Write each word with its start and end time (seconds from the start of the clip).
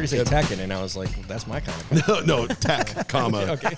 heard 0.00 0.18
you 0.18 0.24
say 0.24 0.24
Tekken, 0.24 0.58
and 0.60 0.72
I 0.72 0.82
was 0.82 0.96
like, 0.96 1.10
that's 1.26 1.46
my 1.46 1.60
kind 1.60 1.80
of. 1.80 2.08
no, 2.08 2.20
no, 2.20 2.46
tech, 2.46 3.08
comma. 3.08 3.38
okay. 3.52 3.76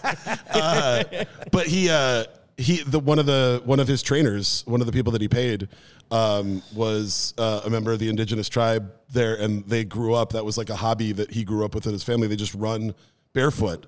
Uh, 0.53 1.05
but 1.51 1.67
he, 1.67 1.91
uh, 1.91 2.25
he, 2.57 2.83
the 2.83 2.99
one 3.01 3.19
of 3.19 3.27
the 3.27 3.63
one 3.65 3.81
of 3.81 3.89
his 3.89 4.03
trainers, 4.03 4.63
one 4.67 4.81
of 4.81 4.87
the 4.87 4.93
people 4.93 5.13
that 5.13 5.21
he 5.21 5.29
paid, 5.29 5.69
um, 6.11 6.63
was 6.75 7.35
uh, 7.39 7.63
a 7.65 7.71
member 7.71 7.93
of 7.93 7.99
the 7.99 8.09
indigenous 8.09 8.49
tribe 8.49 8.93
there, 9.11 9.37
and 9.37 9.65
they 9.67 9.85
grew 9.85 10.15
up. 10.15 10.33
That 10.33 10.45
was 10.45 10.57
like 10.59 10.71
a 10.71 10.77
hobby 10.77 11.13
that 11.13 11.31
he 11.31 11.45
grew 11.45 11.65
up 11.65 11.75
with 11.75 11.87
in 11.87 11.93
his 11.93 12.03
family. 12.03 12.29
They 12.29 12.37
just 12.37 12.55
run 12.55 12.95
barefoot, 13.33 13.87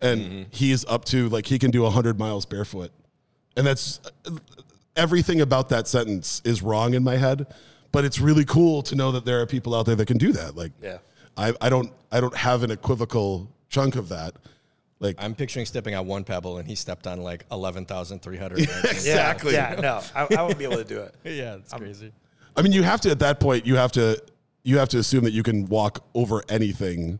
and 0.00 0.46
he's 0.50 0.84
up 0.86 1.04
to 1.06 1.28
like 1.28 1.46
he 1.46 1.58
can 1.58 1.70
do 1.70 1.84
hundred 1.86 2.18
miles 2.18 2.46
barefoot, 2.46 2.90
and 3.56 3.66
that's 3.66 4.00
everything 4.96 5.40
about 5.40 5.68
that 5.70 5.88
sentence 5.88 6.40
is 6.44 6.62
wrong 6.62 6.94
in 6.94 7.02
my 7.02 7.16
head. 7.16 7.46
But 7.92 8.04
it's 8.04 8.20
really 8.20 8.44
cool 8.44 8.82
to 8.82 8.96
know 8.96 9.12
that 9.12 9.24
there 9.24 9.40
are 9.40 9.46
people 9.46 9.72
out 9.74 9.86
there 9.86 9.94
that 9.94 10.06
can 10.06 10.18
do 10.18 10.32
that. 10.32 10.56
Like, 10.56 10.72
Yeah. 10.82 10.98
I, 11.36 11.54
I 11.60 11.68
don't 11.68 11.92
I 12.12 12.20
don't 12.20 12.36
have 12.36 12.62
an 12.62 12.70
equivocal 12.70 13.50
chunk 13.68 13.96
of 13.96 14.08
that. 14.10 14.34
Like 15.00 15.16
I'm 15.18 15.34
picturing 15.34 15.66
stepping 15.66 15.94
on 15.94 16.06
one 16.06 16.24
pebble, 16.24 16.58
and 16.58 16.68
he 16.68 16.74
stepped 16.74 17.06
on 17.06 17.20
like 17.20 17.44
eleven 17.50 17.84
thousand 17.84 18.22
three 18.22 18.36
hundred. 18.36 18.60
Exactly. 18.84 19.52
Yeah, 19.54 19.74
yeah 19.74 19.80
no, 19.80 20.00
I, 20.14 20.26
I 20.38 20.42
wouldn't 20.42 20.58
be 20.58 20.64
able 20.64 20.76
to 20.76 20.84
do 20.84 21.00
it. 21.00 21.14
yeah, 21.24 21.56
it's 21.56 21.72
crazy. 21.72 22.12
I 22.56 22.62
mean, 22.62 22.72
you 22.72 22.82
have 22.82 23.00
to 23.02 23.10
at 23.10 23.18
that 23.18 23.40
point. 23.40 23.66
You 23.66 23.76
have 23.76 23.92
to 23.92 24.22
you 24.62 24.78
have 24.78 24.88
to 24.90 24.98
assume 24.98 25.24
that 25.24 25.32
you 25.32 25.42
can 25.42 25.66
walk 25.66 26.04
over 26.14 26.42
anything. 26.48 27.18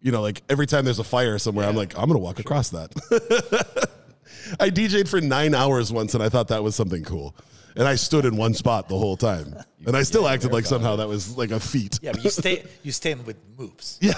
You 0.00 0.12
know, 0.12 0.20
like 0.20 0.42
every 0.50 0.66
time 0.66 0.84
there's 0.84 0.98
a 0.98 1.04
fire 1.04 1.38
somewhere, 1.38 1.66
I'm 1.66 1.76
like, 1.76 1.96
I'm 1.96 2.06
gonna 2.08 2.18
walk 2.18 2.40
across 2.40 2.70
that. 2.70 2.92
I 4.60 4.68
DJ'd 4.68 5.08
for 5.08 5.20
nine 5.20 5.54
hours 5.54 5.92
once, 5.92 6.12
and 6.12 6.22
I 6.22 6.28
thought 6.28 6.48
that 6.48 6.62
was 6.62 6.74
something 6.74 7.04
cool. 7.04 7.34
And 7.76 7.88
I 7.88 7.96
stood 7.96 8.24
in 8.24 8.36
one 8.36 8.54
spot 8.54 8.88
the 8.88 8.96
whole 8.96 9.16
time, 9.16 9.52
and 9.84 9.96
I 9.96 10.04
still 10.04 10.22
yeah, 10.22 10.32
acted 10.32 10.52
like 10.52 10.62
we 10.64 10.70
go. 10.70 10.76
somehow 10.76 10.96
that 10.96 11.08
was 11.08 11.36
like 11.36 11.50
a 11.50 11.58
feat. 11.58 11.98
Yeah, 12.02 12.12
but 12.12 12.22
you 12.22 12.30
stay 12.30 12.64
you 12.84 12.92
stand 12.92 13.26
with 13.26 13.36
moops. 13.56 13.98
Yeah, 14.00 14.12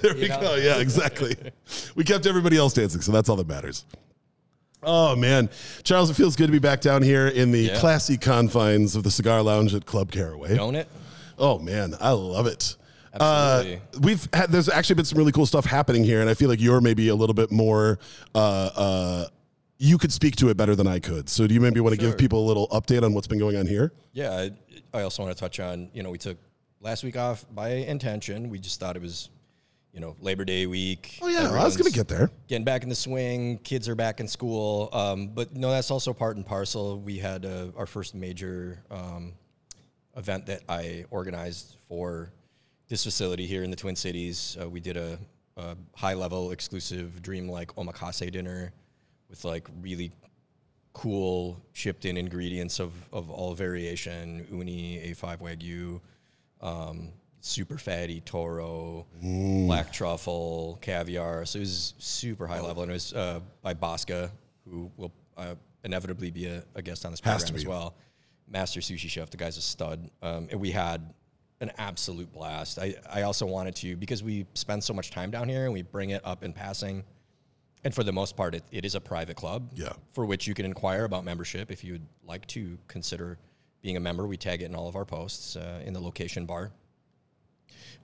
there 0.00 0.14
we 0.14 0.28
know? 0.28 0.40
go. 0.40 0.54
Yeah, 0.54 0.78
exactly. 0.78 1.36
We 1.94 2.04
kept 2.04 2.26
everybody 2.26 2.56
else 2.56 2.72
dancing, 2.72 3.02
so 3.02 3.12
that's 3.12 3.28
all 3.28 3.36
that 3.36 3.46
matters. 3.48 3.84
Oh 4.82 5.14
man, 5.14 5.50
Charles, 5.84 6.10
it 6.10 6.14
feels 6.14 6.36
good 6.36 6.46
to 6.46 6.52
be 6.52 6.58
back 6.58 6.80
down 6.80 7.02
here 7.02 7.28
in 7.28 7.52
the 7.52 7.60
Yeah. 7.64 7.78
classy 7.80 8.16
confines 8.16 8.96
of 8.96 9.02
the 9.04 9.10
cigar 9.10 9.42
lounge 9.42 9.74
at 9.74 9.84
Club 9.86 10.10
Caraway. 10.10 10.56
Don't 10.56 10.74
it? 10.74 10.88
Oh 11.38 11.58
man, 11.58 11.94
I 12.00 12.10
love 12.12 12.46
it. 12.46 12.76
Absolutely. 13.14 13.76
Uh, 13.76 14.00
we've 14.00 14.26
had 14.32 14.50
there's 14.50 14.70
actually 14.70 14.94
been 14.96 15.04
some 15.04 15.18
really 15.18 15.32
cool 15.32 15.44
stuff 15.46 15.66
happening 15.66 16.02
here, 16.02 16.22
and 16.22 16.30
I 16.30 16.34
feel 16.34 16.48
like 16.48 16.60
you're 16.62 16.80
maybe 16.80 17.08
a 17.08 17.14
little 17.14 17.34
bit 17.34 17.50
more. 17.52 17.98
Uh, 18.34 18.38
uh, 18.74 19.24
you 19.82 19.98
could 19.98 20.12
speak 20.12 20.36
to 20.36 20.48
it 20.48 20.56
better 20.56 20.76
than 20.76 20.86
I 20.86 21.00
could. 21.00 21.28
So, 21.28 21.48
do 21.48 21.54
you 21.54 21.60
maybe 21.60 21.80
want 21.80 21.92
to 21.92 22.00
give 22.00 22.16
people 22.16 22.44
a 22.44 22.46
little 22.46 22.68
update 22.68 23.02
on 23.02 23.14
what's 23.14 23.26
been 23.26 23.40
going 23.40 23.56
on 23.56 23.66
here? 23.66 23.92
Yeah, 24.12 24.30
I, 24.30 24.98
I 24.98 25.02
also 25.02 25.24
want 25.24 25.36
to 25.36 25.40
touch 25.40 25.58
on, 25.58 25.90
you 25.92 26.04
know, 26.04 26.10
we 26.10 26.18
took 26.18 26.38
last 26.80 27.02
week 27.02 27.16
off 27.16 27.44
by 27.52 27.70
intention. 27.70 28.48
We 28.48 28.60
just 28.60 28.78
thought 28.78 28.94
it 28.94 29.02
was, 29.02 29.30
you 29.92 29.98
know, 29.98 30.14
Labor 30.20 30.44
Day 30.44 30.66
week. 30.66 31.18
Oh 31.20 31.26
yeah, 31.26 31.50
I 31.50 31.64
was 31.64 31.76
going 31.76 31.90
to 31.90 31.96
get 31.96 32.06
there. 32.06 32.30
Getting 32.46 32.64
back 32.64 32.84
in 32.84 32.88
the 32.88 32.94
swing, 32.94 33.58
kids 33.58 33.88
are 33.88 33.96
back 33.96 34.20
in 34.20 34.28
school. 34.28 34.88
Um, 34.92 35.26
but 35.26 35.52
no, 35.52 35.72
that's 35.72 35.90
also 35.90 36.12
part 36.12 36.36
and 36.36 36.46
parcel. 36.46 37.00
We 37.00 37.18
had 37.18 37.44
uh, 37.44 37.72
our 37.76 37.86
first 37.86 38.14
major 38.14 38.84
um, 38.88 39.32
event 40.16 40.46
that 40.46 40.62
I 40.68 41.06
organized 41.10 41.74
for 41.88 42.32
this 42.86 43.02
facility 43.02 43.48
here 43.48 43.64
in 43.64 43.70
the 43.70 43.76
Twin 43.76 43.96
Cities. 43.96 44.56
Uh, 44.60 44.70
we 44.70 44.78
did 44.78 44.96
a, 44.96 45.18
a 45.56 45.76
high 45.96 46.14
level 46.14 46.52
exclusive 46.52 47.20
dream-like 47.20 47.74
omakase 47.74 48.30
dinner 48.30 48.72
with 49.32 49.44
like 49.44 49.66
really 49.80 50.12
cool 50.92 51.58
shipped 51.72 52.04
in 52.04 52.16
ingredients 52.16 52.78
of, 52.78 52.92
of 53.12 53.30
all 53.30 53.54
variation. 53.54 54.46
Uni 54.52 54.98
a5 54.98 55.40
wagyu 55.40 56.00
um, 56.60 57.08
super 57.40 57.78
fatty 57.78 58.20
toro 58.20 59.06
black 59.66 59.90
truffle 59.90 60.78
caviar. 60.82 61.46
So 61.46 61.58
it 61.58 61.60
was 61.60 61.94
super 61.98 62.46
high 62.46 62.60
level. 62.60 62.82
And 62.82 62.92
it 62.92 62.94
was 62.94 63.14
uh, 63.14 63.40
by 63.62 63.74
bosca 63.74 64.30
who 64.68 64.92
will 64.96 65.12
uh, 65.36 65.54
inevitably 65.82 66.30
be 66.30 66.46
a, 66.46 66.62
a 66.74 66.82
guest 66.82 67.04
on 67.06 67.10
this 67.10 67.20
program 67.20 67.56
as 67.56 67.66
well. 67.66 67.96
Master 68.46 68.80
sushi 68.80 69.08
chef 69.08 69.30
the 69.30 69.38
guy's 69.38 69.56
a 69.56 69.62
stud. 69.62 70.10
Um, 70.20 70.48
and 70.50 70.60
we 70.60 70.70
had 70.70 71.14
an 71.62 71.72
absolute 71.78 72.30
blast. 72.30 72.78
I, 72.78 72.96
I 73.10 73.22
also 73.22 73.46
wanted 73.46 73.76
to 73.76 73.96
because 73.96 74.22
we 74.22 74.44
spend 74.52 74.84
so 74.84 74.92
much 74.92 75.10
time 75.10 75.30
down 75.30 75.48
here 75.48 75.64
and 75.64 75.72
we 75.72 75.80
bring 75.80 76.10
it 76.10 76.20
up 76.22 76.44
in 76.44 76.52
passing 76.52 77.02
and 77.84 77.94
for 77.94 78.04
the 78.04 78.12
most 78.12 78.36
part, 78.36 78.54
it, 78.54 78.64
it 78.70 78.84
is 78.84 78.94
a 78.94 79.00
private 79.00 79.36
club. 79.36 79.70
Yeah. 79.74 79.92
For 80.12 80.24
which 80.24 80.46
you 80.46 80.54
can 80.54 80.64
inquire 80.64 81.04
about 81.04 81.24
membership 81.24 81.70
if 81.70 81.82
you 81.82 81.92
would 81.94 82.06
like 82.24 82.46
to 82.48 82.78
consider 82.88 83.38
being 83.82 83.96
a 83.96 84.00
member. 84.00 84.26
We 84.26 84.36
tag 84.36 84.62
it 84.62 84.66
in 84.66 84.74
all 84.74 84.88
of 84.88 84.96
our 84.96 85.04
posts 85.04 85.56
uh, 85.56 85.82
in 85.84 85.92
the 85.92 86.00
location 86.00 86.46
bar. 86.46 86.70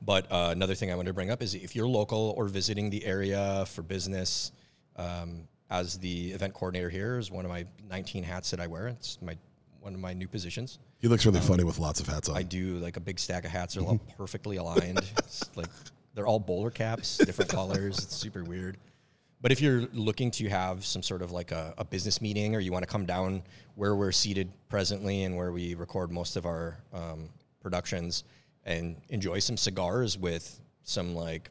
But 0.02 0.30
uh, 0.30 0.50
another 0.52 0.74
thing 0.74 0.92
I 0.92 0.94
wanted 0.94 1.08
to 1.08 1.14
bring 1.14 1.30
up 1.30 1.42
is 1.42 1.54
if 1.54 1.74
you're 1.74 1.88
local 1.88 2.34
or 2.36 2.46
visiting 2.46 2.90
the 2.90 3.04
area 3.04 3.64
for 3.66 3.82
business, 3.82 4.52
um, 4.96 5.48
as 5.70 5.98
the 5.98 6.32
event 6.32 6.54
coordinator 6.54 6.88
here 6.88 7.18
is 7.18 7.30
one 7.30 7.44
of 7.44 7.50
my 7.50 7.64
19 7.88 8.24
hats 8.24 8.50
that 8.50 8.60
I 8.60 8.66
wear. 8.66 8.88
It's 8.88 9.18
my 9.20 9.36
one 9.80 9.94
of 9.94 10.00
my 10.00 10.12
new 10.12 10.26
positions. 10.26 10.78
He 10.98 11.06
looks 11.06 11.24
really 11.24 11.40
funny 11.40 11.62
with 11.62 11.78
lots 11.78 12.00
of 12.00 12.08
hats 12.08 12.28
on. 12.28 12.36
I 12.36 12.42
do 12.42 12.78
like 12.78 12.96
a 12.96 13.00
big 13.00 13.18
stack 13.18 13.44
of 13.44 13.50
hats. 13.50 13.74
They're 13.74 13.84
all 13.84 13.98
perfectly 14.16 14.56
aligned. 14.56 14.98
It's 15.18 15.48
like 15.56 15.68
they're 16.14 16.26
all 16.26 16.40
bowler 16.40 16.70
caps, 16.70 17.18
different 17.18 17.50
colors. 17.58 17.98
It's 17.98 18.16
super 18.16 18.42
weird. 18.42 18.76
But 19.40 19.52
if 19.52 19.60
you're 19.60 19.82
looking 19.92 20.30
to 20.32 20.48
have 20.48 20.84
some 20.84 21.02
sort 21.02 21.22
of 21.22 21.30
like 21.30 21.52
a, 21.52 21.72
a 21.78 21.84
business 21.84 22.20
meeting, 22.20 22.56
or 22.56 22.60
you 22.60 22.72
want 22.72 22.82
to 22.82 22.90
come 22.90 23.06
down 23.06 23.42
where 23.76 23.94
we're 23.94 24.12
seated 24.12 24.50
presently 24.68 25.22
and 25.22 25.36
where 25.36 25.52
we 25.52 25.74
record 25.74 26.10
most 26.10 26.36
of 26.36 26.44
our 26.44 26.78
um, 26.92 27.28
productions, 27.60 28.24
and 28.64 28.96
enjoy 29.08 29.38
some 29.38 29.56
cigars 29.56 30.18
with 30.18 30.60
some 30.82 31.14
like 31.14 31.50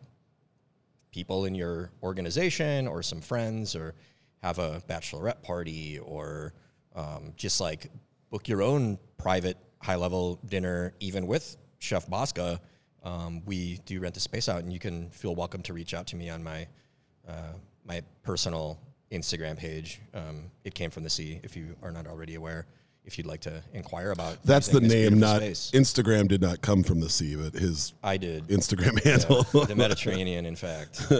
people 1.12 1.46
in 1.46 1.56
your 1.56 1.92
organization 2.03 2.88
or 2.88 3.02
some 3.02 3.22
friends 3.22 3.76
or 3.76 3.96
have 4.44 4.59
a 4.59 4.81
bachelorette 4.88 5.42
party 5.42 6.00
or 6.00 6.53
um, 6.96 7.34
just 7.36 7.62
like 7.62 7.90
book 8.30 8.47
your 8.47 8.62
own 8.62 8.97
private 9.18 9.58
high 9.81 9.96
level 9.96 10.40
dinner 10.46 10.94
even 11.00 11.26
with 11.26 11.58
chef 11.80 12.08
bosca 12.08 12.59
um, 13.03 13.42
we 13.46 13.80
do 13.86 14.00
rent 14.00 14.14
the 14.14 14.20
space 14.20 14.50
out 14.50 14.59
and 14.59 14.72
you 14.72 14.80
can 14.80 15.09
feel 15.09 15.34
welcome 15.34 15.62
to 15.62 15.74
reach 15.74 15.94
out 15.94 16.06
to 16.08 16.16
me 16.16 16.30
on 16.30 16.44
my 16.44 16.68
uh, 17.28 17.53
my 17.88 18.02
personal 18.24 18.80
instagram 19.12 19.58
page 19.58 20.02
um, 20.14 20.52
it 20.64 20.74
came 20.74 20.90
from 20.90 21.03
the 21.03 21.09
sea 21.09 21.40
if 21.44 21.56
you 21.56 21.75
are 21.81 21.92
not 21.92 22.08
already 22.08 22.36
aware 22.36 22.66
if 23.08 23.18
you'd 23.18 23.25
like 23.25 23.40
to 23.40 23.64
inquire 23.74 24.12
about 24.12 24.44
That's 24.44 24.68
the 24.68 24.81
name, 24.81 25.18
not 25.18 25.38
space. 25.38 25.72
Instagram. 25.74 26.28
Did 26.28 26.42
not 26.42 26.62
come 26.62 26.84
from 26.84 27.00
the 27.00 27.09
sea, 27.09 27.38
but 27.38 27.53
his 27.53 27.94
i 28.03 28.18
did 28.18 28.47
Instagram 28.50 29.02
handle. 29.03 29.44
the 29.66 29.76
Mediterranean, 29.76 30.46
in 30.46 30.56
fact. 30.56 31.02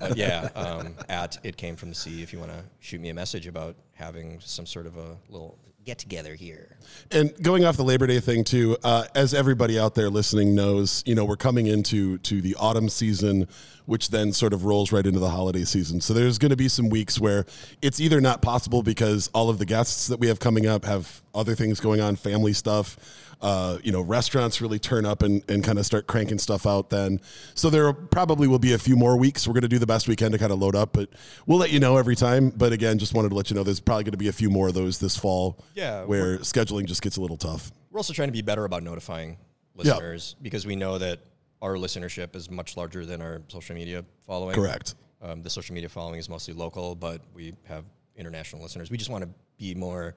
Uh, 0.00 0.12
yeah, 0.14 0.48
um, 0.54 0.94
at 1.08 1.38
it 1.42 1.56
came 1.56 1.76
from 1.76 1.90
the 1.90 1.94
sea. 1.94 2.22
If 2.22 2.32
you 2.32 2.38
want 2.38 2.52
to 2.52 2.64
shoot 2.80 3.00
me 3.00 3.10
a 3.10 3.14
message 3.14 3.46
about 3.46 3.76
having 3.92 4.40
some 4.40 4.64
sort 4.64 4.86
of 4.86 4.96
a 4.96 5.16
little 5.28 5.58
get 5.88 5.98
together 5.98 6.34
here. 6.34 6.76
And 7.10 7.32
going 7.42 7.64
off 7.64 7.78
the 7.78 7.82
Labor 7.82 8.06
Day 8.06 8.20
thing 8.20 8.44
too, 8.44 8.76
uh, 8.84 9.06
as 9.14 9.32
everybody 9.32 9.78
out 9.78 9.94
there 9.94 10.10
listening 10.10 10.54
knows, 10.54 11.02
you 11.06 11.14
know 11.14 11.24
we're 11.24 11.36
coming 11.36 11.66
into 11.66 12.18
to 12.18 12.42
the 12.42 12.54
autumn 12.56 12.90
season, 12.90 13.48
which 13.86 14.10
then 14.10 14.34
sort 14.34 14.52
of 14.52 14.66
rolls 14.66 14.92
right 14.92 15.06
into 15.06 15.18
the 15.18 15.30
holiday 15.30 15.64
season. 15.64 16.02
So 16.02 16.12
there's 16.12 16.36
going 16.36 16.50
to 16.50 16.56
be 16.56 16.68
some 16.68 16.90
weeks 16.90 17.18
where 17.18 17.46
it's 17.80 18.00
either 18.00 18.20
not 18.20 18.42
possible 18.42 18.82
because 18.82 19.30
all 19.32 19.48
of 19.48 19.58
the 19.58 19.64
guests 19.64 20.08
that 20.08 20.20
we 20.20 20.26
have 20.28 20.40
coming 20.40 20.66
up 20.66 20.84
have 20.84 21.22
other 21.34 21.54
things 21.54 21.80
going 21.80 22.02
on, 22.02 22.16
family 22.16 22.52
stuff. 22.52 22.98
Uh, 23.40 23.78
you 23.84 23.92
know, 23.92 24.00
restaurants 24.00 24.60
really 24.60 24.80
turn 24.80 25.06
up 25.06 25.22
and, 25.22 25.48
and 25.48 25.62
kind 25.62 25.78
of 25.78 25.86
start 25.86 26.08
cranking 26.08 26.38
stuff 26.38 26.66
out 26.66 26.90
then. 26.90 27.20
So 27.54 27.70
there 27.70 27.92
probably 27.92 28.48
will 28.48 28.58
be 28.58 28.72
a 28.72 28.78
few 28.78 28.96
more 28.96 29.16
weeks. 29.16 29.46
We're 29.46 29.54
going 29.54 29.62
to 29.62 29.68
do 29.68 29.78
the 29.78 29.86
best 29.86 30.08
we 30.08 30.16
can 30.16 30.32
to 30.32 30.38
kind 30.38 30.50
of 30.50 30.58
load 30.58 30.74
up, 30.74 30.92
but 30.92 31.08
we'll 31.46 31.58
let 31.58 31.70
you 31.70 31.78
know 31.78 31.98
every 31.98 32.16
time. 32.16 32.50
But 32.50 32.72
again, 32.72 32.98
just 32.98 33.14
wanted 33.14 33.28
to 33.28 33.36
let 33.36 33.48
you 33.48 33.54
know 33.54 33.62
there's 33.62 33.78
probably 33.78 34.04
going 34.04 34.12
to 34.12 34.18
be 34.18 34.28
a 34.28 34.32
few 34.32 34.50
more 34.50 34.68
of 34.68 34.74
those 34.74 34.98
this 34.98 35.16
fall 35.16 35.64
Yeah, 35.74 36.02
where 36.04 36.38
scheduling 36.38 36.86
just 36.86 37.00
gets 37.00 37.16
a 37.16 37.20
little 37.20 37.36
tough. 37.36 37.70
We're 37.92 38.00
also 38.00 38.12
trying 38.12 38.28
to 38.28 38.32
be 38.32 38.42
better 38.42 38.64
about 38.64 38.82
notifying 38.82 39.38
listeners 39.76 40.34
because 40.42 40.66
we 40.66 40.74
know 40.76 40.98
that 40.98 41.20
our 41.62 41.74
listenership 41.74 42.34
is 42.36 42.50
much 42.50 42.76
larger 42.76 43.06
than 43.06 43.22
our 43.22 43.42
social 43.48 43.74
media 43.74 44.04
following. 44.26 44.54
Correct. 44.54 44.94
Um, 45.22 45.42
the 45.42 45.50
social 45.50 45.74
media 45.74 45.88
following 45.88 46.18
is 46.18 46.28
mostly 46.28 46.54
local, 46.54 46.94
but 46.94 47.20
we 47.34 47.54
have 47.64 47.84
international 48.16 48.62
listeners. 48.62 48.90
We 48.90 48.96
just 48.96 49.10
want 49.10 49.24
to 49.24 49.30
be 49.58 49.74
more 49.74 50.14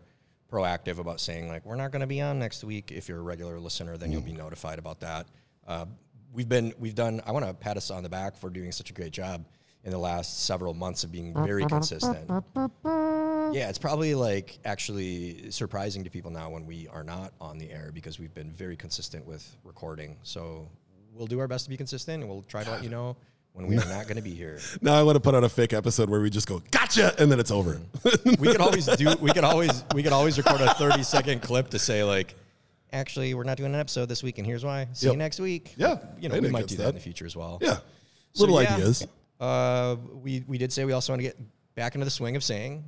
proactive 0.52 1.00
about 1.00 1.20
saying 1.20 1.48
like 1.48 1.66
we're 1.66 1.76
not 1.76 1.92
going 1.92 2.02
to 2.02 2.08
be 2.08 2.22
on 2.22 2.38
next 2.40 2.64
week. 2.64 2.92
If 2.92 3.08
you're 3.08 3.20
a 3.20 3.24
regular 3.24 3.60
listener, 3.60 3.98
then 3.98 4.12
you'll 4.12 4.22
be 4.22 4.34
notified 4.34 4.80
about 4.80 5.00
that. 5.00 5.28
Uh, 5.66 5.86
we've 6.34 6.50
been 6.50 6.74
we've 6.78 6.96
done. 6.96 7.22
I 7.26 7.32
want 7.32 7.46
to 7.46 7.54
pat 7.54 7.78
us 7.78 7.90
on 7.90 8.04
the 8.04 8.10
back 8.10 8.36
for 8.38 8.50
doing 8.50 8.72
such 8.72 8.90
a 8.90 8.94
great 8.94 9.14
job 9.14 9.46
in 9.84 9.92
the 9.92 9.98
last 9.98 10.46
several 10.46 10.74
months 10.74 11.04
of 11.04 11.12
being 11.12 11.34
very 11.34 11.66
consistent. 11.66 12.30
Yeah, 13.54 13.68
it's 13.70 13.80
probably 13.80 14.14
like 14.16 14.60
actually 14.64 15.52
surprising 15.52 16.04
to 16.04 16.10
people 16.10 16.32
now 16.32 16.50
when 16.50 16.66
we 16.66 16.88
are 16.88 17.04
not 17.04 17.34
on 17.42 17.58
the 17.58 17.70
air 17.72 17.92
because 17.94 18.20
we've 18.20 18.34
been 18.34 18.52
very 18.52 18.78
consistent 18.78 19.26
with 19.26 19.58
recording. 19.64 20.18
So 20.24 20.70
we'll 21.14 21.28
do 21.28 21.40
our 21.40 21.48
best 21.48 21.66
to 21.66 21.70
be 21.70 21.78
consistent 21.78 22.22
and 22.22 22.32
we'll 22.32 22.44
try 22.44 22.64
to 22.64 22.72
let 22.72 22.84
you 22.84 22.90
know 22.90 23.18
when 23.54 23.68
we 23.68 23.76
are 23.78 23.86
not 23.86 24.04
going 24.04 24.16
to 24.16 24.22
be 24.22 24.34
here. 24.34 24.60
Now 24.82 24.96
I 24.96 25.04
want 25.04 25.16
to 25.16 25.20
put 25.20 25.36
out 25.36 25.44
a 25.44 25.50
fake 25.50 25.74
episode 25.74 26.10
where 26.10 26.22
we 26.22 26.30
just 26.30 26.48
go 26.48 26.62
gotcha 26.72 27.14
and 27.20 27.32
then 27.32 27.40
it's 27.40 27.52
over. 27.52 27.82
We 28.40 28.48
could 28.48 28.62
always 28.62 28.86
do 28.86 29.16
we 29.22 29.32
could 29.34 29.44
always 29.44 29.84
we 29.94 30.04
could 30.04 30.14
always 30.14 30.38
record 30.38 30.62
a 30.62 30.74
30 30.76 31.04
second 31.04 31.42
clip 31.42 31.70
to 31.70 31.80
say 31.80 32.04
like 32.04 32.36
actually, 32.94 33.34
we're 33.34 33.44
not 33.44 33.58
doing 33.58 33.74
an 33.74 33.80
episode 33.80 34.08
this 34.10 34.22
week, 34.22 34.38
and 34.38 34.46
here's 34.46 34.66
why. 34.66 34.88
See 34.94 35.06
Yep. 35.08 35.14
you 35.14 35.18
next 35.18 35.40
week. 35.40 35.74
Yeah, 35.78 36.00
you 36.20 36.30
know, 36.30 36.38
we 36.40 36.50
might 36.50 36.68
do 36.68 36.76
that. 36.78 36.84
that. 36.84 36.90
in 36.90 36.96
the 36.96 37.02
future 37.02 37.26
as 37.26 37.36
well. 37.36 37.58
Yeah. 37.62 37.78
So, 38.34 38.44
Little 38.46 38.62
yeah, 38.62 38.76
ideas. 38.76 39.08
Uh, 39.40 39.96
we 40.14 40.44
we 40.48 40.58
did 40.58 40.72
say 40.72 40.86
we 40.86 40.92
also 40.94 41.14
want 41.14 41.22
to 41.22 41.28
get 41.28 41.38
back 41.76 41.96
into 41.96 42.06
the 42.06 42.12
swing 42.12 42.36
of 42.36 42.44
saying 42.44 42.84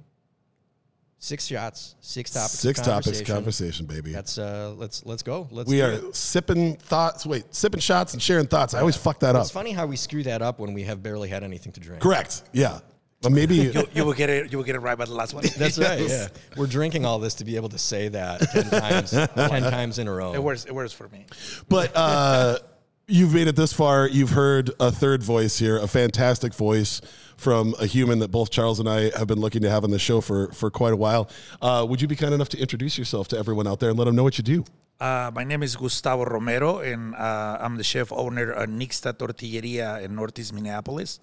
six 1.24 1.48
shots, 1.48 1.96
six 2.02 2.32
topics, 2.32 2.54
of 2.54 2.60
Six 2.60 2.80
topics 2.80 3.06
conversation. 3.06 3.36
conversation, 3.36 3.86
baby. 3.86 4.12
That's 4.12 4.38
uh, 4.38 4.74
let's 4.78 5.06
let's 5.06 5.24
go. 5.24 5.48
Let's. 5.52 5.70
we 5.70 5.82
are 5.82 5.92
it. 5.94 6.16
sipping 6.16 6.76
thoughts. 6.76 7.26
Wait, 7.26 7.46
sipping 7.56 7.80
shots 7.80 8.14
and 8.14 8.22
sharing 8.22 8.46
thoughts. 8.48 8.74
I 8.74 8.80
always 8.82 8.98
fuck 8.98 9.20
that 9.22 9.36
up. 9.36 9.42
It's 9.42 9.52
funny 9.52 9.72
how 9.72 9.86
we 9.86 9.96
screw 9.96 10.24
that 10.24 10.42
up 10.42 10.60
when 10.60 10.74
we 10.74 10.84
have 10.84 11.02
barely 11.02 11.30
had 11.30 11.44
anything 11.44 11.72
to 11.74 11.80
drink. 11.80 12.02
Correct. 12.04 12.44
Yeah. 12.52 12.80
But 13.22 13.32
maybe 13.32 13.56
You, 13.56 13.88
you 13.94 14.04
will 14.04 14.12
get 14.14 14.30
it. 14.30 14.52
You 14.52 14.58
will 14.58 14.66
get 14.66 14.76
it 14.76 14.80
right 14.82 14.98
by 14.98 15.06
the 15.06 15.14
last 15.14 15.34
one. 15.34 15.46
That's 15.58 15.80
right. 15.80 16.02
Yeah, 16.02 16.28
we're 16.58 16.68
drinking 16.68 17.06
all 17.06 17.20
this 17.20 17.36
to 17.36 17.46
be 17.46 17.56
able 17.56 17.70
to 17.70 17.78
say 17.78 18.10
that 18.10 18.42
ten 18.52 18.70
times, 18.70 19.12
ten 19.36 19.62
times 19.62 19.98
in 19.98 20.10
a 20.10 20.14
row. 20.14 20.34
It 20.34 20.44
works. 20.44 20.66
It 20.66 20.76
works 20.76 20.92
for 20.92 21.08
me. 21.08 21.26
But 21.70 21.96
uh, 21.96 22.60
you've 23.08 23.34
made 23.34 23.48
it 23.48 23.56
this 23.56 23.72
far. 23.72 24.10
You've 24.10 24.32
heard 24.32 24.72
a 24.78 24.92
third 24.92 25.24
voice 25.24 25.58
here, 25.58 25.78
a 25.78 25.88
fantastic 25.88 26.54
voice 26.54 27.00
from 27.38 27.76
a 27.80 27.86
human 27.86 28.20
that 28.20 28.30
both 28.30 28.52
Charles 28.52 28.80
and 28.80 28.90
I 28.90 29.18
have 29.18 29.28
been 29.28 29.40
looking 29.40 29.62
to 29.64 29.70
have 29.70 29.84
on 29.84 29.92
the 29.92 30.00
show 30.00 30.22
for, 30.22 30.52
for 30.52 30.70
quite 30.70 30.94
a 30.94 30.96
while. 30.96 31.30
Uh, 31.62 31.86
would 31.88 32.02
you 32.02 32.08
be 32.08 32.16
kind 32.16 32.34
enough 32.34 32.50
to 32.50 32.60
introduce 32.60 32.98
yourself 32.98 33.28
to 33.30 33.38
everyone 33.38 33.68
out 33.68 33.80
there 33.80 33.90
and 33.90 34.00
let 34.00 34.06
them 34.06 34.16
know 34.16 34.24
what 34.24 34.38
you 34.38 34.44
do? 34.44 34.66
Uh, 35.00 35.32
my 35.34 35.44
name 35.44 35.64
is 35.64 35.76
Gustavo 35.76 36.24
Romero, 36.24 36.80
and 36.80 37.14
uh, 37.16 37.58
I'm 37.60 37.76
the 37.76 37.84
chef 37.84 38.12
owner 38.12 38.52
of 38.52 38.70
Nixta 38.70 39.14
Tortilleria 39.14 40.02
in 40.02 40.16
Northeast 40.16 40.54
Minneapolis. 40.54 41.20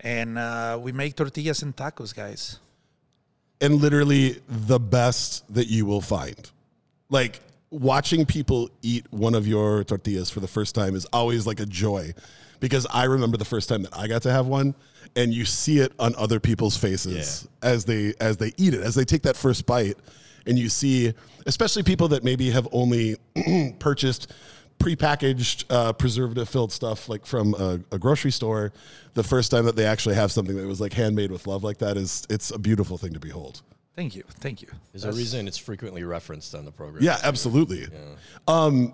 And 0.00 0.36
uh, 0.36 0.78
we 0.80 0.92
make 0.92 1.16
tortillas 1.16 1.62
and 1.62 1.74
tacos, 1.74 2.14
guys. 2.14 2.58
And 3.60 3.80
literally 3.80 4.42
the 4.48 4.78
best 4.78 5.50
that 5.54 5.68
you 5.68 5.86
will 5.86 6.02
find. 6.02 6.50
Like 7.08 7.40
watching 7.70 8.26
people 8.26 8.68
eat 8.82 9.06
one 9.10 9.34
of 9.34 9.46
your 9.46 9.84
tortillas 9.84 10.30
for 10.30 10.40
the 10.40 10.48
first 10.48 10.74
time 10.74 10.94
is 10.94 11.06
always 11.06 11.46
like 11.46 11.60
a 11.60 11.66
joy 11.66 12.12
because 12.60 12.86
I 12.92 13.04
remember 13.04 13.36
the 13.36 13.44
first 13.44 13.68
time 13.68 13.82
that 13.82 13.96
I 13.96 14.06
got 14.08 14.22
to 14.22 14.32
have 14.32 14.46
one 14.46 14.74
and 15.14 15.32
you 15.32 15.44
see 15.44 15.78
it 15.78 15.92
on 15.98 16.14
other 16.16 16.40
people's 16.40 16.76
faces 16.76 17.48
as 17.62 17.84
they 17.84 18.14
as 18.20 18.36
they 18.36 18.52
eat 18.56 18.74
it 18.74 18.80
as 18.82 18.94
they 18.94 19.04
take 19.04 19.22
that 19.22 19.36
first 19.36 19.66
bite 19.66 19.96
and 20.46 20.58
you 20.58 20.68
see 20.68 21.12
especially 21.46 21.82
people 21.82 22.08
that 22.08 22.22
maybe 22.24 22.50
have 22.50 22.68
only 22.72 23.16
purchased 23.78 24.32
prepackaged 24.78 25.64
uh, 25.70 25.92
preservative 25.92 26.48
filled 26.48 26.70
stuff 26.70 27.08
like 27.08 27.24
from 27.24 27.54
a, 27.54 27.80
a 27.92 27.98
grocery 27.98 28.30
store 28.30 28.72
the 29.14 29.22
first 29.22 29.50
time 29.50 29.64
that 29.64 29.74
they 29.74 29.86
actually 29.86 30.14
have 30.14 30.30
something 30.30 30.54
that 30.56 30.66
was 30.66 30.80
like 30.80 30.92
handmade 30.92 31.30
with 31.30 31.46
love 31.46 31.64
like 31.64 31.78
that 31.78 31.96
is 31.96 32.26
it's 32.28 32.50
a 32.50 32.58
beautiful 32.58 32.98
thing 32.98 33.12
to 33.12 33.20
behold 33.20 33.62
Thank 33.94 34.14
you. 34.14 34.24
Thank 34.28 34.60
you. 34.60 34.68
There's 34.92 35.04
a 35.04 35.12
reason 35.12 35.48
it's 35.48 35.56
frequently 35.56 36.04
referenced 36.04 36.54
on 36.54 36.66
the 36.66 36.70
program. 36.70 37.02
yeah 37.02 37.16
absolutely 37.22 37.86
um 38.46 38.92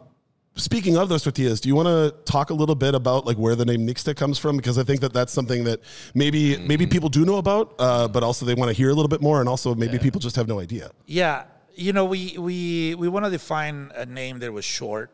speaking 0.54 0.96
of 0.96 1.08
those 1.08 1.22
tortillas 1.22 1.60
do 1.60 1.68
you 1.68 1.74
want 1.74 1.88
to 1.88 2.14
talk 2.30 2.50
a 2.50 2.54
little 2.54 2.74
bit 2.74 2.94
about 2.94 3.26
like 3.26 3.36
where 3.36 3.54
the 3.54 3.64
name 3.64 3.86
nixta 3.86 4.14
comes 4.14 4.38
from? 4.38 4.56
Because 4.56 4.78
i 4.78 4.82
think 4.82 5.00
that 5.00 5.12
that's 5.12 5.32
something 5.32 5.64
that 5.64 5.80
maybe 6.14 6.58
maybe 6.58 6.86
people 6.86 7.08
do 7.08 7.24
know 7.24 7.36
about 7.36 7.74
uh, 7.78 8.08
but 8.08 8.22
also 8.22 8.44
they 8.44 8.54
want 8.54 8.68
to 8.68 8.74
hear 8.74 8.90
a 8.90 8.94
little 8.94 9.08
bit 9.08 9.22
more 9.22 9.40
and 9.40 9.48
also 9.48 9.74
maybe 9.74 9.98
people 9.98 10.20
just 10.20 10.36
have 10.36 10.48
no 10.48 10.60
idea. 10.60 10.90
Yeah, 11.06 11.44
you 11.74 11.92
know, 11.92 12.04
we 12.04 12.36
we 12.38 12.94
we 12.94 13.08
want 13.08 13.24
to 13.24 13.30
define 13.30 13.90
a 13.94 14.06
name 14.06 14.38
that 14.40 14.52
was 14.52 14.64
short, 14.64 15.10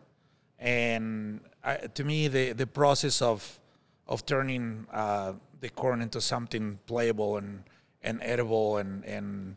and 0.59 1.41
I, 1.63 1.77
to 1.77 2.05
me, 2.05 2.29
the 2.29 2.53
the 2.53 2.67
process 2.67 3.23
of 3.23 3.61
of 4.07 4.27
turning 4.27 4.87
uh, 4.93 5.35
the 5.61 5.69
corn 5.69 6.03
into 6.03 6.21
something 6.21 6.79
playable 6.87 7.37
and 7.37 7.65
and 8.03 8.21
edible 8.23 8.79
and 8.79 9.05
and 9.05 9.57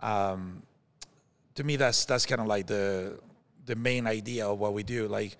um, 0.00 0.62
to 1.54 1.64
me, 1.64 1.76
that's 1.76 2.04
that's 2.04 2.24
kind 2.24 2.40
of 2.40 2.46
like 2.46 2.66
the 2.66 3.18
the 3.68 3.76
main 3.76 4.06
idea 4.06 4.48
of 4.48 4.58
what 4.58 4.72
we 4.74 4.82
do. 4.82 5.06
Like 5.06 5.36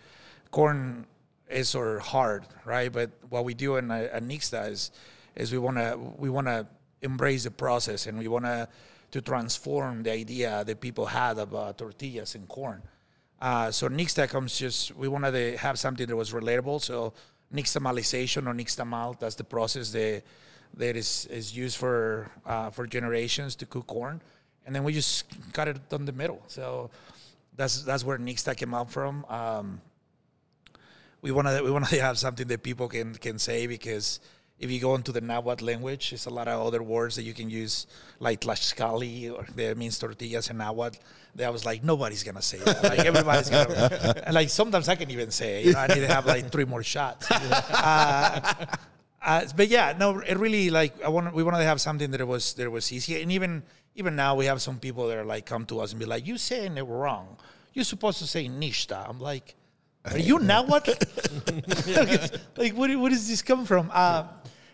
corn 0.50 1.06
is 1.50 1.74
of 1.74 1.98
hard, 1.98 2.44
right? 2.64 2.92
But 2.92 3.10
what 3.28 3.44
we 3.44 3.54
do 3.54 3.76
in 3.76 3.88
Nixta 3.88 4.70
is 4.70 4.90
is 5.34 5.52
we 5.52 5.58
want 5.58 5.76
to 5.78 5.98
we 6.16 6.30
want 6.30 6.46
to 6.46 6.66
embrace 7.02 7.44
the 7.44 7.50
process 7.50 8.06
and 8.06 8.18
we 8.18 8.28
want 8.28 8.44
to 8.44 8.68
to 9.10 9.20
transform 9.20 10.02
the 10.02 10.12
idea 10.12 10.64
that 10.64 10.80
people 10.80 11.06
had 11.06 11.38
about 11.38 11.78
tortillas 11.78 12.34
and 12.34 12.46
corn. 12.48 12.82
Uh, 13.40 13.70
so 13.70 13.88
Nixta 13.88 14.28
comes 14.28 14.58
just 14.58 14.94
we 14.96 15.08
wanted 15.08 15.32
to 15.32 15.56
have 15.58 15.78
something 15.78 16.06
that 16.06 16.16
was 16.16 16.32
relatable. 16.32 16.80
So 16.80 17.12
nixtamalization 17.54 18.46
or 18.46 18.54
nixtamal, 18.54 19.18
that's 19.18 19.36
the 19.36 19.44
process 19.44 19.90
that 19.92 20.22
that 20.74 20.96
is, 20.96 21.26
is 21.30 21.56
used 21.56 21.76
for 21.76 22.30
uh, 22.46 22.70
for 22.70 22.86
generations 22.86 23.56
to 23.56 23.66
cook 23.66 23.86
corn, 23.86 24.20
and 24.66 24.74
then 24.74 24.84
we 24.84 24.92
just 24.92 25.24
cut 25.52 25.68
it 25.68 25.88
down 25.88 26.04
the 26.04 26.12
middle. 26.12 26.42
So 26.46 26.90
that's 27.58 27.82
that's 27.82 28.04
where 28.04 28.16
Nixta 28.16 28.56
came 28.56 28.72
out 28.72 28.90
from. 28.90 29.26
Um, 29.28 29.82
we 31.20 31.30
want 31.32 31.48
to 31.48 31.62
we 31.62 31.70
want 31.70 31.86
to 31.88 32.00
have 32.08 32.18
something 32.18 32.46
that 32.46 32.62
people 32.62 32.88
can 32.88 33.14
can 33.16 33.38
say 33.38 33.66
because 33.66 34.20
if 34.58 34.70
you 34.70 34.80
go 34.80 34.94
into 34.94 35.12
the 35.12 35.20
Nahuatl 35.20 35.64
language, 35.64 36.10
there's 36.10 36.26
a 36.26 36.30
lot 36.30 36.48
of 36.48 36.66
other 36.66 36.82
words 36.82 37.14
that 37.16 37.22
you 37.22 37.32
can 37.32 37.48
use, 37.48 37.86
like 38.18 38.40
tlaxcalli, 38.40 39.32
or 39.32 39.46
that 39.54 39.76
means 39.76 39.98
tortillas 39.98 40.50
in 40.50 40.58
Nahuatl. 40.58 40.98
That 41.34 41.46
I 41.46 41.50
was 41.50 41.64
like, 41.64 41.84
nobody's 41.84 42.24
gonna 42.24 42.42
say 42.42 42.58
that. 42.58 42.82
Like 42.82 43.00
everybody's 43.00 43.50
gonna, 43.50 44.22
and 44.26 44.34
like 44.34 44.48
sometimes 44.48 44.88
I 44.88 44.96
can 44.96 45.10
even 45.10 45.30
say, 45.30 45.60
it. 45.60 45.66
you 45.66 45.72
know, 45.74 45.80
I 45.80 45.88
need 45.88 46.00
to 46.00 46.08
have 46.08 46.26
like 46.26 46.50
three 46.50 46.64
more 46.64 46.82
shots. 46.82 47.28
Uh, 47.70 48.66
uh, 49.20 49.44
but 49.56 49.68
yeah, 49.68 49.94
no, 49.98 50.20
it 50.20 50.38
really 50.38 50.70
like 50.70 51.02
I 51.02 51.08
want 51.08 51.34
we 51.34 51.42
wanted 51.42 51.58
to 51.58 51.64
have 51.64 51.80
something 51.80 52.12
that 52.12 52.20
it 52.20 52.26
was 52.26 52.54
that 52.54 52.64
it 52.64 52.72
was 52.72 52.92
easy, 52.92 53.20
and 53.20 53.30
even 53.32 53.62
even 53.94 54.14
now 54.14 54.36
we 54.36 54.46
have 54.46 54.62
some 54.62 54.78
people 54.78 55.08
that 55.08 55.18
are 55.18 55.24
like 55.24 55.44
come 55.44 55.66
to 55.66 55.80
us 55.80 55.90
and 55.90 55.98
be 55.98 56.06
like, 56.06 56.26
"You 56.26 56.38
saying 56.38 56.76
it 56.78 56.82
wrong? 56.82 57.36
You're 57.74 57.84
supposed 57.84 58.18
to 58.18 58.26
say 58.26 58.48
nishta." 58.48 59.08
I'm 59.08 59.20
like, 59.20 59.54
"Are 60.04 60.18
you 60.18 60.38
now 60.38 60.64
what? 60.64 60.86
like, 62.56 62.74
what 62.74 62.94
where 62.96 63.10
does 63.10 63.28
this 63.28 63.42
come 63.42 63.64
from?" 63.64 63.90
Uh, 63.92 64.24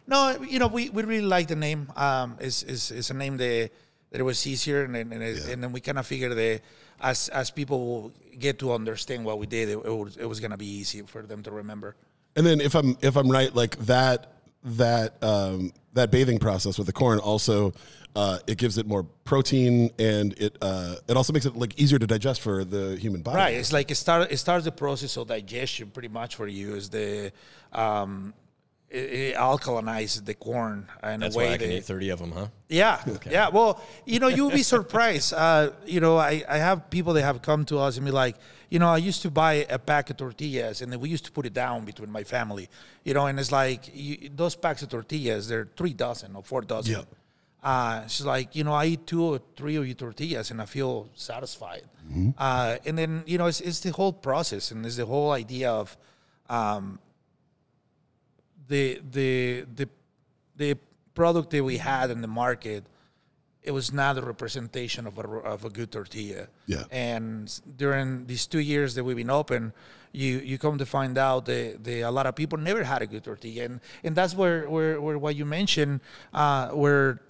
no, 0.07 0.37
you 0.49 0.59
know, 0.59 0.67
we, 0.67 0.91
we 0.91 1.03
really 1.03 1.25
like 1.27 1.49
the 1.49 1.57
name. 1.57 1.91
Um, 1.97 2.37
it's, 2.39 2.63
it's, 2.63 2.91
it's 2.91 3.11
a 3.11 3.15
name 3.15 3.37
that 3.39 3.71
that 4.11 4.21
it 4.21 4.25
was 4.25 4.47
easier, 4.47 4.85
and 4.85 4.97
and, 4.97 5.13
and, 5.13 5.23
it- 5.23 5.49
and 5.49 5.63
then 5.63 5.73
we 5.73 5.81
kind 5.81 5.99
of 5.99 6.07
figured 6.07 6.37
that 6.37 6.61
as 7.01 7.29
as 7.31 7.51
people 7.51 8.13
get 8.39 8.59
to 8.61 8.73
understand 8.73 9.25
what 9.25 9.39
we 9.39 9.47
did, 9.47 9.69
it, 9.69 9.79
it 9.79 9.91
was, 9.91 10.17
it 10.17 10.27
was 10.27 10.41
gonna 10.41 10.57
be 10.57 10.67
easy 10.67 11.03
for 11.03 11.23
them 11.23 11.43
to 11.43 11.51
remember. 11.51 11.95
And 12.37 12.47
then 12.47 12.61
if 12.61 12.75
I'm 12.75 12.97
if 13.01 13.17
I'm 13.17 13.31
right, 13.31 13.55
like 13.55 13.77
that 13.87 14.33
that 14.65 15.23
um, 15.23 15.73
that 15.95 16.11
bathing 16.11 16.39
process 16.39 16.79
with 16.79 16.87
the 16.87 16.93
corn 16.93 17.19
also 17.19 17.73
uh, 18.15 18.39
it 18.47 18.59
gives 18.59 18.79
it 18.79 18.87
more 18.87 19.03
protein 19.25 19.91
and 19.99 20.35
it 20.35 20.57
uh, 20.61 20.97
it 21.09 21.17
also 21.17 21.33
makes 21.33 21.47
it 21.47 21.57
like 21.57 21.79
easier 21.81 21.99
to 21.99 22.07
digest 22.07 22.41
for 22.41 22.65
the 22.65 22.97
human 22.97 23.23
body. 23.23 23.39
Right. 23.39 23.55
It's 23.55 23.73
like 23.73 23.91
it 23.91 23.97
start 23.97 24.31
it 24.31 24.37
starts 24.37 24.65
the 24.65 24.73
process 24.73 25.17
of 25.17 25.29
digestion 25.29 25.91
pretty 25.91 26.09
much 26.09 26.37
for 26.37 26.47
you. 26.47 26.75
Is 26.75 26.91
the 26.91 27.33
um, 27.73 28.35
it, 28.89 29.13
it 29.13 29.35
alkalinizes 29.35 30.25
the 30.25 30.35
corn 30.35 30.89
in 31.03 31.21
That's 31.21 31.35
a 31.35 31.39
way 31.39 31.47
why 31.49 31.55
I 31.55 31.59
can 31.59 31.69
that 31.69 31.79
eat 31.79 31.85
30 31.85 32.09
of 32.11 32.19
them, 32.21 32.31
huh? 32.31 32.47
yeah, 32.69 33.03
yeah. 33.31 33.49
Well, 33.49 33.83
you 34.07 34.21
know, 34.21 34.29
you'll 34.29 34.51
be 34.51 34.63
surprised. 34.63 35.35
Uh, 35.45 35.71
you 35.85 36.01
know, 36.01 36.17
I, 36.17 36.45
I 36.49 36.59
have 36.59 36.91
people 36.91 37.13
that 37.15 37.23
have 37.23 37.43
come 37.43 37.65
to 37.67 37.79
us 37.79 37.97
and 37.97 38.07
be 38.07 38.13
like, 38.13 38.37
you 38.71 38.79
know, 38.79 38.89
I 38.89 38.99
used 38.99 39.23
to 39.23 39.31
buy 39.31 39.67
a 39.69 39.79
pack 39.79 40.11
of 40.11 40.17
tortillas 40.17 40.81
and 40.81 40.93
then 40.93 41.01
we 41.01 41.09
used 41.09 41.25
to 41.25 41.33
put 41.33 41.45
it 41.45 41.53
down 41.53 41.85
between 41.85 42.11
my 42.11 42.25
family. 42.25 42.69
You 43.03 43.15
know, 43.15 43.27
and 43.27 43.39
it's 43.39 43.53
like 43.53 43.91
you, 43.93 44.31
those 44.35 44.55
packs 44.55 44.83
of 44.83 44.91
tortillas, 44.91 45.49
they're 45.49 45.69
three 45.77 45.93
dozen 45.93 46.37
or 46.37 46.43
four 46.43 46.63
dozen. 46.63 46.95
Yeah. 46.95 47.03
Uh, 47.65 48.07
she's 48.07 48.27
like, 48.27 48.55
you 48.55 48.63
know, 48.63 48.75
I 48.75 48.85
eat 48.85 49.07
two 49.07 49.25
or 49.25 49.41
three 49.57 49.77
of 49.77 49.87
your 49.87 49.95
tortillas 49.95 50.51
and 50.51 50.61
I 50.61 50.67
feel 50.67 51.09
satisfied. 51.15 51.85
Uh, 52.37 52.77
and 52.85 52.99
then, 52.99 53.25
you 53.27 53.39
know, 53.39 53.47
it's, 53.47 53.61
it's 53.61 53.81
the 53.81 53.91
whole 53.91 54.13
process 54.13 54.71
and 54.71 54.85
it's 54.85 54.97
the 54.97 55.07
whole 55.07 55.33
idea 55.33 55.71
of 55.71 55.97
um, 56.51 56.99
the 58.69 59.01
the 59.11 59.65
the 59.75 59.89
the 60.57 60.77
product 61.15 61.51
that 61.51 61.65
we 61.65 61.79
had 61.79 62.11
in 62.11 62.21
the 62.21 62.29
market 62.29 62.85
it 63.65 63.71
was 63.71 63.93
not 63.93 64.19
a 64.19 64.21
representation 64.21 65.07
of 65.07 65.17
a, 65.19 65.23
of 65.23 65.65
a 65.65 65.71
good 65.71 65.91
tortilla. 65.91 66.49
Yeah. 66.67 66.85
And 66.91 67.49
during 67.79 68.27
these 68.27 68.47
two 68.47 68.59
years 68.59 68.95
that 68.95 69.05
we've 69.05 69.17
been 69.17 69.31
open, 69.31 69.73
you 70.13 70.39
you 70.39 70.59
come 70.59 70.77
to 70.79 70.87
find 70.87 71.17
out 71.17 71.47
that, 71.47 71.83
that 71.83 72.03
a 72.03 72.11
lot 72.11 72.27
of 72.27 72.37
people 72.37 72.59
never 72.59 72.85
had 72.85 73.01
a 73.01 73.07
good 73.07 73.25
tortilla, 73.25 73.65
and 73.65 73.81
and 74.05 74.15
that's 74.15 74.35
where 74.35 74.69
where, 74.69 75.01
where 75.01 75.19
what 75.19 75.35
you 75.35 75.47
mentioned, 75.47 76.01
uh, 76.35 76.69
where 76.69 77.21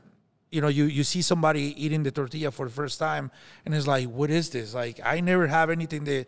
you 0.55 0.61
know 0.61 0.69
you 0.69 0.85
you 0.85 1.03
see 1.05 1.23
somebody 1.23 1.75
eating 1.85 2.03
the 2.05 2.11
tortilla 2.11 2.51
for 2.51 2.67
the 2.67 2.73
first 2.73 2.99
time, 2.99 3.31
and 3.65 3.75
it's 3.75 3.87
like, 3.87 4.07
what 4.09 4.31
is 4.31 4.51
this? 4.51 4.75
Like 4.75 5.01
I 5.05 5.21
never 5.21 5.47
have 5.49 5.69
anything 5.71 6.05
that 6.05 6.27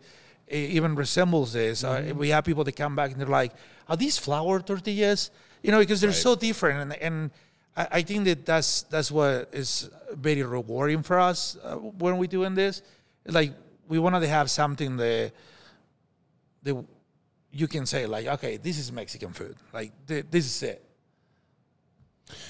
e- 0.51 0.67
even 0.77 0.95
resembles 0.95 1.53
this. 1.53 1.83
Uh, 1.83 2.13
we 2.15 2.29
have 2.29 2.43
people 2.43 2.63
that 2.65 2.75
come 2.75 2.95
back 2.95 3.11
and 3.11 3.19
they're 3.19 3.27
like, 3.41 3.53
are 3.87 3.95
these 3.97 4.17
flour 4.17 4.59
tortillas? 4.59 5.31
You 5.63 5.71
know, 5.71 5.79
because 5.79 6.01
they're 6.01 6.11
so 6.13 6.35
different, 6.35 6.77
and 6.81 7.01
and 7.01 7.31
I, 7.75 7.87
I 7.99 8.01
think 8.01 8.25
that 8.25 8.45
that's 8.45 8.83
that's 8.83 9.11
what 9.11 9.49
is 9.53 9.89
very 10.11 10.43
rewarding 10.43 11.03
for 11.03 11.19
us 11.19 11.57
uh, 11.63 11.75
when 11.75 12.17
we're 12.17 12.27
doing 12.27 12.53
this. 12.53 12.81
Like 13.25 13.53
we 13.87 13.97
wanted 13.99 14.21
to 14.21 14.27
have 14.27 14.49
something 14.51 14.97
that 14.97 15.31
that 16.63 16.75
you 17.51 17.67
can 17.67 17.85
say 17.85 18.05
like, 18.05 18.27
okay, 18.27 18.57
this 18.57 18.77
is 18.77 18.91
Mexican 18.91 19.31
food. 19.31 19.55
Like 19.73 19.91
th- 20.07 20.25
this 20.29 20.45
is 20.45 20.63
it. 20.63 20.83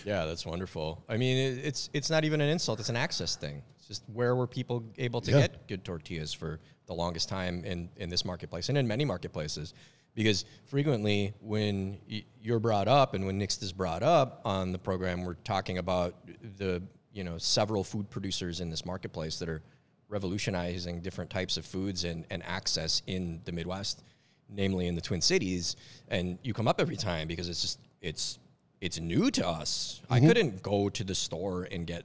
Yeah, 0.05 0.25
that's 0.25 0.45
wonderful. 0.45 1.03
I 1.07 1.17
mean, 1.17 1.37
it, 1.37 1.65
it's 1.65 1.89
it's 1.93 2.09
not 2.09 2.23
even 2.25 2.41
an 2.41 2.49
insult; 2.49 2.79
it's 2.79 2.89
an 2.89 2.95
access 2.95 3.35
thing. 3.35 3.61
It's 3.77 3.87
just 3.87 4.03
where 4.11 4.35
were 4.35 4.47
people 4.47 4.83
able 4.97 5.21
to 5.21 5.31
Yeah. 5.31 5.41
get 5.41 5.67
good 5.67 5.83
tortillas 5.85 6.33
for 6.33 6.59
the 6.87 6.93
longest 6.93 7.29
time 7.29 7.63
in, 7.65 7.89
in 7.97 8.09
this 8.09 8.23
marketplace 8.25 8.69
and 8.69 8.77
in 8.77 8.87
many 8.87 9.05
marketplaces? 9.05 9.73
Because 10.15 10.45
frequently, 10.65 11.33
when 11.41 11.99
y- 12.09 12.23
you're 12.41 12.59
brought 12.59 12.87
up 12.87 13.13
and 13.13 13.25
when 13.27 13.39
Nixta 13.39 13.63
is 13.63 13.73
brought 13.73 14.01
up 14.03 14.41
on 14.45 14.71
the 14.71 14.79
program, 14.79 15.23
we're 15.23 15.35
talking 15.35 15.77
about 15.77 16.15
the 16.57 16.81
you 17.13 17.23
know 17.23 17.37
several 17.37 17.83
food 17.83 18.09
producers 18.09 18.59
in 18.61 18.69
this 18.69 18.85
marketplace 18.85 19.37
that 19.39 19.47
are 19.49 19.61
revolutionizing 20.09 21.01
different 21.01 21.29
types 21.29 21.57
of 21.57 21.65
foods 21.65 22.03
and, 22.03 22.25
and 22.31 22.41
access 22.45 23.01
in 23.07 23.41
the 23.45 23.51
Midwest, 23.51 24.03
namely 24.49 24.87
in 24.87 24.95
the 24.95 25.01
Twin 25.01 25.21
Cities. 25.21 25.75
And 26.07 26.39
you 26.43 26.53
come 26.53 26.67
up 26.67 26.81
every 26.81 26.95
time 26.97 27.27
because 27.27 27.47
it's 27.49 27.61
just 27.61 27.79
it's 28.01 28.39
it's 28.81 28.99
new 28.99 29.31
to 29.31 29.47
us. 29.47 30.01
I 30.09 30.19
couldn't 30.19 30.61
go 30.61 30.89
to 30.89 31.03
the 31.03 31.15
store 31.15 31.67
and 31.71 31.85
get 31.87 32.03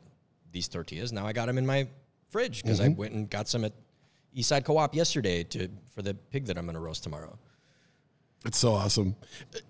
these 0.52 0.68
tortillas. 0.68 1.12
Now 1.12 1.26
I 1.26 1.32
got 1.32 1.46
them 1.46 1.58
in 1.58 1.66
my 1.66 1.88
fridge 2.30 2.62
because 2.62 2.80
I 2.80 2.88
went 2.88 3.12
and 3.12 3.28
got 3.28 3.48
some 3.48 3.64
at 3.64 3.72
Eastside 4.36 4.64
Co-op 4.64 4.94
yesterday 4.94 5.44
to 5.44 5.68
for 5.94 6.02
the 6.02 6.14
pig 6.14 6.46
that 6.46 6.56
I'm 6.56 6.64
going 6.64 6.74
to 6.74 6.80
roast 6.80 7.02
tomorrow. 7.02 7.38
It's 8.44 8.58
so 8.58 8.72
awesome, 8.72 9.14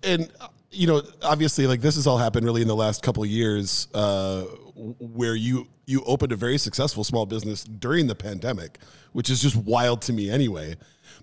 and 0.03 0.31
uh, 0.39 0.47
you 0.71 0.87
know, 0.87 1.03
obviously, 1.21 1.67
like 1.67 1.81
this 1.81 1.95
has 1.95 2.07
all 2.07 2.17
happened 2.17 2.45
really 2.45 2.63
in 2.63 2.67
the 2.67 2.75
last 2.75 3.03
couple 3.03 3.21
of 3.21 3.29
years, 3.29 3.87
uh, 3.93 4.43
where 4.73 5.35
you 5.35 5.67
you 5.85 6.03
opened 6.05 6.31
a 6.31 6.35
very 6.35 6.57
successful 6.57 7.03
small 7.03 7.25
business 7.25 7.63
during 7.63 8.07
the 8.07 8.15
pandemic, 8.15 8.79
which 9.11 9.29
is 9.29 9.41
just 9.41 9.55
wild 9.55 10.01
to 10.03 10.13
me 10.13 10.29
anyway. 10.29 10.75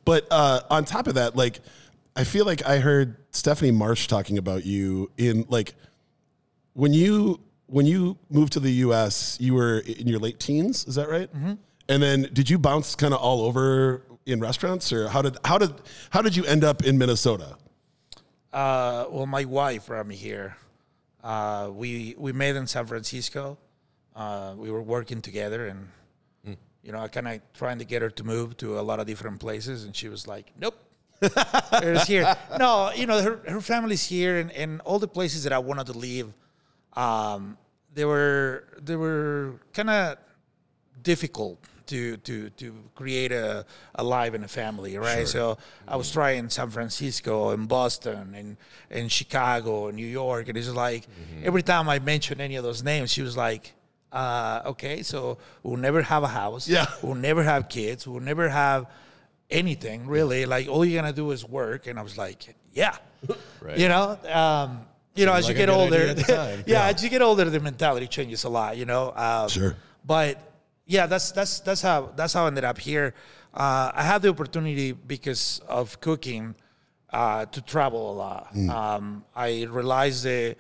But 0.05 0.27
uh, 0.31 0.61
on 0.71 0.85
top 0.85 1.09
of 1.09 1.15
that, 1.15 1.35
like 1.35 1.61
I 2.17 2.25
feel 2.25 2.45
like 2.45 2.65
I 2.67 2.79
heard 2.79 3.17
Stephanie 3.31 3.71
March 3.71 4.09
talking 4.09 4.39
about 4.39 4.65
you 4.65 5.11
in 5.17 5.47
like 5.49 5.75
when 6.75 6.93
you 6.93 7.41
when 7.67 7.87
you 7.87 8.19
moved 8.29 8.53
to 8.55 8.61
the 8.61 8.73
U.S. 8.73 9.37
You 9.41 9.55
were 9.55 9.79
in 9.81 10.09
your 10.09 10.19
late 10.19 10.41
teens, 10.41 10.85
is 10.87 10.97
that 10.97 11.09
right? 11.09 11.33
Mm-hmm. 11.33 11.53
And 11.89 12.03
then 12.03 12.29
did 12.33 12.51
you 12.51 12.59
bounce 12.59 12.95
kind 12.95 13.15
of 13.15 13.21
all 13.21 13.43
over 13.43 14.03
in 14.27 14.41
restaurants, 14.41 14.93
or 14.93 15.09
how 15.09 15.23
did 15.23 15.39
how 15.45 15.59
did 15.59 15.73
how 16.11 16.23
did 16.23 16.37
you 16.37 16.45
end 16.45 16.65
up 16.65 16.85
in 16.85 16.99
Minnesota? 16.99 17.57
Uh, 18.53 19.07
well, 19.11 19.27
my 19.27 19.45
wife 19.45 19.87
brought 19.87 20.07
me 20.07 20.17
here. 20.17 20.57
Uh, 21.23 21.71
we 21.73 22.15
we 22.19 22.33
met 22.33 22.57
in 22.57 22.67
San 22.67 22.87
Francisco. 22.87 23.59
Uh, 24.15 24.55
we 24.57 24.71
were 24.71 24.83
working 24.83 25.23
together, 25.23 25.67
and 25.67 25.89
you 26.83 26.93
know, 26.93 27.01
I 27.01 27.09
kind 27.09 27.29
of 27.29 27.41
trying 27.55 27.79
to 27.79 27.85
get 27.85 28.03
her 28.03 28.11
to 28.11 28.25
move 28.25 28.57
to 28.59 28.79
a 28.79 28.83
lot 28.83 29.01
of 29.01 29.07
different 29.07 29.39
places, 29.39 29.85
and 29.85 29.95
she 29.95 30.09
was 30.09 30.27
like, 30.27 30.53
"Nope." 30.59 30.77
It's 31.23 32.07
here. 32.07 32.35
No, 32.59 32.91
you 32.95 33.07
know, 33.07 33.21
her, 33.23 33.41
her 33.49 33.61
family's 33.61 34.07
here, 34.07 34.39
and, 34.39 34.51
and 34.53 34.81
all 34.83 34.99
the 34.99 35.09
places 35.09 35.45
that 35.45 35.53
I 35.53 35.59
wanted 35.59 35.87
to 35.87 35.93
leave, 35.99 36.33
um, 36.95 37.57
they 37.95 38.05
were 38.05 38.65
they 38.83 38.97
were 38.97 39.61
kind 39.73 39.91
of 39.91 40.19
difficult 41.03 41.59
to 41.87 42.17
to 42.19 42.51
to 42.51 42.75
create 42.95 43.33
a, 43.33 43.65
a 43.97 44.05
life 44.05 44.33
and 44.35 44.45
a 44.45 44.49
family, 44.49 44.97
right? 44.97 45.27
So 45.27 45.59
I 45.89 45.97
was 45.97 46.11
trying 46.13 46.49
San 46.51 46.71
Francisco 46.71 47.51
and 47.51 47.69
Boston 47.69 48.35
and 48.35 48.57
and 48.91 49.11
Chicago 49.11 49.89
and 49.89 49.97
New 49.97 50.07
York, 50.07 50.49
and 50.49 50.57
it's 50.57 50.69
like 50.69 51.07
every 51.43 51.63
time 51.63 51.89
I 51.89 51.99
mentioned 51.99 52.41
any 52.41 52.57
of 52.57 52.65
those 52.65 52.83
names, 52.83 53.11
she 53.11 53.23
was 53.23 53.37
like, 53.37 53.73
uh, 54.13 54.63
"Okay, 54.67 55.03
so 55.03 55.39
we'll 55.63 55.77
never 55.79 56.03
have 56.03 56.23
a 56.23 56.29
house, 56.29 56.69
Yeah. 56.69 56.87
we'll 57.03 57.15
never 57.17 57.43
have 57.43 57.69
kids, 57.69 58.07
we'll 58.07 58.21
never 58.23 58.49
have 58.49 58.87
anything 59.51 60.07
really. 60.07 60.47
Like 60.47 60.69
all 60.69 60.85
you're 60.85 61.01
gonna 61.03 61.13
do 61.13 61.31
is 61.33 61.45
work." 61.45 61.87
And 61.87 61.99
I 61.99 62.03
was 62.03 62.17
like, 62.19 62.55
"Yeah." 62.73 62.97
Right. 63.61 63.77
You 63.79 63.89
know, 63.89 64.19
um, 64.33 64.87
you 65.15 65.27
know, 65.27 65.35
as 65.35 65.45
like 65.45 65.53
you 65.57 65.67
get 65.67 65.69
older, 65.69 65.97
idea 65.97 66.11
at 66.11 66.17
the 66.17 66.23
time. 66.37 66.65
yeah, 66.67 66.87
as 66.87 67.05
you 67.05 67.11
get 67.11 67.21
older, 67.21 67.45
the 67.45 67.61
mentality 67.61 68.07
changes 68.07 68.45
a 68.45 68.49
lot. 68.49 68.79
You 68.79 68.87
know, 68.87 69.13
um, 69.15 69.49
Sure. 69.49 69.77
But 70.07 70.41
yeah, 70.87 71.07
that's 71.07 71.31
that's 71.33 71.61
that's 71.61 71.83
how 71.83 72.13
that's 72.17 72.33
how 72.33 72.45
I 72.45 72.47
ended 72.47 72.65
up 72.65 72.79
here. 72.79 73.13
Uh, 73.53 73.91
I 73.95 74.03
had 74.03 74.23
the 74.23 74.31
opportunity 74.31 74.93
because 74.93 75.61
of 75.69 76.01
cooking 76.01 76.55
uh, 77.13 77.45
to 77.47 77.61
travel 77.61 78.13
a 78.13 78.15
lot. 78.15 78.57
Um, 78.71 79.25
I 79.37 79.65
realized 79.69 80.25
that 80.25 80.57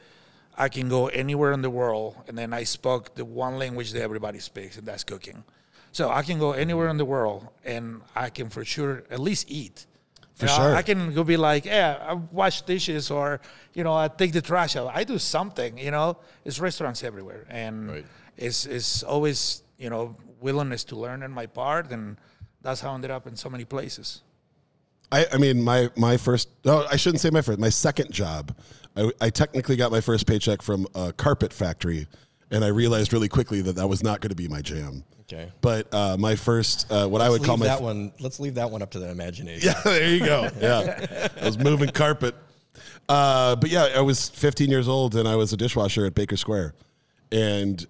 I 0.58 0.68
can 0.68 0.88
go 0.90 1.06
anywhere 1.08 1.52
in 1.52 1.62
the 1.62 1.70
world, 1.70 2.16
and 2.28 2.36
then 2.36 2.52
I 2.52 2.64
spoke 2.64 3.14
the 3.14 3.24
one 3.24 3.58
language 3.58 3.92
that 3.92 4.02
everybody 4.02 4.40
speaks, 4.40 4.76
and 4.76 4.86
that's 4.86 5.04
cooking. 5.04 5.42
So 5.92 6.10
I 6.10 6.22
can 6.22 6.38
go 6.38 6.52
anywhere 6.52 6.88
in 6.88 6.96
the 6.98 7.04
world, 7.04 7.48
and 7.64 8.00
I 8.14 8.30
can 8.30 8.48
for 8.48 8.64
sure 8.64 9.02
at 9.10 9.18
least 9.18 9.50
eat. 9.50 9.86
For 10.34 10.46
You 10.46 10.52
know, 10.52 10.56
sure. 10.56 10.74
I 10.76 10.82
can 10.82 11.12
go 11.14 11.24
be 11.24 11.36
like, 11.36 11.64
yeah, 11.66 11.98
I 12.00 12.14
wash 12.14 12.62
dishes 12.62 13.10
or, 13.10 13.40
you 13.74 13.84
know, 13.84 13.92
I 13.92 14.08
take 14.08 14.32
the 14.32 14.40
trash 14.40 14.76
out. 14.76 14.90
I 14.94 15.04
do 15.04 15.18
something, 15.18 15.76
you 15.76 15.90
know. 15.90 16.16
It's 16.44 16.58
restaurants 16.60 17.04
everywhere. 17.04 17.44
And 17.50 17.90
Right. 17.90 18.06
it's, 18.38 18.64
it's 18.66 19.02
always, 19.02 19.62
you 19.78 19.90
know, 19.90 20.16
willingness 20.40 20.84
to 20.84 20.96
learn 20.96 21.22
on 21.22 21.32
my 21.32 21.46
part. 21.46 21.90
And 21.90 22.16
that's 22.62 22.80
how 22.80 22.92
I 22.92 22.94
ended 22.94 23.10
up 23.10 23.26
in 23.26 23.36
so 23.36 23.50
many 23.50 23.64
places. 23.64 24.22
I, 25.12 25.26
I 25.32 25.36
mean, 25.38 25.60
my 25.62 25.90
my 25.96 26.16
first. 26.16 26.48
No, 26.64 26.86
I 26.88 26.96
shouldn't 26.96 27.20
say 27.20 27.30
my 27.30 27.42
first. 27.42 27.58
My 27.58 27.68
second 27.68 28.12
job. 28.12 28.56
I, 28.96 29.10
I 29.20 29.30
technically 29.30 29.76
got 29.76 29.90
my 29.90 30.00
first 30.00 30.26
paycheck 30.26 30.62
from 30.62 30.86
a 30.94 31.12
carpet 31.12 31.52
factory, 31.52 32.06
and 32.50 32.64
I 32.64 32.68
realized 32.68 33.12
really 33.12 33.28
quickly 33.28 33.60
that 33.62 33.74
that 33.76 33.88
was 33.88 34.02
not 34.04 34.20
going 34.20 34.30
to 34.30 34.36
be 34.36 34.46
my 34.48 34.62
jam. 34.62 35.04
Okay. 35.32 35.50
But 35.60 35.92
uh, 35.94 36.16
my 36.18 36.34
first, 36.34 36.90
uh, 36.90 37.06
what 37.06 37.20
I 37.20 37.28
would 37.28 37.40
Let's 37.40 37.46
call 37.46 37.56
leave 37.56 37.60
my 37.60 37.66
that 37.66 37.82
one. 37.82 38.12
Let's 38.18 38.40
leave 38.40 38.54
that 38.54 38.70
one 38.70 38.82
up 38.82 38.90
to 38.92 38.98
the 38.98 39.10
imagination. 39.10 39.72
Yeah, 39.72 39.80
there 39.84 40.08
you 40.08 40.20
go. 40.20 40.48
Yeah, 40.60 41.28
I 41.40 41.44
was 41.44 41.58
moving 41.58 41.90
carpet. 41.90 42.34
Uh, 43.08 43.56
but 43.56 43.70
yeah, 43.70 43.88
I 43.96 44.00
was 44.00 44.28
15 44.28 44.70
years 44.70 44.88
old 44.88 45.16
and 45.16 45.28
I 45.28 45.36
was 45.36 45.52
a 45.52 45.56
dishwasher 45.56 46.06
at 46.06 46.14
Baker 46.14 46.36
Square, 46.36 46.74
and 47.30 47.84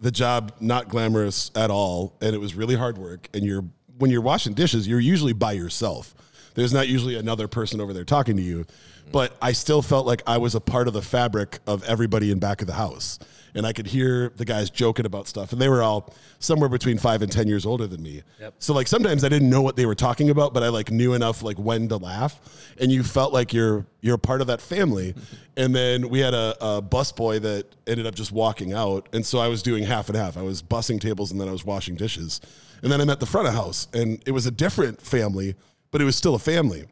the 0.00 0.10
job 0.10 0.52
not 0.60 0.88
glamorous 0.88 1.50
at 1.54 1.70
all, 1.70 2.16
and 2.20 2.34
it 2.34 2.38
was 2.38 2.54
really 2.54 2.74
hard 2.74 2.98
work. 2.98 3.28
And 3.32 3.44
you're 3.44 3.64
when 3.98 4.10
you're 4.10 4.22
washing 4.22 4.52
dishes, 4.52 4.86
you're 4.86 5.00
usually 5.00 5.32
by 5.32 5.52
yourself. 5.52 6.14
There's 6.54 6.72
not 6.74 6.88
usually 6.88 7.16
another 7.16 7.48
person 7.48 7.80
over 7.80 7.94
there 7.94 8.04
talking 8.04 8.36
to 8.36 8.42
you, 8.42 8.66
but 9.10 9.36
I 9.40 9.52
still 9.52 9.80
felt 9.80 10.06
like 10.06 10.22
I 10.26 10.38
was 10.38 10.54
a 10.54 10.60
part 10.60 10.88
of 10.88 10.92
the 10.92 11.00
fabric 11.00 11.60
of 11.66 11.82
everybody 11.84 12.30
in 12.30 12.38
back 12.38 12.60
of 12.60 12.66
the 12.66 12.74
house. 12.74 13.18
And 13.54 13.66
I 13.66 13.72
could 13.72 13.86
hear 13.86 14.32
the 14.36 14.46
guys 14.46 14.70
joking 14.70 15.04
about 15.04 15.28
stuff, 15.28 15.52
and 15.52 15.60
they 15.60 15.68
were 15.68 15.82
all 15.82 16.14
somewhere 16.38 16.70
between 16.70 16.96
five 16.96 17.20
and 17.20 17.30
ten 17.30 17.46
years 17.48 17.66
older 17.66 17.86
than 17.86 18.02
me. 18.02 18.22
Yep. 18.40 18.54
So 18.58 18.72
like 18.72 18.86
sometimes 18.86 19.24
I 19.24 19.28
didn't 19.28 19.50
know 19.50 19.60
what 19.60 19.76
they 19.76 19.84
were 19.84 19.94
talking 19.94 20.30
about, 20.30 20.54
but 20.54 20.62
I 20.62 20.68
like 20.68 20.90
knew 20.90 21.12
enough 21.12 21.42
like 21.42 21.58
when 21.58 21.88
to 21.88 21.98
laugh, 21.98 22.40
and 22.80 22.90
you 22.90 23.02
felt 23.02 23.32
like 23.32 23.52
you're 23.52 23.86
you're 24.00 24.18
part 24.18 24.40
of 24.40 24.46
that 24.48 24.60
family. 24.60 25.14
And 25.54 25.74
then 25.76 26.08
we 26.08 26.20
had 26.20 26.32
a, 26.32 26.56
a 26.62 26.80
bus 26.80 27.12
boy 27.12 27.38
that 27.40 27.66
ended 27.86 28.06
up 28.06 28.14
just 28.14 28.32
walking 28.32 28.72
out, 28.72 29.06
and 29.12 29.24
so 29.24 29.38
I 29.38 29.48
was 29.48 29.62
doing 29.62 29.84
half 29.84 30.08
and 30.08 30.16
half. 30.16 30.38
I 30.38 30.42
was 30.42 30.62
bussing 30.62 30.98
tables 30.98 31.30
and 31.30 31.38
then 31.38 31.46
I 31.46 31.52
was 31.52 31.62
washing 31.62 31.94
dishes, 31.94 32.40
and 32.82 32.90
then 32.90 33.02
I 33.02 33.04
met 33.04 33.20
the 33.20 33.26
front 33.26 33.48
of 33.48 33.52
house, 33.52 33.86
and 33.92 34.18
it 34.24 34.30
was 34.30 34.46
a 34.46 34.50
different 34.50 35.02
family, 35.02 35.54
but 35.90 36.00
it 36.00 36.04
was 36.06 36.16
still 36.16 36.34
a 36.34 36.38
family, 36.38 36.86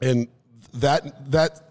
and 0.00 0.28
that 0.74 1.32
that 1.32 1.69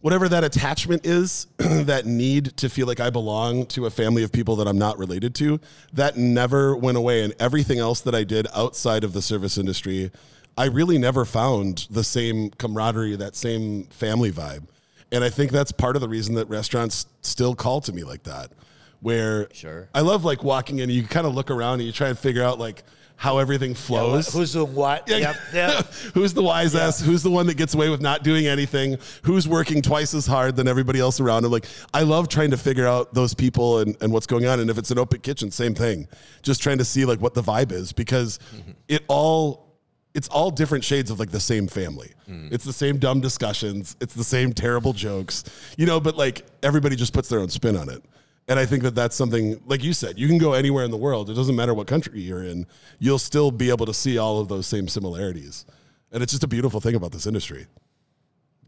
whatever 0.00 0.28
that 0.28 0.44
attachment 0.44 1.06
is, 1.06 1.46
that 1.58 2.06
need 2.06 2.56
to 2.58 2.68
feel 2.68 2.86
like 2.86 3.00
I 3.00 3.10
belong 3.10 3.66
to 3.66 3.86
a 3.86 3.90
family 3.90 4.22
of 4.22 4.32
people 4.32 4.56
that 4.56 4.68
I'm 4.68 4.78
not 4.78 4.98
related 4.98 5.34
to, 5.36 5.60
that 5.92 6.16
never 6.16 6.76
went 6.76 6.96
away. 6.96 7.22
And 7.22 7.34
everything 7.38 7.78
else 7.78 8.00
that 8.02 8.14
I 8.14 8.24
did 8.24 8.46
outside 8.54 9.04
of 9.04 9.12
the 9.12 9.22
service 9.22 9.58
industry, 9.58 10.10
I 10.56 10.66
really 10.66 10.98
never 10.98 11.24
found 11.24 11.86
the 11.90 12.04
same 12.04 12.50
camaraderie, 12.50 13.16
that 13.16 13.36
same 13.36 13.84
family 13.84 14.32
vibe. 14.32 14.66
And 15.12 15.24
I 15.24 15.30
think 15.30 15.50
that's 15.50 15.72
part 15.72 15.96
of 15.96 16.02
the 16.02 16.08
reason 16.08 16.34
that 16.36 16.48
restaurants 16.48 17.06
still 17.22 17.54
call 17.54 17.80
to 17.82 17.92
me 17.92 18.04
like 18.04 18.22
that. 18.24 18.52
Where 19.00 19.48
Sure. 19.52 19.88
I 19.94 20.02
love 20.02 20.24
like 20.24 20.44
walking 20.44 20.78
in 20.78 20.90
you 20.90 21.02
kind 21.04 21.26
of 21.26 21.34
look 21.34 21.50
around 21.50 21.74
and 21.74 21.84
you 21.84 21.92
try 21.92 22.08
and 22.08 22.18
figure 22.18 22.42
out 22.42 22.58
like 22.58 22.84
how 23.20 23.36
everything 23.36 23.74
flows. 23.74 24.32
Who's 24.32 24.54
the 24.54 24.64
what? 24.64 25.06
Yep. 25.06 25.36
Yep. 25.52 25.84
who's 26.14 26.32
the 26.32 26.42
wise 26.42 26.74
ass? 26.74 27.02
Who's 27.02 27.22
the 27.22 27.28
one 27.28 27.46
that 27.48 27.58
gets 27.58 27.74
away 27.74 27.90
with 27.90 28.00
not 28.00 28.24
doing 28.24 28.46
anything? 28.46 28.96
Who's 29.24 29.46
working 29.46 29.82
twice 29.82 30.14
as 30.14 30.26
hard 30.26 30.56
than 30.56 30.66
everybody 30.66 31.00
else 31.00 31.20
around 31.20 31.44
him? 31.44 31.50
Like, 31.50 31.66
I 31.92 32.00
love 32.00 32.30
trying 32.30 32.50
to 32.52 32.56
figure 32.56 32.86
out 32.86 33.12
those 33.12 33.34
people 33.34 33.80
and, 33.80 33.94
and 34.00 34.10
what's 34.10 34.26
going 34.26 34.46
on. 34.46 34.58
And 34.58 34.70
if 34.70 34.78
it's 34.78 34.90
an 34.90 34.98
open 34.98 35.20
kitchen, 35.20 35.50
same 35.50 35.74
thing. 35.74 36.08
Just 36.40 36.62
trying 36.62 36.78
to 36.78 36.84
see 36.84 37.04
like 37.04 37.20
what 37.20 37.34
the 37.34 37.42
vibe 37.42 37.72
is 37.72 37.92
because 37.92 38.38
mm-hmm. 38.56 38.70
it 38.88 39.04
all 39.06 39.76
it's 40.14 40.28
all 40.28 40.50
different 40.50 40.82
shades 40.82 41.10
of 41.10 41.20
like 41.20 41.30
the 41.30 41.40
same 41.40 41.68
family. 41.68 42.12
Mm. 42.26 42.50
It's 42.50 42.64
the 42.64 42.72
same 42.72 42.96
dumb 42.96 43.20
discussions. 43.20 43.96
It's 44.00 44.14
the 44.14 44.24
same 44.24 44.54
terrible 44.54 44.94
jokes, 44.94 45.44
you 45.76 45.84
know. 45.84 46.00
But 46.00 46.16
like 46.16 46.46
everybody 46.62 46.96
just 46.96 47.12
puts 47.12 47.28
their 47.28 47.40
own 47.40 47.50
spin 47.50 47.76
on 47.76 47.90
it. 47.90 48.02
And 48.50 48.58
I 48.58 48.66
think 48.66 48.82
that 48.82 48.96
that's 48.96 49.14
something, 49.14 49.62
like 49.64 49.84
you 49.84 49.92
said, 49.92 50.18
you 50.18 50.26
can 50.26 50.36
go 50.36 50.54
anywhere 50.54 50.84
in 50.84 50.90
the 50.90 50.96
world. 50.96 51.30
It 51.30 51.34
doesn't 51.34 51.54
matter 51.54 51.72
what 51.72 51.86
country 51.86 52.20
you're 52.20 52.42
in. 52.42 52.66
You'll 52.98 53.20
still 53.20 53.52
be 53.52 53.70
able 53.70 53.86
to 53.86 53.94
see 53.94 54.18
all 54.18 54.40
of 54.40 54.48
those 54.48 54.66
same 54.66 54.88
similarities. 54.88 55.64
And 56.10 56.20
it's 56.20 56.32
just 56.32 56.42
a 56.42 56.48
beautiful 56.48 56.80
thing 56.80 56.96
about 56.96 57.12
this 57.12 57.28
industry. 57.28 57.68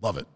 Love 0.01 0.19
it. 0.19 0.27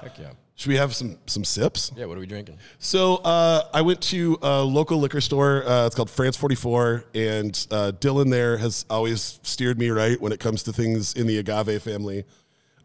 Heck 0.00 0.16
yeah. 0.16 0.30
Should 0.54 0.68
we 0.68 0.76
have 0.76 0.94
some 0.94 1.18
some 1.26 1.44
sips? 1.44 1.90
Yeah. 1.96 2.06
What 2.06 2.16
are 2.16 2.20
we 2.20 2.26
drinking? 2.26 2.58
So 2.78 3.16
uh, 3.16 3.62
I 3.74 3.82
went 3.82 4.00
to 4.02 4.38
a 4.42 4.62
local 4.62 4.98
liquor 4.98 5.20
store. 5.20 5.64
Uh, 5.68 5.86
it's 5.86 5.96
called 5.96 6.10
France 6.10 6.36
44, 6.36 7.04
and 7.14 7.66
uh, 7.72 7.92
Dylan 7.98 8.30
there 8.30 8.58
has 8.58 8.84
always 8.88 9.40
steered 9.42 9.76
me 9.76 9.90
right 9.90 10.20
when 10.20 10.30
it 10.30 10.38
comes 10.38 10.62
to 10.64 10.72
things 10.72 11.14
in 11.14 11.26
the 11.26 11.38
agave 11.38 11.82
family. 11.82 12.24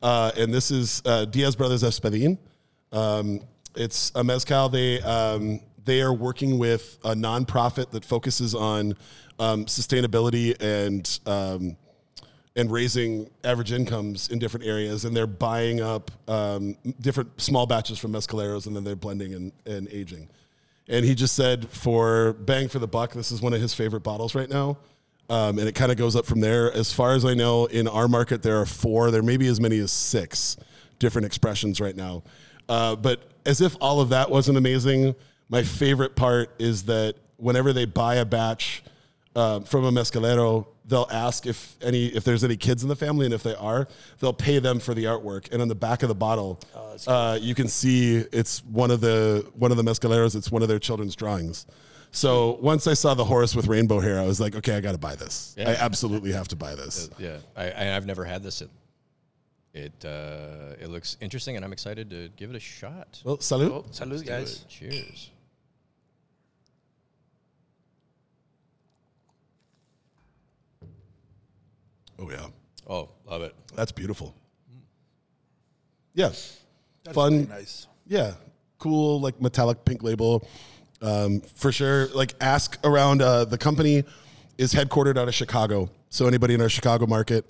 Uh, 0.01 0.32
and 0.38 0.51
this 0.51 0.72
is 0.72 1.03
uh, 1.05 1.25
Diaz 1.25 1.55
Brothers 1.55 1.84
Espadin. 1.84 2.39
Um, 2.91 3.41
it's 3.75 4.12
a 4.15 4.24
mezcal. 4.24 4.70
They 4.70 5.01
um, 5.01 5.60
they 5.86 6.01
are 6.01 6.13
working 6.13 6.60
with 6.60 6.98
a 7.03 7.13
nonprofit 7.13 7.92
that 7.92 8.06
focuses 8.06 8.56
on 8.56 8.96
um, 9.39 9.65
sustainability 9.65 10.56
and 10.62 11.20
um, 11.25 11.77
and 12.56 12.72
raising 12.72 13.30
average 13.44 13.72
incomes 13.72 14.30
in 14.30 14.39
different 14.39 14.65
areas, 14.65 15.06
and 15.06 15.15
they're 15.15 15.25
buying 15.27 15.82
up 15.82 16.12
um, 16.27 16.77
different 17.01 17.42
small 17.42 17.65
batches 17.65 17.98
from 17.98 18.12
mezcaleros, 18.12 18.68
and 18.68 18.75
then 18.75 18.84
they're 18.84 18.96
blending 18.96 19.34
and, 19.34 19.51
and 19.65 19.89
aging. 19.89 20.30
And 20.88 21.06
he 21.06 21.15
just 21.15 21.36
said, 21.36 21.70
for 21.70 22.34
bang 22.34 22.68
for 22.68 22.80
the 22.80 22.88
buck, 22.88 23.13
this 23.13 23.32
is 23.32 23.42
one 23.42 23.53
of 23.53 23.62
his 23.62 23.74
favorite 23.74 24.01
bottles 24.01 24.36
right 24.36 24.50
now. 24.50 24.77
Um, 25.30 25.58
and 25.58 25.68
it 25.68 25.74
kind 25.74 25.92
of 25.92 25.98
goes 25.98 26.15
up 26.15 26.25
from 26.25 26.42
there. 26.42 26.72
As 26.74 26.92
far 26.92 27.13
as 27.13 27.24
I 27.24 27.34
know, 27.34 27.65
in 27.65 27.88
our 27.88 28.10
market, 28.10 28.44
there 28.44 28.60
are 28.60 28.65
four, 28.65 29.10
there 29.10 29.24
may 29.24 29.38
be 29.38 29.48
as 29.48 29.60
many 29.60 29.80
as 29.80 29.92
six 29.92 30.58
different 31.00 31.25
expressions 31.25 31.80
right 31.80 31.96
now. 31.96 32.24
Uh, 32.68 32.96
but 32.96 33.33
as 33.46 33.62
if 33.62 33.76
all 33.82 34.02
of 34.02 34.10
that 34.10 34.30
wasn't 34.30 34.58
amazing, 34.58 35.16
my 35.50 35.64
favorite 35.64 36.16
part 36.16 36.52
is 36.60 36.84
that 36.84 37.16
whenever 37.38 37.74
they 37.74 37.86
buy 37.86 38.16
a 38.16 38.26
batch 38.26 38.84
uh, 39.36 39.60
from 39.62 39.86
a 39.86 39.92
mezcalero, 39.92 40.68
they'll 40.86 41.08
ask 41.12 41.46
if 41.46 41.76
any 41.82 42.08
if 42.08 42.24
there's 42.24 42.44
any 42.44 42.58
kids 42.58 42.84
in 42.84 42.90
the 42.90 42.96
family, 42.96 43.26
and 43.26 43.34
if 43.34 43.44
they 43.44 43.56
are, 43.56 43.88
they'll 44.20 44.34
pay 44.34 44.60
them 44.60 44.80
for 44.80 44.94
the 44.94 45.06
artwork. 45.06 45.52
And 45.52 45.62
on 45.62 45.68
the 45.68 45.76
back 45.76 46.04
of 46.04 46.10
the 46.10 46.16
bottle, 46.16 46.60
uh, 47.08 47.38
you 47.42 47.56
can 47.56 47.68
see 47.68 48.18
it's 48.32 48.64
one 48.66 48.92
of 48.92 49.02
the 49.02 49.50
one 49.56 49.72
of 49.72 49.78
the 49.78 49.84
mezcaleros. 49.84 50.36
It's 50.36 50.52
one 50.52 50.62
of 50.62 50.68
their 50.68 50.80
children's 50.80 51.16
drawings. 51.16 51.66
So 52.12 52.60
once 52.62 52.86
I 52.86 52.94
saw 52.94 53.16
the 53.16 53.26
horse 53.26 53.56
with 53.56 53.66
rainbow 53.66 54.00
hair, 54.00 54.20
I 54.20 54.26
was 54.26 54.40
like, 54.40 54.56
okay, 54.56 54.76
I 54.76 54.82
got 54.82 54.92
to 54.92 55.00
buy 55.00 55.16
this. 55.16 55.56
Yeah. 55.58 55.72
I 55.72 55.74
absolutely 55.74 56.32
have 56.32 56.48
to 56.50 56.56
buy 56.56 56.76
this. 56.76 57.10
Yeah, 57.18 57.38
I, 57.56 57.72
I, 57.72 57.96
I've 57.96 58.06
never 58.06 58.24
had 58.24 58.44
this. 58.44 58.62
It 58.62 58.70
it, 59.74 60.06
uh, 60.06 60.75
it 60.80 60.89
looks 60.89 61.18
interesting, 61.22 61.56
and 61.56 61.65
I'm 61.65 61.74
excited 61.74 62.10
to 62.12 62.30
give 62.36 62.50
it 62.51 62.56
a 62.56 62.60
shot. 62.60 63.22
Well, 63.25 63.39
salute. 63.39 63.72
Oh, 63.72 63.86
salute, 63.92 64.25
Let's 64.27 64.60
guys. 64.60 64.65
Cheers. 64.70 65.32
Oh 72.20 72.30
yeah, 72.30 72.46
Oh, 72.88 73.10
love 73.25 73.42
it. 73.42 73.56
that's 73.75 73.92
beautiful. 73.92 74.36
Yeah, 76.13 76.27
That's 76.27 77.15
fun. 77.15 77.34
really 77.34 77.46
nice. 77.48 77.88
Yeah, 78.06 78.34
cool, 78.77 79.20
like 79.20 79.42
metallic 79.42 79.84
pink 79.84 80.03
label, 80.03 80.48
um, 81.01 81.42
for 81.42 81.72
sure. 81.72 82.08
Like, 82.10 82.36
ask 82.39 82.77
around. 82.84 83.22
Uh, 83.24 83.46
the 83.46 83.58
company 83.58 84.03
is 84.60 84.74
headquartered 84.74 85.18
out 85.18 85.27
of 85.27 85.34
Chicago, 85.34 85.89
so 86.10 86.27
anybody 86.27 86.53
in 86.53 86.62
our 86.62 86.70
Chicago 86.70 87.08
market, 87.08 87.46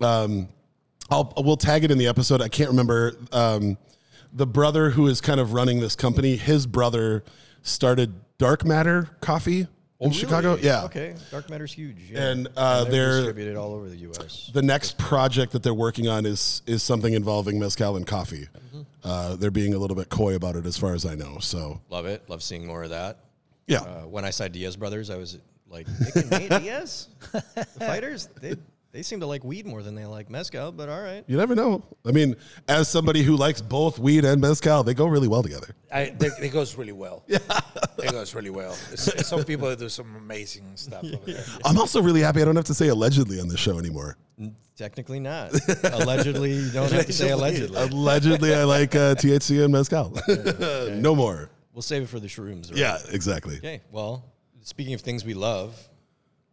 um, 0.00 0.48
I'll 1.10 1.32
we'll 1.38 1.56
tag 1.56 1.84
it 1.84 1.90
in 1.90 1.98
the 1.98 2.06
episode. 2.06 2.40
I 2.42 2.48
can't 2.48 2.70
remember 2.70 3.16
um, 3.32 3.76
the 4.32 4.46
brother 4.46 4.90
who 4.90 5.06
is 5.06 5.20
kind 5.20 5.40
of 5.40 5.52
running 5.52 5.80
this 5.80 5.96
company. 5.96 6.36
His 6.36 6.66
brother 6.66 7.24
started 7.62 8.14
Dark 8.38 8.64
Matter 8.64 9.08
Coffee 9.20 9.66
in 10.00 10.10
Chicago. 10.12 10.56
Yeah, 10.56 10.84
Okay. 10.84 11.14
Dark 11.30 11.50
matter's 11.50 11.72
huge. 11.72 11.96
Yeah. 12.10 12.28
And, 12.28 12.48
uh, 12.56 12.84
they're- 12.84 13.16
distributed 13.16 13.56
all 13.56 13.72
over 13.72 13.88
the 13.88 13.96
U.S. 13.96 14.50
the 14.52 14.62
next 14.62 14.96
project 14.98 15.52
that 15.52 15.62
they're 15.62 15.74
working 15.74 16.06
on 16.08 16.24
is 16.26 16.62
is 16.66 16.82
something 16.82 17.14
involving 17.14 17.58
mezcal 17.58 17.96
and 17.96 18.06
coffee. 18.06 18.46
Uh, 19.02 19.34
they're 19.36 19.50
being 19.50 19.74
a 19.74 19.78
little 19.78 19.96
bit 19.96 20.08
coy 20.10 20.34
about 20.36 20.54
it, 20.56 20.66
as 20.66 20.76
far 20.76 20.92
as 20.94 21.04
I 21.06 21.14
know. 21.14 21.38
So 21.40 21.80
Love 21.88 22.06
it. 22.06 22.28
Love 22.28 22.42
seeing 22.42 22.66
more 22.66 22.84
of 22.84 22.90
that. 22.90 23.18
yeah, 23.66 23.78
Uh, 23.80 24.02
when 24.02 24.24
I 24.24 24.30
saw 24.30 24.46
Diaz 24.46 24.76
brothers, 24.76 25.08
I 25.10 25.16
was 25.16 25.38
like, 25.68 25.86
Nick 26.00 26.16
and 26.16 26.30
Nate 26.30 26.50
Diaz, 26.62 27.08
the 27.32 27.40
fighters. 27.78 28.28
They 28.40 28.54
they 28.92 29.02
seem 29.02 29.20
to 29.20 29.26
like 29.26 29.44
weed 29.44 29.66
more 29.66 29.82
than 29.82 29.94
they 29.94 30.06
like 30.06 30.30
mezcal, 30.30 30.72
but 30.72 30.88
all 30.88 31.00
right. 31.00 31.22
you 31.26 31.36
never 31.36 31.54
know. 31.54 31.82
I 32.06 32.12
mean, 32.12 32.36
as 32.68 32.88
somebody 32.88 33.22
who 33.22 33.36
likes 33.36 33.60
both 33.60 33.98
weed 33.98 34.24
and 34.24 34.40
mezcal, 34.40 34.82
they 34.82 34.94
go 34.94 35.06
really 35.06 35.28
well 35.28 35.42
together. 35.42 35.74
I, 35.92 36.14
they, 36.18 36.28
it 36.40 36.52
goes 36.52 36.76
really 36.76 36.92
well. 36.92 37.24
Yeah, 37.28 37.38
it 37.98 38.12
goes 38.12 38.34
really 38.34 38.50
well. 38.50 38.72
It's- 38.92 39.26
some 39.26 39.44
people 39.44 39.74
do 39.74 39.88
some 39.88 40.14
amazing 40.16 40.76
stuff 40.76 41.04
over 41.04 41.32
there. 41.32 41.44
I'm 41.64 41.76
also 41.78 42.00
really 42.00 42.20
happy 42.20 42.40
I 42.40 42.44
don't 42.44 42.56
have 42.56 42.64
to 42.66 42.74
say 42.74 42.88
allegedly 42.88 43.40
on 43.40 43.48
this 43.48 43.58
show 43.60 43.78
anymore. 43.78 44.16
Technically 44.76 45.18
not. 45.18 45.52
allegedly, 45.84 46.52
you 46.52 46.70
don't 46.70 46.92
have 46.92 47.06
to 47.06 47.12
say 47.12 47.30
allegedly. 47.30 47.76
allegedly, 47.80 48.54
I 48.54 48.62
like 48.62 48.94
uh, 48.94 49.14
THC 49.16 49.64
and 49.64 49.72
mezcal. 49.72 50.16
no 51.00 51.16
more. 51.16 51.50
We'll 51.72 51.82
save 51.82 52.02
it 52.02 52.08
for 52.08 52.20
the 52.20 52.28
shrooms. 52.28 52.70
Right? 52.70 52.78
Yeah, 52.78 52.98
exactly. 53.10 53.56
Okay. 53.56 53.80
Well, 53.90 54.24
speaking 54.62 54.94
of 54.94 55.00
things 55.00 55.24
we 55.24 55.34
love, 55.34 55.87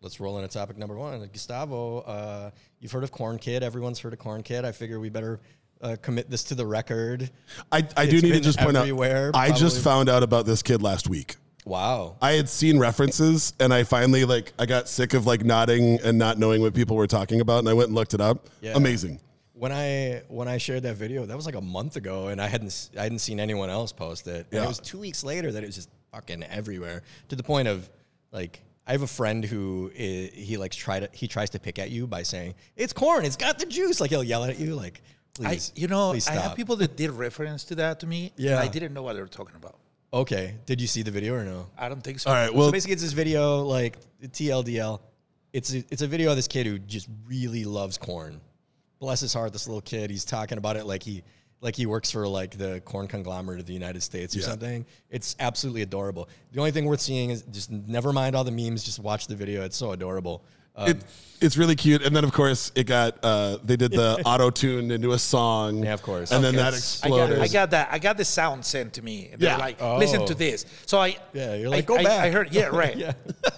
let's 0.06 0.20
roll 0.20 0.38
into 0.38 0.48
topic 0.48 0.78
number 0.78 0.96
one. 0.96 1.28
Gustavo, 1.34 2.02
uh, 2.02 2.52
you've 2.80 2.91
heard 2.91 3.04
of 3.04 3.12
Corn 3.12 3.39
Kid. 3.39 3.63
Everyone's 3.63 4.00
heard 4.00 4.13
of 4.13 4.20
Corn 4.20 4.44
Kid. 4.44 4.63
I 4.63 4.72
figure 4.72 5.00
we 5.00 5.10
better 5.10 5.39
uh, 5.82 5.96
commit 6.00 6.30
this 6.30 6.44
to 6.46 6.56
the 6.56 6.65
record. 6.65 7.32
I, 7.72 7.86
I 7.98 8.06
do 8.06 8.22
need 8.22 8.34
to 8.34 8.39
just 8.39 8.60
point 8.60 8.78
out. 8.78 8.88
I 9.36 9.52
just 9.52 9.84
found 9.84 10.08
out 10.08 10.22
about 10.22 10.46
this 10.46 10.62
kid 10.62 10.84
last 10.84 11.10
week. 11.10 11.38
Wow. 11.65 12.18
I 12.22 12.34
had 12.34 12.48
seen 12.48 12.78
references 12.78 13.54
and 13.60 13.74
I 13.74 13.84
finally 13.84 14.24
like 14.26 14.54
I 14.60 14.68
got 14.68 14.88
sick 14.88 15.15
of 15.15 15.26
like 15.26 15.44
nodding 15.44 16.00
and 16.04 16.20
not 16.20 16.38
knowing 16.38 16.62
what 16.62 16.76
people 16.76 16.96
were 16.96 17.08
talking 17.08 17.41
about 17.41 17.60
and 17.60 17.68
I 17.68 17.74
went 17.74 17.88
and 17.88 17.96
looked 17.96 18.13
it 18.13 18.22
up. 18.22 18.48
Yeah. 18.62 18.74
Amazing. 18.76 19.20
When 19.54 19.72
I 19.72 20.22
when 20.28 20.48
I 20.48 20.60
shared 20.60 20.84
that 20.84 20.98
video, 20.98 21.26
that 21.26 21.36
was 21.36 21.48
like 21.48 21.56
a 21.56 21.62
month 21.62 21.96
ago, 21.96 22.28
and 22.28 22.39
I 22.39 22.48
hadn't 22.48 22.91
I 23.00 23.02
hadn't 23.04 23.20
seen 23.20 23.39
anyone 23.39 23.72
else 23.72 23.91
post 23.91 24.28
it. 24.28 24.46
And 24.52 24.60
Yeah. 24.60 24.65
it 24.65 24.68
was 24.68 24.80
two 24.80 25.00
weeks 25.00 25.24
later 25.24 25.52
that 25.52 25.63
it 25.63 25.65
was 25.65 25.76
just 25.76 25.89
fucking 26.12 26.44
everywhere 26.44 27.02
to 27.30 27.36
the 27.36 27.41
point 27.41 27.68
of 27.68 27.89
like 28.32 28.62
I 28.88 28.91
have 28.91 29.02
a 29.02 29.08
friend 29.08 29.43
who 29.43 29.91
he 29.95 30.58
likes 30.58 30.76
try 30.76 31.00
to 31.00 31.10
he 31.12 31.28
tries 31.28 31.50
to 31.52 31.60
pick 31.60 31.80
at 31.80 31.89
you 31.89 32.06
by 32.08 32.24
saying 32.24 32.56
it's 32.76 32.93
corn, 32.93 33.26
it's 33.26 33.36
got 33.36 33.60
the 33.60 33.65
juice. 33.65 34.00
Like 34.00 34.12
he'll 34.12 34.24
yell 34.24 34.43
at 34.43 34.60
you 34.60 34.76
like, 34.76 35.02
I, 35.39 35.50
please, 35.50 35.71
you 35.76 35.88
know, 35.88 36.12
please 36.12 36.28
I 36.28 36.34
have 36.34 36.56
people 36.56 36.76
that 36.78 36.95
did 36.95 37.12
reference 37.12 37.63
to 37.65 37.76
that 37.76 38.00
to 38.02 38.08
me. 38.08 38.32
Yeah. 38.38 38.60
I 38.60 38.67
didn't 38.67 38.93
know 38.93 39.02
what 39.02 39.13
they 39.13 39.21
were 39.21 39.28
talking 39.28 39.56
about. 39.56 39.78
Okay, 40.13 40.56
did 40.65 40.80
you 40.80 40.88
see 40.88 41.02
the 41.02 41.12
video 41.12 41.34
or 41.34 41.43
no? 41.43 41.67
I 41.78 41.89
don't 41.89 42.02
think 42.02 42.19
so. 42.19 42.30
All 42.30 42.36
right. 42.36 42.54
Well, 42.54 42.67
so 42.67 42.71
basically, 42.71 42.93
it's 42.93 43.02
this 43.02 43.12
video 43.12 43.63
like 43.63 43.98
TLDL. 44.21 45.02
It's 45.52 45.74
a, 45.74 45.84
it's 45.89 46.02
a 46.02 46.08
video 46.08 46.30
of 46.30 46.36
this 46.36 46.48
kid 46.48 46.65
who 46.67 46.80
just 46.80 47.10
really 47.28 47.65
loves 47.65 47.98
corn. 47.98 48.39
Bless 49.00 49.19
his 49.19 49.34
heart, 49.34 49.52
this 49.52 49.67
little 49.67 49.82
kid. 49.82 50.10
He's 50.10 50.24
talking 50.24 50.58
about 50.58 50.78
it 50.78 50.86
like 50.86 51.04
he 51.04 51.24
like 51.62 51.76
he 51.76 51.86
works 51.86 52.12
for 52.12 52.28
like 52.28 52.58
the 52.58 52.82
corn 52.86 53.08
conglomerate 53.08 53.60
of 53.60 53.65
the 53.65 53.74
United 53.74 54.02
States 54.02 54.36
or 54.36 54.39
Yeah. 54.39 54.46
something. 54.46 54.86
It's 55.10 55.36
absolutely 55.39 55.82
adorable. 55.82 56.30
The 56.52 56.60
only 56.60 56.72
thing 56.72 56.86
worth 56.86 57.02
seeing 57.02 57.30
is 57.32 57.44
just 57.52 57.72
never 57.72 58.13
mind 58.13 58.36
all 58.36 58.44
the 58.44 58.52
memes. 58.52 58.84
Just 58.84 59.00
watch 59.00 59.28
the 59.28 59.36
video. 59.36 59.63
It's 59.63 59.78
so 59.78 59.91
adorable. 59.91 60.44
Um, 60.75 60.89
it, 60.89 60.97
it's 61.41 61.57
really 61.57 61.75
cute. 61.75 62.01
And 62.01 62.15
then 62.15 62.23
of 62.23 62.31
course 62.31 62.71
it 62.75 62.85
got 62.85 63.17
uh, 63.23 63.57
they 63.63 63.75
did 63.75 63.91
the 63.91 64.21
auto 64.25 64.49
tune 64.49 64.89
into 64.91 65.11
a 65.11 65.19
song. 65.19 65.83
Yeah, 65.83 65.93
of 65.93 66.01
course. 66.01 66.31
And 66.31 66.43
then 66.43 66.55
Okay, 66.55 66.63
that 66.63 66.67
I 66.67 66.71
got, 66.71 66.77
exploded. 66.77 67.39
I 67.39 67.47
got 67.49 67.71
that. 67.71 67.89
I 67.91 67.99
got 67.99 68.17
the 68.17 68.25
sound 68.25 68.65
sent 68.65 68.93
to 68.93 69.01
me. 69.01 69.31
They're 69.38 69.49
Yeah. 69.51 69.57
like, 69.57 69.81
listen 69.81 70.21
Oh. 70.21 70.27
to 70.27 70.33
this. 70.33 70.65
So 70.85 70.97
I, 70.99 71.17
Yeah, 71.33 71.55
you're 71.55 71.67
I- 71.67 71.71
like, 71.77 71.85
"Go 71.85 71.97
I, 71.97 72.03
back." 72.03 72.25
I 72.25 72.29
heard, 72.31 72.53
yeah, 72.53 72.65
right. 72.73 72.95
Yeah. 72.97 73.13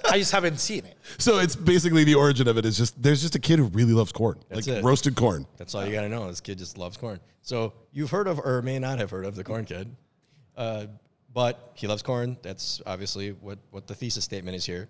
I 0.10 0.18
just 0.18 0.32
haven't 0.32 0.60
seen 0.60 0.86
it. 0.86 0.98
so 1.20 1.38
it's 1.40 1.56
basically 1.56 2.04
the 2.04 2.16
origin 2.16 2.48
of 2.48 2.58
it 2.58 2.66
is 2.66 2.78
just 2.78 3.02
there's 3.02 3.22
just 3.22 3.36
a 3.36 3.40
kid 3.40 3.60
who 3.60 3.66
really 3.66 3.94
loves 3.94 4.12
corn. 4.12 4.40
That's 4.50 4.68
like 4.68 4.78
it. 4.78 4.84
roasted 4.84 5.16
corn. 5.16 5.46
That's 5.58 5.76
all 5.76 5.86
you 5.86 5.92
got 5.92 6.02
to 6.02 6.10
know. 6.10 6.28
This 6.28 6.42
kid 6.42 6.58
just 6.58 6.78
loves 6.78 6.98
corn. 6.98 7.20
So 7.42 7.74
you've 7.94 8.10
heard 8.12 8.28
of, 8.28 8.40
or 8.40 8.62
may 8.64 8.80
not 8.80 8.98
have 9.00 9.12
heard 9.12 9.24
of, 9.26 9.36
the 9.36 9.44
corn 9.44 9.64
kid, 9.66 9.96
uh, 10.58 10.88
but 11.34 11.72
he 11.76 11.88
loves 11.88 12.02
corn. 12.02 12.38
That's 12.42 12.82
obviously 12.86 13.32
what 13.34 13.60
what 13.72 13.86
the 13.88 13.94
thesis 13.96 14.24
statement 14.26 14.58
is 14.58 14.66
here. 14.66 14.90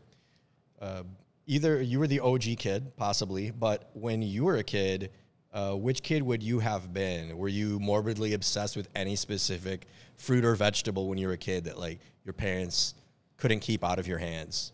Uh, 0.82 1.04
either 1.48 1.82
you 1.82 2.00
were 2.00 2.08
the 2.08 2.20
OG 2.20 2.44
kid, 2.60 2.96
possibly, 2.98 3.52
but 3.52 3.90
when 3.94 4.22
you 4.22 4.44
were 4.46 4.58
a 4.58 4.64
kid, 4.64 5.10
uh, 5.54 5.74
which 5.74 6.04
kid 6.04 6.22
would 6.22 6.44
you 6.44 6.60
have 6.60 6.94
been? 6.94 7.36
Were 7.38 7.48
you 7.48 7.80
morbidly 7.80 8.34
obsessed 8.34 8.76
with 8.76 8.90
any 8.94 9.16
specific 9.16 9.88
fruit 10.18 10.46
or 10.46 10.54
vegetable 10.56 11.08
when 11.08 11.18
you 11.18 11.28
were 11.28 11.34
a 11.34 11.38
kid 11.38 11.64
that 11.64 11.80
like 11.80 12.00
your 12.26 12.34
parents 12.34 12.94
couldn't 13.38 13.62
keep 13.62 13.84
out 13.84 13.98
of 13.98 14.08
your 14.08 14.18
hands? 14.20 14.72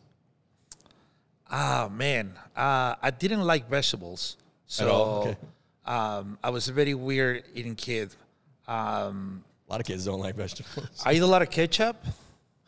Ah, 1.50 1.88
man. 1.92 2.34
Uh, 2.56 2.96
I 3.02 3.12
didn't 3.12 3.42
like 3.42 3.70
vegetables. 3.70 4.38
So? 4.66 4.90
Okay. 4.90 5.38
um, 5.86 6.38
I 6.44 6.50
was 6.50 6.68
a 6.68 6.74
very 6.74 6.96
weird 6.96 7.44
eating 7.54 7.76
kid. 7.76 8.16
Um, 8.68 9.44
A 9.68 9.72
lot 9.72 9.80
of 9.80 9.86
kids 9.86 10.06
don't 10.06 10.20
like 10.20 10.36
vegetables. 10.36 11.04
I 11.06 11.14
eat 11.14 11.20
a 11.22 11.28
lot 11.28 11.42
of 11.44 11.50
ketchup 11.52 12.04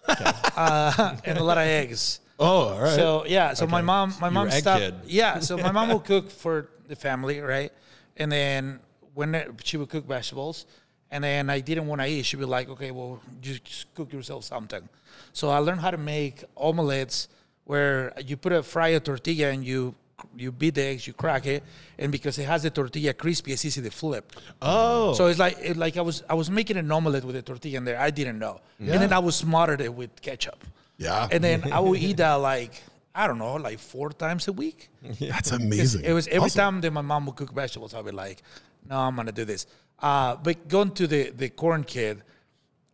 uh, 0.07 1.17
and 1.25 1.37
a 1.39 1.43
lot 1.43 1.57
of 1.57 1.63
eggs. 1.63 2.19
Oh, 2.39 2.45
all 2.45 2.79
right. 2.81 2.95
So 2.95 3.25
yeah, 3.27 3.53
so 3.53 3.65
my 3.67 3.81
mom, 3.81 4.13
my 4.19 4.29
mom 4.29 4.51
stopped. 4.51 4.81
kid. 4.81 4.95
Yeah, 5.05 5.39
so 5.39 5.57
my 5.57 5.71
mom 5.71 5.89
will 5.89 5.99
cook 6.13 6.29
for 6.29 6.69
the 6.87 6.95
family, 6.95 7.39
right? 7.39 7.71
And 8.17 8.31
then 8.31 8.79
when 9.13 9.55
she 9.63 9.77
would 9.77 9.89
cook 9.89 10.05
vegetables, 10.05 10.65
and 11.11 11.23
then 11.23 11.49
I 11.49 11.59
didn't 11.61 11.87
want 11.87 12.01
to 12.01 12.07
eat, 12.07 12.25
she'd 12.25 12.39
be 12.39 12.45
like, 12.45 12.67
"Okay, 12.69 12.91
well, 12.91 13.21
just, 13.41 13.93
cook 13.95 14.11
yourself 14.11 14.43
something." 14.43 14.87
So 15.31 15.49
I 15.49 15.59
learned 15.59 15.79
how 15.81 15.91
to 15.91 15.97
make 15.97 16.43
omelets, 16.57 17.29
where 17.63 18.11
you 18.25 18.35
put 18.37 18.51
a 18.51 18.61
fry 18.63 18.89
a 18.89 18.99
tortilla 18.99 19.49
and 19.51 19.63
you 19.63 19.95
you 20.35 20.51
beat 20.51 20.75
the 20.75 20.81
eggs, 20.81 21.07
you 21.07 21.13
crack 21.13 21.45
it, 21.45 21.63
and 21.99 22.11
because 22.11 22.37
it 22.39 22.45
has 22.45 22.63
the 22.63 22.69
tortilla 22.69 23.13
crispy, 23.13 23.51
it's 23.51 23.63
easy 23.65 23.81
to 23.81 23.89
flip. 23.91 24.33
oh. 24.61 25.13
So 25.13 25.27
it's 25.27 25.39
like 25.39 25.57
it, 25.61 25.77
like 25.77 25.95
I 25.97 26.01
was 26.01 26.23
I 26.29 26.33
was 26.33 26.49
making 26.49 26.77
an 26.77 26.91
omelet 26.91 27.23
with 27.23 27.35
a 27.35 27.41
tortilla 27.41 27.77
in 27.77 27.85
there. 27.85 27.99
I 27.99 28.09
didn't 28.11 28.39
know, 28.39 28.59
and 28.79 28.89
then 28.89 29.13
I 29.13 29.19
was 29.19 29.35
smothered 29.35 29.81
it 29.81 29.93
with 29.93 30.21
ketchup. 30.21 30.63
Yeah. 30.97 31.27
And 31.31 31.43
then 31.43 31.71
I 31.71 31.79
would 31.79 31.99
eat 31.99 32.17
that 32.23 32.35
like 32.35 32.81
I 33.13 33.27
don't 33.27 33.37
know, 33.37 33.55
like 33.55 33.79
four 33.79 34.09
times 34.11 34.47
a 34.47 34.53
week. 34.53 34.89
That's 35.21 35.51
amazing. 35.51 36.03
It 36.03 36.11
was 36.13 36.27
every 36.27 36.47
Awesome. 36.47 36.59
time 36.59 36.81
that 36.81 36.91
my 36.91 37.01
mom 37.01 37.25
would 37.27 37.35
cook 37.37 37.53
vegetables, 37.53 37.93
I'd 37.93 38.03
be 38.05 38.11
like, 38.11 38.41
"No, 38.89 38.97
I'm 38.97 39.15
gonna 39.15 39.31
do 39.31 39.45
this." 39.45 39.67
Uh, 39.99 40.35
but 40.35 40.67
going 40.67 40.91
to 40.91 41.07
the 41.07 41.29
the 41.31 41.49
corn 41.49 41.83
kid, 41.85 42.23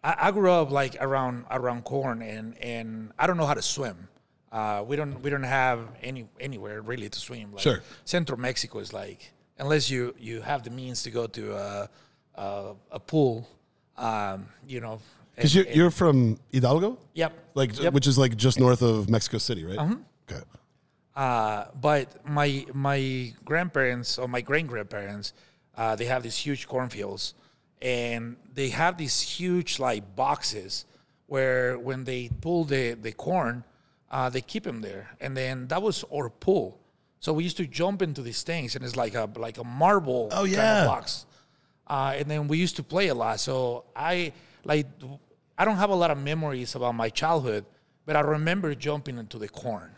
I, 0.03 0.15
I 0.27 0.31
grew 0.31 0.51
up 0.51 0.69
like 0.71 0.95
around 0.99 1.45
around 1.49 1.83
corn, 1.85 2.21
and 2.21 2.55
and 2.59 3.11
I 3.17 3.25
don't 3.27 3.37
know 3.37 3.47
how 3.47 3.55
to 3.55 3.61
swim. 3.63 4.07
Uh, 4.51 4.83
we 4.85 4.95
don't 4.95 5.21
we 5.23 5.29
don't 5.31 5.43
have 5.43 5.79
any 6.03 6.27
anywhere 6.39 6.81
really 6.83 7.09
to 7.09 7.19
swim. 7.19 7.51
Like, 7.53 7.61
Sure. 7.61 7.81
Central 8.05 8.39
Mexico 8.39 8.77
is 8.79 8.93
like 8.93 9.31
unless 9.57 9.89
you 9.89 10.13
you 10.19 10.41
have 10.41 10.61
the 10.63 10.69
means 10.69 11.01
to 11.03 11.09
go 11.09 11.25
to 11.27 11.55
a 11.55 11.89
a, 12.35 12.73
a 12.91 12.99
pool, 12.99 13.47
um, 13.97 14.47
you 14.67 14.81
know. 14.81 14.99
Because 15.35 15.55
you're, 15.55 15.65
you're 15.67 15.91
from 15.91 16.39
Hidalgo, 16.51 16.97
Yep. 17.13 17.33
like 17.55 17.79
Yep. 17.79 17.93
which 17.93 18.07
is 18.07 18.17
like 18.17 18.35
just 18.37 18.59
north 18.59 18.81
of 18.81 19.09
Mexico 19.09 19.37
City, 19.37 19.63
right? 19.65 19.77
Uh-huh. 19.77 19.95
Okay. 20.29 20.41
Uh, 21.15 21.65
but 21.79 22.25
my 22.29 22.65
my 22.73 23.33
grandparents 23.43 24.17
or 24.17 24.27
my 24.27 24.41
great 24.41 24.67
grandparents, 24.67 25.33
uh, 25.75 25.95
they 25.95 26.05
have 26.05 26.23
these 26.23 26.37
huge 26.37 26.67
cornfields, 26.67 27.33
and 27.81 28.37
they 28.53 28.69
have 28.69 28.97
these 28.97 29.19
huge 29.21 29.79
like 29.79 30.15
boxes 30.15 30.85
where 31.27 31.77
when 31.77 32.03
they 32.05 32.29
pull 32.41 32.63
the 32.63 32.93
the 32.93 33.11
corn, 33.11 33.63
uh, 34.09 34.29
they 34.29 34.41
keep 34.41 34.63
them 34.63 34.81
there, 34.81 35.09
and 35.19 35.35
then 35.35 35.67
that 35.67 35.81
was 35.81 36.05
our 36.13 36.29
pool. 36.29 36.77
So 37.19 37.33
we 37.33 37.43
used 37.43 37.57
to 37.57 37.67
jump 37.67 38.01
into 38.01 38.21
these 38.21 38.43
things, 38.43 38.75
and 38.75 38.83
it's 38.85 38.95
like 38.95 39.13
a 39.15 39.29
like 39.37 39.57
a 39.57 39.63
marble 39.65 40.29
Oh, 40.31 40.43
kind 40.43 40.51
yeah. 40.53 40.81
of 40.81 40.87
box. 40.87 41.25
Uh, 41.87 42.13
and 42.15 42.25
then 42.31 42.47
we 42.47 42.57
used 42.57 42.77
to 42.77 42.83
play 42.83 43.07
a 43.09 43.13
lot. 43.15 43.39
So 43.41 43.83
I 43.95 44.31
like 44.63 44.87
I 45.57 45.65
don't 45.65 45.77
have 45.77 45.89
a 45.89 45.95
lot 45.95 46.11
of 46.11 46.17
memories 46.17 46.75
about 46.75 46.95
my 46.95 47.09
childhood, 47.09 47.65
but 48.05 48.15
I 48.15 48.21
remember 48.21 48.73
jumping 48.75 49.17
into 49.17 49.37
the 49.37 49.47
corn. 49.47 49.91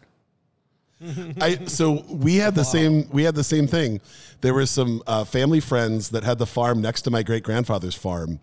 I 1.42 1.66
so 1.66 2.04
we 2.10 2.36
had 2.38 2.56
the 2.56 2.64
same 2.64 3.10
we 3.12 3.24
had 3.24 3.36
the 3.36 3.44
same 3.44 3.68
thing. 3.68 4.00
There 4.42 4.54
were 4.54 4.66
some 4.66 5.02
uh, 5.08 5.24
family 5.24 5.60
friends 5.60 6.10
that 6.10 6.24
had 6.24 6.38
the 6.38 6.46
farm 6.46 6.82
next 6.82 7.02
to 7.04 7.12
my 7.12 7.24
great 7.24 7.44
grandfather's 7.44 7.96
farm, 7.96 8.40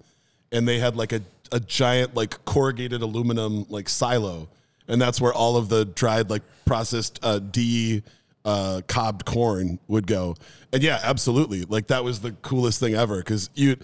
and 0.52 0.66
they 0.68 0.78
had 0.78 0.96
like 0.96 1.12
a, 1.12 1.22
a 1.52 1.60
giant 1.60 2.14
like 2.14 2.44
corrugated 2.44 3.02
aluminum 3.02 3.66
like 3.68 3.88
silo, 3.88 4.48
and 4.88 5.00
that's 5.00 5.20
where 5.20 5.32
all 5.32 5.56
of 5.56 5.68
the 5.68 5.84
dried 5.84 6.28
like 6.28 6.42
processed 6.64 7.18
uh, 7.22 7.38
de 7.38 8.02
uh, 8.44 8.82
cobbed 8.88 9.24
corn 9.24 9.78
would 9.88 10.06
go. 10.06 10.36
And 10.72 10.82
yeah, 10.82 11.00
absolutely, 11.02 11.64
like 11.64 11.86
that 11.88 12.04
was 12.04 12.20
the 12.20 12.32
coolest 12.32 12.80
thing 12.80 12.94
ever 12.94 13.18
because 13.18 13.50
you. 13.54 13.76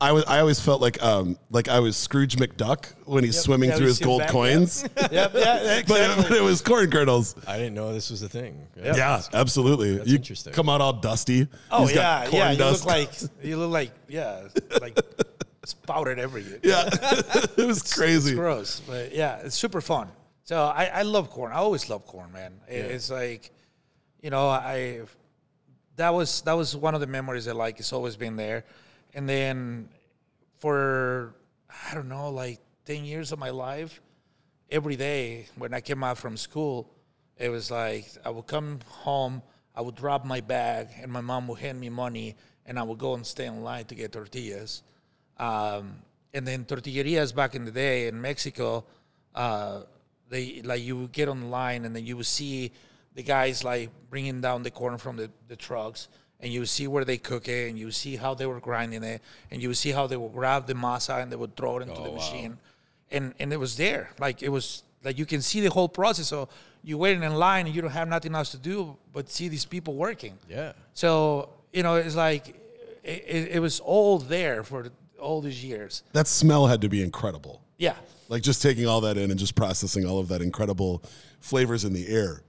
I 0.00 0.12
was. 0.12 0.24
I 0.24 0.40
always 0.40 0.60
felt 0.60 0.80
like 0.82 1.02
um 1.02 1.38
like 1.50 1.68
I 1.68 1.80
was 1.80 1.96
Scrooge 1.96 2.36
McDuck 2.36 2.86
when 3.06 3.24
he's 3.24 3.38
swimming 3.40 3.70
Yeah, 3.70 3.76
through 3.76 3.84
we 3.86 3.90
his 3.90 3.98
sit 3.98 4.04
gold 4.04 4.20
back, 4.20 4.30
coins, 4.30 4.82
yep, 5.10 5.32
yeah, 5.34 5.82
but, 5.88 6.00
it, 6.00 6.16
but 6.16 6.32
it 6.32 6.42
was 6.42 6.60
corn 6.60 6.90
kernels. 6.90 7.34
I 7.46 7.56
didn't 7.58 7.74
know 7.74 7.92
this 7.92 8.10
was 8.10 8.22
a 8.22 8.28
thing. 8.28 8.66
Yeah, 8.76 9.22
absolutely. 9.32 9.96
That's 9.96 10.08
you 10.08 10.16
interesting. 10.16 10.52
come 10.52 10.68
out 10.68 10.80
all 10.80 10.92
dusty. 10.94 11.48
Oh 11.70 11.86
He's 11.86 11.94
got 11.94 12.24
yeah, 12.24 12.30
corn 12.30 12.42
yeah. 12.42 12.50
You 12.52 12.58
dust. 12.58 12.84
look 12.84 12.94
like 12.94 13.10
you 13.42 13.56
look 13.56 13.70
like 13.70 13.92
yeah, 14.08 14.48
like 14.80 14.98
spouted 15.64 16.18
everywhere. 16.18 16.58
yeah, 16.62 16.88
it 16.92 17.66
was 17.66 17.78
It's 17.78 17.94
crazy. 17.94 18.34
gross, 18.34 18.80
but 18.86 19.14
yeah, 19.14 19.36
it's 19.38 19.54
super 19.56 19.80
fun. 19.80 20.08
So 20.42 20.60
I, 20.64 20.86
I 20.86 21.02
love 21.02 21.30
corn. 21.30 21.52
I 21.52 21.56
always 21.56 21.88
love 21.88 22.04
corn, 22.06 22.30
man. 22.32 22.52
It, 22.68 22.84
It's 22.90 23.08
like, 23.10 23.50
you 24.20 24.28
know, 24.28 24.48
I 24.48 25.00
that 25.96 26.10
was 26.12 26.42
that 26.42 26.52
was 26.54 26.76
one 26.76 26.94
of 26.94 27.00
the 27.00 27.06
memories 27.06 27.46
that 27.46 27.54
like 27.56 27.78
it's 27.78 27.92
always 27.92 28.16
been 28.16 28.36
there, 28.36 28.64
and 29.14 29.28
then 29.28 29.88
for 30.58 31.34
I 31.90 31.94
don't 31.94 32.08
know, 32.08 32.30
like 32.30 32.60
ten 32.84 33.04
years 33.04 33.32
of 33.32 33.38
my 33.38 33.50
life, 33.50 34.00
every 34.70 34.96
day 34.96 35.46
when 35.56 35.74
I 35.74 35.80
came 35.80 36.04
out 36.04 36.18
from 36.18 36.36
school, 36.36 36.90
it 37.36 37.48
was 37.48 37.70
like 37.70 38.06
I 38.24 38.30
would 38.30 38.46
come 38.46 38.80
home, 38.86 39.42
I 39.74 39.80
would 39.80 39.94
drop 39.94 40.24
my 40.24 40.40
bag, 40.40 40.88
and 41.00 41.10
my 41.10 41.20
mom 41.20 41.48
would 41.48 41.60
hand 41.60 41.80
me 41.80 41.88
money, 41.88 42.36
and 42.66 42.78
I 42.78 42.82
would 42.82 42.98
go 42.98 43.14
and 43.14 43.26
stay 43.26 43.46
in 43.46 43.62
line 43.62 43.84
to 43.86 43.94
get 43.94 44.12
tortillas. 44.12 44.82
Um, 45.38 45.96
and 46.32 46.46
then 46.46 46.64
tortillerias 46.64 47.34
back 47.34 47.54
in 47.54 47.64
the 47.64 47.70
day 47.70 48.08
in 48.08 48.20
Mexico, 48.20 48.84
uh, 49.34 49.82
they 50.28 50.62
like 50.62 50.82
you 50.82 50.96
would 50.98 51.12
get 51.12 51.28
on 51.28 51.40
the 51.40 51.46
line, 51.46 51.84
and 51.84 51.94
then 51.94 52.06
you 52.06 52.16
would 52.16 52.26
see 52.26 52.72
the 53.14 53.22
guys 53.22 53.62
like 53.62 53.90
bringing 54.10 54.40
down 54.40 54.62
the 54.62 54.70
corn 54.70 54.98
from 54.98 55.16
the, 55.16 55.30
the 55.48 55.56
trucks, 55.56 56.08
and 56.44 56.52
you 56.52 56.64
see 56.66 56.86
where 56.86 57.04
they 57.04 57.16
cook 57.18 57.48
it, 57.48 57.70
and 57.70 57.76
you 57.76 57.90
see 57.90 58.14
how 58.16 58.34
they 58.34 58.46
were 58.46 58.60
grinding 58.60 59.02
it, 59.02 59.20
and 59.50 59.60
you 59.60 59.74
see 59.74 59.90
how 59.90 60.06
they 60.06 60.16
would 60.16 60.32
grab 60.32 60.66
the 60.68 60.74
masa 60.74 61.20
and 61.20 61.32
they 61.32 61.36
would 61.36 61.56
throw 61.56 61.78
it 61.78 61.88
into 61.88 62.00
the 62.00 62.12
machine 62.12 62.58
and 63.14 63.34
and 63.38 63.52
it 63.52 63.58
was 63.58 63.76
there. 63.76 64.10
Like 64.18 64.42
it 64.42 64.50
was 64.50 64.82
like 65.02 65.18
you 65.18 65.26
can 65.26 65.40
see 65.40 65.60
the 65.60 65.70
whole 65.70 65.88
process. 65.88 66.28
So 66.28 66.48
you're 66.82 66.98
waiting 66.98 67.22
in 67.22 67.34
line 67.34 67.66
and 67.66 67.74
you 67.74 67.80
don't 67.80 67.90
have 67.92 68.08
nothing 68.08 68.34
else 68.34 68.50
to 68.50 68.58
do 68.58 68.96
but 69.12 69.30
see 69.30 69.48
these 69.48 69.64
people 69.64 69.94
working. 69.94 70.38
Yeah. 70.48 70.72
So 70.92 71.48
you 71.72 71.82
know 71.82 71.94
it's 71.96 72.16
like 72.16 72.48
it, 73.02 73.24
it, 73.26 73.48
it 73.56 73.60
was 73.60 73.80
all 73.80 74.18
there 74.18 74.64
for 74.64 74.88
all 75.18 75.40
these 75.40 75.64
years. 75.64 76.02
That 76.12 76.26
smell 76.26 76.66
had 76.66 76.80
to 76.82 76.88
be 76.88 77.02
incredible. 77.02 77.62
Yeah. 77.78 77.96
Like 78.28 78.42
just 78.42 78.60
taking 78.62 78.86
all 78.86 79.00
that 79.02 79.16
in 79.16 79.30
and 79.30 79.38
just 79.38 79.54
processing 79.54 80.06
all 80.06 80.18
of 80.18 80.28
that 80.28 80.42
incredible 80.42 81.02
flavors 81.40 81.84
in 81.84 81.92
the 81.92 82.08
air. 82.08 82.42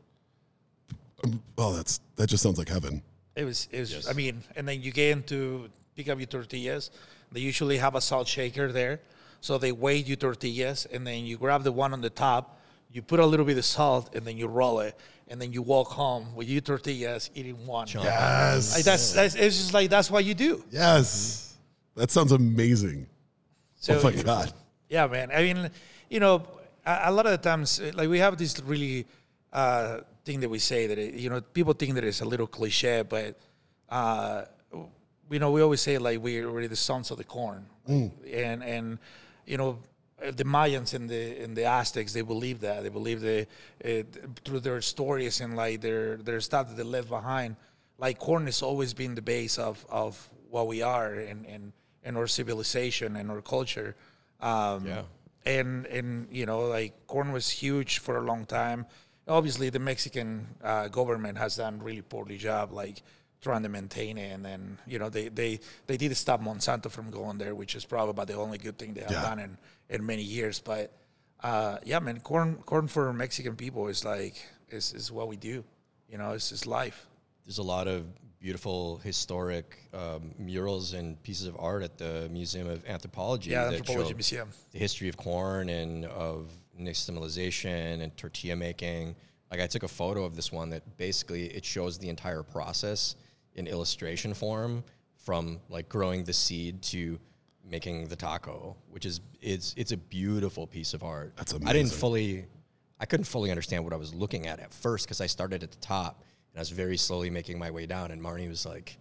Um, 1.23 1.41
Oh, 1.58 1.73
that's 1.73 1.99
that 2.15 2.27
just 2.27 2.43
sounds 2.43 2.58
like 2.58 2.69
heaven. 2.69 3.01
It 3.36 3.43
was, 3.43 3.67
it 3.71 3.80
was 3.80 4.08
I 4.08 4.13
mean, 4.13 4.43
and 4.56 4.67
then 4.67 4.82
you 4.82 4.91
get 4.91 5.12
into 5.12 5.69
pick 5.95 6.10
up 6.10 6.19
your 6.19 6.28
tortillas. 6.28 6.91
They 7.32 7.39
usually 7.39 7.78
have 7.78 7.95
a 7.95 8.02
salt 8.02 8.28
shaker 8.28 8.71
there. 8.71 9.00
So 9.41 9.58
they 9.58 9.71
weigh 9.71 9.98
your 9.98 10.17
tortillas 10.17 10.88
and 10.91 11.06
then 11.06 11.26
you 11.26 11.38
grab 11.38 11.63
the 11.63 11.71
one 11.71 11.93
on 11.93 12.02
the 12.02 12.10
top, 12.10 12.60
you 12.91 13.02
put 13.02 13.19
a 13.19 13.26
little 13.26 13.45
bit 13.45 13.58
of 13.58 13.65
salt 13.65 14.15
and 14.15 14.26
then 14.26 14.38
you 14.38 14.48
roll 14.48 14.80
it. 14.80 14.98
And 15.28 15.41
then 15.41 15.52
you 15.52 15.62
walk 15.62 15.89
home 15.89 16.36
with 16.36 16.48
your 16.48 16.62
tortillas 16.62 17.32
eating 17.34 17.65
one. 17.65 17.88
Yes. 17.88 18.76
Like 18.76 18.86
that's, 18.86 19.13
that's 19.13 19.36
it's 19.36 19.58
just 19.58 19.74
like 19.74 19.89
that's 19.89 20.10
what 20.12 20.24
you 20.24 20.34
do. 20.34 20.63
yes. 20.69 21.58
That 21.95 22.12
sounds 22.12 22.32
amazing. 22.32 23.08
So 23.76 23.98
oh 23.98 24.04
my 24.04 24.12
god. 24.12 24.52
Yeah, 24.89 25.08
man. 25.08 25.32
I 25.32 25.41
mean, 25.41 25.69
you 26.10 26.19
know, 26.19 26.43
a, 26.86 27.04
a 27.06 27.12
lot 27.12 27.26
of 27.26 27.32
the 27.32 27.38
times, 27.38 27.80
uh, 27.80 27.91
like 27.95 28.10
we 28.10 28.19
have 28.19 28.38
this 28.38 28.60
really 28.62 29.06
uh, 29.54 30.02
thing 30.25 30.39
that 30.41 30.49
we 30.49 30.59
say 30.59 30.88
that 30.88 30.97
it, 30.97 31.13
you 31.13 31.29
know 31.29 31.39
people 31.41 31.73
think 31.73 31.93
that 31.95 32.03
it's 32.03 32.21
a 32.21 32.25
little 32.25 32.47
cliche, 32.47 33.03
but 33.03 33.38
uh, 33.89 34.43
you 35.29 35.39
know 35.39 35.51
we 35.51 35.61
always 35.61 35.81
say 35.81 35.97
like 35.97 36.19
we're, 36.21 36.51
we're 36.51 36.67
the 36.67 36.75
sons 36.75 37.11
of 37.11 37.17
the 37.17 37.23
corn, 37.23 37.65
and 37.88 38.63
and 38.63 38.99
you 39.45 39.57
know 39.57 39.79
the 40.21 40.43
Mayans 40.43 40.93
and 40.93 41.09
the 41.09 41.43
and 41.43 41.55
the 41.55 41.65
Aztecs 41.65 42.13
they 42.13 42.21
believe 42.21 42.59
that 42.61 42.83
they 42.83 42.89
believe 42.89 43.21
that 43.21 43.47
uh, 43.83 44.03
through 44.43 44.61
their 44.61 44.81
stories 44.81 45.41
and 45.41 45.55
like 45.55 45.81
their 45.81 46.17
their 46.17 46.41
stuff 46.41 46.67
that 46.69 46.77
they 46.77 46.83
left 46.83 47.09
behind, 47.09 47.55
like 47.97 48.17
corn 48.19 48.45
has 48.45 48.61
always 48.61 48.93
been 48.93 49.15
the 49.15 49.21
base 49.21 49.57
of 49.57 49.85
of 49.89 50.29
what 50.49 50.67
we 50.67 50.81
are 50.81 51.13
and 51.13 51.45
and 51.45 51.73
and 52.03 52.17
our 52.17 52.27
civilization 52.27 53.15
and 53.15 53.29
our 53.31 53.41
culture. 53.41 53.95
Um, 54.41 54.85
Yeah. 54.88 55.03
And 55.47 55.85
and 55.88 56.27
you 56.31 56.45
know 56.47 56.61
like 56.61 56.93
corn 57.05 57.31
was 57.31 57.47
huge 57.51 57.99
for 57.99 58.17
a 58.17 58.21
long 58.21 58.45
time. 58.45 58.88
Obviously, 59.27 59.69
the 59.69 59.79
Mexican 59.79 60.47
uh, 60.63 60.88
government 60.88 61.38
has 61.38 61.55
done 61.55 61.79
really 61.81 62.01
poorly 62.01 62.38
job 62.38 62.71
like 62.71 63.01
trying 63.41 63.63
to 63.63 63.69
maintain 63.69 64.17
it, 64.17 64.31
and 64.31 64.45
then 64.45 64.77
you 64.88 64.99
know 64.99 65.09
they 65.09 65.29
they 65.29 65.59
they 65.88 65.97
did 65.97 66.15
stop 66.15 66.41
Monsanto 66.41 66.89
from 66.91 67.09
going 67.11 67.38
there, 67.38 67.55
which 67.55 67.75
is 67.75 67.85
probably 67.85 68.11
about 68.11 68.27
the 68.27 68.35
only 68.35 68.57
good 68.57 68.77
thing 68.77 68.93
they 68.93 69.01
have 69.01 69.11
Yeah. 69.11 69.21
done 69.21 69.39
in 69.39 69.57
in 69.89 70.05
many 70.05 70.21
years. 70.23 70.59
But 70.59 70.91
uh, 71.43 71.77
yeah, 71.83 71.99
man, 71.99 72.19
corn 72.19 72.55
corn 72.65 72.88
for 72.88 73.11
Mexican 73.13 73.55
people 73.55 73.88
is 73.88 74.05
like 74.05 74.35
is 74.69 74.93
is 74.93 75.11
what 75.11 75.27
we 75.27 75.38
do. 75.38 75.63
You 76.09 76.17
know, 76.19 76.31
it's 76.33 76.49
just 76.49 76.67
life. 76.67 77.07
There's 77.45 77.57
a 77.59 77.63
lot 77.63 77.88
of 77.88 78.05
beautiful 78.39 78.97
historic 79.03 79.77
um, 79.93 80.33
murals 80.38 80.93
and 80.93 81.21
pieces 81.23 81.47
of 81.47 81.55
art 81.59 81.81
at 81.83 81.97
the 81.97 82.29
Museum 82.31 82.67
of 82.69 82.85
Anthropology. 82.85 83.51
Yeah, 83.51 83.65
Anthropology 83.69 84.13
Museum. 84.13 84.49
The 84.71 84.77
history 84.79 85.09
of 85.09 85.17
corn 85.17 85.69
and 85.69 86.05
of 86.05 86.51
nixtamalization 86.79 88.01
and 88.01 88.15
tortilla 88.17 88.55
making. 88.55 89.15
Like 89.51 89.61
I 89.61 89.67
took 89.67 89.83
a 89.83 89.88
photo 89.88 90.23
of 90.23 90.35
this 90.35 90.51
one 90.51 90.69
that 90.71 90.97
basically 90.97 91.45
it 91.47 91.63
shows 91.63 91.97
the 91.97 92.09
entire 92.09 92.43
process 92.43 93.15
in 93.53 93.67
illustration 93.67 94.33
form 94.33 94.83
from 95.15 95.59
like 95.69 95.89
growing 95.89 96.23
the 96.23 96.33
seed 96.33 96.81
to 96.83 97.19
making 97.63 98.07
the 98.07 98.15
taco, 98.15 98.75
which 98.89 99.05
is 99.05 99.21
it's 99.41 99.73
it's 99.77 99.91
a 99.91 99.97
beautiful 99.97 100.67
piece 100.67 100.93
of 100.93 101.03
art. 101.03 101.33
That's 101.35 101.53
amazing. 101.53 101.67
I 101.67 101.73
didn't 101.73 101.91
fully 101.91 102.45
I 102.99 103.05
couldn't 103.05 103.25
fully 103.25 103.49
understand 103.49 103.83
what 103.83 103.93
I 103.93 103.97
was 103.97 104.13
looking 104.13 104.47
at 104.47 104.59
at 104.59 104.73
first 104.73 105.05
because 105.05 105.21
I 105.21 105.27
started 105.27 105.63
at 105.63 105.71
the 105.71 105.77
top 105.77 106.23
and 106.53 106.59
I 106.59 106.61
was 106.61 106.69
very 106.69 106.97
slowly 106.97 107.29
making 107.29 107.59
my 107.59 107.71
way 107.71 107.85
down. 107.85 108.11
And 108.11 108.21
Marnie 108.21 108.47
was 108.47 108.65
like, 108.65 108.97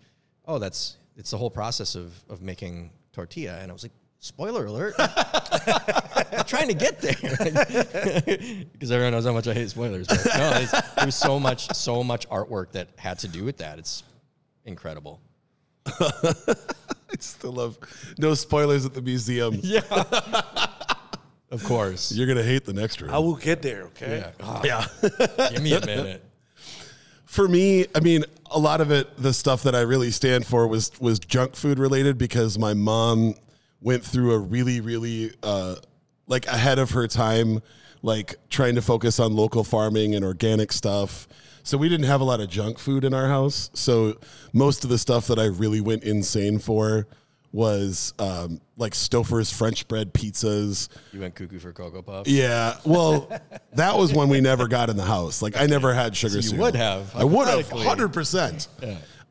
"Oh, 0.47 0.59
that's 0.59 0.97
it's 1.17 1.31
the 1.31 1.39
whole 1.39 1.51
process 1.51 1.95
of 1.95 2.13
of 2.29 2.43
making 2.43 2.91
tortilla," 3.13 3.59
and 3.61 3.71
I 3.71 3.75
was 3.75 3.83
like, 3.83 3.93
"Spoiler 4.25 4.65
alert!" 4.65 4.95
I'm 4.99 6.45
trying 6.47 6.69
to 6.69 6.75
get 6.75 6.99
there 6.99 7.15
because 8.73 8.91
everyone 8.91 9.13
knows 9.13 9.27
how 9.27 9.35
much 9.35 9.47
I 9.47 9.53
hate 9.53 9.69
spoilers. 9.69 10.07
But 10.07 10.25
no, 10.25 10.51
it's, 10.55 10.71
there 10.95 11.05
was 11.05 11.15
so 11.15 11.39
much 11.39 11.71
so 11.75 12.03
much 12.03 12.27
artwork 12.31 12.73
that 12.73 12.89
had 12.97 13.19
to 13.19 13.29
do 13.29 13.45
with 13.45 13.59
that. 13.59 13.79
It's 13.79 14.03
incredible. 14.65 15.21
I 15.87 16.55
still 17.19 17.53
love 17.53 17.79
no 18.17 18.33
spoilers 18.33 18.87
at 18.87 18.95
the 18.95 19.03
museum. 19.03 19.59
Yeah, 19.63 19.83
of 21.51 21.63
course. 21.65 22.11
You're 22.11 22.27
gonna 22.27 22.43
hate 22.43 22.65
the 22.65 22.73
next 22.73 23.03
room. 23.03 23.11
I 23.11 23.19
will 23.19 23.37
get 23.37 23.61
there. 23.61 23.83
Okay. 23.89 24.21
Yeah, 24.21 24.31
ah. 24.43 24.63
yeah. 24.65 24.87
give 25.51 25.63
me 25.63 25.75
a 25.75 25.85
minute. 25.85 26.25
For 27.27 27.47
me, 27.47 27.85
I 27.95 28.01
mean, 28.01 28.25
a 28.51 28.59
lot 28.59 28.81
of 28.81 28.91
it, 28.91 29.19
the 29.19 29.35
stuff 29.35 29.65
that 29.65 29.75
I 29.75 29.83
really 29.83 30.11
stand 30.11 30.47
for 30.47 30.67
was 30.67 30.99
was 30.99 31.19
junk 31.19 31.57
food 31.57 31.79
related 31.79 32.17
because 32.17 32.59
my 32.59 32.73
mom 32.73 33.35
went 33.85 34.03
through 34.03 34.33
a 34.33 34.39
really, 34.39 34.81
really 34.81 35.31
uh, 35.45 35.77
like 36.27 36.47
ahead 36.47 36.81
of 36.81 36.91
her 36.93 37.07
time, 37.07 37.61
like 38.03 38.35
trying 38.49 38.75
to 38.75 38.83
focus 38.83 39.21
on 39.21 39.37
local 39.37 39.63
farming 39.63 40.15
and 40.17 40.25
organic 40.25 40.73
stuff. 40.73 41.29
So 41.63 41.79
we 41.79 41.89
didn't 41.89 42.07
have 42.07 42.21
a 42.21 42.25
lot 42.25 42.41
of 42.41 42.49
junk 42.49 42.79
food 42.79 43.05
in 43.05 43.15
our 43.15 43.29
house. 43.29 43.71
So 43.75 44.19
most 44.53 44.85
of 44.85 44.91
the 44.91 44.99
stuff 44.99 45.29
that 45.29 45.39
I 45.39 45.45
really 45.45 45.81
went 45.81 46.03
insane 46.03 46.59
for 46.59 47.07
was 47.53 48.15
um, 48.19 48.61
like 48.77 48.95
Stouffer's 48.95 49.53
French 49.53 49.87
bread 49.87 50.13
pizzas. 50.13 50.89
You 51.13 51.21
went 51.21 51.35
cuckoo 51.37 51.59
for 51.59 51.73
Cocoa 51.73 52.03
Puffs? 52.03 52.29
Yeah, 52.29 52.77
well, 52.85 53.31
that 53.75 53.97
was 53.97 54.13
one 54.13 54.29
we 54.29 54.41
never 54.41 54.67
got 54.67 54.91
in 54.91 54.97
the 54.97 55.05
house. 55.05 55.41
Like 55.41 55.57
I 55.57 55.67
never 55.67 55.95
had 55.95 56.17
sugar 56.17 56.37
you 56.37 56.43
cereal. 56.43 56.65
would 56.65 56.75
have, 56.75 57.15
I 57.15 57.23
would 57.23 57.49
have, 57.49 57.71
hundred 57.71 58.13
percent. 58.13 58.67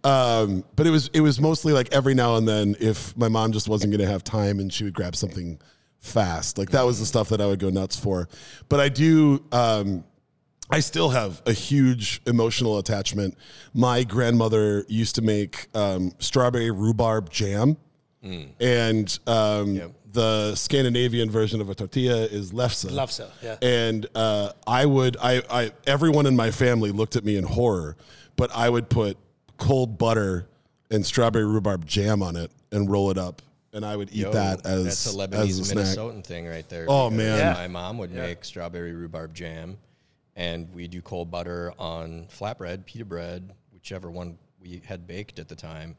Um, 0.04 0.64
but 0.76 0.86
it 0.86 0.90
was 0.90 1.10
it 1.14 1.22
was 1.22 1.40
mostly 1.40 1.72
like 1.74 1.94
every 1.94 2.14
now 2.14 2.36
and 2.36 2.48
then 2.48 2.76
if 2.80 3.16
my 3.16 3.30
mom 3.30 3.52
just 3.54 3.70
wasn't 3.70 3.92
going 3.92 4.06
to 4.06 4.12
have 4.12 4.24
time 4.24 4.60
and 4.60 4.72
she 4.72 4.84
would 4.84 4.94
grab 4.94 5.16
something 5.16 5.60
fast. 6.00 6.58
Like 6.58 6.72
that 6.72 6.86
was 6.86 7.00
the 7.00 7.06
stuff 7.06 7.30
that 7.30 7.40
I 7.40 7.46
would 7.46 7.60
go 7.60 7.70
nuts 7.70 7.96
for. 7.98 8.28
But 8.70 8.80
I 8.82 8.90
do. 8.90 9.44
Um, 9.52 10.04
I 10.70 10.80
still 10.80 11.10
have 11.10 11.42
a 11.46 11.54
huge 11.54 12.22
emotional 12.26 12.80
attachment. 12.80 13.38
My 13.74 14.04
grandmother 14.04 14.86
used 14.88 15.16
to 15.16 15.22
make 15.22 15.68
um, 15.76 16.14
strawberry 16.20 16.72
rhubarb 16.72 17.30
jam, 17.30 17.78
and 18.60 19.20
um, 19.28 19.76
Yep. 19.76 19.92
the 20.14 20.56
Scandinavian 20.56 21.30
version 21.30 21.62
of 21.62 21.70
a 21.70 21.76
tortilla 21.76 22.24
is 22.26 22.54
lefse. 22.54 22.90
Lefse, 22.90 23.30
yeah. 23.44 23.58
And 23.62 24.08
uh, 24.16 24.54
I 24.66 24.86
would, 24.86 25.18
I, 25.22 25.44
I, 25.50 25.72
everyone 25.86 26.26
in 26.26 26.36
my 26.36 26.50
family 26.50 26.92
looked 26.92 27.18
at 27.18 27.26
me 27.26 27.36
in 27.36 27.44
horror, 27.44 27.98
but 28.38 28.50
I 28.56 28.70
would 28.70 28.90
put 28.90 29.18
cold 29.64 29.98
butter 29.98 30.48
and 30.92 31.06
strawberry 31.06 31.46
rhubarb 31.46 31.86
jam 31.86 32.22
on 32.22 32.36
it 32.36 32.52
and 32.72 32.90
roll 32.90 33.10
it 33.12 33.18
up, 33.18 33.42
and 33.72 33.86
I 33.86 33.96
would 33.96 34.10
eat 34.10 34.18
Yo, 34.18 34.32
that 34.34 34.66
as 34.66 34.84
that's 34.86 35.06
a 35.06 35.10
as 35.10 35.16
Lebanese 35.16 35.62
a 35.62 35.66
snack. 35.66 35.86
Minnesotan 35.86 36.24
thing 36.24 36.48
right 36.48 36.68
there. 36.70 36.86
Oh, 36.88 37.10
man. 37.10 37.38
Yeah. 37.38 37.54
my 37.54 37.68
mom 37.68 37.98
would 38.00 38.12
make 38.12 38.44
strawberry 38.46 38.94
rhubarb 38.94 39.34
jam, 39.34 39.78
and 40.36 40.72
we 40.74 40.88
do 40.88 41.02
cold 41.02 41.32
butter 41.32 41.74
on 41.80 42.26
flatbread, 42.28 42.86
pita 42.86 43.06
bread, 43.06 43.54
whichever 43.74 44.10
one 44.12 44.38
we 44.62 44.82
had 44.86 45.08
baked 45.08 45.40
at 45.40 45.48
the 45.48 45.56
time. 45.56 45.96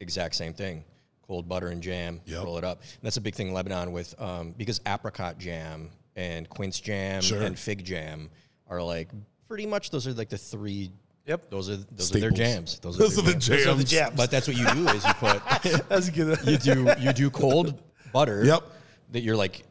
Exact 0.00 0.34
same 0.34 0.52
thing, 0.52 0.84
cold 1.26 1.48
butter 1.48 1.68
and 1.68 1.82
jam. 1.82 2.20
Yep. 2.26 2.44
Roll 2.44 2.58
it 2.58 2.64
up. 2.64 2.80
And 2.80 3.02
that's 3.02 3.16
a 3.16 3.20
big 3.20 3.34
thing 3.34 3.48
in 3.48 3.54
Lebanon 3.54 3.92
with 3.92 4.14
um, 4.20 4.52
because 4.56 4.80
apricot 4.86 5.38
jam 5.38 5.90
and 6.16 6.48
quince 6.48 6.80
jam 6.80 7.22
Sure. 7.22 7.40
and 7.42 7.56
fig 7.58 7.84
jam 7.84 8.28
are 8.68 8.82
like 8.82 9.08
pretty 9.48 9.64
much 9.66 9.90
those 9.90 10.06
are 10.06 10.12
like 10.12 10.28
the 10.28 10.36
three. 10.38 10.90
Yep. 11.26 11.50
Those 11.50 11.70
are 11.70 11.76
those 11.76 12.14
are 12.16 12.18
their 12.20 12.30
jams. 12.30 12.78
Those, 12.80 12.98
Those 12.98 13.16
their 13.16 13.24
are 13.24 13.26
the 13.28 13.32
Those 13.34 13.66
are 13.66 13.74
the 13.74 13.84
jams. 13.84 13.90
jams. 13.90 14.16
But 14.16 14.30
that's 14.30 14.48
what 14.48 14.56
you 14.56 14.66
do 14.74 14.88
is 14.88 15.04
you 15.04 15.14
put 15.14 15.42
That's 15.88 16.10
good. 16.10 16.38
you 16.46 16.56
do 16.58 16.92
you 16.98 17.12
do 17.12 17.30
cold 17.30 17.80
butter. 18.12 18.44
Yep. 18.44 18.62
That 19.12 19.20
you're 19.22 19.36
like 19.36 19.64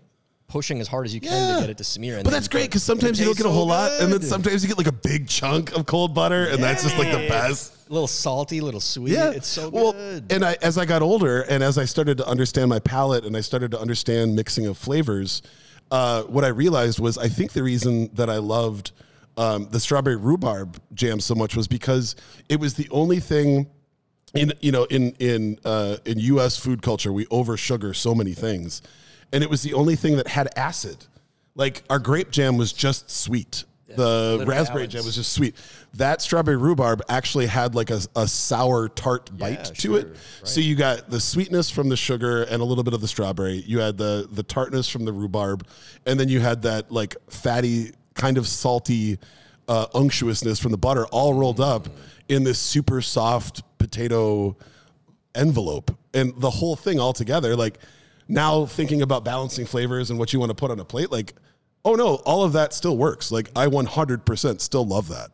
pushing 0.48 0.80
as 0.82 0.88
hard 0.88 1.06
as 1.06 1.14
you 1.14 1.22
can 1.22 1.32
Yeah. 1.32 1.56
to 1.56 1.62
get 1.62 1.70
it 1.72 1.78
to 1.78 1.84
smear. 1.84 2.16
And 2.16 2.24
But 2.24 2.32
that's 2.32 2.48
great 2.48 2.66
because 2.70 2.84
sometimes 2.84 3.20
you 3.20 3.26
don't 3.26 3.38
get 3.38 3.46
a 3.46 3.50
whole 3.50 3.64
so 3.64 3.68
lot, 3.70 3.92
and 4.02 4.12
then 4.12 4.22
sometimes 4.22 4.62
you 4.64 4.68
get 4.68 4.78
like 4.78 4.88
a 4.88 4.92
big 4.92 5.28
chunk 5.28 5.72
of 5.74 5.86
cold 5.86 6.14
butter, 6.14 6.46
and 6.46 6.62
that's 6.62 6.84
just 6.84 6.98
like 6.98 7.10
the 7.12 7.28
best. 7.30 7.90
a 7.90 7.94
little 7.94 8.08
salty, 8.08 8.58
a 8.60 8.64
little 8.64 8.82
sweet. 8.82 9.14
Yeah, 9.14 9.32
it's 9.32 9.48
so 9.48 9.70
well, 9.70 9.94
good. 9.94 10.30
And 10.32 10.44
I, 10.44 10.58
as 10.62 10.78
I 10.78 10.84
got 10.86 11.02
older, 11.02 11.42
and 11.44 11.64
as 11.64 11.78
I 11.78 11.86
started 11.86 12.18
to 12.18 12.28
understand 12.28 12.70
my 12.70 12.80
palate, 12.80 13.24
and 13.26 13.36
I 13.38 13.42
started 13.42 13.72
to 13.72 13.80
understand 13.80 14.36
mixing 14.36 14.66
of 14.68 14.78
flavors, 14.78 15.42
uh, 15.90 16.24
what 16.24 16.44
I 16.44 16.50
realized 16.50 17.00
was 17.00 17.18
I 17.18 17.30
think 17.30 17.54
the 17.54 17.64
reason 17.64 18.10
that 18.16 18.30
I 18.30 18.38
loved 18.38 18.92
um, 19.42 19.68
the 19.72 19.80
strawberry 19.80 20.18
rhubarb 20.18 20.80
jam 20.94 21.20
so 21.20 21.34
much 21.34 21.56
was 21.56 21.68
because 21.68 22.16
it 22.48 22.60
was 22.60 22.76
the 22.76 22.88
only 22.92 23.20
thing 23.20 23.68
in 24.36 24.54
you 24.62 24.72
know 24.72 24.84
in 24.86 25.16
in 25.20 25.58
uh, 25.66 25.98
in 26.06 26.20
U.S. 26.20 26.58
food 26.58 26.84
culture 26.84 27.12
we 27.12 27.26
over 27.32 27.58
sugar 27.58 27.94
so 27.96 28.14
many 28.14 28.34
things, 28.34 28.84
and 29.34 29.44
it 29.44 29.50
was 29.50 29.64
the 29.64 29.74
only 29.74 29.96
thing 29.96 30.18
that 30.18 30.28
had 30.28 30.48
acid. 30.56 31.08
Like 31.56 31.84
our 31.90 31.98
grape 31.98 32.30
jam 32.30 32.56
was 32.56 32.72
just 32.72 33.10
sweet. 33.10 33.66
the 33.88 34.46
raspberry 34.48 34.88
jam 34.88 35.04
was 35.04 35.16
just 35.16 35.34
sweet. 35.34 35.56
That 35.96 36.22
strawberry 36.22 36.56
rhubarb 36.56 37.02
actually 37.10 37.48
had 37.48 37.74
like 37.74 37.90
a, 37.90 38.00
a 38.16 38.28
sour 38.28 38.88
tart 38.88 39.36
bite 39.38 39.66
to 39.66 39.76
sure, 39.76 40.00
it. 40.00 40.18
So 40.44 40.62
you 40.62 40.76
got 40.76 41.10
the 41.10 41.20
sweetness 41.20 41.70
from 41.70 41.90
the 41.90 41.98
sugar 41.98 42.44
and 42.44 42.62
a 42.62 42.66
little 42.66 42.86
bit 42.86 42.94
of 42.94 43.02
the 43.02 43.08
strawberry. 43.08 43.64
You 43.68 43.80
had 43.80 43.98
the 43.98 44.30
the 44.32 44.44
tartness 44.44 44.88
from 44.88 45.04
the 45.04 45.12
rhubarb, 45.12 45.66
and 46.06 46.20
then 46.20 46.30
you 46.30 46.40
had 46.40 46.62
that 46.62 46.92
like 46.92 47.16
fatty, 47.30 47.92
kind 48.22 48.38
of 48.38 48.48
salty, 48.48 49.18
uh, 49.68 49.88
unctuousness 49.96 50.60
from 50.60 50.72
the 50.72 50.78
butter, 50.78 51.08
all 51.08 51.34
rolled 51.34 51.60
up 51.60 51.88
in 52.30 52.44
this 52.44 52.60
super 52.60 53.02
soft 53.02 53.64
potato 53.80 54.56
envelope, 55.34 55.98
and 56.14 56.40
the 56.40 56.52
whole 56.52 56.76
thing 56.76 57.00
all 57.00 57.14
together. 57.14 57.56
Like 57.56 57.80
now, 58.28 58.68
thinking 58.68 59.02
about 59.02 59.26
balancing 59.26 59.66
flavors 59.66 60.12
and 60.12 60.20
what 60.20 60.34
you 60.34 60.40
want 60.40 60.52
to 60.52 60.56
put 60.56 60.70
on 60.70 60.80
a 60.80 60.86
plate, 60.86 61.12
like 61.12 61.34
oh 61.84 61.96
no, 61.96 62.16
all 62.26 62.44
of 62.44 62.54
that 62.54 62.74
still 62.74 62.96
works. 62.96 63.32
Like 63.32 63.50
I 63.56 63.66
100% 63.66 64.62
still 64.62 64.86
love 64.86 65.08
that. 65.10 65.32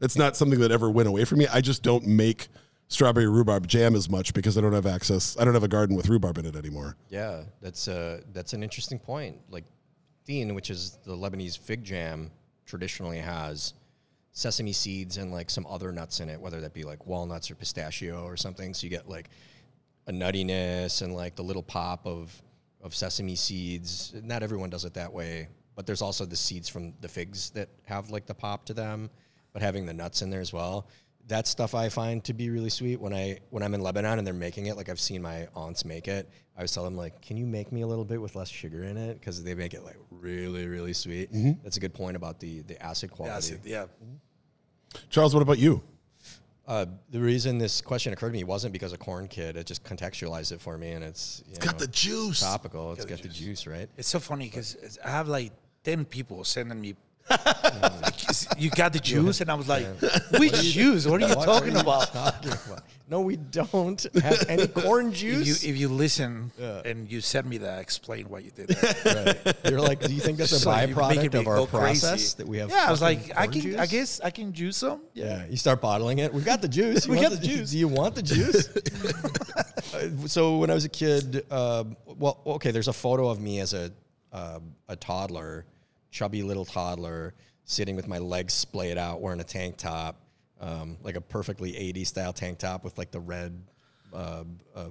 It's 0.00 0.16
not 0.16 0.36
something 0.36 0.60
that 0.60 0.70
ever 0.70 0.88
went 0.88 1.08
away 1.08 1.24
from 1.24 1.38
me. 1.38 1.48
I 1.52 1.60
just 1.60 1.82
don't 1.82 2.06
make 2.06 2.46
strawberry 2.86 3.26
rhubarb 3.26 3.66
jam 3.66 3.96
as 3.96 4.08
much 4.08 4.32
because 4.32 4.56
I 4.56 4.60
don't 4.60 4.72
have 4.72 4.86
access. 4.86 5.36
I 5.40 5.44
don't 5.44 5.54
have 5.54 5.64
a 5.64 5.68
garden 5.68 5.96
with 5.96 6.08
rhubarb 6.08 6.38
in 6.38 6.46
it 6.46 6.54
anymore. 6.54 6.96
yeah, 7.08 7.42
that's 7.60 7.88
uh 7.88 8.20
that's 8.32 8.52
an 8.52 8.62
interesting 8.62 9.00
point. 9.00 9.38
Like 9.50 9.64
Which 10.28 10.68
is 10.68 10.98
the 11.06 11.16
Lebanese 11.16 11.58
fig 11.58 11.82
jam, 11.82 12.30
traditionally 12.66 13.18
has 13.18 13.72
sesame 14.32 14.72
seeds 14.72 15.16
and 15.16 15.32
like 15.32 15.48
some 15.48 15.66
other 15.66 15.90
nuts 15.90 16.20
in 16.20 16.28
it, 16.28 16.38
whether 16.38 16.60
that 16.60 16.74
be 16.74 16.84
like 16.84 17.06
walnuts 17.06 17.50
or 17.50 17.54
pistachio 17.54 18.24
or 18.24 18.36
something. 18.36 18.74
So 18.74 18.84
you 18.84 18.90
get 18.90 19.08
like 19.08 19.30
a 20.06 20.12
nuttiness 20.12 21.00
and 21.00 21.14
like 21.14 21.34
the 21.34 21.42
little 21.42 21.62
pop 21.62 22.06
of 22.06 22.42
of 22.82 22.94
sesame 22.94 23.36
seeds. 23.36 24.12
Not 24.22 24.42
everyone 24.42 24.68
does 24.68 24.84
it 24.84 24.92
that 24.94 25.10
way, 25.12 25.48
but 25.74 25.86
there's 25.86 26.02
also 26.02 26.26
the 26.26 26.36
seeds 26.36 26.68
from 26.68 26.92
the 27.00 27.08
figs 27.08 27.48
that 27.50 27.70
have 27.84 28.10
like 28.10 28.26
the 28.26 28.34
pop 28.34 28.66
to 28.66 28.74
them, 28.74 29.08
but 29.54 29.62
having 29.62 29.86
the 29.86 29.94
nuts 29.94 30.20
in 30.20 30.28
there 30.28 30.42
as 30.42 30.52
well. 30.52 30.88
That 31.28 31.46
stuff 31.46 31.74
I 31.74 31.88
find 31.90 32.24
to 32.24 32.34
be 32.34 32.50
really 32.50 32.70
sweet 32.70 33.00
when 33.00 33.12
I 33.14 33.38
when 33.50 33.62
I'm 33.62 33.74
in 33.74 33.80
Lebanon 33.82 34.18
and 34.18 34.26
they're 34.26 34.34
making 34.34 34.66
it. 34.66 34.76
Like 34.76 34.88
I've 34.88 35.00
seen 35.00 35.22
my 35.22 35.46
aunts 35.54 35.84
make 35.84 36.08
it. 36.08 36.28
I 36.56 36.60
always 36.60 36.72
tell 36.72 36.84
them 36.84 36.96
like, 36.96 37.20
"Can 37.22 37.36
you 37.36 37.46
make 37.46 37.70
me 37.70 37.82
a 37.82 37.86
little 37.86 38.04
bit 38.04 38.20
with 38.20 38.34
less 38.34 38.48
sugar 38.48 38.82
in 38.84 38.96
it?" 38.96 39.20
Because 39.20 39.42
they 39.44 39.54
make 39.54 39.74
it 39.74 39.84
like 39.84 39.96
really 40.10 40.66
really 40.66 40.92
sweet. 40.92 41.28
That's 41.62 41.76
a 41.76 41.80
good 41.80 41.94
point 41.94 42.16
about 42.16 42.40
the 42.40 42.62
the 42.62 42.82
acid 42.82 43.10
quality. 43.10 43.36
Acid, 43.36 43.60
yeah. 43.64 43.86
Charles, 45.10 45.34
what 45.34 45.42
about 45.42 45.58
you? 45.58 45.82
Uh, 46.66 46.84
the 47.10 47.18
reason 47.20 47.56
this 47.56 47.80
question 47.80 48.12
occurred 48.12 48.28
to 48.28 48.32
me 48.34 48.44
wasn't 48.44 48.72
because 48.72 48.92
of 48.92 48.98
Corn 48.98 49.26
Kid. 49.26 49.56
It 49.56 49.66
just 49.66 49.84
contextualized 49.84 50.52
it 50.52 50.60
for 50.60 50.76
me, 50.76 50.90
and 50.90 51.02
it's 51.02 51.42
you 51.48 51.56
Got 51.56 51.74
know, 51.74 51.78
the 51.80 51.86
juice. 51.86 52.40
topical. 52.40 52.92
It's 52.92 53.06
got 53.06 53.22
the 53.22 53.28
juice, 53.28 53.66
right? 53.66 53.88
It's 53.96 54.08
so 54.08 54.20
funny 54.20 54.46
because 54.46 54.98
I 55.02 55.10
have 55.10 55.28
like 55.28 55.52
10 55.84 56.04
people 56.04 56.44
sending 56.44 56.78
me, 56.78 56.94
you 58.58 58.70
got 58.70 58.92
the 58.92 58.98
juice? 59.12 59.40
And 59.40 59.50
I 59.50 59.54
was 59.54 59.68
like, 59.68 59.86
which 60.38 60.54
juice? 60.62 61.06
What 61.06 61.22
are 61.22 61.28
you 61.28 61.34
talking 61.34 61.76
about? 61.76 62.10
No, 63.10 63.22
we 63.22 63.36
don't 63.36 64.02
have 64.22 64.44
any 64.50 64.66
corn 64.82 65.08
If 65.12 65.22
you, 65.22 65.32
juice. 65.42 65.64
if 65.64 65.78
you 65.78 65.88
listen 65.88 66.52
and 66.84 67.10
you 67.10 67.22
send 67.22 67.48
me 67.48 67.56
that, 67.56 67.78
explain 67.80 68.28
why 68.28 68.40
you 68.40 68.50
did 68.50 68.68
that. 68.68 69.56
You're 69.64 69.80
like, 69.80 70.00
do 70.00 70.12
you 70.12 70.20
think 70.20 70.36
that's 70.36 70.52
a 70.52 70.58
So 70.58 70.70
you're 70.76 70.88
making 70.94 71.30
byproduct 71.30 71.32
me 71.32 71.40
of 71.40 71.46
our 71.46 71.56
go 71.56 71.66
process 71.66 72.10
crazy. 72.10 72.34
that 72.36 72.46
we 72.46 72.58
have? 72.58 72.68
Yeah, 72.68 72.84
I 72.86 72.90
was 72.90 73.00
fucking 73.00 73.28
like, 73.28 73.30
I 73.38 73.46
corn 73.46 73.52
can, 73.62 73.80
I 73.80 73.86
juice? 73.86 73.90
guess 73.92 74.20
I 74.20 74.30
can 74.30 74.52
juice 74.52 74.76
some. 74.76 75.00
Yeah, 75.14 75.46
you 75.48 75.56
start 75.56 75.80
bottling 75.80 76.18
it. 76.18 76.34
We 76.34 76.42
got 76.42 76.60
the 76.60 76.68
juice. 76.68 77.06
You 77.06 77.12
We 77.12 77.16
want 77.16 77.30
got 77.30 77.40
the 77.40 77.48
juice. 77.48 77.70
Do 77.70 77.78
you 77.78 77.88
want 77.88 78.14
the 78.14 78.22
juice? 78.22 78.68
Uh, 79.94 80.26
so 80.26 80.58
when 80.58 80.70
I 80.70 80.74
was 80.74 80.84
a 80.84 80.90
kid, 80.90 81.46
uh, 81.50 81.84
well, 82.04 82.42
okay, 82.46 82.72
there's 82.72 82.88
a 82.88 82.92
photo 82.92 83.30
of 83.30 83.40
me 83.40 83.60
as 83.60 83.72
a 83.72 83.90
uh, 84.34 84.58
a 84.86 84.96
toddler, 84.96 85.64
chubby 86.10 86.42
little 86.42 86.66
toddler, 86.66 87.32
sitting 87.68 87.94
with 87.94 88.08
my 88.08 88.18
legs 88.18 88.54
splayed 88.54 88.96
out, 88.96 89.20
wearing 89.20 89.40
a 89.40 89.44
tank 89.44 89.76
top, 89.76 90.16
um, 90.58 90.96
like 91.02 91.16
a 91.16 91.20
perfectly 91.20 91.72
80s 91.72 92.06
style 92.06 92.32
tank 92.32 92.58
top 92.58 92.82
with 92.82 92.96
like 92.96 93.10
the 93.10 93.20
red 93.20 93.62
uh, 94.12 94.44
uh, 94.74 94.86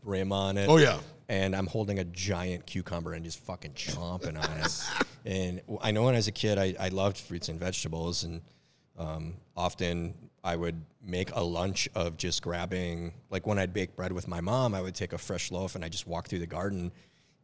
brim 0.00 0.30
on 0.30 0.56
it. 0.56 0.68
Oh, 0.68 0.76
yeah. 0.76 1.00
And 1.28 1.56
I'm 1.56 1.66
holding 1.66 1.98
a 1.98 2.04
giant 2.04 2.66
cucumber 2.66 3.14
and 3.14 3.24
just 3.24 3.40
fucking 3.40 3.72
chomping 3.72 4.42
on 4.42 4.58
it. 4.58 4.82
And 5.26 5.60
I 5.82 5.90
know 5.90 6.04
when 6.04 6.14
I 6.14 6.18
was 6.18 6.28
a 6.28 6.32
kid, 6.32 6.56
I, 6.56 6.74
I 6.80 6.88
loved 6.88 7.18
fruits 7.18 7.50
and 7.50 7.60
vegetables, 7.60 8.24
and 8.24 8.40
um, 8.96 9.34
often 9.54 10.14
I 10.42 10.56
would 10.56 10.80
make 11.02 11.30
a 11.34 11.42
lunch 11.42 11.86
of 11.94 12.16
just 12.16 12.40
grabbing, 12.40 13.12
like 13.28 13.46
when 13.46 13.58
I'd 13.58 13.74
bake 13.74 13.94
bread 13.94 14.12
with 14.12 14.26
my 14.26 14.40
mom, 14.40 14.74
I 14.74 14.80
would 14.80 14.94
take 14.94 15.12
a 15.12 15.18
fresh 15.18 15.50
loaf 15.50 15.74
and 15.74 15.84
I 15.84 15.90
just 15.90 16.06
walk 16.06 16.28
through 16.28 16.38
the 16.38 16.46
garden. 16.46 16.92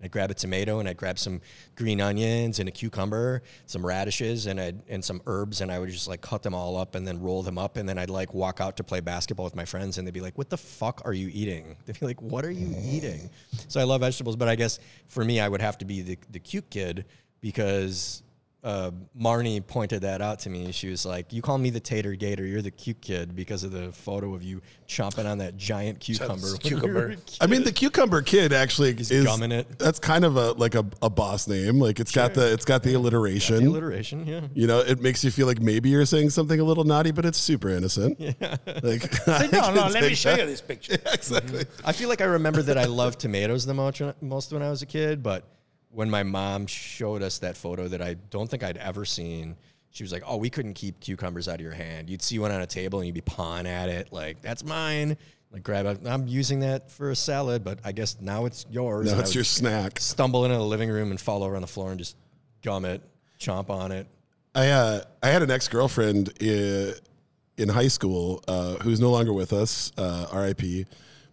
I'd 0.03 0.11
grab 0.11 0.31
a 0.31 0.35
tomato 0.35 0.81
and 0.81 0.89
I'd 0.89 0.97
grab 0.97 1.19
some 1.19 1.41
green 1.77 2.01
onions 2.01 2.59
and 2.59 2.69
a 2.69 2.73
cucumber, 2.73 3.43
some 3.67 3.85
radishes 3.85 4.47
and 4.47 4.61
I'd, 4.61 4.83
and 4.89 5.05
some 5.05 5.23
herbs, 5.27 5.61
and 5.61 5.71
I 5.71 5.79
would 5.79 5.89
just 5.89 6.09
like 6.09 6.21
cut 6.21 6.43
them 6.43 6.55
all 6.55 6.77
up 6.77 6.95
and 6.95 7.07
then 7.07 7.21
roll 7.21 7.43
them 7.43 7.59
up, 7.59 7.77
and 7.77 7.89
then 7.89 7.99
I'd 7.99 8.11
like 8.11 8.35
walk 8.35 8.61
out 8.61 8.77
to 8.79 8.85
play 8.85 9.01
basketball 9.01 9.45
with 9.45 9.57
my 9.57 9.65
friends, 9.65 9.97
and 9.97 10.07
they'd 10.07 10.13
be 10.13 10.21
like, 10.21 10.37
"What 10.37 10.51
the 10.51 10.59
fuck 10.59 11.03
are 11.05 11.13
you 11.13 11.31
eating?" 11.33 11.77
They'd 11.87 11.99
be 11.99 12.07
like, 12.07 12.21
"What 12.21 12.45
are 12.45 12.51
you 12.51 12.67
mm. 12.67 12.85
eating?" 12.85 13.31
So 13.69 13.81
I 13.81 13.85
love 13.85 14.01
vegetables, 14.01 14.37
but 14.37 14.49
I 14.49 14.57
guess 14.57 14.79
for 15.09 15.25
me, 15.25 15.41
I 15.41 15.49
would 15.49 15.63
have 15.63 15.79
to 15.79 15.85
be 15.85 16.03
the 16.03 16.19
the 16.31 16.41
cute 16.41 16.69
kid 16.71 17.07
because 17.41 18.24
uh, 18.65 18.91
Marnie 19.19 19.65
pointed 19.65 20.01
that 20.03 20.23
out 20.23 20.39
to 20.41 20.51
me. 20.51 20.73
She 20.73 20.89
was 20.89 21.05
like, 21.05 21.33
"You 21.33 21.43
call 21.43 21.59
me 21.59 21.69
the 21.69 21.81
tater 21.81 22.15
gator. 22.15 22.47
You're 22.47 22.63
the 22.63 22.71
cute 22.71 23.03
kid 23.03 23.37
because 23.37 23.63
of 23.63 23.73
the 23.73 23.93
photo 23.93 24.35
of 24.35 24.43
you 24.43 24.63
chomping 24.89 25.27
on 25.31 25.39
that 25.39 25.57
giant 25.57 26.01
cucumber." 26.01 26.35
when 26.35 26.61
you 26.65 26.77
were 26.77 26.81
cucumber. 26.81 27.17
I 27.43 27.47
mean, 27.47 27.63
the 27.63 27.73
cucumber 27.73 28.23
kid 28.23 28.55
actually 28.55 28.91
is 28.91 29.11
gumming 29.11 29.53
it. 29.53 29.79
That's 29.79 29.99
kind 29.99 30.25
of 30.25 30.37
a 30.37 30.53
like 30.53 30.75
a, 30.75 30.87
a 31.03 31.11
boss 31.11 31.47
name. 31.47 31.79
Like 31.79 32.01
it's 32.01 32.11
got 32.11 32.33
the 32.33 32.53
it's 32.53 32.65
got 32.65 32.83
the 32.83 32.95
alliteration. 32.95 33.63
The 33.63 33.71
alliteration, 33.71 34.27
yeah. 34.27 34.41
you 34.55 34.67
know, 34.67 34.81
it 34.81 35.01
makes 35.01 35.23
you 35.23 35.31
feel 35.31 35.47
like 35.47 35.61
maybe 35.61 35.91
you're 35.91 36.07
saying 36.07 36.31
something 36.31 36.59
a 36.59 36.65
little 36.65 36.85
naughty, 36.85 37.11
but 37.11 37.27
it's 37.27 37.39
super 37.39 37.69
innocent. 37.69 38.19
Yeah. 38.25 38.57
Like 38.83 39.29
I 39.29 39.49
no, 39.53 39.75
no, 39.75 39.87
let 39.89 40.03
me 40.03 40.15
show 40.15 40.31
that. 40.31 40.41
you 40.41 40.47
this 40.47 40.63
picture. 40.63 40.97
Exactly. 41.13 41.65
I 41.85 41.93
feel 41.93 42.09
like 42.09 42.21
I 42.21 42.25
remember 42.25 42.63
that 42.63 42.79
I 42.79 42.85
loved 42.85 43.21
tomatoes 43.21 43.67
the 43.67 43.75
most, 43.75 44.01
most 44.21 44.53
when 44.53 44.63
I 44.63 44.71
was 44.71 44.83
a 44.83 44.87
kid, 44.87 45.23
but 45.23 45.45
when 45.95 46.11
my 46.11 46.23
mom 46.23 46.67
showed 46.67 47.23
us 47.23 47.39
that 47.39 47.57
photo 47.57 47.89
that 47.89 48.03
I 48.03 48.15
don't 48.31 48.51
think 48.51 48.63
I'd 48.63 48.77
ever 48.79 49.05
seen, 49.05 49.57
she 49.91 50.03
was 50.03 50.13
like, 50.13 50.23
"Oh, 50.27 50.37
we 50.37 50.51
couldn't 50.51 50.75
keep 50.75 51.01
cucumbers 51.01 51.49
out 51.49 51.57
of 51.57 51.61
your 51.61 51.73
hand. 51.73 52.11
You'd 52.11 52.23
see 52.23 52.39
one 52.39 52.51
on 52.51 52.61
a 52.61 52.67
table 52.67 52.99
and 52.99 53.07
you'd 53.07 53.15
be 53.15 53.21
pawing 53.21 53.67
at 53.67 53.89
it, 53.89 54.13
like 54.13 54.43
that's 54.43 54.65
mine. 54.65 55.17
Like 55.53 55.63
grab 55.63 55.87
it. 55.87 56.01
I'm 56.05 56.27
using 56.27 56.61
that 56.61 56.91
for 56.91 57.11
a 57.11 57.17
salad, 57.17 57.63
but 57.63 57.79
I 57.85 57.93
guess 57.93 58.17
now 58.21 58.45
it's 58.47 58.67
yours. 58.69 59.07
No, 59.07 59.13
And 59.13 59.21
I 59.21 59.23
it's 59.23 59.37
your 59.37 59.45
snack. 59.45 60.01
stumble 60.01 60.45
into 60.45 60.57
the 60.57 60.65
living 60.65 60.91
room 60.91 61.11
and 61.13 61.21
fall 61.21 61.45
over 61.45 61.55
on 61.55 61.61
the 61.63 61.69
floor 61.69 61.91
and 61.91 61.99
just 61.99 62.17
gum 62.63 62.85
it, 62.85 63.03
chomp 63.39 63.71
on 63.71 63.93
it. 63.93 64.09
I 64.57 64.71
uh, 64.71 65.03
I 65.23 65.29
had 65.29 65.43
an 65.43 65.51
ex 65.53 65.69
girlfriend 65.69 66.33
in, 66.43 66.95
in 67.57 67.69
high 67.69 67.87
school 67.89 68.43
uh, 68.49 68.75
who's 68.77 68.99
no 69.01 69.11
longer 69.11 69.33
with 69.33 69.53
us, 69.53 69.93
uh, 69.97 70.27
R.I.P. 70.33 70.87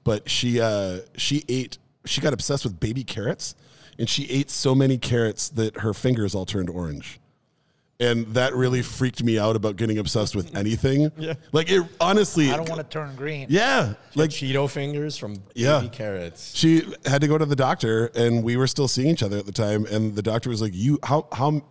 But 0.04 0.30
she 0.30 0.62
uh, 0.62 1.00
she 1.18 1.44
ate 1.50 1.80
she 2.06 2.22
got 2.22 2.34
obsessed 2.34 2.64
with 2.64 2.80
baby 2.80 3.04
carrots, 3.04 3.56
and 4.02 4.10
she 4.10 4.28
ate 4.32 4.50
so 4.50 4.74
many 4.74 4.98
carrots 4.98 5.48
that 5.50 5.78
her 5.82 5.94
fingers 5.94 6.34
all 6.34 6.46
turned 6.46 6.72
orange. 6.72 7.20
And 8.00 8.26
that 8.34 8.56
really 8.56 8.82
freaked 8.82 9.22
me 9.24 9.38
out 9.38 9.56
about 9.56 9.76
getting 9.76 10.00
obsessed 10.00 10.36
with 10.36 10.56
anything. 10.56 11.12
Yeah. 11.20 11.36
Like 11.52 11.70
it 11.70 11.84
honestly 12.00 12.50
I 12.52 12.58
don't 12.58 12.68
want 12.68 12.82
to 12.82 12.88
turn 12.88 13.16
green. 13.16 13.46
Yeah. 13.52 13.94
Like 14.16 14.32
Cheeto 14.32 14.68
fingers 14.68 15.18
from 15.18 15.36
baby 15.36 15.52
Yeah. 15.54 15.88
carrots. 15.92 16.56
she 16.58 16.92
had 17.06 17.22
to 17.22 17.28
go 17.28 17.38
to 17.38 17.46
the 17.46 17.56
doctor 17.56 18.08
and 18.16 18.44
we 18.44 18.58
were 18.58 18.66
still 18.66 18.88
seeing 18.88 19.10
each 19.10 19.22
other 19.22 19.38
at 19.38 19.46
the 19.46 19.52
time 19.52 19.86
and 19.86 20.16
the 20.16 20.24
doctor 20.24 20.50
was 20.50 20.64
like 20.64 20.74
you 20.74 20.98
how 21.04 21.28
how 21.32 21.62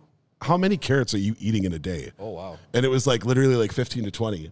how 0.41 0.55
many 0.55 0.77
carrots 0.77 1.13
are 1.13 1.17
you 1.19 1.35
eating 1.37 1.65
in 1.65 1.73
a 1.73 1.79
day 1.79 2.13
Oh 2.17 2.29
wow. 2.29 2.57
and 2.73 2.85
it 2.85 2.89
was 2.89 3.05
like 3.05 3.25
literally 3.25 3.55
like 3.57 3.73
15 3.73 4.05
to 4.05 4.11
20 4.11 4.51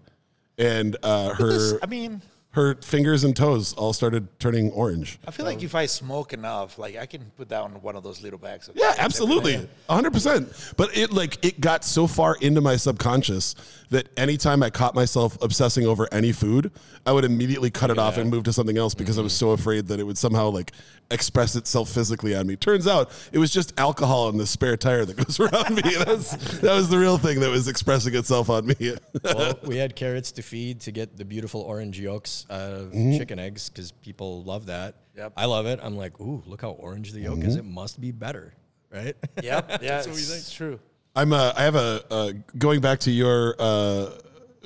and 0.58 0.98
uh, 1.02 1.34
her 1.36 1.48
This- 1.48 1.74
I 1.82 1.86
mean, 1.86 2.22
her 2.52 2.76
fingers 2.76 3.24
and 3.24 3.36
toes 3.36 3.74
all 3.74 3.94
started 3.94 4.28
turning 4.40 4.72
orange. 4.72 5.20
I 5.28 5.32
feel 5.32 5.46
like 5.46 5.62
if 5.62 5.76
I 5.76 5.86
smoke 5.86 6.34
enough, 6.34 6.80
like 6.80 6.98
I 6.98 7.06
can 7.06 7.26
put 7.38 7.48
down 7.48 7.74
one 7.82 7.96
of 7.96 8.04
those 8.04 8.24
little 8.24 8.40
bags. 8.40 8.68
Of 8.68 8.76
yeah 8.76 8.96
absolutely. 8.98 9.68
100% 9.90 10.74
but 10.76 10.96
it 10.96 11.12
like 11.12 11.44
it 11.44 11.60
got 11.60 11.84
so 11.84 12.08
far 12.08 12.36
into 12.42 12.62
my 12.62 12.76
subconscious 12.76 13.56
that 13.90 14.08
anytime 14.18 14.64
i 14.64 14.70
caught 14.70 14.96
myself 14.96 15.38
obsessing 15.42 15.86
over 15.86 16.08
any 16.12 16.32
food 16.32 16.72
i 17.06 17.12
would 17.12 17.26
immediately 17.26 17.70
cut 17.70 17.90
it 17.90 17.98
off 17.98 18.18
and 18.18 18.30
move 18.30 18.44
to 18.44 18.54
something 18.54 18.78
else 18.78 18.94
because 18.94 19.18
i 19.18 19.22
was 19.22 19.34
mm-hmm. 19.34 19.48
so 19.48 19.52
afraid 19.52 19.88
that 19.88 20.00
it 20.00 20.04
would 20.04 20.18
somehow 20.18 20.50
like 20.50 20.72
express 21.12 21.56
itself 21.56 21.90
physically 21.90 22.36
on 22.36 22.46
me 22.46 22.56
turns 22.56 22.86
out 22.88 23.12
it 23.32 23.40
was 23.40 23.50
just 23.52 23.74
alcohol 23.80 24.30
in 24.30 24.38
the 24.38 24.46
spare 24.46 24.78
tire 24.78 25.06
that 25.06 25.16
goes 25.18 25.40
around 25.40 25.76
me 25.76 25.82
that 25.82 26.08
was, 26.08 26.32
that 26.62 26.74
was 26.74 26.90
the 26.90 26.98
real 26.98 27.18
thing 27.18 27.40
that 27.40 27.50
was 27.50 27.68
expressing 27.68 28.14
itself 28.16 28.50
on 28.50 28.68
me 28.68 28.94
well, 29.24 29.58
we 29.64 29.78
had 29.78 29.96
carrots 29.96 30.32
to 30.34 30.42
feed 30.42 30.82
to 30.82 30.92
get 30.92 31.18
the 31.18 31.26
beautiful 31.26 31.62
orange 31.62 32.00
yolks 32.00 32.46
out 32.50 32.60
of 32.74 32.90
Mm-hmm. 32.90 33.18
chicken 33.18 33.40
eggs 33.40 33.70
because 33.70 33.92
people 33.92 34.44
love 34.44 34.66
that. 34.68 34.96
Yep. 35.16 35.34
I 35.38 35.46
love 35.46 35.66
it. 35.68 35.80
I'm 35.82 35.96
like, 35.98 36.20
ooh, 36.20 36.42
look 36.46 36.62
how 36.62 36.72
orange 36.72 37.12
the 37.12 37.22
yolk 37.22 37.40
is. 37.40 37.56
Mm-hmm. 37.58 37.68
It 37.68 37.72
must 37.72 38.00
be 38.02 38.12
better, 38.12 38.54
right? 38.92 39.16
Yep. 39.42 39.80
Yeah, 39.84 39.98
what 39.98 40.08
we 40.08 40.14
think. 40.14 40.40
it's 40.40 40.52
true. 40.52 40.80
I'm 41.16 41.34
uh, 41.34 41.54
I 41.56 41.64
have 41.64 41.76
a 41.76 42.04
uh, 42.10 42.32
going 42.58 42.82
back 42.82 43.00
to 43.02 43.12
your 43.12 43.56
uh, 43.60 44.12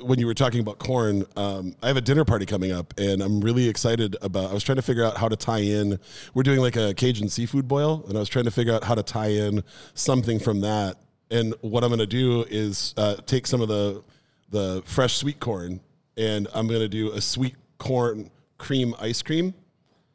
when 0.00 0.18
you 0.18 0.26
were 0.26 0.34
talking 0.34 0.60
about 0.60 0.78
corn. 0.78 1.24
Um, 1.36 1.74
I 1.82 1.88
have 1.88 1.96
a 1.96 2.00
dinner 2.00 2.24
party 2.24 2.46
coming 2.46 2.72
up, 2.72 2.94
and 2.98 3.22
I'm 3.22 3.40
really 3.40 3.68
excited 3.68 4.16
about. 4.22 4.50
I 4.50 4.54
was 4.54 4.62
trying 4.62 4.76
to 4.76 4.82
figure 4.82 5.04
out 5.04 5.16
how 5.16 5.28
to 5.28 5.36
tie 5.36 5.60
in. 5.60 5.98
We're 6.34 6.42
doing 6.42 6.60
like 6.60 6.76
a 6.76 6.94
Cajun 6.94 7.28
seafood 7.28 7.68
boil, 7.68 8.04
and 8.08 8.16
I 8.16 8.20
was 8.20 8.28
trying 8.28 8.44
to 8.46 8.50
figure 8.50 8.72
out 8.74 8.84
how 8.84 8.94
to 8.94 9.02
tie 9.02 9.28
in 9.28 9.62
something 9.94 10.38
from 10.38 10.60
that. 10.62 10.98
And 11.30 11.54
what 11.60 11.84
I'm 11.84 11.90
going 11.90 11.98
to 12.00 12.06
do 12.06 12.44
is 12.48 12.94
uh, 12.96 13.16
take 13.26 13.46
some 13.46 13.60
of 13.60 13.68
the 13.68 14.02
the 14.50 14.82
fresh 14.84 15.14
sweet 15.16 15.40
corn, 15.40 15.80
and 16.16 16.48
I'm 16.54 16.68
going 16.68 16.80
to 16.80 16.88
do 16.88 17.12
a 17.12 17.20
sweet 17.20 17.56
corn 17.78 18.30
cream 18.58 18.94
ice 18.98 19.22
cream. 19.22 19.54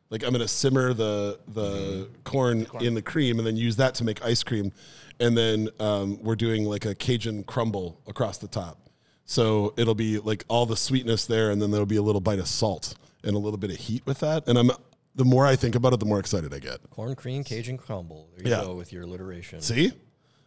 Like 0.09 0.23
I'm 0.23 0.31
gonna 0.31 0.47
simmer 0.47 0.93
the 0.93 1.39
the 1.49 2.09
corn, 2.23 2.65
in 2.81 2.95
the 2.95 3.01
cream 3.01 3.37
and 3.37 3.45
then 3.45 3.55
use 3.55 3.75
that 3.75 3.93
to 3.95 4.03
make 4.03 4.25
ice 4.25 4.41
cream, 4.41 4.71
and 5.19 5.37
then 5.37 5.69
um, 5.79 6.21
we're 6.23 6.35
doing 6.35 6.65
like 6.65 6.85
a 6.85 6.95
Cajun 6.95 7.43
crumble 7.43 8.01
across 8.07 8.39
the 8.39 8.47
top. 8.47 8.88
So 9.29 9.75
it'll 9.77 9.93
be 9.93 10.17
like 10.17 10.43
all 10.47 10.65
the 10.65 10.75
sweetness 10.75 11.27
there, 11.27 11.51
and 11.51 11.61
then 11.61 11.69
there'll 11.69 11.85
be 11.85 11.97
a 11.97 12.01
little 12.01 12.19
bite 12.19 12.39
of 12.39 12.47
salt 12.47 12.95
and 13.23 13.35
a 13.35 13.39
little 13.39 13.59
bit 13.59 13.69
of 13.69 13.77
heat 13.77 14.01
with 14.07 14.21
that. 14.21 14.47
And 14.47 14.57
I'm 14.57 14.71
the 15.13 15.23
more 15.23 15.45
I 15.45 15.55
think 15.55 15.75
about 15.75 15.93
it, 15.93 15.99
the 15.99 16.07
more 16.07 16.19
excited 16.19 16.51
I 16.51 16.57
get. 16.57 16.79
Corn 16.89 17.13
cream 17.15 17.43
Cajun 17.43 17.77
crumble. 17.77 18.27
There 18.35 18.47
you 18.47 18.51
Yeah. 18.51 18.63
go 18.63 18.73
with 18.73 18.91
your 18.91 19.03
alliteration. 19.03 19.61
See, 19.61 19.85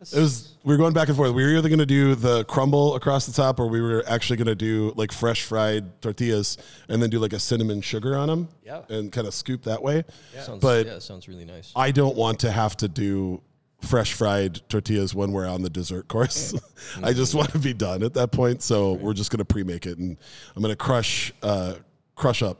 it 0.00 0.12
was 0.18 0.56
we 0.64 0.74
were 0.74 0.78
going 0.78 0.94
back 0.94 1.06
and 1.06 1.16
forth. 1.16 1.32
We 1.32 1.44
were 1.44 1.56
either 1.56 1.68
gonna 1.68 1.86
do 1.86 2.16
the 2.16 2.44
crumble 2.46 2.96
across 2.96 3.24
the 3.24 3.32
top, 3.32 3.60
or 3.60 3.68
we 3.68 3.80
were 3.80 4.02
actually 4.08 4.38
gonna 4.38 4.56
do 4.56 4.92
like 4.96 5.12
fresh 5.12 5.42
fried 5.44 6.02
tortillas 6.02 6.58
and 6.88 7.00
then 7.00 7.08
do 7.08 7.20
like 7.20 7.32
a 7.32 7.38
cinnamon 7.38 7.82
sugar 7.82 8.16
on 8.16 8.26
them, 8.26 8.48
Yeah. 8.66 8.80
and 8.88 9.12
kind 9.12 9.28
of 9.28 9.34
scoop 9.34 9.62
that 9.62 9.80
way. 9.80 10.02
Sounds, 10.44 10.60
But- 10.60 10.86
yeah, 10.86 10.98
sounds 10.98 11.28
really 11.28 11.44
nice. 11.44 11.70
I 11.76 11.92
don't 11.92 12.16
want 12.16 12.40
to 12.40 12.50
have 12.50 12.76
to 12.78 12.88
do 12.88 13.42
fresh 13.82 14.14
fried 14.14 14.60
tortillas 14.68 15.14
when 15.14 15.32
we're 15.32 15.46
on 15.46 15.62
the 15.62 15.70
dessert 15.70 16.08
course. 16.08 16.54
I 17.02 17.12
just 17.12 17.34
want 17.34 17.50
to 17.52 17.58
be 17.58 17.74
done 17.74 18.02
at 18.02 18.14
that 18.14 18.32
point. 18.32 18.62
So 18.62 18.94
we're 18.94 19.12
just 19.14 19.30
going 19.30 19.38
to 19.38 19.44
pre-make 19.44 19.86
it, 19.86 19.98
and 19.98 20.16
I'm 20.56 20.62
going 20.62 20.72
to 20.72 20.76
crush, 20.76 21.32
uh, 21.42 21.74
crush 22.14 22.42
up, 22.42 22.58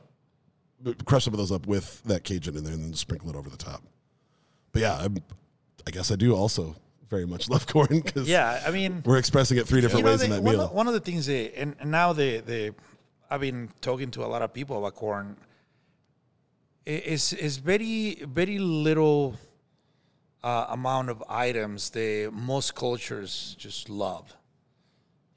crush 1.05 1.23
some 1.25 1.33
of 1.33 1.37
those 1.37 1.51
up 1.51 1.65
with 1.65 2.01
that 2.03 2.23
Cajun 2.23 2.57
in 2.57 2.63
there, 2.63 2.73
and 2.73 2.83
then 2.83 2.93
sprinkle 2.93 3.29
it 3.29 3.35
over 3.35 3.49
the 3.49 3.57
top. 3.57 3.83
But 4.73 4.81
yeah, 4.81 4.97
I'm, 4.99 5.17
I 5.87 5.91
guess 5.91 6.11
I 6.11 6.15
do 6.15 6.35
also 6.35 6.75
very 7.09 7.25
much 7.25 7.47
love 7.49 7.67
corn 7.67 8.01
because 8.03 8.27
Yeah, 8.27 8.61
I 8.65 8.71
mean, 8.71 9.01
we're 9.05 9.17
expressing 9.17 9.57
it 9.57 9.67
three 9.67 9.81
different 9.81 10.05
ways 10.05 10.19
the- 10.19 10.25
in 10.25 10.31
that 10.31 10.43
one, 10.43 10.55
meal. 10.55 10.65
Of, 10.65 10.71
one 10.71 10.87
of 10.87 10.93
the 10.93 10.99
things 10.99 11.25
that, 11.27 11.57
and, 11.57 11.75
and 11.79 11.89
now 11.91 12.11
the 12.13 12.39
the, 12.39 12.75
I've 13.29 13.41
been 13.41 13.69
talking 13.81 14.11
to 14.11 14.25
a 14.25 14.27
lot 14.27 14.41
of 14.41 14.51
people 14.53 14.77
about 14.79 14.95
corn. 14.95 15.37
i- 16.87 16.89
Is 16.89 17.33
is 17.33 17.57
very 17.57 18.15
very 18.25 18.57
little 18.59 19.35
uh, 20.43 20.65
amount 20.69 21.09
of 21.09 21.23
items 21.29 21.89
that 21.91 22.31
most 22.33 22.75
cultures 22.75 23.55
just 23.57 23.89
love. 23.89 24.33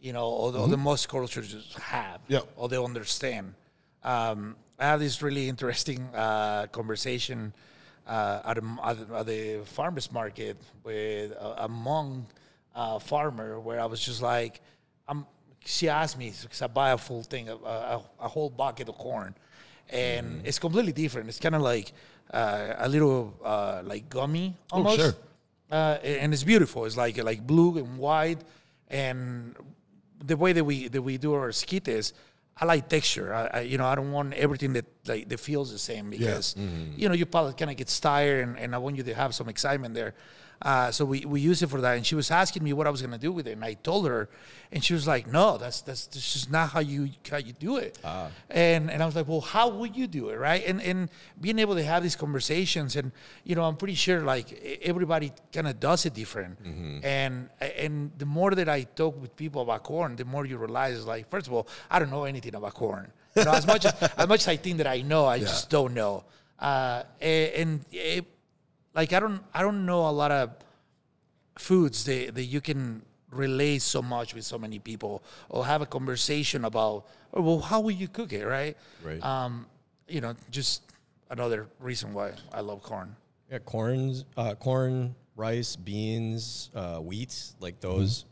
You 0.00 0.12
know, 0.12 0.28
or 0.28 0.52
the, 0.52 0.58
or 0.60 0.68
the 0.68 0.76
most 0.76 1.08
cultures 1.08 1.52
just 1.52 1.78
have, 1.78 2.20
Yeah. 2.28 2.40
or 2.56 2.68
they 2.68 2.76
understand. 2.76 3.54
Um, 4.04 4.54
I 4.78 4.84
had 4.90 5.00
this 5.00 5.22
really 5.22 5.48
interesting 5.48 6.00
uh, 6.14 6.66
conversation 6.70 7.52
uh, 8.06 8.40
at, 8.44 8.58
a, 8.58 8.76
at, 8.84 9.08
the- 9.08 9.14
at 9.16 9.26
the 9.26 9.60
farmers 9.64 10.12
market 10.12 10.58
with 10.84 11.32
a, 11.32 11.64
a 11.64 11.68
Hmong 11.68 12.24
uh, 12.74 12.98
farmer, 12.98 13.58
where 13.58 13.80
I 13.80 13.86
was 13.86 14.00
just 14.00 14.22
like, 14.22 14.60
I'm. 15.08 15.26
She 15.64 15.88
asked 15.88 16.16
me 16.16 16.32
because 16.42 16.62
I 16.62 16.68
buy 16.68 16.90
a 16.90 16.98
full 16.98 17.24
thing, 17.24 17.48
a, 17.48 17.56
a, 17.56 18.02
a 18.20 18.28
whole 18.28 18.50
bucket 18.50 18.88
of 18.88 18.96
corn, 18.96 19.34
and 19.90 20.42
it's 20.44 20.58
completely 20.58 20.92
different. 20.92 21.28
It's 21.28 21.38
kind 21.38 21.54
of 21.54 21.62
like 21.62 21.92
uh, 22.32 22.74
a 22.78 22.88
little 22.88 23.34
uh, 23.44 23.82
like 23.84 24.08
gummy 24.08 24.54
almost 24.70 24.98
sure. 24.98 25.14
uh, 25.70 25.98
and 26.02 26.32
it's 26.32 26.44
beautiful. 26.44 26.84
It's 26.84 26.96
like 26.96 27.22
like 27.22 27.46
blue 27.46 27.78
and 27.78 27.98
white, 27.98 28.40
and 28.88 29.54
the 30.24 30.36
way 30.36 30.52
that 30.52 30.64
we 30.64 30.88
that 30.88 31.02
we 31.02 31.18
do 31.18 31.34
our 31.34 31.52
skites, 31.52 32.12
I 32.58 32.64
like 32.64 32.88
texture. 32.88 33.32
I, 33.32 33.58
I 33.58 33.60
you 33.60 33.78
know 33.78 33.86
I 33.86 33.94
don't 33.94 34.12
want 34.12 34.34
everything 34.34 34.72
that 34.74 34.86
like 35.06 35.28
that 35.28 35.40
feels 35.40 35.70
the 35.70 35.78
same 35.78 36.10
because 36.10 36.56
you 36.96 37.08
know 37.08 37.14
your 37.14 37.26
palate 37.26 37.56
kind 37.56 37.70
of 37.70 37.76
gets 37.76 37.98
tired, 38.00 38.48
and, 38.48 38.58
and 38.58 38.74
I 38.74 38.78
want 38.78 38.96
you 38.96 39.02
to 39.04 39.14
have 39.14 39.34
some 39.34 39.48
excitement 39.48 39.94
there. 39.94 40.14
Uh, 40.62 40.90
so 40.90 41.04
we, 41.04 41.24
we 41.26 41.40
use 41.40 41.62
it 41.62 41.68
for 41.68 41.80
that, 41.82 41.96
and 41.96 42.06
she 42.06 42.14
was 42.14 42.30
asking 42.30 42.64
me 42.64 42.72
what 42.72 42.86
I 42.86 42.90
was 42.90 43.02
gonna 43.02 43.18
do 43.18 43.30
with 43.30 43.46
it, 43.46 43.52
and 43.52 43.64
I 43.64 43.74
told 43.74 44.06
her, 44.08 44.28
and 44.72 44.82
she 44.82 44.94
was 44.94 45.06
like, 45.06 45.26
"No, 45.26 45.58
that's 45.58 45.82
that's, 45.82 46.06
that's 46.06 46.32
just 46.32 46.50
not 46.50 46.70
how 46.70 46.80
you 46.80 47.10
how 47.30 47.36
you 47.36 47.52
do 47.52 47.76
it." 47.76 47.98
And 48.48 48.90
and 48.90 49.02
I 49.02 49.06
was 49.06 49.14
like, 49.14 49.28
"Well, 49.28 49.42
how 49.42 49.68
would 49.68 49.94
you 49.94 50.06
do 50.06 50.30
it, 50.30 50.36
right?" 50.36 50.64
And 50.66 50.80
and 50.80 51.10
being 51.40 51.58
able 51.58 51.74
to 51.74 51.84
have 51.84 52.02
these 52.02 52.16
conversations, 52.16 52.96
and 52.96 53.12
you 53.44 53.54
know, 53.54 53.64
I'm 53.64 53.76
pretty 53.76 53.94
sure 53.94 54.22
like 54.22 54.80
everybody 54.82 55.32
kind 55.52 55.68
of 55.68 55.78
does 55.78 56.06
it 56.06 56.14
different, 56.14 56.58
and 57.04 57.50
and 57.60 58.10
the 58.16 58.26
more 58.26 58.52
that 58.52 58.68
I 58.68 58.84
talk 58.84 59.20
with 59.20 59.36
people 59.36 59.60
about 59.62 59.82
corn, 59.82 60.16
the 60.16 60.24
more 60.24 60.46
you 60.46 60.56
realize 60.56 61.04
like, 61.04 61.28
first 61.28 61.46
of 61.48 61.52
all, 61.52 61.68
I 61.90 61.98
don't 61.98 62.10
know 62.10 62.24
anything 62.24 62.54
about 62.54 62.74
corn. 62.74 63.12
You 63.36 63.44
know, 63.44 63.52
as 63.52 63.66
much 63.66 63.84
as 63.84 63.92
as 64.16 64.26
much 64.26 64.40
as 64.40 64.48
I 64.48 64.56
think 64.56 64.78
that 64.78 64.86
I 64.86 65.02
know, 65.02 65.26
I 65.26 65.38
just 65.38 65.68
don't 65.70 65.92
know. 65.92 66.24
Uh, 66.58 67.02
a- 67.20 67.60
and 67.60 67.84
it, 67.92 68.24
like 68.96 69.12
I 69.12 69.20
don't 69.20 69.42
I 69.54 69.62
don't 69.62 69.86
know 69.86 70.08
a 70.08 70.10
lot 70.10 70.32
of 70.32 70.50
foods 71.58 72.04
that, 72.04 72.34
that 72.34 72.44
you 72.44 72.60
can 72.60 73.02
relate 73.30 73.82
so 73.82 74.00
much 74.02 74.34
with 74.34 74.44
so 74.44 74.58
many 74.58 74.78
people 74.78 75.22
or 75.48 75.64
have 75.66 75.82
a 75.82 75.86
conversation 75.86 76.64
about 76.64 77.04
oh, 77.34 77.42
well 77.42 77.60
how 77.60 77.80
will 77.80 77.90
you 77.92 78.08
cook 78.08 78.32
it 78.32 78.46
right 78.46 78.76
Right. 79.04 79.22
um 79.22 79.66
you 80.08 80.20
know 80.20 80.34
just 80.50 80.82
another 81.30 81.66
reason 81.80 82.12
why 82.14 82.32
I 82.52 82.60
love 82.60 82.82
corn 82.82 83.14
Yeah, 83.50 83.58
corn's 83.58 84.24
uh, 84.36 84.54
corn 84.54 85.14
rice, 85.36 85.76
beans, 85.76 86.70
uh, 86.74 86.98
wheat, 86.98 87.34
like 87.60 87.80
those 87.80 88.24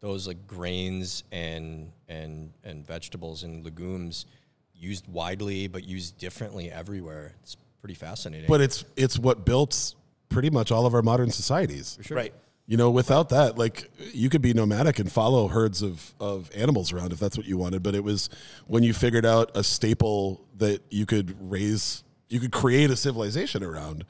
those 0.00 0.26
like 0.28 0.46
grains 0.46 1.24
and 1.32 1.90
and 2.08 2.52
and 2.64 2.86
vegetables 2.86 3.42
and 3.42 3.64
legumes 3.64 4.26
used 4.74 5.08
widely 5.08 5.66
but 5.68 5.82
used 5.84 6.18
differently 6.18 6.70
everywhere. 6.70 7.34
It's 7.42 7.56
pretty 7.80 7.94
fascinating. 7.94 8.46
But 8.48 8.60
it's 8.60 8.84
it's 8.96 9.18
what 9.18 9.44
built 9.44 9.94
pretty 10.28 10.50
much 10.50 10.70
all 10.70 10.86
of 10.86 10.94
our 10.94 11.02
modern 11.02 11.30
societies. 11.30 11.98
Right. 12.10 12.34
You 12.66 12.76
know, 12.76 12.90
without 12.90 13.30
that, 13.30 13.56
like 13.56 13.90
you 14.12 14.28
could 14.28 14.42
be 14.42 14.52
nomadic 14.52 14.98
and 14.98 15.10
follow 15.10 15.48
herds 15.48 15.80
of, 15.80 16.14
of 16.20 16.50
animals 16.54 16.92
around 16.92 17.12
if 17.12 17.18
that's 17.18 17.36
what 17.38 17.46
you 17.46 17.56
wanted. 17.56 17.82
But 17.82 17.94
it 17.94 18.04
was 18.04 18.28
when 18.66 18.82
you 18.82 18.92
figured 18.92 19.24
out 19.24 19.50
a 19.54 19.64
staple 19.64 20.44
that 20.58 20.82
you 20.90 21.06
could 21.06 21.34
raise, 21.50 22.04
you 22.28 22.40
could 22.40 22.52
create 22.52 22.90
a 22.90 22.96
civilization 22.96 23.64
around. 23.64 24.04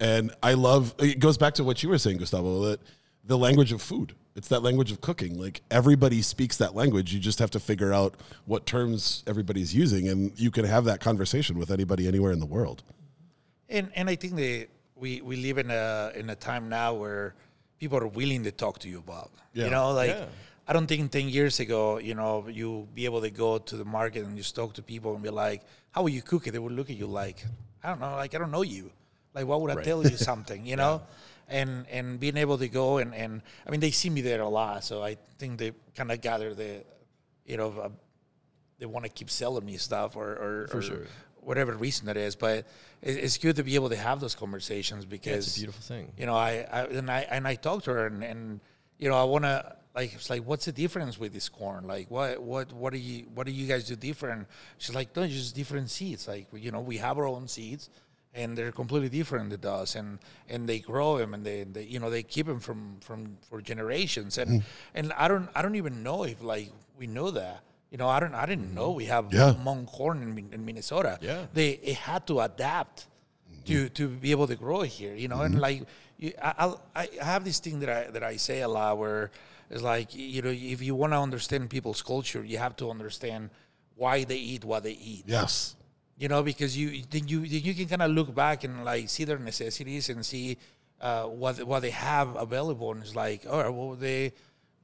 And 0.00 0.32
I 0.42 0.54
love 0.54 0.94
it 0.98 1.18
goes 1.18 1.36
back 1.36 1.54
to 1.54 1.64
what 1.64 1.82
you 1.82 1.90
were 1.90 1.98
saying, 1.98 2.16
Gustavo, 2.16 2.62
that 2.70 2.80
the 3.24 3.36
language 3.36 3.72
of 3.72 3.82
food. 3.82 4.14
It's 4.36 4.48
that 4.48 4.62
language 4.62 4.92
of 4.92 5.00
cooking. 5.00 5.38
Like 5.38 5.60
everybody 5.70 6.22
speaks 6.22 6.56
that 6.58 6.74
language. 6.74 7.12
You 7.12 7.20
just 7.20 7.40
have 7.40 7.50
to 7.50 7.60
figure 7.60 7.92
out 7.92 8.14
what 8.46 8.64
terms 8.64 9.22
everybody's 9.26 9.74
using, 9.74 10.08
and 10.08 10.32
you 10.38 10.50
can 10.50 10.64
have 10.64 10.84
that 10.84 11.00
conversation 11.00 11.58
with 11.58 11.70
anybody 11.70 12.08
anywhere 12.08 12.32
in 12.32 12.38
the 12.38 12.46
world. 12.46 12.84
And 13.68 13.90
and 13.94 14.08
I 14.08 14.16
think 14.16 14.36
that 14.36 14.68
we 14.96 15.20
we 15.20 15.36
live 15.36 15.58
in 15.58 15.70
a 15.70 16.12
in 16.14 16.30
a 16.30 16.34
time 16.36 16.68
now 16.68 16.94
where 16.94 17.34
people 17.78 17.98
are 17.98 18.06
willing 18.08 18.44
to 18.44 18.50
talk 18.52 18.78
to 18.80 18.88
you 18.88 18.98
about. 18.98 19.30
Yeah. 19.52 19.64
You 19.66 19.70
know, 19.70 19.92
like 19.92 20.10
Yeah. 20.10 20.26
I 20.66 20.72
don't 20.74 20.86
think 20.86 21.10
ten 21.10 21.28
years 21.28 21.60
ago, 21.60 21.98
you 21.98 22.14
know, 22.14 22.46
you 22.48 22.88
be 22.94 23.04
able 23.06 23.20
to 23.22 23.30
go 23.30 23.58
to 23.58 23.76
the 23.76 23.84
market 23.84 24.24
and 24.24 24.36
just 24.36 24.54
talk 24.54 24.74
to 24.74 24.82
people 24.82 25.14
and 25.14 25.22
be 25.22 25.30
like, 25.30 25.62
"How 25.92 26.02
will 26.02 26.10
you 26.10 26.22
cook 26.22 26.46
it?" 26.46 26.50
They 26.52 26.58
would 26.58 26.72
look 26.72 26.90
at 26.90 26.96
you 26.96 27.06
like, 27.06 27.44
"I 27.82 27.88
don't 27.88 28.00
know, 28.00 28.16
like 28.16 28.34
I 28.34 28.38
don't 28.38 28.50
know 28.50 28.62
you. 28.62 28.90
Like, 29.34 29.46
why 29.46 29.56
would 29.56 29.70
I 29.70 29.76
Right. 29.76 29.84
tell 29.84 30.02
you 30.02 30.16
something?" 30.30 30.66
You 30.66 30.76
know. 30.76 31.02
And, 31.50 31.86
and 31.88 32.20
being 32.20 32.36
able 32.36 32.58
to 32.58 32.68
go 32.68 32.98
and, 32.98 33.14
and 33.14 33.40
I 33.66 33.70
mean 33.70 33.80
they 33.80 33.90
see 33.90 34.10
me 34.10 34.20
there 34.20 34.42
a 34.42 34.48
lot 34.50 34.84
so 34.84 35.02
I 35.02 35.16
think 35.38 35.56
they 35.58 35.72
kind 35.96 36.12
of 36.12 36.20
gather 36.20 36.52
the 36.52 36.84
you 37.46 37.56
know 37.56 37.70
uh, 37.84 37.88
they 38.78 38.84
want 38.84 39.06
to 39.06 39.08
keep 39.10 39.30
selling 39.30 39.64
me 39.64 39.78
stuff 39.78 40.14
or, 40.14 40.28
or, 40.28 40.66
For 40.68 40.76
or 40.76 40.82
sure. 40.82 41.06
Whatever 41.48 41.72
reason 41.72 42.06
that 42.06 42.16
is. 42.16 42.36
But 42.36 42.66
it, 43.00 43.16
it's 43.16 43.38
good 43.38 43.56
to 43.56 43.64
be 43.64 43.74
able 43.74 43.88
to 43.88 43.96
have 43.96 44.20
those 44.20 44.34
conversations 44.34 45.04
Yeah, 45.04 45.10
because 45.10 45.46
it's 45.46 45.56
a 45.56 45.60
beautiful 45.60 45.82
thing. 45.82 46.12
you 46.16 46.26
know 46.26 46.36
I, 46.36 46.66
I 46.70 46.80
and 46.84 47.10
I 47.10 47.20
and 47.30 47.48
I 47.48 47.54
talked 47.54 47.86
to 47.86 47.92
her 47.92 48.06
and, 48.06 48.22
and 48.22 48.60
you 48.98 49.08
know 49.08 49.16
I 49.16 49.24
want 49.24 49.44
to 49.44 49.76
like 49.94 50.14
it's 50.14 50.30
like 50.30 50.42
what's 50.42 50.66
the 50.66 50.72
difference 50.72 51.18
with 51.18 51.32
this 51.32 51.48
corn? 51.48 51.86
Like 51.86 52.10
what 52.10 52.42
what 52.42 52.72
what 52.72 52.92
do 52.92 52.98
you 52.98 53.26
what 53.34 53.46
do 53.46 53.52
you 53.52 53.66
guys 53.66 53.84
do 53.84 53.96
different? 53.96 54.46
She's 54.76 54.94
like 54.94 55.16
no 55.16 55.22
it's 55.22 55.32
just 55.32 55.56
different 55.56 55.90
seeds. 55.90 56.28
Like 56.28 56.46
you 56.52 56.70
know 56.70 56.80
we 56.80 56.98
have 56.98 57.18
our 57.18 57.26
own 57.26 57.48
seeds 57.48 57.88
and 58.34 58.56
they're 58.56 58.70
completely 58.70 59.08
different 59.08 59.48
than 59.50 59.70
us 59.70 59.94
and 59.96 60.18
and 60.50 60.68
they 60.68 60.78
grow 60.78 61.16
them 61.16 61.32
and 61.32 61.44
they, 61.44 61.64
they 61.64 61.84
you 61.84 61.98
know 61.98 62.10
they 62.10 62.22
keep 62.22 62.46
them 62.46 62.60
from 62.60 62.98
from 63.00 63.38
for 63.48 63.62
generations. 63.62 64.36
And 64.36 64.60
mm. 64.60 64.64
and 64.94 65.12
I 65.14 65.28
don't 65.28 65.48
I 65.54 65.62
don't 65.62 65.76
even 65.76 66.02
know 66.02 66.24
if 66.24 66.42
like 66.42 66.70
we 66.98 67.06
know 67.06 67.30
that 67.30 67.62
you 67.90 67.98
know 67.98 68.08
I 68.08 68.20
don't 68.20 68.34
I 68.34 68.46
didn't 68.46 68.74
know 68.74 68.88
mm-hmm. 68.88 68.96
we 68.96 69.04
have 69.06 69.32
Yeah. 69.32 69.54
Corn 69.86 70.22
in, 70.22 70.48
in 70.52 70.64
Minnesota 70.64 71.18
Yeah. 71.20 71.46
they 71.52 71.70
it 71.70 71.96
had 71.96 72.26
to 72.26 72.40
adapt 72.40 73.06
mm-hmm. 73.50 73.64
to 73.64 73.88
to 73.90 74.08
be 74.08 74.30
able 74.30 74.46
to 74.46 74.56
grow 74.56 74.82
here, 74.82 75.14
you 75.14 75.28
know. 75.28 75.40
And 75.42 75.54
mm-hmm. 75.54 75.62
like, 75.62 75.82
you, 76.18 76.32
I, 76.42 76.74
I 76.94 77.08
I 77.20 77.24
have 77.24 77.44
this 77.44 77.58
thing 77.60 77.80
that 77.80 77.88
I 77.88 78.10
that 78.10 78.22
I 78.22 78.36
say 78.36 78.60
a 78.62 78.68
lot 78.68 78.98
where 78.98 79.30
it's 79.70 79.82
like, 79.82 80.14
you 80.14 80.42
know, 80.42 80.50
if 80.50 80.82
you 80.82 80.94
want 80.94 81.12
to 81.12 81.18
understand 81.18 81.68
people's 81.70 82.02
culture, 82.02 82.42
you 82.44 82.58
have 82.58 82.76
to 82.76 82.90
understand 82.90 83.50
why 83.96 84.24
they 84.24 84.36
eat 84.36 84.64
what 84.64 84.82
they 84.82 84.92
eat. 84.92 85.24
Yes. 85.26 85.76
You 86.18 86.28
know, 86.28 86.42
because 86.42 86.76
you 86.76 87.02
then 87.10 87.28
you 87.28 87.46
then 87.46 87.62
you 87.62 87.74
can 87.74 87.86
kind 87.86 88.02
of 88.02 88.10
look 88.10 88.34
back 88.34 88.64
and 88.64 88.84
like 88.84 89.08
see 89.08 89.24
their 89.24 89.38
necessities 89.38 90.08
and 90.08 90.24
see 90.24 90.56
uh, 91.00 91.24
what 91.24 91.62
what 91.62 91.80
they 91.80 91.90
have 91.90 92.34
available, 92.36 92.90
and 92.92 93.02
it's 93.02 93.14
like, 93.14 93.46
all 93.48 93.62
right, 93.62 93.72
well 93.72 93.94
they. 93.94 94.32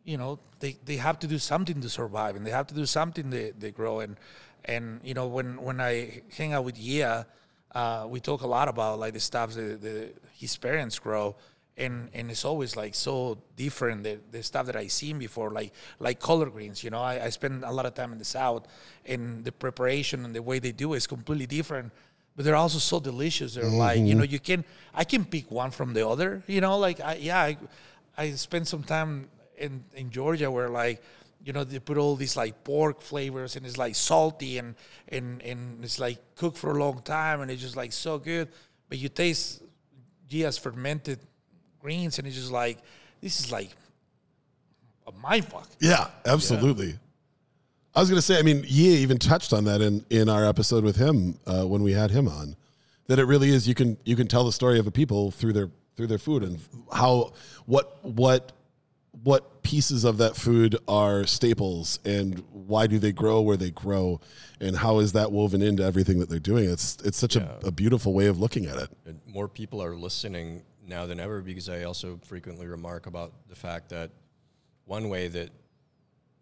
You 0.04 0.18
know, 0.18 0.38
they, 0.60 0.76
they 0.84 0.96
have 0.96 1.18
to 1.20 1.26
do 1.26 1.38
something 1.38 1.80
to 1.80 1.88
survive, 1.88 2.36
and 2.36 2.46
they 2.46 2.50
have 2.50 2.66
to 2.68 2.74
do 2.74 2.86
something 2.86 3.30
to, 3.30 3.52
they 3.58 3.70
grow. 3.70 4.00
And 4.00 4.16
and 4.64 5.00
you 5.02 5.14
know, 5.14 5.26
when 5.26 5.60
when 5.62 5.80
I 5.80 6.22
hang 6.36 6.52
out 6.52 6.64
with 6.64 6.78
Yia, 6.78 7.26
uh, 7.74 8.06
we 8.08 8.20
talk 8.20 8.42
a 8.42 8.46
lot 8.46 8.68
about 8.68 8.98
like 8.98 9.14
the 9.14 9.20
stuff 9.20 9.54
that 9.54 9.80
the, 9.82 10.12
his 10.34 10.56
parents 10.56 10.98
grow 10.98 11.34
and 11.76 12.08
and 12.14 12.30
it's 12.30 12.44
always 12.44 12.76
like 12.76 12.94
so 12.94 13.36
different 13.56 14.04
the, 14.04 14.18
the 14.30 14.42
stuff 14.42 14.66
that 14.66 14.76
i 14.76 14.86
seen 14.86 15.18
before 15.18 15.50
like 15.50 15.72
like 15.98 16.20
collard 16.20 16.52
greens 16.52 16.84
you 16.84 16.90
know? 16.90 17.00
I, 17.02 17.24
I 17.24 17.30
spend 17.30 17.64
a 17.64 17.72
lot 17.72 17.86
of 17.86 17.94
time 17.94 18.12
in 18.12 18.18
the 18.18 18.24
south 18.24 18.66
and 19.04 19.44
the 19.44 19.52
preparation 19.52 20.24
and 20.24 20.34
the 20.34 20.42
way 20.42 20.58
they 20.58 20.72
do 20.72 20.94
it 20.94 20.98
is 20.98 21.06
completely 21.06 21.46
different 21.46 21.92
but 22.36 22.44
they're 22.44 22.56
also 22.56 22.80
so 22.80 22.98
delicious. 22.98 23.54
They're 23.54 23.64
like 23.64 24.00
you 24.00 24.14
know 24.14 24.24
you 24.24 24.40
can 24.40 24.64
i 24.94 25.04
can 25.04 25.24
pick 25.24 25.50
one 25.50 25.70
from 25.70 25.94
the 25.94 26.06
other 26.06 26.42
you 26.46 26.60
know? 26.60 26.78
Like 26.78 27.00
I, 27.00 27.14
yeah 27.16 27.40
I, 27.40 27.56
I 28.16 28.30
spent 28.32 28.68
some 28.68 28.82
time 28.84 29.28
in 29.58 29.82
in 29.94 30.10
georgia 30.10 30.50
where 30.50 30.68
like 30.68 31.02
you 31.44 31.52
know 31.52 31.64
they 31.64 31.78
put 31.78 31.98
all 31.98 32.16
these 32.16 32.36
like 32.36 32.64
pork 32.64 33.00
flavors 33.00 33.56
and 33.56 33.66
it's 33.66 33.76
like 33.76 33.94
salty 33.94 34.58
and 34.58 34.74
and 35.08 35.42
and 35.42 35.84
it's 35.84 35.98
like 35.98 36.18
cooked 36.36 36.56
for 36.56 36.76
a 36.76 36.78
long 36.78 37.00
time 37.02 37.40
and 37.40 37.50
it's 37.50 37.60
just 37.62 37.76
like 37.76 37.92
so 37.92 38.18
good 38.18 38.48
but 38.88 38.98
you 38.98 39.08
taste 39.08 39.62
Yia's 40.30 40.58
fermented 40.58 41.18
greens 41.80 42.18
and 42.18 42.26
it's 42.26 42.36
just 42.36 42.50
like 42.50 42.78
this 43.20 43.40
is 43.40 43.52
like 43.52 43.70
a 45.06 45.12
mind 45.12 45.44
fuck 45.44 45.68
Yeah, 45.80 46.08
absolutely. 46.24 46.98
I 47.94 48.00
was 48.00 48.10
going 48.10 48.18
to 48.18 48.22
say, 48.22 48.38
I 48.38 48.42
mean, 48.42 48.64
Ye 48.66 48.96
even 48.96 49.18
touched 49.18 49.52
on 49.52 49.64
that 49.64 49.80
in, 49.80 50.04
in 50.10 50.28
our 50.28 50.44
episode 50.44 50.82
with 50.82 50.96
him 50.96 51.38
uh, 51.46 51.62
when 51.64 51.82
we 51.82 51.92
had 51.92 52.10
him 52.10 52.26
on. 52.26 52.56
That 53.06 53.18
it 53.18 53.24
really 53.26 53.50
is 53.50 53.68
you 53.68 53.74
can 53.74 53.98
you 54.04 54.16
can 54.16 54.26
tell 54.26 54.44
the 54.44 54.52
story 54.52 54.78
of 54.78 54.86
a 54.86 54.90
people 54.90 55.30
through 55.30 55.52
their 55.52 55.70
through 55.94 56.06
their 56.06 56.18
food 56.18 56.42
and 56.42 56.58
how 56.90 57.34
what 57.66 58.02
what 58.02 58.52
what 59.24 59.62
pieces 59.62 60.04
of 60.04 60.18
that 60.18 60.36
food 60.36 60.76
are 60.86 61.24
staples 61.24 61.98
and 62.04 62.38
why 62.52 62.86
do 62.86 62.98
they 62.98 63.10
grow 63.12 63.40
where 63.40 63.56
they 63.56 63.70
grow 63.70 64.20
and 64.60 64.76
how 64.76 64.98
is 64.98 65.12
that 65.12 65.32
woven 65.32 65.62
into 65.62 65.82
everything 65.82 66.18
that 66.20 66.28
they're 66.28 66.38
doing. 66.38 66.68
It's 66.70 66.96
it's 67.04 67.18
such 67.18 67.34
a, 67.36 67.58
a 67.64 67.72
beautiful 67.72 68.12
way 68.12 68.26
of 68.26 68.38
looking 68.38 68.66
at 68.66 68.76
it. 68.76 68.90
And 69.06 69.20
more 69.26 69.48
people 69.48 69.82
are 69.82 69.96
listening 69.96 70.62
now 70.86 71.06
than 71.06 71.18
ever 71.18 71.40
because 71.40 71.68
I 71.68 71.84
also 71.84 72.20
frequently 72.24 72.66
remark 72.66 73.06
about 73.06 73.32
the 73.48 73.56
fact 73.56 73.88
that 73.88 74.10
one 74.84 75.08
way 75.08 75.28
that 75.28 75.50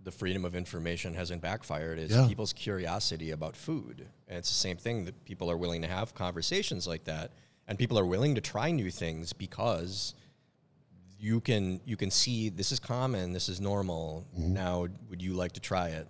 the 0.02 0.10
freedom 0.10 0.44
of 0.44 0.56
information 0.56 1.14
hasn't 1.14 1.40
backfired 1.40 1.96
is 2.00 2.10
Yeah. 2.10 2.26
people's 2.26 2.52
curiosity 2.52 3.30
about 3.30 3.54
food. 3.54 4.08
And 4.26 4.38
it's 4.38 4.48
the 4.48 4.54
same 4.56 4.76
thing 4.76 5.04
that 5.04 5.24
people 5.24 5.48
are 5.48 5.56
willing 5.56 5.82
to 5.82 5.88
have 5.88 6.12
conversations 6.14 6.88
like 6.88 7.04
that 7.04 7.30
and 7.68 7.78
people 7.78 7.96
are 7.96 8.04
willing 8.04 8.34
to 8.34 8.40
try 8.40 8.72
new 8.72 8.90
things 8.90 9.32
because 9.32 10.14
you 11.22 11.40
can 11.40 11.80
you 11.84 11.96
can 11.96 12.10
see 12.10 12.48
this 12.48 12.72
is 12.72 12.80
common, 12.80 13.32
this 13.32 13.48
is 13.48 13.60
normal. 13.60 14.26
Now 14.36 14.88
would 15.08 15.22
you 15.22 15.34
like 15.34 15.52
to 15.52 15.60
try 15.60 15.88
it? 15.88 16.08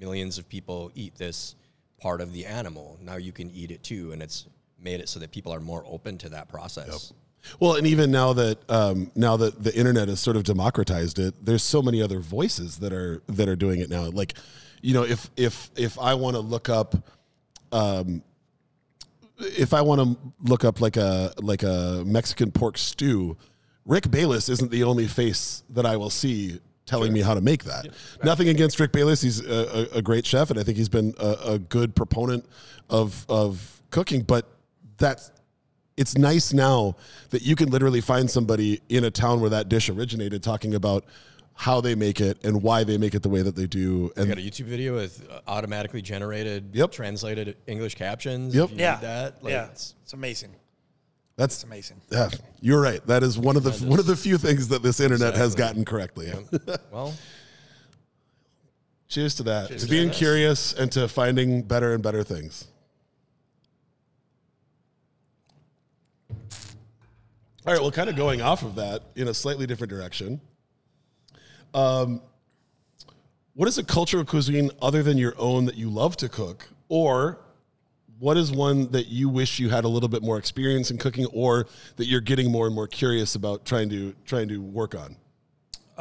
Millions 0.00 0.38
of 0.38 0.48
people 0.48 0.90
eat 0.94 1.14
this 1.16 1.54
part 2.00 2.22
of 2.22 2.32
the 2.32 2.46
animal. 2.46 2.98
Now 3.02 3.16
you 3.16 3.30
can 3.30 3.50
eat 3.50 3.70
it 3.70 3.82
too 3.82 4.10
and 4.12 4.22
it's 4.22 4.46
made 4.80 5.00
it 5.00 5.08
so 5.10 5.20
that 5.20 5.30
people 5.30 5.52
are 5.52 5.60
more 5.60 5.84
open 5.86 6.16
to 6.18 6.30
that 6.30 6.48
process. 6.48 7.12
Well, 7.60 7.74
and 7.74 7.86
even 7.86 8.10
now 8.10 8.32
that 8.32 8.58
um, 8.70 9.10
now 9.14 9.36
that 9.36 9.62
the 9.62 9.74
internet 9.76 10.08
has 10.08 10.20
sort 10.20 10.36
of 10.36 10.44
democratized 10.44 11.18
it, 11.18 11.34
there's 11.44 11.62
so 11.62 11.82
many 11.82 12.00
other 12.00 12.20
voices 12.20 12.78
that 12.78 12.92
are 12.92 13.22
that 13.28 13.48
are 13.48 13.56
doing 13.56 13.80
it 13.80 13.90
now. 13.90 14.04
Like, 14.04 14.34
you 14.80 14.94
know, 14.94 15.02
if 15.02 15.28
if 15.36 15.70
if 15.76 15.98
I 15.98 16.14
want 16.14 16.36
to 16.36 16.40
look 16.40 16.68
up, 16.68 16.94
um, 17.72 18.22
if 19.38 19.74
I 19.74 19.80
want 19.82 20.00
to 20.00 20.32
look 20.48 20.64
up 20.64 20.80
like 20.80 20.96
a 20.96 21.32
like 21.38 21.64
a 21.64 22.04
Mexican 22.06 22.52
pork 22.52 22.78
stew, 22.78 23.36
Rick 23.84 24.10
Bayless 24.10 24.48
isn't 24.48 24.70
the 24.70 24.84
only 24.84 25.06
face 25.06 25.62
that 25.70 25.84
I 25.86 25.96
will 25.96 26.10
see 26.10 26.60
telling 26.86 27.12
me 27.12 27.20
how 27.20 27.34
to 27.34 27.40
make 27.40 27.64
that. 27.64 27.86
Nothing 28.22 28.48
against 28.48 28.78
Rick 28.80 28.92
Bayless; 28.92 29.20
he's 29.22 29.44
a, 29.44 29.88
a, 29.94 29.98
a 29.98 30.02
great 30.02 30.26
chef, 30.26 30.50
and 30.50 30.58
I 30.58 30.62
think 30.62 30.76
he's 30.78 30.88
been 30.88 31.14
a, 31.18 31.36
a 31.52 31.58
good 31.58 31.94
proponent 31.94 32.46
of 32.90 33.24
of 33.28 33.82
cooking. 33.90 34.22
But 34.22 34.48
that's 34.98 35.30
it's 35.96 36.16
nice 36.16 36.52
now 36.52 36.96
that 37.30 37.42
you 37.42 37.56
can 37.56 37.70
literally 37.70 38.00
find 38.00 38.30
somebody 38.30 38.80
in 38.88 39.04
a 39.04 39.10
town 39.10 39.40
where 39.40 39.50
that 39.50 39.68
dish 39.68 39.88
originated 39.88 40.42
talking 40.42 40.74
about 40.74 41.04
how 41.54 41.80
they 41.80 41.94
make 41.94 42.20
it 42.20 42.42
and 42.44 42.62
why 42.62 42.82
they 42.82 42.96
make 42.96 43.14
it 43.14 43.22
the 43.22 43.28
way 43.28 43.42
that 43.42 43.54
they 43.54 43.66
do. 43.66 44.10
And 44.16 44.26
you 44.28 44.34
got 44.34 44.42
a 44.42 44.46
YouTube 44.46 44.64
video 44.64 44.94
with 44.94 45.28
uh, 45.30 45.40
automatically 45.46 46.00
generated, 46.00 46.70
Yep. 46.72 46.92
translated 46.92 47.56
English 47.66 47.94
captions. 47.94 48.54
Yep. 48.54 48.64
If 48.64 48.70
you 48.72 48.76
yeah 48.78 48.94
need 48.94 49.00
that. 49.02 49.44
Like, 49.44 49.52
yeah 49.52 49.66
it's, 49.66 49.94
it's 50.02 50.14
amazing 50.14 50.54
that's 51.36 51.54
it's 51.56 51.64
amazing 51.64 52.00
yeah, 52.10 52.28
you're 52.60 52.80
right. 52.80 53.04
That 53.06 53.22
is 53.22 53.38
one 53.38 53.56
of 53.56 53.62
the 53.62 53.72
one 53.86 53.98
of 53.98 54.06
the 54.06 54.16
few 54.16 54.38
things 54.38 54.68
that 54.68 54.82
this 54.82 55.00
internet 55.00 55.34
has 55.34 55.54
gotten 55.54 55.84
correctly. 55.84 56.32
Well, 56.90 57.14
Cheers 59.12 59.34
to 59.34 59.42
that. 59.42 59.68
Cheers 59.68 59.84
to 59.84 59.90
being 59.90 60.08
curious 60.08 60.72
and 60.72 60.90
to 60.92 61.06
finding 61.06 61.60
better 61.60 61.92
and 61.92 62.02
better 62.02 62.24
things. 62.24 62.66
All 67.64 67.74
right, 67.74 67.80
well, 67.80 67.90
kind 67.90 68.08
of 68.08 68.16
going 68.16 68.40
off 68.40 68.62
of 68.62 68.76
that 68.76 69.02
in 69.14 69.28
a 69.28 69.34
slightly 69.34 69.66
different 69.66 69.90
direction. 69.90 70.40
Um, 71.74 72.22
what 73.54 73.68
is 73.68 73.76
a 73.76 73.84
cultural 73.84 74.24
cuisine 74.24 74.70
other 74.80 75.02
than 75.02 75.18
your 75.18 75.34
own 75.36 75.66
that 75.66 75.76
you 75.76 75.90
love 75.90 76.16
to 76.16 76.28
cook, 76.30 76.66
or 76.88 77.38
what 78.22 78.36
is 78.36 78.52
one 78.52 78.78
that 78.92 79.06
you 79.08 79.26
wish 79.28 79.58
you 79.58 79.68
had 79.76 79.84
a 79.84 79.88
little 79.88 80.08
bit 80.16 80.22
more 80.22 80.38
experience 80.38 80.86
in 80.92 80.96
cooking, 81.04 81.26
or 81.42 81.66
that 81.96 82.06
you're 82.06 82.20
getting 82.32 82.48
more 82.56 82.66
and 82.68 82.74
more 82.80 82.86
curious 82.86 83.34
about 83.34 83.64
trying 83.70 83.88
to 83.90 84.14
trying 84.30 84.48
to 84.54 84.58
work 84.80 84.92
on? 84.94 85.10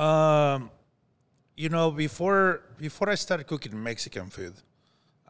Um, 0.08 0.70
you 1.58 1.70
know, 1.70 1.90
before 1.90 2.62
before 2.78 3.10
I 3.10 3.16
started 3.16 3.46
cooking 3.48 3.74
Mexican 3.92 4.28
food, 4.30 4.54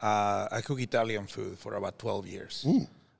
uh, 0.02 0.48
I 0.56 0.60
cooked 0.60 0.82
Italian 0.82 1.26
food 1.26 1.58
for 1.58 1.74
about 1.80 1.98
twelve 1.98 2.26
years. 2.26 2.54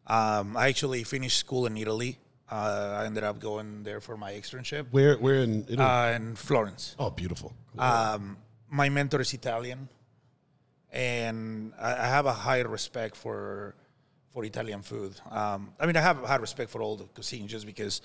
Um, 0.07 0.47
I 0.63 0.69
actually 0.69 1.03
finished 1.05 1.39
school 1.39 1.65
in 1.67 1.75
Italy. 1.79 2.19
Uh, 2.51 3.01
I 3.01 3.07
ended 3.07 3.25
up 3.25 3.41
going 3.41 3.83
there 3.89 4.01
for 4.03 4.17
my 4.19 4.33
externship 4.33 4.85
Where 4.91 5.17
where 5.17 5.41
in 5.47 5.65
Italy? 5.73 5.89
uh, 5.89 6.13
in 6.19 6.37
Florence. 6.37 6.95
oh, 6.99 7.09
beautiful. 7.09 7.55
Um, 7.79 8.37
my 8.69 8.91
mentor 8.91 9.23
is 9.23 9.33
Italian, 9.33 9.89
and 10.93 11.73
I, 11.81 11.93
I 11.93 12.07
have 12.07 12.27
a 12.27 12.33
high 12.33 12.61
respect 12.61 13.17
for 13.17 13.75
for 14.33 14.45
Italian 14.45 14.83
food. 14.83 15.13
Um, 15.31 15.73
I 15.79 15.87
mean, 15.87 15.97
I 15.97 16.01
have 16.01 16.23
a 16.23 16.27
high 16.27 16.37
respect 16.37 16.71
for 16.71 16.81
all 16.81 16.97
the 16.97 17.05
cuisine 17.05 17.47
just 17.49 17.67
because 17.67 18.01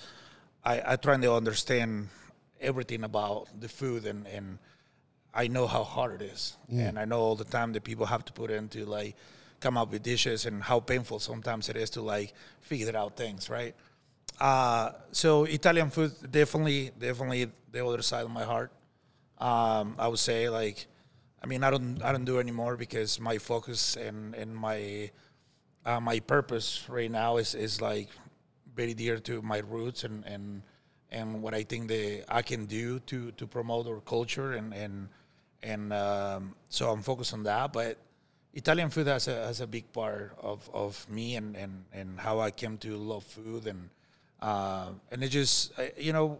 I, 0.63 0.81
I 0.85 0.95
try 0.97 1.15
to 1.17 1.33
understand 1.33 2.09
everything 2.59 3.03
about 3.05 3.47
the 3.61 3.69
food 3.69 4.05
and, 4.05 4.27
and 4.27 4.57
I 5.33 5.47
know 5.47 5.67
how 5.67 5.83
hard 5.85 6.21
it 6.21 6.25
is. 6.25 6.57
And 6.89 6.99
I 6.99 7.05
know 7.05 7.19
all 7.19 7.35
the 7.35 7.45
time 7.45 7.71
that 7.73 7.83
people 7.85 8.05
have 8.07 8.25
to 8.25 8.33
put 8.33 8.51
into 8.51 8.85
like 8.85 9.15
come 9.61 9.77
up 9.77 9.91
with 9.91 10.03
dishes 10.03 10.45
and 10.45 10.61
how 10.61 10.81
painful 10.81 11.19
sometimes 11.19 11.69
it 11.69 11.77
is 11.77 11.89
to 11.91 12.01
like 12.01 12.33
figure 12.59 12.95
out 12.97 13.15
things, 13.15 13.49
right? 13.49 13.73
Uh, 14.39 14.91
so 15.11 15.45
Italian 15.45 15.89
food 15.89 16.11
definitely, 16.29 16.91
definitely 16.99 17.49
the 17.71 17.85
other 17.85 18.01
side 18.01 18.25
of 18.25 18.31
my 18.31 18.43
heart. 18.43 18.71
Um, 19.37 19.95
I 19.97 20.09
would 20.09 20.19
say 20.19 20.49
like, 20.49 20.87
I 21.43 21.47
mean, 21.47 21.63
I 21.63 21.69
don't, 21.69 22.01
I 22.03 22.11
don't 22.11 22.25
do 22.25 22.39
anymore 22.39 22.77
because 22.77 23.19
my 23.19 23.37
focus 23.37 23.95
and, 23.95 24.33
and 24.35 24.55
my, 24.55 25.11
uh, 25.85 25.99
my 25.99 26.19
purpose 26.19 26.83
right 26.89 27.11
now 27.11 27.37
is, 27.37 27.53
is 27.55 27.81
like 27.81 28.09
very 28.75 28.93
dear 28.93 29.19
to 29.19 29.41
my 29.41 29.59
roots 29.59 30.03
and, 30.03 30.25
and, 30.25 30.63
and 31.11 31.41
what 31.41 31.53
I 31.53 31.63
think 31.63 31.87
that 31.89 32.25
I 32.27 32.41
can 32.41 32.65
do 32.65 32.99
to, 33.01 33.31
to 33.31 33.47
promote 33.47 33.87
our 33.87 34.01
culture 34.01 34.53
and, 34.53 34.73
and, 34.73 35.09
and 35.63 35.93
um, 35.93 36.55
so 36.69 36.91
I'm 36.91 37.03
focused 37.03 37.33
on 37.33 37.43
that. 37.43 37.71
But 37.71 37.97
Italian 38.53 38.89
food 38.89 39.07
has 39.07 39.27
a, 39.27 39.45
has 39.45 39.61
a 39.61 39.67
big 39.67 39.91
part 39.93 40.35
of, 40.41 40.69
of 40.73 41.07
me 41.09 41.35
and, 41.35 41.55
and, 41.55 41.85
and 41.93 42.19
how 42.19 42.39
I 42.39 42.51
came 42.51 42.77
to 42.79 42.97
love 42.97 43.23
food 43.23 43.67
and 43.67 43.89
uh, 44.41 44.89
and 45.11 45.23
it 45.23 45.29
just 45.29 45.73
you 45.97 46.13
know 46.13 46.39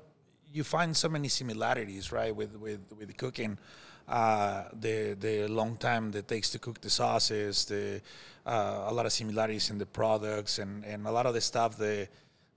you 0.54 0.64
find 0.64 0.96
so 0.96 1.10
many 1.10 1.28
similarities 1.28 2.12
right 2.12 2.36
with 2.36 2.56
with 2.58 2.80
with 2.98 3.16
cooking 3.18 3.58
uh, 4.08 4.64
the 4.80 5.16
the 5.20 5.48
long 5.48 5.76
time 5.78 6.12
that 6.12 6.28
takes 6.28 6.50
to 6.52 6.60
cook 6.60 6.80
the 6.82 6.90
sauces 6.90 7.66
the 7.66 8.02
uh, 8.46 8.86
a 8.88 8.94
lot 8.94 9.06
of 9.06 9.12
similarities 9.12 9.70
in 9.70 9.78
the 9.78 9.86
products 9.86 10.60
and 10.60 10.86
and 10.86 11.06
a 11.08 11.12
lot 11.12 11.26
of 11.26 11.34
the 11.34 11.42
stuff 11.42 11.78
that 11.78 12.08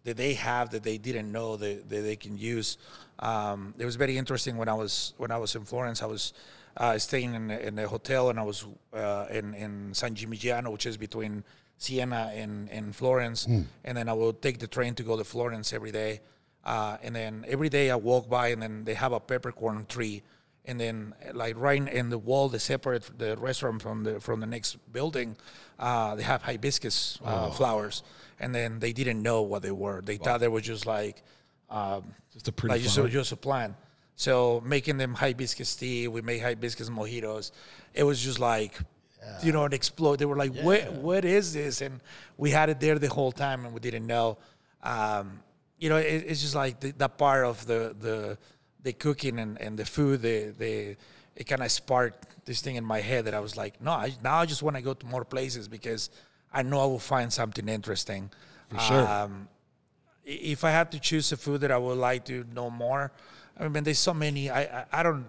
that 0.05 0.16
they 0.16 0.34
have 0.34 0.70
that 0.70 0.82
they 0.82 0.96
didn't 0.98 1.30
know 1.30 1.57
that, 1.57 1.88
that 1.90 2.01
they 2.03 2.16
can 2.16 2.38
use. 2.38 2.78
Um, 3.18 3.74
it 3.78 3.84
was 3.84 3.96
very 3.96 4.16
interesting 4.16 4.57
when 4.57 4.68
I 4.68 4.74
was 4.74 5.12
when 5.18 5.30
I 5.30 5.36
was 5.36 5.55
in 5.57 5.64
Florence. 5.64 6.03
I 6.03 6.07
was 6.07 6.32
uh, 6.76 6.96
staying 6.98 7.34
in, 7.34 7.51
a- 7.51 7.59
in 7.59 7.78
a 7.78 7.86
hotel 7.88 8.30
and 8.30 8.38
I 8.38 8.42
was 8.42 8.64
uh, 8.94 9.26
in 9.30 9.55
in 9.55 9.92
San 9.94 10.14
Gimignano 10.14 10.70
which 10.72 10.86
is 10.86 10.96
between 10.96 11.44
Siena 11.76 12.30
and, 12.34 12.70
and 12.70 12.94
Florence, 12.94 13.46
and 13.84 13.96
then 13.96 14.07
I 14.09 14.12
would 14.12 14.40
take 14.42 14.59
the 14.59 14.66
train 14.66 14.94
to 14.96 15.03
go 15.03 15.16
to 15.16 15.24
Florence 15.24 15.72
every 15.72 15.90
day. 15.90 16.20
Uh, 16.62 16.98
and 17.03 17.16
then 17.16 17.44
every 17.48 17.70
day 17.70 17.90
I 17.90 17.96
walk 17.96 18.28
by, 18.28 18.48
and 18.48 18.61
then 18.62 18.84
they 18.84 18.92
have 18.94 19.12
a 19.12 19.20
peppercorn 19.20 19.86
tree, 19.86 20.22
and 20.64 20.78
then 20.78 21.14
like 21.32 21.56
right 21.58 21.86
in 21.88 22.11
the 22.11 22.18
wall, 22.18 22.48
they 22.48 22.58
separate 22.58 23.11
the 23.18 23.36
restaurant 23.36 23.82
from 23.82 24.04
the 24.04 24.20
from 24.20 24.40
the 24.40 24.46
next 24.46 24.76
building. 24.92 25.36
Uh, 25.78 26.14
they 26.14 26.22
have 26.22 26.42
hibiscus 26.42 27.18
uh, 27.24 27.50
flowers, 27.50 28.02
and 28.38 28.54
then 28.54 28.78
they 28.78 28.92
didn't 28.92 29.22
know 29.22 29.42
what 29.42 29.62
they 29.62 29.70
were. 29.70 30.02
They 30.02 30.16
thought 30.16 30.40
they 30.40 30.48
were 30.48 30.61
just 30.61 30.86
like 30.86 31.22
um, 31.70 32.14
Just 32.32 32.48
a 32.48 32.52
pretty 32.52 32.74
like 32.74 32.82
just, 32.82 32.96
just 33.12 33.32
a 33.32 33.36
plant. 33.36 33.74
So 34.16 34.62
making 34.66 34.98
them 34.98 35.14
hibiscus 35.14 35.74
tea, 35.76 36.06
we 36.08 36.20
make 36.20 36.42
hibiscus 36.42 36.90
mojitos. 36.90 37.52
It 37.94 38.02
was 38.02 38.20
just 38.22 38.38
like, 38.38 38.74
you 39.42 39.52
know, 39.52 39.64
it 39.64 39.72
explode. 39.72 40.18
They 40.18 40.26
were 40.26 40.36
like, 40.36 40.54
what, 40.56 40.92
what 40.92 41.24
is 41.24 41.54
this? 41.54 41.80
And 41.80 42.00
we 42.36 42.50
had 42.50 42.68
it 42.68 42.80
there 42.80 42.98
the 42.98 43.08
whole 43.08 43.32
time 43.32 43.64
and 43.64 43.72
we 43.72 43.80
didn't 43.80 44.06
know. 44.06 44.36
Um, 44.82 45.40
you 45.78 45.88
know, 45.88 45.96
it, 45.96 46.24
it's 46.26 46.42
just 46.42 46.54
like 46.54 46.80
the, 46.80 46.90
that 46.98 47.16
part 47.16 47.46
of 47.46 47.64
the, 47.66 47.96
the, 47.98 48.38
the 48.82 48.92
cooking 48.92 49.38
and, 49.38 49.60
and 49.60 49.78
the 49.78 49.84
food, 49.84 50.22
the, 50.22 50.54
the, 50.58 50.96
it 51.36 51.44
kind 51.44 51.62
of 51.62 51.70
sparked 51.70 52.44
this 52.44 52.60
thing 52.60 52.76
in 52.76 52.84
my 52.84 53.00
head 53.00 53.24
that 53.26 53.34
I 53.34 53.40
was 53.40 53.56
like, 53.56 53.80
no, 53.80 53.92
I, 53.92 54.12
now 54.22 54.36
I 54.36 54.46
just 54.46 54.62
want 54.62 54.76
to 54.76 54.82
go 54.82 54.94
to 54.94 55.06
more 55.06 55.24
places 55.24 55.68
because 55.68 56.10
I 56.52 56.62
know 56.62 56.80
I 56.80 56.86
will 56.86 56.98
find 56.98 57.32
something 57.32 57.68
interesting. 57.68 58.30
For 58.68 58.78
sure. 58.78 59.06
Um, 59.06 59.48
if 60.24 60.64
I 60.64 60.70
had 60.70 60.92
to 60.92 61.00
choose 61.00 61.32
a 61.32 61.36
food 61.36 61.62
that 61.62 61.70
I 61.70 61.78
would 61.78 61.98
like 61.98 62.24
to 62.26 62.44
know 62.54 62.70
more, 62.70 63.12
I 63.58 63.68
mean, 63.68 63.84
there's 63.84 63.98
so 63.98 64.14
many. 64.14 64.50
I 64.50 64.62
I, 64.62 64.84
I 64.92 65.02
don't. 65.02 65.26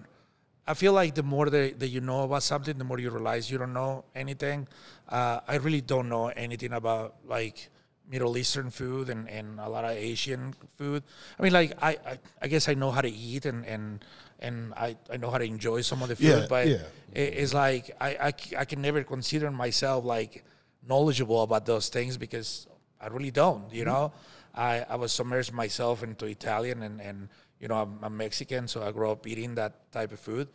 I 0.67 0.73
feel 0.73 0.93
like 0.93 1.15
the 1.15 1.23
more 1.23 1.49
that, 1.49 1.79
that 1.79 1.87
you 1.87 2.01
know 2.01 2.23
about 2.23 2.43
something, 2.43 2.77
the 2.77 2.83
more 2.83 2.99
you 2.99 3.09
realize 3.09 3.49
you 3.49 3.57
don't 3.57 3.73
know 3.73 4.05
anything. 4.15 4.67
Uh, 5.09 5.39
I 5.47 5.55
really 5.55 5.81
don't 5.81 6.07
know 6.07 6.27
anything 6.27 6.71
about 6.71 7.15
like 7.25 7.69
Middle 8.11 8.37
Eastern 8.37 8.69
food 8.69 9.09
and, 9.09 9.29
and 9.29 9.59
a 9.59 9.69
lot 9.69 9.85
of 9.85 9.91
Asian 9.91 10.53
food. 10.77 11.01
I 11.39 11.43
mean, 11.43 11.53
like 11.53 11.71
I, 11.81 11.91
I, 12.11 12.19
I 12.41 12.47
guess 12.47 12.67
I 12.67 12.73
know 12.73 12.91
how 12.91 13.01
to 13.01 13.09
eat 13.09 13.45
and 13.45 13.65
and 13.65 14.03
and 14.39 14.73
I, 14.75 14.97
I 15.09 15.17
know 15.17 15.29
how 15.29 15.37
to 15.37 15.45
enjoy 15.45 15.81
some 15.81 16.01
of 16.03 16.09
the 16.09 16.15
food, 16.15 16.25
Yeah, 16.25 16.45
but 16.49 16.67
yeah. 16.67 16.75
it- 17.13 17.33
it's 17.41 17.53
like 17.53 17.91
I 18.01 18.65
can 18.65 18.81
never 18.81 19.03
consider 19.03 19.49
myself 19.51 20.03
like 20.03 20.43
knowledgeable 20.87 21.41
about 21.43 21.65
those 21.65 21.89
things 21.89 22.17
because 22.17 22.67
I 22.99 23.07
really 23.07 23.31
don't, 23.31 23.71
you 23.73 23.85
know. 23.85 24.11
I, 24.53 24.85
I 24.89 24.95
was 24.97 25.11
submerged 25.13 25.53
myself 25.53 26.03
into 26.03 26.25
Italian 26.25 26.83
and, 26.83 26.99
and 27.01 27.29
you 27.59 27.67
know, 27.69 27.75
I'm, 27.83 27.99
I'm 28.03 28.17
Mexican, 28.17 28.67
so 28.67 28.83
I 28.83 28.91
grew 28.91 29.09
up 29.11 29.25
eating 29.27 29.55
that 29.55 29.91
type 29.91 30.11
of 30.11 30.19
food. 30.19 30.47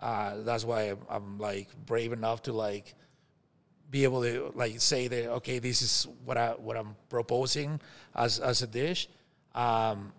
Uh, 0.00 0.36
that's 0.42 0.64
why 0.64 0.90
I'm, 0.90 0.98
I'm 1.10 1.38
like 1.38 1.68
brave 1.84 2.12
enough 2.12 2.42
to 2.44 2.52
like 2.52 2.94
be 3.92 4.04
able 4.04 4.22
to 4.22 4.50
like 4.56 4.80
say 4.80 5.06
that 5.06 5.28
okay, 5.38 5.60
this 5.60 5.82
is 5.82 6.08
what 6.24 6.36
I 6.36 6.52
what 6.56 6.76
I'm 6.76 6.96
proposing 7.08 7.78
as 8.16 8.40
as 8.40 8.62
a 8.62 8.66
dish. 8.66 9.08
Um, 9.54 10.12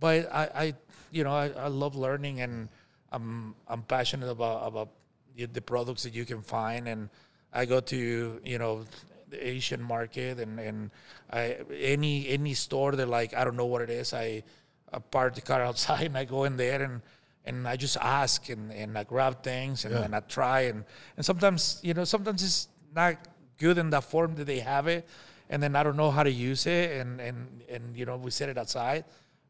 but 0.00 0.32
I, 0.32 0.44
I 0.54 0.74
you 1.12 1.22
know 1.22 1.30
I, 1.30 1.50
I 1.50 1.68
love 1.68 1.94
learning 1.94 2.40
and 2.40 2.70
I'm 3.12 3.54
I'm 3.68 3.82
passionate 3.82 4.30
about 4.30 4.66
about 4.66 4.88
the, 5.36 5.44
the 5.44 5.60
products 5.60 6.02
that 6.04 6.14
you 6.14 6.24
can 6.24 6.40
find. 6.40 6.88
And 6.88 7.10
I 7.52 7.66
go 7.66 7.80
to 7.80 8.40
you 8.42 8.58
know 8.58 8.84
the 9.28 9.46
Asian 9.46 9.82
market 9.82 10.40
and 10.40 10.58
and 10.58 10.90
I 11.30 11.58
any 11.70 12.28
any 12.28 12.54
store 12.54 12.92
that 12.92 13.08
like 13.08 13.36
I 13.36 13.44
don't 13.44 13.56
know 13.56 13.66
what 13.66 13.82
it 13.82 13.90
is 13.90 14.14
I, 14.14 14.42
I 14.90 14.98
park 14.98 15.34
the 15.34 15.42
car 15.42 15.60
outside 15.68 16.06
and 16.06 16.16
I 16.16 16.24
go 16.24 16.44
in 16.44 16.56
there 16.56 16.82
and 16.82 17.02
and 17.44 17.66
I 17.66 17.76
just 17.76 17.96
ask 17.96 18.48
and, 18.48 18.72
and 18.72 18.96
I 18.96 19.02
grab 19.04 19.42
things 19.42 19.84
and, 19.84 19.94
and 19.94 20.14
I 20.14 20.20
try. 20.20 20.60
And 20.72 20.84
and 21.16 21.26
sometimes 21.26 21.80
you 21.82 21.92
know 21.92 22.04
sometimes 22.04 22.42
it's 22.42 22.68
not 22.94 23.16
good 23.58 23.78
in 23.78 23.90
the 23.90 24.00
form 24.00 24.34
that 24.36 24.44
they 24.44 24.60
have 24.60 24.86
it 24.86 25.06
and 25.50 25.62
then 25.62 25.76
I 25.76 25.82
don't 25.82 25.96
know 25.96 26.10
how 26.10 26.22
to 26.22 26.30
use 26.30 26.66
it 26.66 27.00
and 27.00 27.20
and 27.20 27.62
and 27.68 27.96
you 27.96 28.04
know 28.04 28.16
we 28.16 28.30
set 28.30 28.48
it 28.48 28.58
outside 28.58 29.04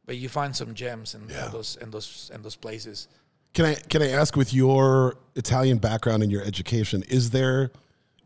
but 0.07 0.17
you 0.17 0.29
find 0.29 0.55
some 0.55 0.75
gems 0.75 1.15
in, 1.15 1.23
in 1.23 1.53
those 1.53 1.77
in 1.81 1.91
those 1.91 2.31
in 2.35 2.43
those 2.43 2.57
places. 2.57 3.09
Can 3.55 3.67
I 3.67 3.75
can 3.75 4.03
I 4.03 4.11
ask 4.11 4.37
with 4.37 4.53
your 4.55 5.17
Italian 5.37 5.79
background 5.79 6.23
and 6.23 6.33
your 6.33 6.43
education, 6.43 7.03
is 7.09 7.31
there 7.31 7.71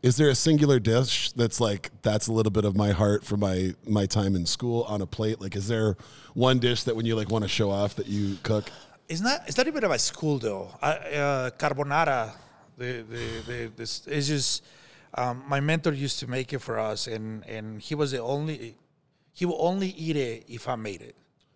is 0.03 0.17
there 0.17 0.29
a 0.29 0.35
singular 0.35 0.79
dish 0.79 1.31
that's 1.33 1.59
like 1.59 1.91
that's 2.01 2.27
a 2.27 2.33
little 2.33 2.51
bit 2.51 2.65
of 2.65 2.75
my 2.75 2.91
heart 2.91 3.23
for 3.23 3.37
my 3.37 3.73
my 3.85 4.05
time 4.05 4.35
in 4.35 4.45
school 4.45 4.83
on 4.83 5.01
a 5.01 5.05
plate? 5.07 5.41
Like 5.41 5.55
is 5.55 5.67
there 5.67 5.97
one 6.33 6.59
dish 6.59 6.83
that 6.83 6.95
when 6.95 7.05
you 7.05 7.15
like 7.15 7.29
want 7.29 7.43
to 7.43 7.49
show 7.49 7.69
off 7.69 7.95
that 7.95 8.07
you 8.07 8.37
cook? 8.43 8.69
It's 9.09 9.21
not. 9.21 9.41
It's 9.47 9.57
not 9.57 9.67
even 9.67 9.83
about 9.83 10.01
school 10.01 10.37
though. 10.37 10.69
I, 10.81 10.91
uh, 10.91 11.49
carbonara, 11.51 12.33
the 12.77 13.03
the, 13.09 13.43
the 13.47 13.71
this 13.75 14.07
is 14.07 14.27
just. 14.27 14.63
Um, 15.13 15.43
my 15.47 15.59
mentor 15.59 15.93
used 15.93 16.19
to 16.19 16.27
make 16.27 16.53
it 16.53 16.59
for 16.59 16.77
us, 16.79 17.07
and 17.07 17.43
and 17.45 17.81
he 17.81 17.95
was 17.95 18.11
the 18.11 18.21
only. 18.21 18.75
He 19.33 19.45
would 19.45 19.57
only 19.59 19.89
eat 19.89 20.15
it 20.15 20.45
if 20.47 20.67
I 20.67 20.75
made 20.75 21.01
it, 21.01 21.15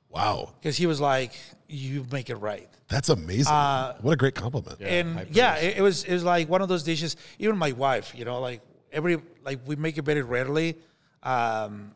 Wow. 0.10 0.54
because 0.60 0.78
he 0.78 0.86
was 0.86 1.00
like, 1.02 1.34
"You 1.68 2.06
make 2.12 2.30
it 2.30 2.36
right." 2.36 2.70
That's 2.88 3.10
amazing. 3.10 3.54
what 4.02 4.12
a 4.14 4.16
great 4.18 4.36
compliment. 4.36 4.82
and 4.82 5.28
yeah, 5.32 5.56
it, 5.58 5.78
it 5.78 5.82
was 5.82 6.04
it 6.04 6.14
was 6.14 6.24
like 6.24 6.48
one 6.50 6.62
of 6.62 6.70
those 6.70 6.84
dishes. 6.84 7.16
Even 7.40 7.58
my 7.58 7.72
wife, 7.72 8.14
you 8.16 8.24
know, 8.26 8.40
like 8.40 8.62
every 8.92 9.18
like 9.44 9.60
we 9.66 9.76
make 9.76 9.98
it 9.98 10.04
very 10.06 10.22
rarely, 10.22 10.78
um, 11.24 11.92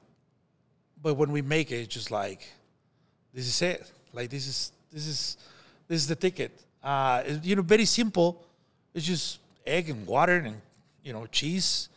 but 1.01 1.15
when 1.15 1.31
we 1.31 1.41
make 1.41 1.71
it, 1.71 1.75
it's 1.75 1.93
just 1.93 2.11
like 2.11 2.47
this 3.33 3.47
is 3.47 3.61
it. 3.61 3.91
Like 4.13 4.29
this 4.29 4.47
is 4.47 4.71
this 4.91 5.05
is 5.07 5.37
this 5.87 6.01
is 6.01 6.07
the 6.07 6.15
ticket. 6.15 6.51
Uh, 6.83 7.23
it- 7.25 7.43
you 7.45 7.55
know, 7.55 7.61
very 7.61 7.85
simple. 7.85 8.43
It's 8.93 9.05
just 9.05 9.39
egg 9.65 9.89
and 9.89 10.05
water 10.07 10.37
and 10.37 10.61
you 11.05 11.13
know 11.13 11.25
cheese. 11.27 11.87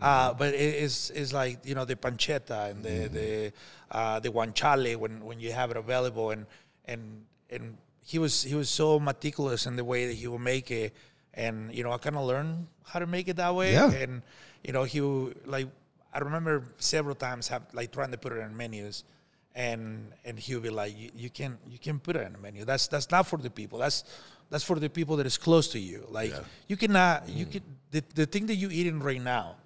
Uh, 0.00 0.32
but 0.32 0.54
it 0.54 0.74
is 0.86 1.10
is 1.10 1.32
like 1.32 1.58
you 1.66 1.74
know 1.74 1.84
the 1.84 1.96
pancetta 1.96 2.70
and 2.70 2.84
the 2.84 3.08
the 3.08 3.52
uh, 3.90 4.20
the 4.20 4.30
guanciale 4.30 4.94
when 4.96 5.24
when 5.24 5.40
you 5.40 5.50
have 5.50 5.72
it 5.72 5.76
available 5.76 6.30
and 6.30 6.46
and 6.84 7.02
and 7.50 7.76
he 8.06 8.16
was 8.20 8.44
he 8.44 8.54
was 8.54 8.70
so 8.70 9.00
meticulous 9.00 9.66
in 9.66 9.74
the 9.74 9.84
way 9.84 10.06
that 10.06 10.14
he 10.14 10.28
would 10.28 10.40
make 10.40 10.70
it 10.70 10.94
and 11.34 11.74
you 11.74 11.82
know 11.82 11.90
I 11.90 11.98
kind 11.98 12.14
of 12.16 12.22
learned 12.30 12.68
how 12.86 13.00
to 13.00 13.06
make 13.06 13.26
it 13.26 13.36
that 13.42 13.52
way 13.56 13.72
Yeah. 13.72 13.90
and 13.90 14.22
you 14.62 14.72
know 14.72 14.84
he 14.84 15.00
would, 15.00 15.34
like 15.46 15.66
I 16.14 16.20
remember 16.20 16.62
several 16.78 17.16
times 17.16 17.48
have 17.48 17.62
like 17.74 17.90
trying 17.90 18.12
to 18.12 18.18
put 18.18 18.30
it 18.32 18.38
in 18.38 18.56
menus, 18.56 19.02
and 19.54 20.12
and 20.24 20.38
he 20.38 20.54
would 20.54 20.62
be 20.62 20.70
like, 20.70 20.96
you, 20.96 21.10
you 21.14 21.30
can 21.30 21.58
you 21.68 21.78
can 21.78 21.98
put 21.98 22.14
it 22.16 22.22
in 22.26 22.34
a 22.34 22.38
menu. 22.38 22.64
That's 22.64 22.86
that's 22.88 23.10
not 23.10 23.26
for 23.26 23.36
the 23.38 23.50
people. 23.50 23.78
That's 23.80 24.04
that's 24.50 24.64
for 24.64 24.78
the 24.78 24.88
people 24.88 25.16
that 25.16 25.26
is 25.26 25.36
close 25.36 25.68
to 25.72 25.78
you. 25.78 26.06
Like 26.10 26.32
you 26.68 26.76
cannot 26.76 27.28
you 27.28 27.46
can 27.46 27.62
the, 27.90 28.02
the 28.14 28.26
thing 28.26 28.46
that 28.46 28.56
you're 28.56 28.70
eating 28.72 29.00
right 29.00 29.20
now, 29.22 29.56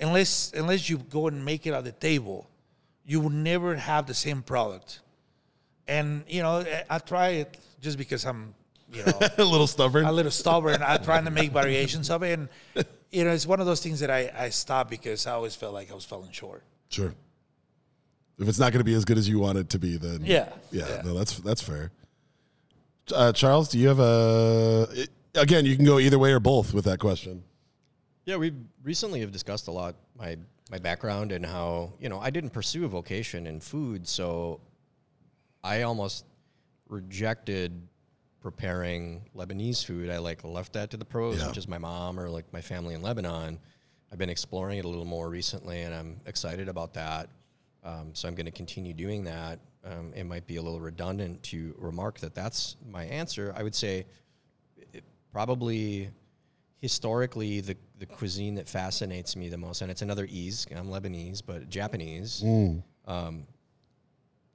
unless 0.00 0.52
unless 0.54 0.88
you 0.90 0.98
go 0.98 1.28
and 1.28 1.44
make 1.44 1.66
it 1.66 1.72
at 1.74 1.84
the 1.84 1.92
table, 1.92 2.48
you 3.06 3.20
will 3.20 3.30
never 3.30 3.76
have 3.76 4.06
the 4.06 4.14
same 4.14 4.42
product. 4.42 5.00
And 5.88 6.24
you 6.28 6.42
know, 6.42 6.58
I, 6.60 6.84
I 6.90 6.98
try 6.98 7.28
it 7.30 7.58
just 7.80 7.98
because 7.98 8.24
I'm 8.24 8.54
you 8.92 9.04
know 9.04 9.12
a 9.38 9.44
little 9.44 9.66
stubborn. 9.66 10.04
a 10.04 10.12
little 10.12 10.30
stubborn. 10.32 10.82
I'm 10.82 11.02
trying 11.02 11.24
to 11.24 11.30
make 11.30 11.52
variations 11.52 12.10
of 12.10 12.22
it, 12.22 12.38
and 12.38 12.48
you 13.10 13.24
know, 13.24 13.30
it's 13.30 13.46
one 13.46 13.60
of 13.60 13.66
those 13.66 13.80
things 13.82 14.00
that 14.00 14.10
I 14.10 14.30
I 14.36 14.48
stopped 14.50 14.90
because 14.90 15.26
I 15.26 15.32
always 15.32 15.54
felt 15.54 15.74
like 15.74 15.90
I 15.90 15.94
was 15.94 16.04
falling 16.04 16.30
short. 16.32 16.62
Sure. 16.88 17.14
If 18.38 18.48
it's 18.48 18.58
not 18.58 18.72
going 18.72 18.80
to 18.80 18.84
be 18.84 18.94
as 18.94 19.04
good 19.04 19.18
as 19.18 19.28
you 19.28 19.38
want 19.38 19.58
it 19.58 19.68
to 19.70 19.78
be, 19.78 19.98
then 19.98 20.24
Yeah. 20.24 20.48
yeah, 20.72 20.88
Yeah. 20.88 21.02
no, 21.04 21.14
that's 21.14 21.38
that's 21.38 21.62
fair. 21.62 21.90
Uh, 23.14 23.32
Charles, 23.32 23.68
do 23.68 23.78
you 23.78 23.88
have 23.88 24.00
a? 24.00 24.88
it- 24.92 25.10
Again, 25.34 25.64
you 25.64 25.76
can 25.76 25.86
go 25.86 25.98
either 25.98 26.18
way 26.18 26.30
or 26.32 26.40
both 26.40 26.74
with 26.74 26.84
that 26.84 26.98
question. 26.98 27.42
Yeah, 28.24 28.36
we 28.36 28.52
recently 28.82 29.20
have 29.20 29.32
discussed 29.32 29.68
a 29.68 29.72
lot 29.72 29.96
my 30.16 30.36
my 30.70 30.78
background 30.78 31.32
and 31.32 31.44
how 31.44 31.92
you 32.00 32.08
know 32.08 32.20
I 32.20 32.30
didn't 32.30 32.50
pursue 32.50 32.84
a 32.84 32.88
vocation 32.88 33.46
in 33.46 33.60
food, 33.60 34.06
so 34.06 34.60
I 35.62 35.82
almost 35.82 36.24
rejected 36.88 37.88
preparing 38.40 39.28
Lebanese 39.36 39.84
food. 39.84 40.10
I 40.10 40.18
like 40.18 40.44
left 40.44 40.72
that 40.74 40.90
to 40.90 40.96
the 40.96 41.04
pros, 41.04 41.38
Yeah. 41.38 41.48
which 41.48 41.56
is 41.56 41.68
my 41.68 41.78
mom 41.78 42.18
or 42.18 42.28
like 42.28 42.52
my 42.52 42.60
family 42.60 42.94
in 42.94 43.02
Lebanon. 43.02 43.58
I've 44.10 44.18
been 44.18 44.30
exploring 44.30 44.78
it 44.78 44.84
a 44.84 44.88
little 44.88 45.04
more 45.04 45.28
recently, 45.30 45.82
and 45.82 45.94
I'm 45.94 46.20
excited 46.26 46.68
about 46.68 46.94
that. 46.94 47.28
Um, 47.84 48.14
so 48.14 48.28
I'm 48.28 48.34
going 48.34 48.46
to 48.46 48.52
continue 48.52 48.92
doing 48.94 49.24
that. 49.24 49.58
Um, 49.84 50.12
it 50.14 50.24
might 50.24 50.46
be 50.46 50.56
a 50.56 50.62
little 50.62 50.80
redundant 50.80 51.42
to 51.44 51.74
remark 51.78 52.18
that 52.20 52.34
that's 52.34 52.76
my 52.88 53.04
answer. 53.04 53.52
I 53.56 53.62
would 53.62 53.74
say 53.74 54.06
it, 54.92 55.02
probably 55.32 56.10
historically 56.82 57.60
the, 57.62 57.76
the 57.98 58.04
cuisine 58.06 58.56
that 58.56 58.68
fascinates 58.68 59.36
me 59.36 59.48
the 59.48 59.56
most, 59.56 59.80
and 59.80 59.90
it's 59.90 60.02
another 60.02 60.26
ease. 60.28 60.66
I'm 60.76 60.88
Lebanese, 60.88 61.40
but 61.46 61.70
Japanese. 61.70 62.42
Um, 63.06 63.46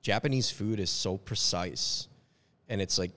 Japanese 0.01 0.51
food 0.51 0.79
is 0.79 0.89
so 0.89 1.17
precise, 1.17 2.07
and 2.69 2.79
it's 2.81 2.99
like 2.99 3.11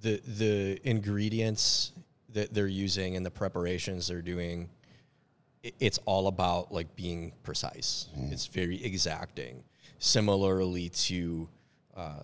the 0.00 0.20
the 0.38 0.78
ingredients 0.88 1.92
that 2.30 2.52
they're 2.54 2.66
using 2.68 3.16
and 3.16 3.24
the 3.26 3.30
preparations 3.30 4.06
they're 4.06 4.22
doing. 4.22 4.68
i- 5.64 5.72
It's 5.80 5.98
all 6.04 6.28
about 6.28 6.72
like 6.72 6.94
being 6.94 7.32
precise. 7.42 8.06
It's 8.30 8.46
very 8.46 8.82
exacting. 8.84 9.64
Similarly 9.98 10.90
to 10.90 11.48
uh, 11.96 12.22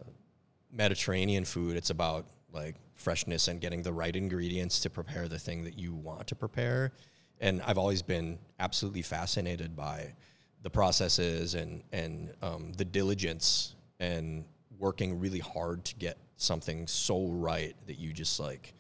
Mediterranean 0.71 1.45
food, 1.45 1.77
it's 1.77 1.91
about 1.91 2.27
like 2.53 2.77
freshness 3.05 3.49
and 3.49 3.61
getting 3.61 3.83
the 3.83 3.93
right 3.93 4.17
ingredients 4.17 4.81
to 4.81 4.91
prepare 4.91 5.29
the 5.29 5.39
thing 5.39 5.65
that 5.65 5.79
you 5.79 5.95
want 5.95 6.27
to 6.27 6.35
prepare. 6.35 6.93
And 7.41 7.63
I've 7.63 7.79
always 7.79 8.03
been 8.03 8.39
absolutely 8.59 9.03
fascinated 9.03 9.77
by 9.77 10.15
the 10.63 10.71
processes 10.71 11.55
and 11.55 11.83
and 11.93 12.33
um, 12.43 12.73
the 12.73 12.85
diligence 12.85 13.75
and 14.01 14.45
working 14.79 15.21
really 15.21 15.39
hard 15.39 15.85
to 15.85 15.95
get 15.97 16.17
something 16.37 16.87
so 16.87 17.29
right 17.29 17.77
that 17.87 17.99
you 17.99 18.13
just 18.13 18.41
like 18.41 18.75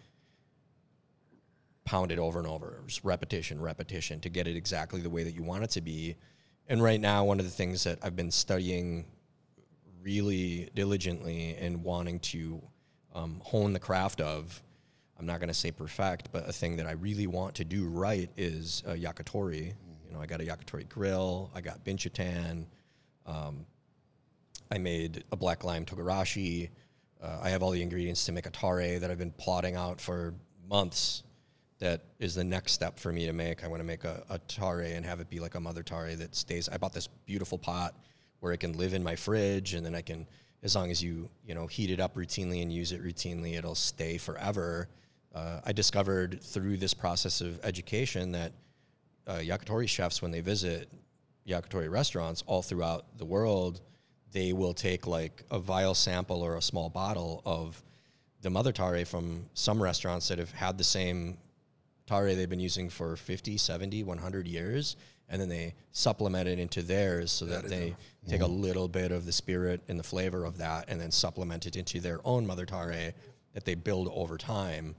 pound 1.84 2.10
it 2.10 2.18
over 2.18 2.38
and 2.38 2.48
over, 2.48 2.82
just 2.86 3.04
repetition, 3.04 3.60
repetition 3.60 4.20
to 4.20 4.30
get 4.30 4.48
it 4.48 4.56
exactly 4.56 5.00
the 5.00 5.10
way 5.10 5.22
that 5.22 5.34
you 5.34 5.42
want 5.42 5.62
it 5.62 5.70
to 5.70 5.80
be. 5.80 6.16
And 6.66 6.82
right 6.82 7.00
now, 7.00 7.24
one 7.24 7.38
of 7.38 7.44
the 7.44 7.50
things 7.50 7.84
that 7.84 7.98
I've 8.02 8.16
been 8.16 8.30
studying 8.30 9.04
really 10.02 10.70
diligently 10.74 11.56
and 11.60 11.82
wanting 11.82 12.20
to 12.20 12.62
um, 13.14 13.40
hone 13.44 13.72
the 13.72 13.78
craft 13.78 14.20
of, 14.20 14.62
I'm 15.18 15.26
not 15.26 15.38
going 15.40 15.48
to 15.48 15.54
say 15.54 15.70
perfect, 15.70 16.30
but 16.32 16.48
a 16.48 16.52
thing 16.52 16.76
that 16.76 16.86
I 16.86 16.92
really 16.92 17.26
want 17.26 17.54
to 17.56 17.64
do 17.64 17.86
right 17.86 18.28
is 18.36 18.82
uh, 18.86 18.90
yakitori. 18.90 19.74
You 20.06 20.12
know, 20.12 20.20
I 20.20 20.26
got 20.26 20.40
a 20.40 20.44
yakitori 20.44 20.88
grill, 20.88 21.50
I 21.54 21.60
got 21.60 21.84
binchotan, 21.84 22.66
um, 23.26 23.66
I 24.70 24.78
made 24.78 25.24
a 25.30 25.36
black 25.36 25.64
lime 25.64 25.84
togarashi. 25.84 26.70
Uh, 27.22 27.38
I 27.42 27.50
have 27.50 27.62
all 27.62 27.70
the 27.70 27.82
ingredients 27.82 28.24
to 28.26 28.32
make 28.32 28.46
a 28.46 28.50
tare 28.50 28.98
that 28.98 29.10
I've 29.10 29.18
been 29.18 29.30
plotting 29.32 29.76
out 29.76 30.00
for 30.00 30.34
months. 30.68 31.22
That 31.78 32.02
is 32.18 32.34
the 32.34 32.44
next 32.44 32.72
step 32.72 32.98
for 32.98 33.12
me 33.12 33.26
to 33.26 33.32
make. 33.32 33.64
I 33.64 33.68
want 33.68 33.80
to 33.80 33.84
make 33.84 34.04
a, 34.04 34.24
a 34.30 34.38
tare 34.38 34.80
and 34.80 35.04
have 35.04 35.20
it 35.20 35.28
be 35.28 35.38
like 35.40 35.54
a 35.54 35.60
mother 35.60 35.82
tare 35.82 36.16
that 36.16 36.34
stays. 36.34 36.68
I 36.68 36.76
bought 36.76 36.92
this 36.92 37.08
beautiful 37.26 37.58
pot 37.58 37.94
where 38.40 38.52
it 38.52 38.58
can 38.58 38.72
live 38.74 38.94
in 38.94 39.02
my 39.02 39.16
fridge, 39.16 39.74
and 39.74 39.84
then 39.84 39.94
I 39.94 40.02
can, 40.02 40.26
as 40.64 40.74
long 40.74 40.90
as 40.90 41.02
you 41.02 41.28
you 41.46 41.54
know 41.54 41.66
heat 41.66 41.90
it 41.90 42.00
up 42.00 42.16
routinely 42.16 42.62
and 42.62 42.72
use 42.72 42.90
it 42.90 43.04
routinely, 43.04 43.56
it'll 43.56 43.74
stay 43.74 44.18
forever. 44.18 44.88
Uh, 45.34 45.60
I 45.64 45.72
discovered 45.72 46.42
through 46.42 46.78
this 46.78 46.94
process 46.94 47.40
of 47.40 47.60
education 47.64 48.32
that 48.32 48.52
uh, 49.26 49.34
yakitori 49.34 49.88
chefs, 49.88 50.22
when 50.22 50.30
they 50.30 50.40
visit 50.40 50.88
yakitori 51.46 51.90
restaurants 51.90 52.42
all 52.46 52.62
throughout 52.62 53.18
the 53.18 53.24
world, 53.24 53.80
they 54.32 54.52
will 54.52 54.74
take 54.74 55.06
like 55.06 55.44
a 55.50 55.58
vial 55.58 55.94
sample 55.94 56.42
or 56.42 56.56
a 56.56 56.62
small 56.62 56.88
bottle 56.88 57.42
of 57.44 57.82
the 58.40 58.50
mother 58.50 58.72
tare 58.72 59.04
from 59.04 59.46
some 59.54 59.82
restaurants 59.82 60.28
that 60.28 60.38
have 60.38 60.52
had 60.52 60.78
the 60.78 60.84
same 60.84 61.36
tare 62.06 62.34
they've 62.34 62.48
been 62.48 62.60
using 62.60 62.88
for 62.90 63.16
50, 63.16 63.56
70, 63.56 64.02
100 64.02 64.46
years. 64.46 64.96
And 65.28 65.40
then 65.40 65.48
they 65.48 65.74
supplement 65.92 66.48
it 66.48 66.58
into 66.58 66.82
theirs 66.82 67.32
so 67.32 67.46
that 67.46 67.68
they 67.68 67.96
take 68.28 68.40
a 68.40 68.46
little 68.46 68.88
bit 68.88 69.12
of 69.12 69.26
the 69.26 69.32
spirit 69.32 69.80
and 69.88 69.98
the 69.98 70.04
flavor 70.04 70.44
of 70.44 70.58
that 70.58 70.86
and 70.88 71.00
then 71.00 71.10
supplement 71.10 71.66
it 71.66 71.76
into 71.76 72.00
their 72.00 72.20
own 72.24 72.46
mother 72.46 72.66
tare 72.66 73.12
that 73.54 73.64
they 73.64 73.74
build 73.74 74.10
over 74.12 74.36
time, 74.36 74.94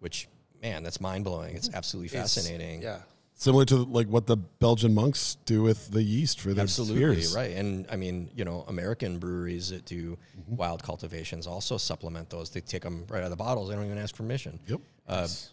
which, 0.00 0.28
man, 0.62 0.82
that's 0.82 1.00
mind 1.00 1.24
blowing. 1.24 1.56
It's 1.56 1.70
absolutely 1.72 2.08
It's- 2.08 2.34
fascinating. 2.34 2.82
Yeah. 2.82 3.00
Similar 3.34 3.64
to 3.66 3.76
like 3.76 4.06
what 4.06 4.26
the 4.26 4.36
Belgian 4.36 4.94
monks 4.94 5.38
do 5.46 5.62
with 5.62 5.90
the 5.90 6.02
yeast 6.02 6.40
for 6.40 6.52
their 6.52 6.62
Absolutely 6.64 6.98
beers. 7.00 7.34
right, 7.34 7.52
and 7.52 7.86
I 7.90 7.96
mean, 7.96 8.28
you 8.36 8.44
know, 8.44 8.66
American 8.68 9.18
breweries 9.18 9.70
that 9.70 9.86
do 9.86 10.18
mm-hmm. 10.38 10.56
wild 10.56 10.82
cultivations 10.82 11.46
also 11.46 11.78
supplement 11.78 12.28
those. 12.28 12.50
They 12.50 12.60
take 12.60 12.82
them 12.82 13.06
right 13.08 13.20
out 13.20 13.24
of 13.24 13.30
the 13.30 13.36
bottles. 13.36 13.70
They 13.70 13.76
don't 13.76 13.86
even 13.86 13.96
ask 13.96 14.14
permission. 14.14 14.60
Yep. 14.66 14.80
Uh, 15.08 15.22
the, 15.22 15.48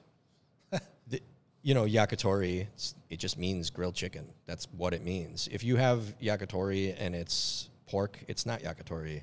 you 1.67 1.73
know, 1.73 1.83
yakitori. 1.83 2.61
it's- 2.61 2.95
It 3.09 3.19
just 3.19 3.37
means 3.37 3.69
grilled 3.69 3.95
chicken. 3.95 4.25
That's 4.45 4.67
what 4.81 4.93
it 4.93 5.03
means. 5.03 5.47
If 5.51 5.63
you 5.63 5.75
have 5.75 5.99
yakitori 6.21 6.95
and 6.97 7.13
it's 7.15 7.69
pork, 7.87 8.19
it's 8.29 8.45
not 8.45 8.61
yakitori, 8.61 9.21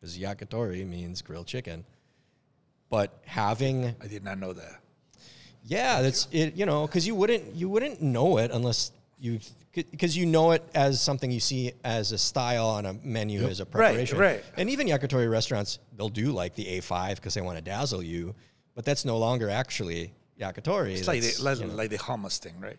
because 0.00 0.18
yakitori 0.18 0.84
means 0.86 1.22
grilled 1.22 1.46
chicken. 1.46 1.84
But 2.90 3.08
having 3.24 3.94
I 4.00 4.06
did 4.08 4.24
not 4.24 4.38
know 4.38 4.52
that. 4.52 4.80
yeah, 5.64 6.02
that's 6.02 6.26
it. 6.32 6.56
You 6.56 6.66
know, 6.66 6.86
because 6.86 7.06
you 7.06 7.14
wouldn't 7.14 7.54
you 7.54 7.68
wouldn't 7.68 8.02
know 8.02 8.38
it 8.38 8.50
unless 8.50 8.90
you 9.18 9.38
because 9.72 10.16
you 10.16 10.26
know 10.26 10.50
it 10.52 10.62
as 10.74 11.00
something 11.00 11.30
you 11.30 11.40
see 11.40 11.72
as 11.84 12.12
a 12.12 12.18
style 12.18 12.66
on 12.68 12.86
a 12.86 12.92
menu 13.04 13.46
as 13.48 13.60
a 13.60 13.66
preparation. 13.66 14.18
Right, 14.18 14.34
right. 14.36 14.44
And 14.56 14.68
even 14.70 14.86
yakitori 14.88 15.28
restaurants, 15.30 15.78
they'll 15.96 16.08
do 16.24 16.32
like 16.32 16.54
the 16.56 16.66
A5 16.78 17.16
because 17.16 17.34
they 17.34 17.40
want 17.40 17.56
to 17.58 17.62
dazzle 17.64 18.02
you, 18.02 18.34
but 18.74 18.84
that's 18.84 19.04
no 19.04 19.16
longer 19.18 19.48
actually 19.50 20.12
yakitori. 20.38 20.96
It's 20.96 21.08
like 21.08 21.22
the, 21.22 21.34
like, 21.42 21.58
you 21.60 21.66
know- 21.66 21.74
like 21.74 21.90
the 21.90 21.98
hummus 21.98 22.38
thing, 22.38 22.54
right? 22.60 22.78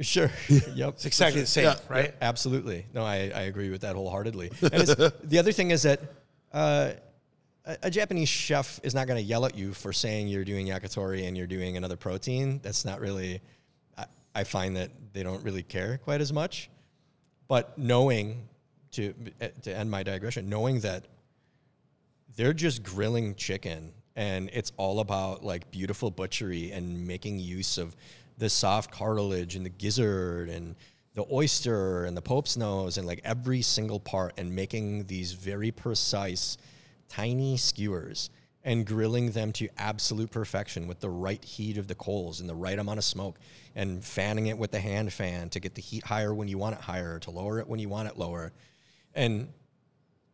sure. 0.00 0.30
yep. 0.74 0.94
It's 0.94 1.04
exactly 1.06 1.42
the 1.42 1.46
same, 1.46 1.64
Yeah. 1.64 1.76
right? 1.88 2.14
Absolutely. 2.20 2.86
No, 2.92 3.04
I, 3.04 3.30
I 3.34 3.42
agree 3.42 3.70
with 3.70 3.82
that 3.82 3.94
wholeheartedly. 3.94 4.50
And 4.60 4.82
the 5.22 5.36
other 5.38 5.52
thing 5.52 5.70
is 5.70 5.82
that 5.82 6.00
uh, 6.52 6.92
a, 7.64 7.76
a 7.84 7.90
Japanese 7.90 8.28
chef 8.28 8.80
is 8.82 8.94
not 8.94 9.06
going 9.06 9.18
to 9.18 9.22
yell 9.22 9.44
at 9.44 9.56
you 9.56 9.72
for 9.72 9.92
saying 9.92 10.26
you're 10.28 10.44
doing 10.44 10.66
yakitori 10.66 11.28
and 11.28 11.36
you're 11.36 11.46
doing 11.46 11.76
another 11.76 11.96
protein. 11.96 12.58
That's 12.64 12.84
not 12.84 13.00
really, 13.00 13.42
I, 13.96 14.06
I 14.34 14.44
find 14.44 14.76
that 14.76 14.90
they 15.12 15.22
don't 15.22 15.44
really 15.44 15.62
care 15.62 15.98
quite 15.98 16.20
as 16.20 16.32
much. 16.32 16.68
But 17.46 17.78
knowing, 17.78 18.48
to, 18.92 19.14
to 19.62 19.72
end 19.76 19.90
my 19.90 20.02
digression, 20.02 20.48
knowing 20.48 20.80
that 20.80 21.04
they're 22.34 22.54
just 22.54 22.82
grilling 22.82 23.34
chicken 23.34 23.92
and 24.16 24.50
it's 24.52 24.72
all 24.76 25.00
about 25.00 25.44
like 25.44 25.70
beautiful 25.70 26.10
butchery 26.10 26.70
and 26.70 27.06
making 27.06 27.38
use 27.38 27.78
of 27.78 27.96
the 28.38 28.50
soft 28.50 28.90
cartilage 28.90 29.56
and 29.56 29.64
the 29.64 29.70
gizzard 29.70 30.48
and 30.48 30.74
the 31.14 31.24
oyster 31.30 32.04
and 32.04 32.16
the 32.16 32.22
pope's 32.22 32.56
nose 32.56 32.96
and 32.96 33.06
like 33.06 33.20
every 33.24 33.62
single 33.62 34.00
part 34.00 34.32
and 34.38 34.54
making 34.54 35.04
these 35.04 35.32
very 35.32 35.70
precise 35.70 36.56
tiny 37.08 37.56
skewers 37.56 38.30
and 38.64 38.86
grilling 38.86 39.32
them 39.32 39.52
to 39.52 39.68
absolute 39.76 40.30
perfection 40.30 40.86
with 40.86 41.00
the 41.00 41.10
right 41.10 41.44
heat 41.44 41.76
of 41.76 41.88
the 41.88 41.94
coals 41.94 42.40
and 42.40 42.48
the 42.48 42.54
right 42.54 42.78
amount 42.78 42.98
of 42.98 43.04
smoke 43.04 43.38
and 43.74 44.04
fanning 44.04 44.46
it 44.46 44.56
with 44.56 44.70
the 44.70 44.80
hand 44.80 45.12
fan 45.12 45.48
to 45.50 45.60
get 45.60 45.74
the 45.74 45.82
heat 45.82 46.04
higher 46.04 46.32
when 46.32 46.48
you 46.48 46.58
want 46.58 46.74
it 46.74 46.80
higher 46.80 47.18
to 47.18 47.30
lower 47.30 47.58
it 47.58 47.66
when 47.66 47.80
you 47.80 47.88
want 47.88 48.08
it 48.08 48.16
lower. 48.16 48.52
And 49.14 49.48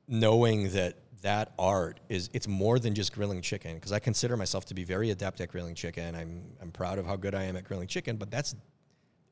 knowing 0.07 0.71
that 0.71 0.97
that 1.23 1.53
art 1.59 2.01
is 2.09 2.31
it's 2.33 2.47
more 2.49 2.79
than 2.79 2.95
just 2.95 3.13
grilling 3.13 3.43
chicken 3.43 3.75
because 3.75 3.93
I 3.93 3.99
consider 3.99 4.37
myself 4.37 4.65
to 4.67 4.75
be 4.75 4.85
very 4.85 5.11
adept 5.11 5.41
at 5.41 5.49
grilling 5.51 5.75
chicken. 5.75 6.15
I'm 6.15 6.43
I'm 6.63 6.71
proud 6.71 6.99
of 6.99 7.07
how 7.07 7.17
good 7.17 7.35
I 7.35 7.45
am 7.45 7.57
at 7.57 7.65
grilling 7.65 7.89
chicken, 7.89 8.17
but 8.17 8.31
that's 8.31 8.55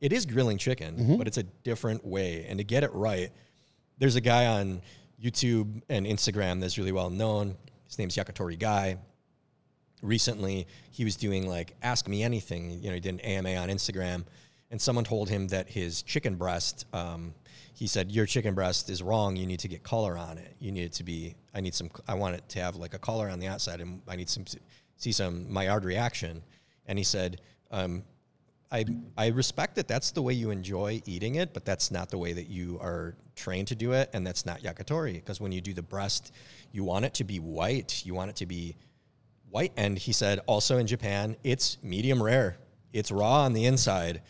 it 0.00 0.12
is 0.12 0.26
grilling 0.26 0.58
chicken, 0.58 0.96
Mm-hmm. 0.96 1.16
but 1.16 1.26
it's 1.26 1.38
a 1.38 1.42
different 1.42 2.04
way. 2.04 2.44
And 2.48 2.58
to 2.58 2.64
get 2.64 2.84
it 2.84 2.92
right, 2.92 3.30
there's 3.98 4.16
a 4.16 4.20
guy 4.20 4.46
on 4.46 4.82
YouTube 5.22 5.82
and 5.88 6.04
Instagram 6.06 6.60
that's 6.60 6.76
really 6.76 6.92
well 6.92 7.08
known. 7.08 7.56
His 7.86 7.98
name's 7.98 8.16
Yakitori 8.16 8.58
Guy. 8.58 8.98
Recently, 10.02 10.66
he 10.90 11.04
was 11.04 11.16
doing 11.16 11.48
like 11.48 11.74
Ask 11.82 12.06
Me 12.06 12.22
Anything. 12.22 12.82
You 12.82 12.88
know, 12.90 12.94
he 12.94 13.00
did 13.00 13.14
an 13.14 13.20
AMA 13.20 13.54
on 13.56 13.68
Instagram, 13.70 14.24
and 14.70 14.78
someone 14.80 15.04
told 15.04 15.30
him 15.30 15.48
that 15.48 15.68
his 15.70 16.02
chicken 16.02 16.34
breast. 16.36 16.84
Um, 16.92 17.32
he 17.76 17.86
said, 17.86 18.10
"Your 18.10 18.24
chicken 18.24 18.54
breast 18.54 18.88
is 18.88 19.02
wrong. 19.02 19.36
You 19.36 19.46
need 19.46 19.60
to 19.60 19.68
get 19.68 19.82
color 19.82 20.16
on 20.16 20.38
it. 20.38 20.56
You 20.58 20.72
need 20.72 20.84
it 20.84 20.92
to 20.94 21.04
be. 21.04 21.36
I 21.54 21.60
need 21.60 21.74
some. 21.74 21.90
I 22.08 22.14
want 22.14 22.34
it 22.34 22.48
to 22.50 22.60
have 22.60 22.76
like 22.76 22.94
a 22.94 22.98
color 22.98 23.28
on 23.28 23.38
the 23.38 23.48
outside, 23.48 23.82
and 23.82 24.00
I 24.08 24.16
need 24.16 24.30
some 24.30 24.46
see 24.96 25.12
some 25.12 25.52
Maillard 25.52 25.84
reaction." 25.84 26.42
And 26.86 26.98
he 26.98 27.04
said, 27.04 27.40
um, 27.70 28.04
I 28.70 28.84
I 29.16 29.26
respect 29.28 29.76
that 29.76 29.88
that's 29.88 30.10
the 30.10 30.22
way 30.22 30.32
you 30.32 30.50
enjoy 30.50 31.02
eating 31.04 31.34
it, 31.34 31.52
but 31.52 31.64
that's 31.64 31.90
not 31.90 32.10
the 32.10 32.18
way 32.18 32.32
that 32.32 32.48
you 32.48 32.78
are 32.80 33.14
trained 33.34 33.68
to 33.68 33.74
do 33.74 33.92
it, 33.92 34.10
and 34.12 34.26
that's 34.26 34.46
not 34.46 34.62
yakitori. 34.62 35.14
Because 35.14 35.40
when 35.40 35.52
you 35.52 35.60
do 35.60 35.74
the 35.74 35.82
breast, 35.82 36.32
you 36.72 36.82
want 36.82 37.04
it 37.04 37.14
to 37.14 37.24
be 37.24 37.38
white. 37.38 38.04
You 38.06 38.14
want 38.14 38.30
it 38.30 38.36
to 38.36 38.46
be 38.46 38.76
white. 39.50 39.72
And 39.76 39.98
he 39.98 40.12
said 40.12 40.40
also 40.46 40.78
in 40.78 40.86
Japan, 40.86 41.36
it's 41.44 41.78
medium 41.82 42.22
rare. 42.22 42.56
It's 42.92 43.10
raw 43.10 43.42
on 43.42 43.52
the 43.52 43.66
inside. 43.66 44.22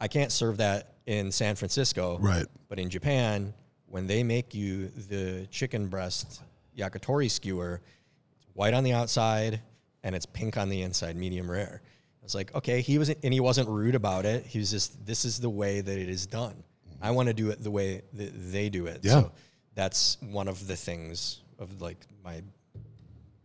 I 0.00 0.08
can't 0.08 0.32
serve 0.32 0.58
that 0.58 0.91
in 1.06 1.32
San 1.32 1.56
Francisco. 1.56 2.18
Right. 2.18 2.46
But 2.68 2.78
in 2.78 2.90
Japan, 2.90 3.54
when 3.86 4.06
they 4.06 4.22
make 4.22 4.54
you 4.54 4.88
the 4.88 5.46
chicken 5.50 5.88
breast 5.88 6.42
yakitori 6.76 7.30
skewer, 7.30 7.80
it's 8.36 8.46
white 8.54 8.74
on 8.74 8.84
the 8.84 8.92
outside 8.92 9.60
and 10.02 10.14
it's 10.14 10.26
pink 10.26 10.56
on 10.56 10.68
the 10.68 10.82
inside, 10.82 11.16
medium 11.16 11.50
rare. 11.50 11.82
I 11.84 12.24
was 12.24 12.34
like, 12.34 12.54
okay, 12.54 12.80
he 12.80 12.98
wasn't, 12.98 13.18
and 13.22 13.34
he 13.34 13.40
wasn't 13.40 13.68
rude 13.68 13.94
about 13.94 14.24
it. 14.24 14.46
He 14.46 14.58
was 14.58 14.70
just, 14.70 15.04
this 15.04 15.24
is 15.24 15.40
the 15.40 15.50
way 15.50 15.80
that 15.80 15.98
it 15.98 16.08
is 16.08 16.26
done. 16.26 16.62
I 17.00 17.10
want 17.10 17.28
to 17.28 17.34
do 17.34 17.50
it 17.50 17.62
the 17.62 17.70
way 17.70 18.02
that 18.12 18.52
they 18.52 18.68
do 18.68 18.86
it. 18.86 19.00
Yeah. 19.02 19.22
So 19.22 19.32
that's 19.74 20.18
one 20.20 20.46
of 20.46 20.66
the 20.68 20.76
things 20.76 21.40
of 21.58 21.82
like 21.82 21.98
my 22.24 22.42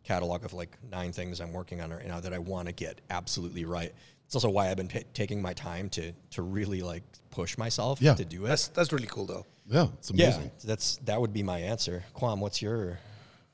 catalog 0.04 0.46
of 0.46 0.54
like 0.54 0.78
nine 0.90 1.12
things 1.12 1.42
I'm 1.42 1.52
working 1.52 1.82
on 1.82 1.92
right 1.92 2.08
now 2.08 2.20
that 2.20 2.34
I 2.34 2.38
want 2.38 2.68
to 2.68 2.72
get 2.72 3.02
absolutely 3.10 3.66
right. 3.66 3.94
It's 4.28 4.36
also 4.36 4.50
why 4.50 4.70
I've 4.70 4.78
been 4.78 4.88
ta 4.90 5.00
taking 5.14 5.42
my 5.42 5.54
time 5.54 5.90
to 5.92 6.12
to 6.32 6.42
really 6.44 6.82
like 6.82 7.04
push 7.32 7.58
myself 7.58 8.02
Yeah. 8.02 8.14
to 8.14 8.26
do 8.26 8.46
it. 8.46 8.50
That's 8.50 8.68
that's 8.68 8.92
really 8.94 9.08
cool 9.08 9.26
though. 9.26 9.46
Yeah, 9.70 9.88
it's 9.98 10.12
yeah, 10.12 10.28
amazing. 10.28 10.52
that's 10.64 10.98
that 11.06 11.20
would 11.20 11.34
be 11.34 11.44
my 11.44 11.60
answer. 11.60 12.04
Quam, 12.14 12.40
what's 12.42 12.62
your? 12.62 13.00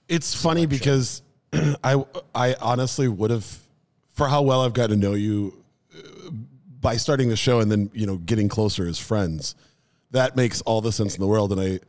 It's 0.09 0.33
funny 0.35 0.65
because 0.65 1.21
I 1.83 2.03
I 2.35 2.55
honestly 2.59 3.07
would 3.07 3.31
have 3.31 3.45
for 4.15 4.27
how 4.27 4.41
well 4.41 4.61
I've 4.61 4.73
got 4.73 4.87
to 4.89 4.95
know 4.95 5.13
you 5.13 5.63
uh, 5.95 6.29
by 6.81 6.97
starting 6.97 7.29
the 7.29 7.35
show 7.37 7.59
and 7.61 7.71
then 7.71 7.89
you 7.93 8.05
know 8.07 8.17
getting 8.17 8.49
closer 8.49 8.87
as 8.87 8.99
friends. 8.99 9.55
That 10.11 10.35
makes 10.35 10.61
all 10.61 10.81
the 10.81 10.91
sense 10.91 11.15
in 11.15 11.21
the 11.21 11.27
world, 11.27 11.51
and 11.51 11.61
I 11.61 11.79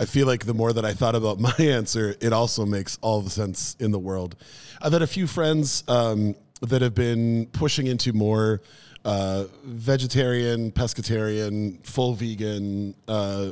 I 0.00 0.04
feel 0.06 0.26
like 0.28 0.44
the 0.46 0.54
more 0.54 0.72
that 0.72 0.84
I 0.84 0.92
thought 0.94 1.14
about 1.16 1.38
my 1.50 1.54
answer, 1.58 2.14
it 2.20 2.32
also 2.32 2.64
makes 2.64 2.98
all 3.00 3.20
the 3.20 3.30
sense 3.30 3.76
in 3.80 3.90
the 3.90 3.98
world. 3.98 4.36
I've 4.80 4.92
had 4.92 5.02
a 5.02 5.06
few 5.08 5.26
friends 5.26 5.82
um, 5.88 6.34
that 6.60 6.82
have 6.82 6.94
been 6.94 7.46
pushing 7.52 7.86
into 7.86 8.12
more 8.12 8.60
uh, 9.04 9.44
vegetarian, 9.64 10.72
pescatarian, 10.72 11.84
full 11.86 12.14
vegan 12.14 12.94
uh, 13.06 13.50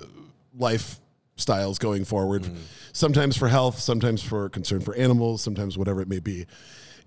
lifestyles 0.59 1.79
going 1.79 2.05
forward. 2.05 2.51
Sometimes 2.93 3.37
for 3.37 3.49
health, 3.49 3.79
sometimes 3.79 4.23
for 4.23 4.49
concern 4.49 4.81
for 4.81 4.95
animals, 4.97 5.43
sometimes 5.43 5.79
whatever 5.79 6.01
it 6.01 6.09
may 6.09 6.21
be. 6.21 6.47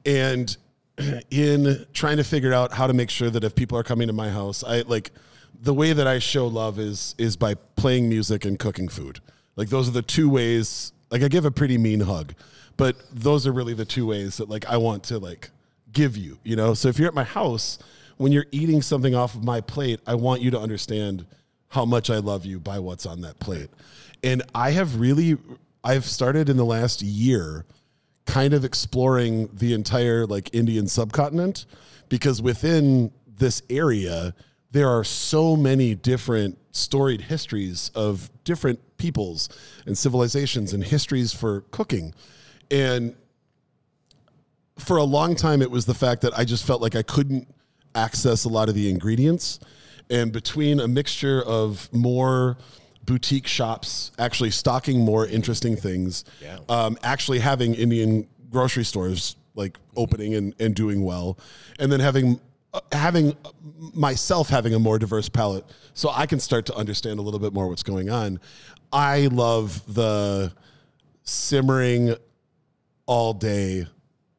And 0.05 0.55
in 1.31 1.85
trying 1.93 2.17
to 2.17 2.23
figure 2.23 2.53
out 2.53 2.73
how 2.73 2.87
to 2.87 2.93
make 2.93 3.09
sure 3.09 3.29
that 3.29 3.43
if 3.43 3.55
people 3.55 3.77
are 3.77 3.83
coming 3.83 4.07
to 4.07 4.13
my 4.13 4.29
house, 4.29 4.63
I 4.63 4.81
like 4.81 5.11
the 5.61 5.73
way 5.73 5.93
that 5.93 6.07
I 6.07 6.19
show 6.19 6.47
love 6.47 6.79
is 6.79 7.15
is 7.17 7.35
by 7.35 7.55
playing 7.75 8.09
music 8.09 8.45
and 8.45 8.57
cooking 8.57 8.87
food. 8.87 9.19
Like 9.55 9.69
those 9.69 9.87
are 9.87 9.91
the 9.91 10.01
two 10.01 10.29
ways. 10.29 10.93
Like 11.11 11.21
I 11.21 11.27
give 11.27 11.45
a 11.45 11.51
pretty 11.51 11.77
mean 11.77 12.01
hug, 12.01 12.33
but 12.77 12.95
those 13.11 13.45
are 13.45 13.51
really 13.51 13.73
the 13.73 13.85
two 13.85 14.07
ways 14.07 14.37
that 14.37 14.49
like 14.49 14.65
I 14.65 14.77
want 14.77 15.03
to 15.05 15.19
like 15.19 15.51
give 15.91 16.17
you, 16.17 16.39
you 16.43 16.55
know? 16.55 16.73
So 16.73 16.87
if 16.87 16.99
you're 16.99 17.07
at 17.07 17.13
my 17.13 17.23
house, 17.23 17.79
when 18.17 18.31
you're 18.31 18.47
eating 18.51 18.81
something 18.81 19.15
off 19.15 19.35
of 19.35 19.43
my 19.43 19.61
plate, 19.61 19.99
I 20.05 20.15
want 20.15 20.41
you 20.41 20.51
to 20.51 20.59
understand 20.59 21.25
how 21.69 21.85
much 21.85 22.09
I 22.09 22.17
love 22.17 22.45
you 22.45 22.59
by 22.59 22.79
what's 22.79 23.05
on 23.05 23.21
that 23.21 23.39
plate. 23.39 23.69
And 24.23 24.43
I 24.53 24.71
have 24.71 24.99
really 24.99 25.37
I've 25.83 26.05
started 26.05 26.49
in 26.49 26.57
the 26.57 26.65
last 26.65 27.01
year 27.01 27.65
kind 28.25 28.53
of 28.53 28.65
exploring 28.65 29.49
the 29.53 29.73
entire 29.73 30.25
like 30.25 30.53
Indian 30.53 30.87
subcontinent 30.87 31.65
because 32.09 32.41
within 32.41 33.11
this 33.37 33.61
area 33.69 34.33
there 34.71 34.89
are 34.89 35.03
so 35.03 35.55
many 35.55 35.95
different 35.95 36.57
storied 36.71 37.21
histories 37.21 37.89
of 37.95 38.29
different 38.43 38.79
peoples 38.97 39.49
and 39.85 39.97
civilizations 39.97 40.73
and 40.73 40.83
histories 40.83 41.33
for 41.33 41.61
cooking. 41.71 42.13
And 42.69 43.15
for 44.79 44.97
a 44.97 45.03
long 45.03 45.35
time 45.35 45.61
it 45.61 45.69
was 45.71 45.85
the 45.85 45.93
fact 45.93 46.21
that 46.21 46.37
I 46.37 46.45
just 46.45 46.65
felt 46.65 46.81
like 46.81 46.95
I 46.95 47.03
couldn't 47.03 47.47
access 47.95 48.45
a 48.45 48.49
lot 48.49 48.69
of 48.69 48.75
the 48.75 48.89
ingredients 48.89 49.59
and 50.09 50.31
between 50.31 50.79
a 50.79 50.87
mixture 50.87 51.41
of 51.43 51.91
more 51.93 52.57
boutique 53.03 53.47
shops 53.47 54.11
actually 54.19 54.51
stocking 54.51 54.99
more 54.99 55.25
interesting 55.27 55.75
things 55.75 56.23
Yeah. 56.41 56.59
um, 56.69 56.97
actually 57.03 57.39
having 57.39 57.73
Indian 57.73 58.27
grocery 58.51 58.85
stores 58.85 59.35
like 59.55 59.77
opening 59.97 60.35
and, 60.35 60.55
and 60.59 60.73
doing 60.75 61.03
well, 61.03 61.37
and 61.79 61.91
then 61.91 61.99
having 61.99 62.39
uh, 62.73 62.79
having 62.91 63.35
myself 63.93 64.47
having 64.49 64.73
a 64.75 64.79
more 64.79 64.97
diverse 64.99 65.27
palette, 65.27 65.65
so 65.93 66.09
I 66.11 66.27
can 66.27 66.39
start 66.39 66.65
to 66.67 66.75
understand 66.75 67.19
a 67.19 67.21
little 67.23 67.39
bit 67.39 67.51
more 67.51 67.67
what's 67.67 67.83
going 67.83 68.09
on. 68.09 68.39
I 68.93 69.27
love 69.27 69.81
the 69.93 70.53
simmering 71.23 72.15
all 73.05 73.33
day, 73.33 73.87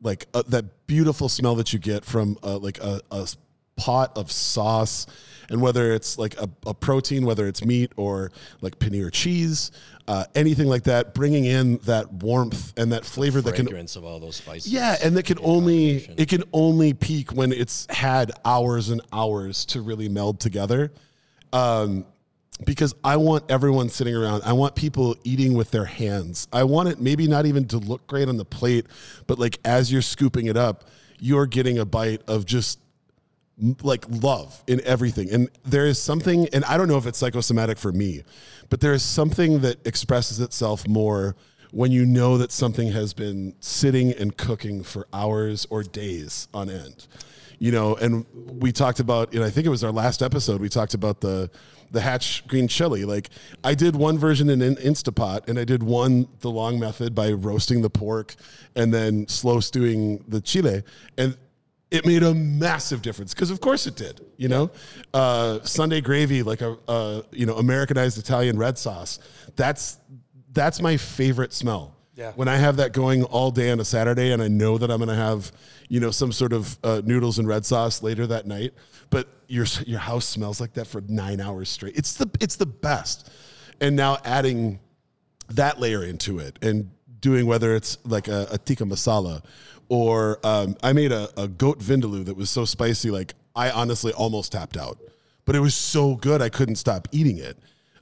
like 0.02 0.26
uh, 0.34 0.42
that 0.48 0.86
beautiful 0.86 1.28
smell 1.28 1.54
that 1.56 1.72
you 1.72 1.78
get 1.78 2.04
from 2.04 2.38
uh, 2.42 2.58
like 2.58 2.78
a, 2.78 3.00
a 3.10 3.28
pot 3.76 4.12
of 4.16 4.30
sauce, 4.30 5.06
and 5.48 5.60
whether 5.60 5.92
it's 5.92 6.18
like 6.18 6.38
a, 6.38 6.48
a 6.66 6.74
protein, 6.74 7.24
whether 7.24 7.46
it's 7.46 7.64
meat 7.64 7.92
or 7.96 8.30
like 8.60 8.78
paneer 8.78 9.10
cheese, 9.10 9.70
uh, 10.06 10.24
anything 10.34 10.68
like 10.68 10.84
that, 10.84 11.14
bringing 11.14 11.44
in 11.44 11.78
that 11.78 12.12
warmth 12.12 12.72
and 12.76 12.92
that 12.92 13.04
flavor 13.04 13.40
that 13.40 13.54
can 13.54 13.66
of 13.96 14.04
all 14.04 14.20
those 14.20 14.36
spices. 14.36 14.72
yeah, 14.72 14.96
and 15.02 15.16
that 15.16 15.24
can 15.24 15.38
only 15.40 15.96
it 16.16 16.28
can 16.28 16.44
only 16.52 16.92
peak 16.92 17.32
when 17.32 17.52
it's 17.52 17.86
had 17.90 18.30
hours 18.44 18.90
and 18.90 19.00
hours 19.12 19.64
to 19.66 19.80
really 19.80 20.08
meld 20.08 20.40
together. 20.40 20.92
Um, 21.52 22.06
because 22.64 22.94
I 23.02 23.16
want 23.16 23.50
everyone 23.50 23.88
sitting 23.88 24.14
around. 24.14 24.42
I 24.44 24.52
want 24.52 24.74
people 24.74 25.16
eating 25.24 25.54
with 25.54 25.70
their 25.70 25.84
hands. 25.84 26.48
I 26.52 26.64
want 26.64 26.88
it 26.88 27.00
maybe 27.00 27.26
not 27.26 27.46
even 27.46 27.66
to 27.68 27.78
look 27.78 28.06
great 28.06 28.28
on 28.28 28.36
the 28.36 28.44
plate, 28.44 28.86
but 29.26 29.38
like 29.38 29.58
as 29.64 29.90
you're 29.90 30.02
scooping 30.02 30.46
it 30.46 30.56
up, 30.56 30.84
you're 31.18 31.46
getting 31.46 31.78
a 31.78 31.84
bite 31.84 32.22
of 32.28 32.46
just 32.46 32.78
like 33.82 34.04
love 34.08 34.62
in 34.66 34.80
everything. 34.84 35.30
And 35.30 35.50
there 35.64 35.86
is 35.86 36.00
something, 36.00 36.48
and 36.52 36.64
I 36.64 36.76
don't 36.76 36.88
know 36.88 36.96
if 36.96 37.06
it's 37.06 37.18
psychosomatic 37.18 37.78
for 37.78 37.92
me, 37.92 38.22
but 38.68 38.80
there 38.80 38.92
is 38.92 39.02
something 39.02 39.60
that 39.60 39.86
expresses 39.86 40.40
itself 40.40 40.88
more 40.88 41.36
when 41.72 41.92
you 41.92 42.04
know 42.04 42.38
that 42.38 42.50
something 42.50 42.90
has 42.92 43.12
been 43.12 43.54
sitting 43.60 44.12
and 44.12 44.36
cooking 44.36 44.82
for 44.82 45.06
hours 45.12 45.66
or 45.70 45.82
days 45.82 46.48
on 46.52 46.70
end. 46.70 47.06
You 47.58 47.72
know, 47.72 47.94
and 47.96 48.24
we 48.32 48.72
talked 48.72 49.00
about, 49.00 49.34
and 49.34 49.44
I 49.44 49.50
think 49.50 49.66
it 49.66 49.70
was 49.70 49.84
our 49.84 49.92
last 49.92 50.22
episode, 50.22 50.60
we 50.62 50.70
talked 50.70 50.94
about 50.94 51.20
the 51.20 51.50
the 51.90 52.00
hatch 52.00 52.46
green 52.46 52.68
chili. 52.68 53.04
Like 53.04 53.30
I 53.64 53.74
did 53.74 53.96
one 53.96 54.18
version 54.18 54.48
in 54.48 54.62
in 54.62 54.76
Instapot, 54.76 55.48
and 55.48 55.58
I 55.58 55.64
did 55.64 55.82
one 55.82 56.28
the 56.40 56.50
long 56.50 56.78
method 56.78 57.14
by 57.14 57.32
roasting 57.32 57.82
the 57.82 57.90
pork 57.90 58.34
and 58.76 58.92
then 58.92 59.26
slow 59.28 59.60
stewing 59.60 60.24
the 60.28 60.40
chile. 60.40 60.82
And 61.18 61.36
it 61.90 62.06
made 62.06 62.22
a 62.22 62.32
massive 62.34 63.02
difference 63.02 63.34
because 63.34 63.50
of 63.50 63.60
course 63.60 63.86
it 63.86 63.96
did 63.96 64.20
you 64.36 64.48
know 64.48 64.70
uh, 65.12 65.58
sunday 65.62 66.00
gravy 66.00 66.42
like 66.42 66.60
a, 66.60 66.76
a 66.86 67.24
you 67.32 67.46
know 67.46 67.56
americanized 67.56 68.16
italian 68.16 68.56
red 68.56 68.78
sauce 68.78 69.18
that's 69.56 69.98
that's 70.52 70.80
my 70.80 70.96
favorite 70.96 71.52
smell 71.52 71.96
Yeah. 72.20 72.32
when 72.36 72.48
i 72.48 72.56
have 72.56 72.76
that 72.76 72.92
going 72.92 73.24
all 73.24 73.50
day 73.50 73.70
on 73.70 73.80
a 73.80 73.84
saturday 73.84 74.32
and 74.32 74.42
i 74.42 74.48
know 74.48 74.76
that 74.78 74.90
i'm 74.90 74.98
going 74.98 75.08
to 75.08 75.14
have 75.14 75.50
you 75.88 76.00
know 76.00 76.10
some 76.10 76.32
sort 76.32 76.52
of 76.52 76.78
uh, 76.84 77.00
noodles 77.04 77.38
and 77.38 77.48
red 77.48 77.64
sauce 77.64 78.02
later 78.02 78.26
that 78.26 78.46
night 78.46 78.74
but 79.08 79.26
your 79.48 79.66
your 79.86 80.00
house 80.00 80.26
smells 80.26 80.60
like 80.60 80.74
that 80.74 80.86
for 80.86 81.00
nine 81.08 81.40
hours 81.40 81.68
straight 81.68 81.96
it's 81.96 82.14
the 82.14 82.30
it's 82.40 82.56
the 82.56 82.66
best 82.66 83.30
and 83.80 83.96
now 83.96 84.18
adding 84.24 84.78
that 85.48 85.80
layer 85.80 86.04
into 86.04 86.38
it 86.38 86.58
and 86.62 86.90
doing 87.20 87.46
whether 87.46 87.74
it's 87.74 87.96
like 88.04 88.28
a, 88.28 88.46
a 88.52 88.58
tikka 88.58 88.84
masala 88.84 89.42
or 89.90 90.38
um, 90.44 90.76
I 90.82 90.92
made 90.94 91.12
a, 91.12 91.28
a 91.36 91.48
goat 91.48 91.80
vindaloo 91.80 92.24
that 92.24 92.36
was 92.36 92.48
so 92.48 92.64
spicy, 92.64 93.10
like 93.10 93.34
I 93.54 93.70
honestly 93.70 94.12
almost 94.12 94.52
tapped 94.52 94.76
out, 94.76 94.98
but 95.44 95.56
it 95.56 95.60
was 95.60 95.74
so 95.74 96.14
good 96.14 96.40
I 96.40 96.48
couldn't 96.48 96.76
stop 96.76 97.08
eating 97.10 97.38
it. 97.38 97.58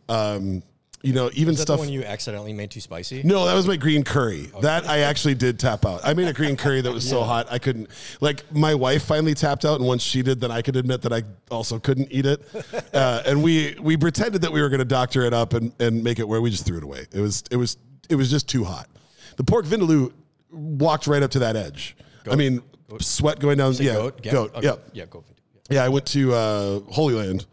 Um, 0.08 0.62
you 1.02 1.12
know, 1.12 1.30
even 1.34 1.52
Is 1.54 1.58
that 1.58 1.62
stuff. 1.64 1.76
the 1.78 1.84
one 1.86 1.92
you 1.92 2.02
accidentally 2.04 2.52
made 2.52 2.70
too 2.70 2.80
spicy? 2.80 3.22
No, 3.22 3.46
that 3.46 3.54
was 3.54 3.66
my 3.68 3.76
green 3.76 4.02
curry. 4.02 4.50
That 4.62 4.86
I 4.88 4.98
actually 5.00 5.34
did 5.36 5.58
tap 5.58 5.86
out. 5.86 6.00
I 6.04 6.12
made 6.14 6.26
a 6.28 6.32
green 6.32 6.56
curry 6.56 6.80
that 6.80 6.92
was 6.92 7.08
so 7.08 7.22
hot 7.32 7.46
I 7.50 7.58
couldn't. 7.58 7.88
Like 8.20 8.50
my 8.54 8.74
wife 8.74 9.04
finally 9.04 9.34
tapped 9.34 9.64
out, 9.64 9.78
and 9.78 9.86
once 9.88 10.02
she 10.02 10.22
did, 10.22 10.40
then 10.40 10.50
I 10.50 10.60
could 10.62 10.74
admit 10.76 11.02
that 11.02 11.12
I 11.12 11.22
also 11.50 11.78
couldn't 11.78 12.08
eat 12.10 12.26
it. 12.26 12.42
Uh, 12.92 13.22
and 13.26 13.42
we 13.42 13.76
we 13.80 13.96
pretended 13.96 14.42
that 14.42 14.50
we 14.52 14.60
were 14.60 14.68
going 14.68 14.78
to 14.80 14.84
doctor 14.84 15.22
it 15.22 15.32
up 15.32 15.52
and, 15.52 15.72
and 15.78 16.02
make 16.02 16.18
it 16.18 16.26
where 16.26 16.40
we 16.40 16.50
just 16.50 16.64
threw 16.66 16.78
it 16.78 16.82
away. 16.82 17.06
It 17.12 17.20
was 17.20 17.44
it 17.50 17.56
was 17.56 17.76
it 18.08 18.16
was 18.16 18.30
just 18.30 18.48
too 18.48 18.64
hot. 18.64 18.88
The 19.36 19.44
pork 19.44 19.66
vindaloo 19.66 20.12
walked 20.50 21.06
right 21.06 21.22
up 21.22 21.30
to 21.32 21.38
that 21.40 21.54
edge. 21.54 21.96
I 22.30 22.34
mean, 22.34 22.60
sweat 23.00 23.38
going 23.38 23.58
down. 23.58 23.74
Yeah, 23.74 23.94
goat. 23.94 24.22
goat. 24.22 24.54
Okay. 24.56 24.66
Yeah, 24.66 24.74
Yeah, 24.92 25.04
goat. 25.06 25.24
yeah, 25.70 25.84
I 25.84 25.88
went 25.88 26.06
to 26.06 26.32
uh, 26.34 26.80
Holy 26.90 27.14
Land, 27.14 27.46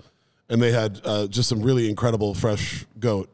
and 0.50 0.62
they 0.62 0.72
had 0.72 1.00
uh, 1.04 1.28
just 1.28 1.50
some 1.50 1.62
really 1.62 1.90
incredible 1.90 2.34
fresh 2.34 2.86
goat, 3.00 3.30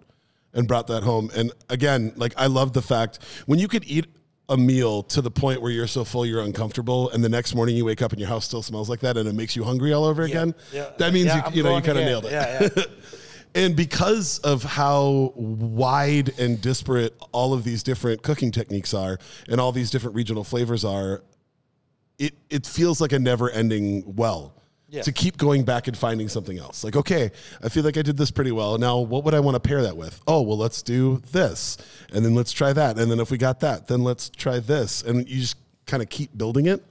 and 0.54 0.68
brought 0.68 0.88
that 0.88 1.04
home. 1.04 1.30
And 1.36 1.52
again, 1.70 2.14
like 2.16 2.34
I 2.38 2.47
love 2.47 2.74
the 2.74 2.82
fact 2.82 3.20
when 3.45 3.60
you 3.60 3.68
could 3.68 3.84
eat 3.86 4.08
a 4.49 4.58
meal 4.58 5.02
to 5.04 5.22
the 5.22 5.32
point 5.32 5.62
where 5.62 5.72
you're 5.72 5.88
so 5.88 6.04
full 6.04 6.26
you're 6.26 6.41
uncomfortable, 6.41 7.10
and 7.12 7.24
the 7.24 7.30
next 7.30 7.56
morning 7.56 7.76
you 7.76 7.86
wake 7.86 8.02
up 8.02 8.12
and 8.12 8.20
your 8.20 8.28
house 8.30 8.45
still 8.45 8.62
smells 8.62 8.89
like 8.89 8.99
that, 8.99 9.16
and 9.18 9.28
it 9.28 9.34
makes 9.34 9.56
you 9.56 9.64
hungry 9.64 9.93
all 9.93 10.04
over 10.04 10.24
again. 10.24 10.54
Yeah. 10.74 10.89
That 10.97 11.14
means 11.14 11.28
Yeah, 11.28 11.49
you 11.49 11.58
you 11.58 11.64
know 11.64 11.76
you 11.76 11.82
kind 11.82 11.97
of 11.97 12.06
nailed 12.06 12.26
it. 12.26 12.32
Yeah, 12.32 12.70
yeah. 12.76 12.84
And 13.54 13.76
because 13.76 14.39
of 14.39 14.64
how 14.64 15.34
wide 15.36 16.39
and 16.39 16.62
disparate 16.62 17.14
all 17.34 17.54
of 17.54 17.66
these 17.66 17.84
different 17.84 18.24
cooking 18.24 18.49
techniques 18.49 18.93
are 18.93 19.18
and 19.49 19.60
all 19.60 19.74
these 19.74 19.91
different 19.91 20.16
regional 20.16 20.45
flavors 20.45 20.86
are, 20.86 21.22
it, 22.18 22.34
it 22.49 22.66
feels 22.66 23.02
like 23.02 23.12
a 23.12 23.20
never 23.20 23.49
ending 23.49 24.16
well 24.16 24.56
Yeah. 24.91 25.03
to 25.03 25.13
keep 25.13 25.37
going 25.37 25.63
back 25.63 25.87
and 25.87 25.97
finding 25.97 26.27
something 26.27 26.59
else. 26.59 26.83
Like, 26.83 26.97
okay, 26.97 27.31
I 27.63 27.69
feel 27.69 27.85
like 27.85 27.95
I 27.95 28.01
did 28.01 28.17
this 28.17 28.29
pretty 28.29 28.51
well. 28.51 28.77
Now, 28.77 28.99
what 28.99 29.23
would 29.23 29.33
I 29.33 29.39
want 29.39 29.55
to 29.55 29.61
pair 29.61 29.81
that 29.83 29.95
with? 29.95 30.19
Oh, 30.27 30.41
well, 30.41 30.57
let's 30.57 30.81
do 30.81 31.21
this. 31.31 31.77
And 32.11 32.25
then 32.25 32.35
let's 32.35 32.51
try 32.51 32.73
that. 32.73 32.99
And 32.99 33.09
then 33.09 33.21
if 33.21 33.31
we 33.31 33.37
got 33.37 33.61
that, 33.61 33.87
then 33.87 34.03
let's 34.03 34.29
try 34.29 34.59
this. 34.59 35.01
And 35.01 35.25
you 35.29 35.39
just 35.39 35.55
kind 35.85 36.03
of 36.03 36.09
keep 36.09 36.37
building 36.37 36.65
it. 36.65 36.83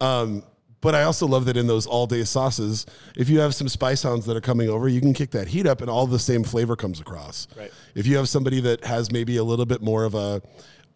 Um, 0.00 0.42
but 0.80 0.96
I 0.96 1.04
also 1.04 1.24
love 1.26 1.44
that 1.44 1.56
in 1.56 1.68
those 1.68 1.86
all 1.86 2.08
day 2.08 2.24
sauces, 2.24 2.84
if 3.16 3.28
you 3.28 3.38
have 3.38 3.54
some 3.54 3.68
spice 3.68 4.02
hounds 4.02 4.26
that 4.26 4.36
are 4.36 4.40
coming 4.40 4.68
over, 4.68 4.88
you 4.88 5.00
can 5.00 5.14
kick 5.14 5.30
that 5.30 5.46
heat 5.46 5.68
up 5.68 5.80
and 5.80 5.88
all 5.88 6.08
the 6.08 6.18
same 6.18 6.42
flavor 6.42 6.74
comes 6.74 7.00
across. 7.00 7.46
Right. 7.56 7.72
If 7.94 8.08
you 8.08 8.16
have 8.16 8.28
somebody 8.28 8.60
that 8.62 8.84
has 8.84 9.12
maybe 9.12 9.36
a 9.36 9.44
little 9.44 9.66
bit 9.66 9.82
more 9.82 10.02
of 10.02 10.16
a, 10.16 10.42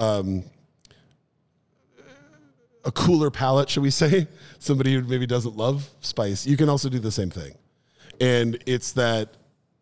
um, 0.00 0.44
a 2.84 2.92
cooler 2.92 3.30
palate, 3.30 3.68
should 3.70 3.82
we 3.82 3.90
say? 3.90 4.26
Somebody 4.58 4.94
who 4.94 5.02
maybe 5.02 5.26
doesn't 5.26 5.56
love 5.56 5.88
spice, 6.00 6.46
you 6.46 6.56
can 6.56 6.68
also 6.68 6.88
do 6.88 6.98
the 6.98 7.12
same 7.12 7.30
thing. 7.30 7.54
And 8.20 8.62
it's 8.66 8.92
that 8.92 9.36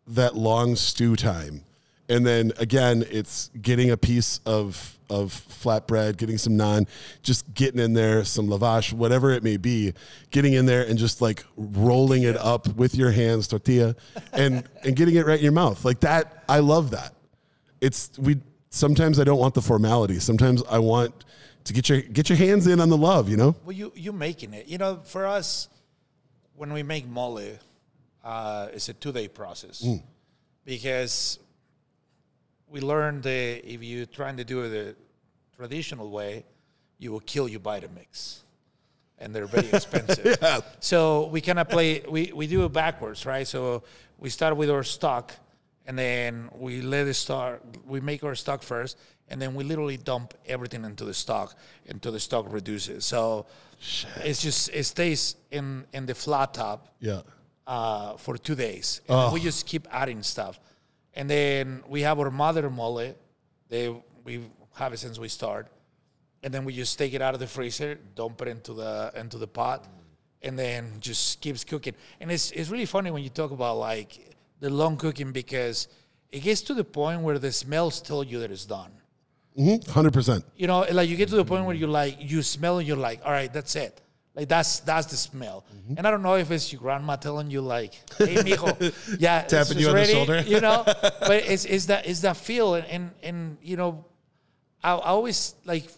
that 0.07 0.35
long 0.35 0.75
stew 0.75 1.15
time. 1.15 1.63
And 2.07 2.25
then 2.25 2.51
again, 2.57 3.05
it's 3.11 3.51
getting 3.61 3.91
a 3.91 3.97
piece 3.97 4.39
of 4.45 4.97
of 5.09 5.31
flatbread, 5.31 6.17
getting 6.17 6.37
some 6.37 6.53
naan, 6.53 6.87
just 7.23 7.51
getting 7.55 7.79
in 7.79 7.93
there, 7.93 8.23
some 8.23 8.47
lavash, 8.47 8.93
whatever 8.93 9.31
it 9.31 9.43
may 9.43 9.57
be, 9.57 9.93
getting 10.29 10.53
in 10.53 10.65
there 10.65 10.83
and 10.87 10.99
just 10.99 11.19
like 11.19 11.43
rolling 11.57 12.23
it 12.23 12.37
up 12.37 12.67
with 12.75 12.93
your 12.95 13.11
hands, 13.11 13.47
tortilla, 13.47 13.95
and 14.33 14.63
and 14.83 14.95
getting 14.95 15.15
it 15.15 15.25
right 15.25 15.39
in 15.39 15.43
your 15.43 15.53
mouth. 15.53 15.83
Like 15.85 15.99
that, 16.01 16.43
I 16.47 16.59
love 16.59 16.91
that. 16.91 17.13
It's 17.81 18.11
we 18.17 18.37
sometimes 18.69 19.19
I 19.19 19.23
don't 19.23 19.39
want 19.39 19.53
the 19.53 19.61
formality. 19.61 20.19
Sometimes 20.19 20.63
I 20.69 20.79
want 20.79 21.25
to 21.69 21.73
get 21.73 21.87
your 21.87 22.01
get 22.01 22.29
your 22.29 22.37
hands 22.37 22.65
in 22.65 22.81
on 22.81 22.89
the 22.89 22.97
love, 22.97 23.29
you 23.29 23.37
know? 23.37 23.55
Well, 23.63 23.75
you 23.75 23.93
you 23.95 24.11
making 24.11 24.55
it. 24.55 24.67
You 24.67 24.79
know, 24.79 25.01
for 25.03 25.27
us, 25.27 25.69
when 26.55 26.73
we 26.73 26.81
make 26.81 27.07
mole, 27.07 27.39
uh, 28.23 28.67
it's 28.73 28.89
a 28.89 28.93
two 28.93 29.11
day 29.11 29.27
process 29.27 29.85
because 30.65 31.37
we 32.67 32.81
learned 32.81 33.21
that 33.23 33.71
if 33.71 33.83
you're 33.83 34.07
trying 34.07 34.37
to 34.37 34.43
do 34.43 34.63
it 34.63 34.69
the 34.69 34.95
traditional 35.55 36.09
way, 36.09 36.43
you 36.97 37.11
will 37.11 37.19
kill 37.21 37.47
your 37.47 37.59
Vitamix, 37.59 38.39
and 39.19 39.33
they're 39.33 39.45
very 39.45 39.69
expensive. 39.69 40.37
Yeah. 40.41 40.61
So 40.79 41.27
we 41.27 41.39
kind 41.41 41.59
of 41.59 41.69
play. 41.69 42.01
We 42.09 42.31
we 42.33 42.47
do 42.47 42.65
it 42.65 42.73
backwards, 42.73 43.27
right? 43.27 43.47
So 43.47 43.83
we 44.17 44.29
start 44.29 44.57
with 44.57 44.71
our 44.71 44.83
stock, 44.83 45.33
and 45.85 45.97
then 45.99 46.49
we 46.55 46.81
let 46.81 47.05
it 47.07 47.13
start. 47.13 47.63
We 47.85 47.99
make 48.01 48.23
our 48.23 48.35
stock 48.35 48.63
first, 48.63 48.97
and 49.29 49.41
then 49.41 49.53
we 49.55 49.63
literally 49.63 49.97
dump 49.97 50.33
everything 50.47 50.83
into 50.85 51.05
the 51.05 51.13
stock 51.13 51.55
until 51.87 52.11
the 52.11 52.19
stock 52.19 52.45
reduces. 52.51 53.05
So 53.05 53.45
it's 54.23 54.41
just 54.41 54.69
it 54.73 54.83
stays 54.85 55.35
in 55.51 55.85
in 55.93 56.05
the 56.05 56.15
flat 56.15 56.53
top 56.53 56.87
Yeah. 56.99 57.21
uh, 57.67 58.17
for 58.17 58.37
two 58.37 58.55
days. 58.55 59.01
And 59.07 59.17
Oh. 59.17 59.33
we 59.33 59.39
just 59.39 59.65
keep 59.65 59.87
adding 59.91 60.23
stuff. 60.23 60.59
And 61.13 61.29
then 61.29 61.83
we 61.87 62.01
have 62.01 62.19
our 62.19 62.31
mother 62.31 62.69
mole. 62.69 63.13
They 63.69 63.89
we 64.23 64.49
have 64.75 64.93
it 64.93 64.99
since 64.99 65.19
we 65.19 65.29
start. 65.29 65.67
And 66.43 66.53
then 66.53 66.63
we 66.65 66.73
just 66.73 66.97
take 66.97 67.13
it 67.13 67.21
out 67.21 67.33
of 67.33 67.39
the 67.39 67.47
freezer, 67.47 67.95
dump 68.15 68.41
it 68.41 68.47
into 68.47 68.73
the 68.73 69.11
into 69.15 69.37
the 69.37 69.47
pot, 69.47 69.87
and 70.41 70.57
then 70.57 70.99
just 70.99 71.41
keeps 71.41 71.63
cooking. 71.63 71.95
And 72.21 72.31
it's 72.31 72.51
it's 72.51 72.69
really 72.69 72.85
funny 72.85 73.11
when 73.11 73.23
you 73.23 73.29
talk 73.29 73.51
about 73.51 73.77
like 73.77 74.35
the 74.59 74.69
long 74.69 74.97
cooking 74.97 75.31
because 75.31 75.87
it 76.31 76.41
gets 76.43 76.61
to 76.61 76.73
the 76.73 76.83
point 76.83 77.21
where 77.21 77.39
the 77.39 77.51
smells 77.51 78.01
tell 78.01 78.23
you 78.23 78.39
that 78.39 78.51
it's 78.51 78.65
done. 78.65 78.91
Hundred 79.89 80.13
percent. 80.13 80.45
You 80.55 80.67
know, 80.67 80.85
like 80.91 81.09
you 81.09 81.17
get 81.17 81.29
to 81.29 81.35
the 81.35 81.45
point 81.45 81.65
where 81.65 81.75
you 81.75 81.87
like 81.87 82.17
you 82.19 82.41
smell 82.41 82.79
and 82.79 82.87
you're 82.87 82.97
like, 82.97 83.21
all 83.25 83.31
right, 83.31 83.51
that's 83.51 83.75
it. 83.75 84.01
Like 84.35 84.47
that's 84.47 84.79
that's 84.81 85.07
the 85.07 85.17
smell. 85.17 85.65
Mm-hmm. 85.75 85.95
And 85.97 86.07
I 86.07 86.11
don't 86.11 86.21
know 86.21 86.35
if 86.35 86.49
it's 86.51 86.71
your 86.71 86.81
grandma 86.81 87.17
telling 87.17 87.51
you 87.51 87.61
like, 87.61 87.93
hey 88.17 88.35
mijo, 88.35 89.17
yeah, 89.19 89.41
Tapping 89.41 89.79
you 89.79 89.89
on 89.89 89.95
the 89.95 90.05
shoulder. 90.05 90.41
You 90.41 90.61
know? 90.61 90.83
but 90.85 91.43
it's 91.45 91.65
it's 91.65 91.87
that 91.87 92.07
it's 92.07 92.21
that 92.21 92.37
feel 92.37 92.75
and 92.75 92.85
and, 92.87 93.11
and 93.21 93.57
you 93.61 93.75
know, 93.75 94.05
I, 94.83 94.91
I 94.93 95.09
always 95.09 95.55
like 95.65 95.91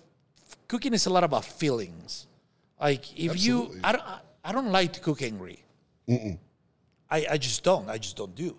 cooking 0.68 0.94
is 0.94 1.06
a 1.06 1.12
lot 1.12 1.24
about 1.24 1.46
feelings. 1.46 2.26
Like 2.80 3.12
if 3.20 3.34
Absolutely. 3.34 3.76
you 3.76 3.82
I 3.84 3.92
don't 3.92 4.08
I, 4.08 4.20
I 4.46 4.52
don't 4.52 4.72
like 4.72 4.94
to 4.94 5.02
cook 5.02 5.22
angry. 5.22 5.64
I, 6.10 7.26
I 7.32 7.38
just 7.38 7.64
don't. 7.64 7.90
I 7.90 7.98
just 7.98 8.18
don't 8.18 8.34
do. 8.34 8.58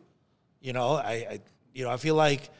You 0.60 0.74
know, 0.74 0.94
I, 0.94 1.12
I 1.12 1.40
you 1.74 1.84
know 1.84 1.90
I 1.90 1.96
feel 1.96 2.14
like 2.14 2.50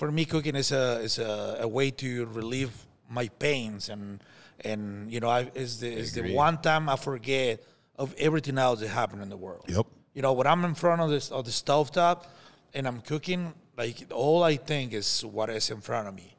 for 0.00 0.10
me 0.10 0.24
cooking 0.24 0.56
is 0.56 0.72
a 0.72 0.98
is 1.00 1.18
a, 1.18 1.58
a 1.60 1.68
way 1.68 1.90
to 1.90 2.24
relieve 2.32 2.72
my 3.10 3.28
pains 3.28 3.90
and 3.90 4.24
and 4.64 5.12
you 5.12 5.20
know 5.20 5.28
I 5.28 5.50
is 5.54 5.80
the 5.80 5.92
is 5.92 6.14
the 6.14 6.32
one 6.32 6.56
time 6.62 6.88
I 6.88 6.96
forget 6.96 7.62
of 7.96 8.14
everything 8.16 8.56
else 8.56 8.80
that 8.80 8.88
happened 8.88 9.22
in 9.22 9.28
the 9.28 9.36
world. 9.36 9.64
Yep. 9.68 9.86
You 10.14 10.22
know, 10.22 10.32
when 10.32 10.46
I'm 10.46 10.64
in 10.64 10.74
front 10.74 11.02
of 11.02 11.10
this 11.10 11.30
of 11.30 11.44
the 11.44 11.50
stovetop 11.50 12.24
and 12.72 12.88
I'm 12.88 13.02
cooking, 13.02 13.52
like 13.76 13.96
all 14.10 14.42
I 14.42 14.56
think 14.56 14.94
is 14.94 15.22
what 15.36 15.50
is 15.50 15.68
in 15.70 15.82
front 15.82 16.08
of 16.08 16.14
me. 16.14 16.34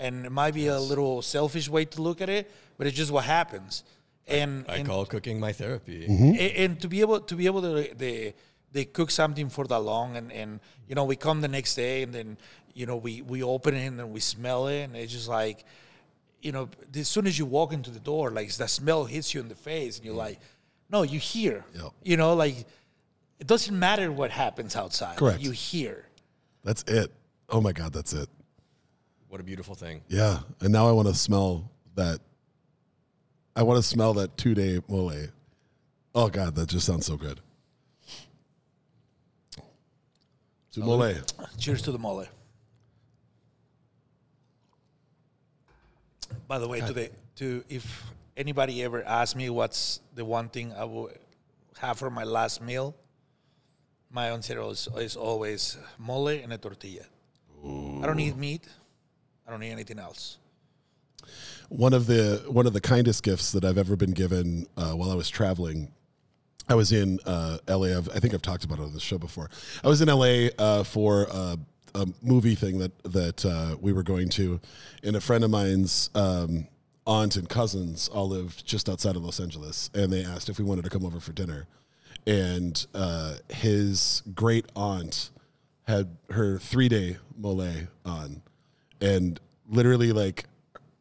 And 0.00 0.26
it 0.26 0.32
might 0.32 0.54
be 0.54 0.66
a 0.66 0.80
little 0.80 1.22
selfish 1.22 1.68
way 1.68 1.84
to 1.84 2.02
look 2.02 2.20
at 2.20 2.28
it, 2.28 2.50
but 2.76 2.88
it's 2.88 2.96
just 2.96 3.12
what 3.12 3.24
happens. 3.24 3.84
And 4.26 4.64
I 4.68 4.78
and- 4.78 4.88
call 4.88 5.06
cooking 5.06 5.38
my 5.38 5.52
therapy. 5.52 6.08
Mm-hmm. 6.08 6.32
and, 6.42 6.52
and 6.62 6.80
to 6.82 6.88
be 6.88 7.00
able 7.02 7.20
to 7.20 7.34
be 7.36 7.46
able 7.46 7.62
to 7.62 7.94
they 7.94 8.34
they 8.72 8.84
cook 8.84 9.10
something 9.10 9.48
for 9.48 9.64
that 9.72 9.82
long 9.92 10.16
and 10.16 10.32
and 10.32 10.50
you 10.88 10.94
know 10.96 11.04
we 11.04 11.16
come 11.16 11.40
the 11.40 11.52
next 11.58 11.76
day 11.76 12.02
and 12.02 12.12
then 12.12 12.36
you 12.76 12.86
know 12.86 12.96
we 12.96 13.22
we 13.22 13.42
open 13.42 13.74
it 13.74 13.86
and 13.86 14.12
we 14.12 14.20
smell 14.20 14.68
it 14.68 14.82
and 14.82 14.96
it's 14.96 15.12
just 15.12 15.28
like 15.28 15.64
you 16.42 16.52
know 16.52 16.68
as 16.94 17.08
soon 17.08 17.26
as 17.26 17.38
you 17.38 17.46
walk 17.46 17.72
into 17.72 17.90
the 17.90 18.00
door 18.00 18.30
like 18.30 18.52
the 18.52 18.68
smell 18.68 19.04
hits 19.04 19.32
you 19.32 19.40
in 19.40 19.48
the 19.48 19.54
face 19.54 19.96
and 19.96 20.04
you're 20.04 20.14
mm. 20.14 20.18
like 20.18 20.38
no 20.90 21.02
you 21.02 21.18
hear 21.18 21.64
Yep. 21.74 21.92
you 22.04 22.16
know 22.16 22.34
like 22.34 22.66
it 23.38 23.46
doesn't 23.46 23.78
matter 23.78 24.12
what 24.12 24.30
happens 24.30 24.76
outside 24.76 25.16
Correct. 25.16 25.40
you 25.40 25.50
hear 25.50 26.06
That's 26.64 26.82
it. 26.88 27.12
Oh 27.48 27.60
my 27.60 27.72
God, 27.72 27.92
that's 27.92 28.12
it. 28.12 28.28
What 29.28 29.40
a 29.40 29.44
beautiful 29.44 29.74
thing. 29.74 30.02
Yeah. 30.08 30.40
And 30.60 30.72
now 30.72 30.88
I 30.88 30.92
want 30.92 31.06
to 31.08 31.14
smell 31.14 31.70
that. 31.94 32.18
I 33.54 33.62
want 33.62 33.78
to 33.78 33.82
smell 33.82 34.14
that 34.14 34.36
two 34.36 34.54
day 34.54 34.80
mole. 34.88 35.28
Oh 36.14 36.28
God, 36.28 36.54
that 36.56 36.68
just 36.68 36.86
sounds 36.86 37.06
so 37.06 37.16
good. 37.16 37.40
To 40.72 40.80
mole. 40.80 41.14
cheers 41.58 41.82
to 41.82 41.92
the 41.92 41.98
mole 41.98 42.26
by 46.48 46.58
the 46.58 46.68
way 46.68 46.80
to 46.80 46.92
the 46.92 47.10
to 47.36 47.64
if 47.68 48.04
anybody 48.36 48.82
ever 48.82 49.02
asks 49.04 49.36
me 49.36 49.50
what's 49.50 50.00
the 50.14 50.24
one 50.24 50.48
thing 50.48 50.72
i 50.72 50.84
would 50.84 51.18
have 51.78 51.98
for 51.98 52.10
my 52.10 52.24
last 52.24 52.62
meal 52.62 52.94
my 54.10 54.28
answer 54.28 54.60
is, 54.62 54.88
is 54.96 55.16
always 55.16 55.76
mole 55.98 56.28
and 56.28 56.52
a 56.52 56.58
tortilla 56.58 57.04
i 58.02 58.06
don't 58.06 58.20
eat 58.20 58.36
meat 58.36 58.66
i 59.46 59.50
don't 59.50 59.62
eat 59.62 59.70
anything 59.70 59.98
else 59.98 60.38
one 61.68 61.92
of 61.92 62.06
the 62.06 62.44
one 62.48 62.66
of 62.66 62.72
the 62.72 62.80
kindest 62.80 63.22
gifts 63.22 63.52
that 63.52 63.64
I've 63.64 63.78
ever 63.78 63.96
been 63.96 64.12
given 64.12 64.66
uh, 64.76 64.92
while 64.92 65.10
I 65.10 65.14
was 65.14 65.28
traveling. 65.28 65.92
I 66.68 66.74
was 66.74 66.92
in 66.92 67.20
uh, 67.26 67.58
LA. 67.68 67.96
I've, 67.96 68.08
I 68.08 68.18
think 68.18 68.34
I've 68.34 68.42
talked 68.42 68.64
about 68.64 68.78
it 68.78 68.82
on 68.82 68.92
the 68.92 69.00
show 69.00 69.18
before. 69.18 69.50
I 69.84 69.88
was 69.88 70.00
in 70.00 70.08
LA 70.08 70.48
uh, 70.58 70.84
for 70.84 71.26
uh, 71.30 71.56
a 71.96 72.06
movie 72.22 72.54
thing 72.54 72.78
that 72.78 72.92
that 73.04 73.44
uh, 73.44 73.76
we 73.80 73.92
were 73.92 74.02
going 74.02 74.28
to, 74.30 74.60
and 75.02 75.16
a 75.16 75.20
friend 75.20 75.42
of 75.44 75.50
mine's 75.50 76.10
um, 76.14 76.68
aunt 77.06 77.36
and 77.36 77.48
cousins 77.48 78.08
all 78.08 78.28
lived 78.28 78.66
just 78.66 78.88
outside 78.88 79.16
of 79.16 79.22
Los 79.22 79.40
Angeles, 79.40 79.90
and 79.94 80.12
they 80.12 80.24
asked 80.24 80.48
if 80.48 80.58
we 80.58 80.64
wanted 80.64 80.84
to 80.84 80.90
come 80.90 81.04
over 81.04 81.20
for 81.20 81.32
dinner, 81.32 81.66
and 82.26 82.86
uh, 82.94 83.36
his 83.48 84.22
great 84.34 84.66
aunt 84.76 85.30
had 85.86 86.16
her 86.30 86.58
three 86.58 86.88
day 86.88 87.16
mole 87.36 87.68
on, 88.04 88.42
and 89.00 89.40
literally 89.68 90.12
like 90.12 90.44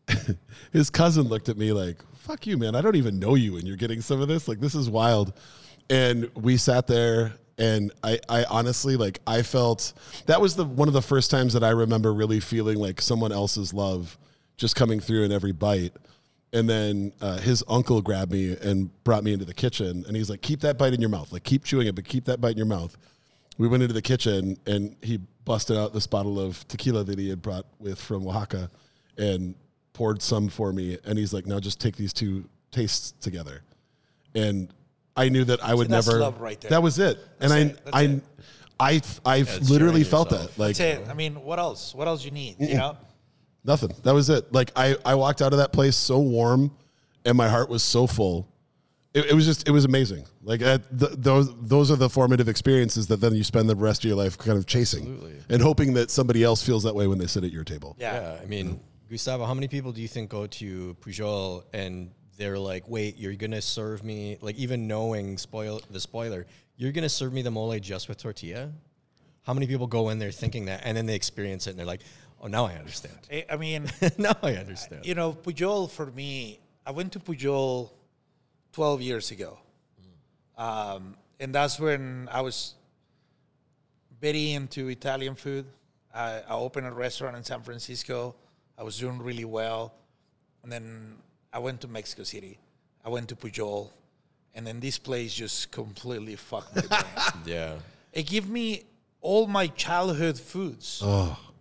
his 0.72 0.90
cousin 0.90 1.24
looked 1.24 1.50
at 1.50 1.58
me 1.58 1.74
like, 1.74 1.98
"Fuck 2.14 2.48
you, 2.48 2.58
man! 2.58 2.76
I 2.76 2.82
don't 2.82 2.96
even 2.96 3.20
know 3.20 3.36
you, 3.36 3.58
and 3.58 3.68
you're 3.68 3.78
getting 3.78 4.02
some 4.02 4.22
of 4.22 4.28
this. 4.28 4.48
Like, 4.48 4.60
this 4.60 4.76
is 4.76 4.90
wild." 4.90 5.34
And 5.88 6.32
we 6.36 6.58
sat 6.58 6.88
there, 6.88 7.34
and 7.58 7.92
I, 8.04 8.20
I 8.28 8.44
honestly 8.46 8.98
like, 8.98 9.22
I 9.26 9.42
felt 9.42 9.94
that 10.26 10.42
was 10.42 10.56
the 10.56 10.66
one 10.66 10.88
of 10.88 10.94
the 10.94 11.02
first 11.02 11.32
times 11.32 11.54
that 11.54 11.64
I 11.64 11.70
remember 11.70 12.14
really 12.14 12.40
feeling 12.40 12.78
like 12.78 13.02
someone 13.02 13.32
else's 13.32 13.74
love 13.74 14.18
just 14.58 14.76
coming 14.76 15.00
through 15.00 15.24
in 15.24 15.32
every 15.32 15.52
bite. 15.52 15.94
And 16.54 16.70
then 16.70 17.12
uh, 17.22 17.38
his 17.38 17.64
uncle 17.68 18.02
grabbed 18.02 18.32
me 18.32 18.56
and 18.62 18.90
brought 19.04 19.24
me 19.24 19.34
into 19.34 19.44
the 19.44 19.54
kitchen, 19.54 20.06
and 20.08 20.16
he's 20.16 20.30
like, 20.30 20.42
"Keep 20.42 20.62
that 20.62 20.78
bite 20.78 20.94
in 20.94 21.02
your 21.02 21.10
mouth. 21.10 21.34
Like, 21.34 21.44
keep 21.44 21.66
chewing 21.66 21.88
it, 21.88 21.96
but 21.96 22.06
keep 22.06 22.26
that 22.26 22.40
bite 22.40 22.52
in 22.52 22.58
your 22.58 22.66
mouth." 22.66 22.96
We 23.58 23.68
went 23.68 23.84
into 23.84 23.94
the 23.94 24.02
kitchen, 24.02 24.58
and 24.66 24.96
he 25.02 25.20
busted 25.44 25.76
out 25.76 25.94
this 25.94 26.08
bottle 26.08 26.40
of 26.40 26.66
tequila 26.70 27.04
that 27.06 27.20
he 27.20 27.30
had 27.30 27.42
brought 27.42 27.66
with 27.80 28.00
from 28.00 28.26
Oaxaca, 28.26 28.70
and 29.18 29.54
poured 29.92 30.22
some 30.22 30.48
for 30.48 30.72
me. 30.72 30.98
And 31.04 31.18
he's 31.18 31.34
like, 31.34 31.46
"Now 31.46 31.60
just 31.60 31.82
take 31.82 31.98
these 31.98 32.14
two 32.14 32.48
tastes 32.72 33.12
together." 33.20 33.64
And 34.34 34.74
I 35.16 35.30
knew 35.30 35.44
that 35.46 35.64
I 35.64 35.74
would 35.74 35.90
that's 35.90 36.08
never. 36.08 36.20
love 36.20 36.42
right 36.42 36.60
there. 36.60 36.70
That 36.72 36.84
was 36.84 37.00
it, 37.00 37.18
and 37.40 37.52
That's 37.52 37.54
I, 37.54 37.60
it. 37.60 37.86
That's 37.86 37.98
I, 37.98 38.02
it. 38.02 38.22
I, 38.78 39.02
I, 39.26 39.38
it's 39.38 39.70
literally 39.70 40.02
sharing 40.02 40.12
felt 40.12 40.32
yourself. 40.32 40.56
that. 40.56 40.60
Like 40.60 40.76
That's 40.76 41.08
it. 41.08 41.10
I 41.10 41.14
mean, 41.14 41.42
what 41.44 41.60
else? 41.60 41.96
What 41.96 42.08
else 42.08 42.26
you 42.26 42.32
need? 42.32 42.58
You 42.60 42.76
know? 42.76 42.98
Nothing. 43.64 43.92
That 44.04 44.14
was 44.14 44.30
it. 44.30 44.52
Like 44.54 44.72
I, 44.76 44.98
I 45.06 45.16
walked 45.16 45.42
out 45.42 45.54
of 45.54 45.60
that 45.60 45.72
place 45.72 45.96
so 45.96 46.20
warm, 46.20 46.72
and 47.24 47.38
my 47.38 47.48
heart 47.48 47.70
was 47.70 47.84
so 47.84 48.06
full. 48.06 48.48
It, 49.14 49.28
it 49.28 49.34
was 49.34 49.46
just, 49.46 49.66
it 49.66 49.72
was 49.72 49.86
amazing. 49.86 50.26
Like 50.44 50.60
th- 50.60 50.82
those, 50.92 51.56
those 51.62 51.90
are 51.90 51.96
the 51.96 52.10
formative 52.10 52.50
experiences 52.50 53.08
that 53.08 53.22
then 53.22 53.34
you 53.34 53.46
spend 53.46 53.70
the 53.70 53.76
rest 53.76 54.04
of 54.04 54.10
your 54.10 54.18
life 54.18 54.38
kind 54.38 54.58
of 54.58 54.66
chasing 54.66 55.04
Absolutely. 55.04 55.36
and 55.50 55.62
hoping 55.62 55.94
that 55.94 56.12
somebody 56.12 56.44
else 56.44 56.62
feels 56.62 56.84
that 56.84 56.94
way 56.94 57.08
when 57.08 57.18
they 57.18 57.28
sit 57.28 57.46
at 57.46 57.52
your 57.52 57.64
table. 57.64 57.96
Yeah. 57.98 58.14
Yeah, 58.14 58.40
I 58.44 58.46
mean, 58.46 58.82
Gustavo, 59.10 59.46
how 59.46 59.54
many 59.54 59.70
people 59.70 59.94
do 59.94 60.02
you 60.02 60.10
think 60.10 60.30
go 60.30 60.48
to 60.48 60.98
Pujol 61.00 61.64
and 61.72 62.12
they're 62.38 62.60
like, 62.60 62.88
"Wait, 62.88 63.18
you're 63.18 63.36
gonna 63.36 63.62
serve 63.62 64.04
me 64.04 64.38
like 64.42 64.56
even 64.58 64.88
knowing 64.88 65.38
spoil 65.38 65.82
the 65.90 66.00
spoiler, 66.00 66.46
you're 66.78 66.92
gonna 66.92 67.10
serve 67.10 67.34
me 67.34 67.42
the 67.42 67.52
mole 67.52 67.78
just 67.80 68.08
with 68.10 68.18
tortilla?" 68.18 68.72
How 69.44 69.54
many 69.54 69.68
people 69.68 69.86
go 69.88 70.10
in 70.10 70.18
there 70.20 70.32
thinking 70.32 70.66
that, 70.66 70.82
and 70.84 70.98
then 70.98 71.06
they 71.06 71.16
experience 71.16 71.68
it 71.68 71.72
and 71.72 71.80
they're 71.80 71.86
like, 71.86 72.02
"Oh, 72.42 72.48
now 72.48 72.66
I 72.66 72.74
understand. 72.74 73.18
I- 73.32 73.46
I 73.50 73.58
mean, 73.58 73.90
now 74.18 74.36
I 74.42 74.56
understand." 74.56 75.06
you 75.06 75.14
know, 75.16 75.34
Pujol 75.34 75.90
for 75.90 76.08
me, 76.08 76.60
I 76.86 76.92
went 76.92 77.14
to 77.14 77.20
Pujol 77.20 77.92
12 78.74 79.02
years 79.02 79.32
ago. 79.32 79.58
Um, 80.58 81.16
and 81.40 81.54
that's 81.54 81.80
when 81.80 82.30
I 82.32 82.42
was 82.42 82.76
very 84.22 84.54
into 84.54 84.88
Italian 84.88 85.36
food. 85.36 85.66
I, 86.14 86.42
I 86.48 86.54
opened 86.54 86.88
a 86.88 86.92
restaurant 86.92 87.36
in 87.36 87.44
San 87.44 87.62
Francisco. 87.62 88.36
I 88.78 88.84
was 88.84 88.98
doing 88.98 89.20
really 89.22 89.46
well. 89.46 89.94
And 90.64 90.72
then 90.72 91.16
I 91.56 91.60
went 91.60 91.78
to 91.82 91.88
Mexico 91.88 92.24
City. 92.24 92.58
I 93.06 93.10
went 93.10 93.30
to 93.30 93.36
Pujol. 93.36 93.90
And 94.56 94.66
then 94.68 94.80
this 94.80 94.98
place 95.00 95.34
just 95.34 95.72
completely 95.72 96.36
fucked 96.36 96.76
my 96.76 96.82
brain. 96.82 97.04
Yeah, 97.56 97.74
it 98.14 98.26
gave 98.34 98.46
me 98.50 98.68
all 99.22 99.48
my 99.48 99.68
childhood 99.68 100.38
foods 100.52 101.04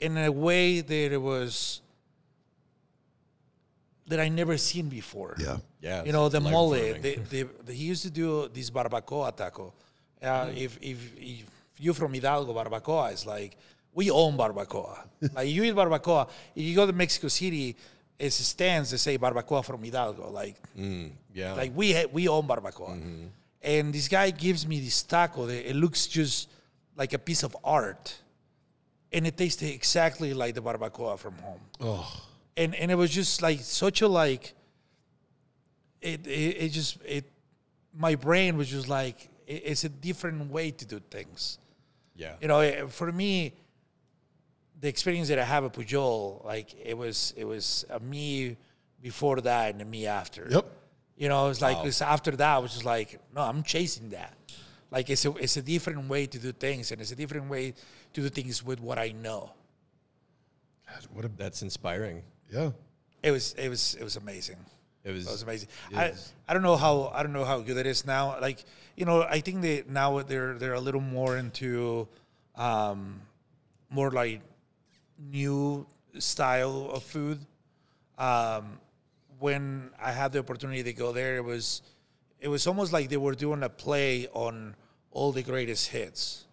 in 0.01 0.13
a 0.19 0.31
way 0.31 0.81
that 0.91 1.13
it 1.19 1.23
was 1.33 1.81
that 4.07 4.21
I 4.21 4.29
never 4.29 4.57
seen 4.59 4.89
before. 4.89 5.35
Yeah. 5.39 5.57
yeah. 5.81 6.05
You 6.05 6.13
know 6.13 6.29
the 6.29 6.41
mole. 6.41 6.71
life-affirming. 6.71 7.03
They, 7.03 7.15
they, 7.43 7.43
they 7.67 7.75
used 7.75 8.03
to 8.03 8.11
do 8.11 8.49
this 8.53 8.71
barbacoa 8.71 9.35
taco. 9.37 9.73
Uh, 10.23 10.27
Mm. 10.47 10.57
if, 10.57 10.79
if 10.81 10.99
if 11.19 11.45
you're 11.79 11.95
from 11.95 12.13
Hidalgo, 12.15 12.53
barbacoa 12.55 13.13
is 13.13 13.27
like 13.27 13.57
we 13.93 14.11
own 14.11 14.37
barbacoa. 14.37 14.97
like 15.35 15.49
you 15.49 15.65
eat 15.65 15.75
barbacoa. 15.75 16.29
If 16.55 16.63
you 16.63 16.75
go 16.75 16.87
to 16.87 16.93
Mexico 16.93 17.29
City, 17.29 17.77
it's 18.19 18.37
stands 18.37 18.91
that 18.91 18.99
say 18.99 19.19
barbacoa 19.19 19.65
from 19.65 19.83
Hidalgo. 19.83 20.31
Like 20.31 20.57
Mm, 20.79 21.11
yeah, 21.33 21.53
like 21.55 21.73
we 21.75 21.93
ha- 21.93 22.09
we 22.13 22.29
own 22.29 22.47
barbacoa, 22.47 23.29
and 23.63 23.93
this 23.95 24.09
guy 24.09 24.31
gives 24.31 24.67
me 24.67 24.81
this 24.81 25.03
taco. 25.03 25.47
That 25.47 25.69
it 25.71 25.77
looks 25.77 26.07
just 26.07 26.49
like 26.97 27.13
a 27.13 27.19
piece 27.19 27.43
of 27.43 27.57
art, 27.65 28.15
and 29.13 29.27
it 29.27 29.37
tasted 29.37 29.71
exactly 29.73 30.33
like 30.35 30.55
the 30.55 30.63
barbacoa 30.63 31.19
from 31.19 31.35
home. 31.39 31.61
Oh, 31.81 32.23
And 32.57 32.75
and 32.77 32.91
it 32.91 32.95
was 32.97 33.11
just 33.11 33.43
like 33.43 33.61
such 33.61 34.03
a 34.03 34.09
like. 34.09 34.55
It 36.01 36.27
it, 36.27 36.57
it 36.65 36.69
just 36.73 36.99
it, 37.05 37.25
my 37.97 38.15
brain 38.15 38.57
was 38.57 38.69
just 38.69 38.89
like 38.89 39.29
it, 39.47 39.63
it's 39.65 39.85
a 39.85 39.89
different 39.89 40.51
way 40.51 40.71
to 40.71 40.85
do 40.85 41.01
things. 41.11 41.59
yeah, 42.17 42.35
You 42.41 42.49
know, 42.49 42.61
eh, 42.61 42.87
for 42.89 43.11
me, 43.11 43.55
the 44.81 44.89
experience 44.89 45.29
that 45.29 45.39
I 45.39 45.45
have 45.45 45.65
at 45.65 45.73
Pujol, 45.73 46.45
like 46.45 46.75
it 46.83 46.97
was 46.97 47.33
it 47.37 47.45
was 47.45 47.85
a 47.91 48.01
me 48.01 48.57
before 49.01 49.41
that 49.41 49.73
and 49.73 49.81
a 49.83 49.85
me 49.85 50.07
after. 50.07 50.47
Yep. 50.51 50.67
You 51.17 51.29
know, 51.29 51.49
it's 51.49 51.61
like 51.63 51.77
Wow. 51.79 51.85
it's 51.87 52.03
after 52.03 52.33
that, 52.33 52.55
I 52.57 52.59
was 52.59 52.73
just 52.73 52.85
like, 52.85 53.21
no, 53.35 53.43
I'm 53.43 53.63
chasing 53.63 54.11
that. 54.11 54.35
Like 54.91 55.11
it's 55.11 55.25
a 55.25 55.33
it's 55.37 55.57
a 55.57 55.63
different 55.63 56.09
way 56.09 56.27
to 56.27 56.39
do 56.39 56.53
things, 56.53 56.91
and 56.93 57.01
it's 57.01 57.13
a 57.13 57.17
different 57.17 57.49
way 57.49 57.75
to 58.13 58.21
do 58.21 58.29
things 58.29 58.65
with 58.65 58.81
what 58.81 58.99
I 58.99 59.11
know. 59.13 59.51
God, 60.89 61.07
what 61.13 61.25
a 61.25 61.29
that's 61.29 61.63
inspiring. 61.63 62.23
yeah. 62.51 62.71
It 63.23 63.31
was 63.31 63.55
it 63.55 63.69
was 63.69 63.95
it 63.99 64.05
was 64.05 64.17
amazing. 64.17 64.59
It 65.03 65.13
was, 65.13 65.27
It 65.27 65.31
was 65.33 65.43
amazing. 65.43 65.69
it 65.91 65.97
I, 65.97 66.07
is. 66.07 66.33
I 66.49 66.55
don't 66.55 66.63
know 66.63 66.77
how 66.77 67.11
I 67.15 67.23
don't 67.23 67.33
know 67.33 67.45
how 67.45 67.61
good 67.61 67.77
it 67.77 67.87
is 67.87 68.07
now. 68.07 68.39
Like 68.41 68.65
you 68.97 69.05
know, 69.05 69.23
I 69.23 69.41
think 69.41 69.63
that 69.63 69.89
now 69.89 70.21
they're 70.23 70.55
they're 70.55 70.75
a 70.75 70.81
little 70.81 71.01
more 71.01 71.37
into 71.39 72.07
um, 72.57 73.21
more 73.91 74.11
like 74.11 74.41
new 75.19 75.87
style 76.19 76.91
of 76.93 77.03
food. 77.03 77.39
Um, 78.19 78.79
when 79.39 79.91
I 80.01 80.13
had 80.13 80.33
the 80.33 80.39
opportunity 80.39 80.83
to 80.83 80.93
go 80.93 81.13
there, 81.13 81.37
it 81.37 81.45
was 81.45 81.83
it 82.41 82.49
was 82.49 82.67
almost 82.67 82.93
like 82.93 83.09
they 83.09 83.17
were 83.17 83.35
doing 83.35 83.63
a 83.63 83.69
play 83.69 84.29
on 84.33 84.77
all 85.11 85.33
the 85.33 85.43
greatest 85.43 85.89
hits, 85.89 86.45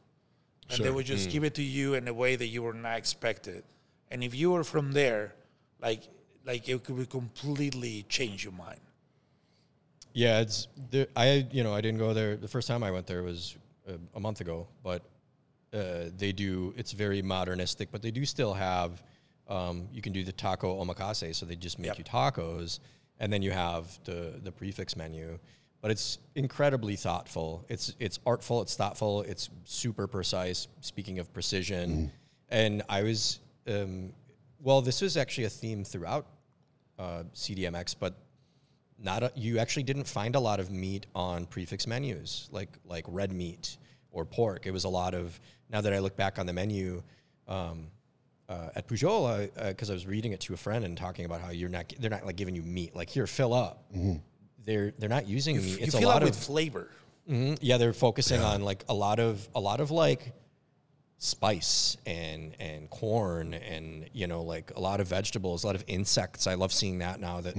and 0.70 0.84
they 0.84 0.90
would 0.90 1.06
just 1.06 1.30
give 1.30 1.44
it 1.44 1.56
to 1.56 1.64
you 1.64 1.96
in 1.96 2.08
a 2.08 2.14
way 2.14 2.36
that 2.36 2.48
you 2.48 2.64
were 2.64 2.74
not 2.74 2.98
expected. 2.98 3.64
And 4.10 4.24
if 4.24 4.34
you 4.36 4.52
were 4.52 4.64
from 4.64 4.92
there, 4.92 5.36
like 5.82 6.04
like 6.46 6.68
it 6.68 6.84
could 6.84 7.10
completely 7.10 8.06
change 8.10 8.44
your 8.44 8.54
mind. 8.54 8.80
Yeah, 10.14 10.42
it's 10.42 10.68
there, 10.90 11.08
I 11.16 11.48
you 11.52 11.64
know 11.64 11.74
I 11.74 11.82
didn't 11.82 12.00
go 12.00 12.14
there 12.14 12.36
the 12.36 12.48
first 12.48 12.68
time 12.68 12.84
I 12.84 12.92
went 12.92 13.08
there 13.08 13.24
was 13.24 13.56
a, 13.88 13.94
a 14.16 14.20
month 14.20 14.42
ago, 14.42 14.68
but 14.84 15.04
uh, 15.74 16.06
they 16.18 16.32
do 16.32 16.74
it's 16.78 16.92
very 16.92 17.22
modernistic, 17.22 17.92
but 17.92 18.02
they 18.02 18.12
do 18.12 18.26
still 18.26 18.54
have 18.54 19.02
um, 19.48 19.88
you 19.92 20.02
can 20.02 20.14
do 20.14 20.24
the 20.24 20.32
taco 20.32 20.84
omakase, 20.84 21.36
so 21.36 21.46
they 21.46 21.56
just 21.56 21.80
make 21.80 21.88
Yep. 21.90 21.98
you 22.00 22.04
tacos, 22.04 22.80
and 23.20 23.32
then 23.32 23.42
you 23.42 23.52
have 23.52 24.00
the 24.06 24.40
the 24.44 24.52
prix 24.52 24.72
fixe 24.72 24.96
menu. 24.96 25.40
But 25.82 25.90
it's 25.92 26.20
incredibly 26.36 26.96
thoughtful. 26.96 27.66
It's 27.68 27.96
it's 28.00 28.20
artful. 28.26 28.62
It's 28.62 28.76
thoughtful. 28.76 29.24
It's 29.24 29.50
super 29.64 30.08
precise. 30.08 30.68
Speaking 30.82 31.20
of 31.20 31.34
precision, 31.34 32.12
and 32.50 32.84
I 32.88 33.02
was 33.04 33.40
um, 33.68 34.14
well, 34.60 34.82
this 34.82 35.02
was 35.02 35.18
actually 35.18 35.46
a 35.46 35.50
theme 35.50 35.84
throughout 35.84 36.28
uh, 37.00 37.24
CDMX, 37.34 37.96
but 38.00 38.14
not 39.04 39.24
a, 39.24 39.32
you 39.36 39.58
actually 39.58 39.84
didn't 39.84 40.04
find 40.08 40.36
a 40.36 40.40
lot 40.40 40.60
of 40.60 40.70
meat 40.70 41.08
on 41.16 41.48
prix 41.48 41.66
fixe 41.66 41.88
menus 41.88 42.48
like 42.52 42.70
like 42.86 43.06
red 43.08 43.32
meat 43.32 43.78
or 44.12 44.24
pork. 44.26 44.68
It 44.68 44.72
was 44.72 44.84
a 44.84 44.90
lot 44.90 45.16
of 45.16 45.40
now 45.72 45.82
that 45.82 45.94
I 45.94 46.00
look 46.00 46.16
back 46.16 46.38
on 46.40 46.46
the 46.46 46.54
menu 46.54 47.02
um, 47.48 47.88
uh, 48.50 48.70
at 48.76 48.88
Pujol 48.88 49.50
because 49.70 49.90
I 49.90 49.94
was 49.94 50.06
reading 50.06 50.34
it 50.34 50.42
to 50.42 50.54
a 50.54 50.58
friend 50.58 50.84
and 50.86 50.98
talking 50.98 51.26
about 51.26 51.42
how 51.42 51.52
you're 51.52 51.70
not 51.70 51.94
they're 52.00 52.10
not 52.12 52.26
like 52.26 52.36
giving 52.36 52.56
you 52.56 52.62
meat 52.64 52.96
like 52.96 53.10
here 53.10 53.26
fill 53.28 53.54
up. 53.54 53.86
They're 54.64 54.92
they're 55.00 55.10
not 55.10 55.28
using 55.28 55.58
meat. 55.58 55.80
you 55.80 55.86
It's 55.86 55.94
a 55.96 56.00
fill 56.00 56.10
lot 56.10 56.18
out 56.18 56.24
of 56.24 56.30
with 56.30 56.38
flavor. 56.44 56.90
Mhm. 57.30 57.58
Yeah, 57.62 57.78
they're 57.78 57.94
focusing 57.94 58.42
on 58.42 58.64
like 58.64 58.84
a 58.90 58.94
lot 58.94 59.20
of 59.20 59.48
a 59.56 59.60
lot 59.60 59.80
of 59.80 59.90
like 59.92 60.34
spice 61.18 61.98
and 62.06 62.56
and 62.60 62.90
corn 62.90 63.54
and 63.54 64.10
you 64.12 64.26
know 64.28 64.42
like 64.42 64.72
a 64.76 64.80
lot 64.80 65.00
of 65.00 65.08
vegetables, 65.08 65.64
a 65.64 65.68
lot 65.68 65.76
of 65.76 65.84
insects. 65.88 66.48
I 66.48 66.56
love 66.56 66.74
seeing 66.74 67.00
that 67.00 67.20
now 67.20 67.42
that 67.42 67.56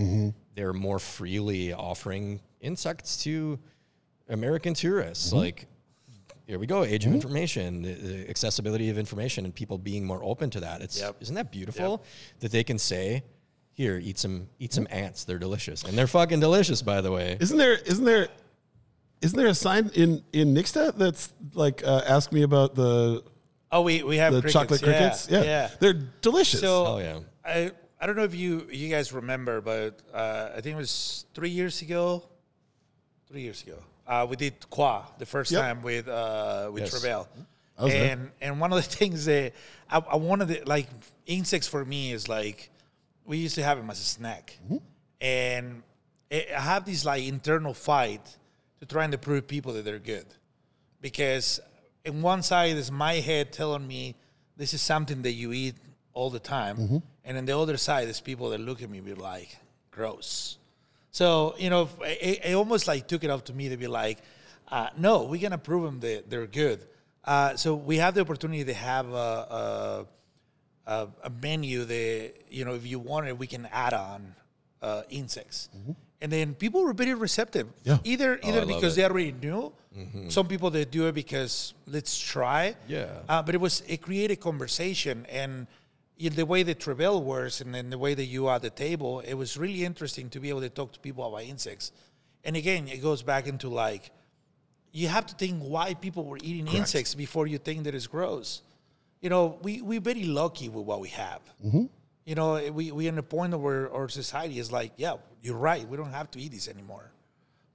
they're 0.54 0.72
more 0.72 0.98
freely 0.98 1.72
offering 1.72 2.40
insects 2.60 3.22
to 3.24 3.58
American 4.28 4.74
tourists. 4.74 5.32
Like 5.32 5.66
here 6.52 6.58
we 6.58 6.66
go, 6.66 6.84
age 6.84 7.06
of 7.06 7.14
information, 7.14 7.80
the, 7.80 7.94
the 7.94 8.28
accessibility 8.28 8.90
of 8.90 8.98
information, 8.98 9.46
and 9.46 9.54
people 9.54 9.78
being 9.78 10.04
more 10.04 10.22
open 10.22 10.50
to 10.50 10.60
that. 10.60 10.82
It's 10.82 11.00
Yep. 11.00 11.16
isn't 11.20 11.34
that 11.34 11.50
beautiful 11.50 12.04
that 12.40 12.52
they 12.52 12.62
can 12.62 12.78
say. 12.78 13.22
Here, 13.72 13.98
eat 13.98 14.18
some 14.18 14.48
eat 14.58 14.74
some 14.74 14.86
ants. 14.90 15.24
They're 15.24 15.38
delicious, 15.38 15.82
and 15.82 15.96
they're 15.96 16.06
fucking 16.06 16.40
delicious, 16.40 16.82
by 16.82 17.00
the 17.00 17.10
way. 17.10 17.38
Isn't 17.40 17.56
there? 17.56 17.72
Isn't 17.72 18.04
there? 18.04 18.28
Isn't 19.22 19.38
there 19.38 19.46
a 19.46 19.54
sign 19.54 19.90
in 19.94 20.22
in 20.34 20.52
Nixta 20.54 20.94
that's 20.94 21.32
like 21.54 21.82
uh, 21.82 22.02
ask 22.06 22.32
me 22.32 22.42
about 22.42 22.74
the 22.74 23.24
Oh, 23.74 23.80
we, 23.80 24.02
we 24.02 24.18
have 24.18 24.34
the 24.34 24.42
crickets. 24.42 24.52
chocolate 24.52 24.82
yeah, 24.82 24.86
crickets? 24.88 25.28
Yeah. 25.30 25.70
they're 25.80 25.94
delicious. 26.20 26.60
So 26.60 26.86
Oh, 26.86 26.98
yeah. 26.98 27.20
I 27.42 27.70
I 27.98 28.06
don't 28.06 28.16
know 28.16 28.24
if 28.24 28.34
you 28.34 28.68
you 28.70 28.90
guys 28.90 29.10
remember, 29.14 29.62
but 29.62 30.00
uh, 30.12 30.50
I 30.54 30.60
think 30.60 30.74
it 30.74 30.80
was 30.86 31.24
three 31.32 31.48
years 31.48 31.80
ago. 31.80 32.24
Three 33.28 33.40
years 33.40 33.62
ago, 33.62 33.78
uh, 34.06 34.26
we 34.28 34.36
did 34.36 34.54
Qua 34.70 35.04
the 35.18 35.26
first 35.26 35.50
Yep. 35.52 35.60
time 35.60 35.82
with 35.82 36.08
uh, 36.08 36.70
with 36.72 36.82
Yes. 36.84 36.90
Travail. 36.90 37.28
I 37.78 37.84
was 37.84 37.92
there. 37.92 38.12
and 38.12 38.30
and 38.40 38.60
one 38.60 38.72
of 38.72 38.76
the 38.76 38.82
things 38.98 39.24
that 39.26 39.52
I, 39.90 39.98
I 39.98 40.16
wanted 40.16 40.48
to, 40.48 40.62
like 40.68 40.88
insects 41.26 41.68
for 41.68 41.84
me 41.84 42.12
is 42.12 42.28
like 42.28 42.70
we 43.24 43.38
used 43.38 43.54
to 43.56 43.62
have 43.62 43.78
them 43.78 43.88
as 43.90 44.00
a 44.00 44.04
snack, 44.04 44.58
Mm-hmm. 44.64 44.76
and 45.20 45.82
it, 46.30 46.48
I 46.56 46.60
have 46.60 46.84
this 46.84 47.04
like 47.04 47.24
internal 47.24 47.74
fight 47.74 48.36
to 48.80 48.86
try 48.86 49.04
and 49.04 49.20
prove 49.22 49.46
people 49.46 49.72
that 49.74 49.84
they're 49.84 49.98
good, 49.98 50.26
because 51.00 51.60
in 52.04 52.22
one 52.22 52.42
side 52.42 52.76
is 52.76 52.90
my 52.90 53.14
head 53.14 53.52
telling 53.52 53.86
me 53.86 54.16
this 54.56 54.74
is 54.74 54.82
something 54.82 55.22
that 55.22 55.32
you 55.32 55.52
eat 55.52 55.76
all 56.14 56.30
the 56.30 56.40
time, 56.40 56.76
Mm-hmm. 56.76 56.98
and 57.24 57.38
on 57.38 57.44
the 57.46 57.56
other 57.58 57.76
side 57.76 58.08
is 58.08 58.20
people 58.20 58.50
that 58.50 58.60
look 58.60 58.82
at 58.82 58.90
me 58.90 58.98
and 58.98 59.06
be 59.06 59.14
like 59.14 59.56
gross. 59.90 60.58
So 61.12 61.54
you 61.58 61.70
know, 61.70 61.88
it, 62.02 62.40
it 62.44 62.54
almost 62.54 62.88
like 62.88 63.06
took 63.06 63.22
it 63.22 63.30
up 63.30 63.44
to 63.44 63.52
me 63.52 63.68
to 63.68 63.76
be 63.76 63.86
like, 63.86 64.18
uh, 64.68 64.88
no, 64.96 65.24
we're 65.24 65.40
gonna 65.40 65.58
prove 65.58 65.84
them 65.84 66.00
that 66.00 66.28
they're 66.28 66.46
good. 66.46 66.84
Uh, 67.24 67.54
so 67.54 67.74
we 67.74 67.98
have 67.98 68.14
the 68.14 68.20
opportunity 68.22 68.64
to 68.64 68.74
have 68.74 69.08
a, 69.12 70.06
a, 70.86 70.90
a, 70.90 71.08
a 71.24 71.30
menu 71.30 71.84
that 71.84 72.32
you 72.50 72.64
know, 72.64 72.74
if 72.74 72.86
you 72.86 72.98
want 72.98 73.28
it, 73.28 73.38
we 73.38 73.46
can 73.46 73.68
add 73.70 73.92
on 73.92 74.34
uh, 74.80 75.02
insects, 75.10 75.68
and 76.20 76.32
then 76.32 76.54
people 76.54 76.82
were 76.82 76.94
very 76.94 77.14
receptive. 77.14 77.68
Yeah. 77.84 77.98
Either 78.04 78.40
either 78.42 78.60
love 78.60 78.68
because 78.68 78.96
they 78.96 79.04
already 79.04 79.32
knew. 79.32 79.72
Some 80.28 80.48
people 80.48 80.70
they 80.70 80.86
do 80.86 81.08
it 81.08 81.14
because 81.14 81.74
let's 81.86 82.18
try. 82.18 82.74
Yeah. 82.88 83.08
Uh, 83.28 83.42
but 83.42 83.54
it 83.54 83.60
was 83.60 83.82
it 83.86 84.00
created 84.00 84.40
conversation 84.40 85.26
and 85.30 85.52
in 85.52 85.66
the 86.30 86.46
way 86.46 86.62
the 86.62 86.74
Travail 86.74 87.22
works 87.22 87.60
and 87.60 87.74
then 87.74 87.90
the 87.90 87.98
way 87.98 88.14
that 88.14 88.24
you 88.24 88.46
are 88.46 88.56
at 88.56 88.62
the 88.62 88.70
table, 88.70 89.20
it 89.20 89.34
was 89.34 89.56
really 89.56 89.84
interesting 89.84 90.28
to 90.30 90.40
be 90.40 90.48
able 90.48 90.60
to 90.60 90.68
talk 90.68 90.92
to 90.92 91.00
people 91.00 91.26
about 91.26 91.44
insects. 91.44 91.92
And 92.44 92.56
again, 92.56 92.88
it 92.88 93.02
goes 93.02 93.22
back 93.22 93.46
into 93.46 93.68
like 93.68 94.10
you 94.92 95.08
have 95.08 95.26
to 95.26 95.34
think 95.34 95.62
why 95.62 95.94
people 95.94 96.24
were 96.24 96.38
eating 96.42 96.68
insects 96.68 97.14
before 97.14 97.46
you 97.46 97.58
think 97.58 97.84
that 97.84 97.94
it's 97.94 98.06
gross. 98.06 98.62
You 99.20 99.30
know, 99.30 99.58
we 99.62 99.80
we're 99.80 100.00
very 100.00 100.24
lucky 100.24 100.68
with 100.68 100.84
what 100.84 101.00
we 101.00 101.08
have. 101.10 101.40
Mm-hmm. 101.64 101.84
You 102.26 102.34
know, 102.34 102.54
eh, 102.56 102.70
we 102.70 102.92
we're 102.92 103.08
in 103.08 103.18
a 103.18 103.22
point 103.22 103.58
where 103.58 103.92
our 103.92 104.08
society 104.08 104.58
is 104.58 104.70
like, 104.70 104.92
yeah, 104.96 105.14
you're 105.42 105.56
right, 105.56 105.88
we 105.88 105.96
don't 105.96 106.12
have 106.12 106.30
to 106.32 106.40
eat 106.40 106.52
this 106.52 106.68
anymore. 106.68 107.10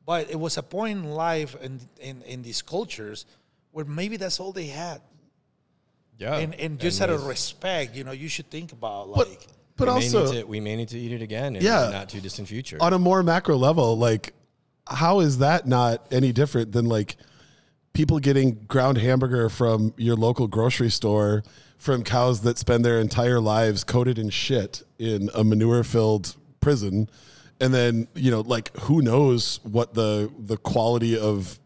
But 0.06 0.30
it 0.30 0.39
was 0.39 0.58
a 0.58 0.64
point 0.64 1.00
in 1.00 1.12
life 1.12 1.56
and 1.62 1.86
in, 2.00 2.22
in 2.22 2.41
these 2.41 2.62
cultures 2.62 3.26
where 3.72 3.86
maybe 3.86 4.16
that's 4.18 4.39
all 4.39 4.54
they 4.54 4.68
had 4.68 5.02
Yeah, 6.18 6.38
and 6.38 6.55
and 6.55 6.80
just 6.80 7.01
out 7.01 7.09
of 7.09 7.26
respect, 7.26 7.95
you 7.95 8.03
know, 8.03 8.11
you 8.11 8.28
should 8.28 8.49
think 8.49 8.72
about 8.72 9.09
like 9.09 9.47
but 9.76 9.88
we 9.88 9.93
also 9.93 10.26
may 10.34 10.41
to, 10.41 10.47
we 10.47 10.59
may 10.59 10.76
need 10.76 10.89
to 10.89 10.97
eat 10.99 11.11
it 11.11 11.22
again 11.22 11.55
in 11.55 11.63
Yeah. 11.63 11.82
the 11.84 11.91
not 11.91 12.09
too 12.09 12.20
distant 12.20 12.47
future. 12.47 12.78
on 12.82 12.93
a 12.93 12.99
more 12.99 13.22
macro 13.22 13.55
level, 13.57 13.97
like 13.97 14.34
how 14.88 15.20
is 15.20 15.38
that 15.39 15.68
not 15.68 16.05
any 16.11 16.32
different 16.32 16.72
than 16.72 16.86
like 16.86 17.18
people 17.93 18.20
getting 18.20 18.53
ground 18.68 18.97
hamburger 18.97 19.49
from 19.49 19.93
your 19.97 20.15
local 20.15 20.47
grocery 20.47 20.89
store 20.89 21.43
from 21.78 22.03
cows 22.03 22.41
that 22.41 22.57
spend 22.57 22.84
their 22.84 22.99
entire 22.99 23.39
lives 23.39 23.84
coated 23.84 24.18
in 24.18 24.30
shit 24.30 24.82
in 24.97 25.30
a 25.36 25.43
manure 25.43 25.84
filled 25.84 26.36
prison 26.61 27.09
and 27.59 27.74
then 27.74 28.07
you 28.15 28.32
know 28.32 28.41
like 28.41 28.76
who 28.82 29.01
knows 29.01 29.59
what 29.63 29.93
the 29.93 30.32
the 30.39 30.57
quality 30.57 31.18
of 31.18 31.59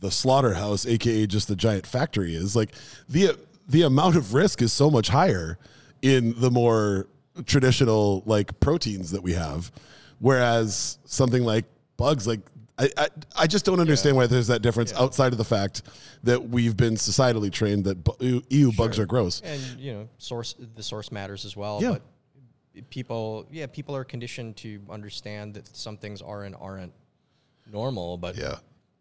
the 0.00 0.10
slaughterhouse 0.10 0.86
aka 0.86 1.26
just 1.26 1.48
the 1.48 1.56
giant 1.56 1.86
factory 1.86 2.34
is 2.34 2.54
like 2.56 2.70
the 3.08 3.36
the 3.68 3.82
amount 3.82 4.16
of 4.16 4.34
risk 4.34 4.62
is 4.62 4.72
so 4.72 4.90
much 4.90 5.08
higher 5.08 5.58
in 6.02 6.34
the 6.40 6.50
more 6.50 7.06
traditional 7.46 8.22
like 8.26 8.58
proteins 8.60 9.10
that 9.12 9.22
we 9.22 9.32
have 9.32 9.70
whereas 10.18 10.98
something 11.04 11.44
like 11.44 11.64
bugs 11.96 12.26
like 12.26 12.40
I, 12.80 12.88
I, 12.96 13.08
I 13.36 13.46
just 13.48 13.64
don't 13.64 13.80
understand 13.80 14.16
why 14.16 14.26
there's 14.28 14.46
that 14.46 14.62
difference 14.62 14.92
outside 14.94 15.32
of 15.32 15.38
the 15.38 15.44
fact 15.44 15.82
that 16.22 16.48
we've 16.48 16.76
been 16.76 16.94
societally 16.94 17.50
trained 17.50 17.84
that 17.86 18.04
bu- 18.04 18.40
EU 18.50 18.70
bugs 18.72 19.00
are 19.00 19.06
gross. 19.06 19.40
and 19.40 19.60
you 19.80 19.92
know, 19.92 20.08
source 20.18 20.54
the 20.76 20.82
source 20.84 21.10
matters 21.10 21.44
as 21.44 21.56
well. 21.56 21.80
Yeah. 21.82 21.96
But 22.74 22.88
people, 22.90 23.46
yeah, 23.50 23.66
people 23.66 23.96
are 23.96 24.04
conditioned 24.04 24.56
to 24.58 24.80
understand 24.90 25.54
that 25.54 25.66
some 25.76 25.96
things 25.96 26.22
are 26.22 26.44
and 26.44 26.54
aren't 26.60 26.92
normal. 27.72 28.16
But 28.16 28.36
Yeah. 28.36 28.58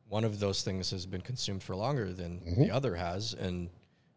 one 0.09 0.24
of 0.24 0.39
those 0.39 0.63
things 0.63 0.89
has 0.89 1.05
been 1.05 1.22
consumed 1.22 1.61
for 1.61 1.76
longer 1.76 2.11
than 2.13 2.39
Mm-hmm. 2.39 2.61
the 2.63 2.72
other 2.72 2.95
has, 2.95 3.34
and 3.36 3.70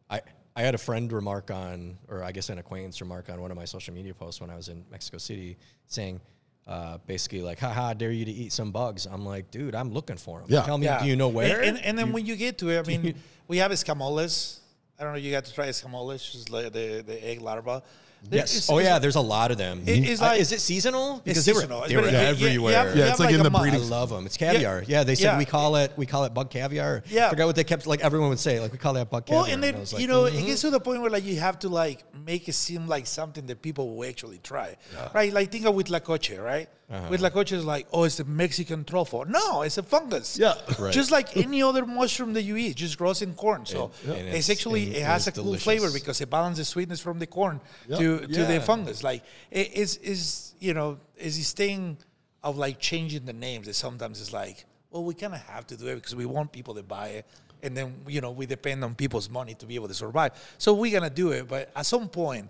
I. 0.09 0.23
I 0.61 0.63
had 0.63 0.75
a 0.75 0.79
friend 0.79 1.11
remark 1.11 1.51
on, 1.51 1.97
or 2.07 2.23
I 2.23 2.33
guess 2.33 2.51
an 2.51 2.59
acquaintance 2.59 3.01
remark 3.01 3.31
on 3.31 3.41
one 3.41 3.51
of 3.51 3.57
my 3.57 3.65
social 3.65 3.95
media 3.95 4.13
posts 4.13 4.43
when 4.43 4.51
I 4.51 4.57
was 4.57 4.69
in 4.69 4.85
Mexico 4.91 5.17
City, 5.17 5.57
saying, 5.87 6.21
uh, 6.67 6.99
basically 7.07 7.41
like, 7.41 7.59
"Haha, 7.59 7.95
dare 7.95 8.13
you 8.13 8.27
to 8.27 8.31
eat 8.31 8.53
some 8.53 8.71
bugs?" 8.71 9.07
I'm 9.07 9.25
like, 9.25 9.51
"Dude, 9.51 9.75
I'm 9.75 9.91
looking 9.91 10.19
for 10.19 10.41
them. 10.41 10.49
Yeah. 10.51 10.63
Tell 10.63 10.77
me, 10.77 10.85
yeah. 10.85 11.03
do 11.03 11.07
you 11.07 11.17
know 11.17 11.29
where?" 11.29 11.63
And, 11.63 11.79
and, 11.79 11.87
and 11.87 11.99
then 11.99 12.13
when 12.13 12.27
you 12.27 12.37
get 12.37 12.59
to 12.59 12.69
it, 12.69 12.79
I 12.79 12.83
mean, 12.91 13.15
we 13.49 13.57
have 13.57 13.73
escamoles. 13.73 14.59
I 14.99 15.05
don't 15.05 15.15
know. 15.15 15.19
You 15.19 15.31
got 15.31 15.47
to 15.47 15.55
try 15.55 15.69
escamoles, 15.69 16.09
which 16.09 16.35
is 16.35 16.51
like 16.51 16.75
the 16.75 17.03
the 17.07 17.27
egg 17.27 17.41
larva. 17.41 17.83
There- 18.29 18.41
Yes. 18.41 18.51
it's- 18.51 18.71
oh 18.71 18.79
it's 18.79 18.85
yeah, 18.87 18.93
like- 18.95 19.03
there's 19.03 19.17
a 19.17 19.21
lot 19.21 19.51
of 19.51 19.57
them. 19.59 19.83
It- 19.87 20.09
it's 20.09 20.21
Uh, 20.21 20.27
like- 20.27 20.41
is 20.41 20.53
it 20.53 20.61
seasonal? 20.61 21.23
It's 21.25 21.45
they 21.45 21.53
seasonal. 21.53 21.79
were 21.81 21.85
It's 21.87 21.91
they 21.91 21.97
were 21.97 22.03
very- 22.03 22.13
you- 22.15 22.19
you- 22.21 22.27
you 22.27 22.47
everywhere. 22.47 22.75
have- 22.75 22.87
Yeah, 22.89 22.95
you 22.95 23.01
it's 23.03 23.11
have 23.11 23.21
like 23.21 23.35
in 23.35 23.43
the 23.43 23.51
month. 23.51 23.73
I 23.73 23.77
love 23.79 24.11
them. 24.11 24.27
It's 24.27 24.37
caviar. 24.37 24.85
Yeah, 24.87 25.05
they 25.05 25.15
said 25.15 25.25
Yeah. 25.25 25.39
we 25.39 25.45
call 25.47 25.77
it 25.77 25.93
we 25.97 26.07
call 26.07 26.25
it 26.25 26.35
bug 26.35 26.51
caviar. 26.51 27.03
Yeah. 27.09 27.27
I 27.27 27.31
forgot 27.31 27.47
what 27.47 27.57
they 27.57 27.65
kept 27.65 27.87
like 27.87 28.01
everyone 28.03 28.29
would 28.29 28.39
say 28.39 28.61
like 28.61 28.73
we 28.73 28.79
call 28.79 28.93
that 28.95 29.11
bug 29.11 29.27
caviar. 29.27 29.43
Well, 29.45 29.53
and 29.53 29.63
then 29.65 29.77
I 29.77 29.79
was 29.81 29.93
you 29.93 29.99
like, 30.01 30.09
know, 30.09 30.23
mhm. 30.25 30.43
it 30.43 30.47
gets 30.47 30.61
to 30.63 30.71
the 30.71 30.81
point 30.81 31.01
where 31.01 31.11
like 31.11 31.25
you 31.25 31.41
have 31.41 31.59
to 31.61 31.69
like 31.69 32.05
make 32.27 32.49
it 32.49 32.55
seem 32.55 32.87
like 32.87 33.07
something 33.07 33.47
that 33.47 33.63
people 33.63 33.95
will 33.97 34.05
actually 34.09 34.39
try, 34.43 34.77
right? 35.15 35.33
Like 35.33 35.51
think 35.51 35.65
of 35.67 35.75
huitlacoche, 35.75 36.43
right? 36.45 36.69
Uh-huh. 36.91 37.09
Huitlacoche 37.09 37.53
is 37.53 37.65
like, 37.65 37.87
oh, 37.93 38.03
it's 38.05 38.19
a 38.19 38.25
Mexican 38.25 38.85
truffle. 38.85 39.25
No, 39.25 39.63
it's 39.63 39.79
a 39.79 39.83
fungus. 39.83 40.37
Yeah. 40.39 40.55
Right. 40.79 40.93
just 40.93 41.11
like 41.13 41.37
any 41.37 41.63
other 41.63 41.87
mushroom 41.87 42.33
that 42.33 42.43
you 42.43 42.57
eat, 42.57 42.75
just 42.77 42.99
grows 42.99 43.23
in 43.23 43.35
corn. 43.35 43.65
So 43.65 43.93
And- 44.05 44.13
and 44.17 44.29
it's, 44.29 44.49
it's- 44.49 44.51
actually 44.51 44.97
it 44.97 45.03
has 45.05 45.27
a 45.27 45.31
it's 45.31 45.39
cool 45.39 45.57
flavor 45.57 45.91
because 45.93 46.21
it 46.21 46.29
balances 46.31 46.67
sweetness 46.69 47.01
from 47.01 47.19
the 47.21 47.27
corn 47.27 47.61
to 47.89 48.27
to 48.27 48.45
the 48.45 48.61
fungus. 48.61 49.05
Like 49.05 49.23
it 49.51 49.73
is 49.75 49.97
is 49.99 50.55
you 50.59 50.75
know 50.75 50.99
is 51.17 51.37
this 51.39 51.53
thing 51.53 51.97
of 52.43 52.57
like 52.59 52.81
changing 52.81 53.25
the 53.25 53.33
names 53.35 53.67
that 53.67 53.75
sometimes 53.75 54.21
it's 54.21 54.33
like, 54.33 54.65
well, 54.91 55.05
we 55.05 55.15
kind 55.15 55.35
of 55.35 55.41
have 55.43 55.67
to 55.69 55.77
do 55.77 55.87
it 55.89 55.95
because 55.97 56.17
we 56.17 56.27
want 56.27 56.51
people 56.51 56.75
to 56.75 56.83
buy 56.83 57.09
it. 57.19 57.27
And 57.63 57.77
then, 57.77 57.95
you 58.09 58.23
know, 58.23 58.31
we 58.31 58.47
depend 58.47 58.83
on 58.83 58.95
people's 58.95 59.29
money 59.29 59.53
to 59.55 59.67
be 59.67 59.75
able 59.75 59.89
to 59.89 59.95
survive. 59.95 60.33
So 60.57 60.73
we're 60.73 60.91
going 60.99 61.09
to 61.09 61.15
do 61.15 61.31
it. 61.33 61.47
But 61.47 61.71
at 61.77 61.85
some 61.85 62.09
point, 62.09 62.49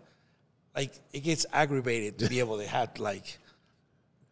like, 0.76 0.93
it 1.12 1.20
gets 1.24 1.45
aggravated 1.53 2.16
to 2.20 2.28
be 2.28 2.38
able 2.38 2.59
to 2.59 2.66
have, 2.68 2.97
like, 3.01 3.38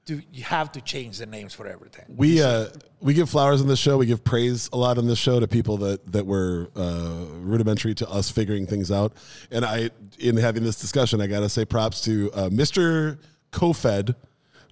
you 0.09 0.44
have 0.44 0.72
to 0.72 0.80
change 0.80 1.18
the 1.18 1.26
names 1.26 1.54
for 1.54 1.66
everything. 1.66 2.04
We 2.09 2.42
uh, 2.42 2.68
we 3.00 3.14
give 3.14 3.30
flowers 3.30 3.61
on 3.61 3.68
this 3.68 3.78
show. 3.78 3.98
We 3.98 4.06
give 4.06 4.24
praise 4.24 4.68
a 4.72 4.76
lot 4.76 4.98
on 4.98 5.06
this 5.06 5.18
show 5.18 5.40
to 5.40 5.48
people 5.48 5.76
that 5.78 6.12
that 6.12 6.26
were 6.26 6.70
uh, 6.76 7.26
rudimentary 7.40 7.94
to 7.96 8.09
us 8.09 8.30
figuring 8.30 8.66
things 8.66 8.90
out. 8.90 9.12
And 9.50 9.64
I, 9.64 9.90
in 10.18 10.36
having 10.36 10.64
this 10.64 10.80
discussion, 10.80 11.20
I 11.20 11.26
got 11.26 11.40
to 11.40 11.48
say 11.48 11.64
props 11.64 12.00
to 12.02 12.30
uh, 12.32 12.48
Mr. 12.48 13.18
Kofed, 13.52 14.14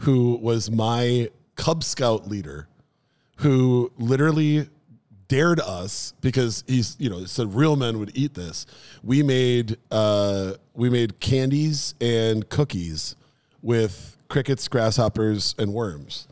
who 0.01 0.37
was 0.37 0.71
my 0.71 1.31
Cub 1.57 1.83
Scout 1.85 2.29
leader, 2.29 2.69
who 3.39 3.93
literally 3.99 4.69
dared 5.29 5.61
us 5.61 6.15
because 6.21 6.63
he's 6.67 6.97
you 6.99 7.11
know 7.11 7.25
said 7.25 7.55
real 7.55 7.77
men 7.77 7.99
would 7.99 8.13
eat 8.15 8.35
this. 8.35 8.67
We 9.03 9.23
made 9.23 9.77
uh, 9.91 10.55
we 10.75 10.91
made 10.91 11.21
candies 11.21 11.95
and 12.01 12.49
cookies 12.49 13.17
with 13.63 14.16
crickets, 14.29 14.69
grasshoppers, 14.69 15.55
and 15.59 15.73
worms, 15.73 16.29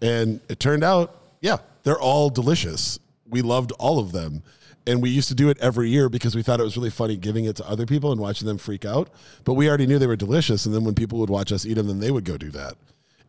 and 0.00 0.40
it 0.48 0.60
turned 0.60 0.84
out 0.84 1.20
yeah 1.40 1.58
they're 1.86 2.00
all 2.00 2.30
delicious. 2.30 2.98
We 3.30 3.42
loved 3.42 3.70
all 3.78 4.00
of 4.00 4.10
them. 4.10 4.42
And 4.88 5.00
we 5.00 5.08
used 5.08 5.28
to 5.28 5.36
do 5.36 5.50
it 5.50 5.58
every 5.60 5.88
year 5.88 6.08
because 6.08 6.34
we 6.34 6.42
thought 6.42 6.58
it 6.58 6.64
was 6.64 6.76
really 6.76 6.90
funny 6.90 7.16
giving 7.16 7.44
it 7.44 7.54
to 7.56 7.68
other 7.68 7.86
people 7.86 8.10
and 8.10 8.20
watching 8.20 8.48
them 8.48 8.58
freak 8.58 8.84
out. 8.84 9.08
But 9.44 9.54
we 9.54 9.68
already 9.68 9.86
knew 9.86 10.00
they 10.00 10.08
were 10.08 10.16
delicious. 10.16 10.66
And 10.66 10.74
then 10.74 10.82
when 10.82 10.96
people 10.96 11.20
would 11.20 11.30
watch 11.30 11.52
us 11.52 11.64
eat 11.64 11.74
them, 11.74 11.86
then 11.86 12.00
they 12.00 12.10
would 12.10 12.24
go 12.24 12.36
do 12.36 12.50
that. 12.50 12.74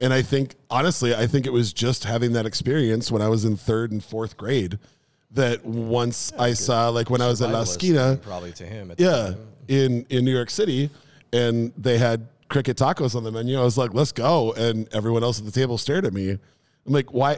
And 0.01 0.11
I 0.11 0.23
think, 0.23 0.55
honestly, 0.71 1.13
I 1.13 1.27
think 1.27 1.45
it 1.45 1.53
was 1.53 1.71
just 1.71 2.03
having 2.03 2.33
that 2.33 2.47
experience 2.47 3.11
when 3.11 3.21
I 3.21 3.27
was 3.27 3.45
in 3.45 3.57
third 3.57 3.91
and 3.91 4.03
fourth 4.03 4.37
grade 4.37 4.79
that 5.31 5.63
once 5.63 6.33
I 6.39 6.53
saw, 6.53 6.89
like 6.89 7.11
when 7.11 7.21
I 7.21 7.27
was 7.27 7.39
at 7.43 7.51
La 7.51 7.61
Esquina, 7.61 8.19
probably 8.23 8.53
to 8.53 8.65
him. 8.65 8.89
At 8.89 8.97
the 8.97 9.03
yeah, 9.03 9.75
in, 9.75 10.03
in 10.09 10.25
New 10.25 10.33
York 10.33 10.49
City, 10.49 10.89
and 11.31 11.71
they 11.77 11.99
had 11.99 12.27
cricket 12.49 12.77
tacos 12.77 13.15
on 13.15 13.23
the 13.23 13.31
menu. 13.31 13.59
I 13.59 13.63
was 13.63 13.77
like, 13.77 13.93
let's 13.93 14.11
go. 14.11 14.53
And 14.53 14.87
everyone 14.93 15.23
else 15.23 15.39
at 15.39 15.45
the 15.45 15.51
table 15.51 15.77
stared 15.77 16.05
at 16.05 16.13
me. 16.13 16.31
I'm 16.31 16.39
like, 16.85 17.13
why, 17.13 17.37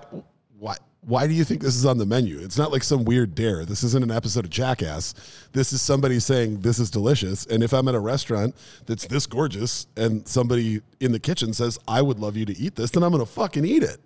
why, 0.57 0.75
why 1.01 1.27
do 1.27 1.33
you 1.33 1.43
think 1.43 1.61
this 1.61 1.75
is 1.75 1.85
on 1.85 1.97
the 1.97 2.05
menu? 2.05 2.39
It's 2.39 2.57
not 2.57 2.71
like 2.71 2.83
some 2.83 3.05
weird 3.05 3.33
dare. 3.33 3.65
This 3.65 3.83
isn't 3.83 4.03
an 4.03 4.11
episode 4.11 4.45
of 4.45 4.51
Jackass. 4.51 5.13
This 5.53 5.73
is 5.73 5.81
somebody 5.81 6.19
saying 6.19 6.61
this 6.61 6.77
is 6.77 6.91
delicious. 6.91 7.45
And 7.45 7.63
if 7.63 7.73
I'm 7.73 7.87
at 7.87 7.95
a 7.95 7.99
restaurant 7.99 8.55
that's 8.85 9.07
this 9.07 9.25
gorgeous 9.25 9.87
and 9.95 10.27
somebody 10.27 10.81
in 10.99 11.11
the 11.11 11.19
kitchen 11.19 11.53
says, 11.53 11.79
I 11.87 12.01
would 12.01 12.19
love 12.19 12.37
you 12.37 12.45
to 12.45 12.57
eat 12.57 12.75
this, 12.75 12.91
then 12.91 13.03
I'm 13.03 13.11
going 13.11 13.25
to 13.25 13.31
fucking 13.31 13.65
eat 13.65 13.83
it. 13.83 13.99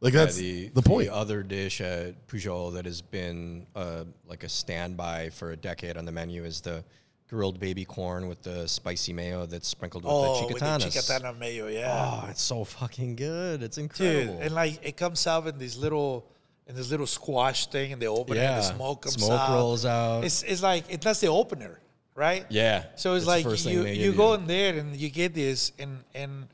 Like 0.00 0.14
Yeah, 0.14 0.20
that's 0.20 0.36
the, 0.36 0.70
point. 0.82 1.08
The 1.08 1.14
other 1.14 1.42
dish 1.42 1.80
at 1.80 2.26
Pujol 2.26 2.74
that 2.74 2.86
has 2.86 3.02
been 3.02 3.66
uh, 3.74 4.04
like 4.26 4.44
a 4.44 4.48
standby 4.48 5.30
for 5.30 5.52
a 5.52 5.56
decade 5.56 5.96
on 5.96 6.06
the 6.06 6.12
menu 6.12 6.44
is 6.44 6.60
the 6.62 6.84
grilled 7.30 7.60
baby 7.60 7.84
corn 7.84 8.26
with 8.26 8.42
the 8.42 8.66
spicy 8.66 9.12
mayo 9.12 9.46
that's 9.46 9.68
sprinkled 9.68 10.02
with 10.02 10.12
Oh, 10.12 10.48
the 10.48 10.52
with 10.52 10.58
the 10.58 10.66
chicatana 10.66 11.38
mayo, 11.38 11.68
yeah. 11.68 12.22
Oh, 12.24 12.28
it's 12.28 12.42
so 12.42 12.64
fucking 12.64 13.14
good. 13.14 13.62
It's 13.62 13.78
incredible. 13.78 14.34
Dude, 14.34 14.42
and 14.42 14.54
like 14.54 14.80
it 14.82 14.96
comes 14.96 15.24
out 15.28 15.46
in 15.46 15.56
these 15.56 15.76
little 15.76 16.26
in 16.66 16.74
this 16.74 16.90
little 16.90 17.06
squash 17.06 17.66
thing, 17.68 17.92
and 17.92 18.02
they 18.02 18.08
open 18.08 18.36
it, 18.36 18.40
and 18.40 18.58
the 18.58 18.62
smoke 18.62 19.02
comes 19.02 19.14
Smoke 19.14 19.30
out. 19.30 19.46
Smoke 19.46 19.56
rolls 19.56 19.86
out. 19.86 20.24
It's 20.24 20.42
it's 20.42 20.60
like 20.62 20.84
it, 20.92 21.00
that's 21.00 21.20
the 21.20 21.28
opener, 21.28 21.78
right? 22.16 22.44
Yeah. 22.50 22.86
So 22.96 23.14
it's 23.14 23.26
like 23.26 23.44
you 23.64 23.86
you 23.86 24.12
go 24.12 24.34
in 24.34 24.48
there 24.48 24.76
and 24.76 24.96
you 24.96 25.08
get 25.08 25.32
this, 25.32 25.70
and 25.78 26.02
and 26.14 26.48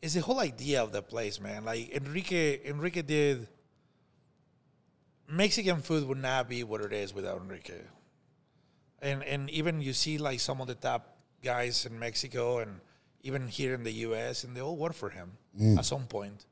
it's 0.00 0.14
the 0.14 0.22
whole 0.22 0.40
idea 0.40 0.82
of 0.82 0.92
the 0.92 1.02
place, 1.02 1.38
man. 1.38 1.66
Like 1.66 1.90
Enrique 1.94 2.58
Enrique 2.64 3.02
did. 3.02 3.48
Mexican 5.28 5.80
food 5.80 6.08
would 6.08 6.18
not 6.18 6.48
be 6.48 6.64
what 6.64 6.80
it 6.80 6.92
is 6.92 7.14
without 7.14 7.40
Enrique. 7.40 7.74
And 9.02 9.22
and 9.24 9.48
even 9.50 9.80
you 9.80 9.92
see 9.92 10.18
like 10.18 10.40
some 10.40 10.60
of 10.60 10.66
the 10.66 10.74
top 10.74 11.16
guys 11.42 11.86
in 11.86 11.98
Mexico 11.98 12.58
and 12.58 12.80
even 13.22 13.48
here 13.48 13.74
in 13.74 13.82
the 13.82 13.92
U.S. 14.08 14.44
and 14.44 14.54
they 14.56 14.60
all 14.60 14.76
work 14.76 14.94
for 14.94 15.10
him 15.10 15.32
at 15.78 15.84
some 15.84 16.06
point. 16.06 16.44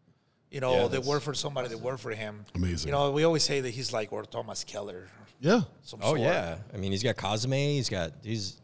You 0.51 0.61
know, 0.61 0.75
Yeah, 0.83 0.89
they 0.89 0.99
work 0.99 1.23
for 1.23 1.35
somebody 1.35 1.69
They 1.69 1.75
work 1.75 1.99
for 1.99 2.11
him. 2.11 2.45
Amazing. 2.55 2.89
You 2.89 2.93
know, 2.93 3.11
we 3.11 3.25
always 3.25 3.43
say 3.43 3.61
that 3.61 3.71
he's 3.71 3.93
like 3.93 4.13
or 4.13 4.25
Thomas 4.25 4.65
Keller. 4.65 5.09
Yeah. 5.41 5.61
Some 5.83 6.01
Oh 6.03 6.09
sort. 6.17 6.21
yeah. 6.21 6.57
I 6.73 6.77
mean, 6.79 6.91
he's 6.93 7.03
got 7.03 7.17
Cosme. 7.17 7.53
He's 7.53 7.89
got 7.91 8.13
he's. 8.23 8.61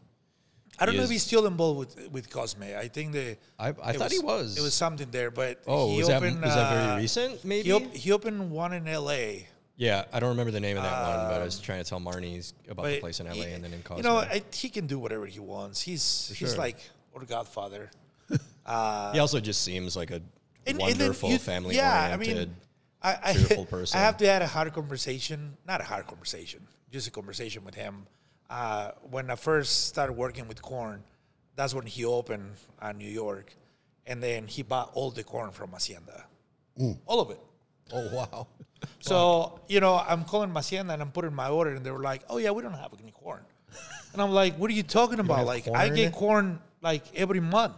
I 0.78 0.86
don't 0.86 0.94
He 0.94 0.98
know 0.98 1.04
is- 1.04 1.10
if 1.10 1.12
he's 1.12 1.22
still 1.22 1.46
involved 1.46 1.78
with 1.78 2.10
with 2.10 2.30
Cosme. 2.30 2.62
I 2.84 2.88
think 2.88 3.12
the 3.12 3.36
I, 3.58 3.68
I 3.68 3.90
it 3.90 3.96
thought 3.98 4.10
he 4.12 4.18
was. 4.18 4.56
It 4.58 4.62
was 4.62 4.72
something 4.74 5.10
there, 5.10 5.30
but 5.30 5.60
Oh, 5.66 5.90
he 5.92 5.98
was 5.98 6.08
that 6.08 6.16
opened, 6.22 6.40
was 6.42 6.54
that 6.54 6.72
uh, 6.72 6.86
very 6.86 7.02
recent? 7.02 7.44
Maybe. 7.44 7.64
He, 7.68 7.72
op- 7.72 7.94
he 7.94 8.12
opened 8.12 8.50
one 8.50 8.72
in 8.72 8.88
L.A. 8.88 9.46
yeah, 9.76 10.04
I 10.12 10.20
don't 10.20 10.30
remember 10.30 10.50
the 10.52 10.60
name 10.60 10.76
of 10.76 10.82
that 10.84 11.02
one, 11.18 11.28
but 11.30 11.40
I 11.40 11.44
was 11.44 11.58
trying 11.58 11.82
to 11.82 11.88
tell 11.88 12.00
Marnie's 12.00 12.54
about 12.68 12.86
the 12.86 13.00
place 13.00 13.20
in 13.20 13.26
LA 13.26 13.32
he- 13.34 13.42
and 13.52 13.64
then 13.64 13.72
in 13.72 13.82
Cosme. 13.82 13.98
You 13.98 14.02
know, 14.04 14.16
I, 14.18 14.42
he 14.52 14.68
can 14.68 14.86
do 14.86 14.98
whatever 14.98 15.26
he 15.26 15.40
wants. 15.40 15.80
He's 15.82 16.32
he's 16.36 16.50
sure. 16.50 16.58
like 16.58 16.76
our 17.16 17.24
godfather. 17.24 17.90
he 18.28 19.18
also 19.18 19.40
just 19.40 19.62
seems 19.62 19.96
like 19.96 20.10
a 20.10 20.14
And- 20.14 20.24
and 20.66 20.78
wonderful, 20.78 21.30
you- 21.30 21.38
family 21.38 21.76
yeah, 21.76 21.92
I 22.12 22.16
oriented. 22.16 22.48
mean, 22.48 22.56
I, 23.02 23.18
I, 23.22 23.32
cheerful 23.34 23.66
person. 23.76 24.00
I 24.00 24.02
have 24.04 24.16
to 24.18 24.26
add 24.28 24.42
a 24.42 24.46
hard 24.46 24.72
conversation, 24.72 25.56
not 25.66 25.80
a 25.80 25.84
hard 25.84 26.06
conversation, 26.06 26.66
just 26.90 27.06
a 27.08 27.10
conversation 27.10 27.64
with 27.64 27.74
him. 27.74 28.06
Uh, 28.48 28.92
when 29.10 29.30
I 29.30 29.34
first 29.36 29.86
started 29.88 30.14
working 30.14 30.46
with 30.48 30.62
corn, 30.62 31.02
that's 31.56 31.74
when 31.74 31.86
he 31.86 32.04
opened 32.04 32.52
uh, 32.80 32.92
New 32.92 33.08
York, 33.10 33.54
and 34.06 34.22
then 34.22 34.46
he 34.46 34.62
bought 34.62 34.90
all 34.94 35.10
the 35.10 35.22
corn 35.24 35.50
from 35.50 35.70
Masienda, 35.72 36.22
all 37.06 37.20
of 37.20 37.30
it. 37.30 37.40
oh 37.92 38.08
wow. 38.14 38.46
So 39.00 39.60
you 39.68 39.80
know, 39.80 39.94
I'm 39.96 40.24
calling 40.24 40.50
Masienda 40.50 40.92
and 40.94 41.02
I'm 41.02 41.10
putting 41.12 41.34
my 41.34 41.48
order, 41.48 41.70
and 41.74 41.84
they 41.84 41.90
were 41.90 42.02
like, 42.02 42.22
"Oh 42.28 42.38
yeah, 42.38 42.50
we 42.50 42.62
don't 42.62 42.72
have 42.74 42.92
any 43.02 43.12
corn," 43.12 43.42
and 44.12 44.22
I'm 44.22 44.30
like, 44.30 44.56
"What 44.56 44.70
are 44.70 44.74
you 44.74 44.82
talking 44.82 45.20
about? 45.20 45.46
Like 45.46 45.64
I 45.68 45.88
get 45.88 46.12
corn 46.12 46.60
like 46.82 47.04
every 47.14 47.40
month." 47.40 47.76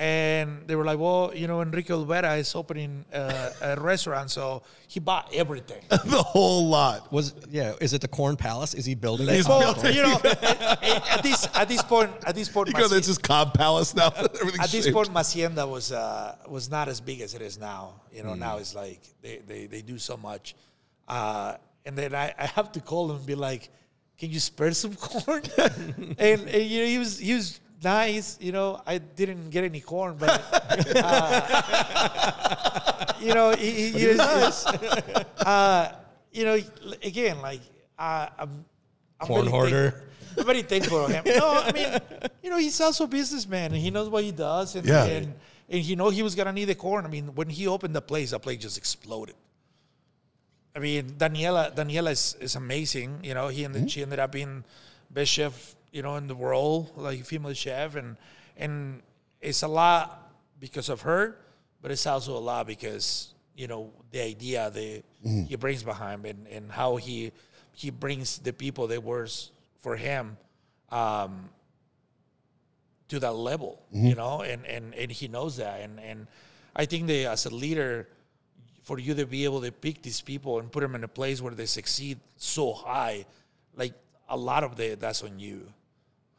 And 0.00 0.62
they 0.68 0.76
were 0.76 0.84
like, 0.84 1.00
"Well, 1.00 1.32
you 1.34 1.48
know, 1.48 1.60
Enrique 1.60 1.92
Olvera 1.92 2.38
is 2.38 2.54
opening 2.54 3.04
uh, 3.12 3.50
a 3.60 3.80
restaurant, 3.80 4.30
so 4.30 4.62
he 4.86 5.00
bought 5.00 5.28
everything." 5.34 5.82
the 5.90 6.22
whole 6.22 6.68
lot. 6.68 7.12
Was 7.12 7.34
yeah? 7.50 7.74
Is 7.80 7.92
it 7.94 8.00
the 8.00 8.06
Corn 8.06 8.36
Palace? 8.36 8.74
Is 8.74 8.84
he 8.84 8.94
building 8.94 9.26
He's 9.26 9.46
it? 9.46 9.48
well, 9.48 9.74
built 9.74 9.92
you 9.92 10.02
know, 10.02 10.20
at, 10.24 11.10
at 11.16 11.22
this 11.24 11.48
at 11.52 11.66
this 11.68 11.82
point, 11.82 12.12
at 12.24 12.36
this 12.36 12.48
point, 12.48 12.68
You 12.68 12.74
go, 12.74 12.84
Maci- 12.88 13.06
this 13.06 13.18
Cobb 13.18 13.54
Palace 13.54 13.92
now. 13.96 14.06
At 14.62 14.70
this 14.70 14.84
shaped. 14.84 14.94
point, 14.94 15.10
Masienda 15.12 15.68
was 15.68 15.90
uh, 15.90 16.36
was 16.48 16.70
not 16.70 16.86
as 16.88 17.00
big 17.00 17.20
as 17.20 17.34
it 17.34 17.42
is 17.42 17.58
now. 17.58 17.94
You 18.14 18.22
know, 18.22 18.34
Mm. 18.34 18.38
now 18.38 18.58
it's 18.58 18.74
like 18.76 19.00
they, 19.20 19.38
they, 19.46 19.66
they 19.66 19.82
do 19.82 19.98
so 19.98 20.16
much, 20.16 20.54
uh, 21.08 21.54
and 21.84 21.98
then 21.98 22.14
I, 22.14 22.32
I 22.38 22.46
have 22.46 22.70
to 22.72 22.80
call 22.80 23.10
him 23.10 23.16
and 23.16 23.26
be 23.26 23.34
like, 23.34 23.68
"Can 24.16 24.30
you 24.30 24.38
spare 24.38 24.72
some 24.74 24.94
corn?" 25.08 25.42
and, 25.58 26.48
and 26.48 26.62
you 26.70 26.80
know, 26.82 26.86
he 26.86 26.98
was 26.98 27.18
he 27.18 27.34
was 27.34 27.58
nice. 27.82 28.38
You 28.40 28.52
know, 28.52 28.80
I 28.86 28.98
didn't 28.98 29.50
get 29.50 29.64
any 29.64 29.80
corn, 29.80 30.16
but 30.18 30.42
uh, 30.96 33.12
you 33.20 33.34
know, 33.34 33.52
he, 33.52 33.90
he, 33.90 34.06
was, 34.08 34.66
uh, 34.66 35.92
you 36.32 36.44
know, 36.44 36.58
again, 37.02 37.40
like 37.40 37.60
uh, 37.98 38.28
I'm, 38.38 38.64
I'm 39.20 39.26
Corn 39.26 39.46
hoarder. 39.46 39.90
thank- 39.90 40.04
I'm 40.38 40.44
very 40.46 40.62
thankful 40.62 41.04
of 41.06 41.10
him. 41.10 41.24
No, 41.26 41.62
I 41.64 41.72
mean, 41.72 41.88
you 42.44 42.50
know, 42.50 42.58
he's 42.58 42.80
also 42.80 43.04
a 43.04 43.08
businessman 43.08 43.72
and 43.72 43.80
he 43.80 43.90
knows 43.90 44.08
what 44.08 44.22
he 44.22 44.30
does. 44.30 44.76
And, 44.76 44.86
Yeah. 44.86 45.04
and, 45.04 45.34
and 45.68 45.82
he 45.82 45.96
know 45.96 46.10
he 46.10 46.22
was 46.22 46.36
gonna 46.36 46.52
need 46.52 46.66
the 46.66 46.76
corn. 46.76 47.04
I 47.04 47.08
mean, 47.08 47.34
when 47.34 47.48
he 47.48 47.66
opened 47.66 47.96
the 47.96 48.00
place, 48.02 48.30
the 48.30 48.38
place 48.38 48.62
just 48.62 48.78
exploded. 48.78 49.34
I 50.76 50.78
mean, 50.78 51.14
Daniela, 51.18 51.74
Daniela 51.74 52.12
is, 52.12 52.36
is 52.40 52.54
amazing. 52.54 53.18
You 53.24 53.34
know, 53.34 53.48
he 53.48 53.64
ended, 53.64 53.90
she 53.90 54.00
ended 54.02 54.20
up 54.20 54.30
being 54.30 54.62
best 55.10 55.32
chef, 55.32 55.74
you 55.92 56.02
know, 56.02 56.16
in 56.16 56.26
the 56.26 56.34
world, 56.34 56.92
like 56.96 57.24
female 57.24 57.54
chef, 57.54 57.96
and 57.96 58.16
and 58.56 59.02
it's 59.40 59.62
a 59.62 59.68
lot 59.68 60.32
because 60.60 60.88
of 60.88 61.02
her, 61.02 61.36
but 61.80 61.90
it's 61.90 62.06
also 62.06 62.36
a 62.36 62.40
lot 62.40 62.66
because 62.66 63.34
you 63.54 63.66
know 63.66 63.90
the 64.10 64.20
idea 64.20 64.70
that 64.70 65.02
he 65.46 65.56
brings 65.56 65.82
behind 65.82 66.24
and, 66.24 66.46
and 66.48 66.70
how 66.70 66.96
he 66.96 67.32
he 67.72 67.90
brings 67.90 68.38
the 68.38 68.52
people 68.52 68.88
that 68.88 69.02
works 69.02 69.50
for 69.78 69.96
him 69.96 70.36
um, 70.90 71.48
to 73.08 73.20
that 73.20 73.32
level, 73.34 73.80
you 74.08 74.14
know, 74.14 74.42
and, 74.42 74.66
and, 74.66 74.94
and 74.94 75.10
he 75.12 75.28
knows 75.28 75.56
that. 75.58 75.80
And, 75.80 76.00
and 76.00 76.26
I 76.74 76.84
think 76.86 77.06
that 77.06 77.26
as 77.30 77.46
a 77.46 77.54
leader, 77.54 78.08
for 78.82 78.98
you 78.98 79.14
to 79.14 79.26
be 79.26 79.44
able 79.44 79.60
to 79.60 79.70
pick 79.70 80.02
these 80.02 80.20
people 80.20 80.58
and 80.58 80.72
put 80.72 80.80
them 80.80 80.94
in 80.94 81.04
a 81.04 81.08
place 81.08 81.40
where 81.40 81.54
they 81.54 81.66
succeed 81.66 82.18
so 82.36 82.72
high, 82.72 83.26
like 83.76 83.92
a 84.28 84.36
lot 84.36 84.64
of 84.64 84.76
the 84.76 84.94
that's 84.94 85.22
on 85.22 85.38
you. 85.38 85.72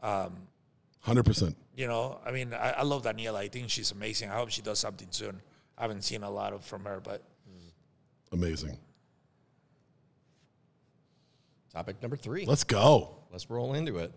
100%. 0.03 1.55
You 1.75 1.87
know, 1.87 2.19
I 2.25 2.31
mean, 2.31 2.53
I, 2.53 2.71
I 2.71 2.83
love 2.83 3.03
Daniela. 3.03 3.35
I 3.35 3.47
think 3.47 3.69
she's 3.69 3.91
amazing. 3.91 4.29
I 4.29 4.35
hope 4.35 4.49
she 4.49 4.61
does 4.61 4.79
something 4.79 5.07
soon. 5.11 5.41
I 5.77 5.83
haven't 5.83 6.03
seen 6.03 6.23
a 6.23 6.29
lot 6.29 6.53
of 6.53 6.65
from 6.65 6.83
her, 6.85 6.99
but 6.99 7.23
Amazing. 8.31 8.77
Topic 11.73 12.01
number 12.01 12.15
three. 12.15 12.45
Let's 12.45 12.63
go. 12.63 13.15
Let's 13.31 13.49
roll 13.49 13.73
into 13.73 13.97
it. 13.97 14.13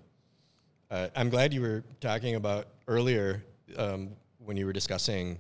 Uh, 0.90 1.08
I'm 1.16 1.30
glad 1.30 1.54
you 1.54 1.62
were 1.62 1.84
talking 2.00 2.34
about 2.34 2.68
earlier 2.88 3.42
um, 3.76 4.10
when 4.38 4.56
you 4.56 4.66
were 4.66 4.72
discussing 4.72 5.38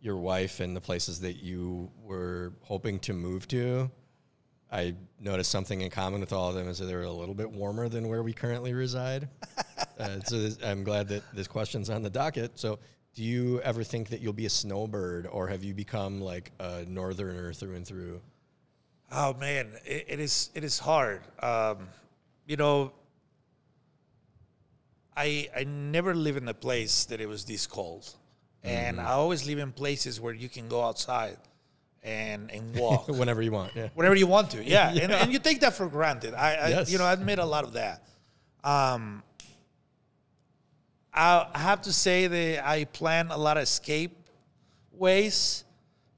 your 0.00 0.16
wife 0.16 0.60
and 0.60 0.74
the 0.74 0.80
places 0.80 1.20
that 1.20 1.42
you 1.42 1.90
were 2.02 2.54
hoping 2.62 2.98
to 3.00 3.12
move 3.12 3.46
to. 3.48 3.90
I 4.72 4.94
noticed 5.20 5.50
something 5.50 5.82
in 5.82 5.90
common 5.90 6.20
with 6.20 6.32
all 6.32 6.48
of 6.48 6.54
them 6.54 6.66
is 6.66 6.78
that 6.78 6.86
they're 6.86 7.02
a 7.02 7.12
little 7.12 7.34
bit 7.34 7.50
warmer 7.50 7.90
than 7.90 8.08
where 8.08 8.22
we 8.22 8.32
currently 8.32 8.72
reside. 8.72 9.28
uh, 9.98 10.20
so 10.20 10.38
this, 10.38 10.58
I'm 10.64 10.82
glad 10.82 11.08
that 11.08 11.22
this 11.34 11.46
question's 11.46 11.90
on 11.90 12.02
the 12.02 12.08
docket. 12.08 12.58
So, 12.58 12.78
do 13.14 13.22
you 13.22 13.60
ever 13.60 13.84
think 13.84 14.08
that 14.08 14.22
you'll 14.22 14.32
be 14.32 14.46
a 14.46 14.50
snowbird, 14.50 15.26
or 15.26 15.46
have 15.48 15.62
you 15.62 15.74
become 15.74 16.22
like 16.22 16.52
a 16.58 16.86
northerner 16.88 17.52
through 17.52 17.74
and 17.74 17.86
through? 17.86 18.22
Oh 19.12 19.34
man, 19.34 19.68
it, 19.84 20.06
it 20.08 20.20
is 20.20 20.48
it 20.54 20.64
is 20.64 20.78
hard. 20.78 21.20
Um, 21.42 21.88
you 22.46 22.56
know, 22.56 22.92
I 25.14 25.50
I 25.54 25.64
never 25.64 26.14
live 26.14 26.38
in 26.38 26.48
a 26.48 26.54
place 26.54 27.04
that 27.04 27.20
it 27.20 27.26
was 27.28 27.44
this 27.44 27.66
cold, 27.66 28.08
and 28.64 28.98
I 28.98 29.10
always 29.10 29.46
live 29.46 29.58
in 29.58 29.72
places 29.72 30.18
where 30.18 30.32
you 30.32 30.48
can 30.48 30.68
go 30.68 30.82
outside 30.82 31.36
and 32.02 32.50
and 32.50 32.74
walk 32.82 33.08
Whenever 33.08 33.42
you 33.42 33.52
want. 33.52 33.72
Yeah. 33.76 33.88
whenever 33.94 34.14
you 34.16 34.26
want 34.26 34.50
to. 34.50 34.64
Yeah, 34.64 34.90
And, 34.90 35.12
and 35.12 35.32
you 35.32 35.38
take 35.38 35.60
that 35.60 35.74
for 35.74 35.86
granted. 35.88 36.34
I, 36.34 36.54
I 36.54 36.68
Yes. 36.68 36.90
you 36.90 36.98
know 36.98 37.04
I 37.04 37.12
admit 37.12 37.38
a 37.38 37.44
lot 37.44 37.64
of 37.64 37.72
that. 37.74 38.02
Um, 38.64 39.22
I, 41.14 41.46
have 41.54 41.82
to 41.82 41.92
say 41.92 42.26
that 42.26 42.66
I 42.66 42.84
plan 42.84 43.28
a 43.30 43.36
lot 43.36 43.56
of 43.56 43.64
escape 43.64 44.16
ways. 44.92 45.64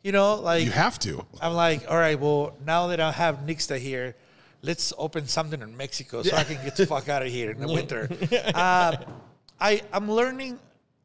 You 0.02 0.12
know, 0.12 0.35
like 0.36 0.65
You 0.65 0.70
have 0.70 0.98
to. 1.01 1.24
I'm 1.40 1.55
like, 1.55 1.90
all 1.90 1.97
right, 1.97 2.19
well, 2.20 2.55
now 2.65 2.89
that 2.89 3.01
I 3.01 3.11
have 3.11 3.39
Nixta 3.47 3.78
here, 3.78 4.15
let's 4.62 4.93
open 4.98 5.27
something 5.27 5.62
in 5.62 5.77
Mexico 5.77 6.23
so 6.23 6.36
I 6.36 6.44
can 6.44 6.62
get 6.62 6.77
the 6.77 6.86
fuck 6.86 7.09
out 7.09 7.23
of 7.23 7.28
here 7.28 7.51
in 7.51 7.59
the 7.59 7.69
winter. 7.73 8.09
Uh, 8.55 8.97
I 9.59 9.82
I'm 9.93 10.11
learning 10.11 10.59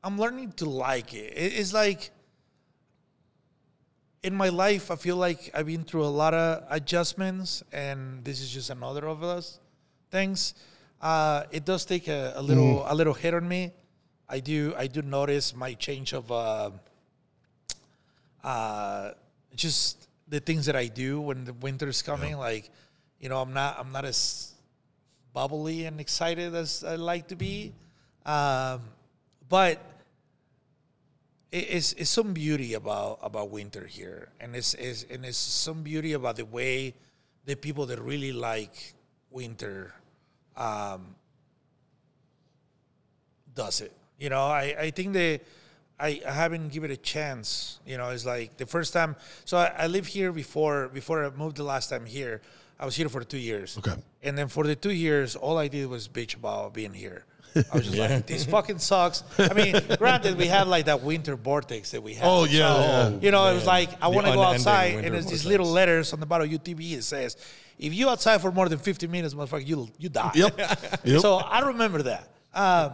I'm 0.03 0.18
learning 0.19 0.51
to 0.57 0.69
like 0.69 1.14
it. 1.14 1.34
It- 1.35 1.53
It's 1.53 1.73
like 1.73 2.11
in 4.23 4.35
my 4.35 4.49
life, 4.49 4.91
I 4.91 4.95
feel 4.95 5.15
like 5.15 5.49
I've 5.53 5.65
been 5.65 5.83
through 5.83 6.03
a 6.03 6.13
lot 6.23 6.33
of 6.33 6.63
adjustments, 6.69 7.63
and 7.71 8.23
this 8.23 8.41
is 8.41 8.49
just 8.49 8.69
another 8.69 9.07
of 9.07 9.21
those 9.21 9.59
things. 10.11 10.53
Uh, 11.01 11.43
it 11.51 11.65
does 11.65 11.85
take 11.85 12.07
a, 12.07 12.33
a 12.35 12.41
little 12.41 12.83
a 12.87 12.93
little 12.93 13.13
hit 13.13 13.33
on 13.33 13.47
me. 13.47 13.71
I 14.27 14.39
do 14.39 14.73
I 14.77 14.87
do 14.87 15.01
notice 15.01 15.55
my 15.55 15.73
change 15.73 16.13
of. 16.13 16.31
Uh, 16.31 16.71
uh, 18.43 19.11
just 19.55 20.07
the 20.27 20.39
things 20.39 20.65
that 20.67 20.75
I 20.75 20.87
do 20.87 21.19
when 21.19 21.43
the 21.45 21.53
winter's 21.53 22.01
coming. 22.01 22.37
Like, 22.37 22.69
you 23.19 23.29
know, 23.29 23.41
I'm 23.41 23.53
not 23.53 23.77
I'm 23.79 23.91
not 23.91 24.05
as 24.05 24.53
bubbly 25.33 25.85
and 25.85 25.99
excited 25.99 26.55
as 26.55 26.83
I 26.83 26.95
like 26.95 27.27
to 27.29 27.35
be, 27.35 27.73
um, 28.25 28.81
but 29.47 29.81
it's 31.51 31.93
it's 31.93 32.09
some 32.09 32.34
beauty 32.34 32.73
about 32.73 33.19
about 33.21 33.49
winter 33.49 33.85
here, 33.85 34.30
and 34.39 34.55
it's, 34.55 34.73
it's 34.76 35.05
and 35.09 35.26
it's 35.26 35.38
some 35.38 35.81
beauty 35.84 36.13
about 36.13 36.35
the 36.35 36.45
way 36.45 36.93
the 37.45 37.55
people 37.55 37.85
that 37.88 37.99
really 38.01 38.31
like 38.31 38.93
winter 39.31 39.93
um, 40.55 41.15
does 43.55 43.81
it. 43.81 43.91
You 44.19 44.30
know, 44.30 44.41
I, 44.41 44.76
I 44.80 44.91
think 44.91 45.13
that 45.13 45.41
I, 45.99 46.21
I 46.27 46.31
haven't 46.31 46.69
given 46.69 46.91
it 46.91 46.93
a 46.93 46.97
chance. 46.97 47.80
You 47.85 47.97
know, 47.97 48.09
it's 48.09 48.26
like 48.26 48.57
the 48.57 48.65
first 48.65 48.93
time. 48.93 49.15
So 49.45 49.57
I, 49.57 49.73
I 49.77 49.88
lived 49.88 50.09
here 50.09 50.31
before 50.31 50.89
before 50.89 51.26
I 51.26 51.30
moved 51.31 51.57
the 51.57 51.63
last 51.63 51.89
time 51.89 52.05
here. 52.05 52.41
I 52.80 52.85
was 52.85 52.95
here 52.95 53.09
for 53.09 53.23
two 53.23 53.38
years. 53.38 53.77
Okay. 53.77 53.95
And 54.23 54.38
then 54.38 54.47
for 54.47 54.63
the 54.63 54.76
two 54.76 54.91
years, 54.91 55.35
all 55.35 55.57
I 55.57 55.67
did 55.67 55.89
was 55.89 56.07
bitch 56.07 56.35
about 56.35 56.73
being 56.73 56.93
here. 56.93 57.26
I 57.55 57.61
was 57.76 57.85
just 57.85 57.97
like, 57.97 58.27
this 58.27 58.45
fucking 58.45 58.80
sucks. 58.80 59.23
I 59.38 59.53
mean, 59.53 59.76
granted, 59.97 60.38
we 60.38 60.47
had 60.47 60.67
like 60.67 60.85
that 60.85 61.01
winter 61.01 61.35
vortex 61.35 61.91
that 61.91 62.01
we 62.03 62.13
had. 62.13 62.26
Oh, 62.27 62.43
yeah, 62.45 62.73
So, 62.73 62.80
yeah. 62.81 63.19
You 63.21 63.31
know, 63.31 63.45
it 63.47 63.53
was 63.55 63.65
like, 63.65 63.89
I 64.01 64.07
want 64.07 64.27
to 64.27 64.34
go 64.34 64.41
outside, 64.43 65.03
and 65.03 65.13
there's 65.13 65.26
these 65.26 65.45
little 65.45 65.65
letters 65.67 66.13
on 66.13 66.19
the 66.19 66.26
bottom 66.26 66.51
of 66.53 66.61
UTV 66.61 66.95
that 66.97 67.03
says, 67.03 67.38
if 67.77 67.93
you 67.93 68.09
outside 68.09 68.41
for 68.41 68.51
more 68.51 68.67
than 68.69 68.77
50 68.80 69.07
minutes, 69.07 69.34
motherfucker, 69.34 69.65
you 69.65 69.88
you 69.97 70.09
die. 70.09 70.31
Yep. 70.35 70.59
Yep. 71.05 71.21
So 71.21 71.35
I 71.38 71.59
remember 71.67 72.03
that. 72.03 72.27
Um, 72.53 72.93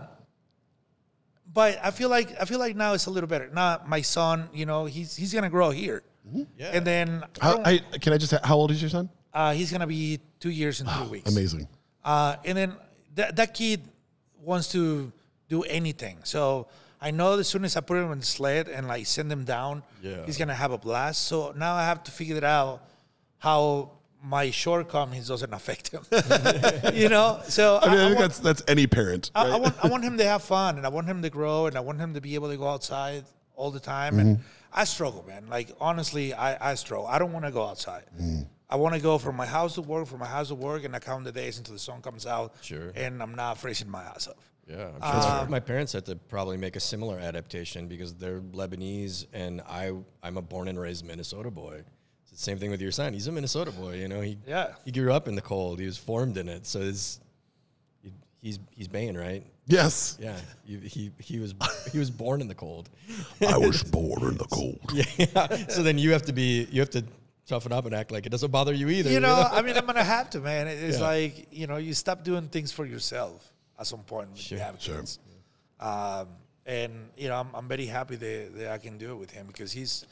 but 1.51 1.79
I 1.83 1.91
feel 1.91 2.09
like 2.09 2.35
I 2.39 2.45
feel 2.45 2.59
like 2.59 2.75
now 2.75 2.93
it's 2.93 3.05
a 3.05 3.09
little 3.11 3.27
better. 3.27 3.49
Now 3.53 3.81
my 3.87 4.01
son, 4.01 4.49
you 4.53 4.65
know, 4.65 4.85
he's 4.85 5.15
he's 5.15 5.33
gonna 5.33 5.49
grow 5.49 5.71
here, 5.71 6.03
Yeah. 6.57 6.71
and 6.73 6.85
then 6.85 7.23
How, 7.41 7.61
I, 7.63 7.79
can 8.01 8.13
I 8.13 8.17
just? 8.17 8.33
How 8.43 8.55
old 8.55 8.71
is 8.71 8.81
your 8.81 8.89
son? 8.89 9.09
uh, 9.33 9.53
he's 9.53 9.71
gonna 9.71 9.87
be 9.87 10.19
two 10.39 10.49
years 10.49 10.81
and 10.81 10.89
three 10.89 11.07
weeks. 11.07 11.31
Amazing. 11.31 11.67
Uh, 12.03 12.35
and 12.45 12.57
then 12.57 12.75
that 13.15 13.35
that 13.37 13.53
kid 13.53 13.81
wants 14.45 14.71
to 14.71 15.11
do 15.49 15.63
anything. 15.63 16.17
So 16.23 16.67
I 17.01 17.11
know 17.11 17.37
as 17.37 17.47
soon 17.47 17.65
as 17.65 17.75
I 17.77 17.81
put 17.81 17.97
him 17.97 18.11
in 18.11 18.19
the 18.19 18.25
sled 18.25 18.67
and 18.67 18.87
like 18.87 19.05
send 19.05 19.31
him 19.31 19.43
down, 19.43 19.83
Yeah. 20.01 20.25
he's 20.25 20.37
gonna 20.37 20.53
have 20.55 20.71
a 20.71 20.77
blast. 20.77 21.23
So 21.23 21.53
now 21.55 21.73
I 21.75 21.83
have 21.85 22.03
to 22.03 22.11
figure 22.11 22.37
it 22.37 22.43
out 22.43 22.81
how 23.39 23.91
my 24.23 24.49
shortcomings 24.49 25.27
doesn't 25.27 25.53
affect 25.53 25.89
him. 25.91 26.01
you 26.93 27.09
know. 27.09 27.41
So 27.47 27.79
I 27.81 27.89
mean, 27.89 27.99
I, 27.99 28.07
think 28.07 28.19
want- 28.19 28.19
that's 28.19 28.39
that's 28.39 28.63
any 28.67 28.87
parent. 28.87 29.29
I, 29.35 29.51
I 29.51 29.55
want 29.57 29.75
I 29.83 29.87
want 29.87 30.03
him 30.09 30.17
to 30.17 30.23
have 30.25 30.41
fun 30.43 30.77
and 30.77 30.85
I 30.85 30.89
want 30.89 31.07
him 31.07 31.21
to 31.21 31.29
grow 31.29 31.67
and 31.67 31.75
I 31.77 31.81
want 31.81 31.99
him 31.99 32.13
to 32.15 32.21
be 32.21 32.35
able 32.35 32.49
to 32.49 32.57
go 32.57 32.67
outside 32.67 33.23
all 33.55 33.71
the 33.71 33.79
time. 33.79 34.19
And 34.19 34.37
Mm-hmm. 34.37 34.47
I 34.77 34.83
struggle, 34.83 35.23
man. 35.25 35.47
Like 35.47 35.69
honestly, 35.79 36.33
I, 36.33 36.71
I 36.71 36.75
struggle. 36.75 37.07
I 37.07 37.17
don't 37.17 37.31
want 37.31 37.45
to 37.45 37.51
go 37.51 37.63
outside. 37.65 38.03
Mm. 38.21 38.45
I 38.69 38.77
want 38.77 38.95
to 38.95 39.01
go 39.01 39.17
from 39.17 39.35
my 39.35 39.45
house 39.45 39.75
to 39.75 39.81
work, 39.81 40.07
from 40.07 40.19
my 40.19 40.25
house 40.25 40.47
to 40.47 40.55
work, 40.55 40.83
and 40.85 40.95
I 40.95 40.99
count 40.99 41.23
the 41.23 41.31
days 41.31 41.57
until 41.57 41.73
the 41.73 41.79
sun 41.79 42.01
comes 42.01 42.25
out. 42.25 42.55
Sure. 42.61 42.91
And 42.95 43.21
I'm 43.21 43.35
not 43.35 43.57
freezing 43.59 43.89
my 43.89 44.03
ass 44.03 44.27
off. 44.27 44.51
Yeah, 44.67 44.89
I'm 44.99 45.21
sure 45.41 45.49
my 45.49 45.59
parents 45.59 45.93
had 45.93 46.05
to 46.07 46.15
probably 46.15 46.57
make 46.57 46.75
a 46.75 46.79
similar 46.79 47.19
adaptation 47.19 47.87
because 47.87 48.15
they're 48.15 48.39
Lebanese 48.41 49.27
and 49.31 49.61
I 49.61 49.91
I'm 50.23 50.37
a 50.37 50.41
born 50.41 50.67
and 50.67 50.79
raised 50.79 51.05
Minnesota 51.05 51.51
boy. 51.51 51.83
It's 52.23 52.31
the 52.31 52.37
same 52.39 52.57
thing 52.57 52.71
with 52.71 52.81
your 52.81 52.91
son. 52.91 53.13
He's 53.13 53.27
a 53.27 53.31
Minnesota 53.31 53.69
boy. 53.71 53.93
You 53.97 54.07
know, 54.07 54.21
he 54.21 54.39
Yeah. 54.47 54.73
he 54.83 54.91
grew 54.91 55.13
up 55.13 55.27
in 55.27 55.35
the 55.35 55.41
cold. 55.43 55.79
He 55.79 55.85
was 55.85 55.99
formed 55.99 56.35
in 56.37 56.49
it. 56.49 56.65
So 56.65 56.79
it's, 56.81 57.19
he, 58.01 58.11
he's 58.41 58.57
he's 58.71 58.87
Bane, 58.87 59.15
right? 59.15 59.43
yes. 59.67 60.17
Yeah, 60.19 60.35
he, 60.65 60.77
he 60.79 61.11
he 61.19 61.39
was 61.39 61.53
he 61.91 61.99
was 61.99 62.09
born 62.09 62.41
in 62.41 62.47
the 62.47 62.55
cold. 62.55 62.89
I 63.47 63.59
was 63.59 63.83
born 63.99 64.23
in 64.23 64.37
the 64.37 64.45
cold. 64.45 64.79
Yeah. 65.19 65.67
so 65.67 65.83
then 65.83 65.99
you 65.99 66.11
have 66.13 66.23
to 66.23 66.33
be 66.33 66.67
you 66.71 66.81
have 66.81 66.89
to 66.89 67.03
toughen 67.47 67.71
up 67.71 67.85
and 67.85 67.93
act 67.95 68.11
like 68.11 68.25
it 68.25 68.29
doesn't 68.29 68.51
bother 68.51 68.73
you 68.73 68.89
either. 68.89 69.09
You 69.11 69.19
know, 69.19 69.47
I 69.51 69.61
mean, 69.61 69.77
I'm 69.77 69.85
gonna 69.85 70.03
have 70.03 70.29
to, 70.31 70.39
man. 70.39 70.67
It's 70.67 70.99
Yeah. 70.99 71.03
like 71.05 71.47
you 71.51 71.67
know, 71.67 71.77
you 71.77 71.93
stop 71.93 72.23
doing 72.23 72.47
things 72.47 72.71
for 72.71 72.85
yourself 72.85 73.51
at 73.79 73.87
some 73.87 74.03
point 74.03 74.29
when 74.29 74.37
Sure, 74.37 74.57
you 74.57 74.63
have 74.63 74.81
sure. 74.81 74.95
kids. 74.97 75.19
Um, 75.79 76.27
and 76.65 77.09
you 77.17 77.27
know, 77.27 77.35
I'm, 77.35 77.49
I'm 77.53 77.67
very 77.67 77.85
happy 77.85 78.15
that, 78.15 78.57
that 78.57 78.71
I 78.71 78.77
can 78.77 78.97
do 78.97 79.11
it 79.11 79.15
with 79.15 79.31
him 79.31 79.45
because 79.47 79.71
he's 79.71 80.05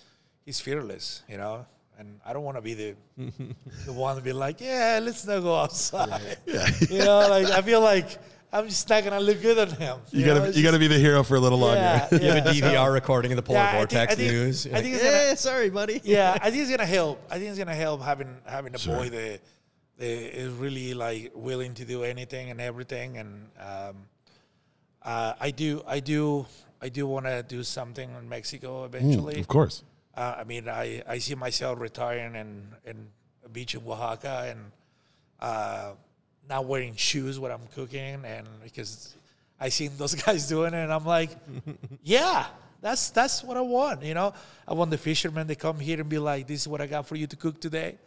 he's 0.46 0.60
fearless, 0.60 1.24
you 1.28 1.38
know. 1.38 1.66
And 2.00 2.20
I 2.26 2.34
don't 2.34 2.44
want 2.44 2.58
to 2.58 2.62
be 2.62 2.74
the 2.74 2.96
the 3.86 3.94
one 3.94 4.16
to 4.16 4.22
be 4.22 4.34
like, 4.34 4.60
yeah, 4.62 5.00
let's 5.02 5.26
not 5.26 5.42
go 5.42 5.56
outside. 5.56 6.38
Yeah. 6.46 6.68
you 6.90 7.00
know, 7.00 7.28
like 7.30 7.48
I 7.48 7.62
feel 7.62 7.82
like 7.82 8.18
I'm 8.54 8.68
just 8.70 8.88
not 8.88 9.04
gonna 9.04 9.20
look 9.20 9.42
good 9.42 9.58
on 9.58 9.70
him. 9.78 9.98
You 10.12 10.26
know, 10.26 10.36
gotta 10.36 10.48
it's 10.50 10.58
you 10.58 10.64
gotta 10.64 10.78
be 10.80 10.88
the 10.88 11.00
hero 11.00 11.24
for 11.24 11.36
a 11.36 11.40
little 11.40 11.58
longer. 11.58 11.80
Yeah, 11.80 12.08
you 12.12 12.28
have 12.32 12.46
a 12.46 12.54
yeah. 12.54 12.62
DVR 12.76 12.94
recording 12.94 13.32
of 13.32 13.36
the 13.38 13.42
polar 13.42 13.60
Yeah, 13.60 13.78
vortex 13.78 14.14
I 14.14 14.16
think- 14.16 14.32
news. 14.32 14.66
You're 14.66 14.76
I 14.76 14.78
like, 14.78 14.84
think 14.84 14.96
it's 14.96 15.04
gonna- 15.04 15.18
"Eh, 15.18 15.36
sorry, 15.36 15.70
buddy. 15.72 16.02
yeah, 16.04 16.38
I 16.42 16.50
think 16.52 16.62
it's 16.62 16.70
gonna 16.72 16.86
help. 16.86 17.20
I 17.32 17.38
think 17.40 17.50
it's 17.50 17.58
gonna 17.58 17.74
help 17.76 18.02
having 18.04 18.38
having 18.46 18.76
a 18.76 18.78
Sure. 18.78 18.96
boy 18.98 19.10
that, 19.10 19.40
that 19.98 20.40
is 20.40 20.52
really 20.54 20.94
like 20.94 21.32
willing 21.34 21.74
to 21.76 21.84
do 21.86 22.04
anything 22.04 22.52
and 22.52 22.62
everything. 22.62 23.18
And 23.18 23.50
um, 23.60 23.96
uh, 25.02 25.34
I 25.40 25.50
do, 25.52 25.82
I 25.88 26.00
do, 26.00 26.46
I 26.82 26.90
do 26.90 27.08
want 27.08 27.26
to 27.26 27.42
do 27.44 27.64
something 27.64 28.10
in 28.16 28.30
Mexico 28.30 28.86
eventually. 28.86 29.36
Mm, 29.36 29.40
Of 29.40 29.48
course. 29.48 29.84
Uh, 30.16 30.36
I 30.38 30.44
mean, 30.44 30.70
I, 30.70 31.02
I 31.08 31.18
see 31.18 31.34
myself 31.34 31.80
retiring 31.80 32.36
in 32.36 32.68
in 32.86 33.08
a 33.44 33.50
beach 33.50 33.74
in 33.74 33.82
Oaxaca 33.88 34.46
and 34.52 34.72
uh, 35.40 35.92
not 36.50 36.66
wearing 36.66 36.96
shoes 36.96 37.40
when 37.40 37.52
I'm 37.52 37.66
cooking, 37.76 38.24
and 38.26 38.48
because 38.64 39.16
I 39.60 39.70
seen 39.70 39.92
those 39.98 40.16
guys 40.26 40.48
doing 40.48 40.74
it, 40.74 40.78
and 40.84 40.92
I'm 40.94 41.06
like, 41.06 41.32
yeah, 42.04 42.46
that's 42.82 43.10
that's 43.12 43.44
what 43.44 43.58
I 43.58 43.62
want. 43.62 44.04
You 44.04 44.14
know, 44.14 44.34
I 44.68 44.74
want 44.74 44.92
the 44.92 44.98
fishermen 44.98 45.48
to 45.48 45.56
come 45.56 45.80
here 45.80 46.00
and 46.00 46.10
be 46.10 46.20
like, 46.20 46.48
this 46.48 46.62
is 46.62 46.68
what 46.68 46.82
I 46.82 46.88
got 46.88 47.08
for 47.08 47.16
you 47.16 47.28
to 47.28 47.36
cook 47.36 47.60
today. 47.62 47.98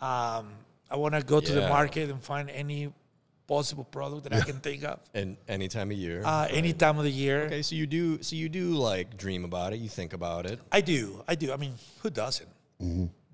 Um, 0.00 0.48
I 0.90 0.96
want 0.96 1.14
to 1.14 1.22
go 1.22 1.40
to 1.40 1.52
the 1.52 1.68
market 1.68 2.10
and 2.10 2.22
find 2.22 2.50
any 2.50 2.92
possible 3.48 3.84
product 3.84 4.22
that 4.24 4.32
I 4.34 4.40
can 4.40 4.60
think 4.60 4.84
of 4.84 5.00
And 5.14 5.36
any 5.48 5.68
time 5.68 5.90
of 5.90 5.96
year. 5.96 6.22
uh, 6.24 6.46
any 6.50 6.72
time 6.72 6.96
of 6.98 7.04
the 7.04 7.10
year. 7.10 7.42
okay, 7.46 7.62
so 7.62 7.74
you 7.74 7.86
do 7.86 8.22
so 8.22 8.36
you 8.36 8.48
do 8.48 8.70
like 8.74 9.16
dream 9.16 9.44
about 9.44 9.72
it. 9.72 9.80
You 9.80 9.88
think 9.88 10.12
about 10.12 10.46
it. 10.46 10.60
I 10.70 10.80
do, 10.80 11.22
I 11.26 11.34
do. 11.34 11.52
I 11.52 11.56
mean, 11.56 11.74
who 12.02 12.10
doesn't? 12.10 12.48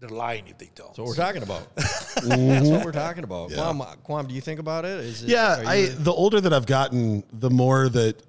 They're 0.01 0.09
lying 0.11 0.47
if 0.47 0.59
they 0.59 0.71
don't. 0.75 0.89
That's 0.89 0.99
what 0.99 1.09
we're 1.09 1.15
talking 1.15 1.43
about. 1.43 1.75
That's 1.77 2.69
what 2.69 2.85
we're 2.85 2.93
talking 2.93 3.25
about. 3.25 3.51
Quam, 3.53 3.83
Quam, 4.05 4.27
do 4.29 4.35
you 4.35 4.41
think 4.41 4.61
about 4.61 4.85
it? 4.85 4.93
Is 5.01 5.25
it 5.25 5.29
Yeah, 5.31 5.61
are 5.61 5.67
I 5.67 5.75
you- 5.77 5.89
the 5.89 6.13
older 6.13 6.41
that 6.41 6.53
I've 6.53 6.67
gotten, 6.67 7.25
the 7.33 7.51
more 7.51 7.89
that 7.89 8.23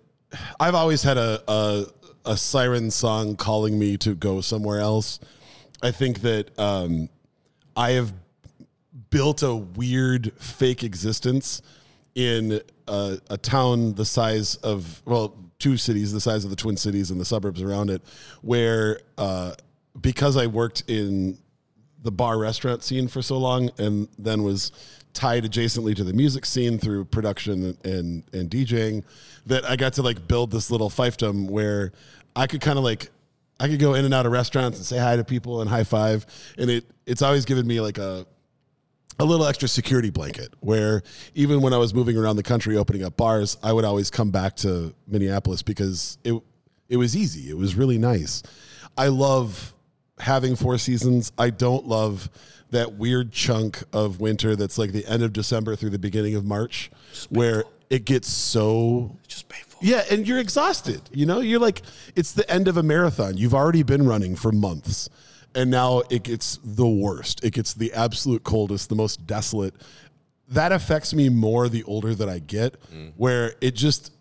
I've 0.59 0.75
always 0.75 1.03
had 1.03 1.17
a, 1.17 1.41
a 1.47 1.85
a 2.25 2.35
siren 2.37 2.91
song 2.91 3.35
calling 3.35 3.79
me 3.79 3.97
to 3.97 4.13
go 4.13 4.41
somewhere 4.41 4.79
else. 4.79 5.19
I 5.81 5.91
think 5.91 6.21
that 6.21 6.57
um, 6.59 7.07
I 7.75 7.91
have 7.91 8.13
built 9.09 9.41
a 9.41 9.55
weird 9.55 10.33
fake 10.37 10.83
existence 10.83 11.61
in 12.15 12.61
a, 12.87 13.17
a 13.29 13.37
town 13.37 13.93
the 13.93 14.05
size 14.05 14.55
of 14.57 15.01
well, 15.05 15.35
two 15.59 15.77
cities 15.77 16.11
the 16.11 16.19
size 16.19 16.43
of 16.43 16.49
the 16.49 16.55
Twin 16.55 16.77
Cities 16.77 17.09
and 17.09 17.19
the 17.21 17.25
suburbs 17.25 17.61
around 17.61 17.89
it, 17.89 18.01
where 18.41 18.99
uh, 19.17 19.53
because 19.99 20.35
I 20.37 20.47
worked 20.47 20.83
in 20.87 21.37
the 22.01 22.11
bar 22.11 22.37
restaurant 22.37 22.83
scene 22.83 23.07
for 23.07 23.21
so 23.21 23.37
long 23.37 23.69
and 23.77 24.07
then 24.17 24.43
was 24.43 24.71
tied 25.13 25.43
adjacently 25.43 25.95
to 25.95 26.03
the 26.03 26.13
music 26.13 26.45
scene 26.45 26.77
through 26.77 27.05
production 27.05 27.77
and 27.83 28.23
and 28.31 28.49
DJing 28.49 29.03
that 29.45 29.65
I 29.65 29.75
got 29.75 29.93
to 29.93 30.01
like 30.01 30.27
build 30.27 30.51
this 30.51 30.71
little 30.71 30.89
fiefdom 30.89 31.49
where 31.49 31.91
I 32.35 32.47
could 32.47 32.61
kind 32.61 32.77
of 32.77 32.83
like 32.83 33.09
I 33.59 33.67
could 33.67 33.79
go 33.79 33.95
in 33.95 34.05
and 34.05 34.13
out 34.13 34.25
of 34.25 34.31
restaurants 34.31 34.77
and 34.77 34.85
say 34.85 34.97
hi 34.97 35.15
to 35.15 35.23
people 35.23 35.61
and 35.61 35.69
high 35.69 35.83
five 35.83 36.25
and 36.57 36.69
it 36.69 36.85
it's 37.05 37.21
always 37.21 37.45
given 37.45 37.67
me 37.67 37.81
like 37.81 37.97
a 37.97 38.25
a 39.19 39.25
little 39.25 39.45
extra 39.45 39.67
security 39.67 40.09
blanket 40.09 40.53
where 40.61 41.03
even 41.35 41.61
when 41.61 41.73
I 41.73 41.77
was 41.77 41.93
moving 41.93 42.17
around 42.17 42.37
the 42.37 42.43
country 42.43 42.77
opening 42.77 43.03
up 43.03 43.17
bars, 43.17 43.57
I 43.61 43.73
would 43.73 43.83
always 43.83 44.09
come 44.09 44.31
back 44.31 44.55
to 44.57 44.93
Minneapolis 45.07 45.61
because 45.61 46.17
it 46.23 46.41
it 46.87 46.97
was 46.97 47.15
easy. 47.15 47.49
It 47.49 47.57
was 47.57 47.75
really 47.75 47.97
nice. 47.97 48.41
I 48.97 49.07
love 49.07 49.73
having 50.19 50.55
four 50.55 50.77
seasons. 50.77 51.31
I 51.37 51.49
don't 51.49 51.87
love 51.87 52.29
that 52.71 52.93
weird 52.95 53.31
chunk 53.31 53.83
of 53.93 54.19
winter 54.19 54.55
that's 54.55 54.77
like 54.77 54.91
the 54.91 55.05
end 55.07 55.23
of 55.23 55.33
December 55.33 55.75
through 55.75 55.89
the 55.89 55.99
beginning 55.99 56.35
of 56.35 56.45
March 56.45 56.91
where 57.29 57.63
it 57.89 58.05
gets 58.05 58.27
so 58.27 59.17
Just 59.27 59.49
painful. 59.49 59.79
yeah, 59.81 60.03
and 60.11 60.27
you're 60.27 60.37
exhausted. 60.37 61.01
You 61.11 61.25
know, 61.25 61.39
you're 61.39 61.59
like, 61.59 61.81
it's 62.15 62.33
the 62.33 62.47
end 62.51 62.67
of 62.67 62.77
a 62.77 62.83
marathon. 62.83 63.37
You've 63.37 63.55
already 63.55 63.81
been 63.81 64.05
running 64.05 64.35
for 64.35 64.51
months, 64.51 65.09
and 65.55 65.71
now 65.71 66.03
it 66.11 66.21
gets 66.21 66.59
the 66.63 66.85
worst. 66.87 67.43
It 67.43 67.53
gets 67.53 67.73
the 67.73 67.91
absolute 67.93 68.43
coldest, 68.43 68.89
the 68.89 68.95
most 68.95 69.25
desolate. 69.25 69.73
That 70.49 70.71
affects 70.71 71.15
me 71.15 71.29
more 71.29 71.67
the 71.69 71.81
older 71.83 72.13
that 72.13 72.29
I 72.29 72.37
get, 72.37 72.75
where 73.17 73.55
it 73.61 73.73
just, 73.73 74.11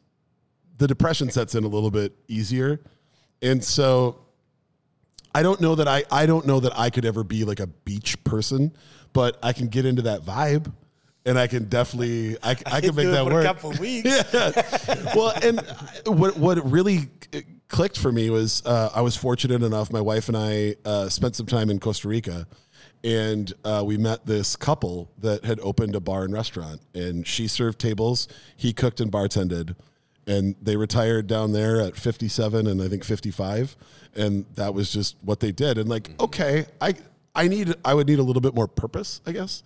the 0.78 0.86
depression 0.86 1.30
sets 1.30 1.54
in 1.54 1.64
a 1.64 1.68
little 1.68 1.90
bit 1.90 2.14
easier. 2.28 2.80
And 3.42 3.62
so 3.62 4.20
I 5.39 5.43
don't 5.43 5.60
know 5.60 5.77
that 5.77 5.86
I, 5.86 6.02
I 6.10 6.27
don't 6.27 6.48
know 6.48 6.59
that 6.59 6.77
I 6.77 6.90
could 6.90 7.05
ever 7.05 7.23
be 7.23 7.44
like 7.44 7.60
a 7.60 7.69
beach 7.69 8.23
person, 8.24 8.73
but 9.12 9.39
I 9.40 9.52
can 9.52 9.69
get 9.69 9.86
into 9.86 10.02
that 10.02 10.23
vibe. 10.23 10.73
And 11.24 11.39
I 11.39 11.47
can 11.47 11.69
definitely, 11.69 12.36
I, 12.43 12.56
I 12.66 12.81
can 12.81 12.97
make 12.97 13.06
that 13.06 13.24
for 13.24 13.32
work. 13.32 13.44
a 13.44 13.47
couple 13.47 13.70
of 13.70 13.78
weeks. 13.81 14.35
well, 15.15 15.32
and 15.40 15.60
what 16.06 16.36
what 16.36 16.69
really 16.69 17.09
clicked 17.69 17.98
for 17.98 18.10
me 18.10 18.31
was 18.31 18.66
uh, 18.66 18.90
I 18.93 19.01
was 19.02 19.15
fortunate 19.15 19.62
enough. 19.62 19.93
My 19.93 20.01
wife 20.01 20.27
and 20.27 20.36
I 20.36 20.74
uh, 20.85 21.09
spent 21.09 21.36
some 21.36 21.47
time 21.47 21.70
in 21.70 21.78
Costa 21.78 22.09
Rica, 22.09 22.48
and 23.05 23.52
uh, 23.65 23.85
we 23.86 23.97
met 23.97 24.27
this 24.27 24.56
couple 24.56 25.09
that 25.19 25.44
had 25.44 25.60
opened 25.60 25.94
a 25.94 26.01
bar 26.01 26.24
and 26.24 26.35
restaurant. 26.35 26.81
And 26.94 27.24
she 27.24 27.47
served 27.47 27.78
tables, 27.78 28.27
he 28.56 28.73
cooked 28.73 29.01
and 29.01 29.12
bartended, 29.12 29.77
and 30.28 30.55
they 30.62 30.76
retired 30.76 31.26
down 31.26 31.52
there 31.52 31.80
at 31.80 31.96
57 31.96 32.66
and 32.66 32.82
I 32.82 32.88
think 32.88 33.02
55, 33.02 33.76
and 34.14 34.44
that 34.55 34.74
was 34.74 34.92
just 34.92 35.16
what 35.22 35.40
they 35.40 35.50
did. 35.50 35.78
And 35.78 35.88
like, 35.88 36.05
mm-hmm. 36.05 36.24
okay, 36.24 36.66
I 36.80 36.94
I 37.34 37.48
need 37.48 37.74
I 37.84 37.94
would 37.94 38.06
need 38.06 38.18
a 38.18 38.22
little 38.22 38.42
bit 38.42 38.55
more 38.55 38.68
purpose, 38.68 39.20
I 39.26 39.32
guess. 39.32 39.62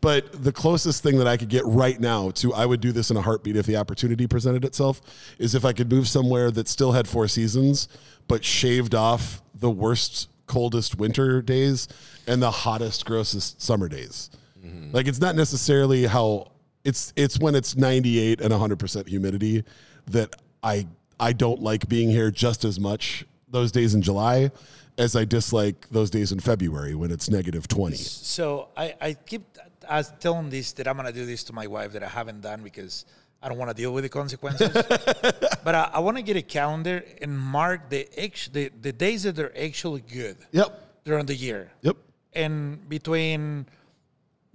But 0.00 0.44
the 0.44 0.52
closest 0.52 1.02
thing 1.02 1.18
that 1.18 1.26
I 1.26 1.36
could 1.36 1.50
get 1.50 1.64
right 1.66 2.00
now 2.00 2.30
to 2.32 2.52
I 2.52 2.66
would 2.66 2.80
do 2.80 2.90
this 2.90 3.10
in 3.10 3.16
a 3.16 3.22
heartbeat 3.22 3.56
if 3.56 3.66
the 3.66 3.76
opportunity 3.76 4.26
presented 4.26 4.64
itself 4.64 5.00
is 5.38 5.54
if 5.54 5.64
I 5.64 5.72
could 5.72 5.90
move 5.90 6.08
somewhere 6.08 6.50
that 6.50 6.68
still 6.68 6.92
had 6.92 7.06
four 7.06 7.28
seasons 7.28 7.88
but 8.26 8.44
shaved 8.44 8.94
off 8.94 9.42
the 9.54 9.70
worst 9.70 10.28
coldest 10.46 10.98
winter 10.98 11.42
days 11.42 11.86
and 12.26 12.42
the 12.42 12.50
hottest 12.50 13.04
grossest 13.04 13.60
summer 13.60 13.88
days. 13.88 14.30
Mm-hmm. 14.64 14.94
Like 14.94 15.06
it's 15.06 15.20
not 15.20 15.36
necessarily 15.36 16.06
how 16.06 16.52
it's 16.84 17.12
it's 17.16 17.38
when 17.38 17.54
it's 17.54 17.76
98 17.76 18.40
and 18.40 18.52
100% 18.52 19.08
humidity 19.08 19.64
that 20.06 20.36
I 20.62 20.86
I 21.18 21.32
don't 21.32 21.60
like 21.62 21.88
being 21.88 22.10
here 22.10 22.30
just 22.30 22.64
as 22.64 22.78
much 22.80 23.24
those 23.48 23.72
days 23.72 23.94
in 23.94 24.02
July 24.02 24.50
as 24.98 25.16
I 25.16 25.24
dislike 25.24 25.88
those 25.90 26.10
days 26.10 26.32
in 26.32 26.40
February 26.40 26.94
when 26.94 27.10
it's 27.10 27.28
negative 27.30 27.66
20. 27.68 27.96
So 27.96 28.68
I, 28.76 28.94
I 29.00 29.12
keep 29.14 29.42
I 29.88 30.02
telling 30.02 30.50
this 30.50 30.72
that 30.72 30.86
I'm 30.86 30.96
gonna 30.96 31.12
do 31.12 31.26
this 31.26 31.44
to 31.44 31.52
my 31.52 31.66
wife 31.66 31.92
that 31.92 32.02
I 32.02 32.08
haven't 32.08 32.40
done 32.42 32.62
because 32.62 33.04
I 33.42 33.48
don't 33.48 33.56
want 33.56 33.70
to 33.70 33.74
deal 33.74 33.92
with 33.94 34.04
the 34.04 34.10
consequences. 34.10 34.68
but 35.64 35.74
I, 35.74 35.90
I 35.94 35.98
want 36.00 36.18
to 36.18 36.22
get 36.22 36.36
a 36.36 36.42
calendar 36.42 37.02
and 37.22 37.38
mark 37.38 37.88
the, 37.88 38.06
ex- 38.16 38.48
the 38.48 38.70
the 38.82 38.92
days 38.92 39.22
that 39.22 39.38
are 39.38 39.52
actually 39.58 40.02
good 40.02 40.36
Yep. 40.52 40.68
during 41.04 41.26
the 41.26 41.34
year. 41.34 41.70
Yep. 41.82 41.96
And 42.34 42.86
between 42.88 43.66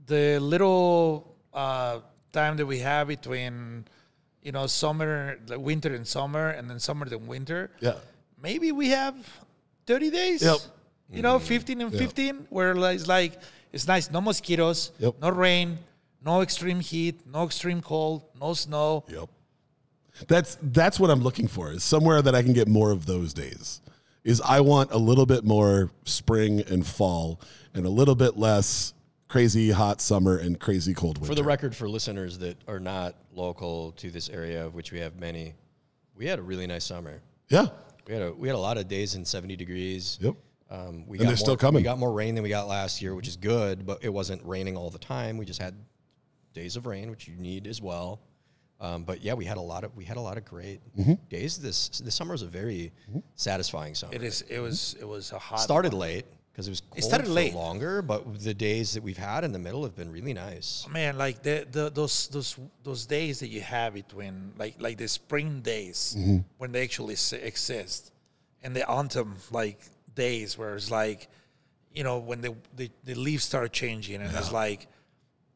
the 0.06 0.40
little 0.40 1.36
uh, 1.54 2.00
time 2.32 2.58
that 2.58 2.66
we 2.66 2.80
have 2.80 3.08
between 3.08 3.86
you 4.46 4.52
know 4.52 4.68
summer, 4.68 5.38
the 5.48 5.60
winter 5.60 5.94
and 5.94 6.08
summer, 6.08 6.50
and 6.52 6.70
then 6.70 6.80
summer 6.80 7.06
and 7.12 7.28
winter, 7.28 7.72
Yeah. 7.82 7.96
maybe 8.42 8.72
we 8.72 8.90
have 8.90 9.16
30 9.88 10.12
days. 10.12 10.44
Yep. 10.44 10.60
You 11.12 11.22
know, 11.24 11.40
mm. 11.40 11.42
15 11.42 11.82
and 11.82 11.92
15, 11.92 12.48
where 12.50 12.76
it's 12.92 13.08
like, 13.08 13.40
it's 13.74 13.88
nice. 13.88 14.10
No 14.12 14.22
mosquitoes, 14.22 14.92
Yep. 15.00 15.16
no 15.22 15.30
rain, 15.30 15.80
no 16.24 16.42
extreme 16.42 16.80
heat, 16.80 17.16
no 17.26 17.44
extreme 17.46 17.82
cold, 17.82 18.22
no 18.40 18.54
snow. 18.54 19.04
Yep. 19.10 19.30
That's 20.28 20.58
that's 20.62 20.98
what 21.00 21.10
I'm 21.10 21.22
looking 21.22 21.48
for. 21.48 21.72
Is 21.72 21.84
somewhere 21.84 22.22
that 22.22 22.34
I 22.36 22.42
can 22.42 22.54
get 22.54 22.68
more 22.70 22.92
of 22.92 23.06
those 23.06 23.34
days. 23.34 23.82
Is 24.24 24.40
I 24.42 24.62
want 24.62 24.92
a 24.92 24.98
little 24.98 25.26
bit 25.26 25.44
more 25.44 25.92
spring 26.06 26.62
and 26.62 26.86
fall 26.88 27.40
and 27.74 27.86
a 27.86 27.90
little 27.90 28.16
bit 28.16 28.38
less 28.38 28.94
crazy 29.36 29.70
hot 29.70 30.00
summer 30.00 30.38
and 30.38 30.58
crazy 30.60 30.94
cold 30.94 31.18
winter. 31.18 31.28
For 31.32 31.36
the 31.36 31.44
record, 31.44 31.76
for 31.76 31.90
listeners 31.90 32.38
that 32.38 32.58
are 32.70 32.80
not 32.80 33.16
local 33.34 33.92
to 33.94 34.10
this 34.10 34.30
area, 34.30 34.66
of 34.66 34.74
which 34.74 34.94
we 34.94 35.00
have 35.00 35.20
many, 35.20 35.54
we 36.16 36.26
had 36.26 36.40
a 36.40 36.42
really 36.42 36.66
nice 36.68 36.86
summer. 36.86 37.22
Yeah. 37.50 37.68
We 38.08 38.14
had 38.14 38.24
a 38.24 38.34
we 38.34 38.48
had 38.48 38.56
a 38.56 38.60
lot 38.60 38.78
of 38.78 38.88
days 38.88 39.16
in 39.16 39.26
70 39.26 39.58
degrees. 39.58 40.18
Yep. 40.22 40.36
Um, 40.70 41.06
we 41.06 41.18
And 41.18 41.18
got 41.18 41.18
they're 41.18 41.26
more, 41.32 41.36
still 41.36 41.58
coming. 41.58 41.82
We 41.82 41.84
got 41.84 41.98
more 42.00 42.14
rain 42.14 42.34
than 42.34 42.44
we 42.44 42.50
got 42.50 42.68
last 42.70 43.02
year, 43.02 43.14
which 43.14 43.28
is 43.28 43.36
good, 43.36 43.86
but 43.86 44.04
it 44.04 44.10
wasn't 44.10 44.42
raining 44.46 44.78
all 44.78 44.90
the 44.90 45.00
time. 45.00 45.38
We 45.38 45.44
just 45.46 45.62
had 45.62 45.76
days 46.54 46.78
of 46.78 46.86
rain, 46.86 47.10
which 47.10 47.28
you 47.28 47.36
need 47.36 47.68
as 47.68 47.82
well. 47.82 48.22
Um, 48.80 49.04
but 49.04 49.22
yeah, 49.22 49.34
we 49.34 49.44
had 49.44 49.58
a 49.58 49.62
lot 49.62 49.84
of 49.84 49.94
we 49.98 50.06
had 50.06 50.16
a 50.16 50.22
lot 50.22 50.38
of 50.38 50.46
great 50.46 50.80
Mm-hmm. 50.98 51.14
days. 51.30 51.58
This 51.58 51.90
this 51.90 52.16
summer 52.16 52.32
was 52.32 52.42
a 52.42 52.48
very 52.48 52.94
satisfying 53.36 53.96
summer. 53.96 54.14
It 54.16 54.24
is. 54.24 54.44
It 54.44 54.60
was. 54.60 54.96
It 55.00 55.06
was 55.08 55.34
a 55.34 55.40
hot. 55.40 55.60
started 55.60 55.94
late 55.94 56.26
because 56.56 56.68
it 56.68 56.72
was 56.72 56.82
cold 56.90 57.04
started 57.04 57.28
for 57.28 57.34
late. 57.34 57.54
longer, 57.54 58.02
but 58.02 58.40
the 58.42 58.54
days 58.54 58.94
that 58.94 59.04
we've 59.04 59.18
had 59.18 59.44
in 59.44 59.52
the 59.52 59.60
middle 59.60 59.84
have 59.84 59.96
been 59.96 60.10
really 60.12 60.34
nice. 60.34 60.88
man 60.90 61.18
like 61.18 61.44
the, 61.44 61.68
the 61.70 61.90
those 61.90 62.28
those 62.30 62.56
those 62.84 63.06
days 63.06 63.40
that 63.42 63.50
you 63.50 63.60
have 63.60 63.94
between 63.94 64.54
like 64.58 64.76
like 64.80 64.98
the 64.98 65.08
spring 65.08 65.60
days 65.62 66.16
Mm-hmm. 66.18 66.38
when 66.58 66.72
they 66.72 66.82
actually 66.84 67.16
exist 67.54 68.12
and 68.64 68.74
the 68.76 68.86
autumn 68.88 69.36
like 69.52 69.80
days 70.16 70.58
where 70.58 70.76
it's 70.76 70.90
like 70.90 71.28
you 71.94 72.04
know 72.06 72.20
when 72.20 72.40
the 72.42 72.56
the, 72.76 72.90
the 73.04 73.16
leaves 73.16 73.44
start 73.44 73.74
changing 73.74 74.22
and 74.22 74.34
it's 74.36 74.52
like 74.52 74.88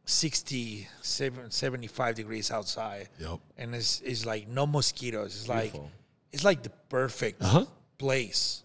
60 0.06 0.88
seven- 1.02 1.52
75 1.52 2.16
degrees 2.16 2.52
outside 2.52 3.10
Yep. 3.20 3.40
and 3.58 3.76
it's, 3.76 4.02
it's 4.02 4.26
like 4.26 4.48
no 4.48 4.66
mosquitoes 4.66 5.36
it's 5.36 5.48
like 5.48 5.74
it's 6.32 6.44
like 6.44 6.64
the 6.64 6.72
perfect 6.90 7.42
Uh-huh. 7.42 7.66
place 7.98 8.64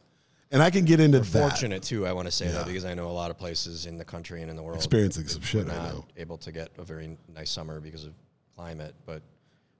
And 0.54 0.62
I 0.62 0.70
can 0.70 0.84
get 0.84 1.00
into 1.00 1.18
that. 1.18 1.26
Fortunate 1.50 1.82
too, 1.82 2.06
I 2.06 2.12
want 2.12 2.26
to 2.28 2.32
say 2.32 2.46
Yeah. 2.46 2.52
that 2.52 2.66
because 2.66 2.84
I 2.84 2.94
know 2.94 3.08
a 3.08 3.12
lot 3.12 3.30
of 3.32 3.36
places 3.36 3.86
in 3.86 3.98
the 3.98 4.04
country 4.04 4.40
and 4.40 4.48
in 4.48 4.56
the 4.56 4.62
world 4.62 4.76
Experiencing 4.76 5.26
some 5.26 5.42
shit, 5.42 5.66
were 5.66 5.72
I 5.72 5.76
not 5.76 5.92
know. 5.94 6.04
able 6.16 6.38
to 6.38 6.52
get 6.52 6.70
a 6.78 6.84
very 6.84 7.18
nice 7.34 7.50
summer 7.50 7.80
because 7.80 8.04
of 8.04 8.12
climate, 8.54 8.94
but 9.04 9.20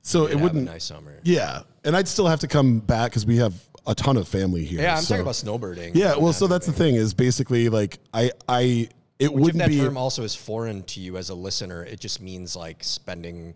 So 0.03 0.27
it 0.27 0.35
wouldn't 0.39 0.69
a 0.69 0.73
nice 0.73 0.85
summer. 0.85 1.21
Yeah. 1.23 1.63
And 1.85 1.97
I'd 1.97 2.09
still 2.09 2.27
have 2.27 2.41
to 2.41 2.49
come 2.49 2.81
back 2.81 3.13
because 3.13 3.25
we 3.25 3.37
have 3.37 3.55
a 3.87 3.95
ton 3.95 4.17
of 4.17 4.27
family 4.27 4.65
here. 4.65 4.83
Yeah, 4.83 4.97
I'm 4.97 5.03
so- 5.05 5.15
talking 5.15 5.23
about 5.23 5.35
snowbirding. 5.37 5.93
Yeah, 5.95 6.17
well, 6.17 6.33
so 6.33 6.49
that's 6.49 6.67
the 6.67 6.73
thing 6.73 6.97
is 6.97 7.15
basically 7.15 7.69
like 7.69 8.01
I 8.13 8.33
I 8.49 8.89
it 9.21 9.33
Which 9.33 9.43
wouldn't 9.45 9.59
that 9.61 9.69
be 9.69 9.79
term 9.79 9.97
also 9.97 10.25
is 10.25 10.35
foreign 10.35 10.83
to 10.83 10.99
you 11.01 11.17
as 11.19 11.31
a 11.31 11.35
listener, 11.37 11.85
it 11.85 12.01
just 12.01 12.21
means 12.21 12.57
like 12.57 12.83
spending 12.83 13.55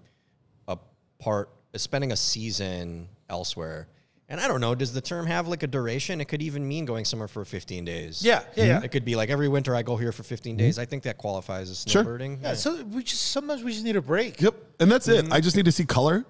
a 0.69 0.79
part, 1.19 1.51
spending 1.75 2.13
a 2.13 2.17
season 2.17 3.09
elsewhere. 3.29 3.89
And 4.31 4.41
I 4.41 4.47
don't 4.47 4.61
know, 4.61 4.75
does 4.75 4.93
the 4.93 5.01
term 5.01 5.27
have 5.27 5.49
like 5.49 5.63
a 5.63 5.67
duration? 5.67 6.21
It 6.21 6.27
could 6.27 6.43
even 6.43 6.67
mean 6.69 6.85
going 6.85 7.07
somewhere 7.07 7.29
for 7.29 7.45
15 7.47 7.85
days. 7.85 8.23
yeah 8.23 8.43
yeah 8.57 8.65
yeah 8.65 8.81
It 8.83 8.91
could 8.91 9.05
be 9.05 9.17
like 9.17 9.31
every 9.31 9.49
winter 9.49 9.75
I 9.75 9.83
go 9.83 9.97
here 9.97 10.13
for 10.13 10.23
15 10.23 10.57
days. 10.57 10.79
I 10.79 10.85
think 10.85 11.03
that 11.05 11.17
qualifies 11.17 11.71
as 11.71 11.85
Sure. 11.89 12.05
snowbirding. 12.05 12.43
yeah, 12.43 12.53
so 12.55 12.85
we 12.85 13.03
just 13.03 13.23
sometimes 13.33 13.63
we 13.65 13.73
just 13.73 13.85
need 13.85 13.97
a 13.97 14.03
break 14.03 14.41
Yep. 14.41 14.55
And 14.81 14.93
that's 14.93 15.07
Mm-hmm. 15.09 15.29
it. 15.29 15.33
I 15.33 15.41
just 15.41 15.57
need 15.57 15.65
to 15.65 15.73
see 15.73 15.85
color. 15.87 16.27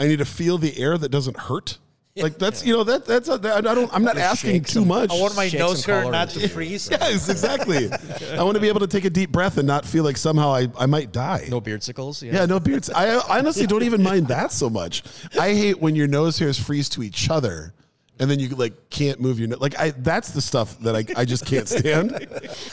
I 0.00 0.06
need 0.08 0.18
to 0.18 0.24
feel 0.24 0.56
the 0.58 0.78
air 0.78 0.96
that 0.96 1.10
doesn't 1.10 1.36
hurt. 1.36 1.78
Like 2.16 2.38
that's 2.38 2.62
you 2.62 2.74
know 2.74 2.84
that 2.84 3.06
that's 3.06 3.30
I 3.30 3.62
don't 3.62 3.90
I'm 3.92 4.04
not 4.04 4.18
asking 4.18 4.64
too 4.64 4.80
some- 4.80 4.88
much. 4.88 5.10
I 5.10 5.18
want 5.18 5.34
my 5.34 5.48
Shake 5.48 5.60
nose 5.60 5.82
some 5.82 5.94
hair 5.94 6.10
not 6.10 6.28
to 6.30 6.40
it. 6.44 6.50
freeze. 6.50 6.90
yes, 6.90 7.30
exactly. 7.30 7.90
I 8.38 8.42
want 8.42 8.54
to 8.56 8.60
be 8.60 8.68
able 8.68 8.80
to 8.80 8.86
take 8.86 9.06
a 9.06 9.10
deep 9.10 9.32
breath 9.32 9.56
and 9.56 9.66
not 9.66 9.86
feel 9.86 10.04
like 10.04 10.18
somehow 10.18 10.52
I, 10.54 10.68
I 10.78 10.84
might 10.84 11.10
die. 11.10 11.46
No 11.48 11.58
beard 11.58 11.82
sickles. 11.82 12.22
Yeah, 12.22 12.44
no 12.44 12.60
beards. 12.60 12.90
I 12.90 13.14
I 13.16 13.38
honestly 13.38 13.66
don't 13.66 13.82
even 13.82 14.02
mind 14.02 14.28
that 14.28 14.52
so 14.52 14.68
much. 14.68 15.02
I 15.40 15.54
hate 15.54 15.80
when 15.80 15.96
your 15.96 16.06
nose 16.06 16.38
hairs 16.38 16.58
freeze 16.58 16.90
to 16.90 17.02
each 17.02 17.30
other. 17.30 17.72
And 18.18 18.30
then 18.30 18.38
you 18.38 18.50
like 18.50 18.90
can't 18.90 19.18
move 19.18 19.38
your 19.40 19.48
nose. 19.48 19.60
Like 19.60 19.76
I, 19.80 19.90
that's 19.92 20.30
the 20.32 20.42
stuff 20.42 20.78
that 20.80 20.94
I, 20.94 21.04
I 21.16 21.24
just 21.24 21.46
can't 21.46 21.66
stand. 21.66 22.12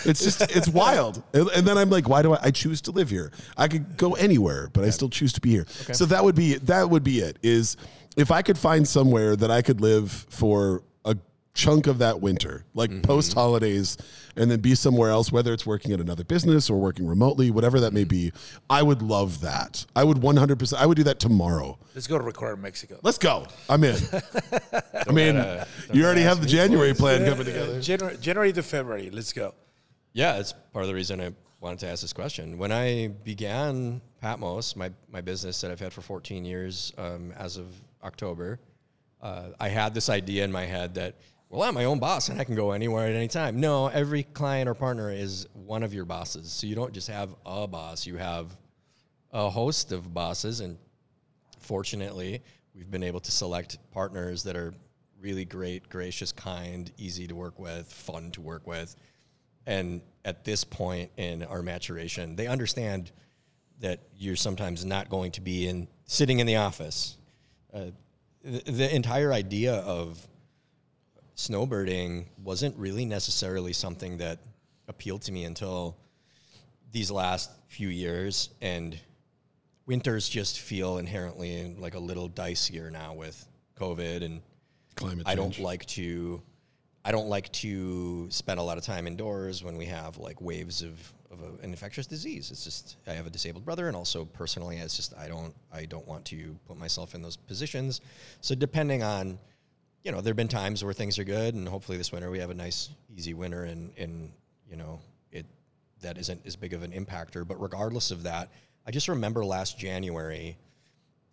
It's 0.06 0.22
just 0.22 0.42
it's 0.56 0.68
wild. 0.68 1.24
And, 1.34 1.48
and 1.52 1.66
then 1.66 1.78
I'm 1.78 1.90
like, 1.90 2.10
why 2.10 2.22
do 2.22 2.34
I, 2.34 2.40
I 2.44 2.52
choose 2.52 2.82
to 2.82 2.92
live 2.92 3.10
here? 3.10 3.32
I 3.58 3.70
could 3.70 3.96
go 3.98 4.14
anywhere, 4.16 4.70
but 4.74 4.84
I 4.84 4.90
still 4.90 5.10
choose 5.10 5.32
to 5.34 5.42
be 5.42 5.50
here. 5.52 5.66
So 5.94 6.06
that 6.08 6.24
would 6.26 6.36
be 6.36 6.56
that 6.56 6.90
would 6.90 7.06
be 7.06 7.20
it. 7.22 7.40
Is 7.42 7.78
if 8.18 8.32
I 8.32 8.42
could 8.42 8.58
find 8.58 8.88
somewhere 8.88 9.36
that 9.36 9.52
I 9.52 9.62
could 9.62 9.82
live 9.82 10.12
for 10.30 10.84
a 11.06 11.16
chunk 11.54 11.88
of 11.88 11.98
that 12.00 12.22
winter, 12.22 12.66
like 12.74 12.90
Mm-hmm. 12.90 13.02
post 13.02 13.34
holidays, 13.34 13.98
and 14.36 14.50
then 14.50 14.60
be 14.62 14.76
somewhere 14.76 15.10
else, 15.10 15.32
whether 15.32 15.52
it's 15.54 15.66
working 15.66 15.92
at 15.92 16.00
another 16.00 16.24
business 16.24 16.70
or 16.70 16.80
working 16.80 17.06
remotely, 17.08 17.52
whatever 17.52 17.80
that 17.82 17.92
may 17.94 18.04
be. 18.06 18.32
I 18.70 18.82
would 18.84 19.02
love 19.02 19.42
that. 19.42 19.86
I 19.96 20.04
would 20.04 20.18
100%. 20.18 20.74
I 20.76 20.86
would 20.86 20.96
do 20.98 21.04
that 21.04 21.20
tomorrow. 21.20 21.78
Let's 21.96 22.08
go 22.08 22.18
to 22.18 22.24
record 22.24 22.62
Mexico. 22.62 23.00
Let's 23.04 23.18
go. 23.18 23.46
I'm 23.68 23.84
in. 23.84 23.98
I 25.08 25.12
mean, 25.12 25.36
you 25.92 26.06
already 26.06 26.22
have 26.22 26.40
the 26.42 26.48
January 26.48 26.94
plan 26.94 27.26
coming 27.30 27.46
together. 27.46 27.82
January, 27.82 28.18
January 28.18 28.54
to 28.54 28.64
February. 28.64 29.10
Let's 29.10 29.34
go. 29.34 29.54
Yeah, 30.14 30.38
it's 30.38 30.54
part 30.74 30.84
of 30.84 30.88
the 30.90 30.96
reason 30.96 31.20
I 31.22 31.32
wanted 31.60 31.80
to 31.80 31.88
ask 31.90 32.02
this 32.02 32.14
question. 32.14 32.58
When 32.58 32.72
I 32.72 33.08
began 33.26 34.00
Patmos, 34.22 34.76
my, 34.78 34.92
my 35.12 35.20
business 35.22 35.60
that 35.62 35.72
I've 35.72 35.80
had 35.80 35.92
for 35.92 36.02
14 36.02 36.46
years, 36.46 36.94
um, 36.98 37.34
as 37.38 37.58
of 37.58 37.68
October, 38.04 38.60
uh, 39.22 39.50
I 39.60 39.70
had 39.70 39.94
this 39.94 40.10
idea 40.10 40.44
in 40.44 40.52
my 40.52 40.66
head 40.66 40.96
that, 40.96 41.16
well, 41.50 41.64
I'm 41.64 41.74
my 41.74 41.86
own 41.86 42.00
boss 42.00 42.30
and 42.30 42.40
I 42.40 42.44
can 42.44 42.56
go 42.56 42.72
anywhere 42.72 43.08
at 43.08 43.16
any 43.16 43.28
time. 43.28 43.60
No, 43.60 43.88
every 43.88 44.24
client 44.24 44.70
or 44.70 44.74
partner 44.74 45.12
is 45.12 45.48
one 45.54 45.84
of 45.84 45.94
your 45.94 46.06
bosses. 46.06 46.52
So 46.52 46.68
you 46.68 46.76
don't 46.76 46.94
just 46.94 47.08
have 47.08 47.36
a 47.46 47.68
boss, 47.68 48.06
you 48.06 48.18
have 48.18 48.56
a 49.32 49.50
host 49.50 49.92
of 49.92 50.14
bosses. 50.14 50.60
And 50.60 50.78
fortunately, 51.60 52.42
we've 52.74 52.90
been 52.90 53.04
able 53.04 53.20
to 53.20 53.32
select 53.32 53.78
partners 53.92 54.44
that 54.44 54.56
are 54.56 54.74
really 55.20 55.46
great, 55.46 55.90
gracious, 55.90 56.32
kind, 56.32 56.92
easy 56.98 57.28
to 57.28 57.36
work 57.36 57.60
with, 57.60 57.92
fun 57.92 58.32
to 58.32 58.42
work 58.42 58.66
with. 58.66 58.96
And 59.66 60.02
at 60.26 60.46
this 60.46 60.64
point 60.64 61.12
in 61.18 61.44
our 61.44 61.62
maturation, 61.62 62.36
they 62.36 62.48
understand 62.48 63.12
that 63.80 64.00
you're 64.16 64.36
sometimes 64.36 64.86
not 64.86 65.10
going 65.10 65.32
to 65.34 65.42
be 65.42 65.68
in 65.68 65.88
sitting 66.06 66.40
in 66.40 66.48
the 66.48 66.56
office. 66.56 67.18
Uh, 67.74 67.86
the, 68.44 68.72
the 68.72 68.96
entire 68.96 69.34
idea 69.34 69.76
of 69.76 70.26
snowbirding 71.36 72.26
wasn't 72.44 72.76
really 72.78 73.06
necessarily 73.06 73.74
something 73.74 74.18
that 74.18 74.40
appealed 74.88 75.22
to 75.22 75.32
me 75.32 75.46
until 75.46 75.98
these 76.92 77.12
last 77.12 77.52
few 77.68 77.88
years 77.88 78.50
and 78.62 79.00
winters 79.86 80.28
just 80.28 80.60
feel 80.60 80.98
inherently 80.98 81.76
like 81.78 81.96
a 81.96 82.00
little 82.00 82.30
dicier 82.30 82.92
now 82.92 83.14
with 83.14 83.48
covid 83.80 84.24
and 84.24 84.42
Climate 84.96 85.28
I 85.28 85.36
don't 85.36 85.52
change. 85.52 85.64
like 85.64 85.86
to 85.88 86.42
I 87.06 87.12
don't 87.12 87.28
like 87.28 87.52
to 87.54 88.30
spend 88.30 88.60
a 88.60 88.64
lot 88.64 88.78
of 88.78 88.84
time 88.84 89.08
indoors 89.08 89.64
when 89.64 89.78
we 89.78 89.86
have 89.86 90.18
like 90.18 90.42
waves 90.42 90.82
of, 90.82 91.14
of 91.32 91.42
a, 91.42 91.64
an 91.64 91.72
infectious 91.72 92.08
disease. 92.08 92.52
It's 92.52 92.64
just 92.64 92.98
I 93.08 93.14
have 93.14 93.28
a 93.28 93.30
disabled 93.30 93.66
brother 93.66 93.88
and 93.88 93.96
also 93.96 94.26
personally 94.26 94.78
it's 94.78 94.96
just 94.96 95.16
I 95.18 95.28
don't 95.28 95.54
I 95.72 95.86
don't 95.86 96.08
want 96.08 96.26
to 96.26 96.58
put 96.68 96.78
myself 96.78 97.16
in 97.16 97.22
those 97.22 97.38
positions. 97.38 98.02
So 98.42 98.56
depending 98.56 99.04
on 99.04 99.40
you 100.04 100.14
know, 100.14 100.22
there've 100.22 100.36
been 100.36 100.48
times 100.48 100.84
where 100.84 100.94
things 100.94 101.20
are 101.20 101.24
good 101.24 101.56
and 101.56 101.68
hopefully 101.68 101.98
this 101.98 102.12
winter 102.12 102.32
we 102.32 102.40
have 102.40 102.50
a 102.50 102.56
nice 102.56 102.90
easy 103.16 103.34
winter 103.34 103.66
and 103.66 103.92
and 103.98 104.32
you 104.70 104.76
know, 104.76 105.00
it 105.32 105.46
that 106.02 106.18
isn't 106.18 106.46
as 106.46 106.56
big 106.56 106.74
of 106.74 106.84
an 106.84 106.92
impactor. 106.92 107.48
But 107.48 107.62
regardless 107.62 108.12
of 108.12 108.24
that, 108.24 108.50
I 108.86 108.92
just 108.92 109.08
remember 109.08 109.46
last 109.46 109.78
January, 109.78 110.58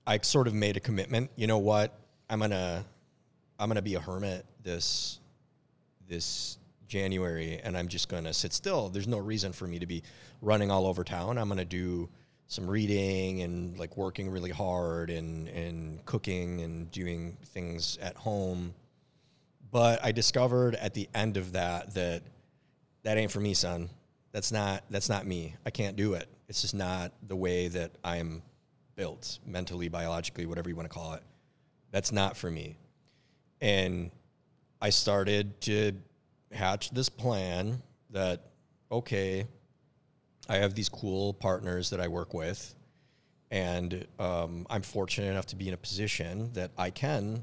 I 0.06 0.18
sort 0.18 0.46
of 0.46 0.54
made 0.54 0.76
a 0.76 0.80
commitment. 0.80 1.30
You 1.36 1.46
know 1.46 1.58
what? 1.58 1.98
I'm 2.28 2.40
gonna 2.40 2.84
I'm 3.58 3.68
gonna 3.68 3.82
be 3.82 3.94
a 3.94 4.00
hermit 4.00 4.44
this 4.62 5.20
this 6.08 6.58
January, 6.88 7.60
and 7.62 7.76
I'm 7.76 7.88
just 7.88 8.08
gonna 8.08 8.32
sit 8.32 8.52
still. 8.52 8.88
There's 8.88 9.08
no 9.08 9.18
reason 9.18 9.52
for 9.52 9.66
me 9.66 9.78
to 9.78 9.86
be 9.86 10.02
running 10.40 10.70
all 10.70 10.86
over 10.86 11.04
town. 11.04 11.38
I'm 11.38 11.48
gonna 11.48 11.64
do 11.64 12.08
some 12.48 12.68
reading 12.68 13.42
and 13.42 13.78
like 13.78 13.96
working 13.96 14.30
really 14.30 14.50
hard 14.50 15.10
and 15.10 15.48
and 15.48 16.04
cooking 16.04 16.60
and 16.60 16.90
doing 16.90 17.36
things 17.46 17.98
at 18.00 18.16
home. 18.16 18.74
But 19.70 20.04
I 20.04 20.12
discovered 20.12 20.74
at 20.76 20.94
the 20.94 21.08
end 21.14 21.36
of 21.36 21.52
that 21.52 21.94
that 21.94 22.22
that 23.02 23.18
ain't 23.18 23.30
for 23.30 23.40
me, 23.40 23.54
son. 23.54 23.90
That's 24.32 24.52
not 24.52 24.84
that's 24.90 25.08
not 25.08 25.26
me. 25.26 25.56
I 25.64 25.70
can't 25.70 25.96
do 25.96 26.14
it. 26.14 26.28
It's 26.48 26.62
just 26.62 26.74
not 26.74 27.12
the 27.26 27.36
way 27.36 27.68
that 27.68 27.92
I'm 28.04 28.42
built 28.94 29.38
mentally, 29.44 29.88
biologically, 29.88 30.46
whatever 30.46 30.68
you 30.68 30.76
want 30.76 30.88
to 30.88 30.94
call 30.94 31.14
it. 31.14 31.22
That's 31.90 32.12
not 32.12 32.36
for 32.36 32.50
me. 32.50 32.76
And 33.60 34.10
I 34.80 34.90
started 34.90 35.60
to 35.62 35.92
hatch 36.56 36.90
this 36.90 37.08
plan 37.08 37.82
that 38.10 38.50
okay, 38.90 39.46
I 40.48 40.56
have 40.56 40.74
these 40.74 40.88
cool 40.88 41.34
partners 41.34 41.90
that 41.90 42.00
I 42.00 42.08
work 42.08 42.34
with, 42.34 42.74
and 43.50 44.06
um, 44.18 44.66
I'm 44.70 44.82
fortunate 44.82 45.30
enough 45.30 45.46
to 45.46 45.56
be 45.56 45.68
in 45.68 45.74
a 45.74 45.78
position 45.78 46.52
that 46.54 46.70
I 46.78 46.90
can 46.90 47.42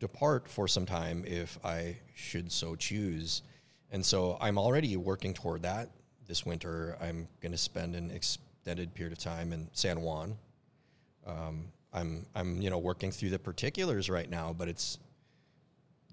depart 0.00 0.48
for 0.48 0.66
some 0.66 0.84
time 0.84 1.24
if 1.26 1.58
I 1.64 1.96
should 2.14 2.50
so 2.50 2.74
choose. 2.74 3.42
And 3.92 4.04
so 4.04 4.36
I'm 4.40 4.58
already 4.58 4.96
working 4.96 5.32
toward 5.32 5.62
that. 5.62 5.90
This 6.26 6.44
winter, 6.44 6.96
I'm 7.00 7.28
going 7.40 7.52
to 7.52 7.58
spend 7.58 7.94
an 7.94 8.10
extended 8.10 8.94
period 8.94 9.12
of 9.12 9.18
time 9.18 9.52
in 9.52 9.68
San 9.72 10.00
Juan. 10.00 10.36
Um, 11.26 11.68
I'm 11.92 12.26
I'm 12.34 12.60
you 12.60 12.70
know 12.70 12.78
working 12.78 13.12
through 13.12 13.30
the 13.30 13.38
particulars 13.38 14.08
right 14.08 14.28
now, 14.28 14.52
but 14.52 14.68
it's 14.68 14.98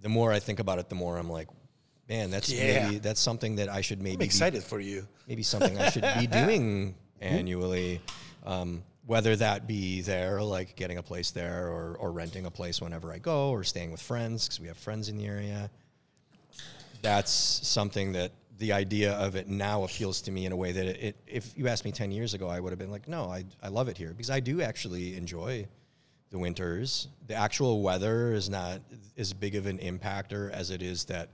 the 0.02 0.10
more 0.10 0.32
I 0.32 0.40
think 0.40 0.60
about 0.60 0.80
it, 0.80 0.90
the 0.90 0.96
more 0.96 1.18
I'm 1.18 1.30
like, 1.30 1.48
man, 2.10 2.32
that's 2.32 2.52
Yeah. 2.52 2.86
maybe 2.88 3.00
that's 3.00 3.22
something 3.22 3.56
that 3.58 3.70
I 3.70 3.82
should 3.82 4.00
maybe 4.02 4.14
I'm 4.16 4.20
be- 4.20 4.26
excited 4.26 4.64
for 4.64 4.80
you. 4.80 5.08
maybe 5.28 5.44
something 5.44 5.78
I 5.80 5.90
should 5.92 6.06
be 6.20 6.28
doing 6.42 6.96
annually. 7.22 8.02
Um, 8.46 8.84
whether 9.06 9.36
that 9.36 9.66
be 9.68 10.02
there, 10.02 10.42
like 10.44 10.76
getting 10.76 10.98
a 11.00 11.04
place 11.04 11.32
there, 11.32 11.68
or, 11.68 11.96
or 12.00 12.12
renting 12.12 12.46
a 12.46 12.52
place 12.52 12.80
whenever 12.80 13.12
I 13.12 13.18
go, 13.18 13.50
or 13.50 13.64
staying 13.64 13.92
with 13.92 14.02
friends 14.02 14.46
because 14.46 14.60
we 14.60 14.68
have 14.68 14.78
friends 14.78 15.10
in 15.10 15.18
the 15.18 15.26
area. 15.26 15.72
That's 17.02 17.32
something 17.32 18.12
that 18.14 18.34
the 18.60 18.72
idea 18.74 19.14
of 19.14 19.36
it 19.36 19.48
now 19.48 19.84
appeals 19.84 20.22
to 20.22 20.32
me 20.32 20.46
in 20.46 20.52
a 20.52 20.56
way 20.56 20.72
that 20.74 20.86
it, 20.86 20.98
it 21.02 21.16
if 21.26 21.58
you 21.58 21.68
asked 21.68 21.86
me 21.86 21.92
10 21.92 22.12
years 22.12 22.34
ago, 22.36 22.48
I 22.50 22.60
would 22.60 22.72
have 22.72 22.78
been 22.80 22.92
like, 22.92 23.08
no, 23.08 23.26
I, 23.26 23.46
I 23.64 23.70
love 23.70 23.88
it 23.88 23.98
here 23.98 24.10
because 24.10 24.30
I 24.30 24.40
do 24.42 24.62
actually 24.62 25.16
enjoy 25.16 25.66
the 26.30 26.38
winters. 26.38 27.08
The 27.28 27.36
actual 27.36 27.82
weather 27.82 28.34
is 28.34 28.48
not 28.50 28.82
as 29.18 29.34
big 29.34 29.56
of 29.56 29.66
an 29.66 29.80
impactor 29.80 30.52
as 30.52 30.70
it 30.70 30.84
is 30.84 31.06
that 31.06 31.30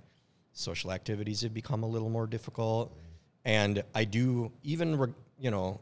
social 0.56 0.92
activities 0.92 1.42
have 1.42 1.54
become 1.54 1.84
a 1.84 1.88
little 1.88 2.10
more 2.10 2.26
difficult. 2.26 2.98
And 3.44 3.84
I 3.94 4.06
do, 4.06 4.52
even, 4.64 5.14
you 5.38 5.52
know, 5.52 5.80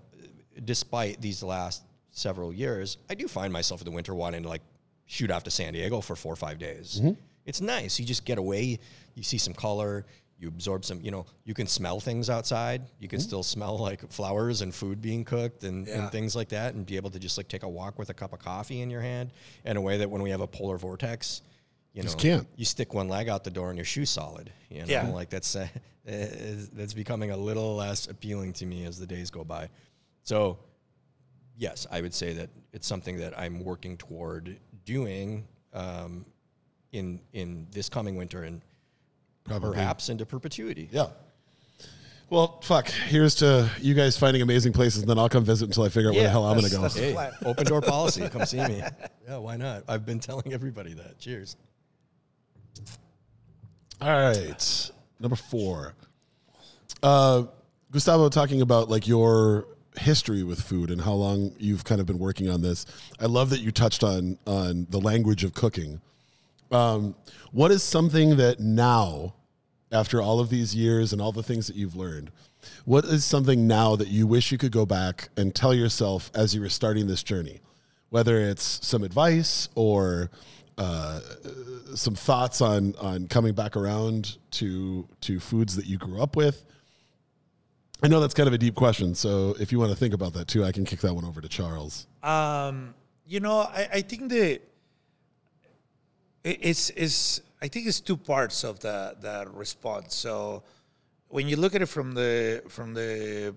despite 0.66 1.22
these 1.22 1.41
last 1.41 1.84
several 2.10 2.52
years, 2.52 2.98
I 3.10 3.14
do 3.16 3.28
find 3.28 3.54
myself 3.54 3.82
in 3.82 3.86
the 3.86 3.91
winter 3.91 4.14
wanting 4.14 4.44
to 4.44 4.50
like 4.50 4.64
shoot 5.06 5.32
off 5.32 5.44
to 5.44 5.52
San 5.52 5.74
Diego 5.74 6.02
for 6.02 6.16
four 6.16 6.34
or 6.34 6.36
five 6.36 6.58
days. 6.58 7.00
Mm-hmm. 7.00 7.12
It's 7.45 7.62
nice. 7.62 8.00
You 8.00 8.06
just 8.06 8.26
get 8.26 8.38
away, 8.38 8.80
you 9.16 9.24
see 9.24 9.38
some 9.38 9.54
color, 9.54 10.06
you 10.40 10.48
absorb 10.48 10.84
some, 10.86 11.00
you 11.02 11.12
know, 11.12 11.26
you 11.45 11.54
can 11.54 11.68
smell 11.68 12.00
things 12.00 12.30
outside. 12.30 12.82
You 13.00 13.08
can 13.08 13.20
mm-hmm. 13.20 13.28
still 13.28 13.44
smell 13.44 13.78
like 13.78 14.12
flowers 14.12 14.62
and 14.62 14.74
food 14.74 15.02
being 15.02 15.24
cooked 15.24 15.64
and, 15.64 15.88
Yeah. 15.88 16.02
and 16.02 16.12
things 16.12 16.36
like 16.36 16.50
that 16.50 16.74
and 16.74 16.86
be 16.86 16.95
able 16.95 17.12
to 17.12 17.20
just 17.20 17.38
like 17.38 17.48
take 17.48 17.64
a 17.64 17.70
walk 17.70 18.00
with 18.00 18.10
a 18.10 18.14
cup 18.14 18.34
of 18.34 18.40
coffee 18.40 18.82
in 18.82 18.90
your 18.90 19.02
hand 19.02 19.32
in 19.66 19.78
a 19.78 19.82
way 19.82 19.98
that 20.00 20.10
when 20.10 20.24
we 20.24 20.32
have 20.32 20.41
a 20.41 20.48
polar 20.48 20.78
vortex, 20.78 21.44
you 21.94 22.02
know, 22.02 22.07
Just 22.07 22.18
can't. 22.20 22.48
you 22.56 22.65
stick 22.65 22.94
one 22.94 23.07
leg 23.07 23.30
out 23.30 23.44
the 23.44 23.52
door 23.52 23.70
and 23.70 23.78
your 23.78 23.86
shoe's 23.86 24.10
solid. 24.10 24.52
You 24.70 24.80
know, 24.80 24.86
Yeah. 24.88 25.07
like 25.10 25.30
that's 25.30 25.56
uh, 25.56 25.68
that's 26.06 26.94
becoming 26.94 27.32
a 27.32 27.38
little 27.38 27.76
less 27.76 28.07
appealing 28.07 28.53
to 28.53 28.65
me 28.65 28.86
as 28.86 28.99
the 28.99 29.06
days 29.07 29.30
go 29.30 29.44
by. 29.44 29.70
So, 30.24 30.57
yes, 31.57 31.86
I 31.91 32.02
would 32.02 32.14
say 32.14 32.34
that 32.34 32.49
it's 32.72 32.88
something 32.88 33.18
that 33.18 33.38
I'm 33.40 33.64
working 33.64 33.98
toward 33.98 34.57
doing 34.86 35.48
um, 35.74 36.26
in 36.91 37.20
in 37.34 37.68
this 37.72 37.90
coming 37.90 38.15
winter 38.15 38.44
and 38.44 38.61
Probably. 39.44 39.72
perhaps 39.74 40.10
into 40.10 40.26
perpetuity. 40.26 40.90
Yeah. 40.91 41.07
Well, 42.30 42.60
fuck. 42.64 42.88
Here's 42.90 43.36
to 43.36 43.70
you 43.80 43.94
guys 43.94 44.18
finding 44.18 44.41
amazing 44.41 44.74
places, 44.74 45.02
and 45.02 45.10
then 45.10 45.20
I'll 45.20 45.30
come 45.30 45.44
visit 45.45 45.65
until 45.65 45.84
I 45.84 45.90
figure 45.90 46.10
out 46.10 46.15
where 46.15 46.24
the 46.24 46.30
hell 46.30 46.45
I'm 46.45 46.57
going 46.57 46.70
to 46.70 46.76
go. 46.76 46.82
that's- 46.82 46.98
Hey, 46.98 47.30
open 47.45 47.65
door 47.65 47.82
policy. 47.95 48.28
Come 48.30 48.45
see 48.45 48.57
me. 48.65 48.82
Yeah, 49.28 49.38
why 49.38 49.56
not? 49.57 49.84
I've 49.88 50.06
been 50.06 50.20
telling 50.20 50.52
everybody 50.53 50.94
that. 50.95 51.20
Cheers. 51.20 51.57
All 54.02 54.10
right. 54.10 54.91
Number 55.20 55.36
four. 55.36 55.94
Uh, 57.02 57.44
Gustavo, 57.91 58.30
talking 58.30 58.62
about 58.62 58.90
like 58.90 59.08
your 59.08 59.68
history 59.98 60.44
with 60.44 60.60
food 60.62 60.90
and 60.90 61.00
how 61.00 61.14
long 61.14 61.54
you've 61.60 61.84
kind 61.84 62.02
of 62.02 62.08
been 62.08 62.20
working 62.20 62.50
on 62.50 62.62
this. 62.62 62.86
I 63.20 63.26
love 63.26 63.50
that 63.52 63.60
you 63.60 63.72
touched 63.72 64.04
on 64.04 64.38
on 64.45 64.88
the 64.90 65.00
language 65.00 65.44
of 65.44 65.54
cooking. 65.54 66.02
Um, 66.72 67.16
what 67.52 67.72
is 67.72 67.84
something 67.84 68.38
that 68.38 68.60
now, 68.60 69.36
after 69.91 70.22
all 70.22 70.40
of 70.40 70.50
these 70.50 70.76
years 70.76 71.14
and 71.14 71.22
all 71.22 71.32
the 71.32 71.44
things 71.44 71.68
that 71.68 71.76
you've 71.76 71.95
learned, 71.95 72.32
what 72.86 73.06
is 73.06 73.24
something 73.24 73.68
now 73.68 73.95
that 73.95 74.08
you 74.08 74.26
wish 74.26 74.52
you 74.52 74.58
could 74.58 74.72
go 74.72 74.86
back 74.86 75.30
and 75.38 75.54
tell 75.54 75.74
yourself 75.74 76.32
as 76.34 76.56
you 76.56 76.62
were 76.62 76.70
starting 76.70 77.08
this 77.08 77.22
journey? 77.22 77.62
Whether 78.10 78.40
it's 78.40 78.86
some 78.86 79.04
advice 79.04 79.70
or 79.76 80.32
uh, 80.78 81.20
some 81.95 82.16
thoughts 82.16 82.62
on 82.62 82.95
on 82.95 83.28
coming 83.28 83.54
back 83.54 83.76
around 83.78 84.38
to 84.52 85.08
to 85.22 85.40
foods 85.40 85.76
that 85.76 85.86
you 85.86 85.98
grew 85.98 86.22
up 86.22 86.36
with. 86.36 86.66
I 88.02 88.08
know 88.08 88.20
that's 88.20 88.34
kind 88.34 88.48
of 88.48 88.54
a 88.54 88.58
deep 88.58 88.76
question, 88.76 89.16
so 89.16 89.56
if 89.60 89.72
you 89.72 89.80
want 89.80 89.91
to 89.91 89.95
think 89.98 90.14
about 90.14 90.34
that 90.34 90.48
too, 90.48 90.66
I 90.66 90.72
can 90.74 90.84
kick 90.84 91.00
that 91.02 91.14
one 91.14 91.24
over 91.26 91.40
to 91.41 91.48
Charles. 91.48 92.06
Um, 92.22 92.94
you 93.26 93.40
know, 93.40 93.60
I, 93.60 93.88
I 93.94 94.02
think 94.02 94.30
the 94.30 94.54
it- 96.44 96.60
it's 96.62 96.90
is 96.91 97.41
I 97.62 97.68
think 97.70 97.88
it's 97.88 98.02
two 98.02 98.18
parts 98.18 98.64
of 98.64 98.80
the 98.80 99.16
the 99.22 99.48
response. 99.54 100.16
So 100.16 100.64
when 101.30 101.48
you 101.48 101.56
look 101.56 101.76
at 101.76 101.82
it 101.82 101.88
from 101.88 102.14
the 102.14 102.62
from 102.68 102.94
the 102.94 103.56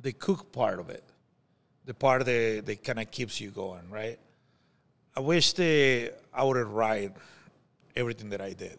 the 0.00 0.12
cook 0.12 0.50
part 0.52 0.80
of 0.80 0.90
it, 0.90 1.04
the 1.84 1.94
part 1.94 2.24
that 2.24 2.62
that 2.66 2.82
kind 2.82 2.98
of 2.98 3.10
keeps 3.10 3.40
you 3.40 3.50
going, 3.50 3.88
right? 3.90 4.18
I 5.16 5.20
wish 5.20 5.52
that 5.54 6.14
I 6.32 6.44
would 6.44 6.56
have 6.56 6.70
write 6.70 7.12
everything 7.94 8.30
that 8.30 8.40
I 8.40 8.52
did. 8.52 8.78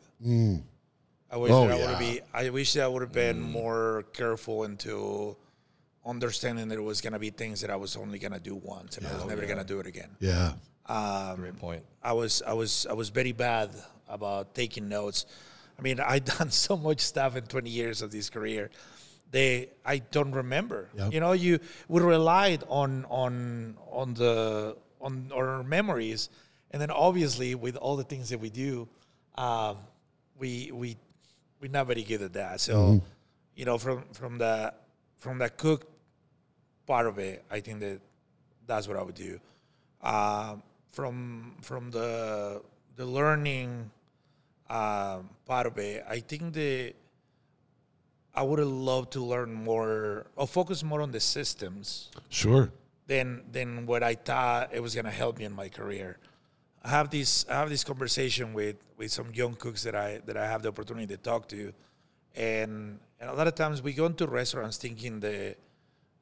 I 1.29 1.37
wish 1.37 1.51
Oh, 1.51 1.67
that 1.67 1.71
I 1.71 1.75
would 1.75 1.81
yeah. 1.81 1.89
have 1.89 1.99
be. 1.99 2.21
I 2.33 2.49
wish 2.49 2.73
that 2.73 2.83
I 2.83 2.85
oh, 2.85 2.91
would 2.91 3.01
have 3.01 3.11
been 3.11 3.41
mm. 3.41 3.51
more 3.51 4.05
careful 4.13 4.63
into 4.63 5.35
understanding 6.05 6.67
that 6.67 6.77
it 6.77 6.83
was 6.83 7.01
gonna 7.01 7.19
be 7.19 7.29
things 7.29 7.61
that 7.61 7.69
I 7.69 7.75
was 7.75 7.95
only 7.95 8.19
gonna 8.19 8.39
do 8.39 8.55
once 8.55 8.97
and 8.97 9.07
I 9.07 9.13
was 9.13 9.25
never 9.25 9.45
gonna 9.45 9.63
do 9.63 9.79
it 9.79 9.87
again. 9.87 10.09
Yeah, 10.19 10.53
um, 10.87 11.37
Great 11.37 11.57
point. 11.57 11.83
I 12.01 12.13
was 12.13 12.41
I 12.45 12.53
was 12.53 12.85
I 12.89 12.93
was 12.93 13.09
very 13.09 13.31
bad 13.31 13.71
about 14.07 14.53
taking 14.53 14.89
notes. 14.89 15.25
I 15.77 15.81
mean, 15.81 15.99
I 16.05 16.19
done 16.19 16.51
so 16.51 16.77
much 16.77 16.99
stuff 16.99 17.35
in 17.35 17.45
20 17.45 17.69
years 17.69 18.01
of 18.01 18.11
this 18.11 18.29
career. 18.29 18.69
They 19.31 19.69
I 19.85 19.99
don't 19.99 20.31
remember. 20.31 20.89
Yep. 20.95 21.13
You 21.13 21.19
know, 21.19 21.31
you 21.31 21.59
we 21.87 22.01
relied 22.01 22.63
on 22.67 23.05
on 23.09 23.77
on 23.91 24.13
the 24.13 24.77
on 25.03 25.31
our 25.35 25.61
memories, 25.63 26.29
and 26.71 26.81
then 26.81 26.89
obviously 26.89 27.53
with 27.55 27.75
all 27.75 27.95
the 27.95 28.03
things 28.03 28.29
that 28.29 28.39
we 28.39 28.49
do, 28.49 28.87
um, 29.35 29.77
we 30.39 30.71
we 30.73 30.97
we're 31.61 31.71
not 31.71 31.87
very 31.87 32.03
good 32.03 32.21
at 32.21 32.33
that. 32.33 32.59
So, 32.61 33.01
you 33.55 33.65
know, 33.65 33.77
from 33.77 34.03
from 34.13 34.37
the 34.37 34.73
from 35.17 35.37
the 35.37 35.49
cook 35.49 35.85
part 36.87 37.05
of 37.07 37.19
it, 37.19 37.43
I 37.51 37.59
think 37.59 37.79
that 37.81 37.99
that's 38.65 38.87
what 38.87 38.97
I 38.97 39.03
would 39.03 39.15
do. 39.15 39.39
Um, 40.01 40.63
from 40.91 41.55
from 41.61 41.91
the 41.91 42.61
the 42.95 43.05
learning 43.05 43.89
um, 44.69 45.29
part 45.45 45.67
of 45.67 45.77
it, 45.77 46.05
I 46.09 46.19
think 46.19 46.53
that 46.53 46.93
I 48.35 48.41
would 48.41 48.59
have 48.59 48.67
loved 48.67 49.11
to 49.13 49.23
learn 49.23 49.53
more 49.53 50.25
or 50.35 50.47
focus 50.47 50.83
more 50.83 51.01
on 51.01 51.11
the 51.11 51.19
systems 51.19 52.09
sure. 52.29 52.71
Than 53.07 53.43
than 53.51 53.85
what 53.85 54.03
I 54.03 54.15
thought 54.15 54.73
it 54.73 54.81
was 54.81 54.95
gonna 54.95 55.11
help 55.11 55.37
me 55.37 55.45
in 55.45 55.53
my 55.53 55.69
career. 55.69 56.17
I 56.83 56.89
have 56.89 57.09
this 57.09 57.45
I 57.49 57.55
have 57.55 57.69
this 57.69 57.83
conversation 57.83 58.53
with 58.53 58.77
with 58.97 59.11
some 59.11 59.31
young 59.33 59.53
cooks 59.55 59.83
that 59.83 59.95
I 59.95 60.21
that 60.25 60.37
I 60.37 60.45
have 60.45 60.61
the 60.61 60.69
opportunity 60.69 61.07
to 61.07 61.17
talk 61.17 61.47
to, 61.49 61.73
and 62.35 62.99
and 63.19 63.29
a 63.29 63.33
lot 63.33 63.47
of 63.47 63.55
times 63.55 63.81
we 63.81 63.93
go 63.93 64.05
into 64.05 64.27
restaurants 64.27 64.77
thinking 64.77 65.19
that 65.21 65.57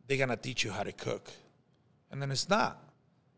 they're 0.07 0.17
gonna 0.17 0.37
teach 0.37 0.63
you 0.63 0.71
how 0.71 0.83
to 0.83 0.91
cook, 0.91 1.31
and 2.11 2.21
then 2.21 2.31
it's 2.31 2.49
not. 2.49 2.79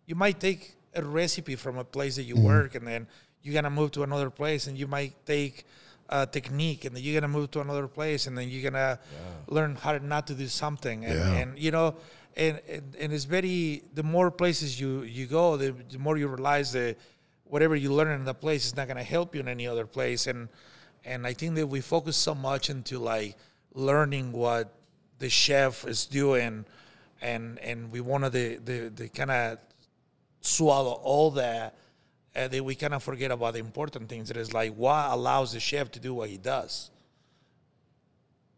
You 0.05 0.15
might 0.15 0.39
take 0.39 0.75
a 0.95 1.03
recipe 1.03 1.55
from 1.55 1.77
a 1.77 1.83
place 1.83 2.15
that 2.17 2.23
you 2.23 2.35
mm-hmm. 2.35 2.45
work, 2.45 2.75
and 2.75 2.87
then 2.87 3.07
you're 3.41 3.53
gonna 3.53 3.69
move 3.69 3.91
to 3.91 4.03
another 4.03 4.29
place, 4.29 4.67
and 4.67 4.77
you 4.77 4.87
might 4.87 5.25
take 5.25 5.65
a 6.09 6.25
technique, 6.25 6.85
and 6.85 6.95
then 6.95 7.03
you're 7.03 7.19
gonna 7.19 7.31
move 7.31 7.51
to 7.51 7.61
another 7.61 7.87
place, 7.87 8.27
and 8.27 8.37
then 8.37 8.49
you're 8.49 8.69
gonna 8.69 8.99
learn 9.47 9.75
how 9.75 9.97
not 9.97 10.27
to 10.27 10.33
do 10.33 10.47
something, 10.47 11.05
and, 11.05 11.19
Yeah. 11.19 11.33
and 11.33 11.59
you 11.59 11.71
know, 11.71 11.95
and, 12.35 12.59
and 12.67 12.95
and 12.99 13.13
it's 13.13 13.25
very 13.25 13.83
the 13.93 14.03
more 14.03 14.31
places 14.31 14.79
you 14.79 15.03
you 15.03 15.25
go, 15.25 15.57
the, 15.57 15.75
the 15.91 15.99
more 15.99 16.17
you 16.17 16.27
realize 16.27 16.71
that 16.73 16.97
whatever 17.45 17.75
you 17.75 17.93
learn 17.93 18.09
in 18.09 18.25
the 18.25 18.33
place 18.33 18.65
is 18.65 18.75
not 18.75 18.87
gonna 18.87 19.03
help 19.03 19.35
you 19.35 19.41
in 19.41 19.47
any 19.47 19.67
other 19.67 19.85
place, 19.85 20.27
and 20.27 20.49
and 21.05 21.27
I 21.27 21.33
think 21.33 21.55
that 21.55 21.67
we 21.67 21.81
focus 21.81 22.17
so 22.17 22.33
much 22.33 22.69
into 22.69 22.99
like 22.99 23.35
learning 23.73 24.31
what 24.31 24.73
the 25.19 25.29
chef 25.29 25.85
is 25.87 26.05
doing, 26.05 26.65
and 27.21 27.59
and 27.59 27.91
we 27.91 28.01
wanted 28.01 28.31
the 28.33 28.55
the, 28.57 28.89
the 28.89 29.09
kind 29.09 29.31
of 29.31 29.59
swallow 30.41 30.91
all 31.03 31.31
that 31.31 31.73
and 32.35 32.51
then 32.51 32.65
we 32.65 32.75
kind 32.75 32.93
of 32.93 33.01
forget 33.01 33.31
about 33.31 33.53
the 33.53 33.59
important 33.59 34.09
things. 34.09 34.27
That 34.27 34.37
is 34.37 34.53
like 34.53 34.73
what 34.73 35.11
allows 35.11 35.53
the 35.53 35.59
chef 35.59 35.91
to 35.91 35.99
do 35.99 36.13
what 36.13 36.29
he 36.29 36.37
does 36.37 36.89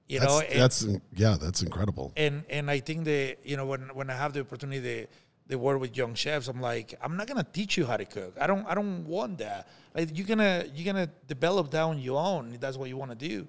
you 0.07 0.19
That's, 0.19 0.31
know 0.31 0.39
and, 0.41 0.61
that's 0.61 0.87
yeah, 1.13 1.37
that's 1.39 1.61
incredible. 1.63 2.13
and 2.15 2.43
and 2.49 2.69
i 2.69 2.79
think 2.79 3.05
the 3.05 3.37
you 3.43 3.57
know 3.57 3.65
when 3.65 3.89
when 3.93 4.09
i 4.09 4.13
have 4.13 4.33
the 4.33 4.41
opportunity 4.41 4.81
to, 4.81 5.07
to 5.49 5.57
work 5.57 5.79
with 5.79 5.97
young 5.97 6.13
chefs 6.13 6.47
i'm 6.47 6.61
like 6.61 6.93
i'm 7.01 7.17
not 7.17 7.27
gonna 7.27 7.43
teach 7.43 7.77
you 7.77 7.85
how 7.85 7.97
to 7.97 8.05
cook. 8.05 8.35
I 8.39 8.47
don't 8.47 8.65
i 8.67 8.75
don't 8.75 9.05
want 9.05 9.39
that. 9.39 9.67
Like 9.95 10.15
you're 10.17 10.27
gonna 10.27 10.65
you're 10.73 10.85
gonna 10.85 11.09
develop 11.27 11.71
that 11.71 11.81
on 11.81 11.99
your 11.99 12.19
own 12.19 12.53
if 12.53 12.59
that's 12.59 12.77
what 12.77 12.89
you 12.89 12.97
want 12.97 13.11
to 13.11 13.27
do. 13.29 13.47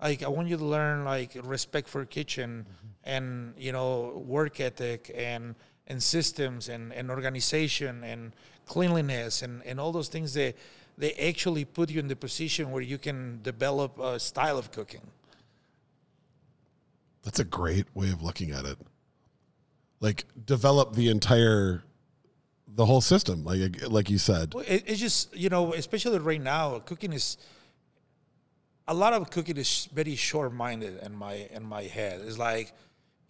Like 0.00 0.22
i 0.22 0.28
want 0.28 0.48
you 0.48 0.56
to 0.56 0.64
learn 0.64 1.04
like 1.04 1.36
respect 1.44 1.88
for 1.88 2.04
kitchen 2.04 2.66
mm-hmm. 2.66 2.88
and 3.04 3.54
you 3.58 3.72
know 3.72 4.22
work 4.26 4.60
ethic 4.60 5.10
and 5.14 5.54
and 5.86 6.02
systems 6.02 6.68
and, 6.68 6.92
and 6.92 7.10
organization 7.10 8.04
and 8.04 8.32
cleanliness 8.64 9.42
and, 9.42 9.60
and 9.64 9.80
all 9.80 9.90
those 9.90 10.08
things 10.08 10.32
that 10.34 10.54
they 10.96 11.12
actually 11.14 11.64
put 11.64 11.90
you 11.90 11.98
in 11.98 12.06
the 12.06 12.14
position 12.14 12.70
where 12.70 12.82
you 12.82 12.96
can 12.96 13.40
develop 13.42 13.98
a 13.98 14.20
style 14.20 14.56
of 14.56 14.70
cooking 14.70 15.02
That's 17.22 17.38
a 17.38 17.44
great 17.44 17.86
way 17.94 18.10
of 18.10 18.22
looking 18.22 18.50
at 18.50 18.64
it. 18.64 18.78
Like 20.00 20.24
develop 20.46 20.94
the 20.94 21.08
entire 21.08 21.82
the 22.66 22.86
whole 22.86 23.00
system, 23.00 23.44
like 23.44 23.86
like 23.88 24.08
you 24.08 24.18
said. 24.18 24.54
Well, 24.54 24.64
it, 24.66 24.84
it's 24.86 25.00
just 25.00 25.36
you 25.36 25.48
know, 25.48 25.74
especially 25.74 26.18
right 26.18 26.40
now, 26.40 26.78
cooking 26.78 27.12
is 27.12 27.36
a 28.88 28.94
lot 28.94 29.12
of 29.12 29.30
cooking 29.30 29.56
is 29.56 29.88
very 29.92 30.16
short-minded 30.16 31.02
in 31.02 31.14
my 31.14 31.48
in 31.52 31.62
my 31.62 31.82
head. 31.82 32.20
It's 32.24 32.38
like 32.38 32.72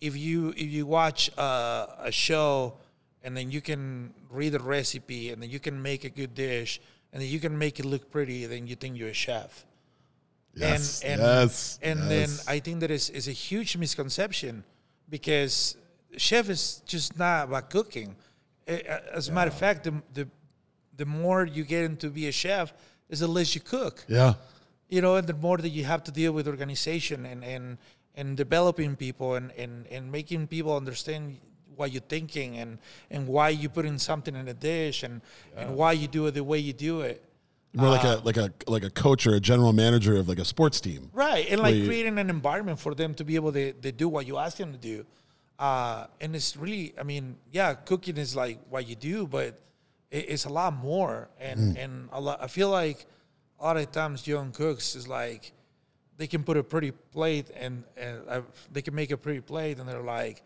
if 0.01 0.17
you 0.17 0.51
if 0.51 0.71
you 0.71 0.87
watch 0.87 1.31
uh, 1.37 1.87
a 1.99 2.13
show 2.13 2.75
and 3.23 3.37
then 3.37 3.51
you 3.51 3.61
can 3.61 4.15
read 4.31 4.55
a 4.55 4.59
recipe 4.59 5.31
and 5.31 5.43
then 5.43 5.51
you 5.51 5.61
can 5.61 5.81
make 5.83 6.05
a 6.05 6.11
good 6.11 6.35
dish 6.35 6.81
and 7.13 7.21
then 7.21 7.29
you 7.29 7.41
can 7.41 7.57
make 7.59 7.79
it 7.81 7.85
look 7.85 8.11
pretty, 8.11 8.47
then 8.47 8.67
you 8.67 8.77
think 8.77 8.97
you're 8.97 9.09
a 9.09 9.15
chef. 9.15 9.67
Yes, 10.55 11.03
and, 11.03 11.13
and, 11.13 11.21
yes, 11.23 11.79
and 11.83 12.01
yes. 12.01 12.09
then 12.09 12.55
I 12.55 12.59
think 12.61 12.81
that 12.81 12.91
is, 12.91 13.09
is 13.11 13.29
a 13.29 13.33
huge 13.33 13.77
misconception 13.77 14.65
because 15.09 15.77
chef 16.17 16.49
is 16.51 16.83
just 16.87 17.17
not 17.19 17.45
about 17.45 17.71
cooking. 17.71 18.17
A- 18.67 19.15
As 19.17 19.29
a 19.29 19.33
matter 19.33 19.51
of 19.51 19.57
fact, 19.59 19.85
the, 19.85 19.95
the 20.13 20.29
the 20.97 21.07
more 21.07 21.47
you 21.47 21.65
get 21.65 21.85
into 21.85 22.11
be 22.11 22.29
a 22.29 22.33
chef, 22.33 22.75
is 23.09 23.21
the 23.21 23.27
less 23.27 23.55
you 23.55 23.61
cook. 23.61 24.05
Yeah. 24.09 24.35
You 24.89 25.01
know, 25.01 25.17
and 25.17 25.27
the 25.27 25.35
more 25.35 25.57
that 25.57 25.69
you 25.71 25.85
have 25.85 26.03
to 26.05 26.13
deal 26.13 26.33
with 26.33 26.47
organization 26.49 27.25
and 27.27 27.45
and, 27.45 27.79
and 28.17 28.37
developing 28.37 28.97
people 28.97 29.35
and, 29.37 29.53
and, 29.53 29.87
and 29.87 30.11
making 30.13 30.49
people 30.49 30.77
understand 30.77 31.39
what 31.77 31.93
you're 31.93 32.03
thinking 32.09 32.59
and, 32.59 32.79
and 33.11 33.27
why 33.27 33.49
you 33.49 33.69
put 33.71 33.87
in 33.87 33.99
something 33.99 34.35
in 34.37 34.49
a 34.49 34.53
dish 34.55 35.03
and, 35.03 35.23
and 35.57 35.75
why 35.75 35.93
you 35.93 36.07
do 36.09 36.27
it 36.27 36.33
the 36.33 36.45
way 36.45 36.59
you 36.59 36.75
do 36.75 37.01
it. 37.01 37.25
More 37.73 37.89
like 37.91 38.03
a 38.05 38.21
like 38.25 38.37
a 38.37 38.53
like 38.67 38.83
a 38.85 38.91
coach 38.91 39.27
or 39.27 39.35
a 39.35 39.41
general 39.41 39.73
manager 39.73 40.17
of 40.17 40.29
like 40.29 40.39
a 40.41 40.45
sports 40.45 40.81
team. 40.81 41.09
Right, 41.13 41.47
and 41.49 41.61
like 41.61 41.75
you- 41.77 41.87
creating 41.87 42.19
an 42.19 42.29
environment 42.31 42.81
for 42.81 42.95
them 42.95 43.15
to 43.15 43.25
be 43.25 43.37
able 43.37 43.53
to, 43.53 43.73
to 43.73 43.93
do 43.93 44.09
what 44.09 44.27
you 44.27 44.39
ask 44.39 44.57
them 44.57 44.73
to 44.73 44.79
do. 44.79 45.07
Uh, 45.59 46.07
and 46.21 46.35
it's 46.35 46.57
really, 46.57 46.95
I 46.99 47.03
mean, 47.05 47.37
yeah, 47.53 47.75
cooking 47.75 48.17
is 48.17 48.35
like 48.35 48.59
what 48.71 48.89
you 48.89 48.97
do, 48.97 49.27
but 49.27 49.61
it, 50.11 50.25
it's 50.31 50.47
a 50.47 50.49
lot 50.49 50.75
more. 50.75 51.29
And 51.39 51.77
and 51.79 52.09
a 52.13 52.21
lot, 52.21 52.43
I 52.43 52.49
feel 52.49 52.71
like 52.71 53.07
a 53.61 53.65
lot 53.65 53.77
of 53.77 53.93
times 53.93 54.27
young 54.27 54.51
cooks 54.53 54.97
is 54.97 55.07
like 55.07 55.53
they 56.17 56.27
can 56.27 56.43
put 56.43 56.57
a 56.57 56.63
pretty 56.65 56.91
plate 56.91 57.51
and, 57.55 57.85
and 57.97 58.21
uh, 58.29 58.41
they 58.73 58.83
can 58.83 58.95
make 58.95 59.11
a 59.11 59.17
pretty 59.17 59.41
plate, 59.41 59.79
and 59.79 59.89
they're 59.89 60.03
like, 60.03 60.43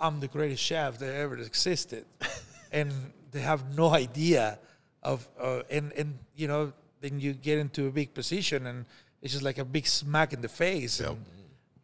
I'm 0.00 0.20
the 0.20 0.28
greatest 0.28 0.62
chef 0.62 0.98
that 0.98 1.14
ever 1.14 1.36
existed, 1.36 2.06
and 2.72 2.90
they 3.30 3.40
have 3.40 3.76
no 3.76 3.88
idea 3.90 4.58
of 5.02 5.28
uh, 5.40 5.62
and 5.70 5.92
and 5.92 6.18
you 6.36 6.48
know 6.48 6.72
then 7.00 7.20
you 7.20 7.32
get 7.32 7.58
into 7.58 7.86
a 7.86 7.90
big 7.90 8.14
position 8.14 8.66
and 8.66 8.84
it's 9.20 9.32
just 9.32 9.44
like 9.44 9.58
a 9.58 9.64
big 9.64 9.86
smack 9.86 10.32
in 10.32 10.40
the 10.40 10.48
face 10.48 11.00
and, 11.00 11.24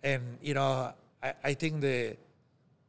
and 0.02 0.22
you 0.40 0.54
know 0.54 0.92
I, 1.22 1.34
I 1.44 1.54
think 1.54 1.80
the 1.80 2.16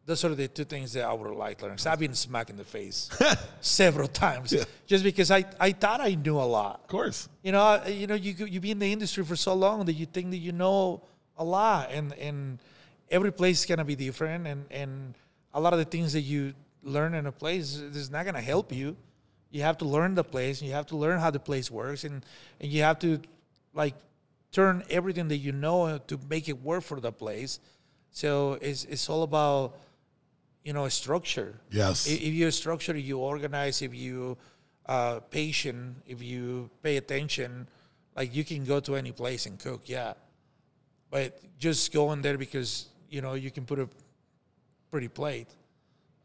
those 0.10 0.26
are 0.26 0.34
the 0.34 0.47
two 0.47 0.65
things 0.65 0.93
that 0.93 1.06
I 1.06 1.14
would 1.14 1.30
like 1.35 1.60
to 1.60 1.68
learn. 1.68 1.77
I've 1.85 1.99
been 1.99 2.15
smacked 2.15 2.49
in 2.49 2.57
the 2.57 2.64
face 2.64 3.11
several 3.61 4.07
times 4.07 4.56
just 4.88 5.03
because 5.03 5.30
I, 5.30 5.45
I 5.60 5.72
thought 5.72 6.01
I 6.01 6.15
knew 6.15 6.35
a 6.35 6.49
lot. 6.49 6.81
Of 6.81 6.88
course. 6.88 7.30
You 7.43 7.51
know, 7.51 7.84
you 7.85 8.07
know, 8.07 8.15
you 8.15 8.34
you 8.47 8.60
be 8.60 8.72
in 8.72 8.80
the 8.80 8.91
industry 8.91 9.23
for 9.23 9.35
so 9.35 9.53
long 9.53 9.85
that 9.85 9.93
you 9.93 10.07
think 10.07 10.31
that 10.31 10.38
you 10.38 10.51
know 10.51 11.03
a 11.38 11.43
lot, 11.43 11.91
and 11.91 12.14
and 12.14 12.57
every 13.11 13.31
place 13.31 13.60
is 13.60 13.65
gonna 13.68 13.85
be 13.85 13.95
different, 13.95 14.47
and 14.47 14.65
and 14.72 15.14
a 15.53 15.61
lot 15.61 15.73
of 15.73 15.80
the 15.80 15.85
things 15.85 16.14
that 16.14 16.22
you 16.22 16.53
learn 16.81 17.14
in 17.14 17.27
a 17.27 17.31
place 17.31 17.76
is 17.76 18.10
not 18.10 18.26
gonna 18.26 18.41
help 18.41 18.72
you. 18.72 18.97
You 19.51 19.63
have 19.63 19.77
to 19.80 19.85
learn 19.85 20.15
the 20.15 20.23
place, 20.23 20.61
and 20.61 20.67
you 20.67 20.76
have 20.76 20.88
to 20.88 20.95
learn 20.95 21.19
how 21.19 21.31
the 21.31 21.39
place 21.39 21.71
works, 21.71 22.03
and 22.03 22.26
and 22.59 22.71
you 22.71 22.84
have 22.84 22.99
to 22.99 23.19
like 23.73 23.95
turn 24.51 24.84
everything 24.89 25.27
that 25.30 25.38
you 25.38 25.51
know 25.51 25.97
to 25.97 26.19
make 26.30 26.49
it 26.49 26.61
work 26.61 26.84
for 26.84 26.99
the 26.99 27.11
place. 27.11 27.59
So 28.11 28.57
it's 28.61 28.85
it's 28.85 29.09
all 29.09 29.23
about 29.23 29.77
you 30.63 30.73
know 30.73 30.88
structure. 30.89 31.59
Yes. 31.71 32.07
If 32.07 32.34
you're 32.34 32.51
structured, 32.51 32.97
you 32.97 33.19
organize. 33.19 33.81
If 33.81 33.93
you 33.93 34.38
uh, 34.85 35.19
patient, 35.31 35.95
if 36.07 36.21
you 36.21 36.69
pay 36.81 36.97
attention, 36.97 37.67
like 38.15 38.35
you 38.35 38.43
can 38.43 38.65
go 38.65 38.80
to 38.81 38.95
any 38.95 39.11
place 39.11 39.45
and 39.45 39.59
cook. 39.59 39.84
Yeah, 39.85 40.13
but 41.09 41.39
just 41.59 41.93
going 41.93 42.21
there 42.21 42.38
because 42.38 42.88
you 43.09 43.21
know 43.21 43.34
you 43.34 43.51
can 43.51 43.65
put 43.65 43.80
a 43.80 43.88
pretty 44.91 45.07
plate. 45.07 45.47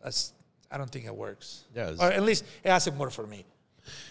That's 0.02 0.32
I 0.74 0.78
don't 0.78 0.90
think 0.90 1.04
it 1.06 1.14
works. 1.14 1.64
Yeah, 1.74 1.84
it's- 1.92 2.00
or 2.00 2.10
at 2.12 2.22
least 2.24 2.44
it 2.64 2.70
hasn't 2.70 2.96
worked 2.98 3.14
for 3.14 3.26
me. 3.26 3.44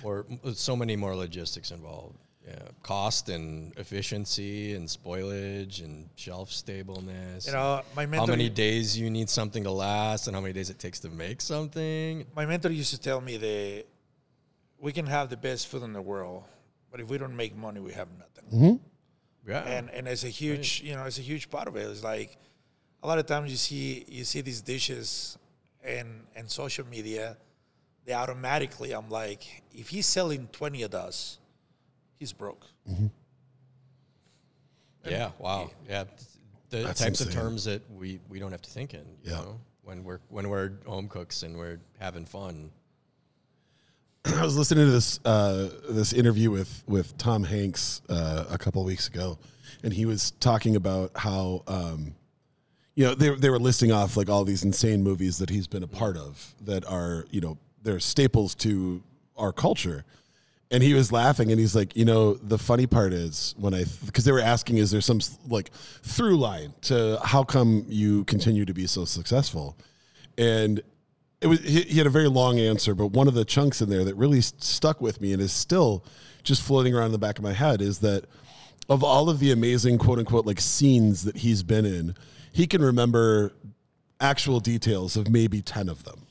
or 0.04 0.26
uh, 0.46 0.54
so 0.54 0.76
many 0.76 0.96
more 0.96 1.16
logistics 1.16 1.72
involved. 1.72 2.16
Yeah, 2.48 2.56
cost 2.84 3.30
and 3.30 3.74
efficiency 3.78 4.74
and 4.76 4.88
spoilage 4.88 5.84
and 5.84 6.10
shelf 6.16 6.52
stableness. 6.52 7.48
You 7.48 7.54
know, 7.54 7.82
my 7.96 8.06
how 8.06 8.26
many 8.26 8.50
days 8.50 8.98
you 8.98 9.10
need 9.10 9.30
something 9.30 9.64
to 9.64 9.72
last 9.72 10.28
and 10.28 10.36
how 10.36 10.42
many 10.42 10.54
days 10.54 10.70
it 10.70 10.78
takes 10.78 11.00
to 11.02 11.10
make 11.10 11.40
something. 11.42 12.26
my 12.36 12.46
mentor 12.46 12.70
used 12.72 12.92
to 12.94 13.00
tell 13.00 13.22
me 13.22 13.38
that 13.38 13.86
we 14.78 14.92
can 14.92 15.06
have 15.08 15.30
the 15.30 15.38
best 15.38 15.68
food 15.70 15.84
in 15.84 15.94
the 15.94 16.02
world, 16.02 16.44
but 16.92 17.00
if 17.00 17.08
we 17.10 17.18
don't 17.18 17.36
make 17.36 17.56
money, 17.56 17.80
we 17.80 17.94
have 17.94 18.10
nothing. 18.24 18.46
Mm-hmm. 18.54 19.50
Yeah, 19.50 19.64
and 19.76 19.90
and 19.90 20.08
it's 20.08 20.24
a 20.26 20.30
huge 20.42 20.82
you 20.84 20.96
know 20.96 21.04
it's 21.06 21.18
a 21.20 21.28
huge 21.32 21.50
part 21.50 21.68
of 21.70 21.76
it. 21.78 21.86
It's 21.90 22.04
like 22.04 22.38
a 23.04 23.08
lot 23.08 23.20
of 23.20 23.26
times 23.26 23.52
you 23.52 23.58
see 23.58 24.06
you 24.08 24.24
see 24.26 24.42
these 24.42 24.62
dishes 24.62 25.38
and 25.84 26.26
and 26.36 26.50
social 26.50 26.86
media, 26.88 27.38
they 28.06 28.14
automatically 28.14 28.92
I'm 28.92 29.10
like 29.10 29.64
if 29.74 29.90
he's 29.90 30.06
selling 30.06 30.48
twenty 30.52 30.84
of 30.84 30.92
those, 30.92 31.40
he's 32.18 32.34
broke. 32.34 32.66
yeah, 35.06 35.32
wow, 35.38 35.70
yeah. 35.88 36.06
The 36.70 36.84
That's 36.84 37.00
types 37.00 37.22
of 37.22 37.32
terms 37.32 37.66
that 37.66 37.82
we, 37.92 38.20
we 38.30 38.40
don't 38.40 38.52
have 38.52 38.62
to 38.64 38.70
think 38.70 38.94
in. 38.96 39.02
You 39.24 39.32
Yeah. 39.32 39.42
know, 39.42 39.60
when 39.84 40.04
we're 40.04 40.20
when 40.30 40.50
we're 40.50 40.72
home 40.88 41.08
cooks 41.08 41.44
and 41.44 41.56
we're 41.58 41.80
having 42.00 42.26
fun. 42.26 42.72
I 44.26 44.44
was 44.44 44.58
listening 44.58 44.86
to 44.86 44.92
this 44.92 45.20
uh, 45.26 45.70
this 45.90 46.14
interview 46.14 46.50
with 46.50 46.84
with 46.88 47.16
Tom 47.18 47.44
Hanks 47.44 48.02
uh, 48.10 48.46
a 48.50 48.58
couple 48.58 48.82
of 48.82 48.88
weeks 48.88 49.08
ago, 49.08 49.38
and 49.84 49.94
he 49.94 50.06
was 50.06 50.32
talking 50.40 50.76
about 50.76 51.12
how 51.16 51.64
um, 51.68 52.16
you 52.96 53.06
know 53.06 53.16
they 53.16 53.30
they 53.36 53.50
were 53.50 53.60
listing 53.60 53.92
off 53.92 54.16
like 54.16 54.30
all 54.30 54.44
these 54.44 54.64
insane 54.64 55.04
movies 55.04 55.38
that 55.40 55.50
he's 55.50 55.68
been 55.68 55.84
a 55.84 55.88
part 55.88 56.18
of 56.18 56.54
that 56.62 56.86
are 56.86 57.26
you 57.32 57.42
know 57.42 57.58
they're 57.82 58.00
staples 58.00 58.56
to 58.56 59.04
our 59.38 59.52
culture. 59.52 60.06
And 60.72 60.82
he 60.82 60.96
was 60.96 61.12
laughing, 61.12 61.52
and 61.52 61.60
he's 61.60 61.76
like, 61.76 61.96
you 61.96 62.04
know, 62.04 62.34
the 62.34 62.58
funny 62.58 62.88
part 62.88 63.14
is 63.14 63.54
when 63.60 63.76
I, 63.76 63.86
because 64.08 64.26
they 64.26 64.32
were 64.32 64.40
asking, 64.40 64.78
is 64.78 64.90
there 64.90 65.02
some 65.02 65.20
like 65.48 65.70
through 66.02 66.38
line 66.38 66.74
to 66.84 67.20
how 67.24 67.44
come 67.44 67.86
you 67.88 68.24
continue 68.24 68.66
to 68.66 68.74
be 68.74 68.88
so 68.88 69.06
successful? 69.06 69.78
And 70.36 70.82
it 71.42 71.48
was 71.48 71.60
he, 71.60 71.82
he 71.82 71.98
had 72.00 72.08
a 72.08 72.12
very 72.12 72.28
long 72.28 72.60
answer, 72.60 72.96
but 72.96 73.08
one 73.08 73.28
of 73.28 73.36
the 73.36 73.46
chunks 73.46 73.82
in 73.82 73.90
there 73.90 74.04
that 74.04 74.16
really 74.16 74.42
stuck 74.42 75.00
with 75.00 75.22
me 75.22 75.32
and 75.32 75.42
is 75.42 75.52
still 75.52 76.04
just 76.42 76.64
floating 76.64 76.96
around 76.96 77.08
in 77.08 77.12
the 77.12 77.20
back 77.20 77.38
of 77.38 77.44
my 77.44 77.54
head 77.54 77.80
is 77.80 78.00
that 78.00 78.26
of 78.90 79.04
all 79.04 79.30
of 79.30 79.40
the 79.40 79.52
amazing 79.52 80.00
quote 80.00 80.18
unquote 80.18 80.46
like 80.46 80.60
scenes 80.60 81.24
that 81.24 81.38
he's 81.38 81.62
been 81.62 81.86
in, 81.86 82.16
he 82.54 82.68
can 82.68 82.82
remember 82.82 83.52
actual 84.22 84.60
details 84.62 85.18
of 85.18 85.30
maybe 85.30 85.62
10 85.62 85.90
of 85.90 86.04
them. 86.06 86.28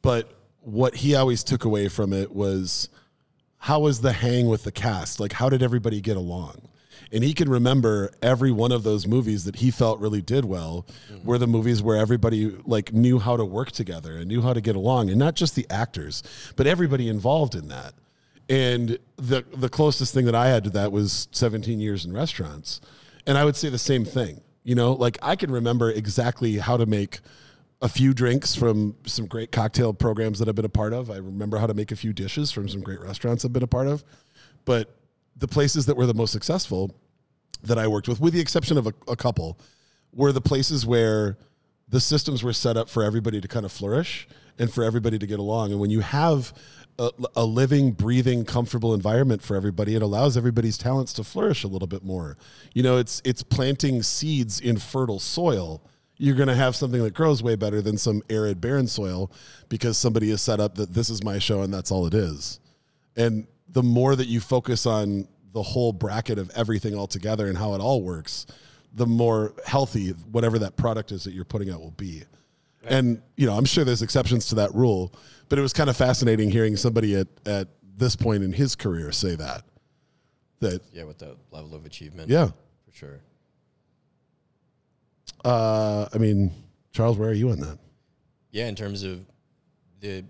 But 0.00 0.32
what 0.60 0.96
he 0.96 1.14
always 1.14 1.42
took 1.44 1.64
away 1.64 1.88
from 1.88 2.12
it 2.12 2.34
was 2.34 2.88
how 3.58 3.80
was 3.80 4.00
the 4.00 4.12
hang 4.12 4.48
with 4.48 4.62
the 4.64 4.72
cast? 4.72 5.20
Like, 5.20 5.32
how 5.32 5.50
did 5.50 5.62
everybody 5.62 6.00
get 6.00 6.16
along? 6.16 6.68
And 7.12 7.24
he 7.24 7.34
can 7.34 7.50
remember 7.50 8.12
every 8.22 8.52
one 8.52 8.70
of 8.70 8.84
those 8.84 9.06
movies 9.06 9.44
that 9.44 9.56
he 9.56 9.72
felt 9.72 9.98
really 9.98 10.22
did 10.22 10.44
well 10.44 10.86
were 11.24 11.38
the 11.38 11.48
movies 11.48 11.82
where 11.82 11.96
everybody 11.96 12.56
like 12.64 12.92
knew 12.92 13.18
how 13.18 13.36
to 13.36 13.44
work 13.44 13.72
together 13.72 14.16
and 14.16 14.28
knew 14.28 14.40
how 14.40 14.52
to 14.52 14.60
get 14.60 14.76
along, 14.76 15.10
and 15.10 15.18
not 15.18 15.34
just 15.34 15.56
the 15.56 15.66
actors, 15.68 16.22
but 16.54 16.68
everybody 16.68 17.08
involved 17.08 17.56
in 17.56 17.66
that. 17.68 17.94
And 18.48 18.98
the 19.16 19.44
the 19.54 19.68
closest 19.68 20.14
thing 20.14 20.24
that 20.26 20.34
I 20.36 20.48
had 20.48 20.62
to 20.64 20.70
that 20.70 20.92
was 20.92 21.28
17 21.32 21.80
years 21.80 22.04
in 22.04 22.12
restaurants. 22.12 22.80
And 23.26 23.36
I 23.36 23.44
would 23.44 23.56
say 23.56 23.68
the 23.68 23.78
same 23.78 24.04
thing. 24.04 24.40
You 24.62 24.74
know, 24.74 24.92
like 24.92 25.18
I 25.22 25.36
can 25.36 25.50
remember 25.50 25.90
exactly 25.90 26.58
how 26.58 26.76
to 26.76 26.86
make 26.86 27.20
a 27.82 27.88
few 27.88 28.12
drinks 28.12 28.54
from 28.54 28.94
some 29.06 29.26
great 29.26 29.52
cocktail 29.52 29.94
programs 29.94 30.38
that 30.38 30.48
I've 30.48 30.54
been 30.54 30.64
a 30.64 30.68
part 30.68 30.92
of. 30.92 31.10
I 31.10 31.16
remember 31.16 31.58
how 31.58 31.66
to 31.66 31.74
make 31.74 31.92
a 31.92 31.96
few 31.96 32.12
dishes 32.12 32.50
from 32.50 32.68
some 32.68 32.82
great 32.82 33.00
restaurants 33.00 33.44
I've 33.44 33.52
been 33.52 33.62
a 33.62 33.66
part 33.66 33.86
of. 33.86 34.04
But 34.66 34.94
the 35.36 35.48
places 35.48 35.86
that 35.86 35.96
were 35.96 36.06
the 36.06 36.14
most 36.14 36.32
successful 36.32 36.94
that 37.62 37.78
I 37.78 37.88
worked 37.88 38.08
with, 38.08 38.20
with 38.20 38.34
the 38.34 38.40
exception 38.40 38.76
of 38.76 38.86
a, 38.86 38.92
a 39.08 39.16
couple, 39.16 39.58
were 40.12 40.32
the 40.32 40.40
places 40.40 40.84
where 40.84 41.38
the 41.88 42.00
systems 42.00 42.42
were 42.42 42.52
set 42.52 42.76
up 42.76 42.88
for 42.88 43.02
everybody 43.02 43.40
to 43.40 43.48
kind 43.48 43.64
of 43.64 43.72
flourish 43.72 44.28
and 44.58 44.72
for 44.72 44.84
everybody 44.84 45.18
to 45.18 45.26
get 45.26 45.38
along. 45.38 45.72
And 45.72 45.80
when 45.80 45.90
you 45.90 46.00
have 46.00 46.52
a, 47.00 47.10
a 47.36 47.44
living, 47.44 47.92
breathing, 47.92 48.44
comfortable 48.44 48.92
environment 48.92 49.42
for 49.42 49.56
everybody, 49.56 49.94
it 49.94 50.02
allows 50.02 50.36
everybody's 50.36 50.76
talents 50.76 51.14
to 51.14 51.24
flourish 51.24 51.64
a 51.64 51.68
little 51.68 51.88
bit 51.88 52.04
more. 52.04 52.36
You 52.74 52.82
know, 52.82 52.98
it's 52.98 53.22
it's 53.24 53.42
planting 53.42 54.02
seeds 54.02 54.60
in 54.60 54.76
fertile 54.76 55.18
soil. 55.18 55.82
You're 56.18 56.36
going 56.36 56.48
to 56.48 56.54
have 56.54 56.76
something 56.76 57.02
that 57.02 57.14
grows 57.14 57.42
way 57.42 57.56
better 57.56 57.80
than 57.80 57.96
some 57.96 58.22
arid, 58.28 58.60
barren 58.60 58.86
soil 58.86 59.32
because 59.70 59.96
somebody 59.96 60.28
has 60.28 60.42
set 60.42 60.60
up 60.60 60.74
that 60.74 60.92
this 60.92 61.08
is 61.08 61.24
my 61.24 61.38
show 61.38 61.62
and 61.62 61.72
that's 61.72 61.90
all 61.90 62.06
it 62.06 62.12
is. 62.12 62.60
And 63.16 63.46
the 63.66 63.82
more 63.82 64.14
that 64.14 64.26
you 64.26 64.38
focus 64.38 64.84
on 64.84 65.26
the 65.52 65.62
whole 65.62 65.94
bracket 65.94 66.38
of 66.38 66.50
everything 66.54 66.94
all 66.94 67.06
together 67.06 67.46
and 67.46 67.56
how 67.56 67.74
it 67.74 67.80
all 67.80 68.02
works, 68.02 68.46
the 68.92 69.06
more 69.06 69.54
healthy 69.64 70.10
whatever 70.30 70.58
that 70.58 70.76
product 70.76 71.10
is 71.10 71.24
that 71.24 71.32
you're 71.32 71.46
putting 71.46 71.70
out 71.70 71.80
will 71.80 71.92
be. 71.92 72.24
And 72.88 73.22
you 73.36 73.46
know, 73.46 73.56
I'm 73.56 73.64
sure 73.64 73.84
there's 73.84 74.02
exceptions 74.02 74.46
to 74.46 74.54
that 74.56 74.74
rule, 74.74 75.12
but 75.48 75.58
it 75.58 75.62
was 75.62 75.72
kind 75.72 75.90
of 75.90 75.96
fascinating 75.96 76.50
hearing 76.50 76.76
somebody 76.76 77.14
at 77.16 77.28
at 77.46 77.68
this 77.96 78.16
point 78.16 78.42
in 78.42 78.52
his 78.52 78.74
career 78.74 79.12
say 79.12 79.34
that. 79.36 79.62
That 80.60 80.82
Yeah, 80.92 81.04
with 81.04 81.18
the 81.18 81.36
level 81.50 81.74
of 81.74 81.84
achievement. 81.86 82.28
yeah, 82.30 82.46
for 82.46 82.92
sure. 82.92 83.20
uh, 85.44 86.06
I 86.12 86.18
mean, 86.18 86.52
Charles, 86.92 87.16
where 87.16 87.30
are 87.30 87.34
you 87.34 87.50
on 87.50 87.60
that? 87.60 87.78
Yeah, 88.50 88.66
in 88.66 88.74
terms 88.74 89.02
of 89.02 89.24
the 90.00 90.24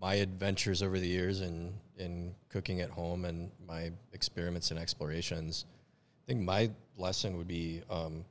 my 0.00 0.14
adventures 0.16 0.82
over 0.82 0.98
the 0.98 1.06
years 1.08 1.40
in 1.40 1.72
in 1.98 2.34
cooking 2.50 2.80
at 2.80 2.90
home 2.90 3.24
and 3.24 3.50
my 3.66 3.90
experiments 4.12 4.70
and 4.70 4.78
explorations, 4.80 5.64
I 6.24 6.32
think 6.32 6.40
my 6.42 6.70
lesson 6.98 7.36
would 7.38 7.48
be, 7.48 7.82
um, 7.90 8.24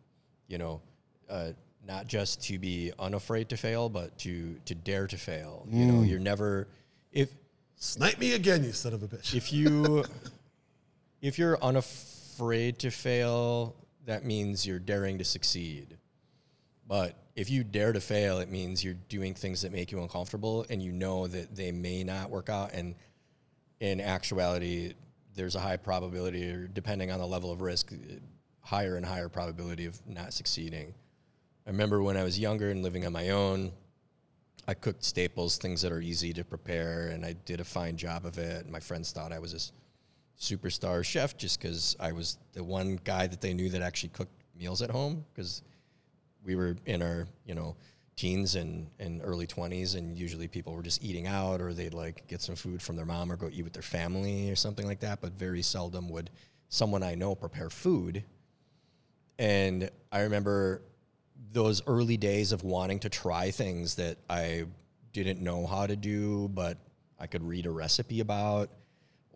you 0.47 0.57
know, 0.57 0.81
uh, 1.29 1.51
not 1.87 2.07
just 2.07 2.43
to 2.47 2.59
be 2.59 2.91
unafraid 2.97 3.49
to 3.49 3.57
fail, 3.57 3.89
but 3.89 4.17
to 4.19 4.55
to 4.65 4.75
dare 4.75 5.07
to 5.07 5.17
fail. 5.17 5.67
You 5.69 5.85
know, 5.85 5.99
mm. 6.01 6.09
you're 6.09 6.19
never 6.19 6.67
if 7.11 7.29
Snipe 7.77 8.19
me 8.19 8.33
again, 8.33 8.63
you 8.63 8.71
son 8.71 8.93
of 8.93 9.03
a 9.03 9.07
bitch. 9.07 9.35
if 9.35 9.51
you 9.51 10.05
if 11.21 11.37
you're 11.37 11.61
unafraid 11.61 12.79
to 12.79 12.91
fail, 12.91 13.75
that 14.05 14.25
means 14.25 14.65
you're 14.65 14.79
daring 14.79 15.17
to 15.17 15.23
succeed. 15.25 15.97
But 16.87 17.15
if 17.35 17.49
you 17.49 17.63
dare 17.63 17.91
to 17.93 17.99
fail, 17.99 18.39
it 18.39 18.49
means 18.49 18.83
you're 18.83 18.93
doing 18.93 19.33
things 19.33 19.61
that 19.61 19.71
make 19.71 19.91
you 19.91 20.01
uncomfortable 20.01 20.65
and 20.69 20.81
you 20.81 20.91
know 20.91 21.27
that 21.27 21.55
they 21.55 21.71
may 21.71 22.03
not 22.03 22.29
work 22.29 22.49
out 22.49 22.71
and 22.73 22.95
in 23.79 23.99
actuality 23.99 24.93
there's 25.35 25.55
a 25.55 25.59
high 25.59 25.77
probability 25.77 26.49
or 26.49 26.67
depending 26.67 27.11
on 27.11 27.19
the 27.19 27.27
level 27.27 27.51
of 27.51 27.59
risk 27.59 27.91
higher 28.61 28.95
and 28.95 29.05
higher 29.05 29.29
probability 29.29 29.85
of 29.85 29.99
not 30.07 30.33
succeeding. 30.33 30.93
I 31.65 31.71
remember 31.71 32.03
when 32.03 32.15
I 32.15 32.23
was 32.23 32.39
younger 32.39 32.69
and 32.69 32.83
living 32.83 33.05
on 33.05 33.13
my 33.13 33.29
own, 33.29 33.71
I 34.67 34.73
cooked 34.75 35.03
staples, 35.03 35.57
things 35.57 35.81
that 35.81 35.91
are 35.91 36.01
easy 36.01 36.31
to 36.33 36.43
prepare, 36.43 37.07
and 37.07 37.25
I 37.25 37.33
did 37.33 37.59
a 37.59 37.63
fine 37.63 37.97
job 37.97 38.25
of 38.25 38.37
it. 38.37 38.63
And 38.63 38.71
my 38.71 38.79
friends 38.79 39.11
thought 39.11 39.31
I 39.31 39.39
was 39.39 39.53
a 39.53 40.39
superstar 40.39 41.03
chef 41.03 41.37
just 41.37 41.59
because 41.59 41.95
I 41.99 42.11
was 42.11 42.37
the 42.53 42.63
one 42.63 42.99
guy 43.03 43.27
that 43.27 43.41
they 43.41 43.53
knew 43.53 43.69
that 43.69 43.81
actually 43.81 44.09
cooked 44.09 44.43
meals 44.57 44.81
at 44.81 44.91
home 44.91 45.25
because 45.33 45.63
we 46.43 46.55
were 46.55 46.77
in 46.85 47.01
our, 47.01 47.27
you 47.45 47.55
know, 47.55 47.75
teens 48.15 48.55
and, 48.55 48.87
and 48.99 49.21
early 49.23 49.47
20s, 49.47 49.95
and 49.95 50.17
usually 50.17 50.47
people 50.47 50.73
were 50.73 50.83
just 50.83 51.03
eating 51.03 51.27
out 51.27 51.61
or 51.61 51.73
they'd 51.73 51.93
like 51.93 52.27
get 52.27 52.41
some 52.41 52.55
food 52.55 52.81
from 52.81 52.95
their 52.95 53.05
mom 53.05 53.31
or 53.31 53.35
go 53.35 53.49
eat 53.51 53.63
with 53.63 53.73
their 53.73 53.81
family 53.81 54.51
or 54.51 54.55
something 54.55 54.85
like 54.85 54.99
that. 54.99 55.19
But 55.19 55.33
very 55.33 55.61
seldom 55.61 56.09
would 56.09 56.29
someone 56.69 57.03
I 57.03 57.15
know 57.15 57.35
prepare 57.35 57.69
food. 57.69 58.23
And 59.37 59.89
I 60.11 60.21
remember 60.21 60.81
those 61.51 61.81
early 61.87 62.17
days 62.17 62.51
of 62.51 62.63
wanting 62.63 62.99
to 62.99 63.09
try 63.09 63.51
things 63.51 63.95
that 63.95 64.17
I 64.29 64.65
didn't 65.13 65.41
know 65.41 65.65
how 65.65 65.87
to 65.87 65.95
do, 65.95 66.49
but 66.49 66.77
I 67.19 67.27
could 67.27 67.43
read 67.43 67.65
a 67.65 67.71
recipe 67.71 68.19
about 68.19 68.69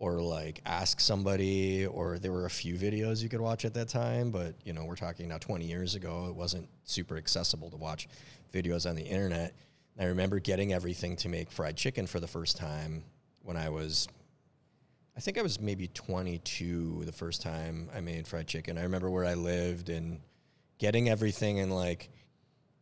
or 0.00 0.22
like 0.22 0.60
ask 0.64 0.98
somebody 0.98 1.86
or 1.86 2.18
there 2.18 2.32
were 2.32 2.46
a 2.46 2.50
few 2.50 2.74
videos 2.74 3.22
you 3.22 3.28
could 3.28 3.40
watch 3.40 3.64
at 3.64 3.74
that 3.74 3.88
time 3.88 4.30
but 4.30 4.54
you 4.64 4.72
know 4.72 4.84
we're 4.84 4.96
talking 4.96 5.28
now 5.28 5.38
20 5.38 5.66
years 5.66 5.94
ago 5.94 6.26
it 6.28 6.34
wasn't 6.34 6.66
super 6.84 7.16
accessible 7.16 7.70
to 7.70 7.76
watch 7.76 8.08
videos 8.52 8.88
on 8.88 8.96
the 8.96 9.02
internet. 9.02 9.54
And 9.94 10.06
i 10.06 10.08
remember 10.08 10.40
getting 10.40 10.72
everything 10.72 11.16
to 11.16 11.28
make 11.28 11.52
fried 11.52 11.76
chicken 11.76 12.06
for 12.06 12.18
the 12.18 12.26
first 12.26 12.56
time 12.56 13.04
when 13.42 13.56
i 13.56 13.68
was 13.68 14.08
i 15.16 15.20
think 15.20 15.38
i 15.38 15.42
was 15.42 15.60
maybe 15.60 15.86
22 15.88 17.02
the 17.04 17.12
first 17.12 17.42
time 17.42 17.88
i 17.94 18.00
made 18.00 18.26
fried 18.26 18.46
chicken. 18.48 18.78
I 18.78 18.82
remember 18.82 19.10
where 19.10 19.26
i 19.26 19.34
lived 19.34 19.90
and 19.90 20.20
getting 20.80 21.08
everything 21.08 21.60
and 21.60 21.72
like 21.72 22.08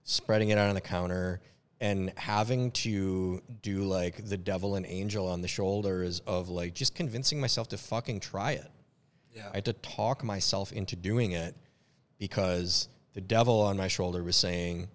spreading 0.05 0.49
it 0.49 0.57
out 0.57 0.69
on 0.69 0.75
the 0.75 0.81
counter 0.81 1.41
and 1.81 2.13
having 2.17 2.71
to 2.71 3.43
do 3.61 3.83
like 3.83 4.25
the 4.27 4.39
devil 4.39 4.77
and 4.77 4.87
angel 4.87 5.29
on 5.29 5.43
the 5.43 5.49
shoulders 5.49 6.21
of 6.21 6.49
like 6.49 6.75
just 6.75 6.95
convincing 6.95 7.41
myself 7.41 7.69
to 7.69 7.77
fucking 7.77 8.21
try 8.21 8.53
it. 8.53 8.71
Yeah. 9.35 9.49
I 9.53 9.57
had 9.59 9.67
to 9.67 9.75
talk 9.75 10.25
myself 10.25 10.73
into 10.73 10.97
doing 10.97 11.33
it 11.33 11.55
because 12.19 12.89
the 13.13 13.21
devil 13.21 13.61
on 13.61 13.77
my 13.77 13.89
shoulder 13.89 14.23
was 14.23 14.37
saying, 14.37 14.89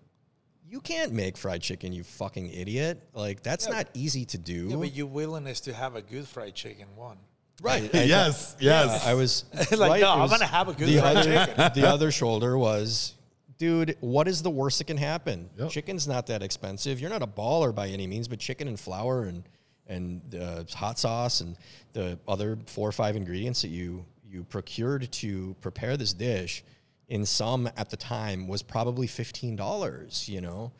"You 0.68 0.82
can't 0.82 1.14
make 1.14 1.38
fried 1.38 1.62
chicken, 1.62 1.94
you 1.94 2.04
fucking 2.04 2.50
idiot! 2.50 3.02
Like 3.14 3.44
that's 3.44 3.70
not 3.70 3.88
easy 3.94 4.26
to 4.26 4.38
do." 4.38 4.68
Yeah, 4.70 4.76
but 4.78 4.94
your 4.94 5.08
willingness 5.08 5.62
to 5.62 5.74
have 5.74 5.96
a 5.96 6.02
good 6.02 6.28
fried 6.28 6.56
chicken 6.56 6.88
won. 6.96 7.18
Right? 7.64 7.94
I- 7.96 8.04
yes, 8.04 8.56
yes. 8.60 9.06
I 9.08 9.16
was 9.16 9.46
like, 9.72 9.80
right, 9.80 10.02
no, 10.02 10.14
it 10.14 10.18
I'm 10.24 10.30
gonna 10.30 10.46
have 10.46 10.68
a 10.68 10.74
good 10.74 10.88
the 10.88 11.04
other, 11.04 11.24
chicken. 11.24 11.72
The 11.82 11.88
other 11.90 12.12
shoulder 12.20 12.56
was, 12.58 13.16
dude, 13.58 13.98
what 14.02 14.28
is 14.28 14.44
the 14.44 14.52
worst 14.52 14.78
that 14.78 14.86
can 14.86 14.98
happen? 14.98 15.50
Yep. 15.58 15.70
Chicken's 15.72 16.08
not 16.08 16.28
that 16.28 16.44
expensive. 16.44 17.00
You're 17.00 17.10
not 17.10 17.24
a 17.24 17.28
baller 17.28 17.74
by 17.74 17.88
any 17.88 18.06
means, 18.06 18.28
but 18.28 18.38
chicken 18.40 18.68
and 18.68 18.80
flour 18.80 19.24
and 19.24 19.44
and 19.88 20.36
uh, 20.36 20.64
hot 20.74 20.98
sauce 21.00 21.42
and 21.42 21.58
the 21.92 22.18
other 22.28 22.58
four 22.68 22.88
or 22.88 22.92
five 22.94 23.16
ingredients 23.16 23.62
that 23.64 23.70
you 23.70 24.06
you 24.26 24.44
procured 24.46 25.12
to 25.12 25.56
prepare 25.62 25.96
this 25.98 26.14
dish, 26.14 26.64
in 27.10 27.26
some 27.26 27.70
at 27.78 27.90
the 27.90 27.98
time 27.98 28.48
was 28.48 28.62
probably 28.64 29.08
fifteen 29.08 29.56
dollars. 29.56 30.28
You 30.30 30.40
know, 30.42 30.72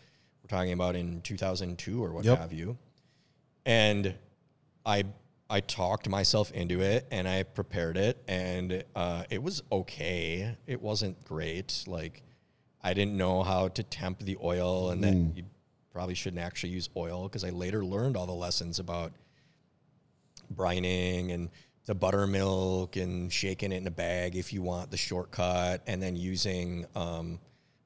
we're 0.42 0.48
talking 0.58 0.72
about 0.72 0.96
in 0.96 1.22
2002 1.22 2.04
or 2.04 2.12
what 2.14 2.24
Yep. 2.26 2.40
have 2.40 2.54
you, 2.54 2.78
and 3.66 4.14
I 4.86 5.04
I 5.54 5.60
talked 5.60 6.10
myself 6.10 6.52
into 6.52 6.82
it 6.82 7.06
and 7.12 7.28
I 7.28 7.44
prepared 7.44 7.96
it 7.96 8.18
and 8.28 8.84
uh, 8.96 9.26
it 9.30 9.44
was 9.44 9.62
okay. 9.72 10.58
It 10.66 10.82
wasn't 10.82 11.24
great. 11.26 11.84
Like 11.86 12.24
I 12.82 12.96
didn't 12.96 13.16
know 13.16 13.44
how 13.44 13.68
to 13.68 13.84
temp 13.84 14.22
the 14.22 14.36
oil 14.44 14.90
and 14.90 15.04
that 15.04 15.14
you 15.14 15.44
probably 15.92 16.16
shouldn't 16.16 16.42
actually 16.42 16.72
use 16.72 16.90
oil 16.98 17.26
because 17.26 17.44
I 17.44 17.52
later 17.52 17.86
learned 17.86 18.18
all 18.18 18.26
the 18.26 18.32
lessons 18.34 18.80
about 18.80 19.12
brining 20.52 21.32
and 21.32 21.52
the 21.86 21.94
buttermilk 21.94 22.96
and 22.96 23.32
shaking 23.32 23.72
it 23.72 23.76
in 23.76 23.86
a 23.86 23.92
bag 23.92 24.36
if 24.36 24.54
you 24.54 24.64
want 24.64 24.90
the 24.90 24.98
shortcut 24.98 25.84
and 25.86 26.02
then 26.02 26.16
using 26.16 26.88
um, 26.96 27.40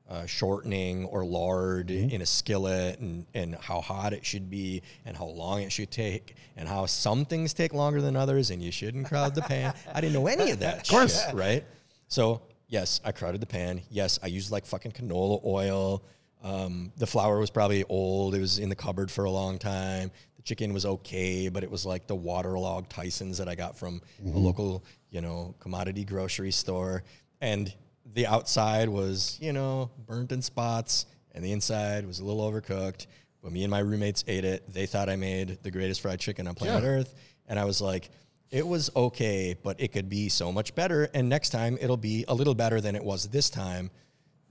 uh, 0.10 0.26
shortening 0.26 1.06
or 1.06 1.26
lard 1.26 1.92
in 1.92 2.22
a 2.22 2.26
skillet 2.26 3.00
and, 3.00 3.26
and 3.34 3.56
how 3.56 3.82
hot 3.82 4.14
it 4.14 4.26
should 4.26 4.50
be 4.50 4.82
and 5.06 5.18
how 5.18 5.26
long 5.26 5.62
it 5.62 5.72
should 5.72 5.92
take 5.92 6.36
and 6.56 6.68
how 6.68 6.86
some 6.86 7.26
things 7.26 7.54
take 7.54 7.74
longer 7.74 8.02
than 8.02 8.16
others 8.16 8.50
and 8.50 8.62
you 8.64 8.72
shouldn't 8.72 9.06
crowd 9.08 9.36
the 9.36 9.42
pan. 9.42 9.74
I 9.94 10.00
didn't 10.02 10.14
know 10.14 10.28
any 10.28 10.52
of 10.52 10.60
that. 10.60 10.84
Of 10.84 10.88
course. 10.88 11.22
right? 11.34 11.64
So 12.08 12.42
yes, 12.68 13.02
I 13.04 13.12
crowded 13.12 13.42
the 13.42 13.48
pan. 13.48 13.82
Yes, 13.90 14.18
I 14.24 14.28
used 14.28 14.52
like 14.52 14.66
fucking 14.66 14.94
canola 14.94 15.44
oil. 15.46 16.04
Um, 16.44 16.94
the 16.98 17.08
flour 17.08 17.40
was 17.40 17.50
probably 17.50 17.84
old. 17.86 18.36
It 18.36 18.40
was 18.40 18.60
in 18.60 18.70
the 18.70 18.76
cupboard 18.76 19.12
for 19.12 19.26
a 19.26 19.32
long 19.32 19.58
time. 19.58 20.12
The 20.38 20.44
chicken 20.44 20.72
was 20.72 20.86
okay, 20.86 21.50
but 21.50 21.64
it 21.64 21.72
was 21.72 21.86
like 21.86 22.08
the 22.08 22.16
waterlogged 22.16 22.90
Tyson's 22.90 23.40
that 23.40 23.50
I 23.50 23.56
got 23.56 23.78
from 23.78 24.02
a 24.24 24.38
local, 24.38 24.86
you 25.10 25.20
know, 25.20 25.56
commodity 25.60 26.06
grocery 26.06 26.52
store. 26.52 27.04
And 27.42 27.74
the 28.14 28.28
outside 28.28 28.90
was, 28.90 29.38
you 29.42 29.54
know, 29.54 29.92
burnt 30.06 30.32
in 30.32 30.42
spots, 30.42 31.06
and 31.34 31.44
the 31.44 31.52
inside 31.52 32.06
was 32.06 32.20
a 32.20 32.26
little 32.26 32.50
overcooked. 32.52 33.08
But 33.44 33.52
me 33.52 33.64
and 33.64 33.72
my 33.72 33.80
roommates 33.80 34.24
ate 34.28 34.44
it. 34.46 34.72
They 34.74 34.86
thought 34.88 35.10
I 35.10 35.16
made 35.16 35.60
the 35.64 35.72
greatest 35.72 36.02
fried 36.02 36.20
chicken 36.20 36.48
on 36.48 36.56
planet 36.56 36.84
Yeah. 36.84 36.90
Earth. 36.90 37.16
And 37.48 37.60
I 37.60 37.66
was 37.66 37.80
like, 37.82 38.10
it 38.50 38.66
was 38.66 38.90
okay, 38.96 39.56
but 39.62 39.80
it 39.80 39.92
could 39.92 40.10
be 40.10 40.30
so 40.30 40.52
much 40.52 40.74
better. 40.74 41.10
And 41.14 41.30
next 41.30 41.50
time 41.50 41.78
it'll 41.80 41.98
be 41.98 42.26
a 42.28 42.34
little 42.34 42.56
better 42.56 42.82
than 42.82 42.96
it 42.96 43.04
was 43.04 43.28
this 43.30 43.50
time. 43.50 43.92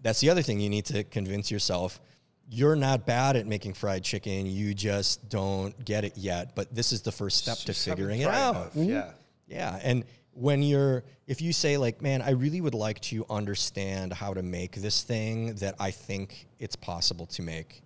That's 0.03 0.21
the 0.21 0.31
other 0.31 0.43
thing 0.43 0.61
you 0.61 0.71
need 0.71 0.85
to 0.87 1.03
convince 1.05 1.51
yourself. 1.51 2.01
You're 2.49 2.77
not 2.77 3.07
bad 3.07 3.35
at 3.37 3.47
making 3.47 3.73
fried 3.75 4.05
chicken. 4.05 4.47
You 4.47 4.73
just 4.73 5.29
don't 5.29 5.85
get 5.85 6.05
it 6.05 6.17
yet. 6.17 6.55
But 6.55 6.73
this 6.75 6.93
is 6.93 7.03
the 7.03 7.11
first 7.13 7.39
step 7.39 7.57
to 7.59 7.67
Just 7.67 7.85
haven't 7.85 7.97
figuring 8.05 8.21
it 8.21 8.29
out. 8.29 8.55
enough, 8.75 8.77
Yeah. 8.77 9.11
Yeah. 9.49 9.81
And 9.83 10.05
when 10.37 10.63
you're, 10.63 11.03
if 11.27 11.41
you 11.41 11.53
say, 11.53 11.79
like, 11.79 12.03
man, 12.03 12.21
I 12.21 12.31
really 12.31 12.61
would 12.61 12.75
like 12.75 13.01
to 13.03 13.25
understand 13.31 14.13
how 14.13 14.35
to 14.35 14.43
make 14.43 14.77
this 14.77 15.03
thing 15.03 15.55
that 15.57 15.75
I 15.81 15.91
think 15.91 16.47
it's 16.59 16.77
possible 16.77 17.27
to 17.27 17.43
make 17.43 17.83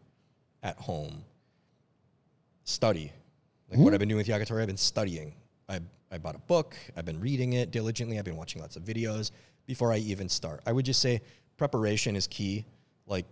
at 0.62 0.76
home, 0.76 1.24
study. 2.64 3.12
Like 3.70 3.78
what 3.78 3.88
hmm? 3.88 3.94
I've 3.94 4.00
been 4.00 4.08
doing 4.08 4.18
with 4.18 4.26
Yakitori, 4.26 4.62
I've 4.62 4.66
been 4.66 4.76
studying. 4.76 5.34
I, 5.68 5.80
I 6.10 6.18
bought 6.18 6.34
a 6.34 6.40
book, 6.40 6.76
I've 6.96 7.04
been 7.04 7.20
reading 7.20 7.52
it 7.52 7.70
diligently, 7.70 8.18
I've 8.18 8.24
been 8.24 8.36
watching 8.36 8.60
lots 8.60 8.74
of 8.74 8.82
videos 8.82 9.30
before 9.66 9.92
I 9.92 9.98
even 9.98 10.28
start. 10.28 10.60
I 10.66 10.72
would 10.72 10.84
just 10.84 11.00
say 11.00 11.22
preparation 11.56 12.16
is 12.16 12.26
key, 12.26 12.66
like 13.06 13.26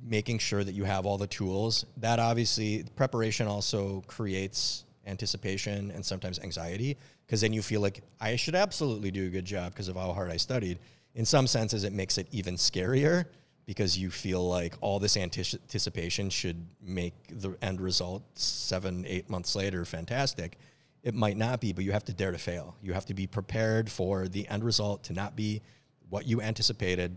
making 0.00 0.38
sure 0.38 0.62
that 0.62 0.72
you 0.72 0.84
have 0.84 1.06
all 1.06 1.18
the 1.18 1.26
tools. 1.26 1.84
That 1.96 2.20
obviously, 2.20 2.84
preparation 2.94 3.48
also 3.48 4.04
creates 4.06 4.84
anticipation 5.06 5.90
and 5.90 6.04
sometimes 6.04 6.38
anxiety 6.38 6.96
because 7.30 7.42
then 7.42 7.52
you 7.52 7.62
feel 7.62 7.80
like 7.80 8.02
I 8.20 8.34
should 8.34 8.56
absolutely 8.56 9.12
do 9.12 9.28
a 9.28 9.30
good 9.30 9.44
job 9.44 9.72
because 9.72 9.86
of 9.86 9.94
how 9.94 10.12
hard 10.12 10.32
I 10.32 10.36
studied. 10.36 10.80
In 11.14 11.24
some 11.24 11.46
senses, 11.46 11.84
it 11.84 11.92
makes 11.92 12.18
it 12.18 12.26
even 12.32 12.56
scarier 12.56 13.26
because 13.66 13.96
you 13.96 14.10
feel 14.10 14.48
like 14.48 14.74
all 14.80 14.98
this 14.98 15.16
anticipation 15.16 16.28
should 16.28 16.66
make 16.82 17.14
the 17.30 17.56
end 17.62 17.80
result 17.80 18.24
seven, 18.36 19.04
eight 19.06 19.30
months 19.30 19.54
later 19.54 19.84
fantastic. 19.84 20.58
It 21.04 21.14
might 21.14 21.36
not 21.36 21.60
be, 21.60 21.72
but 21.72 21.84
you 21.84 21.92
have 21.92 22.04
to 22.06 22.12
dare 22.12 22.32
to 22.32 22.38
fail. 22.38 22.74
You 22.82 22.94
have 22.94 23.06
to 23.06 23.14
be 23.14 23.28
prepared 23.28 23.88
for 23.88 24.26
the 24.26 24.48
end 24.48 24.64
result 24.64 25.04
to 25.04 25.12
not 25.12 25.36
be 25.36 25.62
what 26.08 26.26
you 26.26 26.40
anticipated 26.40 27.16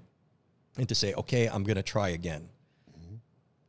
and 0.77 0.87
to 0.89 0.93
say, 0.93 1.15
okay, 1.15 1.47
I'm 1.47 1.63
going 1.63 1.77
to 1.77 1.81
try 1.81 2.09
again. 2.09 2.49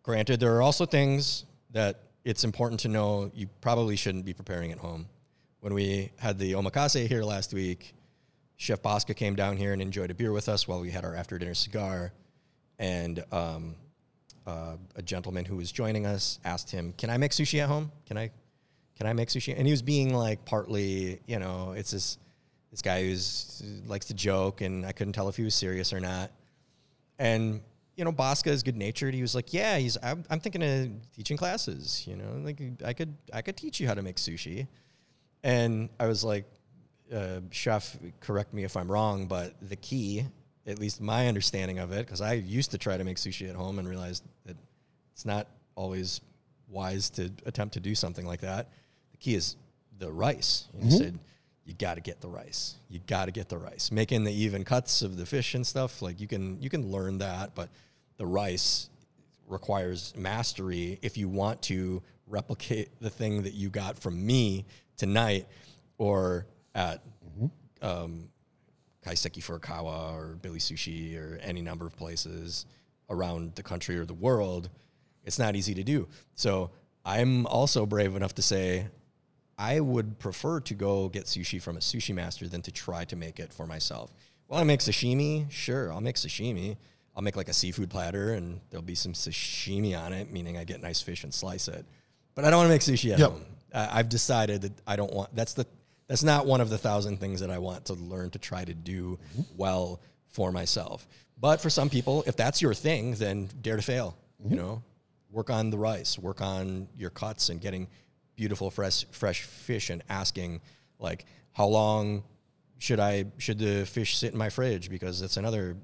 Granted, 0.02 0.40
there 0.40 0.54
are 0.56 0.60
also 0.60 0.84
things 0.84 1.46
that 1.70 2.02
it's 2.22 2.44
important 2.44 2.80
to 2.80 2.88
know 2.88 3.30
you 3.32 3.46
probably 3.62 3.96
shouldn't 3.96 4.26
be 4.26 4.34
preparing 4.34 4.72
at 4.72 4.78
home. 4.78 5.06
When 5.64 5.72
we 5.72 6.10
had 6.18 6.38
the 6.38 6.52
omakase 6.52 7.08
here 7.08 7.22
last 7.22 7.54
week, 7.54 7.94
Chef 8.58 8.82
Bosca 8.82 9.16
came 9.16 9.34
down 9.34 9.56
here 9.56 9.72
and 9.72 9.80
enjoyed 9.80 10.10
a 10.10 10.14
beer 10.14 10.30
with 10.30 10.46
us 10.46 10.68
while 10.68 10.78
we 10.78 10.90
had 10.90 11.06
our 11.06 11.14
after 11.14 11.38
dinner 11.38 11.54
cigar. 11.54 12.12
And 12.78 13.24
um, 13.32 13.76
uh, 14.46 14.76
a 14.94 15.00
gentleman 15.00 15.46
who 15.46 15.56
was 15.56 15.72
joining 15.72 16.04
us 16.04 16.38
asked 16.44 16.70
him, 16.70 16.92
"Can 16.98 17.08
I 17.08 17.16
make 17.16 17.30
sushi 17.30 17.62
at 17.62 17.68
home? 17.70 17.92
Can 18.04 18.18
I, 18.18 18.30
can 18.98 19.06
I 19.06 19.14
make 19.14 19.30
sushi?" 19.30 19.54
And 19.56 19.66
he 19.66 19.70
was 19.70 19.80
being 19.80 20.12
like 20.12 20.44
partly, 20.44 21.22
you 21.24 21.38
know, 21.38 21.72
it's 21.72 21.92
this 21.92 22.18
this 22.70 22.82
guy 22.82 23.02
who's 23.02 23.62
likes 23.86 24.04
to 24.08 24.14
joke, 24.14 24.60
and 24.60 24.84
I 24.84 24.92
couldn't 24.92 25.14
tell 25.14 25.30
if 25.30 25.36
he 25.36 25.44
was 25.44 25.54
serious 25.54 25.94
or 25.94 26.00
not. 26.00 26.30
And 27.18 27.62
you 27.96 28.04
know, 28.04 28.12
Bosca 28.12 28.48
is 28.48 28.62
good 28.62 28.76
natured. 28.76 29.14
He 29.14 29.22
was 29.22 29.34
like, 29.34 29.54
"Yeah, 29.54 29.78
he's. 29.78 29.96
I'm, 30.02 30.24
I'm 30.28 30.40
thinking 30.40 30.62
of 30.62 30.90
teaching 31.16 31.38
classes. 31.38 32.06
You 32.06 32.16
know, 32.16 32.42
like 32.44 32.60
I 32.84 32.92
could 32.92 33.16
I 33.32 33.40
could 33.40 33.56
teach 33.56 33.80
you 33.80 33.86
how 33.86 33.94
to 33.94 34.02
make 34.02 34.16
sushi." 34.16 34.66
And 35.44 35.90
I 36.00 36.06
was 36.06 36.24
like, 36.24 36.46
uh, 37.12 37.40
"Chef, 37.50 37.96
correct 38.20 38.52
me 38.54 38.64
if 38.64 38.76
I'm 38.76 38.90
wrong, 38.90 39.26
but 39.26 39.54
the 39.60 39.76
key, 39.76 40.24
at 40.66 40.78
least 40.78 41.00
my 41.00 41.28
understanding 41.28 41.78
of 41.78 41.92
it, 41.92 42.06
because 42.06 42.22
I 42.22 42.32
used 42.32 42.70
to 42.70 42.78
try 42.78 42.96
to 42.96 43.04
make 43.04 43.18
sushi 43.18 43.48
at 43.48 43.54
home 43.54 43.78
and 43.78 43.86
realized 43.86 44.24
that 44.46 44.56
it's 45.12 45.26
not 45.26 45.46
always 45.76 46.22
wise 46.68 47.10
to 47.10 47.30
attempt 47.44 47.74
to 47.74 47.80
do 47.80 47.94
something 47.94 48.26
like 48.26 48.40
that. 48.40 48.70
The 49.12 49.18
key 49.18 49.34
is 49.34 49.56
the 49.98 50.10
rice." 50.10 50.66
And 50.72 50.84
he 50.84 50.90
said 50.98 51.18
you 51.66 51.74
got 51.74 51.94
to 51.94 52.00
get 52.00 52.20
the 52.20 52.28
rice. 52.28 52.76
You 52.88 53.00
got 53.06 53.26
to 53.26 53.30
get 53.30 53.48
the 53.48 53.58
rice. 53.58 53.90
Making 53.90 54.24
the 54.24 54.32
even 54.32 54.64
cuts 54.64 55.02
of 55.02 55.16
the 55.16 55.26
fish 55.26 55.54
and 55.54 55.66
stuff, 55.66 56.00
like 56.00 56.20
you 56.20 56.26
can 56.26 56.60
you 56.62 56.70
can 56.70 56.90
learn 56.90 57.18
that, 57.18 57.54
but 57.54 57.68
the 58.16 58.26
rice 58.26 58.88
requires 59.46 60.14
mastery 60.16 60.98
if 61.02 61.18
you 61.18 61.28
want 61.28 61.60
to 61.62 62.02
replicate 62.26 62.88
the 63.00 63.10
thing 63.10 63.42
that 63.42 63.52
you 63.52 63.68
got 63.68 63.98
from 63.98 64.24
me 64.24 64.64
tonight 64.96 65.46
or 65.98 66.46
at 66.74 67.02
um, 67.82 68.28
Kaiseki 69.04 69.42
Furukawa 69.42 70.14
or 70.14 70.36
Billy 70.40 70.58
Sushi 70.58 71.16
or 71.18 71.38
any 71.42 71.60
number 71.62 71.86
of 71.86 71.96
places 71.96 72.66
around 73.10 73.54
the 73.54 73.62
country 73.62 73.98
or 73.98 74.04
the 74.04 74.14
world. 74.14 74.70
It's 75.24 75.38
not 75.38 75.56
easy 75.56 75.74
to 75.74 75.84
do. 75.84 76.08
So 76.34 76.70
I'm 77.04 77.46
also 77.46 77.86
brave 77.86 78.16
enough 78.16 78.34
to 78.36 78.42
say 78.42 78.88
I 79.58 79.80
would 79.80 80.18
prefer 80.18 80.60
to 80.60 80.74
go 80.74 81.08
get 81.08 81.24
sushi 81.26 81.60
from 81.62 81.76
a 81.76 81.80
sushi 81.80 82.14
master 82.14 82.48
than 82.48 82.62
to 82.62 82.72
try 82.72 83.04
to 83.04 83.16
make 83.16 83.38
it 83.38 83.52
for 83.52 83.66
myself. 83.66 84.12
Well, 84.48 84.60
I 84.60 84.64
make 84.64 84.80
sashimi. 84.80 85.50
Sure, 85.50 85.92
I'll 85.92 86.00
make 86.00 86.16
sashimi. 86.16 86.76
I'll 87.16 87.22
make 87.22 87.36
like 87.36 87.48
a 87.48 87.52
seafood 87.52 87.90
platter 87.90 88.32
and 88.32 88.60
there'll 88.70 88.82
be 88.82 88.96
some 88.96 89.12
sashimi 89.12 89.96
on 89.98 90.12
it, 90.12 90.32
meaning 90.32 90.56
I 90.58 90.64
get 90.64 90.82
nice 90.82 91.00
fish 91.00 91.22
and 91.24 91.32
slice 91.32 91.68
it. 91.68 91.86
But 92.34 92.44
I 92.44 92.50
don't 92.50 92.58
want 92.66 92.68
to 92.68 92.72
make 92.74 92.80
sushi 92.98 93.12
at 93.12 93.18
Yep. 93.20 93.30
home. 93.30 93.44
Uh, 93.74 93.88
I've 93.90 94.08
decided 94.08 94.62
that 94.62 94.72
I 94.86 94.96
don't 94.96 95.12
want. 95.12 95.34
That's 95.34 95.52
the. 95.54 95.66
That's 96.06 96.22
not 96.22 96.46
one 96.46 96.60
of 96.60 96.70
the 96.70 96.78
thousand 96.78 97.18
things 97.18 97.40
that 97.40 97.50
I 97.50 97.58
want 97.58 97.86
to 97.86 97.94
learn 97.94 98.30
to 98.30 98.38
try 98.38 98.64
to 98.64 98.74
do 98.74 99.18
well 99.56 100.00
for 100.28 100.52
myself. 100.52 101.06
But 101.40 101.60
for 101.60 101.70
some 101.70 101.90
people, 101.90 102.22
if 102.26 102.36
that's 102.36 102.62
your 102.62 102.74
thing, 102.74 103.14
then 103.14 103.48
dare 103.60 103.76
to 103.76 103.82
fail. 103.82 104.16
You 104.44 104.56
know, 104.56 104.82
work 105.30 105.50
on 105.50 105.70
the 105.70 105.78
rice, 105.78 106.18
work 106.18 106.40
on 106.40 106.88
your 106.96 107.10
cuts, 107.10 107.48
and 107.48 107.60
getting 107.60 107.88
beautiful 108.36 108.70
fresh 108.70 109.06
fresh 109.10 109.42
fish, 109.42 109.90
and 109.90 110.02
asking 110.08 110.60
like, 110.98 111.24
how 111.52 111.66
long 111.66 112.22
should 112.78 113.00
I 113.00 113.24
should 113.38 113.58
the 113.58 113.86
fish 113.86 114.16
sit 114.16 114.32
in 114.32 114.38
my 114.38 114.50
fridge? 114.50 114.90
Because 114.90 115.20
that's 115.20 115.36
another 115.36 115.76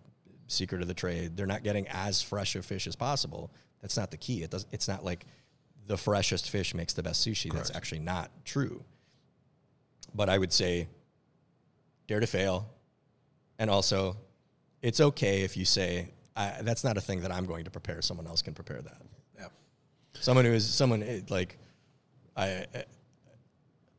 secret 0.48 0.82
of 0.82 0.88
the 0.88 0.94
trade. 0.94 1.36
They're 1.36 1.46
not 1.46 1.62
getting 1.62 1.88
as 1.88 2.20
fresh 2.22 2.54
a 2.56 2.62
fish 2.62 2.86
as 2.86 2.96
possible. 2.96 3.50
That's 3.80 3.96
not 3.96 4.10
the 4.10 4.16
key. 4.16 4.42
It 4.42 4.50
does. 4.50 4.66
It's 4.70 4.88
not 4.88 5.04
like 5.04 5.24
the 5.86 5.96
freshest 5.96 6.50
fish 6.50 6.74
makes 6.74 6.92
the 6.92 7.02
best 7.02 7.26
sushi. 7.26 7.52
That's 7.52 7.74
actually 7.74 8.00
not 8.00 8.30
true. 8.44 8.84
But 10.14 10.28
I 10.28 10.38
would 10.38 10.52
say, 10.52 10.88
dare 12.06 12.20
to 12.20 12.26
fail, 12.26 12.68
and 13.58 13.70
also, 13.70 14.16
it's 14.82 15.00
okay 15.00 15.42
if 15.42 15.56
you 15.56 15.64
say 15.64 16.10
I, 16.36 16.54
that's 16.62 16.84
not 16.84 16.96
a 16.96 17.00
thing 17.00 17.20
that 17.20 17.32
I'm 17.32 17.44
going 17.46 17.64
to 17.64 17.70
prepare. 17.70 18.02
Someone 18.02 18.26
else 18.26 18.42
can 18.42 18.54
prepare 18.54 18.80
that. 18.80 19.02
Yeah. 19.38 19.46
Someone 20.14 20.44
who 20.44 20.52
is 20.52 20.68
someone 20.72 21.02
eh, 21.02 21.20
like 21.28 21.58
I. 22.36 22.66
eh, 22.74 22.82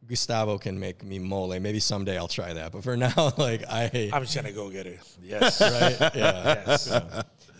Gustavo 0.07 0.57
can 0.57 0.77
make 0.77 1.05
me 1.05 1.19
mole. 1.19 1.57
Maybe 1.59 1.79
someday 1.79 2.17
I'll 2.17 2.27
try 2.27 2.51
that. 2.53 2.73
But 2.73 2.83
for 2.83 2.97
now, 3.07 3.31
like 3.37 3.63
I, 3.69 4.09
I'm 4.11 4.23
just 4.23 4.35
gonna 4.35 4.51
go 4.51 4.69
get 4.69 4.85
it. 4.85 4.99
Yes. 5.23 5.61
right? 6.01 6.15
Yeah. 6.15 6.63
yes. 6.67 6.91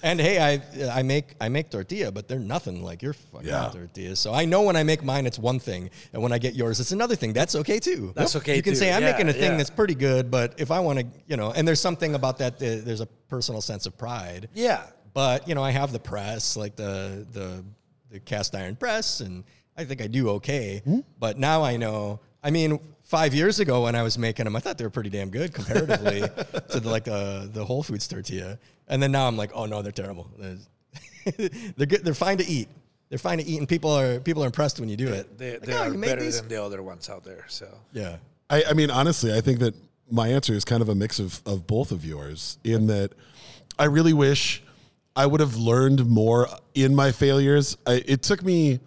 And 0.04 0.20
hey, 0.20 0.40
I 0.40 0.56
uh, 0.84 0.90
I 0.92 1.04
make 1.04 1.36
I 1.40 1.50
make 1.50 1.70
tortilla, 1.70 2.12
but 2.12 2.28
they're 2.28 2.40
nothing 2.40 2.84
like 2.84 3.02
your 3.02 3.14
fucking 3.14 3.48
Yeah. 3.48 3.70
tortillas. 3.74 4.20
So 4.20 4.34
I 4.34 4.46
know 4.46 4.64
when 4.64 4.76
I 4.76 4.84
make 4.84 5.04
mine, 5.04 5.26
it's 5.28 5.38
one 5.40 5.60
thing, 5.60 5.90
and 6.14 6.22
when 6.24 6.32
I 6.32 6.38
get 6.40 6.56
yours, 6.56 6.80
it's 6.80 6.92
another 6.92 7.16
thing. 7.16 7.34
That's 7.34 7.56
okay 7.56 7.80
too. 7.80 8.12
That's 8.16 8.36
okay 8.38 8.56
You 8.56 8.64
can 8.64 8.74
too. 8.74 8.80
say 8.80 8.92
I'm 8.94 9.02
Yeah, 9.04 9.12
making 9.12 9.30
a 9.30 9.34
thing 9.34 9.52
yeah. 9.52 9.58
that's 9.58 9.70
pretty 9.70 9.96
good, 9.96 10.32
but 10.32 10.56
if 10.60 10.72
I 10.72 10.80
want 10.80 11.00
to, 11.00 11.06
you 11.28 11.38
know, 11.38 11.52
and 11.52 11.68
there's 11.68 11.80
something 11.82 12.16
about 12.16 12.38
that. 12.40 12.58
that 12.60 12.86
there's 12.86 13.02
a 13.02 13.06
personal 13.30 13.62
sense 13.62 13.86
of 13.86 13.98
pride. 13.98 14.50
Yeah. 14.54 14.84
But 15.14 15.48
you 15.48 15.56
know, 15.56 15.64
I 15.64 15.72
have 15.72 15.92
the 15.92 16.00
press, 16.00 16.56
like 16.58 16.76
the 16.76 17.26
the 17.32 17.64
the 18.10 18.20
cast 18.22 18.56
iron 18.56 18.76
press, 18.76 19.20
and 19.22 19.44
I 19.78 19.84
think 19.86 20.02
I 20.02 20.08
do 20.08 20.30
okay. 20.32 20.82
Hmm? 20.84 21.00
But 21.20 21.38
now 21.38 21.64
I 21.64 21.78
know. 21.78 22.20
I 22.44 22.50
mean, 22.50 22.80
five 23.12 23.34
years 23.34 23.60
ago 23.60 23.84
when 23.84 23.96
I 23.96 24.04
was 24.04 24.18
making 24.18 24.46
them, 24.46 24.56
I 24.56 24.60
thought 24.62 24.78
they 24.78 24.86
were 24.86 24.90
pretty 24.90 25.10
damn 25.10 25.30
good 25.30 25.54
comparatively 25.54 26.22
to 26.72 26.80
the, 26.80 26.90
like 26.90 27.04
the 27.04 27.50
the 27.52 27.66
Whole 27.66 27.84
Foods 27.84 28.08
tortilla. 28.08 28.58
And 28.88 29.04
then 29.04 29.12
now 29.12 29.28
I'm 29.28 29.36
like, 29.38 29.52
oh 29.54 29.66
no, 29.66 29.82
they're 29.82 29.92
terrible. 29.92 30.28
They're, 30.40 30.58
they're 31.78 31.86
good. 31.88 32.04
They're 32.06 32.14
fine 32.14 32.38
to 32.38 32.48
eat. 32.48 32.70
They're 33.10 33.20
fine 33.20 33.40
to 33.40 33.44
eat, 33.44 33.60
and 33.60 33.68
people 33.68 33.92
are 33.92 34.20
people 34.22 34.44
are 34.44 34.46
impressed 34.48 34.80
when 34.80 34.88
you 34.90 34.96
do 34.98 35.10
it. 35.10 35.38
They, 35.38 35.52
Like, 35.52 35.62
they 35.64 35.74
"Oh, 35.74 35.92
are 35.92 35.94
better 35.98 36.22
these?" 36.24 36.40
than 36.40 36.48
the 36.50 36.64
other 36.64 36.82
ones 36.82 37.10
out 37.10 37.24
there. 37.26 37.46
So 37.50 37.68
Yeah. 37.94 38.18
I, 38.50 38.64
I 38.70 38.74
mean, 38.74 38.90
honestly, 38.90 39.34
I 39.34 39.42
think 39.42 39.60
that 39.60 39.76
my 40.10 40.28
answer 40.30 40.54
is 40.54 40.64
kind 40.66 40.82
of 40.82 40.90
a 40.90 40.96
mix 40.96 41.20
of, 41.20 41.42
of 41.46 41.68
both 41.68 41.92
of 41.92 42.04
yours 42.06 42.58
in 42.64 42.88
that 42.88 43.12
I 43.80 43.86
really 43.86 44.12
wish 44.14 44.62
I 45.16 45.26
would 45.26 45.40
have 45.42 45.56
learned 45.58 46.06
more 46.06 46.48
in 46.74 46.94
my 46.96 47.12
failures. 47.12 47.78
I, 47.86 48.04
it 48.06 48.22
took 48.24 48.44
me, 48.44 48.80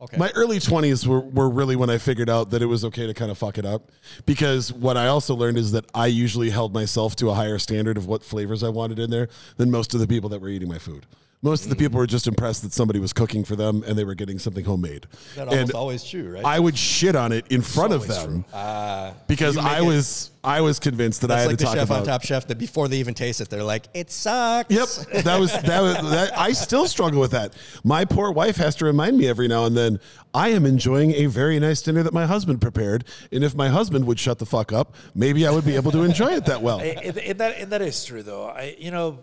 Okay. 0.00 0.16
my 0.16 0.30
early 0.36 0.60
20s 0.60 1.06
were, 1.08 1.20
were 1.20 1.50
really 1.50 1.74
when 1.74 1.90
I 1.90 1.98
figured 1.98 2.30
out 2.30 2.50
that 2.50 2.62
it 2.62 2.66
was 2.66 2.84
okay 2.84 3.08
to 3.08 3.14
kind 3.14 3.32
of 3.32 3.38
fuck 3.38 3.58
it 3.58 3.66
up. 3.66 3.90
Because 4.26 4.72
what 4.72 4.96
I 4.96 5.08
also 5.08 5.34
learned 5.34 5.58
is 5.58 5.72
that 5.72 5.86
I 5.92 6.06
usually 6.06 6.50
held 6.50 6.72
myself 6.72 7.16
to 7.16 7.30
a 7.30 7.34
higher 7.34 7.58
standard 7.58 7.96
of 7.96 8.06
what 8.06 8.22
flavors 8.22 8.62
I 8.62 8.68
wanted 8.68 9.00
in 9.00 9.10
there 9.10 9.28
than 9.56 9.72
most 9.72 9.94
of 9.94 10.00
the 10.00 10.06
people 10.06 10.28
that 10.30 10.40
were 10.40 10.48
eating 10.48 10.68
my 10.68 10.78
food. 10.78 11.04
Most 11.40 11.62
of 11.62 11.70
the 11.70 11.76
people 11.76 11.98
were 11.98 12.06
just 12.08 12.26
impressed 12.26 12.62
that 12.62 12.72
somebody 12.72 12.98
was 12.98 13.12
cooking 13.12 13.44
for 13.44 13.54
them 13.54 13.84
and 13.86 13.96
they 13.96 14.02
were 14.02 14.16
getting 14.16 14.40
something 14.40 14.64
homemade. 14.64 15.06
That 15.36 15.46
almost 15.46 15.60
and 15.60 15.72
always 15.72 16.02
true, 16.02 16.32
right? 16.34 16.44
I 16.44 16.58
would 16.58 16.76
shit 16.76 17.14
on 17.14 17.30
it 17.30 17.46
in 17.48 17.62
front 17.62 17.92
of 17.92 18.08
them 18.08 18.44
Uh, 18.52 19.12
because 19.28 19.54
you 19.54 19.62
make 19.62 19.70
I 19.70 19.78
it- 19.78 19.84
was 19.86 20.32
I 20.42 20.60
was 20.62 20.80
convinced 20.80 21.20
that 21.20 21.30
I 21.30 21.40
had 21.40 21.46
like 21.48 21.58
to 21.58 21.64
the 21.64 21.64
talk 21.66 21.74
chef 21.76 21.84
about. 21.84 22.00
on 22.00 22.06
Top 22.06 22.24
Chef 22.24 22.46
that 22.48 22.58
before 22.58 22.88
they 22.88 22.96
even 22.98 23.12
taste 23.14 23.40
it, 23.40 23.50
they're 23.50 23.62
like, 23.62 23.86
"It 23.94 24.10
sucks." 24.10 24.72
Yep, 24.74 25.22
that 25.24 25.38
was 25.38 25.52
that 25.52 25.80
was. 25.80 25.94
That, 26.10 26.36
I 26.38 26.52
still 26.52 26.86
struggle 26.86 27.20
with 27.20 27.32
that. 27.32 27.54
My 27.84 28.04
poor 28.04 28.30
wife 28.32 28.56
has 28.56 28.74
to 28.76 28.84
remind 28.86 29.18
me 29.18 29.28
every 29.28 29.46
now 29.46 29.64
and 29.66 29.76
then. 29.76 30.00
I 30.34 30.48
am 30.50 30.64
enjoying 30.66 31.12
a 31.12 31.26
very 31.26 31.58
nice 31.60 31.82
dinner 31.82 32.02
that 32.02 32.12
my 32.14 32.24
husband 32.26 32.60
prepared, 32.60 33.04
and 33.30 33.44
if 33.44 33.54
my 33.54 33.68
husband 33.68 34.06
would 34.06 34.18
shut 34.18 34.38
the 34.38 34.46
fuck 34.46 34.72
up, 34.72 34.94
maybe 35.14 35.46
I 35.46 35.50
would 35.50 35.64
be 35.66 35.76
able 35.76 35.92
to 35.92 36.02
enjoy 36.02 36.32
it 36.34 36.46
that 36.46 36.62
well. 36.62 36.80
And, 36.82 37.16
and 37.18 37.38
that 37.40 37.58
and 37.58 37.70
that 37.72 37.82
is 37.82 38.04
true 38.04 38.22
though. 38.22 38.46
I 38.48 38.74
you 38.78 38.90
know, 38.90 39.22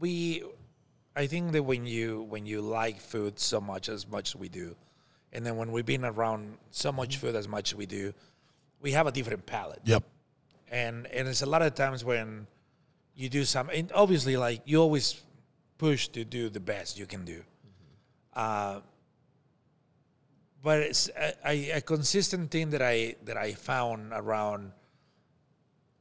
we 0.00 0.42
I 1.16 1.26
think 1.26 1.52
that 1.52 1.62
when 1.62 1.86
you 1.86 2.22
when 2.28 2.44
you 2.44 2.60
like 2.60 3.00
food 3.00 3.40
so 3.40 3.58
much 3.58 3.88
as 3.88 4.06
much 4.06 4.30
as 4.30 4.36
we 4.36 4.50
do, 4.50 4.76
and 5.32 5.44
then 5.46 5.56
when 5.56 5.72
we've 5.72 5.86
been 5.86 6.04
around 6.04 6.58
so 6.70 6.92
much 6.92 7.16
food 7.16 7.34
as 7.34 7.48
much 7.48 7.72
as 7.72 7.76
we 7.76 7.86
do, 7.86 8.12
we 8.82 8.92
have 8.92 9.06
a 9.06 9.12
different 9.12 9.46
palate. 9.46 9.80
Yep. 9.84 10.04
And 10.70 11.06
and 11.06 11.26
it's 11.26 11.40
a 11.40 11.46
lot 11.46 11.62
of 11.62 11.74
times 11.74 12.04
when 12.04 12.46
you 13.14 13.30
do 13.30 13.46
something 13.46 13.78
and 13.78 13.92
obviously 13.92 14.36
like 14.36 14.60
you 14.66 14.78
always 14.78 15.22
push 15.78 16.08
to 16.08 16.22
do 16.22 16.50
the 16.50 16.60
best 16.60 16.98
you 16.98 17.06
can 17.06 17.24
do. 17.24 17.42
Uh 18.34 18.80
but 20.62 20.80
it's 20.80 21.08
a, 21.16 21.32
a, 21.46 21.70
a 21.70 21.80
consistent 21.80 22.50
thing 22.50 22.70
that 22.70 22.82
I 22.82 23.16
that 23.24 23.38
I 23.38 23.54
found 23.54 24.12
around 24.12 24.72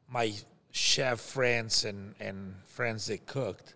my 0.10 0.34
chef 0.72 1.22
friends 1.22 1.86
and, 1.86 2.16
and 2.20 2.56
friends 2.66 3.06
that 3.06 3.26
cooked 3.26 3.75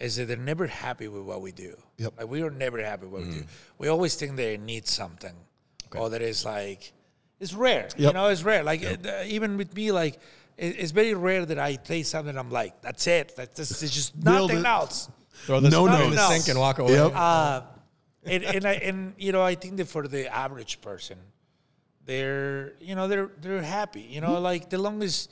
is 0.00 0.16
that 0.16 0.26
they're 0.26 0.36
never 0.36 0.66
happy 0.66 1.08
with 1.08 1.22
what 1.22 1.42
we 1.42 1.52
do. 1.52 1.76
Yep. 1.98 2.14
Like 2.18 2.28
we 2.28 2.42
are 2.42 2.50
never 2.50 2.82
happy 2.82 3.06
with 3.06 3.12
what 3.12 3.28
we 3.28 3.40
do. 3.40 3.44
We 3.78 3.88
always 3.88 4.14
think 4.14 4.36
they 4.36 4.56
need 4.56 4.88
something, 4.88 5.34
or 5.94 6.10
that 6.10 6.22
is 6.22 6.44
like 6.44 6.92
it's 7.38 7.54
rare. 7.54 7.88
You 7.96 8.12
know, 8.12 8.28
it's 8.28 8.42
rare. 8.42 8.62
Like 8.62 8.84
uh, 8.84 9.22
even 9.26 9.56
with 9.56 9.74
me, 9.74 9.92
like 9.92 10.14
it, 10.56 10.76
it's 10.78 10.92
very 10.92 11.14
rare 11.14 11.44
that 11.46 11.58
I 11.58 11.76
taste 11.76 12.10
something. 12.10 12.36
I'm 12.36 12.50
like, 12.50 12.80
that's 12.82 13.06
it. 13.06 13.34
That's 13.36 13.56
just, 13.56 13.82
it's 13.82 13.94
just 13.94 14.16
nothing 14.16 14.64
else. 14.64 15.08
Throw 15.44 15.60
this 15.60 15.72
No 15.72 15.86
no, 15.86 16.04
in 16.04 16.10
the 16.10 16.28
sink 16.28 16.48
and 16.48 16.58
walk 16.58 16.78
away. 16.78 16.94
Yep. 16.94 17.12
Uh, 17.14 17.62
and 18.24 18.44
and, 18.44 18.64
I, 18.66 18.72
and 18.74 19.14
you 19.16 19.32
know, 19.32 19.42
I 19.42 19.54
think 19.54 19.78
that 19.78 19.88
for 19.88 20.06
the 20.06 20.34
average 20.34 20.80
person, 20.80 21.18
they're 22.04 22.74
you 22.80 22.94
know 22.94 23.08
they're 23.08 23.30
they're 23.40 23.62
happy. 23.62 24.02
You 24.02 24.20
know, 24.20 24.40
like 24.40 24.68
the 24.68 24.78
longest 24.78 25.30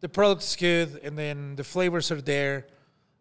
the 0.00 0.08
product's 0.08 0.56
good 0.56 1.00
and 1.02 1.16
then 1.16 1.56
the 1.56 1.64
flavors 1.64 2.10
are 2.10 2.20
there, 2.20 2.66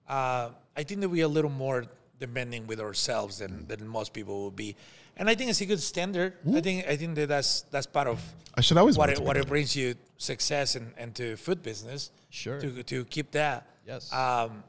uh, 0.09 0.49
I 0.75 0.83
think 0.83 1.01
that 1.01 1.09
we 1.09 1.21
are 1.21 1.25
a 1.25 1.27
little 1.27 1.51
more 1.51 1.85
demanding 2.19 2.67
with 2.67 2.79
ourselves 2.79 3.39
than, 3.39 3.67
than 3.67 3.87
most 3.87 4.13
people 4.13 4.45
would 4.45 4.55
be. 4.55 4.75
And 5.17 5.29
I 5.29 5.35
think 5.35 5.49
it's 5.49 5.61
a 5.61 5.65
good 5.65 5.81
standard. 5.81 6.33
I 6.55 6.61
think 6.61 6.87
I 6.87 6.95
think 6.95 7.15
that 7.15 7.27
that's 7.27 7.61
that's 7.63 7.85
part 7.85 8.07
of 8.07 8.21
I 8.55 8.61
should 8.61 8.77
always 8.77 8.97
what 8.97 9.09
it, 9.09 9.19
what 9.19 9.37
it 9.37 9.47
brings 9.47 9.75
you 9.75 9.95
success 10.17 10.75
and, 10.75 10.93
and 10.97 11.13
to 11.15 11.35
food 11.35 11.61
business. 11.61 12.11
Sure. 12.29 12.59
To 12.59 12.83
to 12.83 13.05
keep 13.05 13.31
that. 13.31 13.67
Yes. 13.85 14.11
Um, 14.13 14.63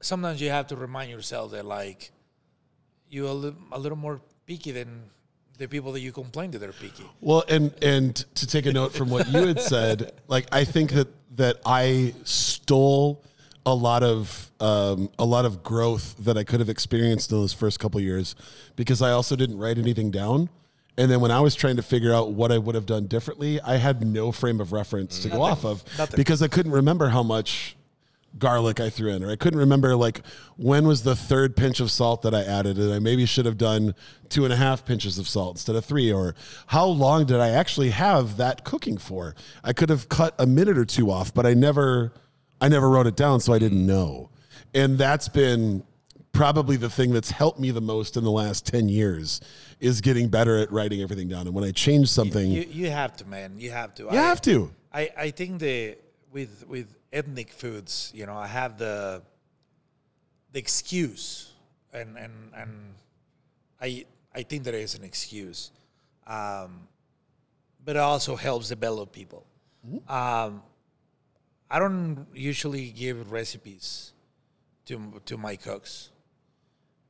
sometimes 0.00 0.40
you 0.40 0.50
have 0.50 0.68
to 0.68 0.76
remind 0.76 1.10
yourself 1.10 1.52
that 1.52 1.66
like 1.66 2.10
you're 3.08 3.28
a, 3.28 3.32
li- 3.34 3.54
a 3.72 3.78
little 3.78 3.98
more 3.98 4.20
picky 4.46 4.72
than 4.72 5.02
the 5.58 5.68
people 5.68 5.92
that 5.92 6.00
you 6.00 6.12
complain 6.12 6.50
that 6.52 6.58
they're 6.58 6.72
picky. 6.72 7.04
Well, 7.20 7.44
and 7.48 7.72
and 7.82 8.14
to 8.36 8.46
take 8.46 8.66
a 8.66 8.72
note 8.72 8.94
from 8.94 9.10
what 9.10 9.28
you 9.28 9.46
had 9.46 9.60
said, 9.60 10.12
like 10.26 10.46
I 10.52 10.64
think 10.64 10.92
that 10.92 11.08
that 11.36 11.60
I 11.66 12.14
stole 12.24 13.22
a 13.66 13.74
lot 13.74 14.02
of 14.02 14.50
um, 14.60 15.10
a 15.18 15.24
lot 15.24 15.44
of 15.44 15.62
growth 15.62 16.16
that 16.20 16.38
I 16.38 16.44
could 16.44 16.60
have 16.60 16.70
experienced 16.70 17.32
in 17.32 17.38
those 17.38 17.52
first 17.52 17.78
couple 17.80 18.00
years 18.00 18.34
because 18.76 19.02
I 19.02 19.10
also 19.10 19.36
didn't 19.36 19.58
write 19.58 19.76
anything 19.76 20.10
down. 20.10 20.48
And 20.96 21.10
then 21.10 21.20
when 21.20 21.30
I 21.30 21.40
was 21.40 21.54
trying 21.54 21.76
to 21.76 21.82
figure 21.82 22.14
out 22.14 22.32
what 22.32 22.50
I 22.50 22.56
would 22.56 22.74
have 22.74 22.86
done 22.86 23.06
differently, 23.06 23.60
I 23.60 23.76
had 23.76 24.06
no 24.06 24.32
frame 24.32 24.62
of 24.62 24.72
reference 24.72 25.18
to 25.24 25.28
go 25.28 25.42
off 25.42 25.64
of 25.66 25.84
Nothing. 25.98 26.16
because 26.16 26.40
I 26.40 26.48
couldn't 26.48 26.72
remember 26.72 27.08
how 27.10 27.22
much 27.22 27.76
garlic 28.38 28.80
I 28.80 28.88
threw 28.88 29.10
in, 29.10 29.22
or 29.22 29.30
I 29.30 29.36
couldn't 29.36 29.58
remember 29.58 29.94
like 29.96 30.20
when 30.56 30.86
was 30.86 31.02
the 31.02 31.16
third 31.16 31.54
pinch 31.56 31.80
of 31.80 31.90
salt 31.90 32.22
that 32.22 32.34
I 32.34 32.42
added, 32.42 32.78
and 32.78 32.92
I 32.94 32.98
maybe 32.98 33.26
should 33.26 33.44
have 33.46 33.58
done 33.58 33.94
two 34.30 34.44
and 34.44 34.52
a 34.52 34.56
half 34.56 34.84
pinches 34.86 35.18
of 35.18 35.28
salt 35.28 35.56
instead 35.56 35.76
of 35.76 35.84
three, 35.84 36.10
or 36.12 36.34
how 36.68 36.86
long 36.86 37.26
did 37.26 37.40
I 37.40 37.50
actually 37.50 37.90
have 37.90 38.36
that 38.38 38.64
cooking 38.64 38.96
for? 38.96 39.34
I 39.64 39.72
could 39.74 39.90
have 39.90 40.08
cut 40.08 40.34
a 40.38 40.46
minute 40.46 40.78
or 40.78 40.84
two 40.86 41.10
off, 41.10 41.32
but 41.34 41.44
I 41.46 41.52
never, 41.54 42.12
I 42.60 42.68
never 42.68 42.88
wrote 42.88 43.06
it 43.06 43.16
down, 43.16 43.40
so 43.40 43.52
I 43.52 43.58
didn't 43.58 43.86
know, 43.86 44.30
and 44.74 44.96
that's 44.98 45.28
been 45.28 45.84
probably 46.32 46.76
the 46.76 46.90
thing 46.90 47.12
that's 47.12 47.30
helped 47.30 47.58
me 47.58 47.70
the 47.70 47.80
most 47.80 48.16
in 48.18 48.22
the 48.24 48.30
last 48.30 48.66
10 48.66 48.90
years 48.90 49.40
is 49.80 50.02
getting 50.02 50.28
better 50.28 50.58
at 50.58 50.70
writing 50.70 51.00
everything 51.00 51.28
down 51.28 51.46
and 51.46 51.54
when 51.54 51.64
i 51.64 51.70
change 51.70 52.10
something 52.10 52.50
You 52.50 52.66
you 52.70 52.90
have 52.90 53.16
to, 53.16 53.24
man. 53.26 53.54
You 53.58 53.70
have 53.70 53.94
to. 53.94 54.02
you 54.02 54.10
have 54.10 54.42
to 54.42 54.70
I, 54.92 55.10
I 55.16 55.30
think 55.30 55.60
the 55.60 55.96
with 56.32 56.64
with 56.68 56.88
ethnic 57.12 57.50
foods, 57.50 58.12
you 58.14 58.26
know, 58.26 58.36
I 58.36 58.46
have 58.46 58.76
the 58.78 59.22
the 60.52 60.58
excuse, 60.58 61.52
and 61.92 62.16
and 62.16 62.32
and 62.54 62.94
I 63.80 64.04
I 64.34 64.42
think 64.42 64.64
there 64.64 64.74
is 64.74 64.94
an 64.94 65.04
excuse, 65.04 65.70
um, 66.26 66.88
but 67.84 67.96
it 67.96 68.00
also 68.00 68.36
helps 68.36 68.68
develop 68.68 69.12
people. 69.12 69.46
Um, 70.08 70.62
I 71.70 71.78
don't 71.78 72.26
usually 72.34 72.90
give 72.90 73.32
recipes 73.32 74.12
to 74.86 75.20
to 75.26 75.36
my 75.36 75.56
cooks 75.56 76.10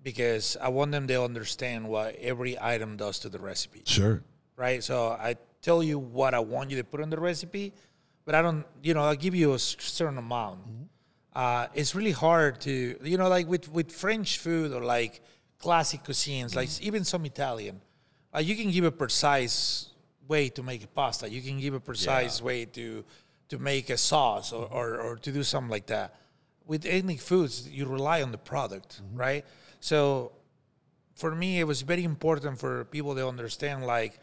because 0.02 0.56
I 0.60 0.68
want 0.68 0.92
them 0.92 1.06
to 1.08 1.22
understand 1.22 1.88
what 1.88 2.14
every 2.16 2.56
item 2.60 2.96
does 2.96 3.18
to 3.20 3.28
the 3.28 3.38
recipe 3.38 3.82
sure 3.84 4.22
right? 4.56 4.82
So 4.82 5.08
I 5.08 5.36
tell 5.62 5.82
you 5.82 5.98
what 5.98 6.34
I 6.34 6.40
want 6.40 6.70
you 6.70 6.78
to 6.78 6.84
put 6.84 7.00
on 7.00 7.10
the 7.10 7.20
recipe, 7.20 7.72
but 8.24 8.34
I 8.34 8.42
don't, 8.42 8.64
you 8.82 8.94
know, 8.94 9.02
I'll 9.02 9.14
give 9.14 9.34
you 9.34 9.54
a 9.54 9.58
certain 9.58 10.18
amount. 10.18 10.60
Uh, 11.34 11.66
it's 11.74 11.94
really 11.94 12.12
hard 12.12 12.60
to, 12.62 12.96
you 13.02 13.18
know, 13.18 13.28
like 13.28 13.46
with, 13.46 13.70
with 13.70 13.92
French 13.92 14.38
food 14.38 14.72
or 14.72 14.80
like 14.80 15.20
classic 15.58 16.02
cuisines, 16.02 16.56
like 16.56 16.70
even 16.80 17.04
some 17.04 17.24
Italian, 17.26 17.80
uh, 18.34 18.38
you 18.40 18.56
can 18.56 18.70
give 18.70 18.84
a 18.84 18.90
precise 18.90 19.90
way 20.26 20.48
to 20.48 20.62
make 20.62 20.82
a 20.82 20.88
pasta. 20.88 21.28
You 21.28 21.42
can 21.42 21.60
give 21.60 21.74
a 21.74 21.80
precise 21.80 22.40
way 22.40 22.64
to 22.64 23.04
to 23.48 23.59
make 23.59 23.90
a 23.90 23.97
sauce 23.97 24.52
or, 24.52 24.66
or, 24.66 25.01
or 25.01 25.16
to 25.16 25.32
do 25.32 25.43
something 25.43 25.70
like 25.70 25.86
that. 25.86 26.14
With 26.66 26.85
ethnic 26.85 27.20
foods, 27.20 27.68
you 27.68 27.86
rely 27.86 28.23
on 28.23 28.32
the 28.32 28.39
product, 28.39 29.01
mm-hmm. 29.02 29.18
right? 29.18 29.44
So 29.81 30.32
for 31.14 31.35
me, 31.35 31.60
it 31.60 31.64
was 31.64 31.82
very 31.82 32.05
important 32.05 32.59
for 32.59 32.85
people 32.86 33.14
to 33.14 33.27
understand 33.27 33.86
like 33.86 34.18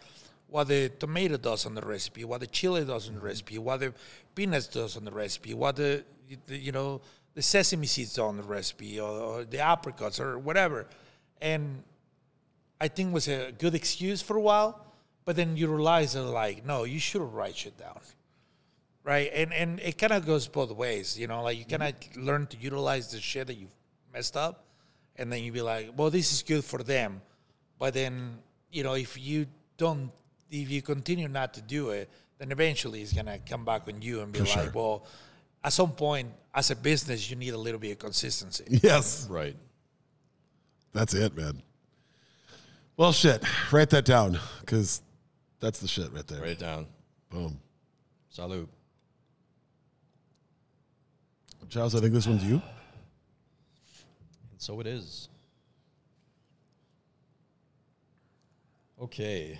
what 0.47 0.67
the 0.67 0.89
tomato 0.89 1.37
does 1.37 1.65
on 1.65 1.73
the 1.73 1.81
recipe, 1.81 2.23
what 2.25 2.41
the 2.41 2.47
chili 2.47 2.85
does 2.85 3.07
on 3.07 3.15
the 3.15 3.19
mm-hmm. 3.19 3.27
recipe, 3.27 3.57
what 3.57 3.79
the 3.79 3.93
peanuts 4.35 4.67
does 4.67 4.97
on 4.97 5.05
the 5.05 5.11
recipe, 5.11 5.53
what 5.53 5.75
the, 5.75 6.03
the 6.47 6.57
you 6.57 6.71
know 6.71 7.01
the 7.33 7.41
sesame 7.41 7.87
seeds 7.87 8.19
on 8.19 8.37
the 8.37 8.43
recipe, 8.43 8.99
or, 8.99 9.09
or 9.09 9.43
the 9.43 9.59
apricots, 9.59 10.19
or 10.19 10.37
whatever. 10.37 10.85
And 11.41 11.83
I 12.79 12.87
think 12.87 13.09
it 13.09 13.13
was 13.13 13.27
a 13.27 13.51
good 13.57 13.75
excuse 13.75 14.21
for 14.21 14.37
a 14.37 14.41
while, 14.41 14.85
but 15.25 15.35
then 15.35 15.57
you 15.57 15.67
realize 15.67 16.13
that 16.13 16.23
like, 16.23 16.65
no, 16.65 16.83
you 16.83 16.99
should 16.99 17.21
write 17.21 17.55
shit 17.55 17.77
down, 17.77 17.99
right? 19.03 19.29
And 19.33 19.53
and 19.53 19.79
it 19.79 19.97
kind 19.97 20.13
of 20.13 20.25
goes 20.25 20.47
both 20.47 20.71
ways, 20.71 21.17
you 21.17 21.27
know, 21.27 21.43
like 21.43 21.57
you 21.57 21.65
kind 21.65 21.83
of 21.83 21.99
mm-hmm. 21.99 22.25
learn 22.25 22.47
to 22.47 22.57
utilize 22.57 23.11
the 23.11 23.19
shit 23.19 23.47
that 23.47 23.55
you 23.55 23.67
messed 24.13 24.37
up, 24.37 24.65
and 25.15 25.31
then 25.31 25.43
you 25.43 25.51
be 25.51 25.61
like, 25.61 25.91
well, 25.95 26.09
this 26.09 26.31
is 26.31 26.43
good 26.43 26.63
for 26.63 26.83
them, 26.83 27.21
but 27.79 27.93
then 27.93 28.37
you 28.71 28.83
know 28.83 28.93
if 28.93 29.19
you 29.19 29.45
don't, 29.77 30.11
if 30.49 30.69
you 30.69 30.81
continue 30.81 31.27
not 31.27 31.53
to 31.55 31.61
do 31.61 31.89
it, 31.89 32.09
then 32.37 32.51
eventually 32.51 33.01
it's 33.01 33.13
gonna 33.13 33.39
come 33.39 33.65
back 33.65 33.87
on 33.87 34.01
you 34.01 34.21
and 34.21 34.31
be 34.31 34.39
like, 34.39 34.73
well, 34.73 35.05
at 35.63 35.73
some 35.73 35.91
point 35.91 36.29
as 36.53 36.71
a 36.71 36.75
business, 36.75 37.29
you 37.29 37.35
need 37.35 37.53
a 37.53 37.57
little 37.57 37.79
bit 37.79 37.91
of 37.91 37.99
consistency. 37.99 38.79
yes 38.83 39.27
Right. 39.29 39.55
That's 40.93 41.15
it, 41.15 41.35
man. 41.35 41.61
Well, 42.95 43.11
shit. 43.11 43.43
Write 43.71 43.89
that 43.89 44.05
down 44.05 44.39
because 44.59 45.01
that's 45.59 45.79
the 45.79 45.87
shit 45.87 46.13
right 46.13 46.27
there. 46.27 46.41
Write 46.41 46.49
it 46.51 46.59
down. 46.59 46.85
Boom. 47.31 47.59
Salute. 48.29 48.69
Charles, 51.73 51.95
I 51.95 52.01
think 52.01 52.13
this 52.13 52.27
one's 52.27 52.43
you. 52.43 52.61
And 54.51 54.59
so 54.59 54.79
it 54.79 54.85
is. 54.85 55.27
Okay. 59.01 59.57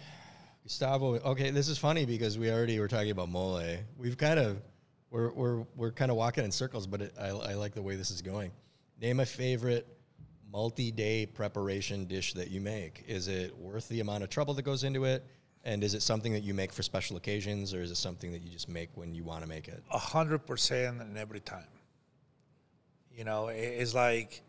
Gustavo, 0.62 1.16
okay, 1.16 1.50
this 1.50 1.68
is 1.68 1.80
funny 1.80 2.06
because 2.06 2.38
we 2.38 2.52
already 2.52 2.80
were 2.80 2.88
talking 2.88 3.10
about 3.10 3.30
mole. 3.30 3.64
We've 3.98 4.16
kind 4.16 4.40
of 4.40 4.62
we're 5.10 5.32
we're 5.32 5.64
we're 5.76 5.92
kind 5.92 6.12
of 6.12 6.18
walking 6.18 6.44
in 6.44 6.52
circles, 6.52 6.86
but 6.86 7.02
it, 7.02 7.16
I, 7.20 7.30
I 7.30 7.54
like 7.56 7.74
the 7.74 7.82
way 7.82 7.96
this 7.96 8.12
is 8.12 8.22
going. 8.22 8.52
Name 9.02 9.20
a 9.20 9.26
favorite 9.26 9.88
multi-day 10.52 11.26
preparation 11.26 12.06
dish 12.06 12.34
that 12.34 12.52
you 12.52 12.62
make. 12.62 13.06
Is 13.08 13.28
it 13.28 13.58
worth 13.58 13.90
the 13.90 14.02
amount 14.02 14.24
of 14.24 14.30
trouble 14.30 14.54
that 14.54 14.62
goes 14.62 14.84
into 14.84 15.06
it? 15.06 15.26
And 15.64 15.84
is 15.84 15.96
it 15.96 16.04
something 16.04 16.32
that 16.34 16.44
you 16.44 16.54
make 16.54 16.74
for 16.74 16.84
special 16.84 17.18
occasions, 17.18 17.74
or 17.74 17.82
is 17.82 17.90
it 17.90 17.98
something 17.98 18.32
that 18.34 18.44
you 18.44 18.52
just 18.52 18.70
make 18.70 18.90
when 18.94 19.16
you 19.16 19.24
want 19.24 19.42
to 19.42 19.50
make 19.50 19.68
it? 19.68 19.84
a 19.92 19.98
hundred 19.98 20.46
percent 20.46 21.02
and 21.02 21.18
every 21.18 21.40
time. 21.40 21.66
You 23.16 23.24
know, 23.24 23.48
it's 23.48 23.94
like 23.94 24.42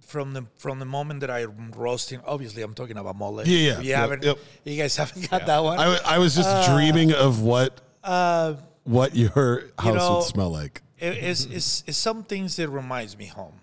from 0.00 0.32
the 0.32 0.46
from 0.56 0.78
the 0.78 0.84
moment 0.84 1.20
that 1.20 1.30
I'm 1.30 1.72
roasting. 1.76 2.20
Obviously, 2.26 2.62
I'm 2.62 2.74
talking 2.74 2.96
about 2.96 3.16
mole. 3.16 3.42
Yeah, 3.44 3.56
yeah, 3.56 3.80
You 3.80 3.88
yep, 3.90 3.98
haven't. 3.98 4.24
yep. 4.24 4.38
You 4.64 4.76
guys 4.76 4.96
haven't 4.96 5.30
got 5.30 5.46
that 5.46 5.62
one. 5.62 5.78
I, 5.78 5.98
I 6.04 6.18
was 6.18 6.34
just 6.34 6.48
uh, 6.48 6.74
dreaming 6.74 7.12
of 7.12 7.40
what 7.42 7.80
uh, 8.02 8.54
what 8.84 9.14
your 9.14 9.64
house 9.78 9.94
know- 9.94 10.16
would 10.16 10.24
smell 10.24 10.50
like. 10.50 10.82
it, 10.98 11.16
it's, 11.18 11.44
it's, 11.46 11.84
it's 11.86 11.98
some 11.98 12.24
things 12.24 12.56
that 12.56 12.68
reminds 12.68 13.16
me 13.16 13.26
home. 13.26 13.54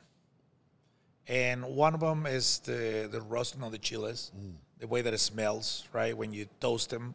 And 1.28 1.64
one 1.64 1.94
of 1.94 2.00
them 2.00 2.26
is 2.26 2.60
the, 2.60 3.08
the 3.12 3.22
roasting 3.22 3.62
of 3.62 3.72
the 3.72 3.78
chiles, 3.78 4.32
mm. 4.36 4.54
the 4.80 4.88
way 4.88 5.04
that 5.04 5.14
it 5.14 5.20
smells, 5.20 5.88
right? 5.94 6.18
When 6.18 6.34
you 6.34 6.48
toast 6.60 6.90
them. 6.90 7.14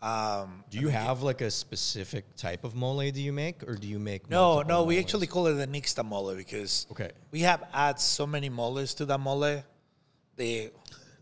Um, 0.00 0.62
Do 0.70 0.78
you 0.78 0.88
have 0.88 1.22
like 1.22 1.40
a 1.40 1.50
specific 1.50 2.36
type 2.36 2.62
of 2.64 2.74
mole 2.76 3.10
do 3.10 3.20
you 3.20 3.32
make, 3.32 3.62
or 3.68 3.74
do 3.74 3.88
you 3.88 3.98
make? 3.98 4.30
no, 4.30 4.54
multiple 4.54 4.68
no, 4.76 4.84
we 4.84 4.98
actually 4.98 5.26
call 5.26 5.46
it 5.48 5.54
the 5.54 5.66
nixta 5.66 6.04
mole 6.04 6.34
because 6.36 6.86
Okay. 6.92 7.10
we 7.32 7.40
have 7.40 7.64
add 7.72 7.98
so 7.98 8.24
many 8.26 8.48
moles 8.48 8.94
to 8.94 9.04
that 9.06 9.18
mole. 9.18 9.62
They, 10.36 10.70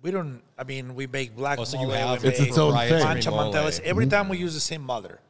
we 0.03 0.11
don't, 0.11 0.43
I 0.59 0.65
mean, 0.65 0.95
we 0.95 1.07
make 1.07 1.35
black 1.35 1.59
Oh, 1.59 1.65
so 1.65 1.79
mole. 1.79 1.87
you 1.87 1.93
have 1.95 2.23
It's 2.25 2.39
its 2.39 2.59
own 2.59 2.77
thing. 2.77 3.03
Mancha 3.03 3.31
mole. 3.31 3.51
manteles. 3.53 3.81
Every 3.81 4.07
time 4.07 4.29
we 4.29 4.37
use 4.37 4.53
the 4.53 4.61
same 4.61 4.83
mother. 4.83 5.21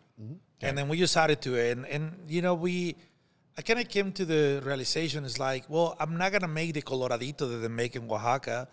And 0.63 0.77
then 0.77 0.89
we 0.89 0.97
just 0.99 1.17
added 1.17 1.41
to 1.43 1.55
it. 1.55 1.77
And, 1.77 1.87
and 1.87 2.05
you 2.29 2.43
know, 2.43 2.55
we, 2.55 2.97
I 3.59 3.63
kind 3.63 3.79
of 3.79 3.89
came 3.89 4.11
to 4.13 4.25
the 4.25 4.61
realization 4.65 5.25
is 5.25 5.39
like, 5.39 5.65
well, 5.69 5.95
I'm 6.01 6.17
not 6.17 6.33
going 6.33 6.43
to 6.43 6.49
make 6.49 6.73
the 6.75 6.83
coloradito 6.83 7.39
that 7.51 7.59
they 7.63 7.69
make 7.69 7.95
in 7.95 8.11
Oaxaca. 8.11 8.67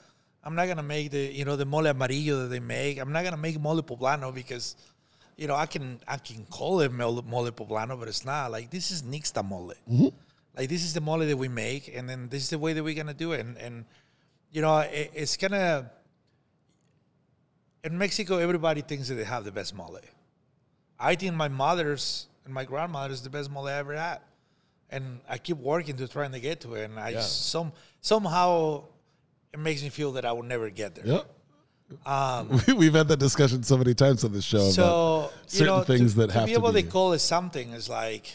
I'm 0.44 0.56
not 0.56 0.65
going 0.65 0.78
to 0.78 0.84
make 0.84 1.11
the, 1.11 1.34
you 1.34 1.45
know, 1.45 1.56
the 1.56 1.65
mole 1.65 1.88
amarillo 1.88 2.44
that 2.44 2.48
they 2.48 2.60
make. 2.60 2.99
I'm 2.99 3.11
not 3.11 3.22
going 3.22 3.34
to 3.34 3.40
make 3.40 3.60
mole 3.60 3.82
poblano 3.82 4.34
because, 4.34 4.76
you 5.38 5.48
know, 5.48 5.56
I 5.56 5.65
can 5.65 5.99
I 6.07 6.18
can 6.18 6.45
call 6.45 6.82
it 6.82 6.91
mole, 6.91 7.22
mole 7.22 7.49
poblano, 7.52 7.98
but 7.98 8.07
it's 8.07 8.26
not. 8.26 8.52
Like, 8.52 8.70
this 8.70 8.91
is 8.91 9.03
nixta 9.03 9.44
mole. 9.44 9.74
Mm-hmm. 9.90 10.07
Like, 10.57 10.70
this 10.70 10.84
is 10.84 10.94
the 10.94 11.02
mole 11.02 11.20
that 11.20 11.38
we 11.38 11.48
make, 11.48 11.91
and 11.95 12.10
then 12.10 12.30
this 12.30 12.44
is 12.44 12.49
the 12.49 12.60
way 12.60 12.74
that 12.74 12.84
we're 12.84 12.94
going 12.94 13.07
to 13.07 13.14
do 13.14 13.32
it. 13.32 13.40
And, 13.40 13.57
and 13.57 13.86
you 14.52 14.61
know, 14.61 14.80
it, 14.80 15.11
it's 15.14 15.36
gonna 15.38 15.90
in 17.84 17.98
Mexico, 17.98 18.38
everybody 18.38 18.82
thinks 18.82 19.10
that 19.10 19.15
they 19.15 19.24
have 19.24 19.44
the 19.44 19.52
best 19.52 19.76
mole. 19.76 19.99
I 20.99 21.15
think 21.15 21.36
my 21.36 21.49
mother's 21.49 22.28
and 22.45 22.53
my 22.53 22.64
grandmother's 22.64 23.22
the 23.22 23.30
best 23.30 23.52
mole 23.52 23.68
I 23.68 23.74
ever 23.74 23.95
had, 23.95 24.20
and 24.90 25.20
I 25.28 25.38
keep 25.38 25.57
working 25.57 25.98
to 25.98 26.07
trying 26.07 26.32
to 26.32 26.40
get 26.40 26.61
to 26.61 26.76
it. 26.76 26.86
And 26.86 26.99
I 26.99 27.11
just, 27.14 27.49
some 27.49 27.74
somehow 28.02 28.86
it 29.54 29.60
makes 29.60 29.84
me 29.84 29.90
feel 29.90 30.12
that 30.14 30.26
I 30.26 30.32
will 30.32 30.44
never 30.44 30.70
get 30.70 30.96
there. 30.96 31.06
Yep. 31.06 31.30
we, 32.68 32.74
we've 32.74 32.94
had 32.94 33.08
that 33.10 33.20
discussion 33.20 33.62
so 33.64 33.78
many 33.78 33.94
times 33.94 34.24
on 34.24 34.32
this 34.32 34.44
show. 34.44 34.58
about 34.58 34.74
So 34.74 35.30
you 35.44 35.48
certain 35.48 35.66
know, 35.68 35.84
things 35.84 36.14
to, 36.14 36.20
that 36.22 36.28
to 36.28 36.34
have 36.34 36.46
be 36.48 36.54
to 36.54 36.58
able 36.60 36.72
be. 36.72 36.82
to 36.84 36.90
call 36.90 37.14
it 37.14 37.20
something 37.20 37.72
is 37.74 37.88
like, 37.88 38.32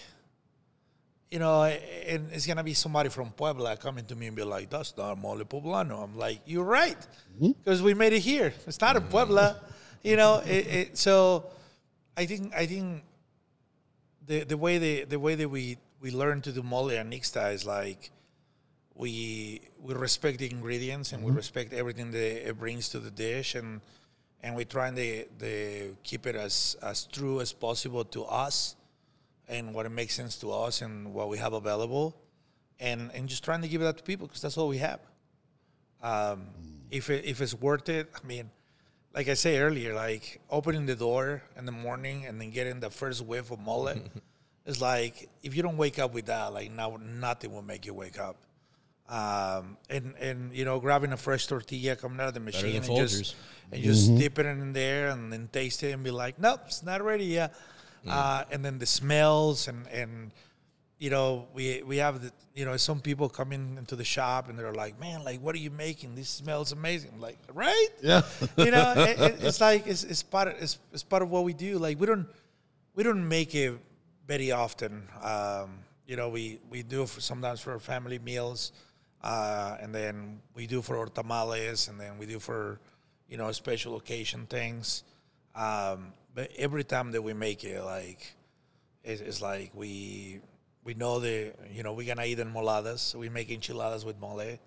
you 1.30 1.38
know, 1.40 1.64
and 1.64 2.30
it's 2.32 2.46
gonna 2.46 2.62
be 2.64 2.72
somebody 2.74 3.08
from 3.08 3.30
Puebla 3.32 3.76
coming 3.76 4.04
to 4.06 4.14
me 4.14 4.28
and 4.28 4.36
be 4.36 4.44
like, 4.44 4.70
"That's 4.70 4.96
not 4.96 5.18
mole 5.18 5.38
poblano." 5.40 6.02
I'm 6.04 6.16
like, 6.16 6.40
"You're 6.46 6.64
right," 6.64 6.96
Mm-hmm. 7.36 7.52
because 7.62 7.82
we 7.82 7.92
made 7.94 8.12
it 8.14 8.20
here. 8.20 8.54
It's 8.66 8.80
not 8.80 8.96
in 8.96 9.02
Puebla, 9.02 9.60
you 10.02 10.16
know. 10.16 10.36
It, 10.46 10.66
it, 10.66 10.98
so, 10.98 11.46
I 12.16 12.24
think 12.26 12.54
I 12.54 12.64
think 12.64 13.02
the 14.26 14.44
the 14.44 14.56
way 14.56 14.78
the 14.78 15.04
the 15.04 15.18
way 15.18 15.34
that 15.34 15.48
we 15.48 15.76
we 16.00 16.10
learn 16.12 16.40
to 16.42 16.52
do 16.52 16.62
mole 16.62 16.90
and 16.90 17.12
nixta 17.12 17.52
is 17.52 17.66
like 17.66 18.10
we 18.98 19.60
we 19.80 19.94
respect 19.94 20.38
the 20.38 20.50
ingredients 20.50 21.12
and 21.12 21.22
we 21.22 21.30
respect 21.30 21.72
everything 21.72 22.10
that 22.10 22.48
it 22.48 22.58
brings 22.58 22.88
to 22.90 22.98
the 22.98 23.10
dish 23.10 23.54
and 23.54 23.80
and 24.42 24.54
we 24.54 24.64
try 24.64 24.88
and 24.88 24.96
they, 24.96 25.26
they 25.38 25.90
keep 26.02 26.26
it 26.26 26.34
as 26.34 26.76
as 26.82 27.06
true 27.06 27.40
as 27.40 27.52
possible 27.52 28.04
to 28.04 28.24
us 28.24 28.74
and 29.48 29.72
what 29.72 29.86
it 29.86 29.90
makes 29.90 30.14
sense 30.14 30.36
to 30.36 30.50
us 30.50 30.82
and 30.82 31.14
what 31.14 31.28
we 31.28 31.38
have 31.38 31.52
available 31.52 32.14
and 32.80 33.10
and 33.14 33.28
just 33.28 33.44
trying 33.44 33.62
to 33.62 33.68
give 33.68 33.80
it 33.80 33.86
out 33.86 33.96
to 33.96 34.02
people 34.02 34.26
because 34.26 34.42
that's 34.42 34.58
all 34.58 34.68
we 34.68 34.78
have. 34.78 35.00
Um, 36.02 36.46
if 36.90 37.10
it, 37.10 37.24
if 37.24 37.40
it's 37.40 37.54
worth 37.54 37.88
it 37.88 38.08
i 38.14 38.26
mean 38.26 38.50
like 39.12 39.28
i 39.28 39.34
say 39.34 39.58
earlier 39.58 39.94
like 39.94 40.40
opening 40.48 40.86
the 40.86 40.94
door 40.94 41.42
in 41.56 41.66
the 41.66 41.72
morning 41.72 42.24
and 42.24 42.40
then 42.40 42.50
getting 42.50 42.80
the 42.80 42.88
first 42.88 43.24
whiff 43.24 43.50
of 43.50 43.58
mole 43.58 43.88
is 44.66 44.80
like 44.80 45.28
if 45.42 45.54
you 45.56 45.62
don't 45.62 45.76
wake 45.76 45.98
up 45.98 46.14
with 46.14 46.26
that 46.26 46.52
like 46.52 46.70
now 46.70 46.96
nothing 47.02 47.52
will 47.52 47.62
make 47.62 47.84
you 47.84 47.92
wake 47.92 48.18
up 48.18 48.36
um, 49.08 49.76
and 49.88 50.14
and 50.20 50.52
you 50.52 50.64
know 50.64 50.78
grabbing 50.80 51.12
a 51.12 51.16
fresh 51.16 51.46
tortilla 51.46 51.96
coming 51.96 52.20
out 52.20 52.28
of 52.28 52.34
the 52.34 52.40
machine 52.40 52.80
than 52.82 52.90
and 52.90 52.96
just 53.08 53.14
fold 53.14 53.20
it. 53.72 53.76
and 53.76 53.82
just 53.84 54.16
dip 54.16 54.38
it 54.38 54.46
in 54.46 54.72
there 54.72 55.08
and 55.08 55.32
then 55.32 55.48
taste 55.52 55.82
it 55.82 55.92
and 55.92 56.02
be 56.04 56.10
like, 56.10 56.38
nope, 56.38 56.60
it's 56.66 56.82
not 56.82 57.02
ready 57.02 57.24
yet. 57.26 57.54
Uh, 58.06 58.44
and 58.50 58.64
then 58.64 58.78
the 58.78 58.86
smells 58.86 59.68
and 59.68 59.86
and 59.88 60.30
you 60.98 61.10
know 61.10 61.46
we 61.54 61.82
we 61.84 61.96
have 61.98 62.22
the 62.22 62.32
you 62.54 62.64
know 62.64 62.76
some 62.76 63.00
people 63.00 63.28
come 63.28 63.52
in 63.52 63.76
into 63.78 63.94
the 63.96 64.04
shop 64.04 64.48
and 64.48 64.58
they're 64.58 64.72
like, 64.74 64.98
man, 65.00 65.24
like 65.24 65.40
what 65.40 65.54
are 65.54 65.58
you 65.58 65.70
making? 65.70 66.14
This 66.14 66.28
smells 66.28 66.72
amazing. 66.72 67.10
I'm 67.14 67.20
like, 67.20 67.38
right? 67.54 67.88
yeah. 68.02 68.22
you 68.56 68.70
know, 68.70 68.94
it, 68.96 69.20
it- 69.20 69.44
it's 69.44 69.60
like 69.60 69.86
it's, 69.86 70.04
it's 70.04 70.22
part 70.22 70.48
of 70.48 70.54
it's, 70.62 70.78
it's 70.92 71.02
part 71.02 71.22
of 71.22 71.30
what 71.30 71.44
we 71.44 71.52
do. 71.54 71.78
Like 71.78 71.98
we 72.00 72.06
don't 72.06 72.26
we 72.94 73.02
don't 73.04 73.26
make 73.28 73.54
it 73.54 73.74
very 74.26 74.52
often. 74.52 75.06
Um, 75.22 75.78
you 76.06 76.16
know, 76.16 76.28
we 76.30 76.58
we 76.70 76.82
do 76.82 77.04
for 77.06 77.20
sometimes 77.20 77.60
for 77.60 77.78
family 77.78 78.18
meals, 78.18 78.72
uh, 79.22 79.76
and 79.80 79.94
then 79.94 80.40
we 80.54 80.66
do 80.66 80.82
for 80.82 80.98
our 80.98 81.06
tamales, 81.06 81.88
and 81.88 81.98
then 81.98 82.18
we 82.18 82.26
do 82.26 82.38
for 82.38 82.78
you 83.28 83.36
know 83.36 83.50
special 83.52 83.96
occasion 83.96 84.46
things. 84.46 85.04
Um, 85.54 86.12
but 86.34 86.50
every 86.56 86.84
time 86.84 87.12
that 87.12 87.22
we 87.22 87.32
make 87.32 87.64
it, 87.64 87.82
like 87.82 88.34
it, 89.02 89.20
it's 89.20 89.42
like 89.42 89.72
we 89.74 90.40
we 90.84 90.94
know 90.94 91.18
the 91.18 91.52
you 91.72 91.82
know 91.82 91.92
we're 91.92 92.06
gonna 92.06 92.24
eat 92.24 92.38
enmoladas. 92.38 92.98
So 92.98 93.18
we 93.18 93.28
make 93.28 93.50
enchiladas 93.50 94.04
with 94.04 94.20
mole. 94.20 94.58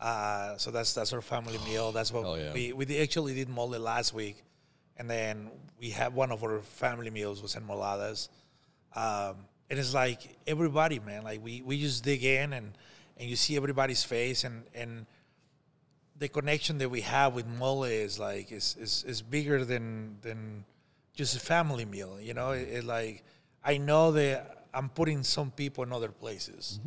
Uh, 0.00 0.56
so 0.58 0.70
that's 0.70 0.92
that's 0.94 1.12
our 1.12 1.22
family 1.22 1.58
meal. 1.64 1.92
That's 1.92 2.12
what 2.12 2.38
yeah. 2.38 2.52
we 2.52 2.72
we 2.72 2.98
actually 2.98 3.34
did 3.34 3.48
mole 3.48 3.70
last 3.70 4.12
week, 4.12 4.44
and 4.96 5.08
then 5.08 5.50
we 5.80 5.90
had 5.90 6.14
one 6.14 6.30
of 6.30 6.44
our 6.44 6.60
family 6.60 7.10
meals 7.10 7.40
was 7.40 7.54
enmoladas. 7.54 8.28
Um, 8.94 9.36
and 9.70 9.78
it's 9.78 9.94
like 9.94 10.38
everybody, 10.46 11.00
man. 11.00 11.24
Like 11.24 11.42
we 11.42 11.62
we 11.62 11.80
just 11.80 12.04
dig 12.04 12.24
in 12.24 12.52
and 12.52 12.72
and 13.18 13.28
you 13.28 13.36
see 13.36 13.56
everybody's 13.56 14.04
face 14.04 14.44
and 14.44 14.64
and 14.74 15.06
the 16.18 16.28
connection 16.28 16.78
that 16.78 16.90
we 16.90 17.02
have 17.02 17.34
with 17.34 17.46
mole 17.46 17.84
is 17.84 18.18
like 18.18 18.50
is 18.50 18.76
is, 18.80 19.04
is 19.06 19.22
bigger 19.22 19.64
than 19.64 20.16
than 20.22 20.64
just 21.14 21.36
a 21.36 21.40
family 21.40 21.84
meal. 21.84 22.20
You 22.20 22.34
know, 22.34 22.52
it, 22.52 22.68
it 22.68 22.84
like 22.84 23.24
I 23.64 23.78
know 23.78 24.12
that 24.12 24.66
I'm 24.72 24.88
putting 24.88 25.22
some 25.22 25.50
people 25.50 25.84
in 25.84 25.92
other 25.92 26.10
places. 26.10 26.80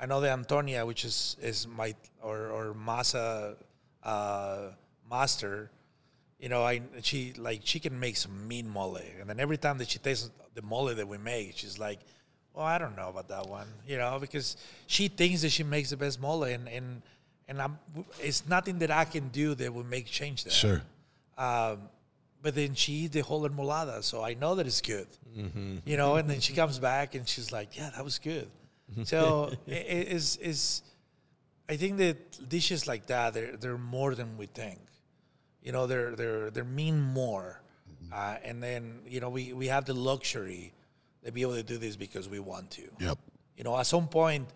I 0.00 0.06
know 0.06 0.20
that 0.20 0.30
Antonia, 0.30 0.84
which 0.86 1.04
is 1.04 1.36
is 1.40 1.66
my 1.66 1.94
or 2.22 2.48
or 2.48 2.74
Masa 2.74 3.56
uh, 4.02 4.70
master. 5.10 5.70
You 6.38 6.48
know, 6.48 6.62
I 6.62 6.82
she 7.02 7.32
like 7.34 7.62
she 7.64 7.80
can 7.80 7.98
make 7.98 8.16
some 8.16 8.46
mean 8.46 8.68
mole, 8.68 8.98
and 9.20 9.28
then 9.28 9.40
every 9.40 9.56
time 9.56 9.78
that 9.78 9.88
she 9.88 9.98
tastes 9.98 10.30
the 10.54 10.62
mole 10.62 10.94
that 10.94 11.08
we 11.08 11.18
make, 11.18 11.56
she's 11.56 11.78
like, 11.78 12.00
"Well, 12.54 12.64
I 12.64 12.78
don't 12.78 12.96
know 12.96 13.08
about 13.08 13.28
that 13.28 13.46
one," 13.48 13.66
you 13.86 13.98
know, 13.98 14.18
because 14.20 14.56
she 14.86 15.08
thinks 15.08 15.42
that 15.42 15.50
she 15.50 15.62
makes 15.64 15.90
the 15.90 15.96
best 15.96 16.20
mole, 16.20 16.44
and 16.44 16.68
and 16.68 17.02
and 17.48 17.60
I'm 17.60 17.78
it's 18.20 18.48
nothing 18.48 18.78
that 18.78 18.90
I 18.90 19.04
can 19.04 19.28
do 19.28 19.54
that 19.54 19.72
will 19.72 19.84
make 19.84 20.06
change 20.06 20.44
that. 20.44 20.52
Sure. 20.52 20.82
Um, 21.36 21.88
but 22.42 22.54
then 22.54 22.74
she 22.74 22.92
eats 22.92 23.14
the 23.14 23.20
whole 23.20 23.48
enmolada, 23.48 24.02
so 24.02 24.22
I 24.22 24.34
know 24.34 24.54
that 24.56 24.66
it's 24.66 24.80
good. 24.82 25.08
You 25.84 25.96
know, 25.96 26.16
and 26.16 26.30
then 26.30 26.40
she 26.40 26.52
comes 26.52 26.78
back 26.78 27.14
and 27.14 27.26
she's 27.28 27.50
like, 27.50 27.76
"Yeah, 27.76 27.90
that 27.94 28.04
was 28.04 28.18
good." 28.18 28.48
So 29.04 29.50
it, 29.66 29.72
it 29.72 30.08
is 30.08 30.36
is 30.36 30.82
I 31.68 31.76
think 31.76 31.96
that 31.98 32.48
dishes 32.48 32.86
like 32.86 33.06
that 33.06 33.34
they're 33.34 33.56
they're 33.56 33.78
more 33.78 34.14
than 34.14 34.36
we 34.36 34.46
think. 34.46 34.78
You 35.62 35.72
know, 35.72 35.86
they're 35.86 36.14
they're 36.14 36.50
they 36.50 36.62
mean 36.62 37.00
more, 37.00 37.62
uh, 38.12 38.36
and 38.44 38.62
then 38.62 39.00
you 39.08 39.20
know 39.20 39.30
we 39.30 39.52
we 39.54 39.68
have 39.68 39.86
the 39.86 39.94
luxury 39.94 40.74
to 41.24 41.32
be 41.32 41.42
able 41.42 41.54
to 41.54 41.62
do 41.62 41.78
this 41.78 41.96
because 41.96 42.28
we 42.28 42.38
want 42.38 42.70
to. 42.72 42.82
Yep. 43.00 43.18
You 43.56 43.64
know, 43.64 43.76
at 43.78 43.86
some 43.86 44.08
point, 44.08 44.48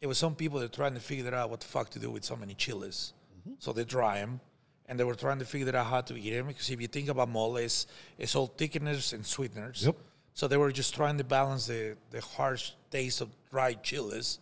it 0.00 0.06
was 0.06 0.18
some 0.18 0.34
people 0.34 0.58
that 0.60 0.70
were 0.70 0.76
trying 0.76 0.94
to 0.94 1.00
figure 1.00 1.34
out 1.34 1.50
what 1.50 1.60
the 1.60 1.66
fuck 1.66 1.90
to 1.90 1.98
do 1.98 2.10
with 2.10 2.24
so 2.24 2.36
many 2.36 2.54
chiles. 2.54 3.12
Mm-hmm. 3.40 3.54
So 3.58 3.72
they 3.72 3.84
dry 3.84 4.18
them, 4.18 4.40
and 4.86 4.98
they 4.98 5.04
were 5.04 5.14
trying 5.14 5.38
to 5.38 5.44
figure 5.44 5.74
out 5.76 5.86
how 5.86 6.00
to 6.02 6.16
eat 6.18 6.30
them. 6.30 6.48
Because 6.48 6.70
if 6.70 6.80
you 6.80 6.88
think 6.88 7.08
about 7.08 7.28
mole, 7.28 7.56
it's, 7.56 7.86
it's 8.16 8.34
all 8.34 8.48
thickeners 8.48 9.12
and 9.12 9.24
sweeteners. 9.24 9.84
Yep. 9.86 9.96
So 10.34 10.46
they 10.46 10.56
were 10.56 10.72
just 10.72 10.94
trying 10.94 11.18
to 11.18 11.24
balance 11.24 11.66
the, 11.66 11.96
the 12.10 12.20
harsh 12.20 12.72
taste 12.90 13.20
of 13.20 13.28
dried 13.50 13.82
chilies. 13.82 14.38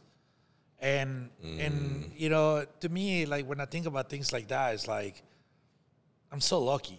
And 0.78 1.30
mm. 1.42 1.66
and 1.66 2.12
you 2.14 2.28
know, 2.28 2.66
to 2.80 2.88
me, 2.90 3.24
like 3.24 3.46
when 3.46 3.62
I 3.62 3.64
think 3.64 3.86
about 3.86 4.10
things 4.10 4.30
like 4.30 4.48
that, 4.48 4.74
it's 4.74 4.86
like 4.86 5.22
I'm 6.30 6.42
so 6.42 6.62
lucky 6.62 6.98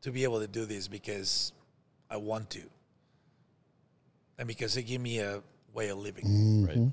to 0.00 0.10
be 0.10 0.24
able 0.24 0.40
to 0.40 0.46
do 0.46 0.64
this 0.64 0.88
because 0.88 1.52
I 2.08 2.16
want 2.16 2.48
to. 2.50 2.62
And 4.40 4.48
because 4.48 4.72
they 4.72 4.82
give 4.82 5.02
me 5.02 5.18
a 5.18 5.42
way 5.74 5.90
of 5.90 5.98
living. 5.98 6.66
Right. 6.66 6.92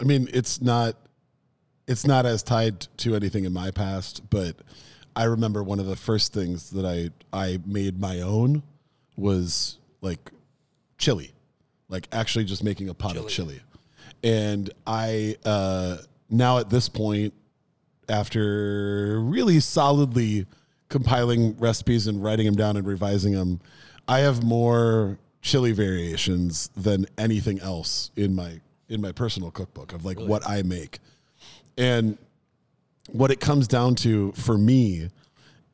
I 0.00 0.04
mean, 0.04 0.28
it's 0.32 0.60
not 0.60 0.96
it's 1.86 2.04
not 2.04 2.26
as 2.26 2.42
tied 2.42 2.80
to 2.98 3.14
anything 3.14 3.44
in 3.44 3.52
my 3.52 3.70
past, 3.70 4.28
but 4.28 4.56
I 5.14 5.24
remember 5.24 5.62
one 5.62 5.78
of 5.78 5.86
the 5.86 5.94
first 5.94 6.34
things 6.34 6.70
that 6.70 6.84
I 6.84 7.10
I 7.32 7.60
made 7.64 8.00
my 8.00 8.20
own 8.20 8.64
was 9.16 9.78
like 10.00 10.32
chili. 10.98 11.32
Like 11.88 12.08
actually 12.10 12.44
just 12.44 12.64
making 12.64 12.88
a 12.88 12.94
pot 12.94 13.16
of 13.16 13.28
chili. 13.28 13.60
And 14.24 14.68
I 14.84 15.36
uh, 15.44 15.98
now 16.28 16.58
at 16.58 16.70
this 16.70 16.88
point, 16.88 17.34
after 18.08 19.20
really 19.20 19.60
solidly 19.60 20.46
compiling 20.88 21.56
recipes 21.58 22.08
and 22.08 22.20
writing 22.20 22.46
them 22.46 22.56
down 22.56 22.76
and 22.76 22.84
revising 22.84 23.34
them, 23.34 23.60
I 24.08 24.20
have 24.20 24.42
more 24.42 25.18
chili 25.42 25.72
variations 25.72 26.70
than 26.74 27.06
anything 27.18 27.60
else 27.60 28.10
in 28.16 28.34
my 28.34 28.60
in 28.88 29.02
my 29.02 29.12
personal 29.12 29.50
cookbook 29.50 29.92
of 29.92 30.04
like 30.04 30.18
what 30.18 30.48
I 30.48 30.62
make. 30.62 30.98
And 31.76 32.16
what 33.12 33.30
it 33.30 33.38
comes 33.38 33.68
down 33.68 33.94
to 33.96 34.32
for 34.32 34.56
me 34.56 35.10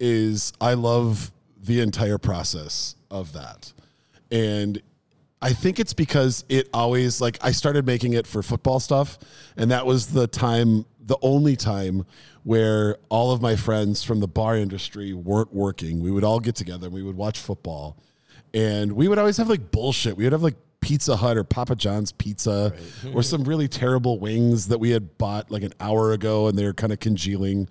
is 0.01 0.53
I 0.61 0.75
love 0.75 1.31
the 1.63 1.81
entire 1.81 2.19
process 2.19 2.97
of 3.11 3.33
that. 3.35 3.73
And 4.33 4.83
I 5.41 5.53
think 5.53 5.79
it's 5.79 5.93
because 5.93 6.45
it 6.49 6.69
always 6.75 7.21
like 7.21 7.39
I 7.41 7.53
started 7.53 7.87
making 7.87 8.15
it 8.15 8.27
for 8.27 8.43
football 8.43 8.81
stuff 8.81 9.19
and 9.57 9.71
that 9.71 9.87
was 9.87 10.09
the 10.09 10.27
time 10.27 10.87
the 11.07 11.19
only 11.23 11.55
time 11.55 12.05
where 12.43 12.97
all 13.11 13.31
of 13.31 13.41
my 13.41 13.55
friends 13.55 14.03
from 14.03 14.21
the 14.21 14.27
bar 14.27 14.57
industry 14.57 15.13
weren't 15.13 15.55
working. 15.55 16.01
We 16.01 16.11
would 16.11 16.25
all 16.25 16.41
get 16.41 16.57
together 16.57 16.87
and 16.87 16.95
we 16.95 17.03
would 17.03 17.17
watch 17.17 17.39
football. 17.39 17.97
And 18.55 18.93
we 18.93 19.09
would 19.09 19.19
always 19.19 19.37
have 19.37 19.49
like 19.49 19.71
bullshit. 19.71 20.17
We 20.17 20.25
would 20.25 20.33
have 20.33 20.43
like 20.43 20.55
Pizza 20.81 21.17
Hut 21.17 21.37
or 21.37 21.45
Papa 21.45 21.75
John's 21.75 22.13
pizza 22.13 22.73
or 23.13 23.23
some 23.23 23.45
really 23.45 23.69
terrible 23.69 24.19
wings 24.19 24.69
that 24.69 24.79
we 24.79 24.91
had 24.91 25.19
bought 25.19 25.51
like 25.51 25.63
an 25.63 25.73
hour 25.81 26.13
ago 26.13 26.47
and 26.47 26.57
they 26.57 26.65
were 26.65 26.75
kind 26.75 26.93
of 26.93 27.01
congealing. 27.01 27.69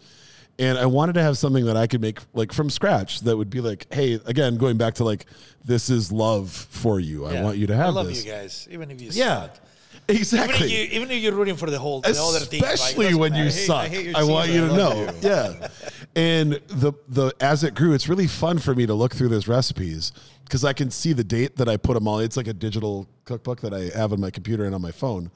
And 0.60 0.78
I 0.78 0.86
wanted 0.86 1.14
to 1.14 1.22
have 1.22 1.38
something 1.38 1.66
that 1.66 1.78
I 1.78 1.88
could 1.88 2.02
make 2.02 2.20
like 2.34 2.52
from 2.52 2.70
scratch 2.70 3.22
that 3.22 3.38
would 3.38 3.50
be 3.50 3.62
like, 3.62 3.92
hey, 3.94 4.20
again, 4.26 4.58
going 4.58 4.78
back 4.78 4.96
to 4.96 5.04
like, 5.04 5.26
this 5.64 5.90
is 5.90 6.12
love 6.12 6.52
for 6.52 7.00
you. 7.00 7.26
I 7.26 7.42
want 7.42 7.58
you 7.58 7.68
to 7.68 7.76
have 7.76 7.88
I 7.88 7.90
love 7.90 8.08
this. 8.08 8.26
you 8.26 8.32
guys, 8.32 8.68
even 8.70 8.92
if 8.92 9.02
you 9.02 9.10
Yeah, 9.14 9.44
suck. 9.44 9.60
Even 10.10 10.20
exactly. 10.20 10.66
if, 10.66 10.72
you, 10.72 10.98
even 10.98 11.12
if 11.12 11.24
you're 11.24 11.34
rooting 11.34 11.56
for 11.56 11.70
the 11.70 11.80
whole 11.80 12.02
the 12.02 12.10
other 12.20 12.46
team, 12.46 12.62
like, 12.62 12.74
especially 12.74 13.16
when 13.16 13.34
you 13.34 13.46
matter. 13.46 13.52
suck. 13.52 13.86
I 13.86 13.88
hate 13.88 14.06
your 14.08 14.18
I, 14.18 14.24
want 14.24 14.50
you 14.50 14.68
to 14.68 14.76
know. 14.76 15.02
you. 15.02 15.10
Yeah. 15.22 15.68
And 16.16 16.54
the 16.68 16.92
the 17.08 17.34
as 17.40 17.64
it 17.64 17.74
grew, 17.74 17.94
it's 17.94 18.10
really 18.10 18.28
fun 18.28 18.60
for 18.60 18.76
me 18.76 18.86
to 18.86 18.94
look 18.94 19.16
through 19.16 19.30
those 19.30 19.48
recipes 19.48 20.12
because 20.44 20.66
I 20.66 20.74
can 20.74 20.92
see 20.92 21.14
the 21.14 21.24
date 21.24 21.56
that 21.56 21.70
I 21.70 21.78
put 21.78 21.94
them 21.94 22.08
all. 22.08 22.20
It's 22.20 22.36
like 22.36 22.48
a 22.48 22.54
digital 22.54 23.08
cookbook 23.24 23.62
that 23.62 23.74
I 23.74 23.98
have 23.98 24.12
on 24.12 24.20
my 24.20 24.30
computer 24.30 24.66
and 24.66 24.76
on 24.76 24.82
my 24.82 24.92
phone. 24.92 25.32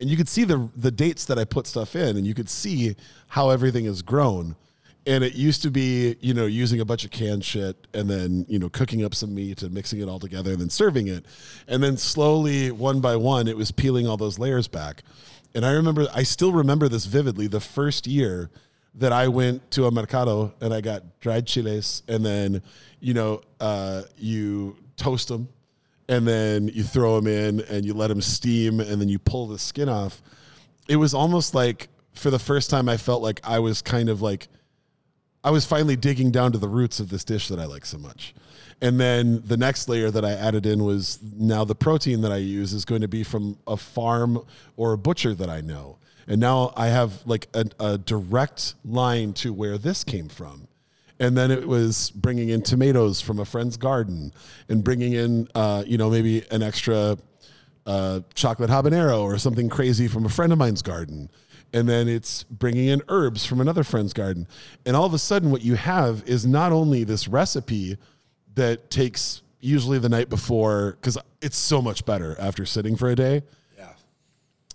And 0.00 0.08
you 0.08 0.16
could 0.16 0.28
see 0.28 0.44
the 0.44 0.70
the 0.76 0.92
dates 0.92 1.24
that 1.24 1.38
I 1.38 1.44
put 1.44 1.66
stuff 1.66 1.96
in 1.96 2.16
and 2.16 2.24
you 2.24 2.34
could 2.34 2.48
see 2.48 2.94
how 3.28 3.50
everything 3.50 3.86
has 3.86 4.02
grown. 4.02 4.54
And 5.04 5.24
it 5.24 5.34
used 5.34 5.62
to 5.62 5.70
be, 5.70 6.16
you 6.20 6.32
know, 6.32 6.46
using 6.46 6.80
a 6.80 6.84
bunch 6.84 7.04
of 7.04 7.10
canned 7.10 7.44
shit 7.44 7.88
and 7.92 8.08
then, 8.08 8.46
you 8.48 8.58
know, 8.58 8.68
cooking 8.68 9.04
up 9.04 9.16
some 9.16 9.34
meat 9.34 9.62
and 9.62 9.74
mixing 9.74 10.00
it 10.00 10.08
all 10.08 10.20
together 10.20 10.52
and 10.52 10.60
then 10.60 10.70
serving 10.70 11.08
it. 11.08 11.24
And 11.66 11.82
then 11.82 11.96
slowly, 11.96 12.70
one 12.70 13.00
by 13.00 13.16
one, 13.16 13.48
it 13.48 13.56
was 13.56 13.72
peeling 13.72 14.06
all 14.06 14.16
those 14.16 14.38
layers 14.38 14.68
back. 14.68 15.02
And 15.54 15.66
I 15.66 15.72
remember, 15.72 16.06
I 16.14 16.22
still 16.22 16.52
remember 16.52 16.88
this 16.88 17.06
vividly. 17.06 17.48
The 17.48 17.60
first 17.60 18.06
year 18.06 18.48
that 18.94 19.12
I 19.12 19.26
went 19.26 19.70
to 19.72 19.86
a 19.86 19.90
mercado 19.90 20.54
and 20.60 20.72
I 20.72 20.80
got 20.80 21.18
dried 21.20 21.46
chiles, 21.46 22.02
and 22.06 22.24
then, 22.24 22.62
you 23.00 23.14
know, 23.14 23.40
uh, 23.58 24.02
you 24.16 24.76
toast 24.96 25.28
them, 25.28 25.48
and 26.08 26.28
then 26.28 26.68
you 26.68 26.84
throw 26.84 27.16
them 27.16 27.26
in 27.26 27.60
and 27.62 27.84
you 27.84 27.94
let 27.94 28.08
them 28.08 28.20
steam, 28.20 28.78
and 28.78 29.00
then 29.00 29.08
you 29.08 29.18
pull 29.18 29.48
the 29.48 29.58
skin 29.58 29.88
off. 29.88 30.22
It 30.88 30.96
was 30.96 31.12
almost 31.12 31.54
like 31.54 31.88
for 32.14 32.30
the 32.30 32.38
first 32.38 32.70
time, 32.70 32.88
I 32.88 32.98
felt 32.98 33.20
like 33.22 33.40
I 33.42 33.58
was 33.58 33.82
kind 33.82 34.08
of 34.08 34.22
like, 34.22 34.48
I 35.44 35.50
was 35.50 35.64
finally 35.64 35.96
digging 35.96 36.30
down 36.30 36.52
to 36.52 36.58
the 36.58 36.68
roots 36.68 37.00
of 37.00 37.10
this 37.10 37.24
dish 37.24 37.48
that 37.48 37.58
I 37.58 37.66
like 37.66 37.84
so 37.84 37.98
much. 37.98 38.34
And 38.80 38.98
then 38.98 39.42
the 39.44 39.56
next 39.56 39.88
layer 39.88 40.10
that 40.10 40.24
I 40.24 40.32
added 40.32 40.66
in 40.66 40.84
was 40.84 41.18
now 41.22 41.64
the 41.64 41.74
protein 41.74 42.20
that 42.22 42.32
I 42.32 42.36
use 42.36 42.72
is 42.72 42.84
going 42.84 43.00
to 43.00 43.08
be 43.08 43.22
from 43.22 43.58
a 43.66 43.76
farm 43.76 44.44
or 44.76 44.92
a 44.92 44.98
butcher 44.98 45.34
that 45.34 45.48
I 45.48 45.60
know. 45.60 45.98
And 46.26 46.40
now 46.40 46.72
I 46.76 46.88
have 46.88 47.26
like 47.26 47.48
a, 47.54 47.64
a 47.80 47.98
direct 47.98 48.74
line 48.84 49.32
to 49.34 49.52
where 49.52 49.78
this 49.78 50.04
came 50.04 50.28
from. 50.28 50.68
And 51.18 51.36
then 51.36 51.50
it 51.50 51.68
was 51.68 52.10
bringing 52.10 52.48
in 52.48 52.62
tomatoes 52.62 53.20
from 53.20 53.38
a 53.38 53.44
friend's 53.44 53.76
garden 53.76 54.32
and 54.68 54.82
bringing 54.82 55.12
in, 55.12 55.48
uh, 55.54 55.84
you 55.86 55.96
know, 55.96 56.10
maybe 56.10 56.44
an 56.50 56.62
extra 56.62 57.16
uh, 57.86 58.20
chocolate 58.34 58.70
habanero 58.70 59.22
or 59.22 59.38
something 59.38 59.68
crazy 59.68 60.08
from 60.08 60.24
a 60.24 60.28
friend 60.28 60.52
of 60.52 60.58
mine's 60.58 60.82
garden. 60.82 61.30
And 61.72 61.88
then 61.88 62.06
it's 62.08 62.42
bringing 62.44 62.88
in 62.88 63.02
herbs 63.08 63.46
from 63.46 63.60
another 63.60 63.82
friend's 63.84 64.12
garden. 64.12 64.46
And 64.84 64.94
all 64.94 65.06
of 65.06 65.14
a 65.14 65.18
sudden, 65.18 65.50
what 65.50 65.62
you 65.62 65.74
have 65.74 66.22
is 66.26 66.44
not 66.46 66.70
only 66.72 67.04
this 67.04 67.28
recipe 67.28 67.96
that 68.54 68.90
takes 68.90 69.40
usually 69.60 69.98
the 69.98 70.08
night 70.08 70.28
before, 70.28 70.98
because 71.00 71.16
it's 71.40 71.56
so 71.56 71.80
much 71.80 72.04
better 72.04 72.36
after 72.38 72.66
sitting 72.66 72.96
for 72.96 73.08
a 73.08 73.14
day 73.14 73.42
Yeah. 73.78 73.92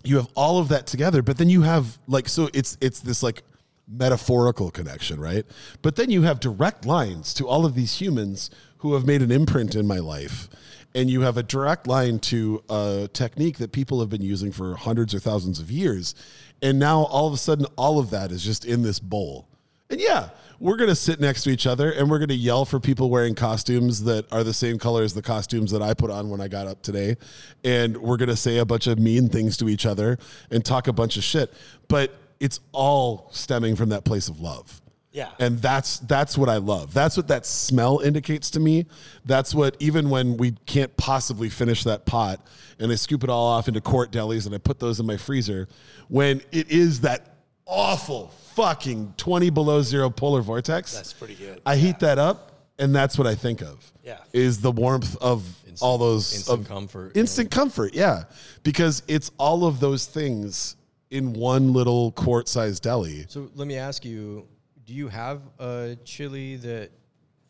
you 0.02 0.16
have 0.16 0.28
all 0.34 0.58
of 0.58 0.68
that 0.68 0.86
together 0.86 1.22
but 1.22 1.38
then 1.38 1.48
you 1.48 1.62
have 1.62 1.98
like 2.06 2.28
so 2.28 2.48
it's 2.52 2.76
it's 2.80 3.00
this 3.00 3.22
like 3.22 3.42
metaphorical 3.86 4.70
connection 4.70 5.18
right 5.20 5.44
but 5.82 5.96
then 5.96 6.10
you 6.10 6.22
have 6.22 6.40
direct 6.40 6.84
lines 6.84 7.32
to 7.34 7.48
all 7.48 7.64
of 7.64 7.74
these 7.74 8.00
humans 8.00 8.50
who 8.78 8.94
have 8.94 9.06
made 9.06 9.22
an 9.22 9.30
imprint 9.30 9.74
in 9.74 9.86
my 9.86 9.98
life 9.98 10.48
and 10.94 11.10
you 11.10 11.22
have 11.22 11.36
a 11.36 11.42
direct 11.42 11.86
line 11.86 12.18
to 12.18 12.62
a 12.68 13.08
technique 13.12 13.58
that 13.58 13.72
people 13.72 14.00
have 14.00 14.08
been 14.10 14.22
using 14.22 14.52
for 14.52 14.74
hundreds 14.76 15.14
or 15.14 15.18
thousands 15.18 15.58
of 15.58 15.70
years 15.70 16.14
and 16.62 16.78
now 16.78 17.04
all 17.04 17.26
of 17.26 17.32
a 17.32 17.38
sudden 17.38 17.66
all 17.76 17.98
of 17.98 18.10
that 18.10 18.30
is 18.32 18.42
just 18.42 18.64
in 18.64 18.82
this 18.82 18.98
bowl 18.98 19.48
and 19.90 20.00
yeah, 20.00 20.28
we're 20.60 20.76
going 20.76 20.90
to 20.90 20.94
sit 20.94 21.18
next 21.18 21.44
to 21.44 21.50
each 21.50 21.66
other 21.66 21.90
and 21.92 22.10
we're 22.10 22.18
going 22.18 22.28
to 22.28 22.34
yell 22.34 22.64
for 22.64 22.78
people 22.78 23.08
wearing 23.08 23.34
costumes 23.34 24.04
that 24.04 24.30
are 24.30 24.44
the 24.44 24.52
same 24.52 24.78
color 24.78 25.02
as 25.02 25.14
the 25.14 25.22
costumes 25.22 25.70
that 25.70 25.80
I 25.80 25.94
put 25.94 26.10
on 26.10 26.28
when 26.28 26.40
I 26.42 26.48
got 26.48 26.66
up 26.66 26.82
today. 26.82 27.16
And 27.64 27.96
we're 27.96 28.18
going 28.18 28.28
to 28.28 28.36
say 28.36 28.58
a 28.58 28.66
bunch 28.66 28.86
of 28.86 28.98
mean 28.98 29.28
things 29.28 29.56
to 29.58 29.68
each 29.68 29.86
other 29.86 30.18
and 30.50 30.62
talk 30.64 30.88
a 30.88 30.92
bunch 30.92 31.16
of 31.16 31.24
shit. 31.24 31.54
But 31.88 32.14
it's 32.38 32.60
all 32.72 33.30
stemming 33.32 33.76
from 33.76 33.88
that 33.90 34.04
place 34.04 34.28
of 34.28 34.40
love. 34.40 34.82
Yeah. 35.18 35.30
And 35.40 35.58
that's 35.60 35.98
that's 35.98 36.38
what 36.38 36.48
I 36.48 36.58
love. 36.58 36.94
That's 36.94 37.16
what 37.16 37.26
that 37.26 37.44
smell 37.44 37.98
indicates 37.98 38.50
to 38.50 38.60
me. 38.60 38.86
That's 39.24 39.52
what 39.52 39.76
even 39.80 40.10
when 40.10 40.36
we 40.36 40.52
can't 40.66 40.96
possibly 40.96 41.48
finish 41.48 41.82
that 41.82 42.06
pot 42.06 42.40
and 42.78 42.92
I 42.92 42.94
scoop 42.94 43.24
it 43.24 43.30
all 43.30 43.44
off 43.48 43.66
into 43.66 43.80
quart 43.80 44.12
delis 44.12 44.46
and 44.46 44.54
I 44.54 44.58
put 44.58 44.78
those 44.78 45.00
in 45.00 45.06
my 45.06 45.16
freezer, 45.16 45.66
when 46.06 46.40
it 46.52 46.70
is 46.70 47.00
that 47.00 47.34
awful 47.66 48.28
fucking 48.54 49.14
20 49.16 49.50
below 49.50 49.82
zero 49.82 50.08
polar 50.08 50.40
vortex. 50.40 50.94
That's 50.94 51.12
pretty 51.12 51.34
good. 51.34 51.60
I 51.66 51.74
heat 51.74 51.98
that 51.98 52.18
up 52.20 52.52
and 52.78 52.94
that's 52.94 53.18
what 53.18 53.26
I 53.26 53.34
think 53.34 53.60
of. 53.60 53.92
Yeah. 54.04 54.18
Is 54.32 54.60
the 54.60 54.70
warmth 54.70 55.16
of 55.20 55.44
all 55.80 55.98
those 55.98 56.32
instant 56.32 56.60
of- 56.60 56.68
comfort, 56.68 57.16
Instant 57.16 57.50
comfort, 57.50 57.92
yeah. 57.92 58.22
Because 58.62 59.02
it's 59.08 59.32
all 59.36 59.64
of 59.64 59.80
those 59.80 60.06
things 60.06 60.76
in 61.10 61.32
one 61.32 61.72
little 61.72 62.12
quart 62.12 62.46
sized 62.48 62.84
deli. 62.84 63.26
So 63.28 63.50
let 63.56 63.66
me 63.66 63.76
ask 63.76 64.04
you: 64.04 64.46
Do 64.88 64.94
you 64.94 65.08
have 65.08 65.42
a 65.58 65.98
chili 66.06 66.56
that 66.56 66.88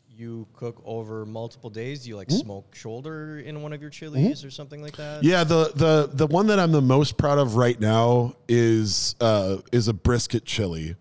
you 0.09 0.49
cook 0.55 0.83
over 0.85 1.25
multiple 1.25 1.71
days? 1.71 2.03
Do 2.03 2.09
you 2.09 2.17
like 2.17 2.33
smoke 2.33 2.75
shoulder 2.75 3.39
in 3.39 3.63
one 3.63 3.73
of 3.73 3.81
your 3.81 3.91
chilies 3.91 4.45
or 4.45 4.51
something 4.51 4.83
like 4.83 4.97
that? 4.97 5.23
Yeah, 5.23 5.45
the 5.45 5.71
the 5.73 6.11
the 6.13 6.27
one 6.27 6.49
that 6.49 6.59
I'm 6.59 6.73
the 6.73 6.83
most 6.83 7.17
proud 7.17 7.39
of 7.39 7.55
right 7.55 7.79
now 7.79 8.35
is 8.49 9.15
uh, 9.21 9.59
is 9.71 9.87
a 9.87 9.93
brisket 9.93 10.47
chili. 10.47 10.97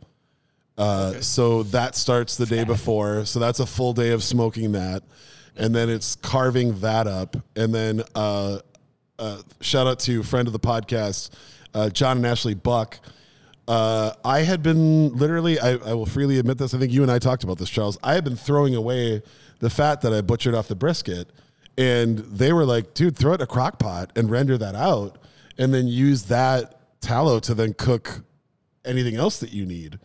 Uh, 0.77 1.21
So 1.21 1.63
that 1.63 1.95
starts 1.95 2.37
the 2.37 2.45
day 2.45 2.63
before. 2.63 3.25
So 3.25 3.39
that's 3.39 3.59
a 3.59 3.65
full 3.65 3.93
day 3.93 4.11
of 4.11 4.23
smoking 4.23 4.73
that, 4.73 5.01
and 5.55 5.73
then 5.73 5.89
it's 5.89 6.17
carving 6.17 6.81
that 6.81 7.07
up, 7.07 7.35
and 7.55 7.73
then 7.73 8.03
uh, 8.13 8.59
uh, 9.17 9.41
shout 9.59 9.87
out 9.87 9.97
to 10.01 10.21
friend 10.21 10.47
of 10.47 10.53
the 10.53 10.59
podcast, 10.59 11.31
uh, 11.73 11.89
John 11.89 12.17
and 12.17 12.27
Ashley 12.27 12.53
Buck. 12.53 12.99
Uh, 13.67 14.13
I 14.23 14.39
had 14.39 14.63
been 14.63 15.13
literally, 15.15 15.59
I, 15.59 15.71
I 15.71 15.93
will 15.93 16.05
freely 16.05 16.39
admit 16.39 16.57
this. 16.57 16.73
I 16.73 16.77
think 16.77 16.91
you 16.91 17.01
and 17.03 17.11
I 17.11 17.19
talked 17.19 17.43
about 17.43 17.57
this, 17.57 17.69
Charles. 17.69 17.97
I 18.01 18.13
had 18.13 18.23
been 18.23 18.37
throwing 18.37 18.75
away 18.75 19.21
the 19.59 19.69
fat 19.69 20.01
that 20.01 20.13
I 20.13 20.21
butchered 20.21 20.55
off 20.55 20.67
the 20.67 20.75
brisket, 20.75 21.29
and 21.77 22.19
they 22.19 22.53
were 22.53 22.65
like, 22.65 22.93
"Dude, 22.93 23.17
throw 23.17 23.33
it 23.33 23.35
in 23.35 23.41
a 23.41 23.47
crock 23.47 23.77
pot 23.77 24.11
and 24.15 24.31
render 24.31 24.57
that 24.57 24.75
out, 24.75 25.17
and 25.57 25.73
then 25.73 25.87
use 25.87 26.23
that 26.23 26.79
tallow 27.01 27.39
to 27.41 27.53
then 27.53 27.73
cook 27.73 28.23
anything 28.85 29.15
else 29.15 29.39
that 29.39 29.51
you 29.51 29.65
need." 29.65 29.99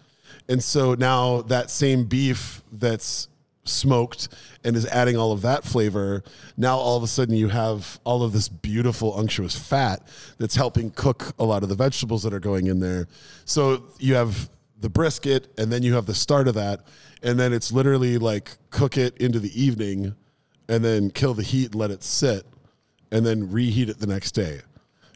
And 0.48 0.62
so 0.62 0.94
now 0.94 1.42
that 1.42 1.70
same 1.70 2.04
beef 2.04 2.62
that's 2.72 3.28
smoked 3.64 4.28
and 4.64 4.76
is 4.76 4.86
adding 4.86 5.16
all 5.16 5.32
of 5.32 5.42
that 5.42 5.64
flavor, 5.64 6.22
now 6.56 6.76
all 6.76 6.96
of 6.96 7.02
a 7.02 7.06
sudden 7.06 7.34
you 7.34 7.48
have 7.48 8.00
all 8.04 8.22
of 8.22 8.32
this 8.32 8.48
beautiful 8.48 9.18
unctuous 9.18 9.56
fat 9.56 10.06
that's 10.38 10.54
helping 10.54 10.90
cook 10.90 11.32
a 11.38 11.44
lot 11.44 11.62
of 11.62 11.68
the 11.68 11.74
vegetables 11.74 12.22
that 12.22 12.34
are 12.34 12.40
going 12.40 12.66
in 12.66 12.80
there. 12.80 13.08
So 13.44 13.84
you 13.98 14.14
have 14.14 14.50
the 14.80 14.90
brisket 14.90 15.48
and 15.58 15.72
then 15.72 15.82
you 15.82 15.94
have 15.94 16.06
the 16.06 16.14
start 16.14 16.48
of 16.48 16.54
that 16.54 16.80
and 17.22 17.38
then 17.38 17.52
it's 17.52 17.70
literally 17.70 18.18
like 18.18 18.56
cook 18.70 18.98
it 18.98 19.16
into 19.18 19.38
the 19.38 19.60
evening 19.60 20.16
and 20.68 20.84
then 20.84 21.10
kill 21.10 21.34
the 21.34 21.42
heat 21.42 21.74
let 21.74 21.90
it 21.90 22.02
sit 22.02 22.44
and 23.12 23.24
then 23.24 23.52
reheat 23.52 23.88
it 23.88 24.00
the 24.00 24.06
next 24.06 24.32
day. 24.32 24.62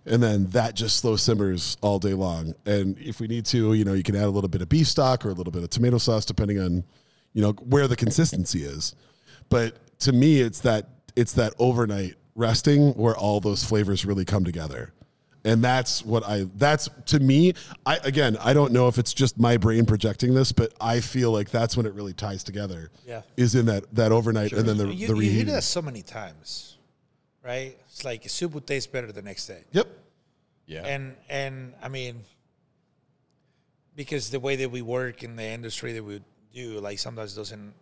And 0.04 0.22
then 0.22 0.46
that 0.50 0.76
just 0.76 0.98
slow 0.98 1.16
simmers 1.16 1.76
all 1.80 1.98
day 1.98 2.14
long. 2.14 2.54
And 2.64 2.96
if 2.98 3.18
we 3.18 3.26
need 3.26 3.44
to, 3.46 3.72
you 3.72 3.84
know, 3.84 3.94
you 3.94 4.04
can 4.04 4.14
add 4.14 4.24
a 4.24 4.30
little 4.30 4.48
bit 4.48 4.62
of 4.62 4.68
beef 4.68 4.86
stock 4.86 5.26
or 5.26 5.30
a 5.30 5.32
little 5.32 5.50
bit 5.50 5.64
of 5.64 5.70
tomato 5.70 5.98
sauce, 5.98 6.24
depending 6.24 6.60
on, 6.60 6.84
you 7.36 7.42
know, 7.42 7.52
where 7.52 7.86
the 7.86 7.96
consistency 7.96 8.64
is. 8.64 8.94
But 9.50 9.76
to 10.00 10.12
me, 10.12 10.40
it's 10.40 10.60
that 10.60 10.88
it's 11.16 11.34
that 11.34 11.52
overnight 11.58 12.14
resting 12.34 12.92
where 12.94 13.14
all 13.14 13.40
those 13.40 13.62
flavors 13.62 14.06
really 14.06 14.24
come 14.24 14.42
together. 14.42 14.94
And 15.44 15.62
that's 15.62 16.02
what 16.02 16.24
I 16.24 16.46
that's 16.56 16.88
to 17.06 17.20
me, 17.20 17.52
I 17.84 17.98
again, 18.02 18.38
I 18.42 18.54
don't 18.54 18.72
know 18.72 18.88
if 18.88 18.96
it's 18.96 19.12
just 19.12 19.38
my 19.38 19.58
brain 19.58 19.84
projecting 19.84 20.32
this, 20.34 20.50
but 20.50 20.72
I 20.80 21.00
feel 21.00 21.30
like 21.30 21.50
that's 21.50 21.76
when 21.76 21.84
it 21.84 21.92
really 21.92 22.14
ties 22.14 22.42
together. 22.42 22.90
Yeah. 23.06 23.20
Is 23.36 23.54
in 23.54 23.66
that 23.66 23.94
that 23.94 24.12
overnight 24.12 24.52
and 24.52 24.66
then 24.66 24.78
the, 24.78 24.92
you, 24.92 25.06
the 25.06 25.14
you 25.16 25.30
hear 25.30 25.44
that 25.44 25.62
so 25.62 25.82
many 25.82 26.00
times, 26.00 26.78
right? 27.44 27.76
It's 27.86 28.02
like 28.02 28.28
soup 28.30 28.54
would 28.54 28.66
taste 28.66 28.90
better 28.92 29.12
the 29.12 29.22
next 29.22 29.46
day. 29.46 29.62
Yep. 29.72 29.88
Yeah. 30.64 30.86
and 30.86 31.14
and 31.28 31.74
I 31.82 31.88
mean, 31.88 32.24
because 33.94 34.30
the 34.30 34.40
way 34.40 34.56
that 34.56 34.70
we 34.70 34.80
work 34.80 35.22
in 35.22 35.36
the 35.36 35.44
industry 35.44 35.92
that 35.92 36.02
we 36.02 36.22
do, 36.56 36.80
like 36.80 36.98
sometimes 36.98 37.34
doesn't 37.34 37.74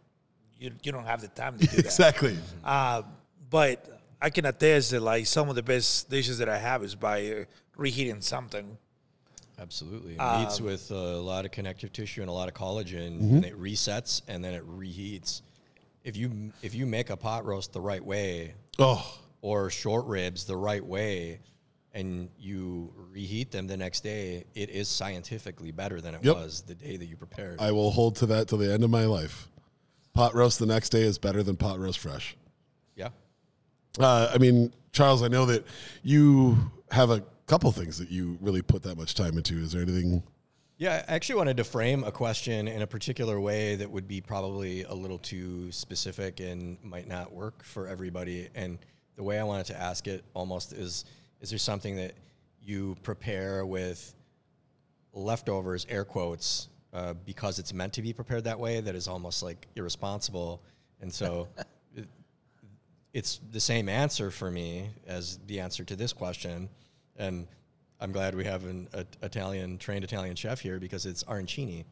you 0.59 0.71
you 0.83 0.93
don't 0.93 1.07
have 1.07 1.21
the 1.21 1.29
time 1.29 1.59
to 1.59 1.67
do 1.67 1.77
that. 1.77 1.85
Exactly. 1.87 2.37
Uh, 2.65 3.03
but 3.51 4.01
I 4.21 4.31
can 4.31 4.45
attest 4.47 4.91
that 4.91 5.01
like 5.01 5.27
some 5.27 5.49
of 5.49 5.55
the 5.55 5.63
best 5.63 6.11
dishes 6.11 6.39
that 6.39 6.49
I 6.49 6.59
have 6.59 6.83
is 6.83 6.95
by 6.95 7.31
uh, 7.31 7.45
reheating 7.77 8.21
something. 8.21 8.77
Absolutely. 9.61 10.19
Um, 10.19 10.43
Meats 10.43 10.61
with 10.61 10.91
a 10.91 10.95
lot 11.19 11.45
of 11.45 11.53
connective 11.53 11.93
tissue 11.93 12.21
and 12.23 12.29
a 12.29 12.33
lot 12.33 12.49
of 12.49 12.55
collagen, 12.55 13.19
Mm-hmm. 13.21 13.37
and 13.37 13.45
it 13.45 13.59
resets 13.61 14.23
and 14.29 14.43
then 14.45 14.53
it 14.55 14.65
reheats. 14.69 15.43
If 16.03 16.17
you 16.17 16.53
if 16.63 16.75
you 16.75 16.87
make 16.87 17.11
a 17.11 17.17
pot 17.17 17.45
roast 17.47 17.73
the 17.73 17.81
right 17.81 18.05
way 18.05 18.55
Oh, 18.79 19.07
or 19.43 19.71
short 19.71 20.07
ribs 20.07 20.45
the 20.45 20.57
right 20.57 20.85
way, 20.85 21.41
and 21.95 22.29
you 22.39 22.93
reheat 23.13 23.51
them 23.53 23.67
the 23.67 23.77
next 23.77 24.03
day, 24.03 24.45
it 24.55 24.69
is 24.69 24.89
scientifically 24.89 25.71
better 25.71 26.01
than 26.01 26.15
it 26.15 26.25
Yep. 26.25 26.35
was 26.35 26.63
the 26.63 26.75
day 26.75 26.97
that 26.97 27.07
you 27.07 27.17
prepared. 27.17 27.61
I 27.61 27.71
will 27.73 27.91
hold 27.93 28.17
to 28.17 28.27
that 28.27 28.49
till 28.49 28.59
the 28.59 28.73
end 28.73 28.83
of 28.85 28.91
my 28.91 29.05
life. 29.07 29.49
Pot 30.13 30.35
roast 30.35 30.59
the 30.59 30.67
next 30.67 30.91
day 30.91 31.03
is 31.03 31.19
better 31.19 31.43
than 31.43 31.57
pot 31.57 31.79
roast 31.79 31.99
fresh. 32.01 32.37
yeah. 32.97 33.09
Uh, 33.99 34.29
I 34.35 34.39
mean, 34.39 34.73
Charles, 34.91 35.23
I 35.23 35.29
know 35.29 35.47
that 35.47 35.65
you 36.03 36.59
have 36.91 37.11
a 37.11 37.23
couple 37.47 37.71
things 37.71 37.99
that 37.99 38.11
you 38.11 38.37
really 38.41 38.61
put 38.63 38.83
that 38.83 38.97
much 38.99 39.15
time 39.15 39.37
into. 39.37 39.59
Is 39.59 39.71
there 39.73 39.83
anything? 39.83 40.23
Yeah, 40.79 41.05
I 41.09 41.15
actually 41.15 41.37
wanted 41.37 41.57
to 41.59 41.65
frame 41.65 42.03
a 42.03 42.11
question 42.11 42.67
in 42.67 42.83
a 42.83 42.87
particular 42.89 43.39
way 43.39 43.77
that 43.77 43.89
would 43.89 44.09
be 44.09 44.21
probably 44.21 44.83
a 44.83 44.93
little 44.95 45.19
too 45.19 45.71
specific 45.71 46.41
and 46.41 46.77
might 46.83 47.07
not 47.07 47.33
work 47.33 47.63
for 47.63 47.87
everybody. 47.87 48.49
And 48.57 48.79
the 49.15 49.23
way 49.23 49.39
I 49.39 49.45
wanted 49.45 49.67
to 49.67 49.81
ask 49.81 50.09
it 50.09 50.25
almost 50.35 50.73
is 50.73 51.05
is 51.45 51.51
there 51.51 51.59
something 51.59 51.97
that 51.97 52.15
you 52.63 52.97
prepare 53.03 53.67
with 53.67 54.15
leftovers, 55.13 55.87
air 55.91 56.03
quotes, 56.07 56.69
uh, 56.95 57.13
because 57.27 57.59
it's 57.59 57.75
meant 57.75 57.93
to 57.93 58.01
be 58.01 58.15
prepared 58.15 58.45
that 58.45 58.59
way 58.59 58.81
that 58.81 58.95
is 58.95 59.07
almost 59.09 59.43
like 59.43 59.67
irresponsible? 59.77 60.63
And 61.03 61.13
so 61.13 61.49
it- 61.95 62.09
it's 63.13 63.41
the 63.53 63.61
same 63.61 63.91
answer 63.91 64.31
for 64.31 64.51
me 64.51 64.89
as 65.07 65.39
the 65.47 65.61
answer 65.61 65.85
to 65.85 65.95
this 65.97 66.15
question. 66.15 66.71
And 67.17 67.47
I'm 68.01 68.11
glad 68.11 68.35
we 68.35 68.45
have 68.47 68.65
an 68.65 68.89
a, 68.95 69.05
Italian 69.23 69.77
trained 69.77 70.03
Italian 70.03 70.35
chef 70.35 70.61
here 70.61 70.81
because 70.81 71.05
it's 71.05 71.25
arancini. 71.25 71.85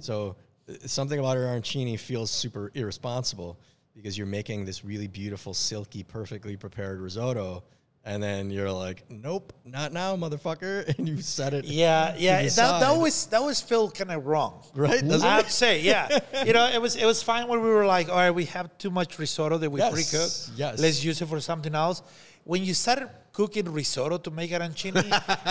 So 0.00 0.36
uh, 0.68 0.74
something 0.86 1.18
about 1.18 1.38
arancini 1.38 1.98
feels 1.98 2.30
super 2.30 2.70
irresponsible 2.74 3.58
because 3.96 4.18
you're 4.18 4.26
making 4.26 4.66
this 4.66 4.84
really 4.84 5.08
beautiful, 5.08 5.54
silky, 5.54 6.02
perfectly 6.02 6.54
prepared 6.58 7.00
risotto, 7.00 7.64
and 8.04 8.22
then 8.22 8.50
you're 8.50 8.72
like, 8.72 9.04
"Nope, 9.10 9.52
not 9.64 9.92
now, 9.92 10.16
motherfucker!" 10.16 10.86
And 10.98 11.08
you 11.08 11.20
set 11.20 11.52
it. 11.54 11.64
Yeah, 11.66 12.14
yeah. 12.18 12.42
the 12.42 12.48
That, 12.48 12.80
that 12.80 12.96
was 12.98 13.26
that 13.26 13.42
was 13.42 13.60
feel 13.60 13.90
kind 13.90 14.10
of 14.10 14.26
wrong. 14.26 14.62
Right? 14.74 15.06
Doesn't 15.06 15.28
I'd 15.28 15.46
it? 15.46 15.50
say, 15.50 15.80
yeah. 15.80 16.18
you 16.46 16.52
know, 16.52 16.66
it 16.68 16.80
was 16.80 16.96
it 16.96 17.04
was 17.04 17.22
fine 17.22 17.46
when 17.48 17.60
we 17.62 17.68
were 17.68 17.86
like, 17.86 18.08
all 18.08 18.16
right, 18.16 18.30
we 18.30 18.46
have 18.46 18.76
too 18.78 18.90
much 18.90 19.18
risotto 19.18 19.58
that 19.58 19.70
we 19.70 19.80
Yes, 19.80 19.92
pre-cooked. 19.92 20.58
yes. 20.58 20.80
Let's 20.80 21.04
use 21.04 21.20
it 21.20 21.26
for 21.28 21.40
something 21.40 21.74
else. 21.74 22.02
When 22.44 22.64
you 22.64 22.72
started 22.74 23.10
cooking 23.32 23.70
risotto 23.70 24.18
to 24.18 24.30
make 24.30 24.50
arancini, 24.50 25.04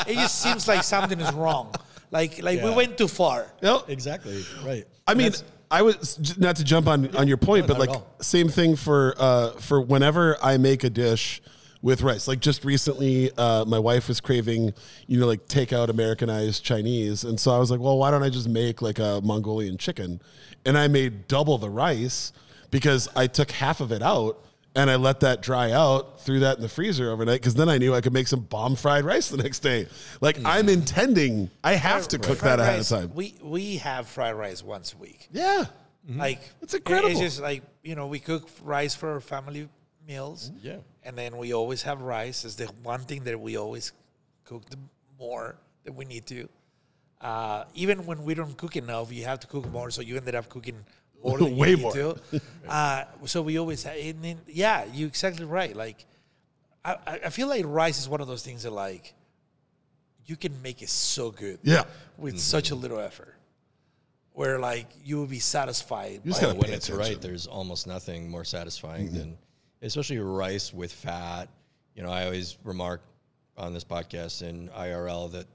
it 0.08 0.16
just 0.16 0.42
seems 0.42 0.68
like 0.68 0.84
something 0.84 1.20
is 1.20 1.32
wrong. 1.34 1.74
Like 2.12 2.42
like 2.42 2.64
we 2.64 2.72
went 2.72 2.98
too 2.98 3.08
far. 3.08 3.46
No, 3.62 3.84
Exactly. 3.88 4.44
Right. 4.66 4.86
I 5.06 5.14
mean, 5.14 5.32
I 5.70 5.84
was 5.84 6.18
not 6.40 6.56
to 6.56 6.64
jump 6.64 6.88
on 6.88 7.16
on 7.16 7.28
your 7.28 7.38
point, 7.38 7.68
No, 7.68 7.76
but 7.76 7.88
like 7.88 7.96
same 8.22 8.50
thing 8.50 8.76
for 8.76 9.14
uh, 9.20 9.52
for 9.52 9.80
whenever 9.80 10.36
I 10.42 10.58
make 10.58 10.84
a 10.84 10.90
dish 10.90 11.42
with 11.82 12.02
rice. 12.02 12.28
Like 12.28 12.40
just 12.40 12.66
recently, 12.66 13.32
uh, 13.38 13.66
my 13.66 13.80
wife 13.80 14.08
was 14.08 14.20
craving, 14.20 14.74
you 15.08 15.20
know, 15.20 15.28
like 15.28 15.48
takeout 15.48 15.90
Americanized 15.90 16.64
Chinese, 16.64 17.24
and 17.24 17.40
so 17.40 17.52
I 17.52 17.58
was 17.60 17.72
like, 17.72 17.80
well, 17.80 17.98
why 17.98 18.12
don't 18.12 18.24
I 18.24 18.30
just 18.30 18.50
make 18.50 18.82
like 18.82 19.00
a 19.00 19.22
Mongolian 19.24 19.78
chicken? 19.78 20.22
And 20.66 20.78
I 20.78 20.88
made 20.88 21.28
double 21.28 21.58
the 21.58 21.70
rice 21.70 22.34
because 22.70 23.08
I 23.16 23.28
took 23.28 23.52
half 23.52 23.80
of 23.82 23.92
it 23.92 24.02
out. 24.02 24.46
And 24.76 24.88
I 24.90 24.98
let 24.98 25.22
that 25.22 25.42
dry 25.42 25.72
out, 25.72 26.22
threw 26.22 26.42
that 26.42 26.58
in 26.58 26.62
the 26.62 26.70
freezer 26.70 27.10
overnight, 27.10 27.42
because 27.42 27.56
then 27.56 27.68
I 27.70 27.80
knew 27.80 27.96
I 27.96 28.02
could 28.02 28.14
make 28.14 28.28
some 28.28 28.42
bomb 28.42 28.76
fried 28.76 29.04
rice 29.04 29.28
the 29.30 29.38
next 29.38 29.60
day. 29.60 29.88
Like 30.22 30.38
I'm 30.46 30.70
intending, 30.70 31.50
I 31.64 31.74
have 31.74 32.08
to 32.10 32.20
cook 32.20 32.38
that 32.42 32.60
ahead 32.60 32.76
rice, 32.78 32.92
of 32.92 33.00
time. 33.00 33.12
We 33.16 33.34
we 33.42 33.78
have 33.78 34.08
fried 34.08 34.36
rice 34.36 34.62
once 34.64 34.94
a 34.94 34.98
week. 34.98 35.28
Yeah, 35.34 35.66
Like 36.08 36.42
It's 36.62 36.76
it- 36.76 36.78
incredible. 36.78 37.10
It's 37.10 37.20
just 37.20 37.42
like 37.42 37.64
you 37.84 37.96
know, 37.96 38.06
we 38.06 38.20
cook 38.20 38.48
rice 38.64 38.94
for 38.94 39.10
our 39.14 39.20
family 39.20 39.68
meals. 40.08 40.52
Yeah. 40.62 40.78
And 41.04 41.18
then 41.18 41.38
we 41.38 41.54
always 41.54 41.82
have 41.84 42.02
rice. 42.02 42.46
It's 42.46 42.56
the 42.56 42.66
one 42.84 43.02
thing 43.02 43.24
that 43.26 43.40
we 43.40 43.58
always 43.58 43.92
cook 44.46 44.64
more 45.20 45.56
that 45.84 45.94
we 45.94 46.06
need 46.06 46.26
to. 46.28 46.50
Uh, 47.22 47.66
even 47.74 48.06
when 48.06 48.24
we 48.24 48.34
don't 48.34 48.56
cook 48.58 48.76
enough, 48.76 49.12
you 49.12 49.26
have 49.26 49.40
to 49.42 49.48
cook 49.48 49.70
more. 49.72 49.92
So 49.92 50.02
you 50.02 50.16
ended 50.18 50.36
up 50.36 50.48
cooking 50.50 50.78
more 51.24 51.38
than 51.38 51.58
Way 51.58 51.72
you 51.72 51.76
need 51.78 51.82
more. 51.84 51.94
to. 51.94 52.16
Uh, 52.68 53.04
so 53.26 53.42
we 53.42 53.58
always, 53.58 53.84
ha- 53.84 53.90
and 54.00 54.24
then, 54.24 54.38
yeah, 54.48 54.86
you're 54.94 55.08
exactly 55.08 55.44
right. 55.46 55.76
Like, 55.76 56.06
I, 56.86 56.94
I 57.08 57.20
I 57.26 57.30
feel 57.30 57.48
like 57.48 57.66
rice 57.66 58.00
is 58.00 58.08
one 58.08 58.22
of 58.22 58.28
those 58.28 58.44
things 58.44 58.62
that 58.64 58.72
like 58.72 59.14
you 60.28 60.36
can 60.36 60.62
make 60.62 60.82
it 60.84 60.90
so 60.90 61.32
good 61.32 61.58
yeah. 61.64 61.84
with 62.18 62.40
such 62.40 62.70
a 62.72 62.76
little 62.76 63.00
effort, 63.00 63.36
where 64.34 64.60
like 64.60 64.86
you 65.04 65.18
will 65.18 65.26
be 65.26 65.40
satisfied. 65.40 66.22
You 66.24 66.32
just 66.32 66.42
by- 66.42 66.48
gotta 66.48 66.60
when 66.60 66.70
pay 66.70 66.76
it's 66.76 66.88
attention. 66.90 67.14
right, 67.14 67.22
there's 67.22 67.48
almost 67.48 67.88
nothing 67.88 68.30
more 68.30 68.44
satisfying 68.46 69.08
Mm-hmm. 69.08 69.18
than, 69.18 69.38
especially 69.82 70.20
rice 70.20 70.74
with 70.74 70.92
fat. 70.92 71.50
You 71.96 72.04
know, 72.04 72.10
I 72.12 72.26
always 72.26 72.58
remark 72.64 73.02
on 73.58 73.74
this 73.74 73.84
podcast 73.84 74.42
and 74.48 74.70
IRL 74.72 75.32
that 75.34 75.46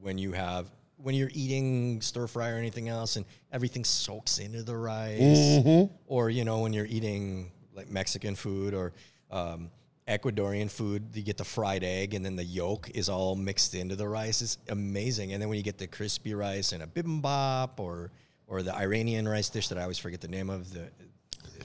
when 0.00 0.18
you 0.18 0.32
have 0.32 0.70
when 0.98 1.14
you're 1.14 1.30
eating 1.32 2.02
stir 2.02 2.26
fry 2.26 2.50
or 2.50 2.56
anything 2.56 2.88
else 2.90 3.16
and 3.16 3.24
everything 3.52 3.84
soaks 3.84 4.38
into 4.38 4.62
the 4.62 4.76
rice, 4.76 5.18
Mm-hmm. 5.20 5.92
or 6.06 6.28
you 6.28 6.44
know 6.44 6.60
when 6.60 6.72
you're 6.74 6.84
eating 6.86 7.50
like 7.74 7.88
Mexican 7.90 8.34
food 8.34 8.74
or 8.74 8.92
um, 9.30 9.70
Ecuadorian 10.06 10.70
food, 10.70 11.04
you 11.14 11.22
get 11.22 11.38
the 11.38 11.44
fried 11.44 11.84
egg 11.84 12.12
and 12.14 12.22
then 12.24 12.36
the 12.36 12.44
yolk 12.44 12.90
is 12.94 13.08
all 13.08 13.34
mixed 13.36 13.74
into 13.74 13.96
the 13.96 14.06
rice. 14.06 14.42
It's 14.42 14.58
amazing. 14.68 15.32
And 15.32 15.40
then 15.40 15.48
when 15.48 15.56
you 15.56 15.62
get 15.64 15.78
the 15.78 15.86
crispy 15.86 16.34
rice 16.34 16.72
and 16.72 16.82
a 16.82 16.86
bibimbap 16.86 17.78
or 17.78 18.10
or 18.46 18.62
the 18.62 18.74
Iranian 18.74 19.26
rice 19.28 19.48
dish 19.48 19.68
that 19.68 19.78
I 19.78 19.82
always 19.82 19.98
forget 19.98 20.20
the 20.20 20.28
name 20.28 20.50
of, 20.50 20.70
the 20.74 20.88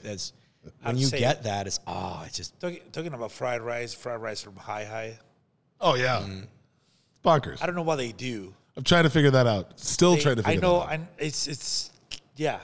that's 0.02 0.32
when 0.82 0.96
you 0.98 1.06
say- 1.06 1.18
get 1.18 1.42
that, 1.44 1.66
it's 1.66 1.80
ah, 1.86 2.24
it's 2.26 2.36
just 2.36 2.58
Talking, 2.60 2.80
talking 2.92 3.12
about 3.14 3.32
fried 3.32 3.60
rice, 3.62 3.94
fried 3.94 4.20
rice 4.20 4.40
from 4.42 4.56
Hai 4.56 4.84
Hai. 4.84 5.18
Oh 5.80 5.94
yeah, 5.94 6.26
bonkers. 7.24 7.62
I 7.62 7.66
don't 7.66 7.74
know 7.74 7.82
what 7.82 7.96
they 7.96 8.12
do. 8.12 8.54
I'm 8.76 8.84
trying 8.84 9.04
to 9.04 9.10
figure 9.10 9.30
that 9.30 9.46
out. 9.46 9.78
Still 9.80 10.14
They- 10.16 10.20
trying 10.22 10.36
to 10.36 10.42
I 10.42 10.46
figure 10.52 10.60
know, 10.62 10.78
that 10.80 10.86
out. 10.86 10.92
and 10.92 11.06
it's 11.18 11.46
it's 11.46 11.90
yeah. 12.36 12.60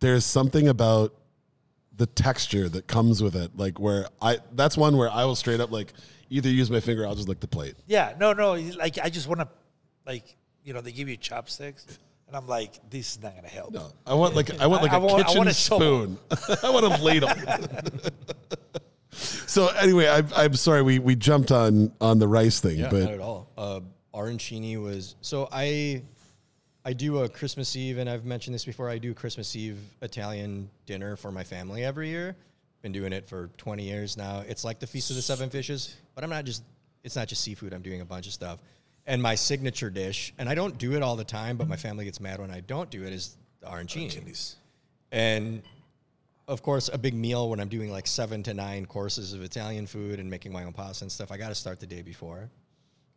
There's 0.00 0.24
something 0.24 0.68
about 0.68 1.12
the 1.96 2.06
texture 2.06 2.68
that 2.68 2.86
comes 2.86 3.20
with 3.22 3.34
it, 3.34 3.56
like 3.56 3.80
where 3.80 4.06
I. 4.22 4.38
That's 4.54 4.76
one 4.76 4.96
where 4.96 5.10
I 5.10 5.24
will 5.24 5.34
straight 5.34 5.60
up 5.60 5.72
like 5.72 5.92
either 6.30 6.48
use 6.48 6.70
my 6.70 6.78
finger, 6.80 7.04
I'll 7.06 7.16
just 7.16 7.28
lick 7.28 7.40
the 7.40 7.48
plate. 7.48 7.74
Yeah, 7.86 8.14
no, 8.20 8.32
no. 8.32 8.52
Like 8.54 8.98
I 9.02 9.10
just 9.10 9.26
want 9.26 9.40
to, 9.40 9.48
like 10.06 10.36
you 10.62 10.72
know, 10.72 10.80
they 10.80 10.92
give 10.92 11.08
you 11.08 11.16
chopsticks, 11.16 11.98
and 12.28 12.36
I'm 12.36 12.46
like, 12.46 12.72
this 12.90 13.12
is 13.16 13.22
not 13.22 13.34
gonna 13.34 13.48
help. 13.48 13.72
No, 13.72 13.90
I 14.06 14.14
want 14.14 14.36
like 14.36 14.60
I 14.60 14.66
want 14.66 14.82
like 14.84 14.92
I- 14.92 14.96
a 14.96 15.00
I 15.00 15.02
want- 15.04 15.14
I 15.20 15.22
kitchen 15.24 15.38
want 15.38 15.48
a 15.50 15.54
spoon. 15.54 16.18
I 16.62 16.70
want 16.70 16.84
a 16.84 17.02
ladle. 17.02 17.30
so 19.10 19.68
anyway, 19.68 20.06
I, 20.08 20.22
I'm 20.36 20.54
sorry 20.54 20.82
we 20.82 20.98
we 20.98 21.16
jumped 21.16 21.50
on 21.52 21.92
on 22.00 22.18
the 22.18 22.28
rice 22.28 22.60
thing, 22.60 22.78
Yeah, 22.78 22.90
but 22.90 23.00
not 23.02 23.12
at 23.12 23.20
all. 23.20 23.50
Uh, 23.56 23.80
arancini 24.14 24.80
was 24.82 25.16
so 25.20 25.48
I 25.50 26.02
I 26.84 26.92
do 26.92 27.18
a 27.18 27.28
Christmas 27.28 27.74
Eve, 27.76 27.98
and 27.98 28.08
I've 28.08 28.24
mentioned 28.24 28.54
this 28.54 28.64
before. 28.64 28.88
I 28.88 28.98
do 28.98 29.14
Christmas 29.14 29.54
Eve 29.56 29.78
Italian 30.02 30.70
dinner 30.86 31.16
for 31.16 31.30
my 31.32 31.44
family 31.44 31.84
every 31.84 32.08
year. 32.08 32.36
Been 32.82 32.92
doing 32.92 33.12
it 33.12 33.26
for 33.26 33.50
20 33.58 33.82
years 33.82 34.16
now. 34.16 34.44
It's 34.46 34.64
like 34.64 34.78
the 34.78 34.86
Feast 34.86 35.10
of 35.10 35.16
the 35.16 35.22
Seven 35.22 35.50
Fishes, 35.50 35.96
but 36.14 36.22
I'm 36.24 36.30
not 36.30 36.44
just. 36.44 36.62
It's 37.04 37.16
not 37.16 37.28
just 37.28 37.42
seafood. 37.42 37.72
I'm 37.72 37.82
doing 37.82 38.00
a 38.00 38.04
bunch 38.04 38.26
of 38.26 38.32
stuff. 38.32 38.58
And 39.08 39.20
my 39.22 39.34
signature 39.34 39.88
dish, 39.90 40.32
and 40.38 40.48
I 40.48 40.54
don't 40.54 40.76
do 40.78 40.92
it 40.94 41.02
all 41.02 41.16
the 41.16 41.24
time, 41.24 41.56
but 41.56 41.66
my 41.66 41.76
family 41.76 42.04
gets 42.04 42.20
mad 42.20 42.38
when 42.40 42.50
I 42.50 42.60
don't 42.60 42.90
do 42.90 43.02
it, 43.04 43.12
is 43.12 43.36
the 43.60 43.66
arancini. 43.66 44.54
And 45.10 45.62
of 46.46 46.62
course, 46.62 46.90
a 46.92 46.98
big 46.98 47.14
meal 47.14 47.48
when 47.50 47.58
I'm 47.58 47.68
doing 47.68 47.90
like 47.90 48.06
seven 48.06 48.42
to 48.44 48.54
nine 48.54 48.84
courses 48.86 49.32
of 49.32 49.42
Italian 49.42 49.86
food 49.86 50.20
and 50.20 50.28
making 50.30 50.52
my 50.52 50.64
own 50.64 50.72
pasta 50.74 51.04
and 51.04 51.10
stuff, 51.12 51.32
I 51.32 51.36
got 51.38 51.48
to 51.48 51.54
start 51.54 51.80
the 51.80 51.86
day 51.86 52.02
before. 52.02 52.50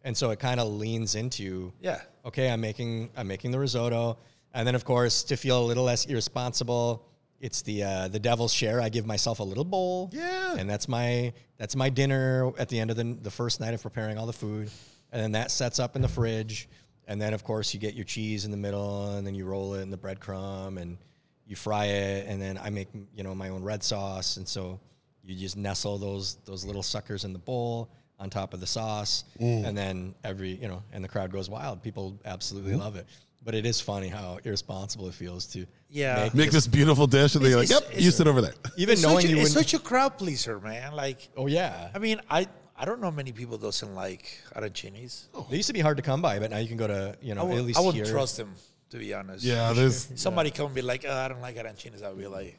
And 0.03 0.15
so 0.17 0.31
it 0.31 0.39
kind 0.39 0.59
of 0.59 0.67
leans 0.69 1.15
into, 1.15 1.71
Yeah. 1.81 2.01
okay, 2.25 2.49
I'm 2.49 2.61
making 2.61 3.11
I'm 3.15 3.27
making 3.27 3.51
the 3.51 3.59
risotto, 3.59 4.17
and 4.53 4.65
then 4.65 4.75
of 4.75 4.83
course 4.85 5.23
to 5.23 5.35
feel 5.37 5.61
a 5.63 5.65
little 5.67 5.83
less 5.83 6.05
irresponsible, 6.05 7.05
it's 7.39 7.61
the 7.63 7.83
uh, 7.83 8.07
the 8.07 8.19
devil's 8.19 8.53
share. 8.53 8.81
I 8.81 8.89
give 8.89 9.05
myself 9.05 9.39
a 9.39 9.43
little 9.43 9.63
bowl. 9.65 10.09
Yeah. 10.13 10.55
and 10.57 10.69
that's 10.69 10.87
my 10.87 11.33
that's 11.57 11.75
my 11.75 11.89
dinner 11.89 12.51
at 12.57 12.69
the 12.69 12.79
end 12.79 12.89
of 12.91 12.97
the 12.97 13.03
the 13.21 13.31
first 13.31 13.59
night 13.59 13.73
of 13.73 13.81
preparing 13.81 14.17
all 14.17 14.25
the 14.25 14.33
food, 14.33 14.71
and 15.11 15.21
then 15.21 15.31
that 15.33 15.51
sets 15.51 15.79
up 15.79 15.95
in 15.95 16.01
the 16.01 16.07
fridge, 16.07 16.67
and 17.07 17.21
then 17.21 17.33
of 17.33 17.43
course 17.43 17.73
you 17.73 17.79
get 17.79 17.93
your 17.95 18.05
cheese 18.05 18.45
in 18.45 18.51
the 18.51 18.57
middle, 18.57 19.15
and 19.15 19.25
then 19.25 19.35
you 19.35 19.45
roll 19.45 19.73
it 19.75 19.81
in 19.81 19.89
the 19.91 19.97
breadcrumb, 19.97 20.79
and 20.81 20.97
you 21.45 21.55
fry 21.55 21.85
it, 21.85 22.27
and 22.27 22.41
then 22.41 22.57
I 22.57 22.69
make 22.69 22.87
you 23.15 23.23
know 23.23 23.35
my 23.35 23.49
own 23.49 23.63
red 23.63 23.83
sauce, 23.83 24.37
and 24.37 24.47
so 24.47 24.79
you 25.23 25.35
just 25.35 25.57
nestle 25.57 25.97
those 25.97 26.35
those 26.45 26.63
little 26.65 26.83
suckers 26.83 27.25
in 27.25 27.33
the 27.33 27.39
bowl 27.39 27.89
on 28.19 28.29
top 28.29 28.53
of 28.53 28.59
the 28.59 28.67
sauce, 28.67 29.23
Mm. 29.39 29.65
and 29.67 29.77
then 29.77 30.15
every 30.23 30.51
you 30.51 30.67
know, 30.67 30.83
and 30.93 31.03
the 31.03 31.07
crowd 31.09 31.31
goes 31.31 31.49
wild. 31.49 31.81
People 31.81 32.19
absolutely 32.25 32.71
Mm-hmm. 32.73 32.81
love 32.81 32.95
it. 32.95 33.05
But 33.43 33.55
it 33.55 33.65
is 33.65 33.81
funny 33.81 34.07
how 34.07 34.37
irresponsible 34.43 35.07
it 35.07 35.15
feels 35.15 35.47
to 35.47 35.65
Yeah. 35.89 36.25
make 36.25 36.35
Make 36.35 36.51
this 36.51 36.67
beautiful 36.67 37.07
dish, 37.07 37.33
and 37.33 37.43
they're 37.43 37.55
like, 37.57 37.69
"Yep, 37.69 37.81
it's- 37.89 38.03
you 38.03 38.11
sit 38.11 38.27
over 38.27 38.39
there." 38.39 38.53
even 38.77 38.93
It's 38.93 39.01
knowing 39.01 39.21
such 39.21 39.31
a, 39.31 39.35
you 39.35 39.41
it's 39.41 39.51
such 39.51 39.73
a 39.73 39.79
crowd 39.79 40.15
pleaser, 40.19 40.59
man. 40.59 40.93
Like, 40.93 41.27
oh 41.35 41.47
yeah, 41.47 41.89
I 41.95 41.97
mean, 41.97 42.21
I 42.29 42.47
I 42.81 42.85
don't 42.85 42.99
know 42.99 43.11
many 43.11 43.31
people 43.31 43.59
doesn't 43.59 43.93
like 43.93 44.41
arancinis. 44.55 45.25
Oh. 45.35 45.45
they 45.51 45.57
used 45.57 45.67
to 45.67 45.73
be 45.73 45.81
hard 45.81 45.97
to 45.97 46.03
come 46.03 46.19
by, 46.19 46.39
but 46.39 46.49
now 46.49 46.57
you 46.57 46.67
can 46.67 46.77
go 46.77 46.87
to 46.87 47.15
you 47.21 47.35
know 47.35 47.41
I, 47.41 47.43
would, 47.43 47.57
at 47.59 47.65
least 47.65 47.77
I 47.77 47.81
wouldn't 47.83 48.03
here. 48.03 48.11
trust 48.11 48.37
them 48.37 48.55
to 48.89 48.97
be 48.97 49.13
honest. 49.13 49.43
Yeah, 49.43 49.71
there's. 49.73 50.09
Somebody 50.15 50.49
come 50.49 50.65
and 50.65 50.73
be 50.75 50.81
like, 50.81 51.05
oh, 51.07 51.15
I 51.15 51.27
don't 51.27 51.41
like 51.41 51.57
arancinis. 51.57 52.03
I'll 52.03 52.15
be 52.15 52.25
like, 52.25 52.57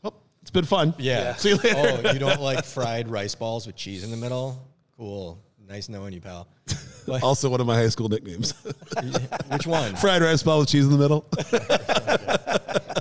Well, 0.00 0.14
it's 0.42 0.52
been 0.52 0.64
fun. 0.64 0.94
Yeah. 0.96 1.22
Yeah. 1.22 1.34
See 1.42 1.48
you 1.48 1.56
later. 1.56 2.02
oh, 2.04 2.12
you 2.12 2.20
don't 2.20 2.40
like 2.40 2.64
fried 2.64 3.08
rice 3.08 3.34
balls 3.34 3.66
with 3.66 3.74
cheese 3.74 4.04
in 4.04 4.12
the 4.12 4.16
middle? 4.16 4.64
Cool. 4.96 5.42
Nice 5.68 5.88
knowing 5.88 6.12
you, 6.12 6.20
pal. 6.20 6.46
But 7.04 7.24
Also, 7.24 7.48
one 7.48 7.60
of 7.60 7.66
my 7.66 7.74
high 7.74 7.88
school 7.88 8.08
nicknames: 8.08 8.52
which 9.50 9.66
one? 9.66 9.96
fried 9.96 10.22
rice 10.22 10.44
ball 10.44 10.60
with 10.60 10.68
cheese 10.68 10.84
in 10.84 10.92
the 10.92 10.98
middle. 10.98 11.26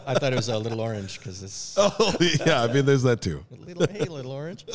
I 0.08 0.16
thought 0.16 0.34
it 0.34 0.36
was 0.36 0.50
a 0.50 0.58
little 0.58 0.82
orange 0.82 1.20
because 1.20 1.44
it's 1.44 1.76
oh, 1.78 2.16
yeah. 2.20 2.64
I 2.64 2.74
mean, 2.74 2.88
there's 2.88 3.04
that 3.04 3.22
too. 3.22 3.46
little 3.52 3.86
hey, 3.86 4.06
little 4.06 4.32
orange. 4.32 4.66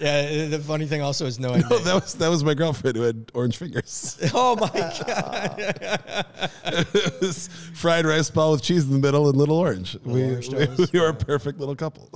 Yeah. 0.00 0.46
The 0.46 0.58
funny 0.58 0.86
thing 0.86 1.00
also 1.02 1.26
is 1.26 1.38
knowing. 1.38 1.62
Oh, 1.70 1.78
that, 1.78 1.94
was 1.94 2.14
that 2.14 2.28
was 2.28 2.42
my 2.44 2.54
girlfriend 2.54 2.96
who 2.96 3.02
had 3.02 3.30
orange 3.34 3.56
fingers. 3.56 4.18
oh 4.34 4.56
my 4.56 4.68
god. 5.06 6.36
It 6.94 7.20
was 7.20 7.48
fried 7.74 8.04
rice 8.06 8.30
ball 8.30 8.52
with 8.52 8.62
cheese 8.62 8.84
in 8.84 8.92
the 8.92 8.98
middle 8.98 9.28
and 9.28 9.36
little 9.36 9.56
orange. 9.58 9.96
We, 10.04 10.24
orange 10.24 10.48
we, 10.48 10.66
we 10.92 11.00
were 11.00 11.08
a 11.08 11.14
perfect 11.14 11.58
little 11.58 11.76
couple. 11.76 12.10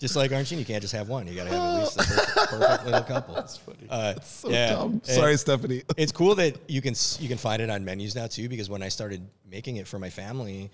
Just 0.00 0.16
like 0.16 0.32
Archie, 0.32 0.56
you 0.56 0.64
can't 0.64 0.82
just 0.82 0.92
have 0.94 1.08
one. 1.08 1.26
You 1.26 1.34
got 1.34 1.44
to 1.44 1.50
have 1.50 1.60
at 1.62 1.80
least 1.80 1.96
the 1.96 2.02
perfect, 2.04 2.50
perfect 2.60 2.84
little 2.84 3.02
couple. 3.02 3.34
That's 3.36 3.56
funny. 3.56 3.86
Uh, 3.88 4.14
So 4.20 4.50
yeah. 4.50 4.70
dumb. 4.70 4.90
And- 4.92 5.06
Sorry, 5.06 5.36
Stephanie. 5.36 5.82
it's 5.96 6.12
cool 6.12 6.34
that 6.34 6.58
you 6.68 6.82
can 6.82 6.94
you 7.20 7.28
can 7.28 7.38
find 7.38 7.62
it 7.62 7.70
on 7.70 7.84
menus 7.84 8.14
now 8.14 8.26
too. 8.26 8.48
Because 8.48 8.68
when 8.68 8.82
I 8.82 8.88
started 8.88 9.26
making 9.50 9.76
it 9.76 9.86
for 9.86 9.98
my 9.98 10.10
family, 10.10 10.70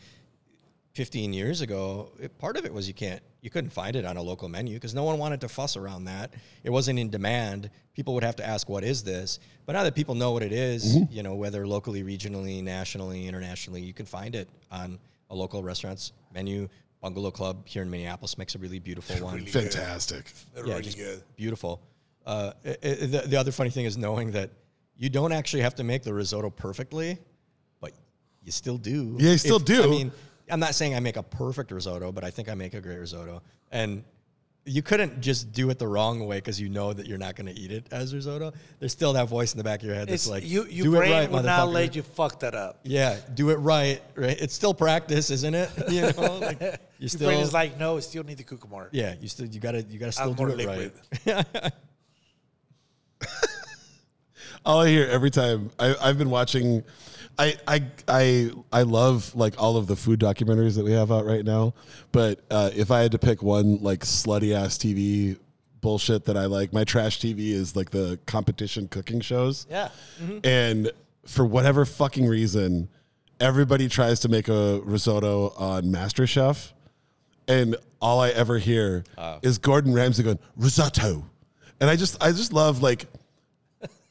15 0.95 1.33
years 1.33 1.61
ago, 1.61 2.11
it, 2.19 2.37
part 2.39 2.57
of 2.57 2.65
it 2.65 2.73
was 2.73 2.89
you 2.89 2.95
can't 2.95 3.23
you 3.43 3.49
couldn't 3.49 3.71
find 3.71 3.97
it 3.97 4.05
on 4.05 4.17
a 4.17 4.23
local 4.23 4.49
menu 4.49 4.75
because 4.75 4.95
no 4.95 5.05
one 5.05 5.19
wanted 5.19 5.41
to 5.41 5.49
fuss 5.49 5.77
around 5.77 6.05
that. 6.05 6.35
It 6.63 6.71
wasn't 6.71 6.99
in 6.99 7.09
demand. 7.11 7.71
People 7.95 8.13
would 8.15 8.25
have 8.25 8.37
to 8.37 8.47
ask, 8.47 8.69
"What 8.69 8.85
is 8.85 9.03
this?" 9.03 9.39
But 9.67 9.73
now 9.73 9.85
that 9.85 9.95
people 9.95 10.15
know 10.15 10.33
what 10.33 10.43
it 10.43 10.53
is, 10.53 10.97
you 11.11 11.23
know 11.23 11.35
whether 11.37 11.67
locally, 11.67 12.03
regionally, 12.03 12.63
nationally, 12.63 13.27
internationally, 13.27 13.83
you 13.83 13.95
can 13.95 14.07
find 14.07 14.35
it 14.35 14.49
on 14.71 14.99
a 15.31 15.35
local 15.35 15.63
restaurant's 15.63 16.13
menu. 16.35 16.69
Bungalow 17.01 17.31
Club 17.31 17.67
here 17.67 17.83
in 17.83 17.91
Minneapolis 17.91 18.37
makes 18.37 18.55
a 18.55 18.59
really 18.59 18.79
beautiful 18.79 19.17
one 19.25 19.47
Fantastic. 19.47 20.31
they're 20.55 20.67
yeah, 20.67 20.77
really 20.77 20.93
good. 20.93 21.23
beautiful. 21.35 21.81
Uh, 22.27 22.53
i 22.65 22.69
i 22.71 22.95
the, 23.07 23.23
the 23.27 23.37
other 23.37 23.53
funny 23.53 23.71
thing 23.71 23.87
is 23.87 23.97
knowing 23.97 24.33
that 24.33 24.51
you 24.97 25.09
don't 25.09 25.33
actually 25.33 25.63
have 25.63 25.75
to 25.77 25.85
make 25.85 26.03
the 26.03 26.13
risotto 26.13 26.51
perfectly, 26.51 27.17
but 27.81 27.93
you 28.43 28.53
still 28.53 28.77
do. 28.77 29.17
Yeah, 29.19 29.31
you 29.31 29.39
still 29.39 29.59
do. 29.59 29.83
I 29.83 29.87
mean, 29.87 30.13
I'm 30.53 30.61
not 30.61 30.75
saying 30.75 30.95
I 30.95 31.01
make 31.01 31.17
a 31.17 31.23
perfect 31.23 31.71
risotto, 31.71 32.13
but 32.13 32.25
I 32.25 32.31
think 32.31 32.49
I 32.49 32.55
make 32.55 32.75
a 32.75 32.81
great 32.81 32.99
risotto. 32.99 33.43
And 33.71 34.05
you 34.67 34.83
couldn't 34.83 35.21
just 35.23 35.53
do 35.53 35.71
it 35.71 35.79
the 35.79 35.89
wrong 35.89 36.27
way 36.27 36.37
because 36.37 36.61
you 36.61 36.69
know 36.69 36.93
that 36.93 37.07
you're 37.07 37.17
not 37.19 37.35
going 37.35 37.47
to 37.47 37.59
eat 37.59 37.73
it 37.73 37.87
as 37.91 38.15
risotto. 38.15 38.53
There's 38.79 38.93
still 38.93 39.15
that 39.15 39.27
voice 39.29 39.53
in 39.55 39.59
the 39.59 39.65
back 39.65 39.81
of 39.81 39.87
your 39.87 39.95
head 39.95 40.09
that's 40.09 40.25
It's 40.25 40.31
like, 40.31 40.45
you. 40.47 40.65
you 40.67 40.85
do 40.85 40.91
brain 40.97 41.11
it 41.11 41.15
right, 41.15 41.31
will 41.31 41.43
not 41.43 41.69
motherfucker. 41.69 41.73
let 41.73 41.97
you 41.97 42.03
fuck 42.03 42.41
that 42.41 42.55
up. 42.55 42.79
Yeah, 42.85 43.17
do 43.35 43.49
it 43.51 43.55
right. 43.57 44.03
Right. 44.15 44.37
It's 44.39 44.55
still 44.55 44.75
practice, 44.75 45.31
isn't 45.31 45.55
it? 45.55 45.71
You 45.91 46.03
know, 46.13 46.39
like 46.39 46.61
you 46.61 46.69
Your 46.99 47.09
still. 47.09 47.29
brain 47.31 47.41
is 47.41 47.55
like, 47.55 47.79
no, 47.79 47.99
still 48.01 48.23
need 48.23 48.37
to 48.39 48.45
cook 48.45 48.69
more. 48.69 48.91
yeah, 48.93 49.15
you 49.21 49.29
still 49.29 49.47
you 49.47 49.61
gotta 49.61 49.83
you 49.83 49.99
gotta 49.99 50.13
still 50.13 50.31
Add 50.31 50.37
do 50.37 50.43
more 50.43 50.51
it 50.51 50.57
liquid. 50.59 50.93
right. 51.27 51.73
all 54.65 54.81
I 54.83 54.89
hear 54.89 55.07
every 55.07 55.31
time 55.31 55.71
I, 55.79 55.95
I've 56.01 56.19
been 56.19 56.31
watching. 56.31 56.85
I, 57.41 57.57
I 57.67 57.83
I 58.07 58.51
I 58.71 58.83
love 58.83 59.35
like 59.35 59.55
all 59.57 59.79
of 59.79 59.87
the 59.87 59.97
food 59.97 60.21
documentaries 60.21 60.77
that 60.77 60.85
we 60.85 60.93
have 60.93 61.11
out 61.11 61.25
right 61.25 61.45
now. 61.45 61.73
But 62.13 62.41
uh, 62.51 62.71
if 62.75 62.91
I 62.91 63.01
had 63.01 63.13
to 63.13 63.19
pick 63.19 63.43
one 63.43 63.79
like 63.81 64.01
slutty 64.01 64.55
ass 64.55 64.77
TV 64.77 65.39
bullshit 65.81 66.27
that 66.27 66.37
I 66.37 66.45
like, 66.45 66.75
my 66.75 66.85
trash 66.85 67.19
TV 67.19 67.53
is 67.53 67.75
like 67.75 67.91
the 67.91 68.19
competition 68.27 68.89
cooking 68.89 69.21
shows. 69.21 69.67
Yeah. 69.71 69.89
And 70.45 70.93
for 71.25 71.47
whatever 71.47 71.87
fucking 71.87 72.27
reason, 72.27 72.91
everybody 73.41 73.89
tries 73.89 74.21
to 74.21 74.29
make 74.29 74.49
a 74.49 74.81
risotto 74.85 75.55
on 75.57 75.85
MasterChef, 75.85 76.73
and 77.49 77.75
all 78.03 78.21
I 78.21 78.31
ever 78.31 78.59
hear 78.59 79.05
is 79.41 79.57
Gordon 79.57 79.95
Ramsay 79.95 80.25
going 80.25 80.39
risotto, 80.57 81.25
and 81.81 81.89
I 81.89 81.97
just 81.97 82.23
I 82.23 82.33
just 82.33 82.53
love 82.53 82.83
like 82.83 83.07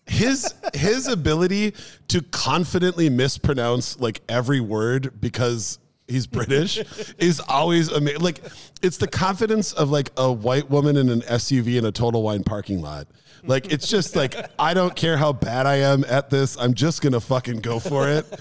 his 0.10 0.54
his 0.74 1.08
ability 1.08 1.74
to 2.10 2.22
confidently 2.22 3.10
mispronounce 3.10 4.00
like 4.00 4.22
every 4.28 4.60
word 4.60 5.22
because 5.22 5.80
he's 6.08 6.28
British 6.28 6.78
is 7.18 7.40
always 7.40 7.90
amazing. 7.90 8.22
Like 8.22 8.42
it's 8.82 8.98
the 8.98 9.08
confidence 9.08 9.72
of 9.74 9.92
like 9.92 10.12
a 10.18 10.32
white 10.32 10.70
woman 10.70 10.98
in 10.98 11.10
an 11.10 11.22
SUV 11.22 11.78
in 11.78 11.86
a 11.86 11.92
Total 11.92 12.22
Wine 12.22 12.44
parking 12.44 12.82
lot. 12.82 13.08
Like 13.44 13.72
it's 13.72 13.88
just 13.88 14.16
like 14.16 14.36
I 14.58 14.74
don't 14.74 14.96
care 14.96 15.16
how 15.16 15.32
bad 15.32 15.66
I 15.66 15.76
am 15.76 16.04
at 16.10 16.30
this. 16.30 16.58
I'm 16.58 16.74
just 16.74 17.02
gonna 17.02 17.22
fucking 17.22 17.60
go 17.60 17.80
for 17.80 18.10
it. 18.10 18.26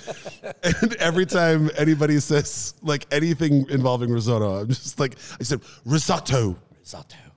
And 0.63 0.95
every 0.97 1.27
time 1.27 1.71
anybody 1.77 2.19
says 2.21 2.75
like 2.83 3.07
anything 3.13 3.69
involving 3.69 4.11
risotto, 4.11 4.61
I'm 4.61 4.69
just 4.69 4.99
like 4.99 5.17
I 5.39 5.45
said 5.45 5.61
risotto. 5.85 6.57
risotto. 6.81 7.28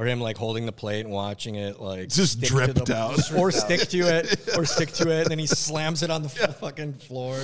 Or 0.00 0.06
him 0.06 0.18
like 0.18 0.38
holding 0.38 0.64
the 0.64 0.72
plate 0.72 1.04
and 1.04 1.10
watching 1.12 1.56
it 1.56 1.78
like 1.78 2.08
Just 2.08 2.38
stick 2.38 2.48
to 2.48 2.54
dripped 2.54 2.86
the- 2.86 2.96
out. 2.96 3.32
or 3.36 3.52
stick 3.52 3.80
to 3.90 3.98
it, 3.98 4.48
or 4.56 4.64
stick 4.64 4.92
to 4.92 5.10
it, 5.10 5.20
and 5.24 5.30
then 5.30 5.38
he 5.38 5.46
slams 5.66 6.02
it 6.02 6.10
on 6.10 6.22
the 6.22 6.28
f- 6.42 6.56
fucking 6.58 6.94
floor. 6.94 7.38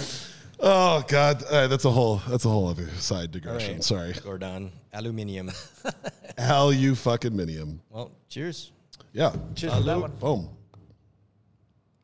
Oh 0.58 1.04
God, 1.06 1.42
uh, 1.50 1.68
that's 1.68 1.84
a 1.84 1.90
whole 1.90 2.16
that's 2.26 2.46
a 2.46 2.48
whole 2.48 2.66
other 2.68 2.88
side 2.92 3.30
digression. 3.30 3.74
Right. 3.74 3.84
Sorry, 3.84 4.14
Gordon, 4.24 4.72
aluminium. 4.94 5.50
Al, 6.38 6.72
you 6.72 6.94
fucking 6.94 7.32
minium. 7.32 7.78
Well, 7.90 8.10
cheers. 8.30 8.72
Yeah. 9.12 9.34
Cheers 9.54 9.74
for 9.74 9.80
that 9.82 10.00
one. 10.00 10.12
Boom. 10.12 10.48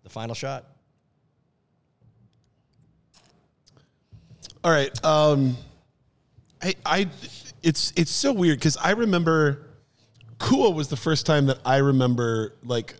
The 0.03 0.11
final 0.11 0.35
shot. 0.35 0.66
All 4.62 4.70
right. 4.70 5.03
Um, 5.03 5.57
I, 6.62 6.74
I, 6.85 7.09
it's 7.62 7.95
it's 7.97 8.11
so 8.11 8.35
weird 8.35 8.59
because 8.59 8.77
I 8.77 8.91
remember, 8.91 9.66
Kua 10.43 10.70
was 10.70 10.89
the 10.89 10.97
first 10.97 11.24
time 11.24 11.47
that 11.47 11.59
I 11.64 11.78
remember 11.78 12.55
like 12.64 12.94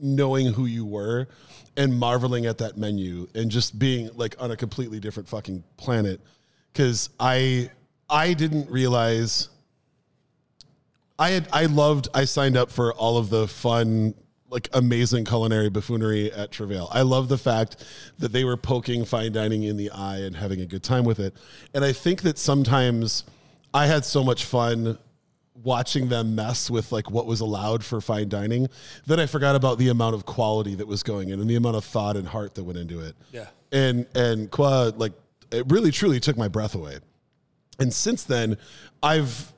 knowing 0.00 0.52
who 0.52 0.66
you 0.66 0.84
were 0.84 1.28
and 1.76 1.92
marveling 1.92 2.46
at 2.46 2.58
that 2.58 2.76
menu 2.76 3.26
and 3.34 3.50
just 3.50 3.78
being 3.78 4.10
like 4.14 4.36
on 4.38 4.50
a 4.52 4.56
completely 4.56 5.00
different 5.00 5.28
fucking 5.28 5.64
planet 5.76 6.20
because 6.72 7.10
I 7.18 7.70
I 8.08 8.34
didn't 8.34 8.70
realize 8.70 9.48
I 11.18 11.30
had 11.30 11.48
I 11.52 11.66
loved 11.66 12.08
I 12.14 12.24
signed 12.24 12.56
up 12.56 12.70
for 12.70 12.92
all 12.92 13.18
of 13.18 13.30
the 13.30 13.48
fun 13.48 14.14
like 14.48 14.68
amazing 14.72 15.24
culinary 15.24 15.68
buffoonery 15.68 16.32
at 16.32 16.52
Travail. 16.52 16.88
I 16.92 17.02
love 17.02 17.28
the 17.28 17.38
fact 17.38 17.84
that 18.20 18.32
they 18.32 18.44
were 18.44 18.56
poking 18.56 19.04
fine 19.04 19.32
dining 19.32 19.64
in 19.64 19.76
the 19.76 19.90
eye 19.90 20.18
and 20.18 20.36
having 20.36 20.60
a 20.60 20.66
good 20.66 20.84
time 20.84 21.04
with 21.04 21.18
it. 21.18 21.34
And 21.74 21.84
I 21.84 21.92
think 21.92 22.22
that 22.22 22.38
sometimes 22.38 23.24
I 23.72 23.86
had 23.86 24.04
so 24.04 24.22
much 24.22 24.44
fun 24.44 24.96
watching 25.64 26.08
them 26.08 26.34
mess 26.34 26.70
with 26.70 26.92
like 26.92 27.10
what 27.10 27.26
was 27.26 27.40
allowed 27.40 27.84
for 27.84 28.00
fine 28.00 28.28
dining 28.28 28.68
that 29.06 29.18
I 29.18 29.26
forgot 29.26 29.56
about 29.56 29.78
the 29.78 29.88
amount 29.88 30.14
of 30.14 30.26
quality 30.26 30.74
that 30.76 30.86
was 30.86 31.02
going 31.02 31.30
in 31.30 31.40
and 31.40 31.48
the 31.48 31.56
amount 31.56 31.76
of 31.76 31.84
thought 31.84 32.16
and 32.16 32.28
heart 32.28 32.54
that 32.54 32.64
went 32.64 32.78
into 32.78 33.00
it. 33.00 33.16
Yeah. 33.32 33.46
And 33.72 34.06
and 34.14 34.50
Qua 34.50 34.92
like 34.96 35.12
it 35.50 35.64
really 35.68 35.90
truly 35.90 36.20
took 36.20 36.36
my 36.36 36.48
breath 36.48 36.74
away. 36.74 36.98
And 37.80 37.92
since 37.92 38.22
then, 38.22 38.56
I've 39.02 39.52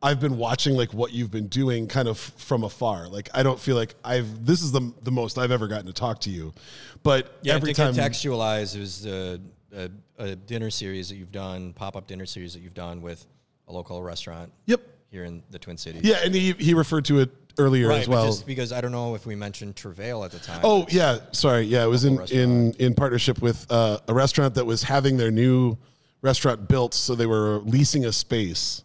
I've 0.00 0.20
been 0.20 0.38
watching 0.38 0.74
like 0.74 0.94
what 0.94 1.12
you've 1.12 1.30
been 1.30 1.48
doing 1.48 1.88
kind 1.88 2.08
of 2.08 2.18
from 2.18 2.62
afar. 2.62 3.08
Like 3.08 3.28
I 3.34 3.42
don't 3.42 3.58
feel 3.58 3.76
like 3.76 3.94
I've 4.04 4.46
this 4.46 4.62
is 4.62 4.72
the 4.72 4.92
the 5.02 5.10
most 5.10 5.38
I've 5.38 5.50
ever 5.50 5.66
gotten 5.66 5.86
to 5.86 5.92
talk 5.92 6.20
to 6.20 6.30
you. 6.30 6.54
But 7.02 7.36
Yeah, 7.42 7.54
every 7.54 7.72
to 7.72 7.82
time 7.82 7.94
contextualize, 7.94 8.76
it 8.76 8.80
was 8.80 9.06
a, 9.06 9.40
a, 9.74 9.90
a 10.18 10.36
dinner 10.36 10.70
series 10.70 11.08
that 11.08 11.16
you've 11.16 11.32
done, 11.32 11.72
pop 11.72 11.96
up 11.96 12.06
dinner 12.06 12.26
series 12.26 12.54
that 12.54 12.60
you've 12.60 12.74
done 12.74 13.02
with 13.02 13.26
a 13.66 13.72
local 13.72 14.02
restaurant 14.02 14.52
Yep. 14.66 14.80
Here 15.10 15.24
in 15.24 15.42
the 15.50 15.58
Twin 15.58 15.76
Cities. 15.76 16.02
Yeah, 16.04 16.18
and 16.24 16.34
he 16.34 16.52
he 16.52 16.74
referred 16.74 17.04
to 17.06 17.20
it 17.20 17.30
earlier 17.58 17.88
right. 17.88 18.00
as 18.00 18.08
well. 18.08 18.26
just 18.26 18.46
because 18.46 18.72
I 18.72 18.80
don't 18.80 18.92
know 18.92 19.14
if 19.14 19.26
we 19.26 19.34
mentioned 19.34 19.76
Travail 19.76 20.24
at 20.24 20.30
the 20.30 20.38
time. 20.38 20.60
Oh 20.62 20.86
yeah, 20.90 21.18
sorry. 21.32 21.62
Yeah, 21.62 21.84
it 21.84 21.88
was 21.88 22.04
in 22.04 22.20
in 22.30 22.72
in 22.74 22.94
partnership 22.94 23.40
with 23.42 23.66
uh, 23.70 23.98
a 24.06 24.14
restaurant 24.14 24.54
that 24.54 24.64
was 24.66 24.82
having 24.82 25.16
their 25.16 25.30
new 25.30 25.76
restaurant 26.22 26.68
built, 26.68 26.94
so 26.94 27.14
they 27.14 27.26
were 27.26 27.58
leasing 27.60 28.04
a 28.04 28.12
space. 28.12 28.82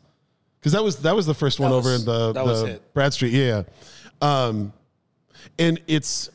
Because 0.60 0.74
that 0.74 0.84
was 0.84 0.98
that 0.98 1.16
was 1.16 1.26
the 1.26 1.34
first 1.34 1.60
one 1.60 1.72
That 1.72 1.78
over 1.78 1.94
in 1.94 2.06
the, 2.06 2.34
that 2.34 2.46
was 2.46 2.62
the 2.62 2.68
it. 2.76 2.94
Brad 2.94 3.14
Street, 3.14 3.34
yeah. 3.34 3.64
Um, 4.22 4.72
and 5.60 5.82
it's 5.88 6.30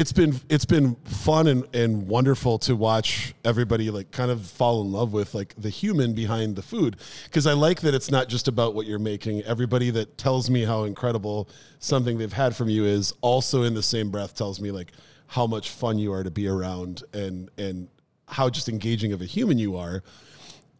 it's 0.00 0.12
been 0.12 0.34
it's 0.48 0.64
been 0.64 0.94
fun 1.04 1.46
and, 1.46 1.76
and 1.76 2.08
wonderful 2.08 2.58
to 2.58 2.74
watch 2.74 3.34
everybody 3.44 3.90
like 3.90 4.10
kind 4.10 4.30
of 4.30 4.46
fall 4.46 4.80
in 4.80 4.90
love 4.90 5.12
with 5.12 5.34
like 5.34 5.54
the 5.58 5.68
human 5.68 6.14
behind 6.14 6.56
the 6.56 6.62
food 6.62 6.96
because 7.24 7.46
I 7.46 7.52
like 7.52 7.82
that 7.82 7.94
it's 7.94 8.10
not 8.10 8.26
just 8.26 8.48
about 8.48 8.74
what 8.74 8.86
you're 8.86 8.98
making. 8.98 9.42
Everybody 9.42 9.90
that 9.90 10.16
tells 10.16 10.48
me 10.48 10.64
how 10.64 10.84
incredible 10.84 11.50
something 11.80 12.16
they've 12.16 12.32
had 12.32 12.56
from 12.56 12.70
you 12.70 12.86
is 12.86 13.12
also 13.20 13.64
in 13.64 13.74
the 13.74 13.82
same 13.82 14.10
breath 14.10 14.34
tells 14.34 14.58
me 14.58 14.70
like 14.70 14.92
how 15.26 15.46
much 15.46 15.68
fun 15.68 15.98
you 15.98 16.14
are 16.14 16.24
to 16.24 16.30
be 16.30 16.48
around 16.48 17.02
and 17.12 17.50
and 17.58 17.86
how 18.26 18.48
just 18.48 18.70
engaging 18.70 19.12
of 19.12 19.20
a 19.20 19.26
human 19.26 19.58
you 19.58 19.76
are. 19.76 20.02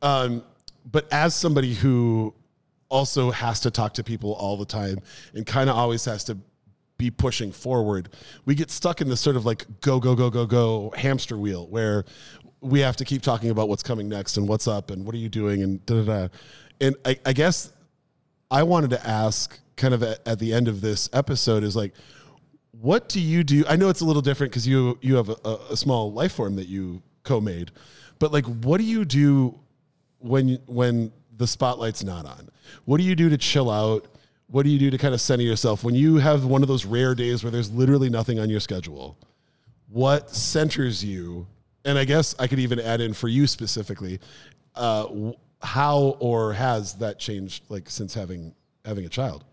Um, 0.01 0.42
but 0.90 1.06
as 1.12 1.34
somebody 1.34 1.74
who 1.74 2.32
also 2.88 3.30
has 3.30 3.60
to 3.60 3.70
talk 3.70 3.92
to 3.94 4.02
people 4.02 4.32
all 4.32 4.56
the 4.56 4.64
time 4.64 5.02
and 5.34 5.44
kind 5.44 5.68
of 5.68 5.76
always 5.76 6.06
has 6.06 6.24
to 6.24 6.38
be 7.01 7.10
pushing 7.10 7.51
forward, 7.51 8.10
we 8.44 8.55
get 8.55 8.70
stuck 8.70 9.01
in 9.01 9.09
this 9.09 9.22
sort 9.22 9.35
of 9.35 9.47
like 9.47 9.64
go, 9.81 9.98
go, 9.98 10.14
go, 10.14 10.28
go, 10.28 10.44
go 10.44 10.93
hamster 10.94 11.39
wheel 11.39 11.66
where 11.68 12.05
we 12.60 12.81
have 12.81 12.94
to 12.97 13.06
keep 13.06 13.22
talking 13.22 13.48
about 13.48 13.70
what's 13.70 13.82
coming 13.82 14.06
next 14.06 14.36
and 14.36 14.47
what's 14.47 14.68
up 14.68 14.90
and 14.90 15.06
what 15.06 15.14
are 15.14 15.18
you 15.18 15.31
doing 15.31 15.62
and 15.62 15.85
da 15.86 16.02
da 16.02 16.05
da. 16.05 16.28
And 16.78 16.94
I, 17.06 17.18
I 17.24 17.32
guess 17.32 17.72
I 18.51 18.64
wanted 18.64 18.90
to 18.90 19.06
ask 19.06 19.59
kind 19.77 19.94
of 19.94 20.02
at, 20.02 20.18
at 20.28 20.39
the 20.39 20.52
end 20.52 20.68
of 20.68 20.82
this 20.82 21.09
episode 21.14 21.64
is 21.64 21.74
like, 21.74 21.94
what 22.72 23.09
do 23.09 23.18
you 23.18 23.44
do? 23.44 23.64
I 23.66 23.77
know 23.77 23.89
it's 23.89 24.02
a 24.02 24.05
little 24.05 24.22
different 24.22 24.52
because 24.52 24.68
you 24.68 24.98
you 25.01 25.16
have 25.16 25.31
a, 25.31 25.59
a, 25.70 25.77
small 25.77 26.12
life 26.12 26.32
form 26.32 26.56
that 26.56 26.68
you 26.68 27.02
co-made, 27.24 27.70
but 28.18 28.31
like, 28.31 28.44
what 28.44 28.78
do 28.78 28.85
you 28.85 29.06
do 29.06 29.59
when 30.18 30.59
when 30.66 31.12
the 31.39 31.47
spotlight's 31.47 32.05
not 32.05 32.27
on? 32.27 32.51
What 32.85 32.98
do 32.98 33.05
you 33.05 33.16
do 33.16 33.31
to 33.31 33.39
chill 33.39 33.70
out? 33.70 34.06
What 34.51 34.64
do 34.64 34.70
you 34.70 34.78
do 34.78 34.90
to 34.90 34.98
kind 34.98 35.14
of 35.14 35.20
center 35.20 35.44
yourself 35.44 35.85
when 35.85 35.94
you 35.94 36.16
have 36.16 36.44
one 36.44 36.62
of 36.62 36.68
those 36.68 36.85
rare 36.85 37.14
days 37.14 37.44
where 37.44 37.52
there's 37.52 37.70
literally 37.70 38.10
nothing 38.10 38.40
on 38.40 38.51
your 38.51 38.59
schedule? 38.60 39.16
What 39.89 40.31
centers 40.31 41.05
you? 41.05 41.47
And 41.85 41.97
I 41.97 42.05
guess 42.05 42.35
I 42.39 42.47
could 42.47 42.59
even 42.59 42.81
add 42.81 43.01
in 43.01 43.14
for 43.14 43.28
you 43.28 43.47
specifically, 43.47 44.18
uh, 44.74 45.06
how 45.62 46.16
or 46.18 46.52
has 46.52 46.94
that 46.94 47.18
changed 47.18 47.64
like 47.68 47.89
since 47.89 48.12
having 48.12 48.55
having 48.85 49.05
a 49.05 49.09
child? 49.09 49.44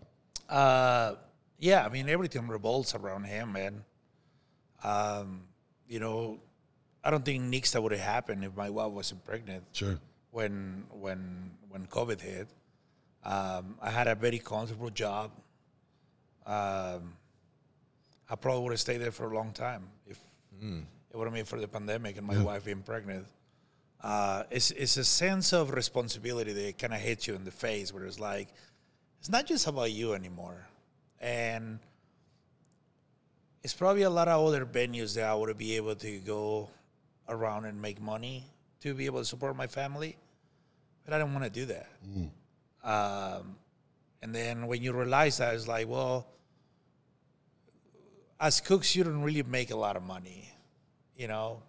Uh, 0.48 1.14
yeah, 1.58 1.84
I 1.84 1.88
mean 1.90 2.08
everything 2.08 2.48
revolves 2.48 2.94
around 2.94 3.24
him, 3.24 3.52
man. 3.52 3.84
Um, 4.82 5.42
you 5.88 6.00
know, 6.00 6.40
I 7.04 7.10
don't 7.10 7.24
think 7.24 7.42
Nixta 7.44 7.80
would 7.82 7.92
have 7.92 8.00
happened 8.00 8.44
if 8.44 8.56
my 8.56 8.68
wife 8.70 8.90
wasn't 8.92 9.24
pregnant 9.24 9.64
Sure. 9.72 9.98
when 10.32 10.84
when 10.90 11.50
when 11.68 11.86
COVID 11.86 12.20
hit. 12.20 12.48
Um, 13.24 13.76
I 13.80 13.90
had 13.90 14.06
a 14.06 14.14
very 14.14 14.38
comfortable 14.38 14.90
job. 14.90 15.30
Um, 16.46 17.14
I 18.30 18.36
probably 18.36 18.62
would 18.62 18.72
have 18.72 18.80
stayed 18.80 18.98
there 18.98 19.10
for 19.12 19.30
a 19.30 19.34
long 19.34 19.52
time 19.52 19.84
if 20.06 20.18
it 21.10 21.16
would 21.16 21.24
have 21.24 21.34
been 21.34 21.44
for 21.44 21.60
the 21.60 21.68
pandemic 21.68 22.16
and 22.18 22.26
my 22.26 22.34
wife 22.42 22.64
being 22.64 22.82
pregnant. 22.82 23.26
Uh, 24.00 24.44
it's 24.50 24.70
it's 24.72 24.96
a 24.96 25.04
sense 25.04 25.52
of 25.52 25.70
responsibility 25.72 26.52
that 26.52 26.78
kind 26.78 26.94
of 26.94 27.00
hits 27.00 27.26
you 27.26 27.34
in 27.34 27.44
the 27.44 27.50
face, 27.50 27.92
where 27.92 28.04
it's 28.04 28.20
like 28.20 28.48
it's 29.18 29.28
not 29.28 29.46
just 29.46 29.66
about 29.66 29.90
you 29.92 30.14
anymore, 30.14 30.66
and 31.20 31.80
it's 33.62 33.74
probably 33.74 34.02
a 34.02 34.10
lot 34.10 34.28
of 34.28 34.46
other 34.46 34.64
venues 34.64 35.14
that 35.16 35.24
I 35.28 35.34
would 35.34 35.56
be 35.58 35.76
able 35.76 35.96
to 35.96 36.18
go 36.20 36.68
around 37.28 37.64
and 37.66 37.80
make 37.82 38.00
money 38.00 38.44
to 38.80 38.94
be 38.94 39.06
able 39.06 39.18
to 39.18 39.24
support 39.24 39.56
my 39.56 39.66
family, 39.66 40.16
but 41.04 41.12
I 41.12 41.18
didn't 41.18 41.32
want 41.34 41.44
to 41.44 41.50
do 41.50 41.66
that. 41.66 41.88
Um, 42.82 43.56
and 44.22 44.34
then 44.34 44.66
when 44.66 44.82
you 44.82 44.92
realize 44.92 45.38
that, 45.38 45.54
it's 45.54 45.68
like, 45.68 45.88
well, 45.88 46.26
as 48.40 48.60
cooks, 48.60 48.94
you 48.94 49.04
don't 49.04 49.22
really 49.22 49.42
make 49.42 49.70
a 49.70 49.76
lot 49.76 49.96
of 49.96 50.02
money, 50.02 50.50
you 51.16 51.28
know. 51.28 51.62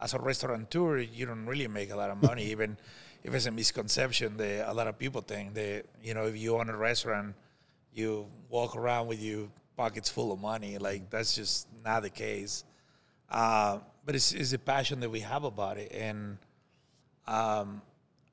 As 0.00 0.14
a 0.14 0.18
restaurateur, 0.18 0.98
you 0.98 1.26
don't 1.26 1.46
really 1.46 1.68
make 1.68 1.90
a 1.90 1.96
lot 1.96 2.10
of 2.10 2.22
money, 2.22 2.44
even 2.50 2.76
if 3.24 3.34
it's 3.34 3.46
a 3.46 3.50
misconception 3.50 4.36
that 4.36 4.70
a 4.70 4.72
lot 4.72 4.86
of 4.86 4.98
people 4.98 5.20
think 5.20 5.54
that 5.54 5.84
you 6.02 6.14
know 6.14 6.26
if 6.26 6.36
you 6.36 6.56
own 6.56 6.70
a 6.70 6.76
restaurant, 6.76 7.34
you 7.92 8.26
walk 8.48 8.76
around 8.76 9.08
with 9.08 9.20
your 9.20 9.48
pockets 9.76 10.08
full 10.08 10.32
of 10.32 10.40
money. 10.40 10.78
Like 10.78 11.10
that's 11.10 11.34
just 11.34 11.66
not 11.84 12.02
the 12.02 12.10
case. 12.10 12.64
Uh, 13.28 13.78
but 14.04 14.14
it's, 14.14 14.32
it's 14.32 14.52
a 14.52 14.58
passion 14.58 15.00
that 15.00 15.10
we 15.10 15.20
have 15.20 15.42
about 15.42 15.78
it, 15.78 15.90
and 15.92 16.38
um, 17.26 17.82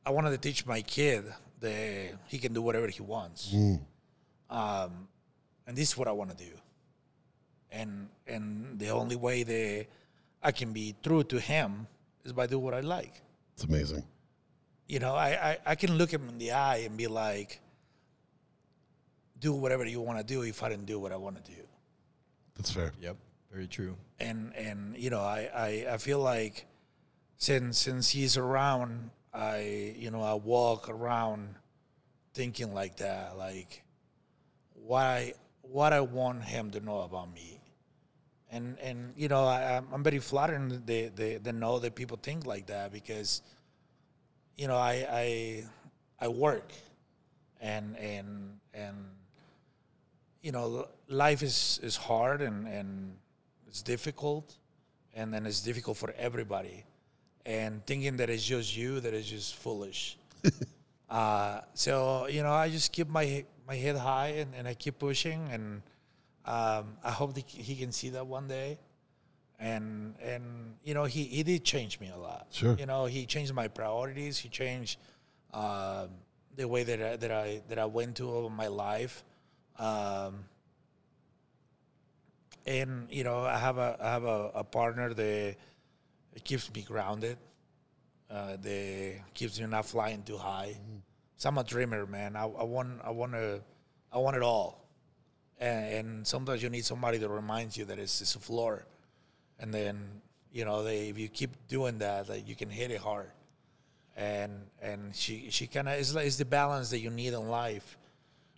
I 0.06 0.12
wanted 0.12 0.30
to 0.30 0.38
teach 0.38 0.68
my 0.68 0.82
kid 0.82 1.26
that 1.64 2.20
he 2.28 2.38
can 2.44 2.52
do 2.54 2.62
whatever 2.62 2.88
he 2.88 3.02
wants. 3.02 3.52
Um, 4.50 5.08
and 5.66 5.76
this 5.76 5.90
is 5.90 5.98
what 5.98 6.08
I 6.08 6.12
want 6.12 6.30
to 6.36 6.40
do. 6.50 6.52
And 7.72 8.10
and 8.28 8.78
the 8.80 8.90
only 8.90 9.16
way 9.16 9.44
that 9.44 9.86
I 10.44 10.52
can 10.52 10.74
be 10.74 10.94
true 11.02 11.24
to 11.24 11.40
him 11.40 11.88
is 12.26 12.32
by 12.34 12.46
doing 12.48 12.64
what 12.64 12.74
I 12.76 12.82
like. 12.82 13.16
It's 13.56 13.64
amazing. 13.64 14.04
You 14.88 15.00
know, 15.00 15.16
I, 15.16 15.30
I, 15.50 15.58
I 15.72 15.76
can 15.76 15.98
look 15.98 16.12
him 16.12 16.28
in 16.30 16.38
the 16.38 16.52
eye 16.52 16.82
and 16.86 16.98
be 16.98 17.08
like, 17.08 17.60
do 19.40 19.54
whatever 19.54 19.86
you 19.86 20.02
want 20.02 20.20
to 20.20 20.24
do 20.26 20.44
if 20.44 20.62
I 20.62 20.70
didn't 20.70 20.86
do 20.86 21.00
what 21.00 21.12
I 21.12 21.16
want 21.18 21.44
to 21.44 21.52
do. 21.52 21.62
That's 22.56 22.72
fair. 22.72 22.92
Yep. 23.02 23.18
Very 23.52 23.68
true. 23.68 23.96
and 24.20 24.54
and 24.56 24.98
you 24.98 25.10
know 25.10 25.22
I, 25.22 25.40
I 25.68 25.94
I 25.94 25.98
feel 25.98 26.20
like 26.20 26.66
since 27.38 27.78
since 27.78 28.10
he's 28.10 28.36
around 28.38 29.12
I 29.34 29.96
you 29.98 30.12
know 30.12 30.22
I 30.22 30.34
walk 30.36 30.90
around 30.90 31.56
thinking 32.34 32.74
like 32.74 32.98
that 32.98 33.38
like 33.38 33.84
what 34.76 35.04
I 35.04 35.34
what 35.62 35.94
I 35.94 36.02
want 36.02 36.44
him 36.44 36.72
to 36.72 36.80
know 36.80 37.02
about 37.02 37.34
me. 37.34 37.60
And 38.52 38.78
and 38.80 39.14
you 39.18 39.28
know 39.28 39.46
I 39.46 39.76
I'm- 39.76 40.04
very 40.04 40.20
flattered 40.20 40.70
that 40.70 40.86
they, 40.88 41.08
they, 41.08 41.38
they 41.38 41.52
know 41.52 41.80
that 41.80 41.96
people 41.96 42.18
think 42.22 42.46
like 42.46 42.68
that 42.68 42.92
because 42.92 43.42
you 44.56 44.68
know 44.68 44.78
I 44.78 45.08
I 45.10 45.64
I 46.20 46.28
work 46.28 46.72
and 47.62 47.98
and 47.98 48.60
and 48.74 48.98
you 50.42 50.52
know 50.52 50.88
life 51.08 51.42
is 51.42 51.80
is 51.82 51.96
hard 51.96 52.42
and 52.42 52.68
and 52.68 53.16
it's 53.68 53.82
difficult 53.82 54.58
and 55.14 55.34
then 55.34 55.46
it's 55.46 55.62
difficult 55.62 55.98
for 55.98 56.14
everybody 56.18 56.84
and 57.46 57.86
thinking 57.86 58.18
that 58.18 58.30
it's 58.30 58.44
just 58.44 58.76
you 58.76 59.00
that 59.00 59.14
is 59.14 59.28
just 59.28 59.56
foolish. 59.56 60.18
Uh, 61.14 61.62
so 61.76 62.26
you 62.26 62.42
know 62.42 62.52
i 62.52 62.68
just 62.68 62.92
keep 62.92 63.08
my 63.08 63.46
my 63.68 63.76
head 63.76 63.96
high 63.96 64.30
and, 64.30 64.52
and 64.58 64.68
i 64.68 64.74
keep 64.74 64.98
pushing 64.98 65.48
and 65.52 65.84
um, 66.46 66.98
i 67.04 67.12
hope 67.12 67.36
that 67.36 67.48
he 67.48 67.76
can 67.76 67.92
see 67.92 68.10
that 68.10 68.26
one 68.26 68.48
day. 68.48 68.80
And 69.60 70.16
and 70.22 70.76
you 70.84 70.96
know 70.96 71.04
he, 71.04 71.26
he 71.26 71.44
did 71.44 71.64
change 71.64 72.00
me 72.00 72.10
a 72.14 72.18
lot. 72.18 72.48
Sure. 72.50 72.76
you 72.80 72.88
know 72.88 73.06
he 73.06 73.28
changed 73.28 73.54
my 73.54 73.68
priorities. 73.68 74.40
He 74.40 74.50
changed 74.50 74.98
um, 75.54 76.10
the 76.56 76.68
way 76.68 76.84
that 76.84 77.00
I, 77.00 77.16
that 77.18 77.32
I 77.32 77.62
that 77.70 77.78
I 77.78 77.86
went 77.86 78.18
to 78.18 78.32
over 78.32 78.50
my 78.50 78.68
life. 78.68 79.24
Um, 79.78 80.46
and 82.66 83.08
you 83.12 83.24
know 83.24 83.42
I 83.42 83.58
have 83.58 83.78
a 83.78 83.98
I 84.02 84.10
have 84.10 84.24
a, 84.24 84.52
a 84.56 84.64
partner 84.64 85.14
that 85.14 85.56
keeps 86.44 86.74
me 86.74 86.82
grounded. 86.82 87.38
Uh, 88.30 88.56
that 88.62 89.16
keeps 89.34 89.60
me 89.60 89.66
not 89.68 89.86
flying 89.86 90.24
too 90.24 90.38
high. 90.38 90.76
So 91.38 91.50
I'm 91.50 91.58
a 91.58 91.64
dreamer, 91.64 92.06
man. 92.08 92.36
I, 92.36 92.44
I 92.46 92.64
want 92.64 93.00
I 93.04 93.12
want 93.12 93.34
to 93.34 93.62
I 94.12 94.18
want 94.18 94.36
it 94.38 94.42
all, 94.44 94.88
and, 95.60 95.86
and 95.94 96.28
sometimes 96.28 96.64
you 96.64 96.70
need 96.70 96.86
somebody 96.86 97.18
that 97.20 97.30
reminds 97.30 97.78
you 97.78 97.86
that 97.86 98.00
it's, 98.00 98.22
it's 98.22 98.36
a 98.36 98.40
floor, 98.40 98.86
and 99.60 99.74
then 99.74 100.00
you 100.52 100.66
know 100.66 100.84
they, 100.84 101.10
if 101.10 101.18
you 101.20 101.28
keep 101.28 101.52
doing 101.68 101.98
that, 102.00 102.30
like 102.30 102.48
you 102.48 102.56
can 102.56 102.70
hit 102.70 102.90
it 102.92 103.00
hard. 103.02 103.30
And 104.16 104.52
and 104.82 105.16
she 105.16 105.48
she 105.50 105.68
kind 105.68 105.90
of 105.90 106.00
is 106.00 106.14
like 106.16 106.26
it's 106.28 106.38
the 106.38 106.46
balance 106.46 106.90
that 106.92 107.00
you 107.00 107.10
need 107.10 107.34
in 107.34 107.50
life. 107.50 107.98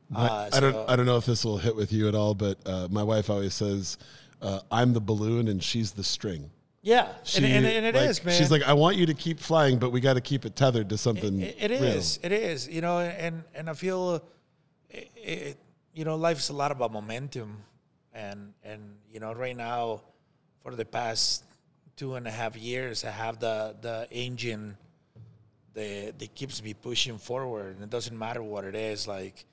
My- 0.10 0.28
Uh, 0.28 0.50
I 0.54 0.60
don't. 0.60 0.90
I 0.90 0.96
don't 0.96 1.06
know 1.06 1.18
if 1.18 1.26
this 1.26 1.44
will 1.44 1.58
hit 1.58 1.76
with 1.76 1.92
you 1.92 2.08
at 2.08 2.16
all, 2.16 2.34
but 2.36 2.58
uh, 2.66 2.88
my 2.92 3.04
wife 3.04 3.30
always 3.30 3.54
says, 3.54 3.98
uh, 4.42 4.60
"I'm 4.72 4.94
the 4.94 5.02
balloon 5.02 5.48
and 5.48 5.62
she's 5.64 5.92
the 5.94 6.04
string." 6.04 6.52
Yeah, 6.86 7.08
She, 7.24 7.38
and, 7.38 7.48
and, 7.48 7.66
and 7.66 7.86
it 7.88 7.96
like, 7.96 8.10
is, 8.12 8.24
man. 8.24 8.38
She's 8.38 8.52
like, 8.52 8.62
"I 8.62 8.74
want 8.74 8.96
you 8.96 9.08
to 9.08 9.16
keep 9.16 9.40
flying, 9.40 9.80
but 9.80 9.90
we 9.90 10.00
got 10.00 10.14
to 10.14 10.22
keep 10.22 10.46
it 10.46 10.56
tethered 10.56 10.90
to 10.90 11.00
something." 11.00 11.42
It, 11.42 11.56
it 11.60 11.72
real." 11.72 11.84
is. 11.84 12.20
It 12.22 12.32
is. 12.32 12.68
You 12.68 12.82
know, 12.82 13.00
and 13.00 13.44
and 13.56 13.72
I 13.72 13.74
feel, 13.74 14.24
it, 14.92 15.10
it, 15.16 15.58
you 15.96 16.06
know, 16.06 16.16
life's 16.16 16.50
a 16.50 16.54
lot 16.54 16.72
about 16.72 16.92
momentum, 16.92 17.58
and 18.14 18.54
and 18.64 18.98
you 19.12 19.20
know, 19.20 19.34
right 19.34 19.58
now, 19.58 20.04
for 20.62 20.76
the 20.76 20.86
past 20.86 21.44
two 21.96 22.14
and 22.14 22.28
a 22.28 22.32
half 22.32 22.56
years, 22.56 23.04
I 23.04 23.10
have 23.10 23.40
the 23.40 23.76
the 23.82 24.08
engine 24.12 24.78
that 25.74 26.20
that 26.20 26.36
keeps 26.36 26.62
me 26.62 26.76
pushing 26.76 27.18
forward. 27.18 27.78
And 27.78 27.84
it 27.84 27.90
doesn't 27.90 28.16
matter 28.16 28.44
what 28.44 28.64
it 28.64 28.76
is. 28.76 29.08
Like, 29.08 29.44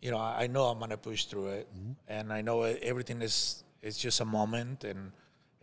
you 0.00 0.12
know, 0.12 0.18
I 0.18 0.46
know 0.46 0.66
I'm 0.66 0.78
gonna 0.78 0.96
push 0.96 1.24
through 1.24 1.48
it, 1.48 1.68
mm-hmm. 1.76 1.92
and 2.06 2.32
I 2.32 2.42
know 2.42 2.62
everything 2.62 3.22
is 3.22 3.64
it's 3.82 3.98
just 3.98 4.20
a 4.20 4.24
moment, 4.24 4.84
and 4.84 5.10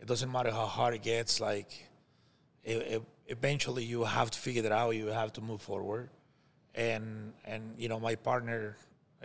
it 0.02 0.08
doesn't 0.08 0.30
matter 0.32 0.50
how 0.50 0.66
hard 0.66 0.94
it 0.94 1.02
gets. 1.02 1.40
Like, 1.40 1.70
if, 2.64 2.82
if, 2.94 3.02
eventually 3.28 3.84
you 3.84 4.02
have 4.02 4.32
to 4.32 4.38
figure 4.38 4.64
it 4.64 4.72
out. 4.72 4.90
You 4.90 5.06
have 5.06 5.32
to 5.34 5.40
move 5.40 5.62
forward, 5.62 6.10
and 6.74 7.32
and 7.44 7.74
you 7.78 7.88
know 7.88 8.00
my 8.00 8.16
partner, 8.16 8.76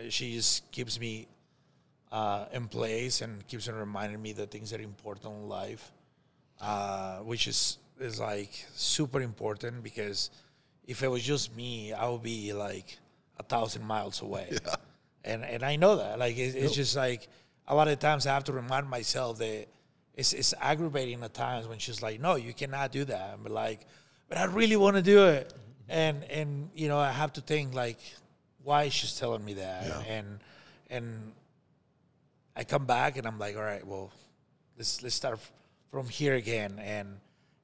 she 0.09 0.33
just 0.33 0.71
keeps 0.71 0.99
me 0.99 1.27
uh, 2.11 2.45
in 2.53 2.67
place 2.67 3.21
and 3.21 3.45
keeps 3.47 3.67
on 3.67 3.75
reminding 3.75 4.21
me 4.21 4.33
the 4.33 4.45
things 4.45 4.69
that 4.69 4.79
are 4.79 4.83
important 4.83 5.25
in 5.25 5.49
life, 5.49 5.91
uh, 6.61 7.17
which 7.17 7.47
is 7.47 7.79
is 7.99 8.19
like 8.19 8.53
super 8.75 9.21
important 9.21 9.83
because 9.83 10.29
if 10.85 11.01
it 11.01 11.07
was 11.07 11.23
just 11.23 11.55
me, 11.55 11.91
I 11.91 12.07
would 12.07 12.21
be 12.21 12.53
like 12.53 12.99
a 13.39 13.43
thousand 13.43 13.83
miles 13.83 14.21
away, 14.21 14.55
and 15.25 15.43
and 15.43 15.63
I 15.63 15.75
know 15.75 15.95
that. 15.95 16.19
Like 16.19 16.37
it, 16.37 16.55
it's 16.55 16.75
just 16.75 16.95
like 16.95 17.27
a 17.67 17.73
lot 17.73 17.87
of 17.87 17.97
times 17.97 18.27
I 18.27 18.33
have 18.35 18.43
to 18.43 18.53
remind 18.53 18.87
myself 18.87 19.39
that 19.39 19.65
it's 20.17 20.33
it's 20.33 20.53
aggravating 20.59 21.23
at 21.23 21.33
times 21.33 21.67
when 21.67 21.77
she's 21.77 22.01
like, 22.01 22.19
"No, 22.19 22.35
you 22.35 22.51
cannot 22.51 22.91
do 22.91 23.05
that." 23.05 23.37
But 23.41 23.51
like, 23.51 23.81
but 24.27 24.39
I 24.39 24.45
really 24.45 24.75
want 24.75 24.95
to 24.97 25.03
do 25.03 25.25
it, 25.27 25.53
and 25.87 26.23
and 26.25 26.69
you 26.75 26.89
know 26.89 26.97
I 26.97 27.11
have 27.11 27.31
to 27.33 27.41
think 27.41 27.75
like, 27.75 27.99
why 28.63 28.89
she's 28.89 29.15
telling 29.17 29.45
me 29.45 29.53
that, 29.53 30.05
and 30.09 30.39
and 30.89 31.31
I 32.55 32.63
come 32.63 32.85
back 32.85 33.17
and 33.17 33.27
I'm 33.27 33.37
like, 33.37 33.55
all 33.55 33.61
right, 33.61 33.85
well, 33.85 34.11
let's 34.75 35.03
let's 35.03 35.13
start 35.13 35.39
from 35.91 36.09
here 36.09 36.33
again, 36.33 36.79
and 36.79 37.19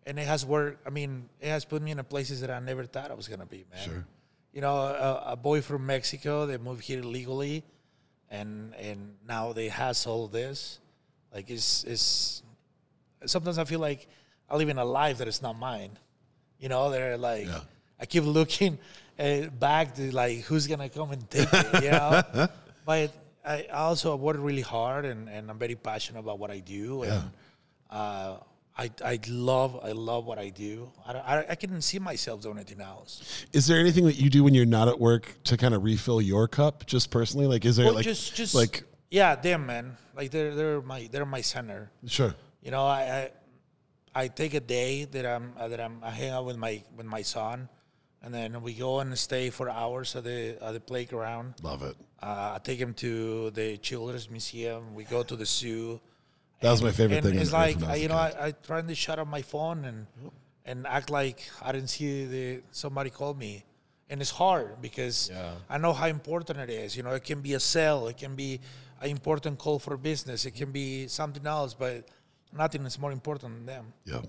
and 0.05 0.19
it 0.19 0.27
has 0.27 0.45
worked. 0.45 0.85
I 0.85 0.91
mean, 0.91 1.27
it 1.41 1.49
has 1.49 1.65
put 1.65 1.81
me 1.81 1.89
in 1.89 2.03
places 2.03 2.41
that 2.41 2.51
I 2.51 2.59
never 2.59 2.85
thought 2.85 3.09
I 3.09 3.15
was 3.15 3.27
gonna 3.27 3.47
be, 3.47 3.65
man. 3.73 3.83
Sure. 3.83 4.05
You 4.53 4.61
know, 4.61 4.75
a, 4.77 5.31
a 5.31 5.35
boy 5.35 5.61
from 5.61 5.87
Mexico 5.87 6.45
that 6.45 6.61
moved 6.61 6.83
here 6.83 6.99
illegally, 6.99 7.63
and 8.29 8.75
and 8.75 9.15
now 9.27 9.53
they 9.53 9.69
has 9.69 10.05
all 10.05 10.27
this. 10.27 10.79
Like 11.33 11.49
it's 11.49 11.83
it's. 11.83 12.43
Sometimes 13.25 13.57
I 13.57 13.63
feel 13.63 13.79
like 13.79 14.07
I 14.49 14.57
live 14.57 14.69
in 14.69 14.77
a 14.77 14.85
life 14.85 15.17
that 15.19 15.27
is 15.27 15.41
not 15.41 15.57
mine. 15.57 15.97
You 16.59 16.69
know, 16.69 16.89
they're 16.91 17.17
like 17.17 17.47
Yeah. 17.47 17.61
I 17.99 18.05
keep 18.05 18.23
looking 18.25 18.77
uh, 19.19 19.47
back 19.59 19.95
to 19.95 20.13
like 20.13 20.39
who's 20.41 20.67
gonna 20.67 20.89
come 20.89 21.11
and 21.11 21.29
take 21.29 21.47
it. 21.51 21.83
You 21.83 21.91
know, 21.91 22.21
but 22.85 23.11
I 23.45 23.63
also 23.73 24.15
work 24.15 24.37
really 24.39 24.61
hard 24.61 25.05
and, 25.05 25.29
and 25.29 25.49
I'm 25.49 25.57
very 25.57 25.75
passionate 25.75 26.19
about 26.19 26.39
what 26.39 26.51
I 26.51 26.59
do 26.59 27.03
and 27.03 27.31
uh, 27.89 28.37
I 28.77 28.89
I 29.03 29.19
love 29.27 29.79
I 29.83 29.91
love 29.91 30.25
what 30.25 30.39
I 30.39 30.49
do. 30.49 30.91
I, 31.05 31.13
I 31.13 31.45
I 31.51 31.55
can 31.55 31.81
see 31.81 31.99
myself 31.99 32.41
doing 32.41 32.57
anything 32.57 32.81
else. 32.81 33.45
Is 33.53 33.67
there 33.67 33.79
anything 33.79 34.05
that 34.05 34.15
you 34.15 34.29
do 34.29 34.43
when 34.43 34.53
you're 34.53 34.65
not 34.65 34.87
at 34.87 34.99
work 34.99 35.31
to 35.45 35.57
kind 35.57 35.73
of 35.73 35.83
refill 35.83 36.21
your 36.21 36.47
cup, 36.47 36.85
just 36.85 37.11
personally? 37.11 37.45
Like, 37.45 37.65
is 37.65 37.75
there 37.75 37.85
Well, 37.85 37.95
like 37.95 38.05
just 38.05 38.33
just 38.35 38.55
like 38.55 38.83
yeah, 39.13 39.35
them 39.35 39.67
man. 39.67 39.85
Like 40.17 40.31
they're 40.33 40.53
they're 40.57 40.81
my 40.81 41.07
they're 41.11 41.25
my 41.37 41.41
center. 41.41 41.91
sure, 42.07 42.33
You 42.65 42.71
know, 42.71 42.85
I, 42.85 43.01
I 44.15 44.23
I 44.23 44.27
take 44.27 44.53
a 44.53 44.59
day 44.79 45.05
that 45.05 45.25
I'm 45.25 45.53
uh, 45.57 45.67
that 45.71 45.79
I'm 45.79 45.95
I 46.01 46.09
hang 46.09 46.31
out 46.31 46.45
with 46.49 46.57
my 46.57 46.83
with 46.97 47.05
my 47.05 47.21
son, 47.21 47.69
and 48.23 48.33
then 48.33 48.49
we 48.61 48.73
go 48.73 48.99
and 49.01 49.17
stay 49.17 49.49
for 49.57 49.69
hours 49.69 50.15
at 50.15 50.23
the 50.23 50.57
at 50.61 50.73
the 50.73 50.79
playground. 50.91 51.53
love 51.61 51.83
it. 51.89 51.95
Uh, 52.21 52.55
I 52.55 52.59
take 52.63 52.79
him 52.79 52.93
to 53.05 53.51
the 53.51 53.77
Children's 53.77 54.29
Museum. 54.29 54.95
We 54.95 55.03
go 55.03 55.21
to 55.23 55.35
the 55.35 55.45
zoo. 55.45 56.01
That 56.61 56.71
was 56.71 56.81
my 56.81 56.91
favorite 56.91 57.17
and 57.17 57.25
thing. 57.25 57.39
It's 57.41 57.53
like 57.53 57.77
I 57.83 57.85
I, 57.85 57.89
was 57.89 57.97
a 57.97 58.01
you 58.01 58.07
know. 58.09 58.15
I, 58.15 58.31
I 58.47 58.51
try 58.67 58.81
to 58.81 58.95
shut 58.95 59.19
off 59.19 59.27
my 59.27 59.43
phone 59.43 59.85
and 59.85 60.07
and 60.65 60.87
act 60.87 61.09
like 61.09 61.39
I 61.61 61.71
didn't 61.75 61.89
see 61.89 62.25
the 62.25 62.45
somebody 62.71 63.09
called 63.09 63.37
me, 63.37 63.53
and 64.09 64.21
it's 64.21 64.31
hard 64.31 64.81
because 64.81 65.29
Yeah. 65.29 65.53
I 65.69 65.77
know 65.77 65.93
how 65.93 66.07
important 66.07 66.57
it 66.65 66.69
is. 66.69 66.95
You 66.97 67.03
know, 67.05 67.13
it 67.19 67.23
can 67.23 67.41
be 67.41 67.53
a 67.53 67.59
sale, 67.59 68.07
it 68.07 68.17
can 68.17 68.35
be 68.35 68.59
an 69.03 69.09
important 69.09 69.59
call 69.59 69.79
for 69.79 69.97
business, 69.97 70.45
it 70.45 70.51
can 70.51 70.71
be 70.71 71.07
something 71.07 71.45
else, 71.45 71.73
but 71.73 72.07
nothing 72.51 72.85
is 72.85 72.97
more 72.97 73.11
important 73.11 73.53
than 73.55 73.65
them. 73.65 73.93
yeah, 74.05 74.21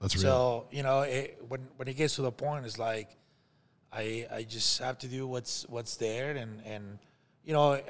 that's 0.00 0.14
real. 0.16 0.22
So 0.22 0.66
you 0.70 0.82
know, 0.82 1.00
it, 1.02 1.42
when 1.48 1.60
when 1.76 1.88
it 1.88 1.96
gets 1.96 2.16
to 2.16 2.22
the 2.22 2.32
point, 2.32 2.66
it's 2.66 2.78
like 2.78 3.08
I 3.92 4.26
I 4.32 4.42
just 4.42 4.78
have 4.80 4.98
to 4.98 5.08
do 5.08 5.26
what's 5.26 5.66
what's 5.68 5.96
there, 5.96 6.32
and 6.32 6.60
and 6.66 6.98
you 7.44 7.52
know, 7.52 7.80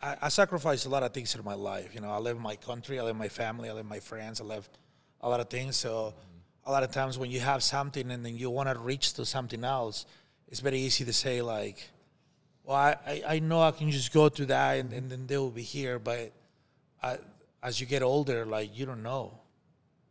I, 0.00 0.16
I, 0.22 0.28
a 0.28 0.88
lot 0.88 1.02
of 1.02 1.12
things 1.12 1.34
in 1.34 1.44
my 1.44 1.54
life. 1.54 1.94
You 1.94 2.00
know, 2.00 2.10
I 2.10 2.18
left 2.18 2.38
my 2.38 2.56
country, 2.56 2.98
I 2.98 3.02
left 3.02 3.18
my 3.18 3.28
family, 3.28 3.68
I 3.68 3.72
left 3.72 3.88
my 3.88 4.00
friends, 4.00 4.40
I 4.40 4.44
left 4.44 4.78
a 5.20 5.28
lot 5.28 5.40
of 5.40 5.48
things. 5.48 5.76
So 5.76 6.14
a 6.64 6.70
lot 6.70 6.82
of 6.82 6.90
times 6.90 7.18
when 7.18 7.30
you 7.30 7.40
have 7.40 7.62
something 7.62 8.10
and 8.10 8.24
then 8.24 8.36
you 8.36 8.50
want 8.50 8.68
to 8.68 8.78
reach 8.78 9.14
to 9.14 9.24
something 9.24 9.64
else, 9.64 10.06
it's 10.48 10.60
very 10.60 10.78
easy 10.78 11.04
to 11.04 11.12
say 11.12 11.42
like, 11.42 11.90
well, 12.66 12.76
I, 12.76 13.22
I, 13.26 13.38
know 13.38 13.62
I 13.62 13.70
can 13.70 13.90
just 13.90 14.12
go 14.12 14.28
to 14.28 14.46
that 14.46 14.78
and, 14.78 14.92
and 14.92 15.08
then 15.08 15.26
they 15.26 15.38
will 15.38 15.50
be 15.50 15.62
here, 15.62 15.98
but 15.98 16.32
I, 17.02 17.18
as 17.62 17.80
you 17.80 17.86
get 17.86 18.02
older, 18.02 18.44
like 18.44 18.76
you 18.76 18.84
don't 18.84 19.02
know 19.02 19.38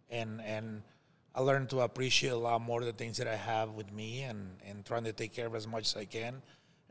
and 0.09 0.41
and 0.41 0.81
I 1.33 1.41
learned 1.41 1.69
to 1.71 1.81
appreciate 1.81 2.31
a 2.31 2.37
lot 2.37 2.61
more 2.61 2.81
the 2.83 2.93
things 2.93 3.17
that 3.17 3.27
I 3.27 3.35
have 3.35 3.71
with 3.71 3.91
me 3.91 4.21
and 4.23 4.57
and 4.67 4.85
trying 4.85 5.03
to 5.03 5.13
take 5.13 5.33
care 5.33 5.47
of 5.47 5.55
as 5.55 5.67
much 5.67 5.95
as 5.95 5.95
I 6.01 6.05
can. 6.05 6.41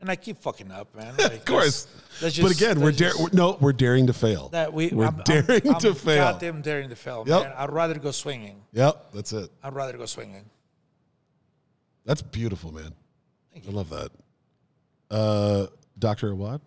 And 0.01 0.11
I 0.11 0.17
keep 0.17 0.37
fucking 0.37 0.71
up, 0.71 0.93
man. 0.93 1.15
Like, 1.17 1.33
of 1.33 1.45
course, 1.45 1.85
that's- 1.85 2.35
that's 2.35 2.39
but 2.39 2.51
again, 2.51 2.81
we're, 2.81 2.91
just- 2.91 3.17
we're 3.19 3.29
no, 3.31 3.57
we're 3.61 3.71
daring 3.73 4.07
to 4.07 4.13
fail. 4.13 4.49
that 4.49 4.73
we 4.73 4.89
we're 4.89 5.05
I'm, 5.05 5.21
daring 5.23 5.67
I'm, 5.69 5.79
to 5.79 5.89
I'm 5.89 5.95
fail. 5.95 6.31
Goddamn 6.33 6.61
daring 6.61 6.89
to 6.89 6.95
fail, 6.95 7.23
Yep. 7.25 7.43
man. 7.43 7.53
I'd 7.57 7.71
rather 7.71 7.95
go 7.97 8.11
swinging. 8.11 8.61
Yep, 8.73 9.13
that's 9.13 9.31
it. 9.31 9.49
I'd 9.63 9.73
rather 9.73 9.97
go 9.97 10.05
swinging. 10.05 10.45
That's 12.03 12.21
beautiful, 12.21 12.73
man. 12.73 12.93
I 13.55 13.71
love 13.71 13.89
that. 13.89 14.11
Uh, 15.09 15.67
Doctor 15.97 16.31
Awad. 16.31 16.61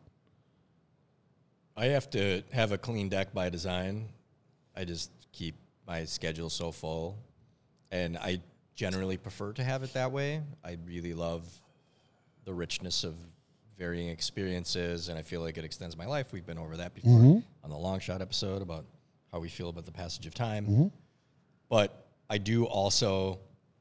I 1.76 1.86
have 1.86 2.10
to 2.10 2.42
have 2.52 2.72
a 2.72 2.78
clean 2.78 3.08
deck 3.08 3.32
by 3.32 3.50
design. 3.50 4.08
I 4.76 4.84
just 4.84 5.10
keep 5.32 5.54
my 5.86 6.04
schedule 6.04 6.50
so 6.50 6.72
full, 6.72 7.16
and 7.90 8.16
I 8.18 8.40
generally 8.74 9.16
prefer 9.16 9.52
to 9.52 9.64
have 9.64 9.82
it 9.82 9.92
that 9.94 10.10
way. 10.12 10.42
I 10.64 10.76
really 10.84 11.14
love 11.14 11.44
the 12.44 12.52
richness 12.54 13.04
of 13.04 13.14
varying 13.78 14.08
experiences, 14.08 15.08
and 15.08 15.18
I 15.18 15.22
feel 15.22 15.40
like 15.40 15.56
it 15.56 15.64
extends 15.64 15.96
my 15.96 16.06
life. 16.06 16.32
We've 16.32 16.46
been 16.46 16.58
over 16.58 16.76
that 16.78 16.94
before 16.94 17.10
on 17.62 17.70
the 17.70 17.76
long 17.76 18.00
shot 18.00 18.20
episode 18.22 18.60
about 18.62 18.84
how 19.32 19.38
we 19.38 19.48
feel 19.48 19.68
about 19.68 19.84
the 19.84 19.92
passage 19.92 20.26
of 20.26 20.34
time. 20.34 20.64
But 21.68 22.06
I 22.30 22.38
do 22.38 22.64
also, 22.64 23.38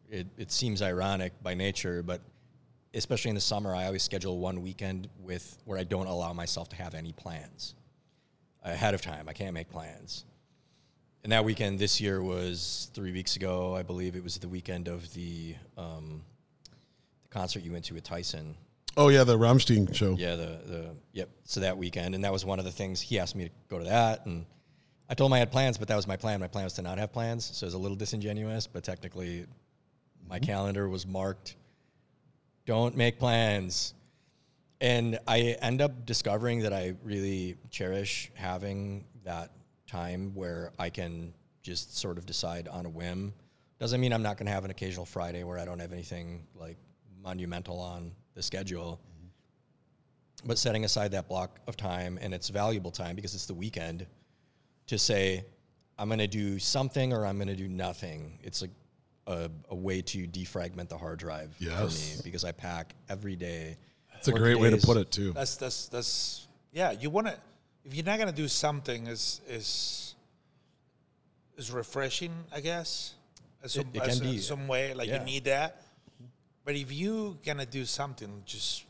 it, 0.09 0.27
it 0.37 0.51
seems 0.51 0.81
ironic 0.81 1.33
by 1.41 1.53
nature, 1.55 2.03
but 2.03 2.21
especially 2.97 3.29
in 3.29 3.35
the 3.35 3.41
summer, 3.41 3.75
I 3.75 3.85
always 3.85 4.03
schedule 4.03 4.39
one 4.39 4.61
weekend 4.61 5.07
with 5.19 5.57
where 5.65 5.77
I 5.77 5.83
don't 5.83 6.07
allow 6.07 6.33
myself 6.33 6.69
to 6.69 6.75
have 6.75 6.95
any 6.95 7.13
plans 7.13 7.75
ahead 8.63 8.93
of 8.93 9.01
time. 9.01 9.29
I 9.29 9.33
can't 9.33 9.53
make 9.53 9.69
plans. 9.69 10.25
And 11.23 11.31
that 11.31 11.45
weekend 11.45 11.79
this 11.79 12.01
year 12.01 12.21
was 12.21 12.89
three 12.93 13.11
weeks 13.11 13.35
ago. 13.35 13.75
I 13.75 13.83
believe 13.83 14.15
it 14.15 14.23
was 14.23 14.37
the 14.37 14.47
weekend 14.47 14.87
of 14.87 15.13
the 15.13 15.55
um, 15.77 16.23
the 17.23 17.29
concert 17.29 17.63
you 17.63 17.71
went 17.71 17.85
to 17.85 17.93
with 17.93 18.03
Tyson. 18.03 18.55
Oh 18.95 19.09
yeah, 19.09 19.23
the 19.23 19.37
Rammstein 19.37 19.93
show. 19.93 20.15
Yeah, 20.17 20.35
the 20.35 20.59
the 20.65 20.95
yep. 21.13 21.29
So 21.43 21.59
that 21.59 21.77
weekend, 21.77 22.15
and 22.15 22.23
that 22.23 22.31
was 22.31 22.45
one 22.45 22.59
of 22.59 22.65
the 22.65 22.71
things 22.71 23.01
he 23.01 23.19
asked 23.19 23.35
me 23.35 23.45
to 23.45 23.51
go 23.69 23.77
to 23.77 23.85
that, 23.85 24.25
and 24.25 24.45
I 25.09 25.13
told 25.13 25.29
him 25.29 25.33
I 25.33 25.39
had 25.39 25.51
plans, 25.51 25.77
but 25.77 25.87
that 25.89 25.95
was 25.95 26.07
my 26.07 26.17
plan. 26.17 26.39
My 26.39 26.47
plan 26.47 26.63
was 26.63 26.73
to 26.73 26.81
not 26.81 26.97
have 26.97 27.11
plans, 27.11 27.45
so 27.45 27.65
it 27.65 27.67
was 27.67 27.73
a 27.73 27.77
little 27.77 27.97
disingenuous, 27.97 28.67
but 28.67 28.83
technically, 28.83 29.45
my 30.27 30.39
calendar 30.39 30.87
was 30.89 31.05
marked. 31.05 31.55
Don't 32.67 32.97
make 32.97 33.17
plans, 33.17 33.93
and 34.81 35.17
I 35.25 35.55
end 35.61 35.81
up 35.81 36.05
discovering 36.05 36.59
that 36.63 36.73
I 36.73 36.95
really 37.01 37.55
cherish 37.69 38.29
having 38.35 39.05
that 39.23 39.51
time 39.87 40.35
where 40.35 40.73
I 40.77 40.89
can 40.89 41.33
just 41.63 41.97
sort 41.97 42.17
of 42.17 42.25
decide 42.25 42.67
on 42.67 42.85
a 42.85 42.89
whim. 42.89 43.33
Doesn't 43.79 44.01
mean 44.01 44.11
I'm 44.11 44.21
not 44.21 44.35
going 44.35 44.47
to 44.47 44.51
have 44.51 44.65
an 44.65 44.71
occasional 44.71 45.05
Friday 45.05 45.45
where 45.45 45.57
I 45.57 45.63
don't 45.63 45.79
have 45.79 45.93
anything 45.93 46.45
like 46.55 46.75
monumental 47.23 47.79
on 47.79 48.11
the 48.33 48.43
schedule. 48.43 48.99
But 50.43 50.57
setting 50.57 50.83
aside 50.83 51.11
that 51.11 51.29
block 51.29 51.61
of 51.67 51.77
time 51.77 52.19
and 52.21 52.33
it's 52.33 52.49
valuable 52.49 52.91
time 52.91 53.15
because 53.15 53.33
it's 53.33 53.45
the 53.45 53.53
weekend 53.53 54.05
to 54.87 54.97
say 54.97 55.45
i'm 55.97 56.07
going 56.07 56.19
to 56.19 56.27
do 56.27 56.59
something 56.59 57.11
or 57.11 57.25
i'm 57.25 57.37
going 57.37 57.47
to 57.47 57.55
do 57.55 57.67
nothing. 57.67 58.39
It's 58.43 58.61
like 58.61 58.71
a, 59.27 59.49
a 59.69 59.75
way 59.75 60.01
to 60.01 60.25
defragment 60.27 60.89
the 60.89 60.97
hard 60.97 61.19
drive 61.19 61.53
for 61.57 61.63
me 61.65 62.15
because 62.23 62.43
i 62.45 62.51
pack 62.51 62.95
every 63.09 63.35
day 63.35 63.77
It's 64.17 64.27
a 64.27 64.31
work 64.31 64.41
great 64.41 64.59
way 64.59 64.69
to 64.71 64.77
put 64.77 64.97
it 64.97 65.11
too. 65.11 65.31
That's 65.33 65.55
that's 65.57 65.87
that's 65.89 66.47
yeah. 66.73 66.91
You 66.91 67.09
want 67.11 67.27
to 67.27 67.37
if 67.85 67.93
you're 67.93 68.05
not 68.05 68.17
gonna 68.19 68.31
do 68.31 68.47
something 68.47 69.07
is 69.07 69.41
is 69.47 70.15
is 71.57 71.71
refreshing, 71.71 72.33
I 72.53 72.61
guess. 72.61 73.13
As 73.63 73.73
some, 73.73 73.85
it 73.93 74.01
as 74.01 74.19
can 74.19 74.27
a- 74.27 74.31
be. 74.31 74.37
some 74.39 74.67
way 74.67 74.93
like 74.93 75.07
Yeah. 75.09 75.19
you 75.19 75.25
need 75.25 75.43
that. 75.45 75.81
But 76.65 76.75
if 76.75 76.91
you 76.91 77.37
gonna 77.45 77.65
do 77.65 77.85
something, 77.85 78.43
just 78.45 78.83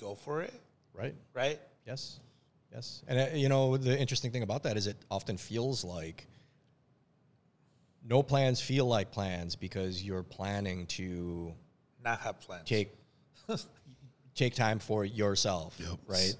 go 0.00 0.14
for 0.14 0.42
it, 0.42 0.54
right 0.94 1.14
right? 1.34 1.60
yes 1.86 2.20
yes 2.72 3.02
and 3.08 3.18
uh, 3.18 3.26
you 3.34 3.48
know 3.48 3.76
the 3.76 3.98
interesting 3.98 4.30
thing 4.30 4.42
about 4.42 4.62
that 4.62 4.76
is 4.76 4.86
it 4.86 4.96
often 5.10 5.36
feels 5.36 5.84
like 5.84 6.26
no 8.04 8.22
plans 8.22 8.60
feel 8.60 8.86
like 8.86 9.10
plans 9.12 9.56
because 9.56 10.02
you're 10.02 10.22
planning 10.22 10.86
to 10.86 11.52
Not 12.02 12.20
have 12.20 12.40
plans. 12.40 12.66
take 12.68 12.92
take 14.34 14.54
time 14.54 14.78
for 14.78 15.04
yourself, 15.04 15.76
Yep. 15.78 15.98
right? 16.06 16.34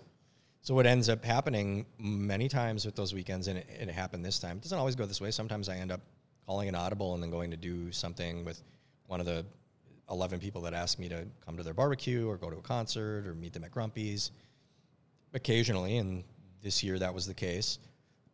So 0.62 0.74
what 0.74 0.86
ends 0.86 1.08
up 1.08 1.24
happening 1.24 1.86
many 1.98 2.48
times 2.48 2.84
with 2.84 2.94
those 2.94 3.12
weekends, 3.14 3.48
and 3.48 3.58
it, 3.58 3.66
it 3.80 3.88
happened 3.90 4.24
this 4.24 4.38
time. 4.38 4.58
It 4.58 4.62
doesn't 4.62 4.78
always 4.78 4.94
go 4.94 5.06
this 5.06 5.20
way. 5.20 5.30
Sometimes 5.30 5.68
I 5.68 5.76
end 5.76 5.90
up 5.90 6.00
calling 6.46 6.68
an 6.68 6.74
audible 6.74 7.14
and 7.14 7.22
then 7.22 7.30
going 7.30 7.50
to 7.50 7.56
do 7.56 7.90
something 7.92 8.44
with 8.44 8.60
one 9.06 9.20
of 9.20 9.26
the 9.26 9.44
11 10.10 10.38
people 10.40 10.60
that 10.62 10.74
asked 10.74 10.98
me 10.98 11.08
to 11.08 11.26
come 11.44 11.56
to 11.56 11.62
their 11.62 11.74
barbecue 11.74 12.28
or 12.28 12.36
go 12.36 12.50
to 12.50 12.56
a 12.58 12.62
concert 12.62 13.26
or 13.26 13.34
meet 13.34 13.52
them 13.52 13.64
at 13.64 13.70
Grumpy's 13.70 14.30
occasionally, 15.34 15.96
and 15.98 16.24
this 16.62 16.82
year 16.82 16.98
that 16.98 17.14
was 17.14 17.26
the 17.26 17.34
case. 17.34 17.78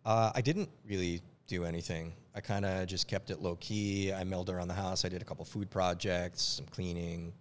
Uh, 0.04 0.32
I 0.34 0.40
didn't 0.40 0.68
really 0.86 1.20
do 1.46 1.64
anything. 1.64 2.12
I 2.34 2.40
kind 2.40 2.64
of 2.64 2.86
just 2.86 3.08
kept 3.08 3.30
it 3.30 3.40
low 3.40 3.56
key. 3.56 4.12
I 4.12 4.24
milled 4.24 4.50
around 4.50 4.68
the 4.68 4.74
house. 4.74 5.04
I 5.04 5.08
did 5.08 5.22
a 5.22 5.24
couple 5.24 5.44
food 5.44 5.70
projects, 5.70 6.42
some 6.42 6.66
cleaning, 6.66 7.32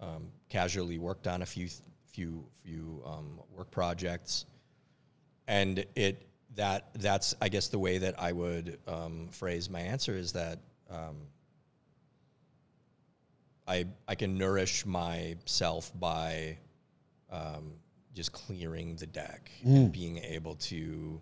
um, 0.00 0.28
casually 0.48 0.98
worked 0.98 1.26
on 1.26 1.42
a 1.42 1.46
few 1.46 1.68
few 2.12 2.44
few 2.62 3.02
um, 3.04 3.40
work 3.56 3.70
projects, 3.70 4.46
and 5.48 5.84
it 5.94 6.26
that 6.56 6.90
that's 6.94 7.34
I 7.40 7.48
guess 7.48 7.68
the 7.68 7.78
way 7.78 7.98
that 7.98 8.20
I 8.20 8.32
would 8.32 8.78
um, 8.86 9.28
phrase 9.30 9.68
my 9.68 9.80
answer 9.80 10.14
is 10.16 10.32
that 10.32 10.60
um, 10.90 11.16
I 13.66 13.86
I 14.06 14.14
can 14.14 14.38
nourish 14.38 14.86
myself 14.86 15.90
by 15.98 16.58
um, 17.30 17.72
just 18.14 18.32
clearing 18.32 18.96
the 18.96 19.06
deck 19.06 19.50
and 19.64 19.92
being 19.92 20.18
able 20.18 20.54
to 20.54 21.20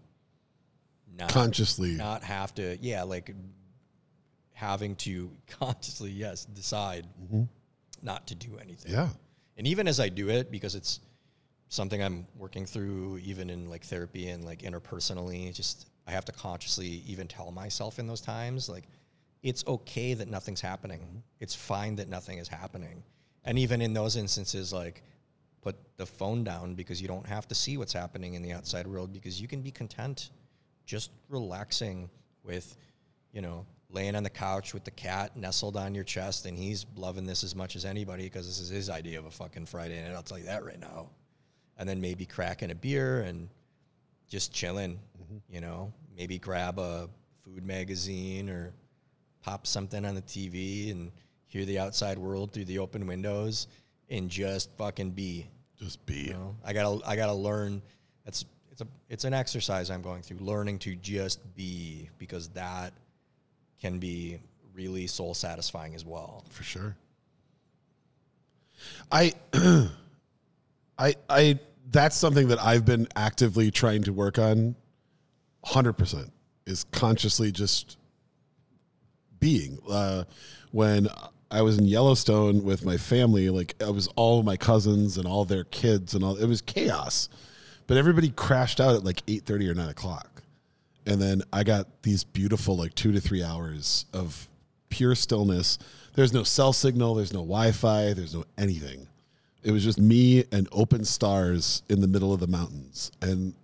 not 1.19 1.29
Consciously. 1.31 1.93
not 1.93 2.23
have 2.23 2.55
to 2.55 2.79
yeah 2.81 3.03
like 3.03 3.35
having 4.53 4.95
to 4.97 5.31
consciously 5.61 6.11
yes 6.11 6.45
decide 6.45 7.07
mm-hmm. 7.23 7.43
not 8.03 8.27
to 8.29 8.35
do 8.35 8.59
anything 8.61 8.93
Yeah. 8.93 9.09
and 9.57 9.67
even 9.67 9.89
as 9.89 10.01
I 10.01 10.09
do 10.09 10.29
it, 10.31 10.51
because 10.51 10.75
it's 10.75 11.01
something 11.69 12.03
I'm 12.03 12.27
working 12.37 12.67
through, 12.67 13.19
even 13.25 13.49
in 13.51 13.69
like 13.71 13.83
therapy 13.85 14.29
and 14.29 14.45
like 14.45 14.61
interpersonally, 14.63 15.53
just 15.55 15.89
I 16.07 16.11
have 16.13 16.25
to 16.27 16.33
consciously 16.33 17.03
even 17.07 17.27
tell 17.29 17.51
myself 17.51 17.99
in 17.99 18.07
those 18.07 18.21
times, 18.21 18.69
like, 18.69 18.85
it's 19.43 19.65
okay 19.67 20.15
that 20.15 20.29
nothing's 20.29 20.61
happening. 20.61 21.01
Mm-hmm. 21.01 21.19
It's 21.41 21.55
fine 21.55 21.97
that 21.97 22.09
nothing 22.09 22.39
is 22.39 22.49
happening. 22.49 23.03
And 23.45 23.59
even 23.59 23.81
in 23.81 23.93
those 23.93 24.17
instances, 24.17 24.73
like, 24.73 25.03
put 25.63 25.77
the 25.97 26.07
phone 26.07 26.45
down 26.45 26.75
because 26.75 27.01
you 27.01 27.09
don't 27.09 27.27
have 27.27 27.49
to 27.49 27.55
see 27.55 27.77
what's 27.77 27.93
happening 27.93 28.35
in 28.35 28.43
the 28.43 28.53
outside 28.53 28.87
world 28.87 29.13
because 29.13 29.41
you 29.41 29.49
can 29.49 29.63
be 29.63 29.71
content 29.71 30.31
just 30.93 31.11
relaxing 31.31 32.11
with, 32.45 32.77
you 33.33 33.41
know, 33.41 33.65
laying 33.89 34.15
on 34.15 34.23
the 34.23 34.29
couch 34.29 34.75
with 34.75 34.85
the 34.85 34.91
cat 34.91 35.35
nestled 35.35 35.75
on 35.75 35.95
your 35.95 36.05
chest 36.05 36.45
and 36.45 36.59
he's 36.59 36.85
loving 36.97 37.25
this 37.25 37.43
as 37.43 37.57
much 37.57 37.77
as 37.77 37.87
anybody 37.87 38.25
because 38.25 38.47
this 38.47 38.61
is 38.61 38.69
his 38.69 38.91
idea 38.91 39.19
of 39.19 39.25
a 39.25 39.31
fucking 39.31 39.65
Friday 39.65 39.97
and 39.97 40.15
I'll 40.15 40.23
tell 40.23 40.37
you 40.37 40.45
that 40.45 40.67
right 40.67 40.79
now. 40.79 41.09
And 41.79 41.89
then 41.89 41.99
maybe 41.99 42.27
cracking 42.27 42.71
a 42.71 42.75
beer 42.75 43.23
and 43.23 43.49
just 44.29 44.53
chilling, 44.53 45.01
mm-hmm. 45.19 45.39
you 45.49 45.62
know, 45.62 45.95
maybe 46.15 46.39
grab 46.39 46.79
a 46.79 47.09
food 47.43 47.65
magazine 47.65 48.51
or 48.51 48.75
pop 49.41 49.67
something 49.67 50.05
on 50.05 50.15
the 50.15 50.21
TV 50.21 50.91
and 50.91 51.11
hear 51.47 51.65
the 51.65 51.79
outside 51.79 52.19
world 52.19 52.53
through 52.53 52.67
the 52.67 52.79
open 52.79 53.07
windows 53.07 53.67
and 54.11 54.29
just 54.29 54.69
fucking 54.77 55.12
be. 55.12 55.49
Just 55.79 56.05
be. 56.05 56.25
You 56.25 56.35
know, 56.35 56.57
I 56.62 56.75
gotta 56.75 57.01
I 57.09 57.17
gotta 57.17 57.33
learn. 57.33 57.81
That's 58.27 58.45
it's 58.73 58.81
a 58.81 58.86
it's 59.10 59.25
an 59.25 59.34
exercise 59.34 59.91
I'm 59.91 60.02
going 60.02 60.23
through, 60.23 60.39
learning 60.39 60.78
to 60.81 60.97
just 60.97 61.55
be 61.55 62.09
because 62.18 62.49
that 62.51 62.92
can 63.81 63.99
be 63.99 64.39
really 64.75 65.07
soul 65.07 65.34
satisfying 65.34 65.94
as 65.94 66.05
well. 66.05 66.44
for 66.49 66.62
sure. 66.62 66.97
I, 69.12 69.34
I, 70.99 71.15
I. 71.28 71.59
That's 71.91 72.17
something 72.17 72.49
that 72.49 72.59
I've 72.59 72.86
been 72.86 73.07
actively 73.15 73.70
trying 73.70 74.02
to 74.05 74.12
work 74.12 74.39
on. 74.39 74.75
Hundred 75.65 75.92
percent 75.92 76.33
is 76.67 76.84
consciously 76.84 77.52
just 77.52 77.99
being. 79.39 79.78
Uh, 79.89 80.25
when 80.70 81.09
I 81.51 81.60
was 81.60 81.76
in 81.76 81.84
Yellowstone 81.84 82.65
with 82.65 82.86
my 82.86 82.97
family, 82.97 83.51
like 83.51 83.75
I 83.84 83.91
was 83.91 84.09
all 84.17 84.42
my 84.42 84.57
cousins 84.57 85.18
and 85.18 85.26
all 85.26 85.44
their 85.44 85.65
kids 85.65 86.15
and 86.15 86.25
all. 86.25 86.36
It 86.36 86.47
was 86.47 86.62
chaos, 86.62 87.28
but 87.93 87.99
everybody 87.99 88.31
crashed 88.31 88.81
out 88.81 88.95
at 88.95 89.05
like 89.05 89.23
eight 89.29 89.45
thirty 89.45 89.69
or 89.69 89.75
nine 89.75 89.91
o'clock 89.91 90.33
and 91.07 91.21
then 91.21 91.43
I 91.53 91.62
got 91.62 92.03
these 92.03 92.25
beautiful 92.25 92.75
like 92.75 92.95
two 92.95 93.12
to 93.12 93.21
three 93.21 93.43
hours 93.43 94.07
of 94.12 94.49
pure 94.89 95.15
stillness. 95.15 95.79
There's 96.15 96.33
no 96.33 96.43
cell 96.43 96.73
signal, 96.73 97.15
there's 97.15 97.33
no 97.33 97.41
Wi-Fi, 97.41 98.15
there's 98.15 98.35
no 98.35 98.45
anything. 98.59 99.09
It 99.62 99.73
was 99.73 99.85
just 99.85 99.99
me 99.99 100.45
and 100.53 100.69
open 100.73 101.05
stars 101.05 101.83
in 101.89 102.01
the 102.01 102.09
middle 102.09 102.33
of 102.33 102.41
the 102.41 102.47
mountains, 102.47 103.12
and 103.21 103.55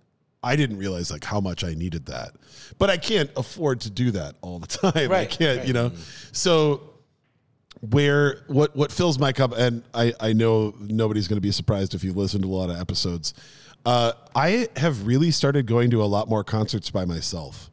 I 0.41 0.55
didn't 0.55 0.77
realize 0.77 1.11
like 1.11 1.23
how 1.23 1.41
much 1.41 1.63
I 1.63 1.73
needed 1.73 2.05
that. 2.05 2.31
But 2.77 2.89
I 2.89 2.97
can't 2.97 3.29
afford 3.35 3.81
to 3.81 3.89
do 3.89 4.11
that 4.11 4.35
all 4.41 4.59
the 4.59 4.67
time. 4.91 5.11
I 5.11 5.25
can't, 5.25 5.59
right. 5.59 5.67
you 5.67 5.73
know. 5.73 5.91
So 6.31 6.89
where 7.81 8.43
what 8.47 8.75
what 8.75 8.91
fills 8.91 9.17
my 9.17 9.31
cup 9.31 9.53
and 9.57 9.83
I 9.93 10.13
I 10.19 10.33
know 10.33 10.73
nobody's 10.79 11.27
going 11.27 11.37
to 11.37 11.41
be 11.41 11.51
surprised 11.51 11.93
if 11.93 12.03
you've 12.03 12.17
listened 12.17 12.43
to 12.43 12.49
a 12.49 12.55
lot 12.55 12.69
of 12.69 12.79
episodes. 12.79 13.33
Uh, 13.85 14.11
I 14.35 14.67
have 14.75 15.05
really 15.07 15.31
started 15.31 15.65
going 15.65 15.89
to 15.91 16.03
a 16.03 16.05
lot 16.05 16.27
more 16.29 16.43
concerts 16.43 16.89
by 16.91 17.05
myself, 17.05 17.71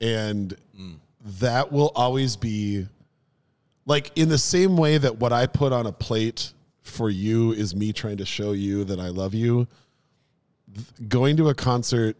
and 0.00 0.56
that 1.38 1.70
will 1.70 1.92
always 1.94 2.36
be 2.36 2.86
like 3.86 4.10
in 4.16 4.28
the 4.28 4.38
same 4.38 4.76
way 4.76 4.98
that 4.98 5.18
what 5.18 5.32
I 5.32 5.46
put 5.46 5.72
on 5.72 5.86
a 5.86 5.92
plate 5.92 6.52
for 6.82 7.10
you 7.10 7.52
is 7.52 7.74
me 7.74 7.92
trying 7.92 8.16
to 8.18 8.26
show 8.26 8.52
you 8.52 8.84
that 8.84 8.98
I 8.98 9.08
love 9.08 9.34
you. 9.34 9.66
th- 10.74 10.86
Going 11.08 11.36
to 11.36 11.48
a 11.48 11.54
concert 11.54 12.16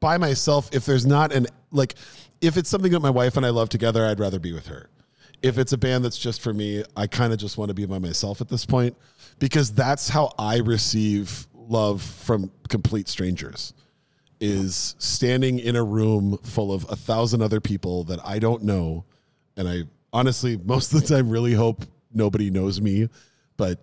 by 0.00 0.16
myself 0.18 0.68
if 0.72 0.84
there's 0.86 1.06
not 1.06 1.32
an 1.32 1.46
like 1.72 1.94
if 2.40 2.56
it's 2.56 2.68
something 2.68 2.92
that 2.92 3.00
my 3.00 3.10
wife 3.10 3.36
and 3.36 3.44
I 3.44 3.50
love 3.50 3.68
together, 3.68 4.06
I'd 4.06 4.20
rather 4.20 4.38
be 4.38 4.52
with 4.52 4.66
her. 4.68 4.88
If 5.42 5.58
it's 5.58 5.72
a 5.72 5.78
band 5.78 6.04
that's 6.04 6.18
just 6.18 6.40
for 6.40 6.52
me, 6.54 6.84
I 6.96 7.06
kind 7.06 7.32
of 7.32 7.38
just 7.38 7.58
want 7.58 7.68
to 7.70 7.74
be 7.74 7.84
by 7.86 7.98
myself 7.98 8.40
at 8.40 8.48
this 8.48 8.64
point 8.64 8.96
because 9.38 9.72
that's 9.72 10.08
how 10.08 10.32
I 10.38 10.58
receive 10.58 11.46
love 11.54 12.02
from 12.02 12.50
complete 12.68 13.08
strangers. 13.08 13.74
Is 14.40 14.94
standing 14.98 15.58
in 15.58 15.74
a 15.74 15.82
room 15.82 16.38
full 16.44 16.72
of 16.72 16.86
a 16.88 16.94
thousand 16.94 17.42
other 17.42 17.60
people 17.60 18.04
that 18.04 18.20
I 18.24 18.38
don't 18.38 18.62
know, 18.62 19.04
and 19.56 19.68
I 19.68 19.82
honestly 20.12 20.56
most 20.56 20.92
of 20.92 21.00
the 21.00 21.08
time 21.08 21.28
really 21.28 21.54
hope 21.54 21.84
nobody 22.12 22.48
knows 22.48 22.80
me, 22.80 23.08
but 23.56 23.80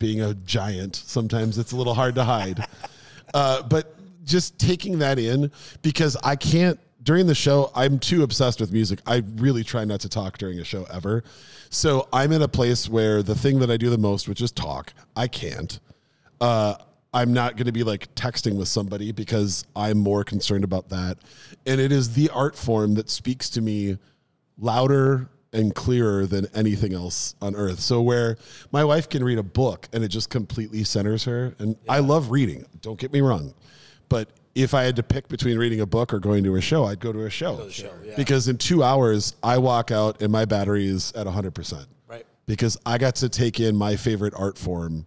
being 0.00 0.22
a 0.22 0.34
giant, 0.34 0.96
sometimes 0.96 1.56
it's 1.56 1.70
a 1.70 1.76
little 1.76 1.94
hard 1.94 2.16
to 2.16 2.24
hide. 2.24 2.66
uh, 3.34 3.62
but 3.62 3.94
just 4.24 4.58
taking 4.58 4.98
that 4.98 5.18
in 5.18 5.50
because 5.82 6.16
I 6.22 6.36
can't 6.36 6.80
during 7.06 7.26
the 7.26 7.34
show. 7.34 7.70
I'm 7.74 7.98
too 7.98 8.22
obsessed 8.22 8.60
with 8.60 8.72
music. 8.72 9.00
I 9.06 9.22
really 9.36 9.64
try 9.64 9.86
not 9.86 10.00
to 10.00 10.08
talk 10.10 10.36
during 10.36 10.58
a 10.58 10.64
show 10.64 10.84
ever. 10.92 11.24
So 11.70 12.08
I'm 12.12 12.32
in 12.32 12.42
a 12.42 12.48
place 12.48 12.88
where 12.88 13.22
the 13.22 13.34
thing 13.34 13.60
that 13.60 13.70
I 13.70 13.78
do 13.78 13.88
the 13.88 13.96
most, 13.96 14.28
which 14.28 14.42
is 14.42 14.52
talk, 14.52 14.92
I 15.14 15.28
can't. 15.28 15.78
Uh, 16.40 16.74
I'm 17.14 17.32
not 17.32 17.56
going 17.56 17.66
to 17.66 17.72
be 17.72 17.84
like 17.84 18.14
texting 18.14 18.56
with 18.56 18.68
somebody 18.68 19.12
because 19.12 19.64
I'm 19.74 19.98
more 19.98 20.24
concerned 20.24 20.64
about 20.64 20.90
that. 20.90 21.18
And 21.64 21.80
it 21.80 21.92
is 21.92 22.12
the 22.12 22.28
art 22.30 22.56
form 22.56 22.94
that 22.94 23.08
speaks 23.08 23.48
to 23.50 23.62
me 23.62 23.98
louder 24.58 25.30
and 25.52 25.74
clearer 25.74 26.26
than 26.26 26.46
anything 26.54 26.92
else 26.92 27.36
on 27.40 27.54
earth. 27.54 27.78
So 27.78 28.02
where 28.02 28.36
my 28.72 28.84
wife 28.84 29.08
can 29.08 29.22
read 29.22 29.38
a 29.38 29.44
book 29.44 29.88
and 29.92 30.02
it 30.02 30.08
just 30.08 30.28
completely 30.28 30.82
centers 30.82 31.24
her 31.24 31.54
and 31.60 31.76
I 31.88 32.00
love 32.00 32.30
reading, 32.32 32.66
don't 32.82 32.98
get 32.98 33.12
me 33.12 33.20
wrong. 33.20 33.54
But 34.08 34.28
if 34.56 34.72
I 34.72 34.84
had 34.84 34.96
to 34.96 35.02
pick 35.02 35.28
between 35.28 35.58
reading 35.58 35.80
a 35.80 35.86
book 35.86 36.14
or 36.14 36.18
going 36.18 36.42
to 36.44 36.56
a 36.56 36.60
show, 36.62 36.84
I'd 36.86 36.98
go 36.98 37.12
to 37.12 37.26
a 37.26 37.30
show. 37.30 37.58
To 37.58 37.70
show, 37.70 37.92
yeah. 38.02 38.14
Because 38.16 38.48
in 38.48 38.56
2 38.56 38.82
hours 38.82 39.36
I 39.42 39.58
walk 39.58 39.90
out 39.90 40.22
and 40.22 40.32
my 40.32 40.46
battery 40.46 40.86
is 40.86 41.12
at 41.12 41.26
100% 41.26 41.86
Right. 42.08 42.24
because 42.46 42.78
I 42.86 42.96
got 42.96 43.16
to 43.16 43.28
take 43.28 43.60
in 43.60 43.76
my 43.76 43.96
favorite 43.96 44.32
art 44.34 44.56
form 44.56 45.04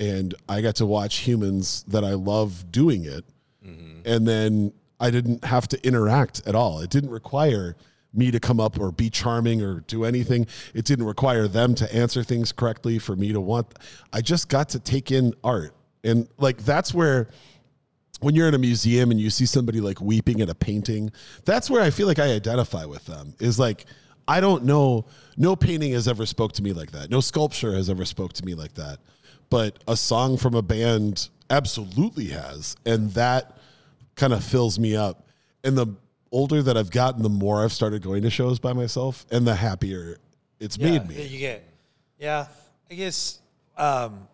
and 0.00 0.34
I 0.48 0.60
got 0.60 0.74
to 0.76 0.86
watch 0.86 1.18
humans 1.18 1.84
that 1.88 2.04
I 2.04 2.14
love 2.14 2.70
doing 2.72 3.04
it. 3.04 3.24
Mm-hmm. 3.64 4.00
And 4.04 4.26
then 4.26 4.72
I 4.98 5.10
didn't 5.10 5.44
have 5.44 5.68
to 5.68 5.86
interact 5.86 6.42
at 6.46 6.56
all. 6.56 6.80
It 6.80 6.90
didn't 6.90 7.10
require 7.10 7.76
me 8.12 8.32
to 8.32 8.40
come 8.40 8.58
up 8.58 8.80
or 8.80 8.90
be 8.90 9.10
charming 9.10 9.62
or 9.62 9.80
do 9.80 10.04
anything. 10.04 10.46
It 10.74 10.84
didn't 10.86 11.04
require 11.06 11.46
them 11.46 11.76
to 11.76 11.94
answer 11.94 12.24
things 12.24 12.50
correctly 12.50 12.98
for 12.98 13.14
me 13.14 13.32
to 13.32 13.40
want. 13.40 13.78
I 14.12 14.22
just 14.22 14.48
got 14.48 14.70
to 14.70 14.80
take 14.80 15.12
in 15.12 15.34
art. 15.44 15.72
And 16.02 16.28
like 16.38 16.58
that's 16.64 16.92
where 16.92 17.28
when 18.20 18.34
you're 18.34 18.48
in 18.48 18.54
a 18.54 18.58
museum 18.58 19.10
and 19.10 19.20
you 19.20 19.30
see 19.30 19.46
somebody 19.46 19.80
like 19.80 20.00
weeping 20.00 20.40
at 20.40 20.48
a 20.48 20.54
painting, 20.54 21.10
that's 21.44 21.70
where 21.70 21.82
I 21.82 21.90
feel 21.90 22.06
like 22.06 22.18
I 22.18 22.32
identify 22.32 22.84
with 22.84 23.04
them. 23.06 23.34
Is 23.40 23.58
like 23.58 23.84
I 24.26 24.40
don't 24.40 24.64
know, 24.64 25.06
no 25.38 25.56
painting 25.56 25.92
has 25.92 26.06
ever 26.06 26.26
spoke 26.26 26.52
to 26.52 26.62
me 26.62 26.72
like 26.74 26.90
that. 26.90 27.08
No 27.10 27.20
sculpture 27.20 27.74
has 27.74 27.88
ever 27.88 28.04
spoke 28.04 28.34
to 28.34 28.44
me 28.44 28.54
like 28.54 28.74
that. 28.74 28.98
But 29.50 29.82
a 29.88 29.96
song 29.96 30.36
from 30.36 30.54
a 30.54 30.60
band 30.60 31.30
absolutely 31.48 32.26
has, 32.26 32.76
and 32.84 33.10
that 33.12 33.56
kind 34.16 34.34
of 34.34 34.44
fills 34.44 34.78
me 34.78 34.94
up. 34.94 35.26
And 35.64 35.78
the 35.78 35.86
older 36.30 36.62
that 36.62 36.76
I've 36.76 36.90
gotten, 36.90 37.22
the 37.22 37.30
more 37.30 37.64
I've 37.64 37.72
started 37.72 38.02
going 38.02 38.22
to 38.22 38.30
shows 38.30 38.58
by 38.58 38.74
myself, 38.74 39.24
and 39.30 39.46
the 39.46 39.54
happier 39.54 40.18
it's 40.60 40.76
Yeah, 40.76 40.90
made 40.90 41.08
me. 41.08 41.26
you 41.26 41.38
get. 41.38 41.64
Yeah, 42.18 42.48
I 42.90 42.94
guess. 42.94 43.38
Um, 43.78 44.28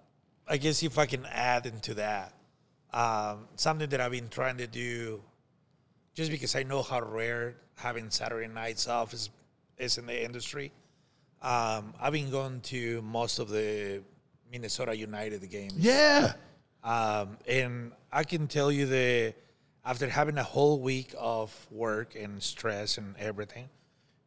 I 0.49 0.57
guess 0.57 0.83
if 0.83 0.99
I 0.99 1.07
can 1.07 1.25
add 1.27 1.67
into 1.67 1.95
that, 1.95 2.34
um, 2.95 3.49
something 3.57 3.89
that 3.91 4.01
I've 4.01 4.13
been 4.13 4.29
trying 4.31 4.57
to 4.59 4.67
do, 4.67 5.21
just 6.15 6.31
because 6.31 6.55
I 6.57 6.63
know 6.63 6.81
how 6.83 7.01
rare 7.03 7.57
having 7.77 8.09
Saturday 8.09 8.47
nights 8.49 8.89
off 8.89 9.13
is 9.13 9.29
is 9.77 9.99
in 9.99 10.07
the 10.07 10.25
industry. 10.25 10.71
Um, 11.43 11.93
I've 12.01 12.13
been 12.13 12.31
going 12.31 12.61
to 12.63 13.03
most 13.03 13.39
of 13.41 13.49
the 13.51 14.03
Minnesota 14.51 14.97
United 14.97 15.51
games. 15.51 15.75
Yeah. 15.77 16.33
Um, 16.85 17.37
and 17.49 17.93
I 18.13 18.23
can 18.25 18.47
tell 18.47 18.71
you 18.71 18.87
that 18.87 19.35
after 19.85 20.09
having 20.09 20.39
a 20.39 20.43
whole 20.45 20.79
week 20.81 21.15
of 21.19 21.53
work 21.71 22.15
and 22.15 22.41
stress 22.43 22.97
and 22.99 23.17
everything, 23.19 23.69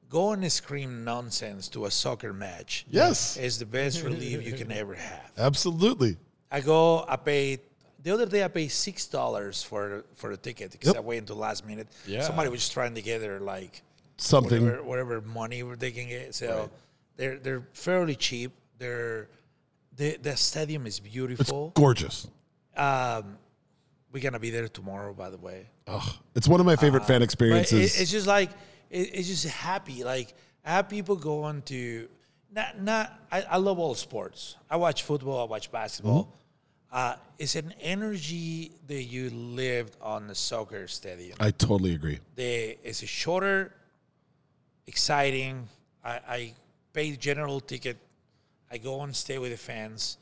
go 0.09 0.33
and 0.33 0.51
scream 0.51 1.03
nonsense 1.05 1.69
to 1.69 1.85
a 1.85 1.91
soccer 1.91 2.33
match 2.33 2.85
Yes. 2.89 3.37
is 3.37 3.57
the 3.57 3.65
best 3.65 4.03
relief 4.03 4.45
you 4.45 4.53
can 4.53 4.71
ever 4.71 4.93
have. 4.95 5.31
Absolutely. 5.37 6.17
I 6.51 6.59
go, 6.61 7.05
I 7.07 7.15
paid 7.15 7.61
the 8.07 8.13
other 8.13 8.25
day 8.25 8.41
I 8.41 8.47
paid 8.47 8.69
six 8.69 9.05
dollars 9.05 9.61
for 9.63 10.05
for 10.15 10.29
the 10.29 10.37
ticket 10.37 10.71
because 10.71 10.87
Yep. 10.93 10.95
I 10.95 10.99
waited 11.01 11.23
until 11.23 11.35
last 11.35 11.65
minute. 11.67 11.89
Yeah. 12.05 12.21
Somebody 12.21 12.49
was 12.49 12.69
trying 12.69 12.95
to 12.95 13.01
gather 13.01 13.41
like 13.41 13.81
Something. 14.15 14.63
whatever, 14.63 14.83
whatever 14.83 15.21
money 15.21 15.61
they 15.61 15.91
can 15.91 16.07
get. 16.07 16.33
So 16.33 16.69
they're 17.17 17.37
they're 17.37 17.63
fairly 17.73 18.15
cheap. 18.15 18.53
They're 18.79 19.27
the 19.97 20.17
the 20.21 20.37
stadium 20.37 20.87
is 20.87 21.01
beautiful. 21.01 21.73
Gorgeous. 21.75 22.27
Um, 22.77 23.37
we're 24.13 24.23
gonna 24.23 24.39
be 24.39 24.51
there 24.51 24.69
tomorrow, 24.69 25.13
by 25.13 25.29
the 25.29 25.37
way. 25.37 25.67
Oh, 25.87 26.17
it's 26.33 26.47
one 26.47 26.61
of 26.61 26.65
my 26.65 26.77
favorite 26.77 27.05
fan 27.05 27.21
experiences. 27.21 27.97
it, 27.97 28.01
it's 28.01 28.11
just 28.11 28.25
like 28.27 28.51
it, 28.89 29.09
it's 29.15 29.27
just 29.27 29.47
happy. 29.47 30.05
Like 30.05 30.33
I 30.63 30.71
have 30.71 30.87
people 30.87 31.17
going 31.17 31.61
to 31.63 32.07
not 32.55 32.79
not. 32.81 33.19
I, 33.29 33.41
I 33.41 33.57
love 33.57 33.79
all 33.79 33.95
sports. 33.95 34.55
I 34.69 34.77
watch 34.77 35.03
football. 35.03 35.41
I 35.41 35.43
watch 35.49 35.69
basketball. 35.73 36.23
Mm-hmm. 36.23 36.31
Uh, 36.97 37.15
it's 37.37 37.55
an 37.55 37.71
energy 37.79 38.71
that 38.87 39.03
you 39.03 39.29
lived 39.29 39.95
on 40.01 40.25
the 40.25 40.33
soccer 40.33 40.87
stadium. 40.87 41.37
I 41.39 41.51
totally 41.51 41.93
agree. 41.93 42.17
The 42.35 42.75
it's 42.83 43.03
a 43.03 43.05
shorter, 43.05 43.71
exciting. 44.87 45.67
I, 46.03 46.19
I 46.27 46.53
pay 46.93 47.11
the 47.11 47.17
general 47.17 47.59
ticket. 47.59 47.97
I 48.71 48.79
go 48.79 49.03
and 49.03 49.15
stay 49.15 49.37
with 49.37 49.51
the 49.51 49.57
fans. 49.57 50.17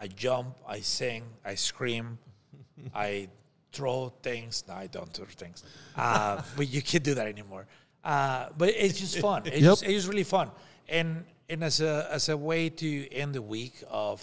I 0.00 0.06
jump. 0.06 0.56
I 0.68 0.78
sing. 0.78 1.24
I 1.44 1.56
scream. 1.56 2.16
I 2.94 3.26
throw 3.72 4.12
things. 4.22 4.62
No, 4.68 4.74
I 4.74 4.86
don't 4.86 5.12
throw 5.12 5.26
things. 5.26 5.64
Uh, 5.96 6.40
but 6.56 6.68
you 6.68 6.80
can't 6.80 7.02
do 7.02 7.14
that 7.14 7.26
anymore. 7.26 7.66
Uh, 8.04 8.50
but 8.56 8.68
it's 8.68 9.00
just 9.00 9.18
fun. 9.18 9.42
It's, 9.46 9.56
Yep. 9.56 9.62
just, 9.62 9.82
it's 9.82 9.92
just 9.94 10.08
really 10.08 10.22
fun. 10.22 10.52
And 10.88 11.24
and 11.48 11.64
as 11.64 11.80
a 11.80 12.06
as 12.08 12.28
a 12.28 12.36
way 12.36 12.70
to 12.70 13.12
end 13.12 13.34
the 13.34 13.42
week 13.42 13.82
of, 13.90 14.22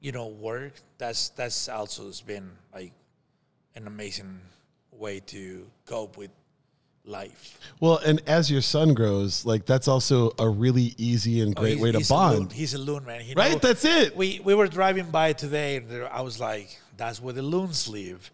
you 0.00 0.12
know, 0.12 0.28
work. 0.28 0.72
That's 0.98 1.30
that's 1.30 1.68
also 1.68 2.06
has 2.06 2.20
been 2.20 2.50
like 2.74 2.92
an 3.74 3.86
amazing 3.86 4.40
way 4.92 5.20
to 5.26 5.66
cope 5.86 6.16
with 6.16 6.30
life. 7.04 7.58
Well, 7.80 7.98
and 7.98 8.20
as 8.26 8.50
your 8.50 8.60
son 8.60 8.94
grows, 8.94 9.44
like 9.46 9.64
that's 9.66 9.88
also 9.88 10.32
a 10.38 10.48
really 10.48 10.94
easy 10.98 11.40
and 11.40 11.56
oh, 11.58 11.62
great 11.62 11.78
Oh, 11.78 11.82
way 11.82 11.92
to 11.92 11.98
he's 11.98 12.10
A 12.10 12.14
loon. 12.14 12.38
bond. 12.40 12.52
He's 12.52 12.74
a 12.74 12.78
loon, 12.78 13.04
man. 13.04 13.20
He 13.22 13.34
Right? 13.34 13.52
know- 13.52 13.58
That's 13.58 13.84
it. 13.84 14.16
We 14.16 14.40
we 14.44 14.54
were 14.54 14.68
driving 14.68 15.10
by 15.10 15.32
today, 15.32 15.76
and 15.76 16.04
I 16.04 16.20
was 16.20 16.38
like, 16.38 16.78
"That's 16.96 17.20
where 17.20 17.32
the 17.34 17.42
loons 17.42 17.88
live." 17.88 18.30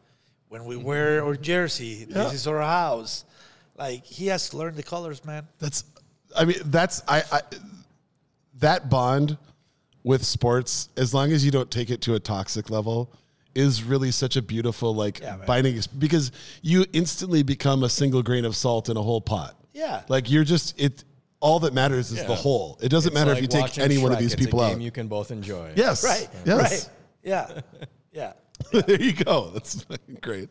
When 0.48 0.66
we 0.66 0.76
mm-hmm. 0.76 0.84
wear 0.84 1.24
our 1.24 1.34
jersey, 1.36 2.06
Yeah. 2.08 2.24
this 2.24 2.32
is 2.34 2.46
our 2.46 2.60
house. 2.60 3.24
Like 3.76 4.04
he 4.04 4.26
has 4.28 4.50
to 4.50 4.56
learn 4.56 4.76
the 4.76 4.82
colors, 4.84 5.24
man. 5.24 5.48
That's, 5.58 5.84
I 6.36 6.44
mean, 6.44 6.58
that's 6.66 7.02
I, 7.08 7.22
I 7.32 7.40
that 8.60 8.88
bond 8.88 9.36
with 10.04 10.24
sports, 10.24 10.90
as 10.96 11.12
long 11.12 11.32
as 11.32 11.44
you 11.44 11.50
don't 11.50 11.70
take 11.70 11.90
it 11.90 12.00
to 12.02 12.14
a 12.14 12.20
toxic 12.20 12.70
level, 12.70 13.10
is 13.54 13.82
really 13.82 14.10
such 14.10 14.36
a 14.36 14.42
beautiful 14.42 14.94
like 14.94 15.20
Yeah, 15.20 15.36
binding 15.46 15.80
because 15.98 16.30
you 16.62 16.84
instantly 16.92 17.42
become 17.42 17.82
a 17.84 17.88
single 17.88 18.22
grain 18.22 18.44
of 18.44 18.54
salt 18.54 18.88
in 18.88 18.96
a 18.96 19.02
whole 19.02 19.20
pot. 19.20 19.56
Yeah. 19.72 20.02
like 20.08 20.30
you're 20.30 20.44
just 20.44 20.78
it. 20.80 21.02
All 21.40 21.58
that 21.60 21.74
matters 21.74 22.10
is 22.10 22.24
the 22.24 22.34
whole. 22.34 22.78
It 22.80 22.88
doesn't 22.88 23.10
It's 23.10 23.14
matter 23.14 23.30
like 23.34 23.38
if 23.38 23.42
you 23.42 23.48
take 23.48 23.76
any 23.78 23.98
one 23.98 24.12
of 24.12 24.18
these 24.18 24.34
people 24.34 24.60
out. 24.62 24.80
You 24.80 24.90
can 24.90 25.08
both 25.08 25.30
enjoy. 25.30 25.72
yes, 25.76 26.02
Right. 26.02 26.26
Yes. 26.46 26.58
Right. 26.62 26.90
Yeah. 27.22 27.60
Yeah. 28.12 28.32
there 28.86 29.02
you 29.02 29.12
go. 29.12 29.50
That's 29.50 29.84
great. 30.22 30.48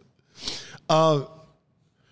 Uh, 0.90 1.25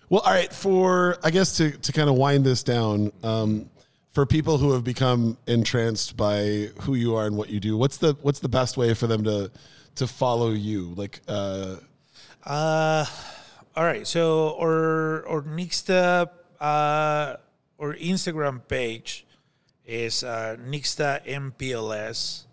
well, 0.08 0.20
all 0.22 0.32
right. 0.32 0.52
For 0.52 1.16
I 1.22 1.30
guess 1.30 1.56
to 1.58 1.70
to 1.70 1.92
kind 1.92 2.08
of 2.08 2.16
wind 2.16 2.44
this 2.44 2.62
down, 2.62 3.12
um, 3.22 3.70
for 4.12 4.26
people 4.26 4.58
who 4.58 4.72
have 4.72 4.84
become 4.84 5.36
entranced 5.46 6.16
by 6.16 6.68
who 6.82 6.94
you 6.94 7.16
are 7.16 7.26
and 7.26 7.36
what 7.36 7.48
you 7.48 7.60
do, 7.60 7.76
what's 7.76 7.96
the 7.96 8.16
what's 8.22 8.40
the 8.40 8.48
best 8.48 8.76
way 8.76 8.94
for 8.94 9.06
them 9.06 9.24
to 9.24 9.50
to 9.96 10.06
follow 10.06 10.50
you? 10.50 10.92
Like, 10.96 11.20
uh, 11.28 11.76
Uh, 12.44 13.04
all 13.74 13.84
right. 13.84 14.06
So 14.06 14.56
our 14.60 15.26
our 15.26 15.42
Nixta 15.42 16.28
uh 16.60 17.36
our 17.80 17.94
Instagram 17.96 18.60
page 18.68 19.26
is 19.86 20.22
uh 20.22 20.56
Nixta 20.60 21.24
MPLS, 21.26 22.44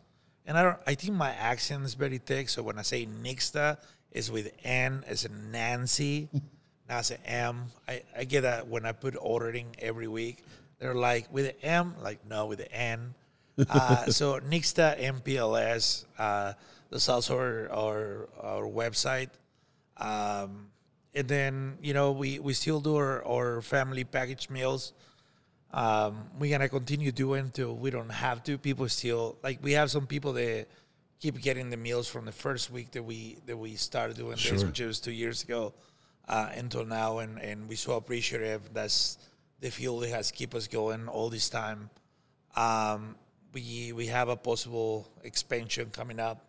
and 0.45 0.57
I 0.57 0.63
don't. 0.63 0.77
I 0.87 0.95
think 0.95 1.13
my 1.15 1.31
accent 1.31 1.85
is 1.85 1.93
very 1.93 2.17
thick. 2.19 2.49
So 2.49 2.63
when 2.63 2.79
I 2.79 2.83
say 2.83 3.05
Nixta, 3.05 3.77
is 4.11 4.31
with 4.31 4.51
N 4.63 5.03
as 5.07 5.25
in 5.25 5.51
Nancy, 5.51 6.29
not 6.89 6.99
as 6.99 7.11
an 7.11 7.19
M. 7.25 7.65
I 7.87 8.01
I 8.17 8.23
get 8.23 8.41
that 8.41 8.67
when 8.67 8.85
I 8.85 8.91
put 8.91 9.15
ordering 9.19 9.75
every 9.79 10.07
week. 10.07 10.43
They're 10.79 10.95
like 10.95 11.31
with 11.31 11.45
the 11.45 11.65
M, 11.65 11.95
like 12.01 12.25
no 12.27 12.45
with 12.47 12.59
the 12.59 12.71
N. 12.71 13.13
Uh, 13.69 14.05
so 14.05 14.39
Nixta 14.39 14.97
MPLS. 14.97 16.05
Uh, 16.17 16.53
that's 16.89 17.09
also 17.09 17.35
our, 17.37 17.69
our 17.69 18.29
our 18.41 18.63
website. 18.63 19.29
Um, 19.97 20.67
and 21.13 21.27
then 21.27 21.77
you 21.81 21.93
know 21.93 22.13
we, 22.13 22.39
we 22.39 22.53
still 22.53 22.79
do 22.79 22.95
our, 22.95 23.21
our 23.25 23.61
family 23.61 24.05
package 24.05 24.49
meals. 24.49 24.93
Um, 25.71 26.29
we're 26.39 26.51
gonna 26.51 26.69
continue 26.69 27.11
doing 27.11 27.51
till 27.51 27.75
we 27.75 27.89
don't 27.91 28.09
have 28.09 28.43
to. 28.45 28.57
People 28.57 28.87
still 28.87 29.37
like 29.43 29.59
we 29.61 29.73
have 29.73 29.91
some 29.91 30.07
people 30.07 30.31
that 30.33 30.67
keep 31.19 31.39
getting 31.41 31.69
the 31.69 31.77
meals 31.77 32.07
from 32.07 32.25
the 32.25 32.31
first 32.31 32.71
week 32.71 32.91
that 32.91 33.03
we 33.03 33.37
that 33.45 33.57
we 33.57 33.75
started 33.75 34.15
doing 34.15 34.37
this, 34.37 34.63
which 34.63 34.79
was 34.79 34.99
two 34.99 35.11
years 35.11 35.43
ago, 35.43 35.73
uh, 36.27 36.49
until 36.55 36.85
now, 36.85 37.19
and 37.19 37.39
and 37.39 37.67
we 37.67 37.75
so 37.75 37.97
appreciative. 37.97 38.73
That's 38.73 39.17
the 39.61 39.69
fuel 39.71 39.99
that 39.99 40.09
has 40.09 40.31
keep 40.31 40.55
us 40.55 40.67
going 40.67 41.07
all 41.07 41.29
this 41.29 41.49
time. 41.49 41.89
Um, 42.55 43.15
we 43.53 43.91
we 43.93 44.07
have 44.07 44.29
a 44.29 44.35
possible 44.35 45.07
expansion 45.23 45.89
coming 45.91 46.19
up, 46.19 46.45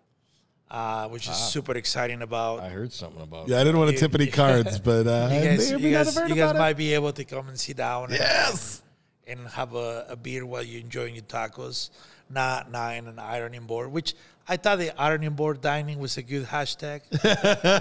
uh, 0.70 1.08
which 1.08 1.28
is 1.28 1.36
super 1.36 1.72
exciting 1.72 2.22
about. 2.22 2.60
I 2.60 2.68
heard 2.68 2.92
something 2.92 3.22
about. 3.22 3.48
yeah, 3.48 3.60
I 3.60 3.64
didn't 3.64 3.78
want 3.78 3.90
to 3.92 3.96
tip 3.96 4.14
any 4.14 4.26
cards, 4.42 4.78
but 4.78 5.06
uh, 5.06 5.28
you 5.32 5.40
guys, 5.40 5.70
you 5.70 5.90
guys, 5.90 6.16
you 6.28 6.34
guys 6.34 6.54
might 6.54 6.70
it. 6.70 6.76
be 6.76 6.94
able 6.94 7.12
to 7.12 7.24
come 7.24 7.48
and 7.48 7.58
sit 7.58 7.76
down 7.76 8.04
and, 8.10 8.14
Yes. 8.14 8.82
and, 9.26 9.40
and 9.40 9.48
have 9.50 9.74
a, 9.74 10.06
a 10.10 10.16
beer 10.16 10.44
while 10.46 10.62
you're 10.62 10.80
enjoying 10.80 11.14
your 11.14 11.24
tacos, 11.24 11.90
not 12.28 12.70
not 12.70 12.94
in 12.96 13.06
an 13.08 13.18
ironing 13.18 13.64
board. 13.66 13.90
Which 13.92 14.14
I 14.50 14.56
thought 14.56 14.78
the 14.78 14.90
ironing 15.00 15.30
board 15.34 15.60
dining 15.60 16.00
was 16.00 16.16
a 16.18 16.22
good 16.22 16.44
hashtag, 16.44 17.02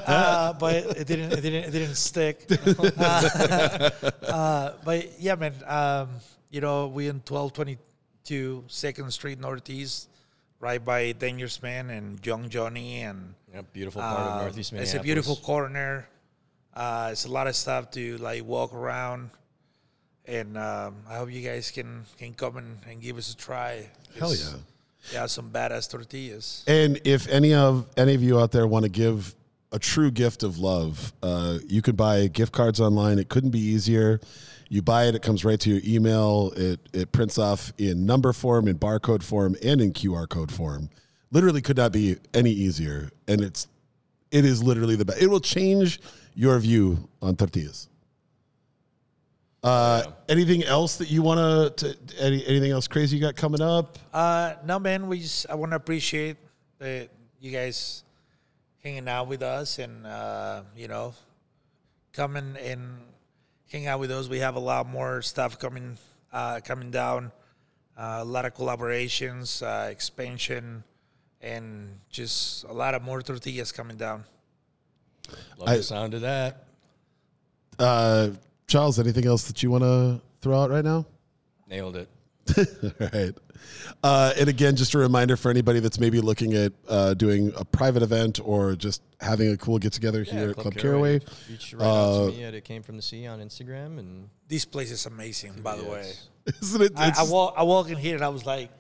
uh, 0.06 0.54
but 0.54 0.76
it 1.02 1.08
didn't 1.08 1.34
it 1.34 1.42
didn't 1.42 1.64
it 1.66 1.72
didn't 1.72 1.96
stick. 1.96 2.46
Uh, 3.00 3.90
uh, 4.28 4.74
but 4.86 5.20
yeah, 5.20 5.34
man, 5.34 5.54
um, 5.66 6.10
you 6.52 6.62
know 6.62 6.88
we 6.88 7.08
in 7.08 7.22
twelve 7.22 7.54
twenty 7.54 7.80
two 8.24 8.64
Second 8.68 9.10
Street 9.10 9.40
Northeast, 9.40 10.10
right 10.60 10.84
by 10.84 11.12
Dangerous 11.14 11.60
Man 11.64 11.90
and 11.90 12.24
Young 12.24 12.50
Joni 12.50 13.02
and. 13.02 13.34
Yeah, 13.52 13.62
beautiful 13.74 14.02
part 14.04 14.20
of 14.20 14.34
Um, 14.34 14.38
Northeast 14.46 14.74
It's 14.74 14.94
a 14.94 15.00
beautiful 15.00 15.38
corner. 15.38 16.08
Uh, 16.72 17.10
it's 17.12 17.26
a 17.26 17.32
lot 17.32 17.48
of 17.48 17.56
stuff 17.56 17.90
to 17.98 18.18
like 18.20 18.46
walk 18.46 18.76
around, 18.76 19.32
and 20.26 20.56
um, 20.56 20.98
I 21.10 21.18
hope 21.18 21.32
you 21.32 21.42
guys 21.42 21.72
can 21.72 22.06
can 22.20 22.36
come 22.36 22.58
and, 22.58 22.78
and 22.88 23.02
give 23.02 23.18
us 23.18 23.34
a 23.34 23.36
try. 23.36 23.90
Hell 24.20 24.36
yeah. 24.36 24.54
Yeah, 25.14 25.26
some 25.26 25.50
badass 25.50 25.90
tortillas. 25.90 26.64
And 26.68 27.00
if 27.06 27.28
any 27.28 27.54
of 27.54 27.88
any 27.98 28.14
of 28.14 28.24
you 28.24 28.40
out 28.40 28.52
there 28.52 28.68
want 28.68 28.84
to 28.84 28.90
give 28.90 29.36
a 29.72 29.80
true 29.80 30.12
gift 30.12 30.44
of 30.44 30.60
love, 30.60 31.14
uh, 31.24 31.60
you 31.68 31.82
could 31.82 31.98
buy 31.98 32.28
gift 32.28 32.52
cards 32.52 32.80
online. 32.80 33.20
It 33.20 33.30
couldn't 33.30 33.52
be 33.52 33.60
easier. 33.60 34.20
You 34.68 34.82
buy 34.84 35.06
it, 35.06 35.16
it 35.16 35.24
comes 35.24 35.44
right 35.44 35.60
to 35.62 35.70
your 35.70 35.82
email. 35.84 36.52
It 36.56 36.80
it 36.94 37.12
prints 37.12 37.38
off 37.38 37.74
in 37.78 38.06
number 38.06 38.34
form, 38.34 38.68
in 38.68 38.78
barcode 38.78 39.24
form, 39.24 39.56
and 39.64 39.82
in 39.82 39.94
QR 39.94 40.30
code 40.30 40.52
form. 40.52 40.90
Literally 41.32 41.62
could 41.62 41.78
not 41.78 41.92
be 41.92 42.18
any 42.34 42.52
easier. 42.52 43.10
And 43.28 43.42
it's 43.42 43.68
it 44.32 44.46
is 44.46 44.64
literally 44.64 44.96
the 44.96 45.06
best. 45.06 45.22
It 45.22 45.28
will 45.28 45.40
change 45.40 46.00
your 46.36 46.58
view 46.60 47.10
on 47.22 47.36
tortillas. 47.36 47.88
Uh, 49.62 50.04
anything 50.30 50.64
else 50.64 50.98
that 50.98 51.10
you 51.12 51.22
want 51.22 51.78
to? 51.78 51.98
Any 52.18 52.46
anything 52.48 52.72
else 52.72 52.88
crazy 52.88 53.18
you 53.18 53.22
got 53.22 53.36
coming 53.36 53.62
up? 53.62 53.98
Uh, 54.14 54.54
no, 54.66 54.80
man, 54.80 55.08
we 55.08 55.20
just 55.20 55.50
I 55.50 55.56
want 55.56 55.72
to 55.74 55.76
appreciate 55.76 56.38
that 56.80 57.10
you 57.42 57.52
guys 57.52 58.04
hanging 58.84 59.10
out 59.10 59.28
with 59.28 59.42
us 59.42 59.80
and 59.80 60.08
uh, 60.08 60.62
you 60.78 60.88
know 60.88 61.14
coming 62.14 62.56
and 62.64 63.00
hang 63.70 63.88
out 63.88 64.00
with 64.00 64.12
us. 64.12 64.30
We 64.30 64.40
have 64.40 64.56
a 64.56 64.60
lot 64.62 64.88
more 64.88 65.22
stuff 65.22 65.60
coming 65.60 65.98
uh, 66.32 66.62
coming 66.64 66.90
down. 66.90 67.32
Uh, 67.98 68.20
a 68.22 68.24
lot 68.26 68.46
of 68.46 68.54
collaborations, 68.54 69.62
uh, 69.62 69.90
expansion, 69.90 70.86
and 71.42 72.00
just 72.10 72.64
a 72.64 72.72
lot 72.72 72.96
of 72.96 73.02
more 73.04 73.22
tortillas 73.22 73.74
coming 73.74 73.98
down. 73.98 74.24
Love 75.58 75.68
I- 75.68 75.76
the 75.78 75.84
sound 75.84 76.14
of 76.14 76.22
that. 76.22 76.64
Uh, 77.78 78.30
Charles, 78.70 79.00
anything 79.00 79.26
else 79.26 79.44
that 79.46 79.62
you 79.64 79.72
want 79.72 79.84
to 79.84 80.22
throw 80.42 80.62
out 80.62 80.70
right 80.70 80.86
now? 80.86 81.06
Nailed 81.68 81.98
it. 81.98 82.08
right. 83.00 83.34
Uh, 84.04 84.34
and 84.40 84.48
again, 84.48 84.76
just 84.76 84.94
a 84.94 84.98
reminder 84.98 85.36
for 85.36 85.52
anybody 85.52 85.80
that's 85.80 86.00
maybe 86.00 86.22
looking 86.22 86.54
at 86.54 86.72
uh, 86.88 87.14
doing 87.14 87.52
a 87.58 87.66
private 87.66 88.02
event 88.02 88.40
or 88.44 88.76
just 88.76 89.02
having 89.20 89.52
a 89.52 89.58
cool 89.58 89.78
get 89.78 89.92
together 89.92 90.24
here 90.24 90.52
at 90.52 90.56
Club 90.56 90.76
Caraway. 90.76 91.20
Reach 91.50 91.74
right 91.74 91.86
out 91.86 92.28
to 92.28 92.32
me 92.32 92.44
at 92.44 92.54
It 92.54 92.64
Came 92.64 92.82
From 92.82 92.96
the 92.96 93.02
Sea 93.02 93.28
on 93.28 93.40
Instagram. 93.40 94.00
and 94.00 94.30
This 94.48 94.66
place 94.66 94.92
is 94.92 95.06
amazing, 95.06 95.54
by 95.62 95.76
the 95.76 95.84
way. 95.84 96.14
Isn't 96.62 96.82
it? 96.82 96.94
I, 96.96 97.14
I, 97.18 97.24
walk, 97.24 97.54
I 97.58 97.64
walk 97.64 97.90
in 97.90 97.98
here 97.98 98.16
and 98.16 98.24
I 98.24 98.30
was 98.30 98.46
like, 98.46 98.72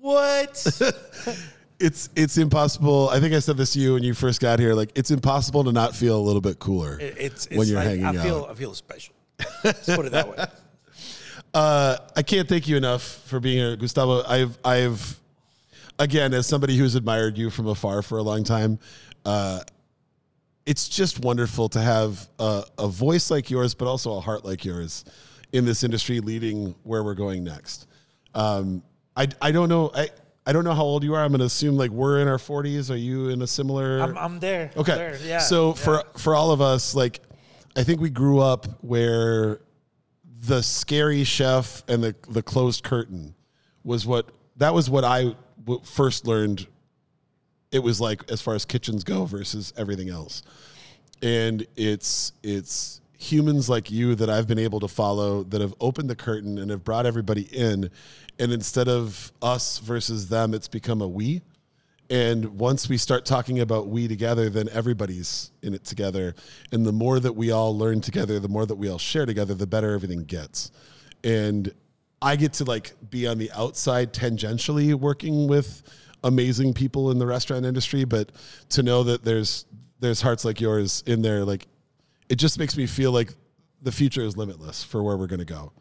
what? 0.00 0.50
it's 1.80 2.10
it's 2.14 2.38
impossible. 2.38 3.08
I 3.08 3.18
think 3.18 3.34
I 3.34 3.40
said 3.40 3.56
this 3.56 3.72
to 3.72 3.80
you 3.80 3.94
when 3.94 4.02
you 4.04 4.14
first 4.14 4.40
got 4.40 4.58
here. 4.60 4.74
Like 4.74 4.92
it's 4.94 5.10
impossible 5.10 5.64
to 5.64 5.72
not 5.72 5.96
feel 5.96 6.16
a 6.16 6.22
little 6.22 6.40
bit 6.40 6.58
cooler 6.60 7.00
It- 7.00 7.16
it's, 7.18 7.46
it's 7.46 7.56
when 7.56 7.66
you're 7.66 7.78
like, 7.78 7.88
hanging 7.88 8.04
I 8.04 8.12
feel, 8.22 8.44
out. 8.44 8.50
I 8.50 8.54
feel 8.54 8.74
special. 8.74 9.14
Let's 9.64 9.86
put 9.86 10.06
it 10.06 10.12
that 10.12 10.28
way. 10.28 10.44
Uh, 11.54 11.96
I 12.14 12.22
can't 12.22 12.46
thank 12.46 12.68
you 12.68 12.76
enough 12.76 13.02
for 13.02 13.40
being 13.40 13.56
here, 13.56 13.74
Gustavo. 13.74 14.22
I've 14.22 14.58
I've 14.62 15.18
again 15.98 16.34
as 16.34 16.46
somebody 16.46 16.76
who's 16.76 16.94
admired 16.94 17.38
you 17.38 17.48
from 17.48 17.66
afar 17.68 18.02
for 18.02 18.18
a 18.18 18.22
long 18.22 18.44
time. 18.44 18.78
Uh, 19.24 19.60
it's 20.66 20.90
just 20.90 21.20
wonderful 21.20 21.70
to 21.70 21.80
have 21.80 22.28
a, 22.38 22.64
a 22.78 22.86
voice 22.86 23.30
like 23.30 23.48
yours, 23.50 23.72
but 23.72 23.88
also 23.88 24.12
a 24.18 24.20
heart 24.20 24.44
like 24.44 24.62
yours 24.62 25.06
in 25.52 25.64
this 25.64 25.82
industry, 25.84 26.20
leading 26.20 26.74
where 26.82 27.02
we're 27.02 27.14
going 27.14 27.44
next. 27.44 27.86
Um, 28.34 28.82
I 29.16 29.28
I 29.40 29.50
don't 29.50 29.70
know 29.70 29.90
I. 29.94 30.10
I 30.46 30.52
don't 30.52 30.64
know 30.64 30.72
how 30.72 30.82
old 30.84 31.04
you 31.04 31.14
are. 31.14 31.22
I'm 31.22 31.28
going 31.28 31.40
to 31.40 31.44
assume 31.44 31.76
like 31.76 31.90
we're 31.90 32.20
in 32.20 32.28
our 32.28 32.38
40s. 32.38 32.90
Are 32.90 32.96
you 32.96 33.28
in 33.28 33.42
a 33.42 33.46
similar? 33.46 34.00
I'm, 34.00 34.16
I'm 34.16 34.40
there. 34.40 34.70
I'm 34.74 34.80
Okay. 34.80 34.94
there, 34.94 35.18
Yeah. 35.22 35.40
So 35.40 35.68
yeah. 35.68 35.74
for 35.74 36.02
for 36.16 36.34
all 36.34 36.52
of 36.52 36.62
us, 36.62 36.94
like 36.94 37.20
I 37.76 37.84
think 37.84 38.00
we 38.00 38.10
grew 38.10 38.40
up 38.40 38.66
where 38.82 39.60
the 40.40 40.62
scary 40.62 41.24
chef 41.24 41.82
and 41.88 42.02
the 42.02 42.14
the 42.28 42.42
closed 42.42 42.84
curtain 42.84 43.34
was 43.84 44.06
what 44.06 44.30
that 44.56 44.74
was 44.74 44.88
what 44.90 45.04
I 45.04 45.34
w- 45.64 45.84
first 45.84 46.26
learned. 46.26 46.66
It 47.70 47.80
was 47.80 48.00
like 48.00 48.30
as 48.30 48.40
far 48.40 48.54
as 48.54 48.64
kitchens 48.64 49.04
go 49.04 49.24
versus 49.24 49.72
everything 49.76 50.08
else, 50.08 50.42
and 51.22 51.66
it's 51.76 52.32
it's 52.42 53.00
humans 53.18 53.68
like 53.68 53.90
you 53.90 54.14
that 54.14 54.30
I've 54.30 54.46
been 54.46 54.60
able 54.60 54.80
to 54.80 54.88
follow 54.88 55.42
that 55.44 55.60
have 55.60 55.74
opened 55.80 56.08
the 56.08 56.16
curtain 56.16 56.58
and 56.58 56.70
have 56.70 56.84
brought 56.84 57.04
everybody 57.04 57.42
in, 57.42 57.90
and 58.38 58.52
instead 58.52 58.88
of 58.88 59.32
us 59.42 59.78
versus 59.78 60.28
them, 60.28 60.54
it's 60.54 60.68
become 60.68 61.02
a 61.02 61.08
we. 61.08 61.42
And 62.10 62.58
once 62.58 62.88
we 62.88 62.96
start 62.96 63.26
talking 63.26 63.60
about 63.60 63.88
we 63.88 64.08
together, 64.08 64.48
then 64.48 64.68
everybody's 64.72 65.50
in 65.62 65.74
it 65.74 65.84
together. 65.84 66.34
And 66.72 66.86
the 66.86 66.92
more 66.92 67.20
that 67.20 67.34
we 67.34 67.50
all 67.50 67.76
learn 67.76 68.00
together, 68.00 68.40
the 68.40 68.48
more 68.48 68.64
that 68.64 68.76
we 68.76 68.88
all 68.88 68.98
share 68.98 69.26
together, 69.26 69.54
the 69.54 69.66
better 69.66 69.92
everything 69.92 70.24
gets. 70.24 70.70
And 71.22 71.72
I 72.22 72.36
get 72.36 72.54
to 72.54 72.64
like 72.64 72.94
be 73.10 73.26
on 73.26 73.38
the 73.38 73.50
outside 73.52 74.12
tangentially 74.12 74.94
working 74.94 75.46
with 75.48 75.82
amazing 76.24 76.72
people 76.74 77.10
in 77.10 77.18
the 77.18 77.26
restaurant 77.26 77.66
industry, 77.66 78.04
but 78.04 78.32
to 78.70 78.82
know 78.82 79.02
that 79.04 79.24
there's 79.24 79.66
there's 80.00 80.20
hearts 80.20 80.44
like 80.44 80.60
yours 80.60 81.02
in 81.06 81.22
there, 81.22 81.44
like 81.44 81.66
it 82.28 82.36
just 82.36 82.58
makes 82.58 82.76
me 82.76 82.86
feel 82.86 83.12
like 83.12 83.34
the 83.82 83.92
future 83.92 84.22
is 84.22 84.36
limitless 84.36 84.82
for 84.82 85.02
where 85.02 85.16
we're 85.16 85.26
gonna 85.26 85.44
go. 85.44 85.72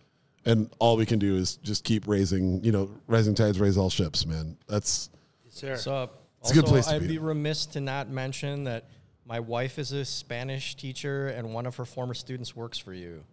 And 0.46 0.70
all 0.80 0.98
we 0.98 1.06
can 1.06 1.20
do 1.20 1.36
is 1.36 1.58
just 1.58 1.84
keep 1.84 2.08
raising, 2.08 2.64
you 2.64 2.72
know, 2.72 2.90
rising 3.08 3.36
tides 3.36 3.60
raise 3.60 3.78
all 3.78 3.90
ships, 3.90 4.26
man. 4.26 4.58
That's 4.68 5.10
Sir. 5.58 5.76
So 5.78 6.10
It's 6.42 6.52
a 6.52 6.54
good 6.54 6.64
also, 6.64 6.74
place 6.74 6.86
to 6.88 6.96
I'd 6.96 7.02
be. 7.02 7.08
be 7.08 7.18
remiss 7.18 7.66
to 7.68 7.82
not 7.82 8.10
mention 8.10 8.64
that 8.66 8.86
my 9.26 9.40
wife 9.40 9.78
is 9.80 9.92
a 9.92 10.06
Spanish 10.06 10.76
teacher 10.76 11.28
and 11.30 11.54
one 11.54 11.66
of 11.66 11.76
her 11.78 11.86
former 11.86 12.14
students 12.14 12.56
works 12.56 12.78
for 12.78 12.94
you. 12.94 13.24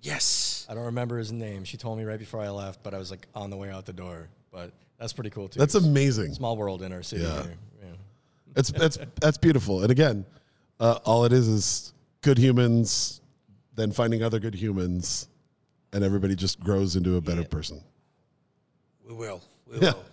yes. 0.00 0.66
I 0.68 0.74
don't 0.74 0.84
remember 0.86 1.18
his 1.18 1.32
name. 1.32 1.64
She 1.64 1.76
told 1.76 1.98
me 1.98 2.04
right 2.04 2.18
before 2.18 2.40
I 2.40 2.48
left, 2.50 2.82
but 2.82 2.94
I 2.94 2.98
was 2.98 3.10
like 3.10 3.26
on 3.34 3.50
the 3.50 3.56
way 3.56 3.70
out 3.70 3.84
the 3.84 3.92
door. 3.92 4.28
But 4.50 4.72
that's 4.98 5.12
pretty 5.12 5.30
cool 5.30 5.48
too. 5.48 5.58
that's 5.58 5.74
amazing. 5.74 6.32
small 6.34 6.56
world 6.56 6.82
in 6.82 6.92
our 6.92 7.02
city. 7.02 7.22
Yeah. 7.22 7.42
Here. 7.42 7.54
Yeah. 7.82 7.88
It's 8.56 8.70
that's 8.70 8.98
that's 9.20 9.38
beautiful. 9.38 9.82
And 9.82 9.90
again, 9.90 10.24
uh, 10.80 10.98
all 11.04 11.24
it 11.24 11.32
is 11.32 11.48
is 11.48 11.94
good 12.22 12.38
humans, 12.38 13.20
then 13.74 13.90
finding 13.92 14.22
other 14.22 14.38
good 14.38 14.54
humans, 14.54 15.28
and 15.92 16.04
everybody 16.04 16.34
just 16.36 16.60
grows 16.60 16.94
into 16.96 17.16
a 17.16 17.20
better 17.20 17.44
person. 17.44 17.82
We 19.06 19.14
will. 19.14 19.42
We 19.66 19.78
Yeah. 19.80 19.92
will. 19.94 20.04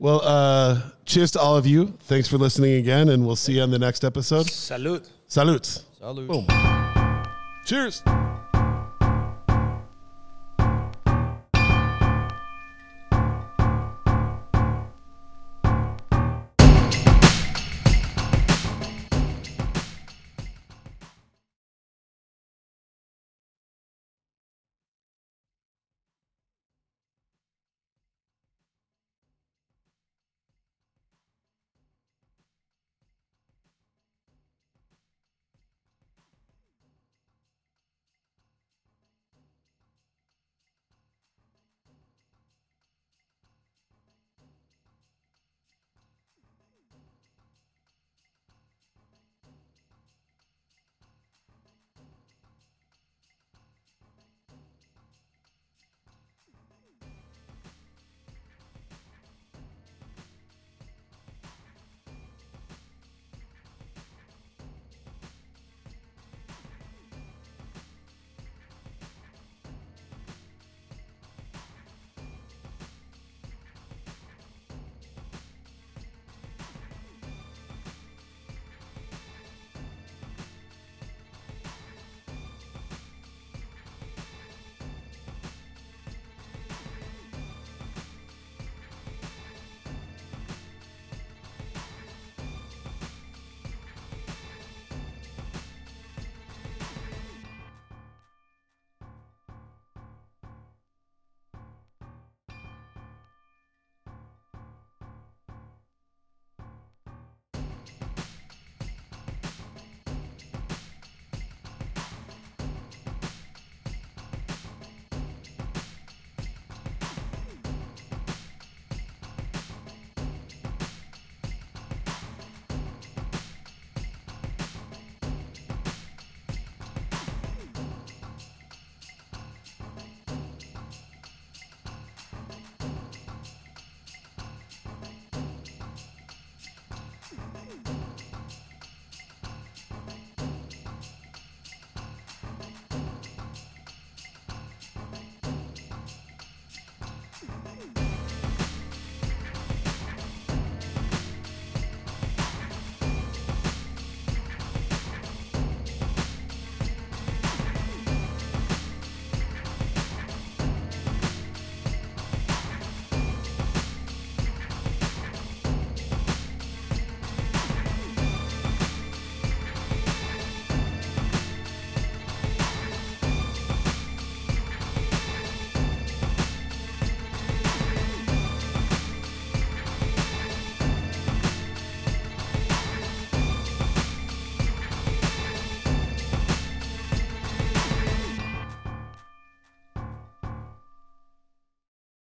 Well, 0.00 0.20
uh, 0.22 0.80
cheers 1.04 1.32
to 1.32 1.40
all 1.40 1.56
of 1.56 1.66
you. 1.66 1.94
Thanks 2.02 2.28
for 2.28 2.38
listening 2.38 2.74
again, 2.74 3.08
and 3.08 3.26
we'll 3.26 3.36
see 3.36 3.54
you 3.54 3.62
on 3.62 3.70
the 3.70 3.78
next 3.78 4.04
episode. 4.04 4.48
Salute. 4.48 5.08
Salute. 5.26 5.82
Salud. 6.00 6.28
Boom. 6.28 6.46
Cheers. 7.64 8.02